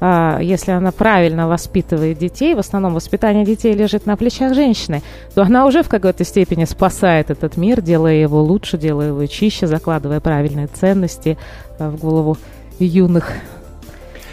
если 0.00 0.70
она 0.70 0.92
правильно 0.92 1.48
воспитывает 1.48 2.18
детей, 2.18 2.54
в 2.54 2.58
основном 2.58 2.94
воспитание 2.94 3.44
детей 3.44 3.74
лежит 3.74 4.06
на 4.06 4.16
плечах 4.16 4.54
женщины, 4.54 5.02
то 5.34 5.42
она 5.42 5.66
уже 5.66 5.82
в 5.82 5.88
какой-то 5.88 6.24
степени 6.24 6.64
спасает 6.66 7.30
этот 7.30 7.56
мир, 7.56 7.80
делая 7.80 8.14
его 8.14 8.42
лучше, 8.42 8.78
делая 8.78 9.08
его 9.08 9.26
чище, 9.26 9.66
закладывая 9.66 10.20
правильные 10.20 10.68
ценности 10.68 11.36
а, 11.78 11.90
в 11.90 11.98
голову 11.98 12.38
юных 12.78 13.32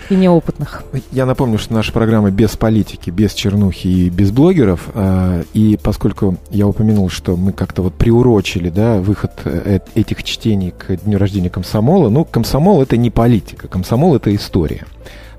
и 0.09 0.15
неопытных. 0.15 0.83
Я 1.11 1.25
напомню, 1.25 1.57
что 1.57 1.73
наша 1.73 1.91
программа 1.91 2.29
без 2.29 2.55
политики, 2.55 3.09
без 3.09 3.33
чернухи 3.33 3.87
и 3.87 4.09
без 4.09 4.31
блогеров. 4.31 4.89
А, 4.93 5.41
и 5.53 5.79
поскольку 5.81 6.37
я 6.51 6.67
упомянул, 6.67 7.09
что 7.09 7.35
мы 7.35 7.53
как-то 7.53 7.81
вот 7.81 7.95
приурочили 7.95 8.69
да, 8.69 8.99
выход 8.99 9.31
э, 9.45 9.79
этих 9.95 10.23
чтений 10.23 10.71
к 10.77 10.95
дню 10.97 11.17
рождения 11.17 11.49
комсомола, 11.49 12.09
ну, 12.09 12.23
комсомол 12.23 12.83
это 12.83 12.97
не 12.97 13.09
политика, 13.09 13.67
комсомол 13.67 14.15
это 14.15 14.33
история 14.35 14.85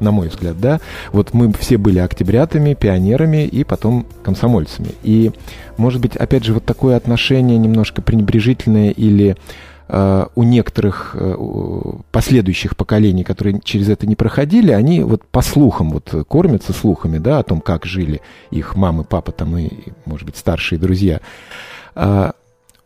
на 0.00 0.10
мой 0.10 0.28
взгляд, 0.28 0.60
да. 0.60 0.80
Вот 1.12 1.34
мы 1.34 1.52
все 1.52 1.76
были 1.76 1.98
октябрятами, 1.98 2.74
пионерами 2.74 3.46
и 3.46 3.64
потом 3.64 4.06
комсомольцами. 4.22 4.90
И, 5.02 5.32
может 5.76 6.00
быть, 6.00 6.16
опять 6.16 6.44
же, 6.44 6.54
вот 6.54 6.64
такое 6.64 6.96
отношение 6.96 7.58
немножко 7.58 8.02
пренебрежительное 8.02 8.90
или 8.90 9.36
Uh, 9.88 10.28
у 10.34 10.42
некоторых 10.42 11.14
uh, 11.14 12.00
последующих 12.10 12.76
поколений, 12.76 13.22
которые 13.22 13.60
через 13.62 13.88
это 13.88 14.04
не 14.04 14.16
проходили, 14.16 14.72
они 14.72 15.02
вот 15.02 15.22
по 15.22 15.42
слухам 15.42 15.90
вот 15.90 16.12
кормятся 16.28 16.72
слухами, 16.72 17.18
да, 17.18 17.38
о 17.38 17.44
том, 17.44 17.60
как 17.60 17.84
жили 17.84 18.20
их 18.50 18.74
мамы, 18.74 19.04
папа 19.04 19.30
там 19.30 19.56
и, 19.56 19.70
может 20.04 20.26
быть, 20.26 20.36
старшие 20.36 20.80
друзья. 20.80 21.20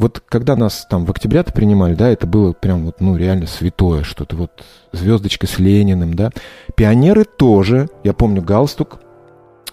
Вот 0.00 0.22
когда 0.26 0.56
нас 0.56 0.86
там 0.88 1.04
в 1.04 1.10
октябре-то 1.10 1.52
принимали, 1.52 1.94
да, 1.94 2.08
это 2.08 2.26
было 2.26 2.54
прям 2.54 2.86
вот, 2.86 3.02
ну, 3.02 3.18
реально 3.18 3.46
святое 3.46 4.02
что-то, 4.02 4.34
вот 4.34 4.64
звездочка 4.92 5.46
с 5.46 5.58
Лениным, 5.58 6.14
да. 6.14 6.30
Пионеры 6.74 7.26
тоже, 7.26 7.90
я 8.02 8.14
помню 8.14 8.40
галстук, 8.40 8.98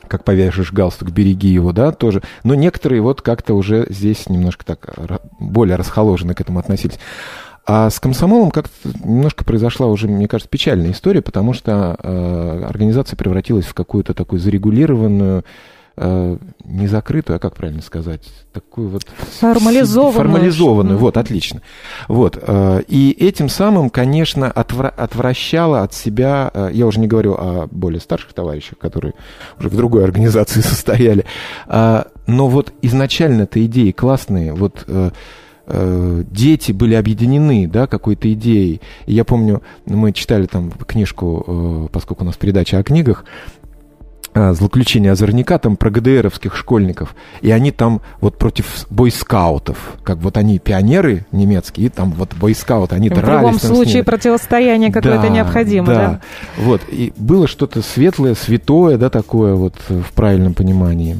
как 0.09 0.25
повяжешь 0.25 0.73
галстук, 0.73 1.11
береги 1.11 1.47
его, 1.47 1.71
да, 1.71 1.93
тоже. 1.93 2.23
Но 2.43 2.55
некоторые 2.55 3.01
вот 3.01 3.21
как-то 3.21 3.53
уже 3.53 3.87
здесь 3.89 4.27
немножко 4.27 4.65
так 4.65 4.95
более 5.39 5.77
расхоложенно 5.77 6.35
к 6.35 6.41
этому 6.41 6.59
относились. 6.59 6.99
А 7.65 7.89
с 7.89 7.97
комсомолом 8.01 8.51
как-то 8.51 8.73
немножко 9.05 9.45
произошла 9.45 9.87
уже, 9.87 10.09
мне 10.09 10.27
кажется, 10.27 10.49
печальная 10.49 10.91
история, 10.91 11.21
потому 11.21 11.53
что 11.53 11.95
э, 12.03 12.65
организация 12.67 13.15
превратилась 13.15 13.65
в 13.65 13.73
какую-то 13.73 14.13
такую 14.13 14.41
зарегулированную, 14.41 15.45
э, 15.97 16.37
не 16.63 16.87
закрытую, 16.87 17.37
а 17.37 17.39
как 17.39 17.55
правильно 17.55 17.81
сказать, 17.81 18.21
такую 18.53 18.89
вот... 18.89 19.03
Формализованную. 19.39 20.13
Формализованную, 20.13 20.97
вот, 20.97 21.17
отлично. 21.17 21.61
Вот, 22.07 22.37
э, 22.41 22.81
и 22.87 23.11
этим 23.19 23.49
самым, 23.49 23.89
конечно, 23.89 24.45
отвра- 24.45 24.93
отвращала 24.95 25.81
от 25.81 25.93
себя, 25.93 26.51
э, 26.53 26.69
я 26.73 26.85
уже 26.85 26.99
не 26.99 27.07
говорю 27.07 27.33
о 27.33 27.67
более 27.71 27.99
старших 27.99 28.33
товарищах, 28.33 28.77
которые 28.77 29.13
уже 29.59 29.69
в 29.69 29.75
другой 29.75 30.03
организации 30.03 30.61
состояли, 30.61 31.25
э, 31.67 32.03
но 32.27 32.47
вот 32.47 32.73
изначально-то 32.81 33.65
идеи 33.65 33.91
классные, 33.91 34.53
вот... 34.53 34.85
Э, 34.87 35.11
дети 35.69 36.71
были 36.71 36.93
объединены, 36.93 37.67
да, 37.67 37.87
какой-то 37.87 38.31
идеей. 38.31 38.79
И 39.05 39.13
я 39.13 39.25
помню, 39.25 39.61
мы 39.85 40.13
читали 40.13 40.45
там 40.45 40.71
книжку, 40.71 41.89
поскольку 41.91 42.23
у 42.23 42.25
нас 42.25 42.37
передача 42.37 42.77
о 42.77 42.83
книгах, 42.83 43.25
а, 43.25 43.56
злоключения 44.53 45.11
Озорника, 45.11 45.59
там 45.59 45.77
про 45.77 45.89
ГДРовских 45.89 46.55
школьников, 46.55 47.15
и 47.41 47.51
они 47.51 47.71
там 47.71 48.01
вот 48.21 48.37
против 48.37 48.85
бойскаутов, 48.89 49.77
как 50.03 50.17
вот 50.17 50.37
они 50.37 50.59
пионеры 50.59 51.25
немецкие, 51.31 51.87
и 51.87 51.89
там 51.89 52.11
вот 52.11 52.33
бойскауты, 52.35 52.95
они 52.95 53.09
в 53.09 53.13
дрались. 53.13 53.31
В 53.31 53.41
любом 53.41 53.59
случае 53.59 54.03
противостояние 54.03 54.91
какое-то 54.91 55.23
да, 55.23 55.29
необходимо, 55.29 55.87
да. 55.87 55.93
да. 55.93 56.21
Вот, 56.57 56.81
и 56.89 57.13
было 57.17 57.47
что-то 57.47 57.81
светлое, 57.81 58.35
святое, 58.35 58.97
да, 58.97 59.09
такое 59.09 59.55
вот 59.55 59.75
в 59.89 60.11
правильном 60.13 60.53
понимании. 60.53 61.17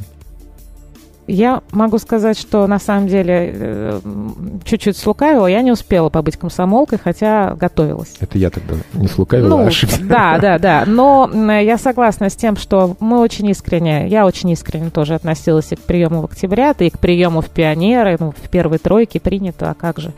Я 1.28 1.62
могу 1.72 1.98
сказать, 1.98 2.40
что 2.40 2.66
на 2.68 2.80
самом 2.80 3.08
деле 3.08 3.52
э, 3.54 4.00
чуть-чуть 4.64 4.98
слукавила. 4.98 5.48
Я 5.48 5.62
не 5.62 5.72
успела 5.72 6.10
побыть 6.10 6.38
комсомолкой, 6.38 7.00
хотя 7.04 7.54
готовилась. 7.56 8.16
Это 8.22 8.38
я 8.38 8.50
тогда 8.50 8.76
не 8.94 9.08
слукавила, 9.08 9.50
ну, 9.50 9.58
а 9.60 9.68
ошибся. 9.68 10.02
Да, 10.02 10.38
да, 10.42 10.58
да. 10.58 10.84
Но 10.88 11.30
я 11.60 11.78
согласна 11.78 12.30
с 12.30 12.36
тем, 12.36 12.56
что 12.56 12.96
мы 13.02 13.20
очень 13.20 13.50
искренне, 13.50 14.08
я 14.08 14.26
очень 14.26 14.50
искренне 14.52 14.90
тоже 14.90 15.16
относилась 15.16 15.72
и 15.72 15.76
к 15.76 15.82
приему 15.82 16.22
в 16.22 16.26
октября, 16.26 16.74
и 16.80 16.90
к 16.90 16.98
приему 16.98 17.42
в 17.42 17.50
пионеры, 17.50 18.16
ну, 18.20 18.32
в 18.32 18.50
первой 18.50 18.78
тройке 18.78 19.20
принято, 19.20 19.72
а 19.72 19.74
как 19.74 20.00
же. 20.00 20.14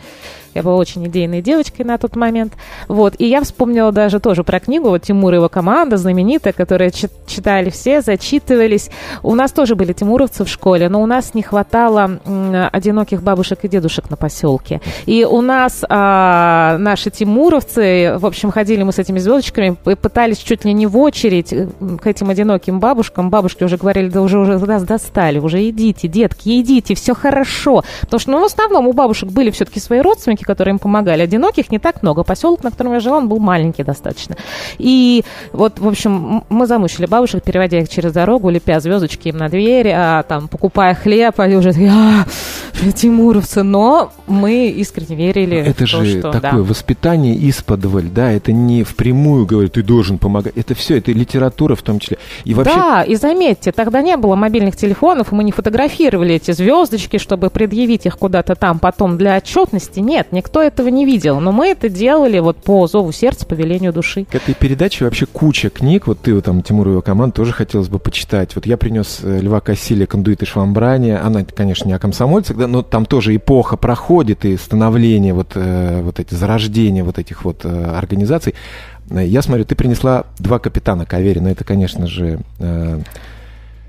Я 0.59 0.63
была 0.63 0.75
очень 0.75 1.07
идейной 1.07 1.41
девочкой 1.41 1.85
на 1.85 1.97
тот 1.97 2.17
момент. 2.17 2.51
Вот. 2.89 3.15
И 3.17 3.25
я 3.25 3.41
вспомнила 3.41 3.93
даже 3.93 4.19
тоже 4.19 4.43
про 4.43 4.59
книгу 4.59 4.89
вот 4.89 5.03
Тимур 5.03 5.31
и 5.31 5.37
его 5.37 5.47
команда 5.47 5.95
знаменитая, 5.95 6.51
которую 6.51 6.91
читали 6.91 7.69
все, 7.69 8.01
зачитывались. 8.01 8.89
У 9.23 9.35
нас 9.35 9.53
тоже 9.53 9.75
были 9.75 9.93
тимуровцы 9.93 10.43
в 10.43 10.49
школе, 10.49 10.89
но 10.89 11.01
у 11.01 11.05
нас 11.05 11.33
не 11.33 11.43
хватало 11.43 12.19
одиноких 12.73 13.23
бабушек 13.23 13.59
и 13.63 13.69
дедушек 13.69 14.09
на 14.09 14.17
поселке. 14.17 14.81
И 15.05 15.23
у 15.23 15.39
нас 15.39 15.85
а, 15.87 16.77
наши 16.77 17.09
тимуровцы, 17.09 18.17
в 18.17 18.25
общем, 18.25 18.51
ходили 18.51 18.83
мы 18.83 18.91
с 18.91 18.99
этими 18.99 19.19
звездочками, 19.19 19.77
пытались 19.95 20.39
чуть 20.39 20.65
ли 20.65 20.73
не 20.73 20.87
в 20.87 20.97
очередь 20.97 21.53
к 22.01 22.05
этим 22.05 22.29
одиноким 22.29 22.81
бабушкам. 22.81 23.29
Бабушки 23.29 23.63
уже 23.63 23.77
говорили, 23.77 24.09
да 24.09 24.21
уже, 24.21 24.39
уже 24.39 24.57
нас 24.57 24.83
достали, 24.83 25.39
уже 25.39 25.69
идите, 25.69 26.09
детки, 26.09 26.59
идите, 26.59 26.95
все 26.95 27.15
хорошо. 27.15 27.85
Потому 28.01 28.19
что, 28.19 28.31
ну, 28.31 28.41
в 28.41 28.45
основном 28.45 28.87
у 28.87 28.91
бабушек 28.91 29.29
были 29.29 29.51
все-таки 29.51 29.79
свои 29.79 30.01
родственники, 30.01 30.43
которые 30.49 30.73
им 30.73 30.79
помогали. 30.79 31.21
Одиноких 31.21 31.71
не 31.71 31.77
так 31.77 32.01
много. 32.01 32.23
Поселок, 32.23 32.63
на 32.63 32.71
котором 32.71 32.93
я 32.93 32.99
жила, 32.99 33.17
он 33.17 33.29
был 33.29 33.37
маленький 33.37 33.83
достаточно. 33.83 34.35
И 34.79 35.23
вот, 35.53 35.77
в 35.77 35.87
общем, 35.87 36.43
мы 36.49 36.65
замучили 36.65 37.05
бабушек, 37.05 37.43
переводя 37.43 37.79
их 37.79 37.89
через 37.89 38.13
дорогу, 38.13 38.49
лепя 38.49 38.79
звездочки 38.79 39.27
им 39.27 39.37
на 39.37 39.47
двери, 39.47 39.93
а 39.95 40.23
там, 40.23 40.47
покупая 40.47 40.95
хлеб, 40.95 41.39
они 41.39 41.55
уже 41.55 41.71
такие, 41.73 41.91
а, 41.91 42.25
тимуровцы. 42.95 43.61
Но 43.61 44.11
мы 44.25 44.69
искренне 44.69 45.15
верили 45.15 45.57
Это 45.57 45.85
в 45.85 45.91
то, 45.91 46.03
же 46.03 46.19
что, 46.19 46.31
такое 46.31 46.51
да. 46.51 46.57
воспитание 46.57 47.35
исподволь, 47.49 48.09
да, 48.09 48.31
это 48.31 48.51
не 48.51 48.83
впрямую 48.83 49.45
говорит, 49.45 49.73
ты 49.73 49.83
должен 49.83 50.17
помогать. 50.17 50.53
Это 50.57 50.73
все, 50.73 50.97
это 50.97 51.11
литература 51.11 51.75
в 51.75 51.83
том 51.83 51.99
числе. 51.99 52.17
И 52.43 52.55
вообще... 52.55 52.73
Да, 52.73 53.03
и 53.03 53.13
заметьте, 53.15 53.71
тогда 53.71 54.01
не 54.01 54.17
было 54.17 54.35
мобильных 54.35 54.75
телефонов, 54.75 55.31
мы 55.31 55.43
не 55.43 55.51
фотографировали 55.51 56.35
эти 56.35 56.51
звездочки, 56.51 57.17
чтобы 57.17 57.51
предъявить 57.51 58.07
их 58.07 58.17
куда-то 58.17 58.55
там 58.55 58.79
потом 58.79 59.17
для 59.17 59.37
отчетности. 59.37 59.99
Нет, 59.99 60.28
никто 60.31 60.61
этого 60.61 60.87
не 60.87 61.05
видел. 61.05 61.39
Но 61.39 61.51
мы 61.51 61.67
это 61.67 61.89
делали 61.89 62.39
вот 62.39 62.57
по 62.57 62.87
зову 62.87 63.11
сердца, 63.11 63.45
по 63.45 63.53
велению 63.53 63.93
души. 63.93 64.25
К 64.25 64.35
этой 64.35 64.53
передаче 64.53 65.05
вообще 65.05 65.25
куча 65.25 65.69
книг. 65.69 66.07
Вот 66.07 66.19
ты, 66.21 66.39
там, 66.41 66.61
Тимур 66.61 66.87
и 66.87 66.91
его 66.91 67.01
команда 67.01 67.35
тоже 67.35 67.53
хотелось 67.53 67.89
бы 67.89 67.99
почитать. 67.99 68.55
Вот 68.55 68.65
я 68.65 68.77
принес 68.77 69.19
э, 69.23 69.39
Льва 69.39 69.59
Кассиля 69.61 70.05
«Кондуит 70.05 70.41
и 70.43 70.45
швамбрани». 70.45 71.11
Она, 71.11 71.43
конечно, 71.43 71.87
не 71.87 71.93
о 71.93 71.99
комсомольцах, 71.99 72.57
да, 72.57 72.67
но 72.67 72.81
там 72.81 73.05
тоже 73.05 73.35
эпоха 73.35 73.77
проходит 73.77 74.45
и 74.45 74.57
становление, 74.57 75.33
вот, 75.33 75.51
э, 75.55 76.01
вот 76.01 76.19
эти 76.19 76.33
зарождения 76.33 77.03
вот 77.03 77.19
этих 77.19 77.43
вот 77.43 77.61
э, 77.63 77.69
организаций. 77.69 78.55
Я 79.09 79.41
смотрю, 79.41 79.65
ты 79.65 79.75
принесла 79.75 80.25
два 80.37 80.59
капитана 80.59 81.05
Каверина. 81.05 81.47
Это, 81.47 81.63
конечно 81.63 82.05
же, 82.05 82.41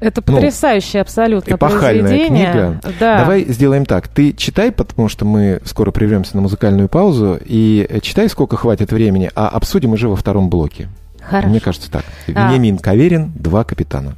это 0.01 0.23
ну, 0.27 0.35
потрясающее 0.35 1.01
ну, 1.01 1.03
абсолютно 1.03 1.55
эпохальная 1.55 2.03
произведение. 2.03 2.53
книга. 2.53 2.81
Да. 2.99 3.19
Давай 3.19 3.45
сделаем 3.45 3.85
так. 3.85 4.09
Ты 4.09 4.33
читай, 4.33 4.73
потому 4.73 5.09
что 5.09 5.25
мы 5.25 5.61
скоро 5.65 5.91
прервемся 5.91 6.37
на 6.37 6.43
музыкальную 6.43 6.89
паузу, 6.89 7.39
и 7.45 8.01
читай, 8.03 8.29
сколько 8.29 8.57
хватит 8.57 8.93
времени, 8.93 9.31
а 9.35 9.49
обсудим 9.49 9.93
уже 9.93 10.09
во 10.09 10.17
втором 10.17 10.49
блоке. 10.49 10.89
Хорошо. 11.21 11.49
Мне 11.49 11.61
кажется 11.61 11.91
так. 11.91 12.05
А. 12.27 12.31
Вениамин 12.31 12.79
Каверин, 12.79 13.33
«Два 13.35 13.63
капитана» 13.65 14.15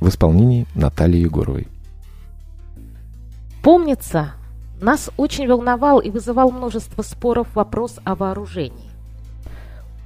в 0.00 0.08
исполнении 0.08 0.66
Натальи 0.74 1.20
Егоровой. 1.20 1.68
Помнится, 3.62 4.32
нас 4.80 5.10
очень 5.16 5.48
волновал 5.48 6.00
и 6.00 6.10
вызывал 6.10 6.50
множество 6.50 7.02
споров 7.02 7.46
вопрос 7.54 7.98
о 8.04 8.14
вооружении. 8.14 8.90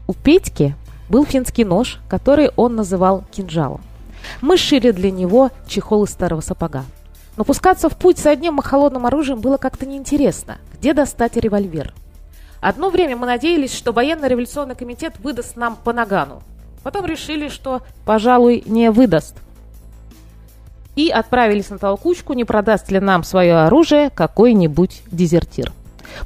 У 0.07 0.13
Петьки 0.13 0.77
был 1.09 1.25
финский 1.25 1.65
нож, 1.65 1.99
который 2.09 2.51
он 2.57 2.77
называл 2.77 3.25
кинжалом. 3.33 3.81
Мы 4.41 4.57
шили 4.57 4.91
для 4.91 5.11
него 5.11 5.51
чехол 5.67 6.05
из 6.05 6.11
старого 6.11 6.41
сапога. 6.41 6.85
Но 7.37 7.45
пускаться 7.45 7.89
в 7.89 7.97
путь 7.97 8.19
с 8.19 8.27
одним 8.27 8.59
холодным 8.59 9.07
оружием 9.07 9.41
было 9.41 9.57
как-то 9.57 9.87
неинтересно. 9.87 10.59
Где 10.75 10.93
достать 10.93 11.37
револьвер? 11.37 11.95
Одно 12.61 12.91
время 12.91 13.17
мы 13.17 13.27
надеялись, 13.27 13.73
что 13.73 13.93
военно-революционный 13.93 14.75
комитет 14.75 15.15
выдаст 15.21 15.57
нам 15.57 15.77
по 15.77 15.93
нагану. 15.93 16.43
Потом 16.83 17.07
решили, 17.07 17.49
что, 17.49 17.83
пожалуй, 18.05 18.63
не 18.67 18.91
выдаст. 18.91 19.37
И 20.97 21.11
отправились 21.11 21.71
на 21.71 21.79
толкучку, 21.79 22.33
не 22.33 22.45
продаст 22.45 22.91
ли 22.91 22.99
нам 22.99 23.23
свое 23.23 23.59
оружие 23.59 24.11
какой-нибудь 24.11 25.03
дезертир. 25.13 25.73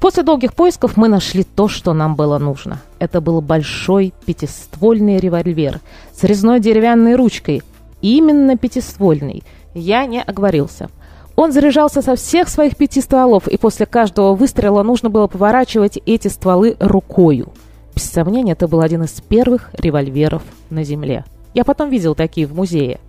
После 0.00 0.22
долгих 0.22 0.54
поисков 0.54 0.96
мы 0.96 1.08
нашли 1.08 1.44
то, 1.44 1.68
что 1.68 1.92
нам 1.92 2.16
было 2.16 2.38
нужно. 2.38 2.80
Это 2.98 3.20
был 3.20 3.40
большой 3.40 4.14
пятиствольный 4.24 5.18
револьвер 5.18 5.80
с 6.14 6.24
резной 6.24 6.60
деревянной 6.60 7.16
ручкой. 7.16 7.62
Именно 8.02 8.58
пятиствольный. 8.58 9.42
Я 9.74 10.04
не 10.06 10.20
оговорился. 10.20 10.90
Он 11.34 11.52
заряжался 11.52 12.02
со 12.02 12.14
всех 12.16 12.48
своих 12.48 12.76
пяти 12.76 13.00
стволов, 13.00 13.48
и 13.48 13.56
после 13.56 13.86
каждого 13.86 14.34
выстрела 14.34 14.82
нужно 14.82 15.08
было 15.08 15.28
поворачивать 15.28 15.98
эти 16.04 16.28
стволы 16.28 16.76
рукою. 16.78 17.52
Без 17.94 18.04
сомнения, 18.04 18.52
это 18.52 18.68
был 18.68 18.80
один 18.80 19.04
из 19.04 19.12
первых 19.20 19.70
револьверов 19.72 20.42
на 20.68 20.84
Земле. 20.84 21.24
Я 21.54 21.64
потом 21.64 21.90
видел 21.90 22.14
такие 22.14 22.46
в 22.46 22.54
музее. 22.54 23.00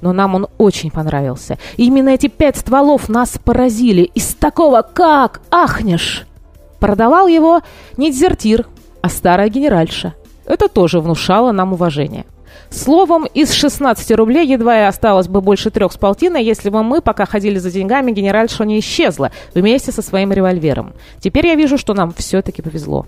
Но 0.00 0.12
нам 0.12 0.34
он 0.34 0.48
очень 0.58 0.90
понравился. 0.90 1.58
И 1.76 1.86
именно 1.86 2.10
эти 2.10 2.28
пять 2.28 2.56
стволов 2.56 3.08
нас 3.08 3.38
поразили. 3.42 4.02
Из 4.02 4.34
такого 4.34 4.82
как 4.82 5.40
ахнешь! 5.50 6.26
Продавал 6.78 7.26
его 7.26 7.60
не 7.96 8.10
дезертир, 8.10 8.66
а 9.02 9.08
старая 9.08 9.48
генеральша. 9.48 10.14
Это 10.46 10.68
тоже 10.68 11.00
внушало 11.00 11.52
нам 11.52 11.72
уважение. 11.72 12.26
Словом, 12.72 13.26
из 13.26 13.52
16 13.52 14.10
рублей 14.12 14.46
едва 14.46 14.80
и 14.80 14.84
осталось 14.84 15.28
бы 15.28 15.42
больше 15.42 15.70
трех 15.70 15.92
с 15.92 15.96
полтиной, 15.96 16.42
если 16.42 16.70
бы 16.70 16.82
мы, 16.82 17.02
пока 17.02 17.26
ходили 17.26 17.58
за 17.58 17.70
деньгами, 17.70 18.12
генеральша 18.12 18.64
не 18.64 18.80
исчезла 18.80 19.30
вместе 19.54 19.92
со 19.92 20.00
своим 20.00 20.32
револьвером. 20.32 20.94
Теперь 21.20 21.46
я 21.46 21.54
вижу, 21.54 21.76
что 21.76 21.92
нам 21.92 22.14
все-таки 22.16 22.62
повезло. 22.62 23.06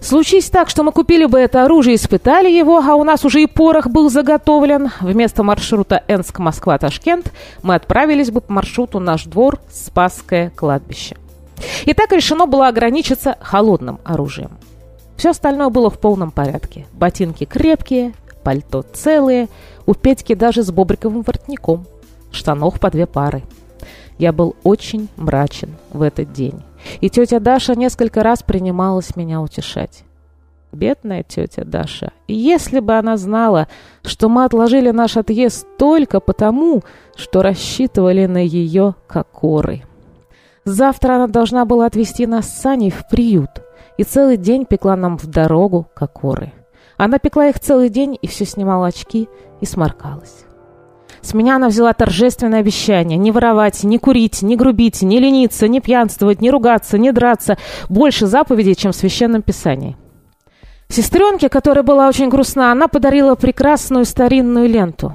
Случись 0.00 0.48
так, 0.48 0.68
что 0.68 0.82
мы 0.84 0.92
купили 0.92 1.24
бы 1.24 1.38
это 1.38 1.64
оружие 1.64 1.96
испытали 1.96 2.50
его, 2.50 2.78
а 2.78 2.94
у 2.94 3.02
нас 3.02 3.24
уже 3.24 3.42
и 3.42 3.46
порох 3.46 3.88
был 3.88 4.10
заготовлен, 4.10 4.90
вместо 5.00 5.42
маршрута 5.42 6.04
Энск-Москва-Ташкент 6.06 7.32
мы 7.62 7.74
отправились 7.74 8.30
бы 8.30 8.42
по 8.42 8.52
маршруту 8.52 9.00
«Наш 9.00 9.24
двор» 9.24 9.58
Спасское 9.72 10.50
кладбище. 10.54 11.16
И 11.84 11.94
так 11.94 12.12
решено 12.12 12.46
было 12.46 12.68
ограничиться 12.68 13.36
холодным 13.40 13.98
оружием. 14.04 14.58
Все 15.16 15.30
остальное 15.30 15.68
было 15.68 15.90
в 15.90 15.98
полном 15.98 16.30
порядке. 16.30 16.86
Ботинки 16.92 17.44
крепкие, 17.44 18.12
пальто 18.44 18.84
целые, 18.92 19.48
у 19.86 19.94
Петьки 19.94 20.34
даже 20.34 20.62
с 20.62 20.70
бобриковым 20.70 21.22
воротником, 21.22 21.86
штанов 22.30 22.78
по 22.78 22.90
две 22.90 23.06
пары. 23.06 23.42
Я 24.18 24.32
был 24.32 24.54
очень 24.62 25.08
мрачен 25.16 25.74
в 25.90 26.02
этот 26.02 26.32
день, 26.32 26.62
и 27.00 27.10
тетя 27.10 27.40
Даша 27.40 27.74
несколько 27.74 28.22
раз 28.22 28.42
принималась 28.42 29.16
меня 29.16 29.40
утешать. 29.40 30.04
Бедная 30.70 31.22
тетя 31.22 31.64
Даша. 31.64 32.12
Если 32.26 32.80
бы 32.80 32.94
она 32.94 33.16
знала, 33.16 33.68
что 34.04 34.28
мы 34.28 34.44
отложили 34.44 34.90
наш 34.90 35.16
отъезд 35.16 35.66
только 35.78 36.20
потому, 36.20 36.82
что 37.16 37.42
рассчитывали 37.42 38.26
на 38.26 38.38
ее 38.38 38.94
кокоры. 39.06 39.82
Завтра 40.64 41.14
она 41.14 41.26
должна 41.28 41.64
была 41.64 41.86
отвезти 41.86 42.26
нас 42.26 42.48
с 42.48 42.60
Саней 42.60 42.90
в 42.90 43.08
приют, 43.08 43.50
и 43.98 44.02
целый 44.02 44.36
день 44.36 44.64
пекла 44.64 44.96
нам 44.96 45.16
в 45.18 45.26
дорогу 45.26 45.86
кокоры. 45.94 46.52
Она 47.04 47.18
пекла 47.18 47.48
их 47.48 47.60
целый 47.60 47.90
день 47.90 48.18
и 48.22 48.26
все 48.26 48.46
снимала 48.46 48.86
очки 48.86 49.28
и 49.60 49.66
сморкалась. 49.66 50.46
С 51.20 51.34
меня 51.34 51.56
она 51.56 51.68
взяла 51.68 51.92
торжественное 51.92 52.60
обещание 52.60 53.18
не 53.18 53.30
воровать, 53.30 53.84
не 53.84 53.98
курить, 53.98 54.40
не 54.40 54.56
грубить, 54.56 55.02
не 55.02 55.20
лениться, 55.20 55.68
не 55.68 55.82
пьянствовать, 55.82 56.40
не 56.40 56.50
ругаться, 56.50 56.96
не 56.96 57.12
драться. 57.12 57.58
Больше 57.90 58.26
заповедей, 58.26 58.74
чем 58.74 58.92
в 58.92 58.96
Священном 58.96 59.42
Писании. 59.42 59.98
Сестренке, 60.88 61.50
которая 61.50 61.84
была 61.84 62.08
очень 62.08 62.30
грустна, 62.30 62.72
она 62.72 62.88
подарила 62.88 63.34
прекрасную 63.34 64.06
старинную 64.06 64.66
ленту. 64.66 65.12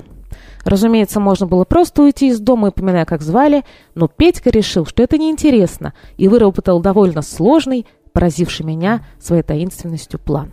Разумеется, 0.66 1.20
можно 1.20 1.48
было 1.48 1.64
просто 1.64 2.04
уйти 2.04 2.28
из 2.28 2.40
дома, 2.40 2.68
упоминая, 2.68 3.06
как 3.06 3.24
звали, 3.24 3.66
но 3.96 4.08
Петька 4.08 4.52
решил, 4.52 4.86
что 4.86 5.02
это 5.02 5.18
неинтересно, 5.18 5.96
и 6.18 6.28
выработал 6.28 6.82
довольно 6.82 7.24
сложный, 7.24 7.88
поразивший 8.14 8.64
меня 8.64 9.08
своей 9.20 9.42
таинственностью 9.42 10.20
план. 10.20 10.52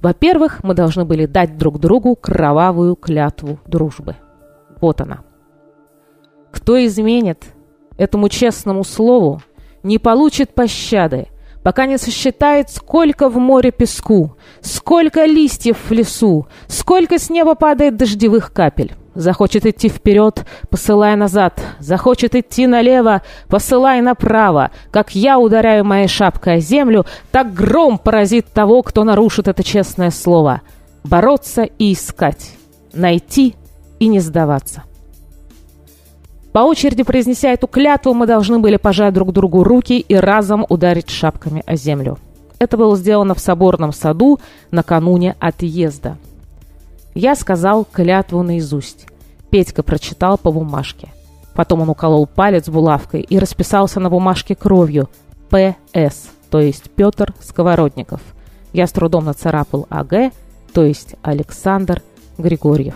Во-первых, 0.00 0.62
мы 0.62 0.74
должны 0.74 1.04
были 1.04 1.26
дать 1.26 1.56
друг 1.56 1.78
другу 1.78 2.16
кровавую 2.16 2.96
клятву 2.96 3.58
дружбы. 3.66 4.16
Вот 4.80 5.00
она. 5.00 5.20
Кто 6.50 6.84
изменит 6.84 7.44
этому 7.96 8.28
честному 8.28 8.84
слову, 8.84 9.42
не 9.82 9.98
получит 9.98 10.54
пощады, 10.54 11.28
пока 11.62 11.86
не 11.86 11.98
сосчитает, 11.98 12.70
сколько 12.70 13.28
в 13.28 13.38
море 13.38 13.70
песку, 13.70 14.36
сколько 14.60 15.24
листьев 15.24 15.78
в 15.88 15.92
лесу, 15.92 16.46
сколько 16.66 17.18
с 17.18 17.30
неба 17.30 17.54
падает 17.54 17.96
дождевых 17.96 18.52
капель. 18.52 18.92
Захочет 19.14 19.66
идти 19.66 19.88
вперед, 19.88 20.46
посылай 20.70 21.16
назад. 21.16 21.60
Захочет 21.78 22.34
идти 22.34 22.66
налево, 22.66 23.22
посылай 23.48 24.00
направо. 24.00 24.70
Как 24.90 25.14
я 25.14 25.38
ударяю 25.38 25.84
моей 25.84 26.08
шапкой 26.08 26.54
о 26.54 26.60
землю, 26.60 27.04
так 27.30 27.52
гром 27.52 27.98
поразит 27.98 28.46
того, 28.46 28.82
кто 28.82 29.04
нарушит 29.04 29.48
это 29.48 29.62
честное 29.62 30.10
слово. 30.10 30.62
Бороться 31.04 31.62
и 31.62 31.92
искать. 31.92 32.56
Найти 32.94 33.54
и 33.98 34.06
не 34.06 34.20
сдаваться. 34.20 34.84
По 36.52 36.60
очереди 36.60 37.02
произнеся 37.02 37.50
эту 37.50 37.66
клятву, 37.66 38.12
мы 38.14 38.26
должны 38.26 38.58
были 38.58 38.76
пожать 38.76 39.14
друг 39.14 39.32
другу 39.32 39.64
руки 39.64 39.98
и 39.98 40.14
разом 40.14 40.66
ударить 40.68 41.08
шапками 41.08 41.62
о 41.66 41.76
землю. 41.76 42.18
Это 42.58 42.76
было 42.76 42.96
сделано 42.96 43.34
в 43.34 43.40
соборном 43.40 43.92
саду 43.92 44.38
накануне 44.70 45.34
отъезда. 45.40 46.16
Я 47.14 47.34
сказал 47.34 47.84
клятву 47.84 48.42
наизусть. 48.42 49.06
Петька 49.50 49.82
прочитал 49.82 50.38
по 50.38 50.50
бумажке. 50.50 51.08
Потом 51.54 51.82
он 51.82 51.90
уколол 51.90 52.26
палец 52.26 52.68
булавкой 52.68 53.20
и 53.20 53.38
расписался 53.38 54.00
на 54.00 54.08
бумажке 54.08 54.54
кровью. 54.54 55.10
П.С., 55.50 56.30
то 56.50 56.60
есть 56.60 56.90
Петр 56.90 57.34
Сковородников. 57.40 58.20
Я 58.72 58.86
с 58.86 58.92
трудом 58.92 59.26
нацарапал 59.26 59.86
А.Г., 59.90 60.32
то 60.72 60.84
есть 60.84 61.16
Александр 61.22 62.02
Григорьев. 62.38 62.94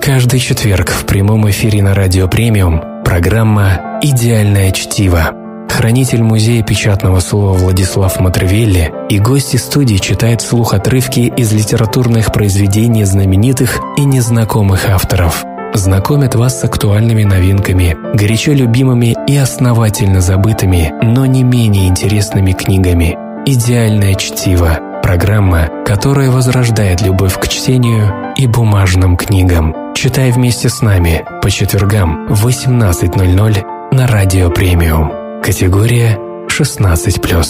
Каждый 0.00 0.40
четверг 0.40 0.88
в 0.88 1.04
прямом 1.04 1.50
эфире 1.50 1.82
на 1.82 1.94
Радио 1.94 2.28
Премиум 2.28 3.02
программа 3.04 3.98
«Идеальное 4.00 4.70
чтиво». 4.70 5.49
Хранитель 5.80 6.22
музея 6.22 6.62
печатного 6.62 7.20
слова 7.20 7.56
Владислав 7.56 8.20
Матревелли 8.20 8.92
и 9.08 9.18
гости 9.18 9.56
студии 9.56 9.96
читают 9.96 10.42
вслух 10.42 10.74
отрывки 10.74 11.32
из 11.34 11.54
литературных 11.54 12.34
произведений 12.34 13.04
знаменитых 13.04 13.80
и 13.96 14.04
незнакомых 14.04 14.90
авторов. 14.90 15.42
Знакомят 15.72 16.34
вас 16.34 16.60
с 16.60 16.64
актуальными 16.64 17.24
новинками, 17.24 17.96
горячо 18.14 18.52
любимыми 18.52 19.16
и 19.26 19.38
основательно 19.38 20.20
забытыми, 20.20 20.92
но 21.00 21.24
не 21.24 21.44
менее 21.44 21.88
интересными 21.88 22.52
книгами. 22.52 23.16
«Идеальное 23.46 24.16
чтиво»– 24.16 24.78
программа, 25.02 25.70
которая 25.86 26.30
возрождает 26.30 27.00
любовь 27.00 27.40
к 27.40 27.48
чтению 27.48 28.34
и 28.36 28.46
бумажным 28.46 29.16
книгам. 29.16 29.74
Читай 29.94 30.30
вместе 30.30 30.68
с 30.68 30.82
нами 30.82 31.24
по 31.40 31.50
четвергам 31.50 32.26
в 32.28 32.46
18.00 32.46 33.94
на 33.94 34.06
Радио 34.06 34.50
Премиум. 34.50 35.19
Категория 35.42 36.18
16+. 36.48 37.42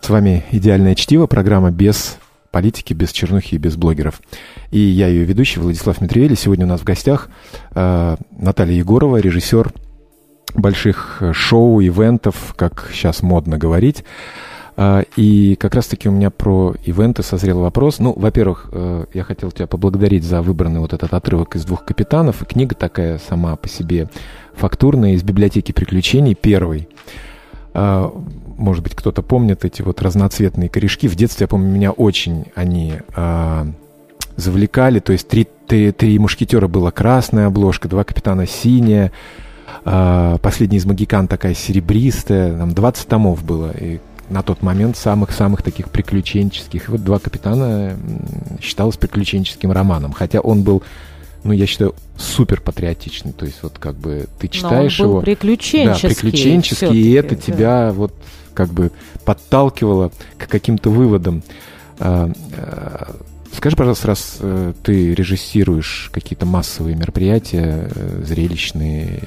С 0.00 0.08
вами 0.08 0.44
«Идеальное 0.52 0.94
чтиво», 0.94 1.26
программа 1.26 1.72
без 1.72 2.18
политики, 2.52 2.94
без 2.94 3.10
чернухи 3.10 3.56
и 3.56 3.58
без 3.58 3.76
блогеров. 3.76 4.22
И 4.70 4.78
я 4.78 5.08
ее 5.08 5.24
ведущий, 5.24 5.58
Владислав 5.58 6.00
Митревели. 6.00 6.36
Сегодня 6.36 6.66
у 6.66 6.68
нас 6.68 6.80
в 6.80 6.84
гостях 6.84 7.28
э, 7.74 8.16
Наталья 8.30 8.74
Егорова, 8.74 9.16
режиссер 9.16 9.72
больших 10.54 11.20
шоу, 11.32 11.80
ивентов, 11.80 12.54
как 12.56 12.90
сейчас 12.92 13.22
модно 13.22 13.58
говорить. 13.58 14.04
А, 14.80 15.02
и 15.16 15.56
как 15.56 15.74
раз-таки 15.74 16.08
у 16.08 16.12
меня 16.12 16.30
про 16.30 16.72
ивенты 16.84 17.24
созрел 17.24 17.58
вопрос. 17.58 17.98
Ну, 17.98 18.12
во-первых, 18.16 18.68
э, 18.70 19.06
я 19.12 19.24
хотел 19.24 19.50
тебя 19.50 19.66
поблагодарить 19.66 20.22
за 20.22 20.40
выбранный 20.40 20.78
вот 20.78 20.92
этот 20.92 21.12
отрывок 21.12 21.56
из 21.56 21.64
«Двух 21.64 21.84
капитанов». 21.84 22.42
И 22.42 22.44
книга 22.44 22.76
такая 22.76 23.18
сама 23.18 23.56
по 23.56 23.68
себе 23.68 24.08
фактурная 24.54 25.14
из 25.14 25.24
библиотеки 25.24 25.72
приключений, 25.72 26.36
первой. 26.36 26.88
А, 27.74 28.12
может 28.56 28.84
быть, 28.84 28.94
кто-то 28.94 29.20
помнит 29.20 29.64
эти 29.64 29.82
вот 29.82 30.00
разноцветные 30.00 30.68
корешки. 30.68 31.08
В 31.08 31.16
детстве, 31.16 31.44
я 31.44 31.48
помню, 31.48 31.72
меня 31.72 31.90
очень 31.90 32.44
они 32.54 32.94
а, 33.16 33.66
завлекали. 34.36 35.00
То 35.00 35.10
есть 35.10 35.26
три, 35.26 35.48
три, 35.66 35.90
три 35.90 36.16
мушкетера 36.20 36.68
была 36.68 36.92
красная 36.92 37.48
обложка, 37.48 37.88
два 37.88 38.04
капитана 38.04 38.46
синяя. 38.46 39.10
Последний 39.84 40.78
из 40.78 40.86
магикан 40.86 41.26
такая 41.26 41.54
серебристая. 41.54 42.56
Там 42.56 42.74
20 42.74 43.08
томов 43.08 43.44
было. 43.44 43.72
И 43.76 43.98
на 44.30 44.42
тот 44.42 44.62
момент 44.62 44.96
самых-самых 44.96 45.62
таких 45.62 45.90
приключенческих. 45.90 46.88
И 46.88 46.90
вот 46.90 47.04
«Два 47.04 47.18
капитана» 47.18 47.96
считалось 48.60 48.96
приключенческим 48.96 49.72
романом, 49.72 50.12
хотя 50.12 50.40
он 50.40 50.62
был 50.62 50.82
ну, 51.44 51.52
я 51.52 51.66
считаю, 51.66 51.94
супер 52.16 52.60
патриотичный. 52.60 53.32
То 53.32 53.46
есть, 53.46 53.62
вот 53.62 53.78
как 53.78 53.94
бы 53.94 54.26
ты 54.40 54.48
читаешь 54.48 54.98
Но 54.98 55.04
он 55.04 55.08
был 55.08 55.16
его. 55.16 55.22
приключенческий. 55.22 56.08
Да, 56.08 56.14
приключенческий, 56.14 57.00
и 57.00 57.12
это 57.12 57.36
да. 57.36 57.40
тебя 57.40 57.92
вот 57.92 58.12
как 58.54 58.70
бы 58.70 58.90
подталкивало 59.24 60.10
к 60.36 60.48
каким-то 60.48 60.90
выводам. 60.90 61.44
А, 62.00 62.30
а, 62.56 63.14
скажи, 63.56 63.76
пожалуйста, 63.76 64.08
раз 64.08 64.38
э, 64.40 64.72
ты 64.82 65.14
режиссируешь 65.14 66.10
какие-то 66.12 66.44
массовые 66.44 66.96
мероприятия, 66.96 67.88
э, 67.94 68.22
зрелищные, 68.24 69.20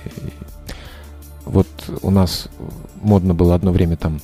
вот 1.45 1.67
у 2.01 2.11
нас 2.11 2.47
модно 3.01 3.33
было 3.33 3.55
одно 3.55 3.71
время 3.71 3.97
там 3.97 4.21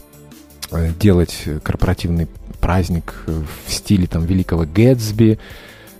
делать 1.00 1.46
корпоративный 1.64 2.28
праздник 2.60 3.24
в 3.26 3.72
стиле 3.72 4.08
там 4.08 4.26
великого 4.26 4.66
Гэтсби, 4.66 5.40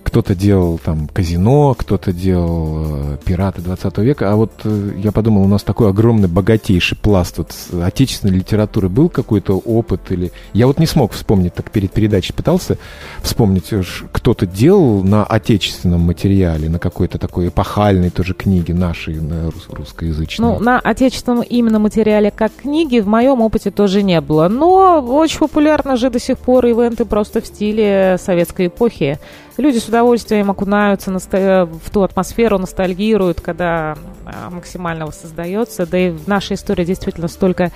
кто-то 0.08 0.34
делал 0.34 0.80
там 0.82 1.06
казино, 1.12 1.74
кто-то 1.74 2.14
делал 2.14 2.84
э, 2.86 3.16
пираты 3.26 3.60
20 3.60 3.98
века. 3.98 4.32
А 4.32 4.36
вот 4.36 4.52
э, 4.64 4.92
я 4.96 5.12
подумал, 5.12 5.42
у 5.42 5.48
нас 5.48 5.62
такой 5.62 5.90
огромный, 5.90 6.28
богатейший 6.28 6.96
пласт 6.96 7.36
вот 7.36 7.52
отечественной 7.82 8.38
литературы. 8.38 8.88
Был 8.88 9.10
какой-то 9.10 9.58
опыт 9.58 10.10
или... 10.10 10.32
Я 10.54 10.66
вот 10.66 10.78
не 10.78 10.86
смог 10.86 11.12
вспомнить, 11.12 11.52
так 11.52 11.70
перед 11.70 11.92
передачей 11.92 12.32
пытался 12.32 12.78
вспомнить, 13.20 13.70
э, 13.70 13.82
кто-то 14.10 14.46
делал 14.46 15.04
на 15.04 15.24
отечественном 15.24 16.00
материале, 16.00 16.70
на 16.70 16.78
какой-то 16.78 17.18
такой 17.18 17.48
эпохальной 17.48 18.08
тоже 18.08 18.32
книге 18.32 18.72
нашей, 18.72 19.20
на 19.20 19.50
рус- 19.50 19.68
русскоязычной. 19.68 20.48
Ну, 20.48 20.58
на 20.58 20.78
отечественном 20.78 21.42
именно 21.42 21.78
материале 21.78 22.30
как 22.30 22.52
книги 22.62 23.00
в 23.00 23.06
моем 23.06 23.42
опыте 23.42 23.70
тоже 23.70 24.02
не 24.02 24.22
было. 24.22 24.48
Но 24.48 25.02
очень 25.02 25.38
популярны 25.38 25.98
же 25.98 26.08
до 26.08 26.18
сих 26.18 26.38
пор 26.38 26.64
ивенты 26.64 27.04
просто 27.04 27.42
в 27.42 27.46
стиле 27.46 28.16
советской 28.18 28.68
эпохи 28.68 29.18
люди 29.58 29.78
с 29.78 29.88
удовольствием 29.88 30.50
окунаются 30.50 31.10
в 31.12 31.90
ту 31.92 32.02
атмосферу, 32.02 32.58
ностальгируют, 32.58 33.40
когда 33.40 33.96
а, 34.24 34.50
максимально 34.50 35.06
воссоздается. 35.06 35.86
Да 35.86 35.98
и 35.98 36.10
в 36.10 36.26
нашей 36.26 36.54
истории 36.54 36.84
действительно 36.84 37.28
столько, 37.28 37.70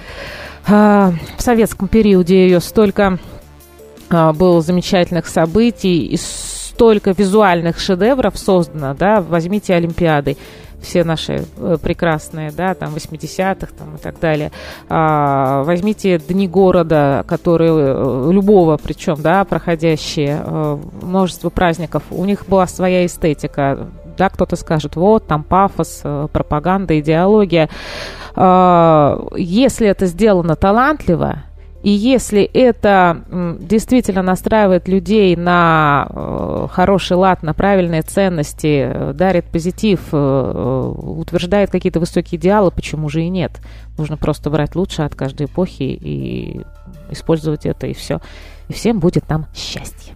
а, 0.67 1.13
в 1.37 1.43
советском 1.43 1.89
периоде 1.89 2.45
ее 2.45 2.61
столько 2.61 3.19
а, 4.11 4.33
было 4.33 4.61
замечательных 4.63 5.27
событий 5.27 6.07
и 6.07 6.17
столько 6.17 7.13
визуальных 7.13 7.79
шедевров 7.79 8.39
создано, 8.39 8.95
да, 8.95 9.21
возьмите 9.21 9.75
Олимпиады 9.75 10.37
все 10.83 11.05
наши 11.05 11.45
э, 11.57 11.77
прекрасные, 11.81 12.51
да, 12.51 12.75
там, 12.75 12.95
80-х 12.95 13.73
там, 13.79 13.97
и 13.97 13.99
так 13.99 14.19
далее. 14.21 14.51
А, 14.89 15.63
возьмите 15.65 16.19
дни 16.19 16.49
города, 16.49 17.25
которые, 17.27 17.73
э, 17.73 18.31
любого 18.33 18.77
причем, 18.77 19.17
да, 19.19 19.45
проходящие, 19.45 20.43
э, 20.45 20.79
множество 21.03 21.51
праздников, 21.51 22.03
у 22.11 22.25
них 22.25 22.47
была 22.47 22.67
своя 22.67 23.07
эстетика, 23.07 23.89
да, 24.19 24.29
кто-то 24.29 24.57
скажет, 24.57 24.97
вот, 24.97 25.27
там 25.27 25.43
пафос, 25.43 26.03
пропаганда, 26.33 26.99
идеология. 27.01 27.69
А, 28.35 29.27
если 29.37 29.87
это 29.89 30.07
сделано 30.07 30.57
талантливо, 30.57 31.45
и 31.83 31.91
если 31.91 32.43
это 32.43 33.25
действительно 33.61 34.23
настраивает 34.23 34.87
людей 34.87 35.35
на 35.35 36.07
э, 36.09 36.69
хороший 36.71 37.17
лад, 37.17 37.43
на 37.43 37.55
правильные 37.55 38.03
ценности, 38.03 38.87
э, 38.87 39.13
дарит 39.15 39.47
позитив, 39.47 40.01
э, 40.13 40.95
утверждает 40.97 41.71
какие-то 41.71 41.99
высокие 41.99 42.39
идеалы, 42.39 42.71
почему 42.71 43.09
же 43.09 43.23
и 43.23 43.29
нет? 43.29 43.61
Нужно 43.99 44.17
просто 44.17 44.49
брать 44.49 44.77
лучшее 44.77 45.07
от 45.07 45.17
каждой 45.17 45.47
эпохи 45.47 45.83
и 45.83 46.61
использовать 47.11 47.67
это, 47.67 47.89
и 47.89 47.95
все. 47.95 48.21
И 48.69 48.73
всем 48.73 49.01
будет 49.01 49.25
там 49.25 49.47
счастье. 49.53 50.15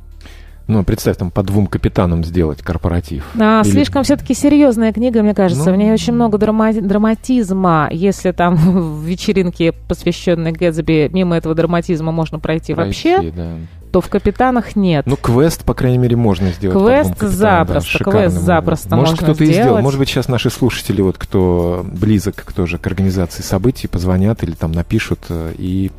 Ну, 0.68 0.82
представь, 0.82 1.16
там 1.16 1.30
по 1.30 1.44
двум 1.44 1.68
капитанам 1.68 2.24
сделать 2.24 2.60
корпоратив. 2.60 3.24
А, 3.38 3.62
Или... 3.64 3.70
Слишком 3.70 4.02
все-таки 4.02 4.34
серьезная 4.34 4.92
книга, 4.92 5.22
мне 5.22 5.32
кажется. 5.32 5.70
Ну... 5.70 5.76
В 5.76 5.78
ней 5.78 5.92
очень 5.92 6.12
много 6.12 6.38
драма... 6.38 6.72
драматизма. 6.72 7.88
Если 7.92 8.32
там 8.32 8.56
в 8.56 9.04
вечеринке, 9.04 9.72
посвященной 9.72 10.52
Гэтсби, 10.52 11.08
мимо 11.12 11.36
этого 11.36 11.54
драматизма 11.54 12.10
можно 12.10 12.40
пройти, 12.40 12.74
пройти 12.74 13.14
вообще, 13.14 13.30
да. 13.30 13.52
то 13.92 14.00
в 14.00 14.08
«Капитанах» 14.08 14.74
нет. 14.74 15.06
Ну, 15.06 15.16
квест, 15.16 15.64
по 15.64 15.72
крайней 15.72 15.98
мере, 15.98 16.16
можно 16.16 16.50
сделать. 16.50 16.76
Квест 16.76 17.20
запросто, 17.20 18.04
да, 18.04 18.10
квест 18.10 18.36
запросто 18.36 18.96
Может, 18.96 19.18
кто-то 19.20 19.44
и 19.44 19.52
сделал. 19.52 19.78
Может 19.78 20.00
быть, 20.00 20.08
сейчас 20.08 20.26
наши 20.26 20.50
слушатели, 20.50 21.00
вот 21.00 21.16
кто 21.16 21.86
близок 21.92 22.52
тоже 22.52 22.78
к 22.78 22.86
организации 22.88 23.42
событий, 23.42 23.86
позвонят 23.86 24.42
или 24.42 24.52
там 24.52 24.72
напишут 24.72 25.20
э, 25.28 25.52
и 25.58 25.92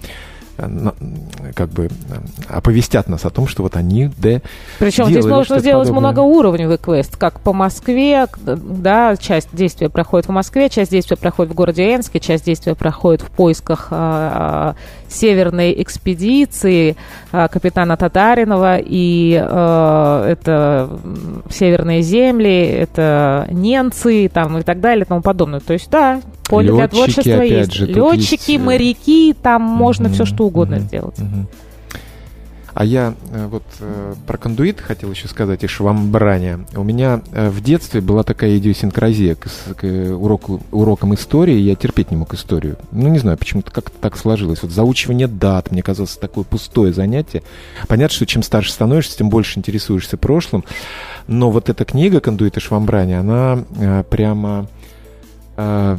как 1.53 1.69
бы 1.69 1.90
оповестят 2.48 3.08
нас 3.08 3.26
о 3.26 3.30
том, 3.30 3.48
что 3.48 3.64
вот 3.64 3.76
они 3.76 4.10
да, 4.18 4.42
Причем 4.80 5.06
здесь 5.06 5.26
можно 5.26 5.60
сделать 5.60 5.88
подобное. 5.88 6.11
многоуровневый 6.11 6.77
квест, 6.77 7.16
как 7.16 7.40
по 7.40 7.53
Москве, 7.53 8.27
да, 8.44 9.16
часть 9.18 9.50
действия 9.53 9.90
проходит 9.90 10.27
в 10.27 10.32
Москве, 10.32 10.69
часть 10.69 10.92
действия 10.92 11.18
проходит 11.18 11.53
в 11.53 11.56
городе 11.56 11.95
Энске, 11.95 12.19
часть 12.19 12.45
действия 12.45 12.76
проходит 12.76 13.22
в 13.22 13.30
поисках 13.30 13.88
а, 13.92 14.27
а, 14.38 14.76
северной 15.08 15.82
экспедиции 15.82 16.95
а, 17.32 17.48
капитана 17.48 17.98
Татаринова, 17.98 18.77
и 18.80 19.40
а, 19.40 20.27
это 20.27 20.90
северные 21.50 22.02
земли, 22.02 22.66
это 22.66 23.48
немцы 23.52 24.30
там 24.34 24.58
и 24.58 24.64
так 24.64 24.80
далее 24.80 25.06
и 25.06 25.08
тому 25.08 25.22
подобное. 25.22 25.60
То 25.60 25.74
есть, 25.74 25.90
да, 25.90 26.22
поле 26.48 26.67
Летчики, 26.67 26.77
для 26.77 26.88
творчества 26.88 27.42
есть. 27.42 27.74
Же, 27.74 27.85
Летчики, 27.88 28.51
есть... 28.51 28.64
моряки, 28.64 29.35
там 29.42 29.66
угу, 29.66 29.77
можно 29.77 30.09
все 30.09 30.26
что 30.26 30.45
угодно 30.45 30.77
угу, 30.77 30.85
сделать. 30.85 31.19
Угу. 31.19 31.48
А 32.77 32.85
я 32.85 33.16
э, 33.32 33.48
вот 33.48 33.64
э, 33.80 34.14
про 34.27 34.38
кондуит 34.38 34.82
хотел 34.82 35.09
еще 35.09 35.27
сказать 35.27 35.64
и 35.64 35.67
швамбрание. 35.67 36.59
У 36.76 36.84
меня 36.84 37.22
э, 37.32 37.50
в 37.50 37.59
детстве 37.61 38.01
была 38.01 38.22
такая 38.22 38.56
идиосинкразия 38.59 39.34
к, 39.34 39.48
к 39.76 39.84
уроку, 39.84 40.61
урокам 40.72 41.16
истории. 41.16 41.56
Я 41.56 41.74
терпеть 41.74 42.11
не 42.11 42.17
мог 42.17 42.35
историю. 42.35 42.77
Ну, 42.92 43.08
не 43.08 43.17
знаю, 43.17 43.40
почему-то 43.40 43.72
как-то 43.72 43.98
так 44.00 44.16
сложилось. 44.16 44.61
Вот 44.61 44.69
заучивание 44.69 45.26
дат 45.27 45.72
мне 45.72 45.82
казалось 45.82 46.17
такое 46.17 46.43
пустое 46.43 46.93
занятие. 46.93 47.42
Понятно, 47.88 48.14
что 48.14 48.27
чем 48.27 48.43
старше 48.43 48.72
становишься, 48.72 49.17
тем 49.17 49.32
больше 49.32 49.58
интересуешься 49.58 50.16
прошлым. 50.16 50.64
Но 51.26 51.50
вот 51.50 51.69
эта 51.69 51.84
книга 51.84 52.19
«Кондуит 52.19 52.58
и 52.58 52.59
швамбрание», 52.59 53.17
она 53.17 53.64
э, 53.76 54.03
прямо 54.08 54.67
э, 55.56 55.98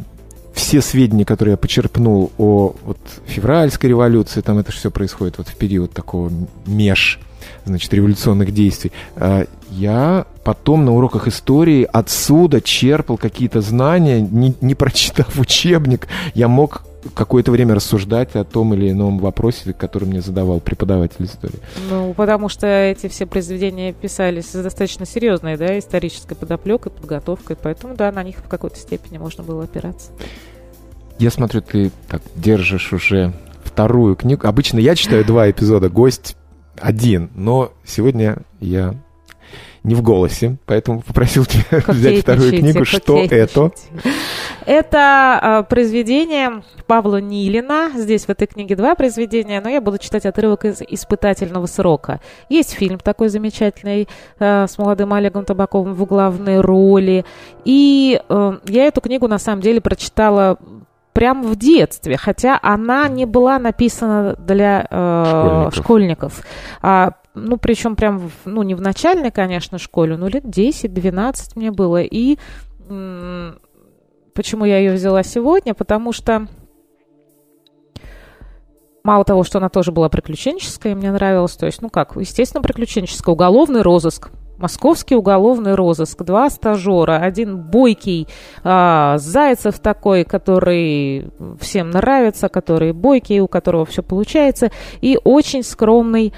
все 0.53 0.81
сведения, 0.81 1.25
которые 1.25 1.53
я 1.53 1.57
почерпнул 1.57 2.31
о 2.37 2.75
вот, 2.83 2.97
февральской 3.25 3.89
революции, 3.89 4.41
там 4.41 4.57
это 4.57 4.71
все 4.71 4.91
происходит 4.91 5.37
вот 5.37 5.47
в 5.47 5.55
период 5.55 5.91
такого 5.91 6.31
меж, 6.65 7.19
значит, 7.65 7.93
революционных 7.93 8.53
действий, 8.53 8.91
а, 9.15 9.45
я 9.71 10.25
потом 10.43 10.85
на 10.85 10.93
уроках 10.93 11.27
истории 11.27 11.87
отсюда 11.91 12.61
черпал 12.61 13.17
какие-то 13.17 13.61
знания, 13.61 14.21
не, 14.21 14.55
не 14.61 14.75
прочитав 14.75 15.39
учебник, 15.39 16.07
я 16.33 16.47
мог 16.47 16.83
какое-то 17.13 17.51
время 17.51 17.75
рассуждать 17.75 18.35
о 18.35 18.43
том 18.43 18.73
или 18.73 18.91
ином 18.91 19.19
вопросе, 19.19 19.73
который 19.73 20.05
мне 20.05 20.21
задавал 20.21 20.59
преподаватель 20.59 21.25
истории. 21.25 21.59
Ну, 21.89 22.13
потому 22.13 22.49
что 22.49 22.67
эти 22.67 23.07
все 23.07 23.25
произведения 23.25 23.93
писались 23.93 24.51
с 24.51 24.63
достаточно 24.63 25.05
серьезной, 25.05 25.57
да, 25.57 25.77
исторической 25.77 26.35
подоплекой, 26.35 26.91
подготовкой, 26.91 27.57
поэтому, 27.61 27.95
да, 27.95 28.11
на 28.11 28.23
них 28.23 28.37
в 28.37 28.47
какой-то 28.47 28.77
степени 28.77 29.17
можно 29.17 29.43
было 29.43 29.63
опираться. 29.63 30.11
Я 31.17 31.31
смотрю, 31.31 31.61
ты 31.61 31.91
так 32.07 32.21
держишь 32.35 32.93
уже 32.93 33.33
вторую 33.63 34.15
книгу. 34.15 34.47
Обычно 34.47 34.79
я 34.79 34.95
читаю 34.95 35.25
два 35.25 35.49
эпизода, 35.51 35.89
гость 35.89 36.37
один, 36.79 37.29
но 37.35 37.73
сегодня 37.85 38.37
я 38.59 38.95
не 39.83 39.95
в 39.95 40.01
голосе, 40.01 40.57
поэтому 40.65 41.01
попросил 41.01 41.45
тебя 41.45 41.81
взять 41.87 42.21
вторую 42.21 42.51
книгу. 42.51 42.85
Что 42.85 43.19
это? 43.19 43.71
Это 44.65 45.39
э, 45.41 45.69
произведение 45.69 46.63
Павла 46.85 47.21
Нилина. 47.21 47.91
Здесь 47.95 48.25
в 48.25 48.29
этой 48.29 48.47
книге 48.47 48.75
два 48.75 48.95
произведения, 48.95 49.61
но 49.61 49.69
я 49.69 49.81
буду 49.81 49.97
читать 49.97 50.25
отрывок 50.25 50.65
из 50.65 50.81
«Испытательного 50.81 51.65
срока». 51.65 52.19
Есть 52.49 52.73
фильм 52.73 52.99
такой 52.99 53.29
замечательный 53.29 54.07
э, 54.39 54.67
с 54.67 54.77
молодым 54.77 55.13
Олегом 55.13 55.45
Табаковым 55.45 55.93
в 55.93 56.05
главной 56.05 56.61
роли. 56.61 57.25
И 57.63 58.21
э, 58.27 58.57
я 58.65 58.85
эту 58.85 59.01
книгу 59.01 59.27
на 59.27 59.39
самом 59.39 59.61
деле 59.61 59.81
прочитала 59.81 60.57
прямо 61.13 61.43
в 61.43 61.55
детстве, 61.55 62.17
хотя 62.17 62.59
она 62.61 63.07
не 63.07 63.25
была 63.25 63.59
написана 63.59 64.35
для 64.37 64.87
э, 64.89 65.69
школьников. 65.73 65.75
школьников. 65.75 66.45
А, 66.81 67.11
ну, 67.45 67.57
причем 67.57 67.95
прям, 67.95 68.19
в, 68.19 68.31
ну, 68.45 68.63
не 68.63 68.75
в 68.75 68.81
начальной, 68.81 69.31
конечно, 69.31 69.77
школе, 69.77 70.17
но 70.17 70.27
лет 70.27 70.45
10-12 70.45 71.51
мне 71.55 71.71
было. 71.71 72.01
И 72.01 72.37
почему 74.33 74.65
я 74.65 74.79
ее 74.79 74.93
взяла 74.93 75.23
сегодня? 75.23 75.73
Потому 75.73 76.11
что 76.11 76.47
мало 79.03 79.23
того, 79.25 79.43
что 79.43 79.57
она 79.59 79.69
тоже 79.69 79.91
была 79.91 80.09
приключенческая, 80.09 80.95
мне 80.95 81.11
нравилась, 81.11 81.55
то 81.55 81.65
есть, 81.65 81.81
ну 81.81 81.89
как, 81.89 82.15
естественно, 82.15 82.61
приключенческая, 82.61 83.33
уголовный 83.33 83.81
розыск, 83.81 84.31
Московский 84.59 85.15
уголовный 85.15 85.73
розыск. 85.73 86.21
Два 86.23 86.49
стажера. 86.49 87.17
Один 87.17 87.57
бойкий 87.57 88.27
а, 88.61 89.17
Зайцев 89.17 89.79
такой, 89.79 90.25
который 90.25 91.31
всем 91.61 91.91
нравится, 91.91 92.49
который 92.49 92.91
бойкий, 92.91 93.39
у 93.39 93.47
которого 93.47 93.85
все 93.85 94.03
получается. 94.03 94.69
И 94.99 95.17
очень 95.23 95.63
скромный 95.63 96.33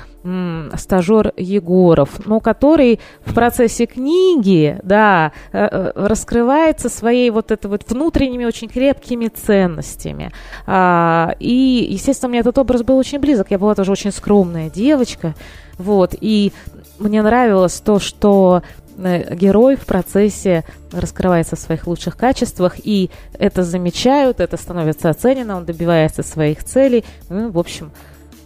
стажер 0.78 1.34
Егоров, 1.36 2.26
но 2.26 2.40
который 2.40 3.00
в 3.26 3.34
процессе 3.34 3.88
книги, 3.88 4.78
да, 4.84 5.32
э, 5.52 5.68
э, 5.72 5.92
раскрывается 5.96 6.90
своей 6.90 7.32
вот 7.32 7.50
это 7.50 7.68
вот 7.68 7.90
внутренними 7.90 8.46
очень 8.46 8.70
крепкими 8.70 9.30
ценностями. 9.30 10.32
А, 10.68 11.34
и, 11.40 11.88
естественно, 11.90 12.30
мне 12.30 12.40
этот 12.40 12.58
образ 12.60 12.84
был 12.84 12.98
очень 12.98 13.20
близок. 13.20 13.50
Я 13.50 13.58
была 13.58 13.74
тоже 13.74 13.92
очень 13.92 14.12
скромная 14.12 14.70
девочка, 14.70 15.34
вот, 15.80 16.16
и 16.20 16.54
мне 17.00 17.24
нравилось 17.24 17.80
то, 17.80 17.98
что 17.98 18.62
э, 18.98 19.34
герой 19.34 19.76
в 19.76 19.88
процессе 19.88 20.64
раскрывается 20.92 21.56
в 21.56 21.60
своих 21.60 21.88
лучших 21.88 22.16
качествах, 22.16 22.76
и 22.78 23.10
это 23.40 23.64
замечают, 23.64 24.40
это 24.40 24.56
становится 24.58 25.10
оценено, 25.10 25.58
он 25.58 25.66
добивается 25.66 26.22
своих 26.22 26.64
целей. 26.64 27.04
Ну, 27.30 27.50
в 27.50 27.58
общем, 27.58 27.92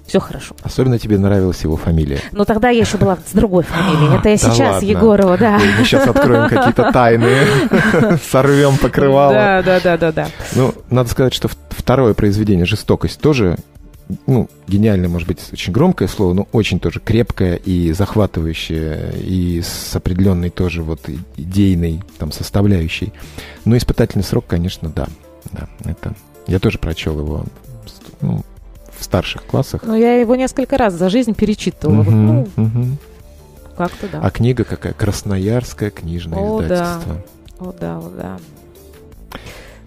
все 0.08 0.20
хорошо. 0.20 0.56
Особенно 0.62 1.00
тебе 1.00 1.18
нравилась 1.18 1.62
его 1.64 1.78
фамилия. 1.78 2.20
Но 2.32 2.46
тогда 2.46 2.70
я 2.70 2.82
еще 2.82 2.98
была 2.98 3.18
с 3.18 3.34
другой 3.34 3.64
фамилией. 3.64 4.18
Это 4.18 4.30
я 4.30 4.38
сейчас 4.38 4.84
Егорова, 4.84 5.38
да. 5.38 5.60
Мы 5.78 5.84
сейчас 5.84 6.08
откроем 6.08 6.50
какие-то 6.50 6.92
тайны, 6.92 7.30
сорвем 8.32 8.78
покрывало. 8.78 9.34
Да, 9.34 9.64
да, 9.64 9.80
да, 9.80 9.98
да, 9.98 10.12
да. 10.12 10.28
Ну, 10.56 10.74
надо 10.90 11.10
сказать, 11.10 11.34
что 11.34 11.50
второе 11.70 12.14
произведение 12.14 12.66
«Жестокость» 12.66 13.20
тоже 13.20 13.58
ну, 14.28 14.50
гениальное, 14.68 15.10
может 15.10 15.28
быть, 15.28 15.40
очень 15.52 15.74
громкое 15.74 16.08
слово, 16.08 16.34
но 16.34 16.48
очень 16.52 16.80
тоже 16.80 17.00
крепкое 17.00 17.56
и 17.56 17.92
захватывающее, 17.92 19.14
и 19.20 19.62
с 19.62 19.96
определенной 19.96 20.52
тоже 20.52 20.84
вот 20.84 21.10
идейной 21.38 22.04
там 22.20 22.32
составляющей. 22.32 23.14
Но 23.66 23.76
испытательный 23.76 24.24
срок, 24.24 24.46
конечно, 24.48 24.90
да. 24.90 25.08
да 25.52 25.68
это... 25.86 26.14
Я 26.48 26.60
тоже 26.60 26.78
прочел 26.78 27.20
его 27.20 27.46
ну, 28.22 28.44
в 28.98 29.04
старших 29.04 29.46
классах. 29.46 29.84
Ну, 29.84 29.96
я 29.96 30.20
его 30.20 30.36
несколько 30.36 30.78
раз 30.78 30.94
за 30.94 31.10
жизнь 31.10 31.34
перечитывала. 31.34 32.02
Угу, 32.02 32.12
ну, 32.12 32.48
угу. 32.58 32.98
Как-то 33.78 34.08
да. 34.08 34.20
А 34.22 34.32
книга 34.32 34.64
какая? 34.64 34.94
Красноярское 34.94 35.90
книжное 35.90 36.40
о, 36.40 36.62
издательство. 36.62 37.16
Да. 37.60 37.66
О, 37.66 37.74
да, 37.80 37.98
о, 37.98 38.10
да. 38.10 38.38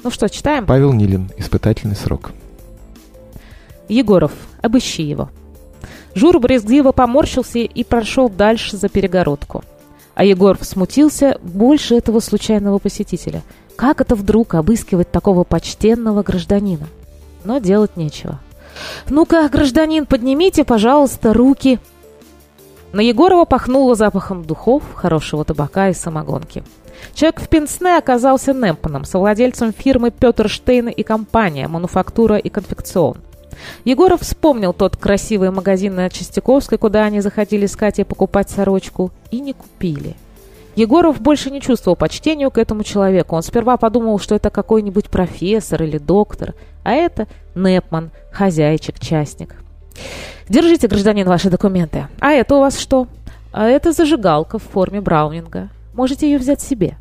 Ну 0.04 0.10
что, 0.10 0.28
читаем? 0.28 0.66
Павел 0.66 0.92
Нилин. 0.92 1.30
Испытательный 1.36 1.96
срок. 1.96 2.32
Егоров, 3.88 4.32
обыщи 4.60 5.02
его. 5.02 5.30
Жур 6.14 6.38
брезгливо 6.40 6.92
поморщился 6.92 7.60
и 7.60 7.84
прошел 7.84 8.28
дальше 8.28 8.76
за 8.76 8.88
перегородку. 8.88 9.64
А 10.14 10.24
Егоров 10.24 10.64
смутился 10.64 11.38
больше 11.42 11.94
этого 11.94 12.20
случайного 12.20 12.78
посетителя. 12.78 13.42
Как 13.76 14.00
это 14.00 14.16
вдруг 14.16 14.54
обыскивать 14.54 15.10
такого 15.10 15.44
почтенного 15.44 16.22
гражданина? 16.22 16.88
Но 17.44 17.58
делать 17.58 17.96
нечего. 17.96 18.40
«Ну-ка, 19.08 19.48
гражданин, 19.48 20.06
поднимите, 20.06 20.64
пожалуйста, 20.64 21.32
руки!» 21.32 21.78
На 22.92 23.00
Егорова 23.00 23.44
пахнуло 23.44 23.94
запахом 23.94 24.44
духов, 24.44 24.82
хорошего 24.94 25.44
табака 25.44 25.88
и 25.88 25.94
самогонки. 25.94 26.64
Человек 27.14 27.40
в 27.40 27.48
Пенсне 27.48 27.96
оказался 27.96 28.52
Немпаном, 28.52 29.04
совладельцем 29.04 29.72
фирмы 29.72 30.10
Петр 30.10 30.48
Штейн 30.48 30.88
и 30.88 31.02
компания 31.02 31.68
«Мануфактура 31.68 32.36
и 32.36 32.48
конфекцион». 32.48 33.18
Егоров 33.84 34.22
вспомнил 34.22 34.72
тот 34.72 34.96
красивый 34.96 35.50
магазин 35.50 35.94
на 35.94 36.08
Чистяковской, 36.10 36.78
куда 36.78 37.04
они 37.04 37.20
заходили 37.20 37.66
с 37.66 37.76
Катей 37.76 38.04
покупать 38.04 38.50
сорочку, 38.50 39.10
и 39.30 39.40
не 39.40 39.52
купили. 39.52 40.16
Егоров 40.78 41.20
больше 41.20 41.50
не 41.50 41.60
чувствовал 41.60 41.96
почтению 41.96 42.50
к 42.52 42.58
этому 42.58 42.84
человеку. 42.84 43.34
Он 43.34 43.42
сперва 43.42 43.76
подумал, 43.76 44.18
что 44.20 44.36
это 44.36 44.48
какой-нибудь 44.48 45.08
профессор 45.08 45.82
или 45.82 45.98
доктор, 45.98 46.54
а 46.84 46.92
это 46.92 47.26
Непман, 47.56 48.10
хозяйчик, 48.30 49.00
частник. 49.00 49.56
«Держите, 50.48 50.86
гражданин, 50.86 51.26
ваши 51.26 51.50
документы. 51.50 52.06
А 52.20 52.30
это 52.30 52.54
у 52.54 52.60
вас 52.60 52.78
что?» 52.78 53.08
«А 53.52 53.66
это 53.66 53.90
зажигалка 53.90 54.58
в 54.58 54.62
форме 54.62 55.00
браунинга. 55.00 55.68
Можете 55.94 56.30
ее 56.30 56.38
взять 56.38 56.60
себе». 56.60 56.96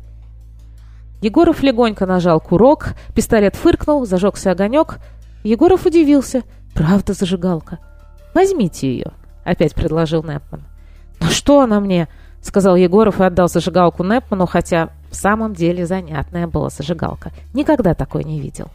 Егоров 1.22 1.62
легонько 1.62 2.04
нажал 2.04 2.40
курок, 2.40 2.94
пистолет 3.14 3.54
фыркнул, 3.54 4.04
зажегся 4.06 4.50
огонек– 4.50 4.98
Егоров 5.44 5.86
удивился. 5.86 6.42
«Правда 6.74 7.12
зажигалка?» 7.12 7.78
«Возьмите 8.34 8.90
ее»,— 8.90 9.12
опять 9.44 9.74
предложил 9.74 10.22
Непман. 10.22 10.64
«Ну 11.20 11.28
что 11.28 11.60
она 11.60 11.80
мне?»— 11.80 12.08
сказал 12.42 12.76
Егоров 12.76 13.20
и 13.20 13.24
отдал 13.24 13.48
зажигалку 13.48 14.04
Непману, 14.04 14.46
хотя 14.46 14.90
в 15.10 15.16
самом 15.16 15.54
деле 15.54 15.86
занятная 15.86 16.46
была 16.46 16.70
зажигалка. 16.70 17.32
Никогда 17.54 17.94
такой 17.94 18.24
не 18.24 18.40
видел. 18.40 18.68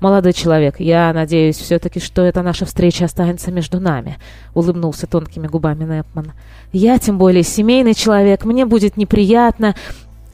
«Молодой 0.00 0.34
человек, 0.34 0.78
я 0.78 1.12
надеюсь 1.14 1.56
все-таки, 1.56 1.98
что 1.98 2.22
эта 2.22 2.42
наша 2.42 2.66
встреча 2.66 3.06
останется 3.06 3.50
между 3.50 3.80
нами»,— 3.80 4.18
улыбнулся 4.54 5.06
тонкими 5.06 5.46
губами 5.46 5.84
Непман. 5.84 6.32
«Я, 6.72 6.98
тем 6.98 7.16
более, 7.16 7.42
семейный 7.42 7.94
человек, 7.94 8.44
мне 8.44 8.66
будет 8.66 8.98
неприятно, 8.98 9.74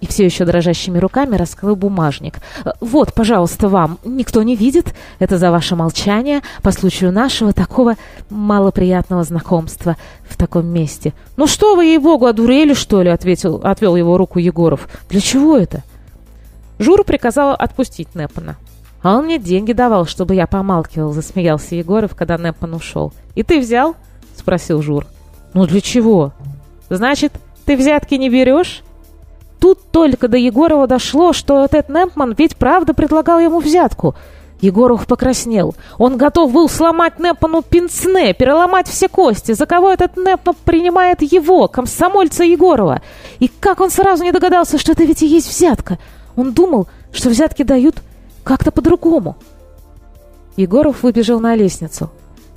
и 0.00 0.06
все 0.06 0.24
еще 0.24 0.44
дрожащими 0.44 0.98
руками 0.98 1.36
раскрыл 1.36 1.76
бумажник. 1.76 2.38
«Вот, 2.80 3.12
пожалуйста, 3.12 3.68
вам. 3.68 3.98
Никто 4.04 4.42
не 4.42 4.56
видит. 4.56 4.94
Это 5.18 5.38
за 5.38 5.50
ваше 5.50 5.76
молчание 5.76 6.40
по 6.62 6.72
случаю 6.72 7.12
нашего 7.12 7.52
такого 7.52 7.96
малоприятного 8.30 9.22
знакомства 9.24 9.96
в 10.28 10.36
таком 10.36 10.66
месте». 10.66 11.12
«Ну 11.36 11.46
что 11.46 11.76
вы, 11.76 11.86
ей-богу, 11.86 12.26
одурели, 12.26 12.74
что 12.74 13.02
ли?»— 13.02 13.10
ответил, 13.10 13.60
отвел 13.62 13.96
его 13.96 14.16
руку 14.16 14.38
Егоров. 14.38 14.88
«Для 15.08 15.20
чего 15.20 15.56
это?» 15.56 15.82
Журу 16.78 17.04
приказала 17.04 17.54
отпустить 17.54 18.14
Непана. 18.14 18.56
«А 19.02 19.16
он 19.16 19.26
мне 19.26 19.38
деньги 19.38 19.72
давал, 19.72 20.06
чтобы 20.06 20.34
я 20.34 20.46
помалкивал»,— 20.46 21.12
засмеялся 21.12 21.74
Егоров, 21.74 22.14
когда 22.14 22.38
Непан 22.38 22.74
ушел. 22.74 23.12
«И 23.34 23.42
ты 23.42 23.60
взял?»— 23.60 23.96
спросил 24.36 24.80
Жур. 24.80 25.06
«Ну 25.52 25.66
для 25.66 25.80
чего?» 25.80 26.32
«Значит, 26.88 27.32
ты 27.66 27.76
взятки 27.76 28.14
не 28.14 28.30
берешь?» 28.30 28.82
Тут 29.60 29.78
только 29.92 30.26
до 30.26 30.38
Егорова 30.38 30.86
дошло, 30.86 31.34
что 31.34 31.64
этот 31.64 31.90
Непман 31.90 32.34
ведь 32.36 32.56
правда 32.56 32.94
предлагал 32.94 33.38
ему 33.38 33.60
взятку. 33.60 34.14
Егоров 34.62 35.06
покраснел. 35.06 35.74
Он 35.98 36.16
готов 36.16 36.52
был 36.52 36.68
сломать 36.68 37.18
Непману 37.18 37.62
пенсне, 37.62 38.34
переломать 38.34 38.88
все 38.88 39.08
кости. 39.08 39.52
За 39.52 39.66
кого 39.66 39.90
этот 39.90 40.16
Непман 40.16 40.56
принимает 40.64 41.22
его, 41.22 41.68
комсомольца 41.68 42.42
Егорова? 42.42 43.02
И 43.38 43.48
как 43.48 43.80
он 43.80 43.90
сразу 43.90 44.24
не 44.24 44.32
догадался, 44.32 44.78
что 44.78 44.92
это 44.92 45.04
ведь 45.04 45.22
и 45.22 45.26
есть 45.26 45.48
взятка? 45.48 45.98
Он 46.36 46.52
думал, 46.52 46.88
что 47.12 47.28
взятки 47.28 47.62
дают 47.62 47.96
как-то 48.44 48.70
по-другому. 48.70 49.36
Егоров 50.56 51.02
выбежал 51.02 51.38
на 51.38 51.54
лестницу. 51.54 52.10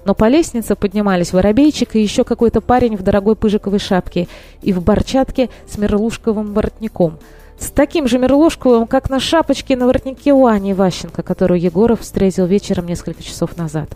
Но 0.06 0.14
по 0.14 0.28
лестнице 0.28 0.76
поднимались 0.76 1.34
воробейчик 1.34 1.96
и 1.96 2.02
еще 2.02 2.24
какой-то 2.24 2.62
парень 2.62 2.98
в 2.98 3.04
дорогой 3.04 3.36
пыжиковой 3.36 3.80
шапке 3.80 4.28
и 4.62 4.74
в 4.74 4.84
борчатке 4.84 5.50
с 5.68 5.78
мерлушковым 5.78 6.54
воротником. 6.54 7.20
С 7.58 7.70
таким 7.70 8.08
же 8.08 8.18
мерлушковым, 8.18 8.88
как 8.88 9.10
на 9.10 9.20
шапочке 9.20 9.78
на 9.78 9.88
воротнике 9.88 10.34
у 10.34 10.46
Ани 10.46 10.74
Ващенко, 10.74 11.24
которую 11.24 11.62
Егоров 11.62 12.02
встретил 12.02 12.46
вечером 12.46 12.88
несколько 12.88 13.24
часов 13.24 13.56
назад. 13.56 13.90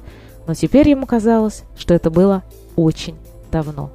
Но 0.45 0.53
теперь 0.53 0.89
ему 0.89 1.05
казалось, 1.05 1.63
что 1.77 1.93
это 1.93 2.09
было 2.09 2.43
очень 2.77 3.17
давно. 3.51 3.89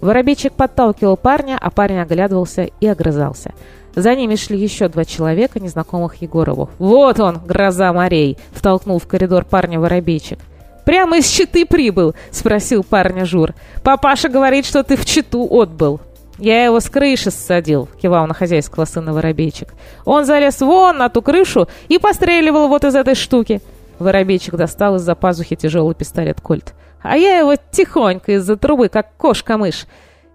Воробейчик 0.00 0.52
подталкивал 0.52 1.16
парня, 1.16 1.58
а 1.60 1.70
парень 1.70 1.98
оглядывался 1.98 2.68
и 2.80 2.86
огрызался– 2.86 3.52
за 3.96 4.14
ними 4.14 4.36
шли 4.36 4.58
еще 4.58 4.88
два 4.88 5.06
человека, 5.06 5.58
незнакомых 5.58 6.16
Егорову. 6.20 6.68
«Вот 6.78 7.18
он, 7.18 7.38
гроза 7.38 7.92
морей!»— 7.94 8.36
втолкнул 8.52 8.98
в 8.98 9.06
коридор 9.06 9.46
парня 9.46 9.80
воробейчик. 9.80 10.38
«Прямо 10.84 11.16
из 11.16 11.26
Читы 11.26 11.64
прибыл?»— 11.64 12.14
спросил 12.30 12.84
парня 12.84 13.24
Жур. 13.24 13.54
«Папаша 13.82 14.28
говорит, 14.28 14.66
что 14.66 14.84
ты 14.84 14.96
в 14.96 15.04
Читу 15.06 15.48
отбыл». 15.50 16.00
«Я 16.38 16.66
его 16.66 16.78
с 16.78 16.90
крыши 16.90 17.30
ссадил»,— 17.30 17.88
кивал 18.00 18.26
на 18.26 18.34
хозяйского 18.34 18.84
сына 18.84 19.14
воробейчик. 19.14 19.72
«Он 20.04 20.26
залез 20.26 20.60
вон 20.60 20.98
на 20.98 21.08
ту 21.08 21.22
крышу 21.22 21.66
и 21.88 21.98
постреливал 21.98 22.68
вот 22.68 22.84
из 22.84 22.94
этой 22.94 23.14
штуки». 23.14 23.62
Воробейчик 23.98 24.54
достал 24.54 24.96
из-за 24.96 25.14
пазухи 25.14 25.56
тяжелый 25.56 25.94
пистолет 25.94 26.42
«Кольт». 26.42 26.74
«А 27.02 27.16
я 27.16 27.38
его 27.38 27.54
тихонько 27.70 28.32
из-за 28.32 28.56
трубы, 28.56 28.90
как 28.90 29.16
кошка-мышь. 29.16 29.86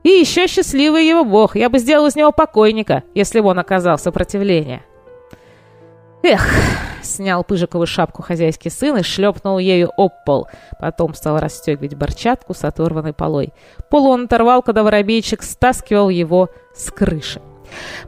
И 0.04 0.10
еще 0.10 0.48
счастливый 0.48 1.08
его 1.08 1.24
бог. 1.24 1.56
Я 1.56 1.70
бы 1.70 1.78
сделал 1.80 2.08
из 2.08 2.16
него 2.16 2.32
покойника, 2.32 3.04
если 3.14 3.40
бы 3.40 3.50
он 3.50 3.60
оказал 3.60 3.98
сопротивление. 3.98 4.84
Эх, 6.24 6.48
снял 7.04 7.44
Пыжикову 7.44 7.86
шапку 7.86 8.22
хозяйский 8.22 8.70
сын 8.70 8.98
и 8.98 9.04
шлепнул 9.04 9.58
ею 9.58 9.92
об 9.98 10.12
пол. 10.26 10.48
Потом 10.80 11.14
стал 11.14 11.40
расстегивать 11.40 11.96
борчатку 11.96 12.54
с 12.54 12.64
оторванной 12.64 13.14
полой. 13.14 13.54
Пол 13.90 14.08
он 14.08 14.26
оторвал, 14.26 14.62
когда 14.62 14.84
воробейчик 14.84 15.42
стаскивал 15.44 16.10
его 16.10 16.50
с 16.76 16.92
крыши. 16.92 17.42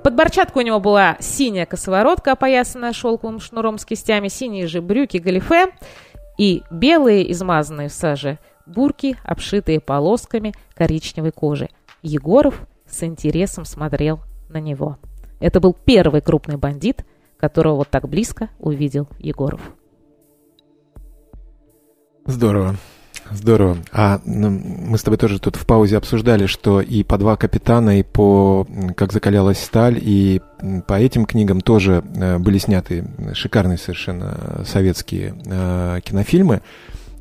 Под 0.04 0.16
борчатку 0.16 0.60
у 0.60 0.62
него 0.62 0.80
была 0.80 1.18
синяя 1.20 1.66
косоворотка, 1.66 2.34
опоясанная 2.34 2.94
шелковым 2.94 3.40
шнуром 3.40 3.78
с 3.78 3.86
кистями, 3.86 4.28
синие 4.28 4.68
же 4.68 4.82
брюки 4.82 5.18
галифе 5.18 5.68
и 6.38 6.64
белые, 6.70 7.32
измазанные 7.32 7.90
в 7.90 7.94
саже, 7.94 8.40
бурки, 8.66 9.18
обшитые 9.24 9.80
полосками 9.80 10.54
коричневой 10.76 11.32
кожи. 11.32 11.70
Егоров 12.04 12.68
с 12.86 13.02
интересом 13.04 13.66
смотрел 13.66 14.20
на 14.50 14.60
него. 14.60 14.98
Это 15.40 15.60
был 15.60 15.74
первый 15.74 16.22
крупный 16.22 16.58
бандит, 16.58 17.06
которого 17.38 17.78
вот 17.78 17.90
так 17.90 18.08
близко 18.08 18.50
увидел 18.60 19.08
Егоров. 19.18 19.62
Здорово. 22.26 22.76
Здорово. 23.32 23.78
А 23.92 24.20
ну, 24.26 24.50
мы 24.50 24.98
с 24.98 25.04
тобой 25.04 25.18
тоже 25.18 25.40
тут 25.40 25.56
в 25.56 25.66
паузе 25.66 25.98
обсуждали, 25.98 26.46
что 26.46 26.82
и 26.82 27.04
по 27.04 27.18
два 27.18 27.38
капитана, 27.38 28.00
и 28.00 28.04
по 28.04 28.68
«Как 28.96 29.14
закалялась 29.14 29.64
сталь», 29.64 29.98
и 30.00 30.42
по 30.88 31.00
этим 31.00 31.26
книгам 31.26 31.62
тоже 31.62 32.04
э, 32.16 32.38
были 32.38 32.58
сняты 32.58 33.06
шикарные 33.34 33.78
совершенно 33.78 34.64
советские 34.66 35.36
э, 35.46 36.00
кинофильмы. 36.04 36.62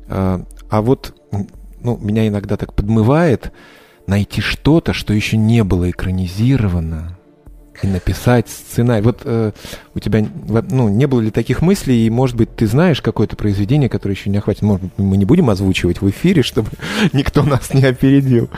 А, 0.09 0.41
а 0.69 0.81
вот 0.81 1.15
ну, 1.81 1.97
меня 1.97 2.27
иногда 2.27 2.57
так 2.57 2.73
подмывает 2.73 3.53
найти 4.07 4.41
что-то, 4.41 4.93
что 4.93 5.13
еще 5.13 5.37
не 5.37 5.63
было 5.63 5.89
экранизировано, 5.89 7.17
и 7.81 7.87
написать 7.87 8.49
сценарий. 8.49 9.03
Вот 9.03 9.21
э, 9.23 9.51
у 9.93 9.99
тебя 9.99 10.25
ну, 10.69 10.89
не 10.89 11.05
было 11.05 11.21
ли 11.21 11.31
таких 11.31 11.61
мыслей, 11.61 12.05
и, 12.05 12.09
может 12.09 12.35
быть, 12.35 12.55
ты 12.55 12.67
знаешь 12.67 13.01
какое-то 13.01 13.35
произведение, 13.35 13.89
которое 13.89 14.15
еще 14.15 14.29
не 14.29 14.37
охватит? 14.37 14.61
Может 14.61 14.97
мы 14.97 15.17
не 15.17 15.25
будем 15.25 15.49
озвучивать 15.49 16.01
в 16.01 16.09
эфире, 16.09 16.43
чтобы 16.43 16.69
никто 17.13 17.43
нас 17.43 17.73
не 17.73 17.83
опередил? 17.85 18.49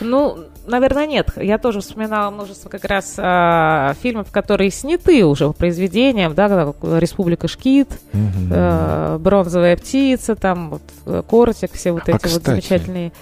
Ну, 0.00 0.38
наверное, 0.66 1.06
нет. 1.06 1.30
Я 1.36 1.58
тоже 1.58 1.80
вспоминала 1.80 2.30
множество 2.30 2.68
как 2.68 2.84
раз 2.84 3.14
э, 3.16 3.94
фильмов, 4.02 4.30
которые 4.30 4.70
сняты 4.70 5.24
уже 5.24 5.48
по 5.48 5.52
произведениям, 5.52 6.34
да, 6.34 6.72
«Республика 6.82 7.48
Шкит», 7.48 7.88
угу. 8.12 8.22
э, 8.50 9.18
«Бронзовая 9.20 9.76
птица», 9.76 10.36
там 10.36 10.70
вот 11.04 11.26
«Кортик», 11.26 11.72
все 11.72 11.92
вот 11.92 12.08
а, 12.08 12.12
эти 12.12 12.18
кстати, 12.18 12.34
вот 12.34 12.44
замечательные... 12.44 13.12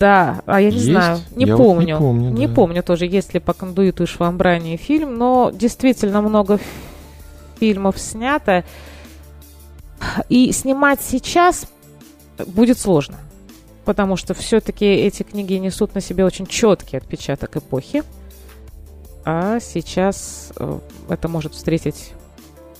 Да, 0.00 0.40
а 0.46 0.62
я 0.62 0.70
не 0.70 0.76
есть? 0.76 0.86
знаю, 0.86 1.18
не 1.36 1.44
я 1.44 1.56
помню. 1.58 1.98
Вот 1.98 2.00
не 2.00 2.06
помню, 2.06 2.30
не 2.30 2.46
да. 2.46 2.54
помню 2.54 2.82
тоже, 2.82 3.04
есть 3.04 3.34
ли 3.34 3.38
по 3.38 3.52
кондуиту 3.52 4.04
и 4.04 4.06
швамбране 4.06 4.78
фильм, 4.78 5.18
но 5.18 5.50
действительно 5.52 6.22
много 6.22 6.58
фильмов 7.58 7.98
снято. 7.98 8.64
И 10.30 10.50
снимать 10.52 11.02
сейчас 11.02 11.66
будет 12.46 12.78
сложно, 12.78 13.18
потому 13.84 14.16
что 14.16 14.32
все-таки 14.32 14.86
эти 14.86 15.22
книги 15.22 15.52
несут 15.52 15.94
на 15.94 16.00
себе 16.00 16.24
очень 16.24 16.46
четкий 16.46 16.96
отпечаток 16.96 17.58
эпохи. 17.58 18.02
А 19.26 19.60
сейчас 19.60 20.50
э, 20.56 20.78
это 21.10 21.28
может 21.28 21.52
встретить 21.52 22.12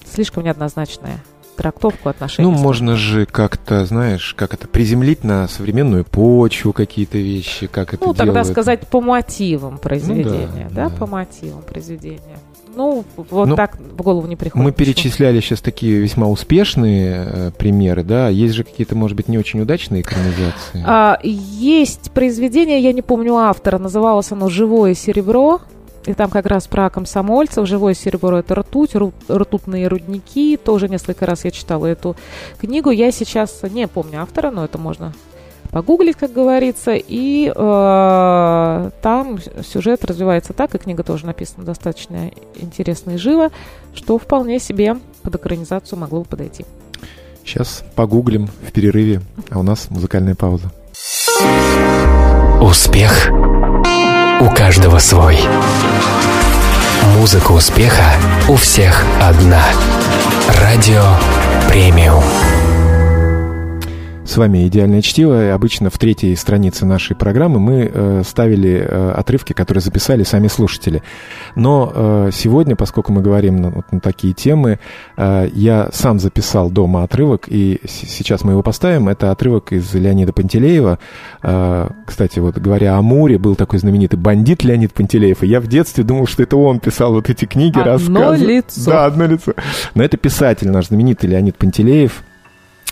слишком 0.07 0.45
неоднозначное 0.45 1.23
трактовку 1.61 2.09
отношений. 2.09 2.51
Ну, 2.51 2.57
можно 2.57 2.97
же 2.97 3.27
как-то, 3.27 3.85
знаешь, 3.85 4.33
как 4.35 4.55
это, 4.55 4.67
приземлить 4.67 5.25
на 5.25 5.47
современную 5.47 6.07
почву 6.07 6.73
какие-то 6.73 7.19
вещи, 7.19 7.67
как 7.67 7.93
это 7.93 8.03
Ну, 8.03 8.15
тогда 8.15 8.33
делают. 8.33 8.49
сказать 8.49 8.87
по 8.89 9.03
мотивам 9.03 9.77
произведения, 9.77 10.69
ну, 10.71 10.75
да, 10.75 10.85
да, 10.85 10.89
да, 10.89 10.97
по 10.97 11.07
мотивам 11.07 11.61
произведения. 11.61 12.39
Ну, 12.75 13.05
вот 13.17 13.49
ну, 13.49 13.57
так 13.57 13.79
в 13.79 14.01
голову 14.01 14.27
не 14.27 14.37
приходит. 14.37 14.65
Мы 14.65 14.73
перечисляли 14.73 15.41
сейчас 15.41 15.61
такие 15.61 15.99
весьма 15.99 16.29
успешные 16.29 17.27
э, 17.27 17.51
примеры, 17.59 18.05
да. 18.05 18.29
Есть 18.29 18.55
же 18.55 18.65
какие-то, 18.65 18.97
может 18.97 19.17
быть, 19.17 19.29
не 19.29 19.37
очень 19.37 19.61
удачные 19.61 20.01
экранизации. 20.01 20.83
А, 20.87 21.19
есть 21.23 22.11
произведение, 22.13 22.81
я 22.81 22.95
не 22.95 23.03
помню 23.03 23.35
автора, 23.37 23.77
называлось 23.77 24.33
оно 24.33 24.49
«Живое 24.49 24.95
серебро». 24.95 25.61
И 26.07 26.15
там 26.15 26.31
как 26.31 26.47
раз 26.47 26.67
про 26.67 26.89
комсомольцев, 26.89 27.67
живое 27.67 27.95
серебро– 27.95 28.39
это 28.39 28.55
ртуть, 28.55 28.93
ртутные 29.29 29.87
рудники. 29.87 30.57
Тоже 30.57 30.89
несколько 30.89 31.27
раз 31.27 31.45
я 31.45 31.51
читала 31.51 31.87
эту 31.87 32.17
книгу. 32.59 32.91
Я 32.91 33.13
сейчас 33.13 33.63
не 33.65 33.87
помню 33.87 34.23
автора, 34.23 34.51
но 34.51 34.65
это 34.65 34.79
можно 34.79 35.13
погуглить, 35.71 36.17
как 36.17 36.33
говорится. 36.33 36.93
И 36.97 37.53
э, 37.55 38.91
там 39.03 39.39
сюжет 39.63 40.05
развивается 40.05 40.53
так, 40.53 40.75
и 40.75 40.79
книга 40.79 41.03
тоже 41.03 41.27
написана 41.27 41.65
достаточно 41.65 42.31
интересно 42.57 43.13
и 43.13 43.17
живо, 43.17 43.51
что 43.95 44.19
вполне 44.19 44.59
себе 44.59 44.97
под 45.23 45.35
экранизацию 45.35 45.99
могло 45.99 46.21
бы 46.21 46.27
подойти. 46.27 46.65
Сейчас 47.45 47.85
погуглим 47.95 48.47
в 48.47 48.73
перерыве, 48.73 49.21
а 49.51 49.59
у 49.59 49.63
нас 49.63 49.91
музыкальная 49.91 50.35
пауза. 50.35 50.71
Успех 52.61 53.31
у 54.41 54.49
каждого 54.49 54.99
свой. 54.99 55.39
Музыка 57.17 57.53
успеха 57.53 58.05
у 58.49 58.57
всех 58.57 59.05
одна. 59.21 59.63
Радио 60.61 61.05
премиум. 61.69 62.25
С 64.31 64.37
вами 64.37 64.69
«Идеальное 64.69 65.03
чтиво». 65.03 65.45
И 65.45 65.49
обычно 65.49 65.91
в 65.91 65.99
третьей 65.99 66.37
странице 66.37 66.87
нашей 66.87 67.17
программы 67.17 67.59
мы 67.59 67.91
э, 67.93 68.23
ставили 68.25 68.79
э, 68.81 69.11
отрывки, 69.11 69.55
которые 69.55 69.83
записали 69.83 70.23
сами 70.23 70.47
слушатели. 70.47 71.03
Но 71.57 71.91
э, 71.93 72.31
сегодня, 72.33 72.77
поскольку 72.77 73.13
мы 73.13 73.23
говорим 73.23 73.61
на, 73.61 73.71
вот, 73.71 73.91
на 73.91 73.99
такие 73.99 74.33
темы, 74.33 74.79
э, 75.17 75.49
я 75.53 75.89
сам 75.93 76.21
записал 76.21 76.71
дома 76.71 77.03
отрывок, 77.03 77.47
и 77.49 77.81
сейчас 77.89 78.45
мы 78.45 78.53
его 78.53 78.63
поставим. 78.63 79.09
Это 79.09 79.33
отрывок 79.33 79.73
из 79.73 79.93
Леонида 79.93 80.33
Пантелеева. 80.33 81.01
Э, 81.43 81.89
кстати, 82.07 82.39
вот 82.39 82.57
говоря 82.57 82.99
о 82.99 83.03
Муре, 83.03 83.37
был 83.37 83.57
такой 83.57 83.81
знаменитый 83.81 84.17
бандит 84.21 84.63
Леонид 84.63 84.93
Пантелеев, 84.93 85.43
и 85.43 85.49
я 85.49 85.61
в 85.61 85.67
детстве 85.67 86.05
думал, 86.05 86.29
что 86.29 86.45
это 86.45 86.57
он 86.57 86.79
писал 86.79 87.15
вот 87.15 87.29
эти 87.29 87.47
книги, 87.47 87.81
одно 87.81 87.95
рассказы. 87.95 88.35
Одно 88.35 88.47
лицо. 88.47 88.91
Да, 88.93 89.07
одно 89.07 89.27
лицо. 89.27 89.55
Но 89.97 90.05
это 90.05 90.17
писатель 90.17 90.71
наш 90.71 90.87
знаменитый 90.87 91.29
Леонид 91.31 91.57
Пантелеев. 91.57 92.23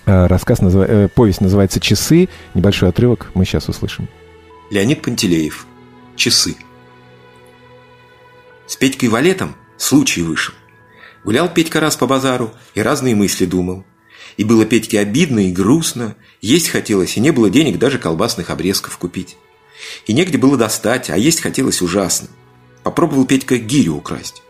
Э, 0.09 0.27
рассказ, 0.27 0.63
назва... 0.63 0.87
Э, 0.89 1.09
повесть 1.09 1.43
называется 1.43 1.81
«Часы». 1.81 2.31
Небольшой 2.55 2.89
отрывок 2.89 3.31
мы 3.35 3.45
сейчас 3.45 3.69
услышим. 3.69 4.09
Леонид 4.71 5.03
Пантелеев. 5.03 5.67
«Часы». 6.17 6.57
С 8.67 8.77
Петькой 8.77 9.11
Валетом 9.11 9.55
случай 9.77 10.23
вышел. 10.23 10.55
Гулял 11.25 11.53
Петька 11.53 11.79
раз 11.79 11.97
по 11.97 12.07
базару 12.07 12.55
и 12.75 12.81
разные 12.81 13.15
мысли 13.15 13.45
думал. 13.45 13.85
И 14.39 14.45
было 14.45 14.65
Петьке 14.65 14.99
обидно 15.01 15.41
и 15.47 15.53
грустно, 15.53 16.17
есть 16.41 16.71
хотелось, 16.71 17.19
и 17.19 17.21
не 17.21 17.31
было 17.31 17.51
денег 17.51 17.79
даже 17.79 17.99
колбасных 17.99 18.49
обрезков 18.49 18.97
купить. 18.97 19.37
И 20.07 20.15
негде 20.15 20.39
было 20.39 20.57
достать, 20.57 21.11
а 21.11 21.19
есть 21.19 21.43
хотелось 21.43 21.83
ужасно. 21.83 22.29
Попробовал 22.83 23.27
Петька 23.27 23.59
гирю 23.59 23.97
украсть. 23.97 24.43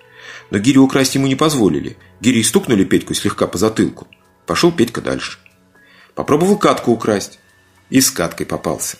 Но 0.53 0.59
гирю 0.59 0.85
украсть 0.85 1.17
ему 1.17 1.27
не 1.27 1.35
позволили. 1.35 1.97
Гири 2.20 2.43
стукнули 2.43 2.85
Петьку 2.85 3.12
слегка 3.15 3.49
по 3.49 3.59
затылку. 3.59 4.07
Пошел 4.47 4.70
Петька 4.70 5.01
дальше. 5.01 5.41
Попробовал 6.18 6.58
катку 6.58 6.90
украсть. 6.90 7.38
И 7.90 8.00
с 8.00 8.10
каткой 8.10 8.44
попался. 8.44 8.97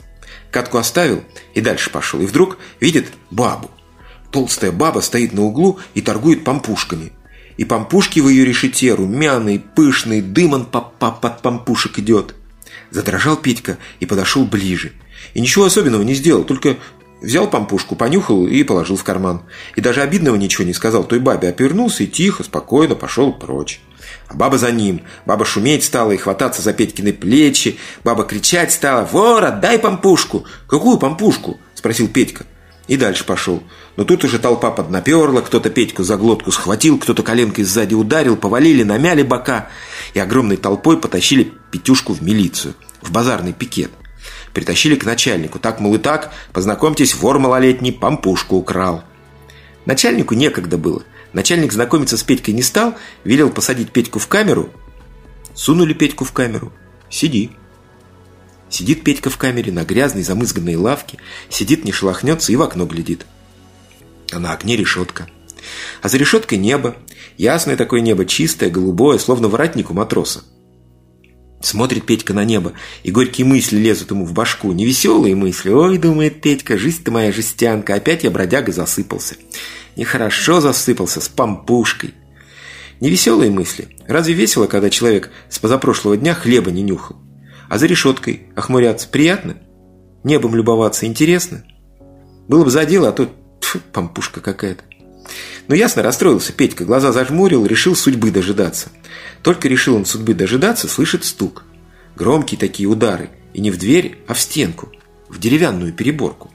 Катку 0.53 0.79
оставил 0.79 1.25
и 1.53 1.61
дальше 1.61 1.91
пошел. 1.91 2.21
И 2.21 2.27
вдруг 2.27 2.59
видит 2.79 3.09
бабу. 3.33 3.73
Толстая 4.31 4.71
баба 4.71 5.01
стоит 5.01 5.33
на 5.33 5.43
углу 5.43 5.81
и 5.95 6.01
торгует 6.01 6.45
пампушками. 6.45 7.11
И 7.57 7.65
пампушки 7.65 8.21
в 8.21 8.29
ее 8.29 8.45
решете 8.45 8.95
румяные, 8.95 9.59
пышные, 9.59 10.23
дымом 10.23 10.65
под 10.67 11.43
пампушек 11.43 11.99
идет. 11.99 12.37
Задрожал 12.91 13.37
Петька 13.37 13.79
и 13.99 14.07
подошел 14.07 14.45
ближе. 14.45 14.93
И 15.35 15.41
ничего 15.41 15.65
особенного 15.65 16.03
не 16.03 16.15
сделал, 16.15 16.45
только 16.45 16.77
взял 17.21 17.51
пампушку, 17.51 17.97
понюхал 17.97 18.47
и 18.47 18.63
положил 18.63 18.95
в 18.95 19.03
карман. 19.03 19.43
И 19.75 19.81
даже 19.81 20.03
обидного 20.03 20.37
ничего 20.37 20.63
не 20.63 20.73
сказал 20.73 21.03
той 21.03 21.19
бабе, 21.19 21.49
а 21.49 21.53
повернулся 21.53 22.05
и 22.05 22.07
тихо, 22.07 22.45
спокойно 22.45 22.95
пошел 22.95 23.33
прочь. 23.33 23.81
Баба 24.33 24.59
за 24.59 24.71
ним. 24.73 25.01
Баба 25.25 25.45
шуметь 25.45 25.85
стала 25.85 26.13
и 26.13 26.17
хвататься 26.17 26.61
за 26.61 26.73
Петькины 26.73 27.13
плечи. 27.13 27.79
Баба 28.05 28.25
кричать 28.25 28.73
стала 28.73 29.05
«Вор, 29.05 29.45
отдай 29.45 29.79
помпушку!» 29.79 30.45
«Какую 30.67 30.99
помпушку?»– 30.99 31.59
спросил 31.75 32.09
Петька. 32.09 32.45
И 32.89 32.97
дальше 32.97 33.25
пошел. 33.25 33.63
Но 33.97 34.05
тут 34.05 34.25
уже 34.25 34.39
толпа 34.39 34.71
поднаперла, 34.71 35.41
кто-то 35.41 35.71
Петьку 35.71 36.05
за 36.05 36.17
глотку 36.17 36.53
схватил, 36.53 36.99
кто-то 36.99 37.23
коленкой 37.23 37.65
сзади 37.65 37.95
ударил, 37.95 38.37
повалили, 38.37 38.83
намяли 38.83 39.23
бока 39.23 39.69
и 40.15 40.21
огромной 40.21 40.57
толпой 40.57 40.99
потащили 40.99 41.53
Петюшку 41.71 42.15
в 42.15 42.23
милицию, 42.23 42.75
в 43.03 43.11
базарный 43.11 43.53
пикет. 43.53 43.91
Притащили 44.55 44.95
к 44.95 45.05
начальнику. 45.05 45.59
Так, 45.59 45.81
мол, 45.81 45.95
и 45.95 45.99
так, 45.99 46.33
познакомьтесь, 46.53 47.15
вор 47.15 47.39
малолетний 47.39 47.93
помпушку 47.93 48.57
украл. 48.57 49.05
Начальнику 49.85 50.35
некогда 50.35 50.77
было– 50.77 51.03
Начальник 51.33 51.73
знакомиться 51.73 52.17
с 52.17 52.23
Петькой 52.23 52.55
не 52.55 52.63
стал, 52.63 52.97
велел 53.25 53.51
посадить 53.51 53.91
Петьку 53.91 54.19
в 54.19 54.29
камеру. 54.29 54.71
Сунули 55.55 55.93
Петьку 55.93 56.25
в 56.25 56.33
камеру. 56.33 56.73
Сиди. 57.11 57.51
Сидит 58.71 59.03
Петька 59.03 59.31
в 59.31 59.37
камере 59.39 59.73
на 59.73 59.85
грязной 59.85 60.23
замызганной 60.23 60.77
лавке, 60.77 61.19
сидит, 61.49 61.85
не 61.85 61.93
шелохнется 61.93 62.53
и 62.53 62.57
в 62.57 62.63
окно 62.63 62.87
глядит. 62.87 63.27
А 64.31 64.39
на 64.39 64.53
окне 64.53 64.77
решетка. 64.77 65.29
А 66.03 66.09
за 66.09 66.19
решеткой 66.19 66.59
небо. 66.59 66.97
Ясное 67.37 67.77
такое 67.77 68.01
небо, 68.01 68.25
чистое, 68.25 68.71
голубое, 68.71 69.19
словно 69.19 69.49
воротник 69.49 69.91
у 69.91 69.95
матроса. 69.95 70.45
Смотрит 71.61 72.07
Петька 72.07 72.35
на 72.35 72.45
небо, 72.45 72.75
и 73.03 73.11
горькие 73.11 73.45
мысли 73.45 73.79
лезут 73.79 74.11
ему 74.11 74.25
в 74.25 74.33
башку. 74.33 74.73
Невеселые 74.73 75.35
мысли. 75.35 75.71
Ой, 75.71 75.99
думает 75.99 76.41
Петька, 76.41 76.79
жизнь 76.79 77.03
ты 77.03 77.11
моя 77.11 77.33
жестянка, 77.33 77.95
опять 77.95 78.23
я 78.25 78.31
бродяга 78.31 78.73
засыпался. 78.73 79.37
Нехорошо 79.99 80.61
засыпался 80.61 81.21
с 81.21 81.29
пампушкой. 81.29 82.15
Невеселые 83.01 83.51
мысли. 83.51 83.89
Разве 84.07 84.33
весело, 84.33 84.69
когда 84.69 84.91
человек 84.91 85.31
с 85.51 85.59
позапрошлого 85.59 86.17
дня 86.17 86.35
хлеба 86.35 86.71
не 86.71 86.83
нюхал? 86.83 87.17
А 87.69 87.79
за 87.79 87.87
решеткой 87.87 88.45
охмуряться 88.55 89.09
приятно? 89.09 89.57
Небом 90.23 90.55
любоваться 90.55 91.05
интересно? 91.05 91.65
Было 92.47 92.65
бы 92.65 92.71
за 92.71 92.85
дело, 92.85 93.09
а 93.09 93.13
то 93.13 93.29
тьфу, 93.61 93.81
пампушка 93.93 94.41
какая-то. 94.41 94.85
Но 95.67 95.75
ясно 95.75 96.05
расстроился 96.05 96.53
Петька, 96.53 96.85
глаза 96.85 97.11
зажмурил, 97.11 97.67
решил 97.67 97.97
судьбы 97.97 98.31
дожидаться. 98.31 98.91
Только 99.43 99.67
решил 99.67 99.97
он 99.97 100.07
судьбы 100.07 100.33
дожидаться, 100.33 100.87
слышит 100.87 101.25
стук. 101.25 101.65
Громкие 102.15 102.59
такие 102.59 102.89
удары. 102.89 103.31
И 103.53 103.61
не 103.61 103.73
в 103.73 103.79
дверь, 103.79 104.19
а 104.29 104.35
в 104.35 104.39
стенку. 104.39 104.93
В 105.29 105.41
деревянную 105.41 105.93
переборку. 105.93 106.53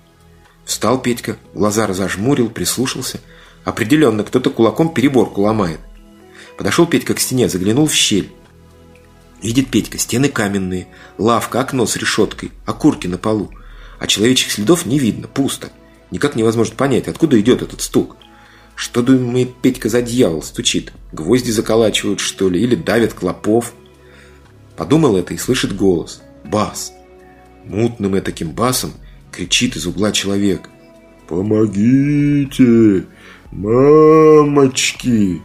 Встал 0.65 1.01
Петька, 1.01 1.37
глаза 1.53 1.87
разожмурил, 1.87 2.49
прислушался. 2.49 3.19
Определенно, 3.63 4.23
кто-то 4.23 4.49
кулаком 4.49 4.93
переборку 4.93 5.41
ломает. 5.41 5.79
Подошел 6.57 6.85
Петька 6.85 7.13
к 7.13 7.19
стене, 7.19 7.49
заглянул 7.49 7.87
в 7.87 7.93
щель. 7.93 8.31
Видит 9.41 9.69
Петька, 9.69 9.97
стены 9.97 10.29
каменные, 10.29 10.87
лавка, 11.17 11.59
окно 11.59 11.85
с 11.85 11.97
решеткой, 11.97 12.51
окурки 12.65 13.07
на 13.07 13.17
полу. 13.17 13.51
А 13.99 14.07
человечьих 14.07 14.51
следов 14.51 14.85
не 14.85 14.99
видно, 14.99 15.27
пусто. 15.27 15.69
Никак 16.11 16.35
невозможно 16.35 16.75
понять, 16.75 17.07
откуда 17.07 17.39
идет 17.39 17.61
этот 17.61 17.81
стук. 17.81 18.15
Что, 18.75 19.01
думает 19.01 19.55
Петька, 19.61 19.89
за 19.89 20.01
дьявол 20.01 20.41
стучит? 20.41 20.93
Гвозди 21.11 21.51
заколачивают, 21.51 22.19
что 22.19 22.49
ли? 22.49 22.61
Или 22.61 22.75
давят 22.75 23.13
клопов? 23.13 23.73
Подумал 24.75 25.17
это 25.17 25.33
и 25.33 25.37
слышит 25.37 25.75
голос. 25.75 26.21
Бас. 26.43 26.93
Мутным 27.65 28.15
и 28.15 28.21
таким 28.21 28.51
басом 28.51 28.93
кричит 29.33 29.75
из 29.75 29.85
угла 29.87 30.11
человек. 30.11 30.69
«Помогите! 31.27 33.05
Мамочки!» 33.51 35.41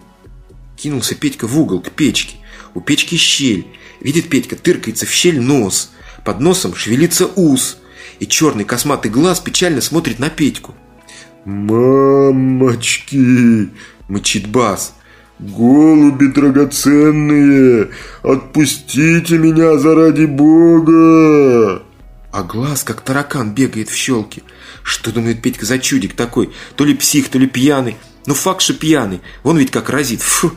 Кинулся 0.77 1.15
Петька 1.15 1.47
в 1.47 1.59
угол, 1.59 1.81
к 1.81 1.91
печке. 1.91 2.37
У 2.75 2.81
печки 2.81 3.17
щель. 3.17 3.67
Видит 4.01 4.29
Петька, 4.29 4.55
тыркается 4.57 5.07
в 5.07 5.11
щель 5.11 5.41
нос. 5.41 5.91
Под 6.25 6.41
носом 6.41 6.75
шевелится 6.75 7.27
ус. 7.35 7.79
И 8.21 8.27
черный 8.27 8.65
косматый 8.65 9.11
глаз 9.11 9.41
печально 9.41 9.81
смотрит 9.81 10.19
на 10.19 10.29
Петьку. 10.29 10.75
«Мамочки!»– 11.45 13.17
мычит 14.09 14.49
бас. 14.49 14.95
«Голуби 15.39 16.27
драгоценные! 16.27 17.91
Отпустите 18.23 19.39
меня 19.39 19.79
заради 19.79 20.27
Бога!» 20.27 21.83
А 22.39 22.45
глаз, 22.45 22.85
как 22.85 23.01
таракан, 23.01 23.53
бегает 23.53 23.91
в 23.91 23.97
щелке. 23.97 24.45
Что 24.85 25.11
думает 25.11 25.43
Петька 25.43 25.67
за 25.67 25.81
чудик 25.81 26.15
такой? 26.15 26.53
То 26.77 26.85
ли 26.85 26.95
псих, 26.95 27.31
то 27.31 27.39
ли 27.39 27.49
пьяный. 27.49 27.97
Ну, 28.27 28.35
факт, 28.35 28.61
что 28.61 28.75
пьяный. 28.75 29.23
Вон 29.43 29.59
ведь 29.59 29.73
как 29.73 29.91
разит. 29.91 30.23
Фу. 30.23 30.53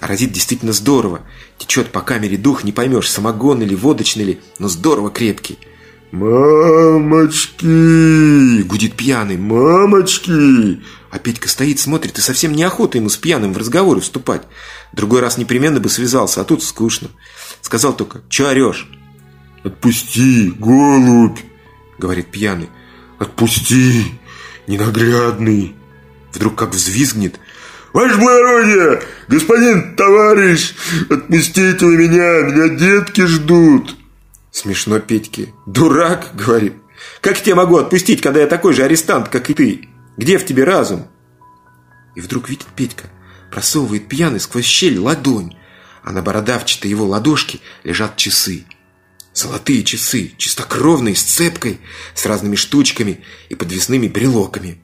А 0.00 0.06
разит 0.06 0.32
действительно 0.32 0.72
здорово. 0.72 1.20
Течет 1.58 1.92
по 1.92 2.00
камере 2.00 2.38
дух, 2.38 2.64
не 2.64 2.72
поймешь, 2.72 3.10
самогон 3.10 3.60
или 3.60 3.74
водочный 3.74 4.24
ли, 4.24 4.40
но 4.58 4.68
здорово 4.68 5.10
крепкий. 5.10 5.58
«Мамочки!»– 6.10 7.66
гудит 8.64 8.94
пьяный. 8.94 9.36
«Мамочки!» 9.36 10.80
А 11.10 11.18
Петька 11.18 11.50
стоит, 11.50 11.80
смотрит, 11.80 12.16
и 12.16 12.22
совсем 12.22 12.54
неохота 12.54 12.96
ему 12.96 13.10
с 13.10 13.18
пьяным 13.18 13.52
в 13.52 13.58
разговоры 13.58 14.00
вступать. 14.00 14.44
Другой 14.94 15.20
раз 15.20 15.36
непременно 15.36 15.80
бы 15.80 15.90
связался, 15.90 16.40
а 16.40 16.44
тут 16.44 16.62
скучно. 16.62 17.10
Сказал 17.60 17.94
только 17.94 18.22
«Че 18.30 18.48
орешь?» 18.48 18.88
«Отпусти, 19.64 20.52
голубь!»– 20.58 21.38
говорит 21.98 22.26
пьяный. 22.28 22.68
«Отпусти, 23.18 24.04
ненаглядный!» 24.66 25.74
Вдруг 26.34 26.56
как 26.56 26.70
взвизгнет. 26.70 27.40
«Ваше 27.94 28.16
благородие! 28.18 29.02
Господин 29.28 29.96
товарищ! 29.96 30.74
Отпустите 31.08 31.86
вы 31.86 31.96
меня! 31.96 32.42
Меня 32.42 32.76
детки 32.76 33.24
ждут!» 33.24 33.96
Смешно 34.50 35.00
Петьке. 35.00 35.54
«Дурак!»— 35.64 36.32
говорит. 36.34 36.74
«Как 37.22 37.38
я 37.38 37.44
тебя 37.44 37.54
могу 37.54 37.78
отпустить, 37.78 38.20
когда 38.20 38.40
я 38.40 38.46
такой 38.46 38.74
же 38.74 38.82
арестант, 38.82 39.28
как 39.28 39.48
и 39.48 39.54
ты? 39.54 39.88
Где 40.18 40.36
в 40.36 40.44
тебе 40.44 40.64
разум?» 40.64 41.06
И 42.14 42.20
вдруг 42.20 42.50
видит 42.50 42.66
Петька, 42.76 43.08
просовывает 43.50 44.08
пьяный 44.08 44.40
сквозь 44.40 44.66
щель 44.66 44.98
ладонь, 44.98 45.56
а 46.02 46.12
на 46.12 46.20
бородавчатой 46.20 46.90
его 46.90 47.06
ладошке 47.06 47.60
лежат 47.82 48.16
часы. 48.16 48.66
Золотые 49.34 49.82
часы, 49.82 50.32
чистокровные, 50.38 51.16
с 51.16 51.22
цепкой, 51.22 51.80
с 52.14 52.24
разными 52.24 52.54
штучками 52.54 53.24
и 53.48 53.54
подвесными 53.54 54.08
брелоками. 54.08 54.80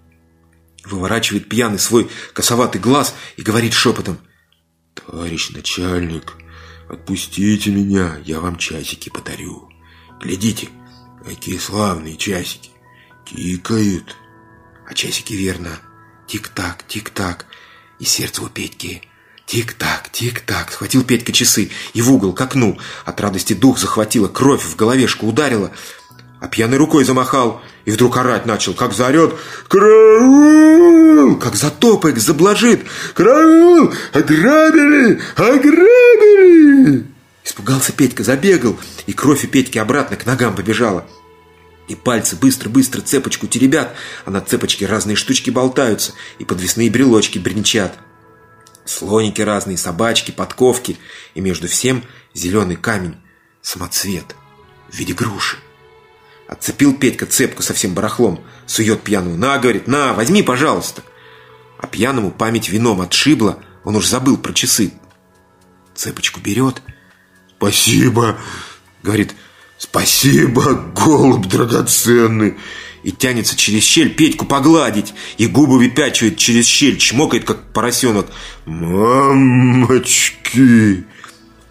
Выворачивает 0.85 1.49
пьяный 1.49 1.79
свой 1.79 2.11
косоватый 2.33 2.81
глаз 2.81 3.15
и 3.37 3.43
говорит 3.43 3.73
шепотом. 3.73 4.19
«Товарищ 4.95 5.51
начальник, 5.51 6.35
Отпустите 6.91 7.71
меня, 7.71 8.21
я 8.25 8.41
вам 8.41 8.57
часики 8.57 9.11
подарю. 9.11 9.71
Глядите, 10.21 10.69
какие 11.25 11.57
славные 11.57 12.17
часики. 12.17 12.71
Тикают. 13.25 14.17
А 14.89 14.93
часики 14.93 15.35
верно. 15.35 15.79
Тик-так, 16.27 16.85
тик-так. 16.89 17.47
И 18.01 18.05
сердце 18.05 18.43
у 18.43 18.49
Петьки. 18.49 19.03
Тик-так, 19.51 20.11
тик-так. 20.13 20.71
Схватил 20.71 21.03
Петька 21.03 21.33
часы 21.33 21.73
и 21.93 22.03
в 22.03 22.13
угол, 22.13 22.33
к 22.33 22.41
окну. 22.41 22.79
От 23.05 23.21
радости 23.21 23.53
дух 23.53 23.81
захватила, 23.81 24.29
кровь 24.29 24.63
в 24.63 24.77
головешку 24.77 25.27
ударила. 25.27 25.73
А 26.41 26.47
пьяной 26.47 26.79
рукой 26.79 27.03
замахал 27.03 27.61
и 27.85 27.91
вдруг 27.91 28.17
орать 28.17 28.47
начал, 28.47 28.75
как 28.75 28.93
заорет 28.93 29.35
«Караул!» 29.67 31.35
Как 31.35 31.57
затопает, 31.57 32.23
заблажит 32.23 32.87
«Караул! 33.13 33.93
Ограбили! 34.13 35.21
Ограбили!» 35.35 37.05
Испугался 37.45 37.91
Петька, 37.91 38.23
забегал, 38.23 38.79
и 39.09 39.13
кровь 39.13 39.45
у 39.45 39.49
Петьки 39.49 39.79
обратно 39.79 40.17
к 40.17 40.27
ногам 40.27 40.55
побежала. 40.55 41.05
И 41.89 41.97
пальцы 41.97 42.37
быстро-быстро 42.37 43.01
цепочку 43.01 43.49
теребят, 43.49 43.97
а 44.25 44.31
на 44.31 44.41
цепочке 44.43 44.87
разные 44.87 45.17
штучки 45.17 45.51
болтаются, 45.51 46.13
и 46.39 46.45
подвесные 46.45 46.89
брелочки 46.89 47.41
бренчат. 47.41 47.99
Слоники 48.91 49.41
разные, 49.41 49.79
собачки, 49.79 50.33
подковки, 50.33 50.99
и 51.35 51.41
между 51.41 51.69
всем 51.69 52.03
зеленый 52.35 52.75
камень, 52.75 53.15
самоцвет 53.63 54.35
в 54.91 54.97
виде 54.97 55.15
груши. 55.15 55.59
Отцепил 56.49 56.97
Петька 56.97 57.27
цепку 57.27 57.63
со 57.63 57.73
всем 57.73 57.95
барахлом, 57.95 58.45
сует 58.67 59.03
пьяному. 59.03 59.37
«На,— 59.37 59.59
говорит,— 59.61 59.87
на, 59.87 60.13
возьми, 60.13 60.43
пожалуйста!» 60.43 61.03
А 61.79 61.87
пьяному 61.87 62.33
память 62.33 62.69
вином 62.69 63.01
отшибла, 63.01 63.63
он 63.85 63.95
уж 63.95 64.09
забыл 64.09 64.37
про 64.37 64.53
часы. 64.53 64.93
Цепочку 65.95 66.41
берет. 66.41 66.83
«Спасибо!»— 67.57 68.41
говорит. 69.05 69.37
«Спасибо, 69.79 70.75
голубь 70.75 71.47
драгоценный!» 71.47 72.59
И 73.03 73.13
тянется 73.13 73.57
через 73.57 73.83
щель 73.83 74.15
Петьку 74.15 74.45
погладить, 74.45 75.15
и 75.39 75.47
губы 75.47 75.79
выпячивает 75.79 76.37
через 76.37 76.67
щель, 76.67 76.99
чмокает, 76.99 77.45
как 77.45 77.73
поросенок. 77.73 78.27
«Мамочки!» 78.67 80.25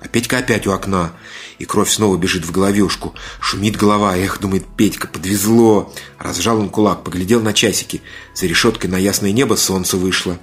А 0.02 0.08
Петька 0.08 0.38
опять 0.40 0.66
у 0.66 0.72
окна 0.72 1.14
и 1.60 1.66
кровь 1.66 1.92
снова 1.92 2.18
бежит 2.18 2.46
в 2.46 2.52
головешку. 2.52 3.14
Шумит 3.40 3.76
голова, 3.76 4.18
эх, 4.18 4.40
думает 4.40 4.66
Петька, 4.78 5.08
подвезло. 5.08 5.94
Разжал 6.18 6.58
он 6.60 6.70
кулак, 6.70 7.04
поглядел 7.04 7.42
на 7.42 7.54
часики. 7.54 8.02
За 8.34 8.48
решеткой 8.48 8.90
на 8.90 8.98
ясное 8.98 9.34
небо 9.34 9.56
солнце 9.56 9.98
вышло. 9.98 10.40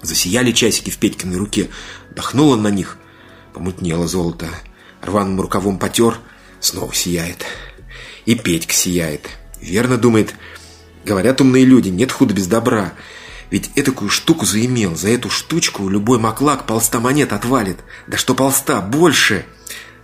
Засияли 0.00 0.52
часики 0.52 0.90
в 0.90 0.96
Петькиной 0.98 1.36
руке. 1.36 1.68
Дохнул 2.16 2.50
он 2.50 2.62
на 2.62 2.68
них. 2.68 2.96
Помутнело 3.52 4.08
золото. 4.08 4.48
Рваным 5.02 5.40
рукавом 5.40 5.78
потер. 5.78 6.18
Снова 6.60 6.94
сияет. 6.94 7.44
И 8.24 8.34
Петька 8.34 8.72
сияет. 8.72 9.28
Верно 9.60 9.96
думает. 9.96 10.34
Говорят 11.04 11.40
умные 11.40 11.64
люди, 11.64 11.88
нет 11.88 12.12
худа 12.12 12.34
без 12.34 12.46
добра. 12.46 12.92
Ведь 13.50 13.70
этакую 13.76 14.10
штуку 14.10 14.44
заимел. 14.44 14.94
За 14.96 15.08
эту 15.08 15.30
штучку 15.30 15.88
любой 15.88 16.18
маклак 16.18 16.66
полста 16.66 17.00
монет 17.00 17.32
отвалит. 17.32 17.78
Да 18.06 18.16
что 18.16 18.34
полста, 18.34 18.80
больше. 18.80 19.46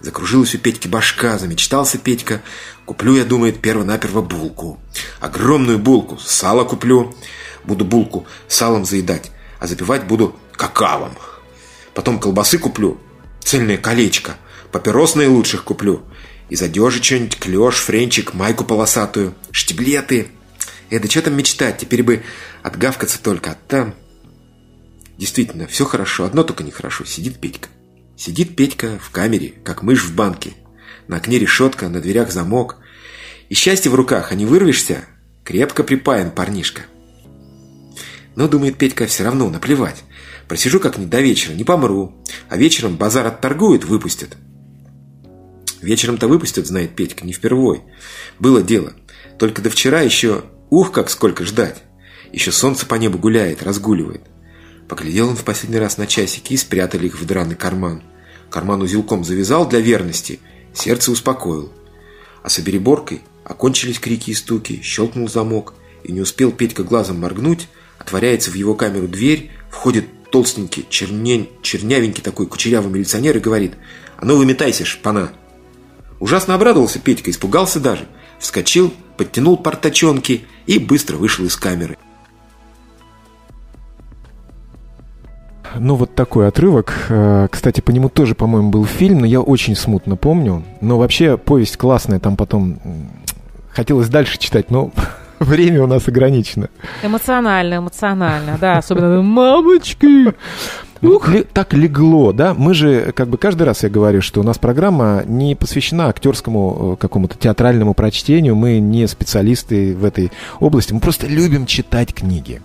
Закружилась 0.00 0.54
у 0.54 0.58
Петьки 0.58 0.88
башка, 0.88 1.38
замечтался 1.38 1.98
Петька. 1.98 2.42
Куплю, 2.84 3.16
я, 3.16 3.24
думает, 3.24 3.60
перво-наперво 3.60 4.22
булку. 4.22 4.78
Огромную 5.20 5.78
булку, 5.78 6.18
сало 6.18 6.64
куплю. 6.64 7.14
Буду 7.64 7.84
булку 7.84 8.26
салом 8.46 8.84
заедать, 8.84 9.30
а 9.58 9.66
запивать 9.66 10.04
буду 10.04 10.36
какавом. 10.52 11.12
Потом 11.94 12.18
колбасы 12.18 12.58
куплю, 12.58 13.00
цельное 13.42 13.78
колечко. 13.78 14.36
Папирос 14.72 15.14
наилучших 15.14 15.64
куплю. 15.64 16.02
Из 16.50 16.60
одежи 16.62 17.02
что-нибудь, 17.02 17.38
клеш, 17.38 17.76
френчик, 17.76 18.34
майку 18.34 18.64
полосатую, 18.64 19.34
штиблеты. 19.50 20.28
Это 20.90 21.10
что 21.10 21.22
там 21.22 21.36
мечтать, 21.36 21.78
теперь 21.78 22.02
бы 22.02 22.22
отгавкаться 22.62 23.22
только, 23.22 23.52
а 23.52 23.58
там... 23.68 23.94
Действительно, 25.16 25.66
все 25.66 25.84
хорошо, 25.84 26.24
одно 26.24 26.42
только 26.42 26.64
нехорошо, 26.64 27.04
сидит 27.04 27.38
Петька. 27.38 27.68
Сидит 28.16 28.56
Петька 28.56 28.98
в 29.00 29.10
камере, 29.10 29.54
как 29.64 29.82
мышь 29.82 30.04
в 30.04 30.14
банке. 30.14 30.54
На 31.08 31.16
окне 31.16 31.38
решетка, 31.38 31.88
на 31.88 32.00
дверях 32.00 32.32
замок. 32.32 32.76
И 33.48 33.54
счастье 33.54 33.90
в 33.90 33.94
руках, 33.94 34.32
а 34.32 34.34
не 34.34 34.44
вырвешься, 34.46 35.04
крепко 35.44 35.82
припаян 35.82 36.30
парнишка. 36.30 36.82
Но, 38.36 38.48
думает 38.48 38.76
Петька, 38.76 39.06
все 39.06 39.24
равно 39.24 39.48
наплевать. 39.48 40.02
Просижу 40.48 40.80
как-нибудь 40.80 41.10
до 41.10 41.20
вечера, 41.20 41.54
не 41.54 41.64
помру. 41.64 42.14
А 42.48 42.56
вечером 42.56 42.96
базар 42.96 43.26
отторгуют, 43.26 43.84
выпустят. 43.84 44.36
Вечером-то 45.84 46.28
выпустят, 46.28 46.66
знает 46.66 46.96
Петька, 46.96 47.24
не 47.24 47.32
впервой. 47.32 47.82
Было 48.38 48.62
дело. 48.62 48.94
Только 49.38 49.62
до 49.62 49.70
вчера 49.70 50.00
еще 50.00 50.44
Ух, 50.70 50.90
как 50.90 51.08
сколько 51.08 51.44
ждать! 51.44 51.82
Еще 52.32 52.50
солнце 52.50 52.84
по 52.84 52.96
небу 52.96 53.16
гуляет, 53.16 53.62
разгуливает. 53.62 54.22
Поглядел 54.88 55.28
он 55.28 55.36
в 55.36 55.44
последний 55.44 55.78
раз 55.78 55.98
на 55.98 56.08
часики 56.08 56.54
и 56.54 56.56
спрятали 56.56 57.06
их 57.06 57.20
в 57.20 57.24
драный 57.24 57.54
карман. 57.54 58.02
Карман 58.50 58.82
узелком 58.82 59.24
завязал 59.24 59.68
для 59.68 59.78
верности, 59.78 60.40
сердце 60.72 61.12
успокоил. 61.12 61.72
А 62.42 62.48
с 62.48 62.58
обереборкой 62.58 63.22
окончились 63.44 64.00
крики 64.00 64.30
и 64.30 64.34
стуки, 64.34 64.80
щелкнул 64.82 65.28
замок, 65.28 65.74
и 66.02 66.10
не 66.10 66.20
успел 66.20 66.50
Петька 66.50 66.82
глазом 66.82 67.20
моргнуть, 67.20 67.68
отворяется 67.98 68.50
в 68.50 68.54
его 68.54 68.74
камеру 68.74 69.06
дверь, 69.06 69.52
входит 69.70 70.06
толстенький, 70.32 70.86
чернень, 70.90 71.50
чернявенький 71.62 72.22
такой 72.22 72.48
кучерявый 72.48 72.90
милиционер 72.90 73.36
и 73.36 73.40
говорит 73.40 73.74
«А 74.16 74.24
ну 74.24 74.36
выметайся, 74.36 74.84
шпана!» 74.84 75.32
Ужасно 76.24 76.54
обрадовался 76.54 76.98
Петька, 77.00 77.30
испугался 77.30 77.80
даже. 77.80 78.06
Вскочил, 78.38 78.94
подтянул 79.18 79.58
портачонки 79.58 80.46
и 80.64 80.78
быстро 80.78 81.18
вышел 81.18 81.44
из 81.44 81.54
камеры. 81.54 81.98
Ну, 85.74 85.96
вот 85.96 86.14
такой 86.14 86.48
отрывок. 86.48 86.94
Э, 87.10 87.48
кстати, 87.50 87.82
по 87.82 87.90
нему 87.90 88.08
тоже, 88.08 88.34
по-моему, 88.34 88.70
был 88.70 88.86
фильм, 88.86 89.18
но 89.18 89.26
я 89.26 89.42
очень 89.42 89.76
смутно 89.76 90.16
помню. 90.16 90.64
Но 90.80 90.96
вообще 90.96 91.36
повесть 91.36 91.76
классная, 91.76 92.20
там 92.20 92.38
потом 92.38 92.80
хотелось 93.68 94.08
дальше 94.08 94.38
читать, 94.38 94.70
но 94.70 94.92
время 95.40 95.82
у 95.82 95.86
нас 95.86 96.08
ограничено. 96.08 96.70
Эмоционально, 97.02 97.74
эмоционально, 97.76 98.56
да, 98.58 98.78
особенно 98.78 99.20
«мамочки». 99.20 100.32
Ух. 101.02 101.28
Ли, 101.28 101.44
так 101.44 101.74
легло, 101.74 102.32
да? 102.32 102.54
Мы 102.54 102.74
же, 102.74 103.12
как 103.12 103.28
бы 103.28 103.36
каждый 103.36 103.64
раз 103.64 103.82
я 103.82 103.88
говорю, 103.88 104.22
что 104.22 104.40
у 104.40 104.42
нас 104.42 104.58
программа 104.58 105.22
не 105.26 105.54
посвящена 105.54 106.08
актерскому 106.08 106.94
э, 106.94 106.96
какому-то 107.00 107.36
театральному 107.36 107.94
прочтению. 107.94 108.56
Мы 108.56 108.78
не 108.78 109.06
специалисты 109.06 109.94
в 109.94 110.04
этой 110.04 110.32
области. 110.60 110.92
Мы 110.92 111.00
просто 111.00 111.26
любим 111.26 111.66
читать 111.66 112.14
книги. 112.14 112.62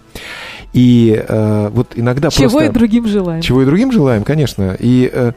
И 0.74 1.24
э, 1.28 1.70
вот 1.74 1.94
иногда 1.96 2.30
чего 2.30 2.50
просто... 2.50 2.66
и 2.66 2.70
другим 2.70 3.08
желаем. 3.08 3.42
Чего 3.42 3.64
и 3.64 3.66
другим 3.66 3.92
желаем, 3.92 4.24
конечно. 4.24 4.76
И 4.80 5.10
э, 5.12 5.32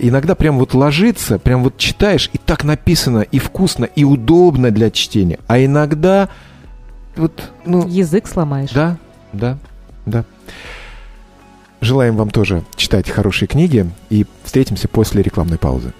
иногда 0.00 0.34
прям 0.34 0.58
вот 0.58 0.74
ложится, 0.74 1.38
прям 1.38 1.62
вот 1.62 1.76
читаешь, 1.78 2.28
и 2.32 2.38
так 2.38 2.64
написано, 2.64 3.20
и 3.20 3.38
вкусно, 3.38 3.84
и 3.84 4.04
удобно 4.04 4.70
для 4.70 4.90
чтения. 4.90 5.38
А 5.46 5.64
иногда 5.64 6.28
вот, 7.16 7.50
ну... 7.64 7.86
Язык 7.86 8.26
сломаешь. 8.26 8.70
Да, 8.70 8.96
да, 9.32 9.58
да. 10.06 10.24
Желаем 11.84 12.16
вам 12.16 12.30
тоже 12.30 12.64
читать 12.76 13.10
хорошие 13.10 13.46
книги 13.46 13.86
и 14.08 14.24
встретимся 14.42 14.88
после 14.88 15.20
рекламной 15.20 15.58
паузы. 15.58 15.92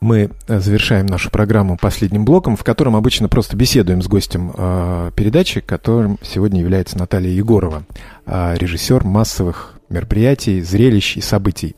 Мы 0.00 0.30
э, 0.46 0.60
завершаем 0.60 1.06
нашу 1.06 1.28
программу 1.32 1.76
последним 1.76 2.24
блоком, 2.24 2.56
в 2.56 2.62
котором 2.62 2.94
обычно 2.94 3.28
просто 3.28 3.56
беседуем 3.56 4.00
с 4.00 4.06
гостем 4.06 4.52
э, 4.56 5.10
передачи, 5.16 5.60
которым 5.60 6.20
сегодня 6.22 6.60
является 6.60 6.96
Наталья 6.98 7.32
Егорова, 7.32 7.82
э, 8.26 8.54
режиссер 8.56 9.02
массовых 9.02 9.80
мероприятий, 9.88 10.60
зрелищ 10.60 11.16
и 11.16 11.20
событий. 11.20 11.74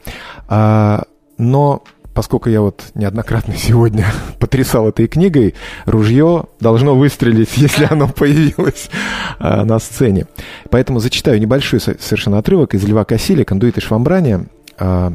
Э, 0.51 0.99
но 1.39 1.83
поскольку 2.19 2.51
я 2.51 2.63
вот 2.63 2.83
неоднократно 2.97 3.55
сегодня 3.57 4.07
потрясал 4.41 4.89
этой 4.89 5.07
книгой, 5.07 5.55
ружье 5.85 6.47
должно 6.59 6.97
выстрелить, 6.97 7.51
если 7.57 7.87
оно 7.89 8.09
появилось 8.09 8.91
а, 9.39 9.65
на 9.65 9.79
сцене. 9.79 10.27
Поэтому 10.69 10.99
зачитаю 10.99 11.41
небольшой 11.41 11.79
совершенно 11.79 12.39
отрывок 12.39 12.75
из 12.75 12.83
Льва 12.83 13.05
Кассиля 13.05 13.45
«Кондуит 13.45 13.79
и 13.79 13.81
швамбрания». 13.81 14.47
А, 14.81 15.13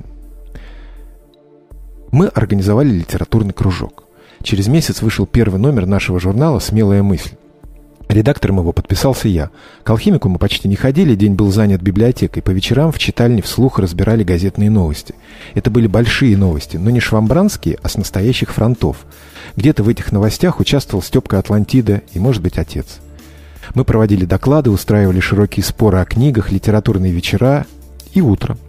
мы 2.13 2.27
организовали 2.27 2.87
литературный 2.87 3.51
кружок. 3.51 4.05
Через 4.41 4.69
месяц 4.69 5.01
вышел 5.01 5.25
первый 5.25 5.59
номер 5.59 5.85
нашего 5.85 6.21
журнала 6.21 6.59
«Смелая 6.59 7.03
мысль». 7.03 7.31
Редактором 8.13 8.59
его 8.59 8.73
подписался 8.73 9.27
я. 9.27 9.49
К 9.83 9.89
алхимику 9.89 10.29
мы 10.29 10.37
почти 10.37 10.67
не 10.67 10.75
ходили, 10.75 11.15
день 11.15 11.33
был 11.33 11.51
занят 11.51 11.81
библиотекой. 11.81 12.43
По 12.43 12.51
вечерам 12.51 12.91
в 12.91 12.99
читальне 12.99 13.41
вслух 13.41 13.79
разбирали 13.79 14.23
газетные 14.23 14.69
новости. 14.69 15.15
Это 15.55 15.71
были 15.71 15.87
большие 15.87 16.37
новости, 16.37 16.77
но 16.77 16.91
не 16.91 16.99
швамбранские, 16.99 17.79
а 17.81 17.89
с 17.89 17.97
настоящих 17.97 18.53
фронтов. 18.53 18.97
Где-то 19.55 19.81
в 19.81 19.89
этих 19.89 20.11
новостях 20.11 20.59
участвовал 20.59 21.01
Степка 21.01 21.39
Атлантида 21.39 22.03
и, 22.13 22.19
может 22.19 22.43
быть, 22.43 22.59
отец. 22.59 22.99
Мы 23.73 23.83
проводили 23.83 24.25
доклады, 24.25 24.69
устраивали 24.69 25.19
широкие 25.19 25.63
споры 25.63 25.97
о 25.97 26.05
книгах, 26.05 26.51
литературные 26.51 27.11
вечера 27.11 27.65
и 28.13 28.21
утро. 28.21 28.59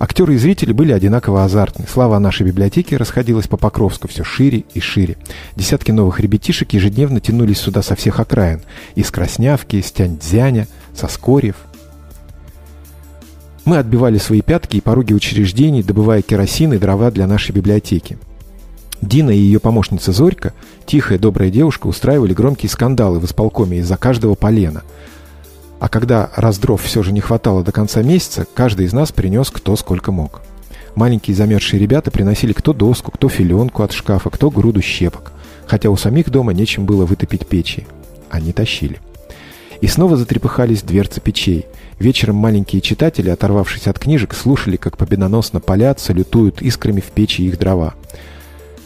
Актеры 0.00 0.34
и 0.34 0.38
зрители 0.38 0.72
были 0.72 0.92
одинаково 0.92 1.44
азартны. 1.44 1.84
Слава 1.86 2.16
о 2.16 2.20
нашей 2.20 2.46
библиотеке 2.46 2.96
расходилась 2.96 3.46
по 3.46 3.58
Покровску 3.58 4.08
все 4.08 4.24
шире 4.24 4.64
и 4.72 4.80
шире. 4.80 5.18
Десятки 5.56 5.90
новых 5.90 6.20
ребятишек 6.20 6.72
ежедневно 6.72 7.20
тянулись 7.20 7.58
сюда 7.58 7.82
со 7.82 7.96
всех 7.96 8.18
окраин. 8.18 8.62
Из 8.94 9.10
Краснявки, 9.10 9.76
из 9.76 9.92
Тяньцзяня, 9.92 10.68
со 10.94 11.06
Скорьев. 11.06 11.56
Мы 13.66 13.76
отбивали 13.76 14.16
свои 14.16 14.40
пятки 14.40 14.78
и 14.78 14.80
пороги 14.80 15.12
учреждений, 15.12 15.82
добывая 15.82 16.22
керосин 16.22 16.72
и 16.72 16.78
дрова 16.78 17.10
для 17.10 17.26
нашей 17.26 17.52
библиотеки. 17.52 18.16
Дина 19.02 19.28
и 19.28 19.38
ее 19.38 19.60
помощница 19.60 20.12
Зорька, 20.12 20.54
тихая 20.86 21.18
добрая 21.18 21.50
девушка, 21.50 21.88
устраивали 21.88 22.32
громкие 22.32 22.70
скандалы 22.70 23.18
в 23.18 23.26
исполкоме 23.26 23.80
из-за 23.80 23.98
каждого 23.98 24.34
полена– 24.34 24.82
а 25.80 25.88
когда 25.88 26.30
раздров 26.36 26.82
все 26.82 27.02
же 27.02 27.10
не 27.10 27.20
хватало 27.20 27.64
до 27.64 27.72
конца 27.72 28.02
месяца, 28.02 28.46
каждый 28.54 28.86
из 28.86 28.92
нас 28.92 29.10
принес 29.12 29.50
кто 29.50 29.74
сколько 29.76 30.12
мог. 30.12 30.42
Маленькие 30.94 31.34
замерзшие 31.34 31.80
ребята 31.80 32.10
приносили 32.10 32.52
кто 32.52 32.74
доску, 32.74 33.10
кто 33.10 33.30
филенку 33.30 33.82
от 33.82 33.92
шкафа, 33.92 34.28
кто 34.28 34.50
груду 34.50 34.82
щепок. 34.82 35.32
Хотя 35.66 35.88
у 35.88 35.96
самих 35.96 36.30
дома 36.30 36.52
нечем 36.52 36.84
было 36.84 37.06
вытопить 37.06 37.46
печи. 37.46 37.86
Они 38.28 38.52
тащили. 38.52 38.98
И 39.80 39.86
снова 39.86 40.18
затрепыхались 40.18 40.82
дверцы 40.82 41.20
печей. 41.20 41.64
Вечером 41.98 42.36
маленькие 42.36 42.82
читатели, 42.82 43.30
оторвавшись 43.30 43.86
от 43.86 43.98
книжек, 43.98 44.34
слушали, 44.34 44.76
как 44.76 44.98
победоносно 44.98 45.60
палят, 45.60 45.98
салютуют 45.98 46.60
искрами 46.60 47.00
в 47.00 47.06
печи 47.06 47.42
их 47.42 47.58
дрова. 47.58 47.94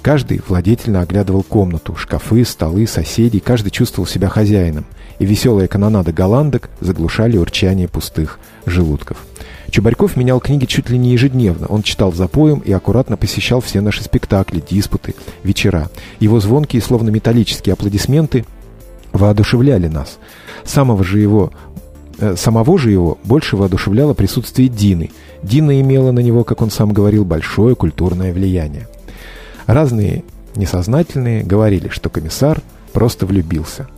Каждый 0.05 0.43
владетельно 0.47 1.01
оглядывал 1.01 1.43
комнату, 1.43 1.97
шкафы, 1.97 2.45
столы, 2.45 2.87
соседей, 2.87 3.41
каждый 3.41 3.71
чувствовал 3.71 4.07
себя 4.07 4.29
хозяином 4.29 4.85
и 5.19 5.25
веселая 5.25 5.67
канонада 5.67 6.13
голландок 6.13 6.69
заглушали 6.79 7.39
урчание 7.39 7.89
пустых 7.89 8.39
желудков. 8.67 9.17
Чубарьков 9.71 10.19
менял 10.19 10.41
книги 10.41 10.67
чуть 10.67 10.91
ли 10.91 10.99
не 10.99 11.13
ежедневно. 11.13 11.69
Он 11.69 11.83
читал 11.83 12.13
запоем 12.13 12.59
и 12.59 12.71
аккуратно 12.71 13.17
посещал 13.17 13.63
все 13.63 13.81
наши 13.81 14.05
спектакли, 14.05 14.63
диспуты, 14.69 15.15
вечера. 15.43 15.89
Его 16.21 16.39
звонкие, 16.39 16.83
словно 16.83 17.09
металлические 17.09 17.73
аплодисменты 17.73 18.45
воодушевляли 19.15 19.89
нас. 19.89 20.19
Самого 20.67 21.03
же 21.03 21.19
его 21.19 21.51
э, 22.19 22.37
Самого 22.37 22.79
же 22.79 22.91
его 22.91 23.17
больше 23.25 23.57
воодушевляло 23.57 24.13
присутствие 24.13 24.69
Дины. 24.69 25.13
Дина 25.43 25.81
имела 25.81 26.13
на 26.13 26.21
него, 26.21 26.45
как 26.45 26.61
он 26.61 26.71
сам 26.71 26.93
говорил, 26.93 27.25
большое 27.25 27.75
культурное 27.75 28.35
влияние. 28.35 28.87
Разные 29.67 30.25
несознательные 30.57 31.43
говорили, 31.43 31.89
что 31.89 32.11
комиссар 32.11 32.61
просто 32.93 33.27
влюбился 33.27 33.89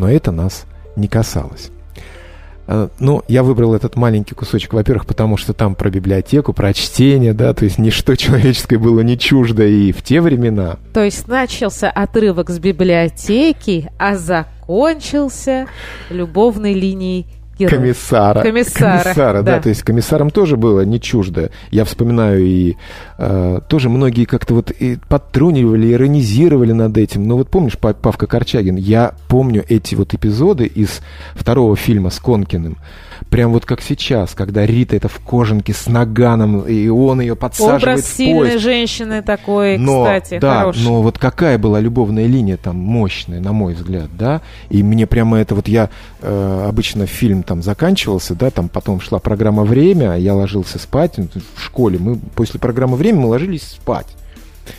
но 0.00 0.10
это 0.10 0.32
нас 0.32 0.64
не 0.96 1.08
касалось. 1.08 1.70
А, 2.66 2.88
ну, 2.98 3.22
я 3.28 3.42
выбрал 3.42 3.74
этот 3.74 3.96
маленький 3.96 4.34
кусочек, 4.34 4.72
во-первых, 4.72 5.06
потому 5.06 5.36
что 5.36 5.52
там 5.52 5.74
про 5.74 5.90
библиотеку, 5.90 6.52
про 6.52 6.72
чтение, 6.72 7.34
да, 7.34 7.52
то 7.52 7.64
есть 7.64 7.78
ничто 7.78 8.14
человеческое 8.16 8.78
было 8.78 9.00
не 9.00 9.18
чуждо 9.18 9.66
и 9.66 9.92
в 9.92 10.02
те 10.02 10.20
времена. 10.20 10.78
То 10.94 11.04
есть 11.04 11.28
начался 11.28 11.90
отрывок 11.90 12.50
с 12.50 12.58
библиотеки, 12.58 13.90
а 13.98 14.16
закончился 14.16 15.66
любовной 16.08 16.72
линией 16.72 17.26
героя. 17.60 17.80
Комиссара. 17.80 18.42
Комиссара. 18.42 19.02
Комиссара, 19.02 19.42
да. 19.42 19.56
да. 19.56 19.62
То 19.62 19.68
есть 19.68 19.82
комиссарам 19.82 20.30
тоже 20.30 20.56
было 20.56 20.82
не 20.82 21.00
чуждо. 21.00 21.50
Я 21.70 21.84
вспоминаю 21.84 22.44
и 22.44 22.76
э, 23.18 23.60
тоже 23.68 23.88
многие 23.88 24.24
как-то 24.24 24.54
вот 24.54 24.70
и 24.70 24.98
подтрунивали, 25.08 25.92
иронизировали 25.92 26.72
над 26.72 26.96
этим. 26.96 27.26
Но 27.26 27.36
вот 27.36 27.48
помнишь 27.48 27.78
Павка 27.78 28.26
Корчагин? 28.26 28.76
Я 28.76 29.12
помню 29.28 29.64
эти 29.68 29.94
вот 29.94 30.14
эпизоды 30.14 30.66
из 30.66 31.00
второго 31.34 31.76
фильма 31.76 32.10
с 32.10 32.18
Конкиным 32.18 32.78
прям 33.30 33.52
вот 33.52 33.64
как 33.64 33.80
сейчас, 33.80 34.34
когда 34.34 34.66
Рита 34.66 34.96
это 34.96 35.08
в 35.08 35.20
кожанке 35.20 35.72
с 35.72 35.86
наганом, 35.86 36.62
и 36.62 36.88
он 36.88 37.20
ее 37.20 37.36
подсаживает 37.36 37.82
Образ 37.82 38.04
в 38.04 38.16
сильной 38.16 38.48
поезд. 38.50 38.62
женщины 38.62 39.22
такой, 39.22 39.78
но, 39.78 40.02
кстати, 40.02 40.38
да, 40.38 40.60
хороший. 40.60 40.82
но 40.82 41.02
вот 41.02 41.18
какая 41.18 41.56
была 41.56 41.80
любовная 41.80 42.26
линия 42.26 42.56
там 42.56 42.76
мощная, 42.76 43.40
на 43.40 43.52
мой 43.52 43.74
взгляд, 43.74 44.10
да, 44.18 44.42
и 44.68 44.82
мне 44.82 45.06
прямо 45.06 45.38
это 45.38 45.54
вот 45.54 45.68
я 45.68 45.90
э, 46.20 46.66
обычно 46.68 47.06
фильм 47.06 47.42
там 47.42 47.62
заканчивался, 47.62 48.34
да, 48.34 48.50
там 48.50 48.68
потом 48.68 49.00
шла 49.00 49.20
программа 49.20 49.62
«Время», 49.62 50.16
я 50.16 50.34
ложился 50.34 50.78
спать 50.78 51.16
ну, 51.16 51.28
в 51.54 51.62
школе, 51.62 51.98
мы 51.98 52.18
после 52.34 52.58
программы 52.58 52.96
«Время» 52.96 53.20
мы 53.20 53.28
ложились 53.28 53.62
спать. 53.62 54.08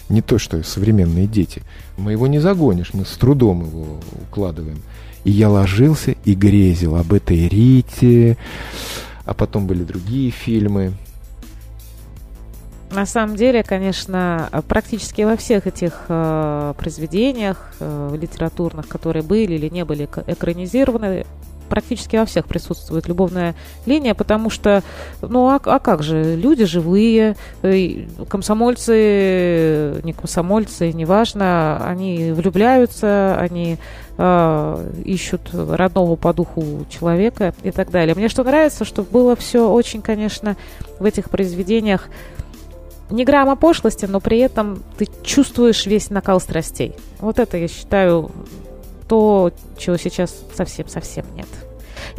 Не 0.10 0.22
то, 0.22 0.38
что 0.38 0.64
современные 0.64 1.28
дети. 1.28 1.64
Мы 1.98 2.14
его 2.14 2.28
не 2.28 2.40
загонишь, 2.40 2.94
мы 2.94 3.04
с 3.06 3.12
трудом 3.18 3.66
его 3.66 4.00
укладываем. 4.30 4.82
И 5.24 5.32
я 5.32 5.50
ложился 5.50 6.16
и 6.26 6.34
грезил 6.34 6.96
об 6.96 7.14
этой 7.14 7.48
Рите, 7.48 8.38
а 9.26 9.34
потом 9.34 9.68
были 9.68 9.84
другие 9.84 10.32
фильмы. 10.32 10.94
На 12.92 13.06
самом 13.06 13.38
деле, 13.38 13.64
конечно, 13.64 14.50
практически 14.68 15.22
во 15.22 15.38
всех 15.38 15.66
этих 15.66 15.94
э, 16.10 16.74
произведениях 16.78 17.74
э, 17.80 18.18
литературных, 18.20 18.90
которые 18.90 19.24
были 19.24 19.54
или 19.54 19.70
не 19.70 19.86
были 19.86 20.10
экранизированы, 20.28 21.26
практически 21.72 22.18
во 22.18 22.26
всех 22.26 22.48
присутствует 22.48 23.08
любовная 23.08 23.56
линия, 23.86 24.14
потому 24.14 24.50
что, 24.50 24.84
ну 25.22 25.48
а, 25.48 25.62
а 25.64 25.80
как 25.80 26.04
же, 26.04 26.36
люди 26.36 26.66
живые, 26.66 27.38
комсомольцы, 28.28 30.02
не 30.04 30.12
комсомольцы, 30.12 30.92
неважно, 30.92 31.82
они 31.88 32.34
влюбляются, 32.34 33.38
они 33.40 33.78
э, 34.22 34.92
ищут 35.04 35.50
родного 35.54 36.16
по 36.16 36.32
духу 36.34 36.86
человека 36.90 37.56
и 37.64 37.72
так 37.72 37.90
далее. 37.90 38.14
Мне 38.14 38.30
что 38.30 38.44
нравится, 38.44 38.86
что 38.86 39.02
было 39.02 39.36
все 39.36 39.68
очень, 39.68 40.02
конечно, 40.02 40.56
в 41.00 41.06
этих 41.06 41.30
произведениях 41.30 42.08
не 43.10 43.26
грамма 43.26 43.56
пошлости, 43.56 44.06
но 44.06 44.20
при 44.20 44.40
этом 44.40 44.84
ты 44.98 45.08
чувствуешь 45.24 45.86
весь 45.86 46.12
накал 46.12 46.40
страстей. 46.40 46.96
Вот 47.20 47.40
это, 47.40 47.58
я 47.58 47.68
считаю, 47.68 48.32
то, 49.10 49.52
чего 49.78 49.98
сейчас 49.98 50.34
совсем-совсем 50.56 51.26
нет. 51.36 51.48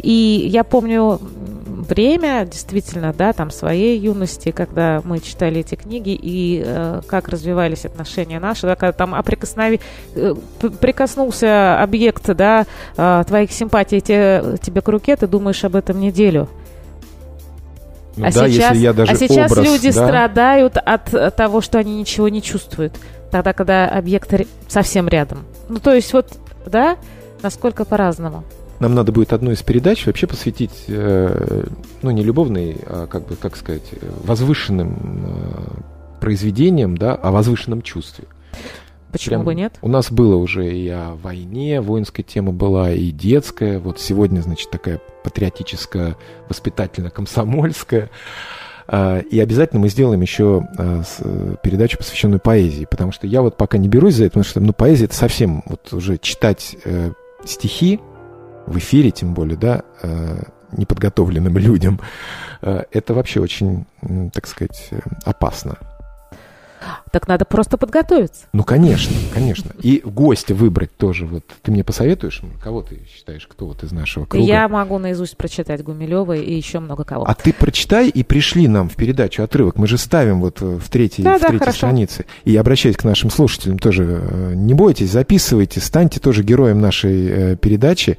И 0.01 0.47
я 0.49 0.63
помню 0.63 1.19
время, 1.83 2.45
действительно, 2.45 3.13
да, 3.13 3.33
там 3.33 3.51
своей 3.51 3.99
юности, 3.99 4.51
когда 4.51 5.01
мы 5.03 5.19
читали 5.19 5.59
эти 5.59 5.75
книги 5.75 6.17
и 6.19 6.63
э, 6.65 7.01
как 7.07 7.27
развивались 7.27 7.85
отношения 7.85 8.39
наши, 8.39 8.65
да, 8.65 8.75
когда 8.75 8.93
там 8.93 9.13
о 9.13 9.21
прикоснови... 9.21 9.79
э, 10.15 10.33
прикоснулся 10.79 11.81
объект, 11.81 12.25
да, 12.35 12.65
э, 12.97 13.23
твоих 13.27 13.51
симпатий 13.51 13.99
те, 13.99 14.43
тебе 14.61 14.81
к 14.81 14.87
руке, 14.87 15.15
ты 15.15 15.27
думаешь 15.27 15.63
об 15.63 15.75
этом 15.75 15.99
неделю. 15.99 16.49
Ну, 18.15 18.27
а, 18.27 18.31
да, 18.31 18.47
сейчас, 18.47 18.77
я 18.77 18.93
даже 18.93 19.11
а 19.11 19.15
сейчас 19.15 19.51
образ, 19.51 19.65
люди 19.65 19.91
да? 19.91 20.05
страдают 20.05 20.77
от 20.77 21.35
того, 21.35 21.61
что 21.61 21.79
они 21.79 21.99
ничего 21.99 22.29
не 22.29 22.41
чувствуют, 22.41 22.93
тогда, 23.31 23.53
когда 23.53 23.87
объект 23.87 24.31
совсем 24.67 25.07
рядом. 25.07 25.45
Ну, 25.67 25.79
то 25.79 25.93
есть 25.93 26.13
вот, 26.13 26.27
да, 26.65 26.97
насколько 27.41 27.85
по-разному. 27.85 28.43
Нам 28.79 28.95
надо 28.95 29.11
будет 29.11 29.33
одну 29.33 29.51
из 29.51 29.61
передач 29.61 30.05
вообще 30.05 30.27
посвятить, 30.27 30.85
э, 30.87 31.65
ну, 32.01 32.11
не 32.11 32.23
любовной, 32.23 32.77
а, 32.85 33.07
как 33.07 33.27
бы, 33.27 33.35
как 33.35 33.55
сказать, 33.55 33.89
возвышенным 34.23 35.25
э, 35.25 36.19
произведениям, 36.19 36.97
да, 36.97 37.15
о 37.15 37.31
возвышенном 37.31 37.81
чувстве. 37.81 38.25
Почему 39.11 39.35
Прям 39.35 39.45
бы 39.45 39.55
нет? 39.55 39.75
У 39.83 39.87
нас 39.87 40.11
было 40.11 40.35
уже 40.35 40.75
и 40.75 40.89
о 40.89 41.13
войне, 41.13 41.81
воинская 41.81 42.23
тема 42.23 42.51
была, 42.51 42.91
и 42.91 43.11
детская. 43.11 43.77
Вот 43.77 43.99
сегодня, 43.99 44.41
значит, 44.41 44.71
такая 44.71 44.99
патриотическая, 45.23 46.17
воспитательно-комсомольская. 46.49 48.09
А, 48.87 49.19
и 49.19 49.39
обязательно 49.39 49.81
мы 49.81 49.89
сделаем 49.89 50.21
еще 50.21 50.67
а, 50.77 51.03
передачу, 51.61 51.99
посвященную 51.99 52.39
поэзии, 52.39 52.87
потому 52.89 53.11
что 53.11 53.27
я 53.27 53.43
вот 53.43 53.55
пока 53.55 53.77
не 53.77 53.87
берусь 53.87 54.15
за 54.15 54.25
это, 54.25 54.31
потому 54.31 54.45
что 54.45 54.59
ну, 54.59 54.73
поэзия 54.73 55.05
это 55.05 55.15
совсем 55.15 55.63
вот 55.67 55.93
уже 55.93 56.17
читать 56.17 56.75
э, 56.83 57.11
стихи, 57.45 57.99
в 58.65 58.77
эфире, 58.77 59.11
тем 59.11 59.33
более, 59.33 59.57
да, 59.57 59.83
э, 60.01 60.43
неподготовленным 60.71 61.57
людям, 61.57 61.99
э, 62.61 62.83
это 62.91 63.13
вообще 63.13 63.39
очень, 63.39 63.85
так 64.33 64.47
сказать, 64.47 64.87
э, 64.91 64.99
опасно. 65.25 65.77
Так 67.11 67.27
надо 67.27 67.45
просто 67.45 67.77
подготовиться. 67.77 68.45
Ну, 68.53 68.63
конечно, 68.63 69.15
конечно. 69.33 69.71
И 69.81 70.01
гостя 70.03 70.55
выбрать 70.55 70.95
тоже. 70.97 71.25
Вот 71.25 71.43
ты 71.61 71.71
мне 71.71 71.83
посоветуешь? 71.83 72.41
Кого 72.61 72.81
ты 72.81 73.01
считаешь, 73.13 73.47
кто 73.47 73.67
вот 73.67 73.83
из 73.83 73.91
нашего 73.91 74.25
круга? 74.25 74.45
Я 74.45 74.67
могу 74.67 74.97
наизусть 74.97 75.37
прочитать 75.37 75.83
Гумилева 75.83 76.35
и 76.35 76.53
еще 76.53 76.79
много 76.79 77.03
кого. 77.03 77.25
А 77.27 77.33
ты 77.35 77.53
прочитай 77.53 78.09
и 78.09 78.23
пришли 78.23 78.67
нам 78.67 78.89
в 78.89 78.95
передачу 78.95 79.43
отрывок. 79.43 79.77
Мы 79.77 79.87
же 79.87 79.97
ставим 79.97 80.41
вот 80.41 80.61
в 80.61 80.89
третьей, 80.89 81.23
да, 81.23 81.37
в 81.37 81.41
третьей 81.41 81.59
да, 81.59 81.71
странице. 81.71 82.25
И 82.45 82.55
обращаясь 82.55 82.97
к 82.97 83.03
нашим 83.03 83.29
слушателям 83.29 83.79
тоже, 83.79 84.53
не 84.55 84.73
бойтесь, 84.73 85.11
записывайте, 85.11 85.79
станьте 85.79 86.19
тоже 86.19 86.43
героем 86.43 86.81
нашей 86.81 87.55
передачи. 87.57 88.17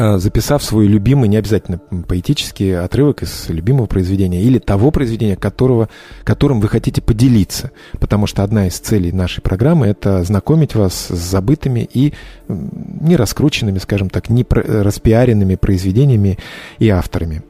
Э, 0.00 0.16
записав 0.16 0.62
свой 0.62 0.86
любимый, 0.86 1.28
не 1.28 1.36
обязательно 1.36 1.78
поэтический 2.08 2.72
отрывок 2.72 3.22
из 3.22 3.50
любимого 3.50 3.84
произведения 3.84 4.40
или 4.42 4.58
того 4.58 4.90
произведения, 4.90 5.36
которого, 5.36 5.90
которым 6.24 6.60
вы 6.60 6.68
хотите 6.68 7.02
поделиться. 7.02 7.70
Потому 7.98 8.26
что 8.26 8.42
одна 8.42 8.66
из 8.66 8.78
целей 8.78 9.12
нашей 9.12 9.42
программы– 9.42 9.86
это 9.88 10.24
знакомить 10.24 10.74
вас 10.74 11.08
с 11.08 11.18
забытыми 11.18 11.86
и 11.92 12.14
не 12.48 13.14
раскрученными, 13.16 13.76
скажем 13.76 14.08
так, 14.08 14.30
не 14.30 14.46
распиаренными 14.48 15.56
произведениями 15.56 16.38
и 16.78 16.88
авторами. 16.88 17.42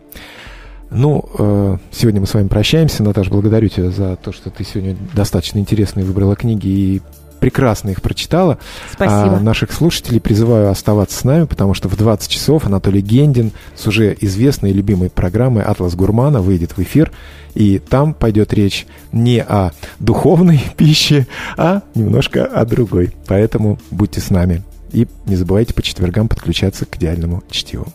Ну, 0.90 1.24
э, 1.38 1.76
сегодня 1.92 2.20
мы 2.20 2.26
с 2.26 2.34
вами 2.34 2.48
прощаемся. 2.48 3.04
Наташа, 3.04 3.30
благодарю 3.30 3.68
тебя 3.68 3.92
за 3.92 4.16
то, 4.16 4.32
что 4.32 4.50
ты 4.50 4.64
сегодня 4.64 4.96
достаточно 5.14 5.60
интересные 5.60 6.04
выбрала 6.04 6.34
книги 6.34 6.66
и 6.66 7.02
прекрасно 7.40 7.90
их 7.90 8.02
прочитала. 8.02 8.58
Спасибо. 8.92 9.36
А 9.36 9.40
наших 9.40 9.72
слушателей 9.72 10.20
призываю 10.20 10.70
оставаться 10.70 11.18
с 11.18 11.24
нами, 11.24 11.44
потому 11.44 11.74
что 11.74 11.88
в 11.88 11.96
20 11.96 12.30
часов 12.30 12.66
Анатолий 12.66 13.00
Гендин 13.00 13.52
с 13.74 13.86
уже 13.86 14.16
известной 14.20 14.70
и 14.70 14.74
любимой 14.74 15.10
программой 15.10 15.64
«Атлас 15.64 15.94
Гурмана» 15.94 16.40
выйдет 16.40 16.76
в 16.76 16.82
эфир. 16.82 17.10
И 17.54 17.78
там 17.78 18.14
пойдет 18.14 18.52
речь 18.54 18.86
не 19.10 19.42
о 19.42 19.72
духовной 19.98 20.62
пище, 20.76 21.26
а 21.56 21.82
немножко 21.94 22.44
о 22.44 22.64
другой. 22.64 23.12
Поэтому 23.26 23.78
будьте 23.90 24.20
с 24.20 24.30
нами. 24.30 24.62
И 24.92 25.08
не 25.26 25.36
забывайте 25.36 25.74
по 25.74 25.82
четвергам 25.82 26.28
подключаться 26.28 26.84
к 26.84 26.96
идеальному 26.96 27.42
чтиву. 27.50 27.86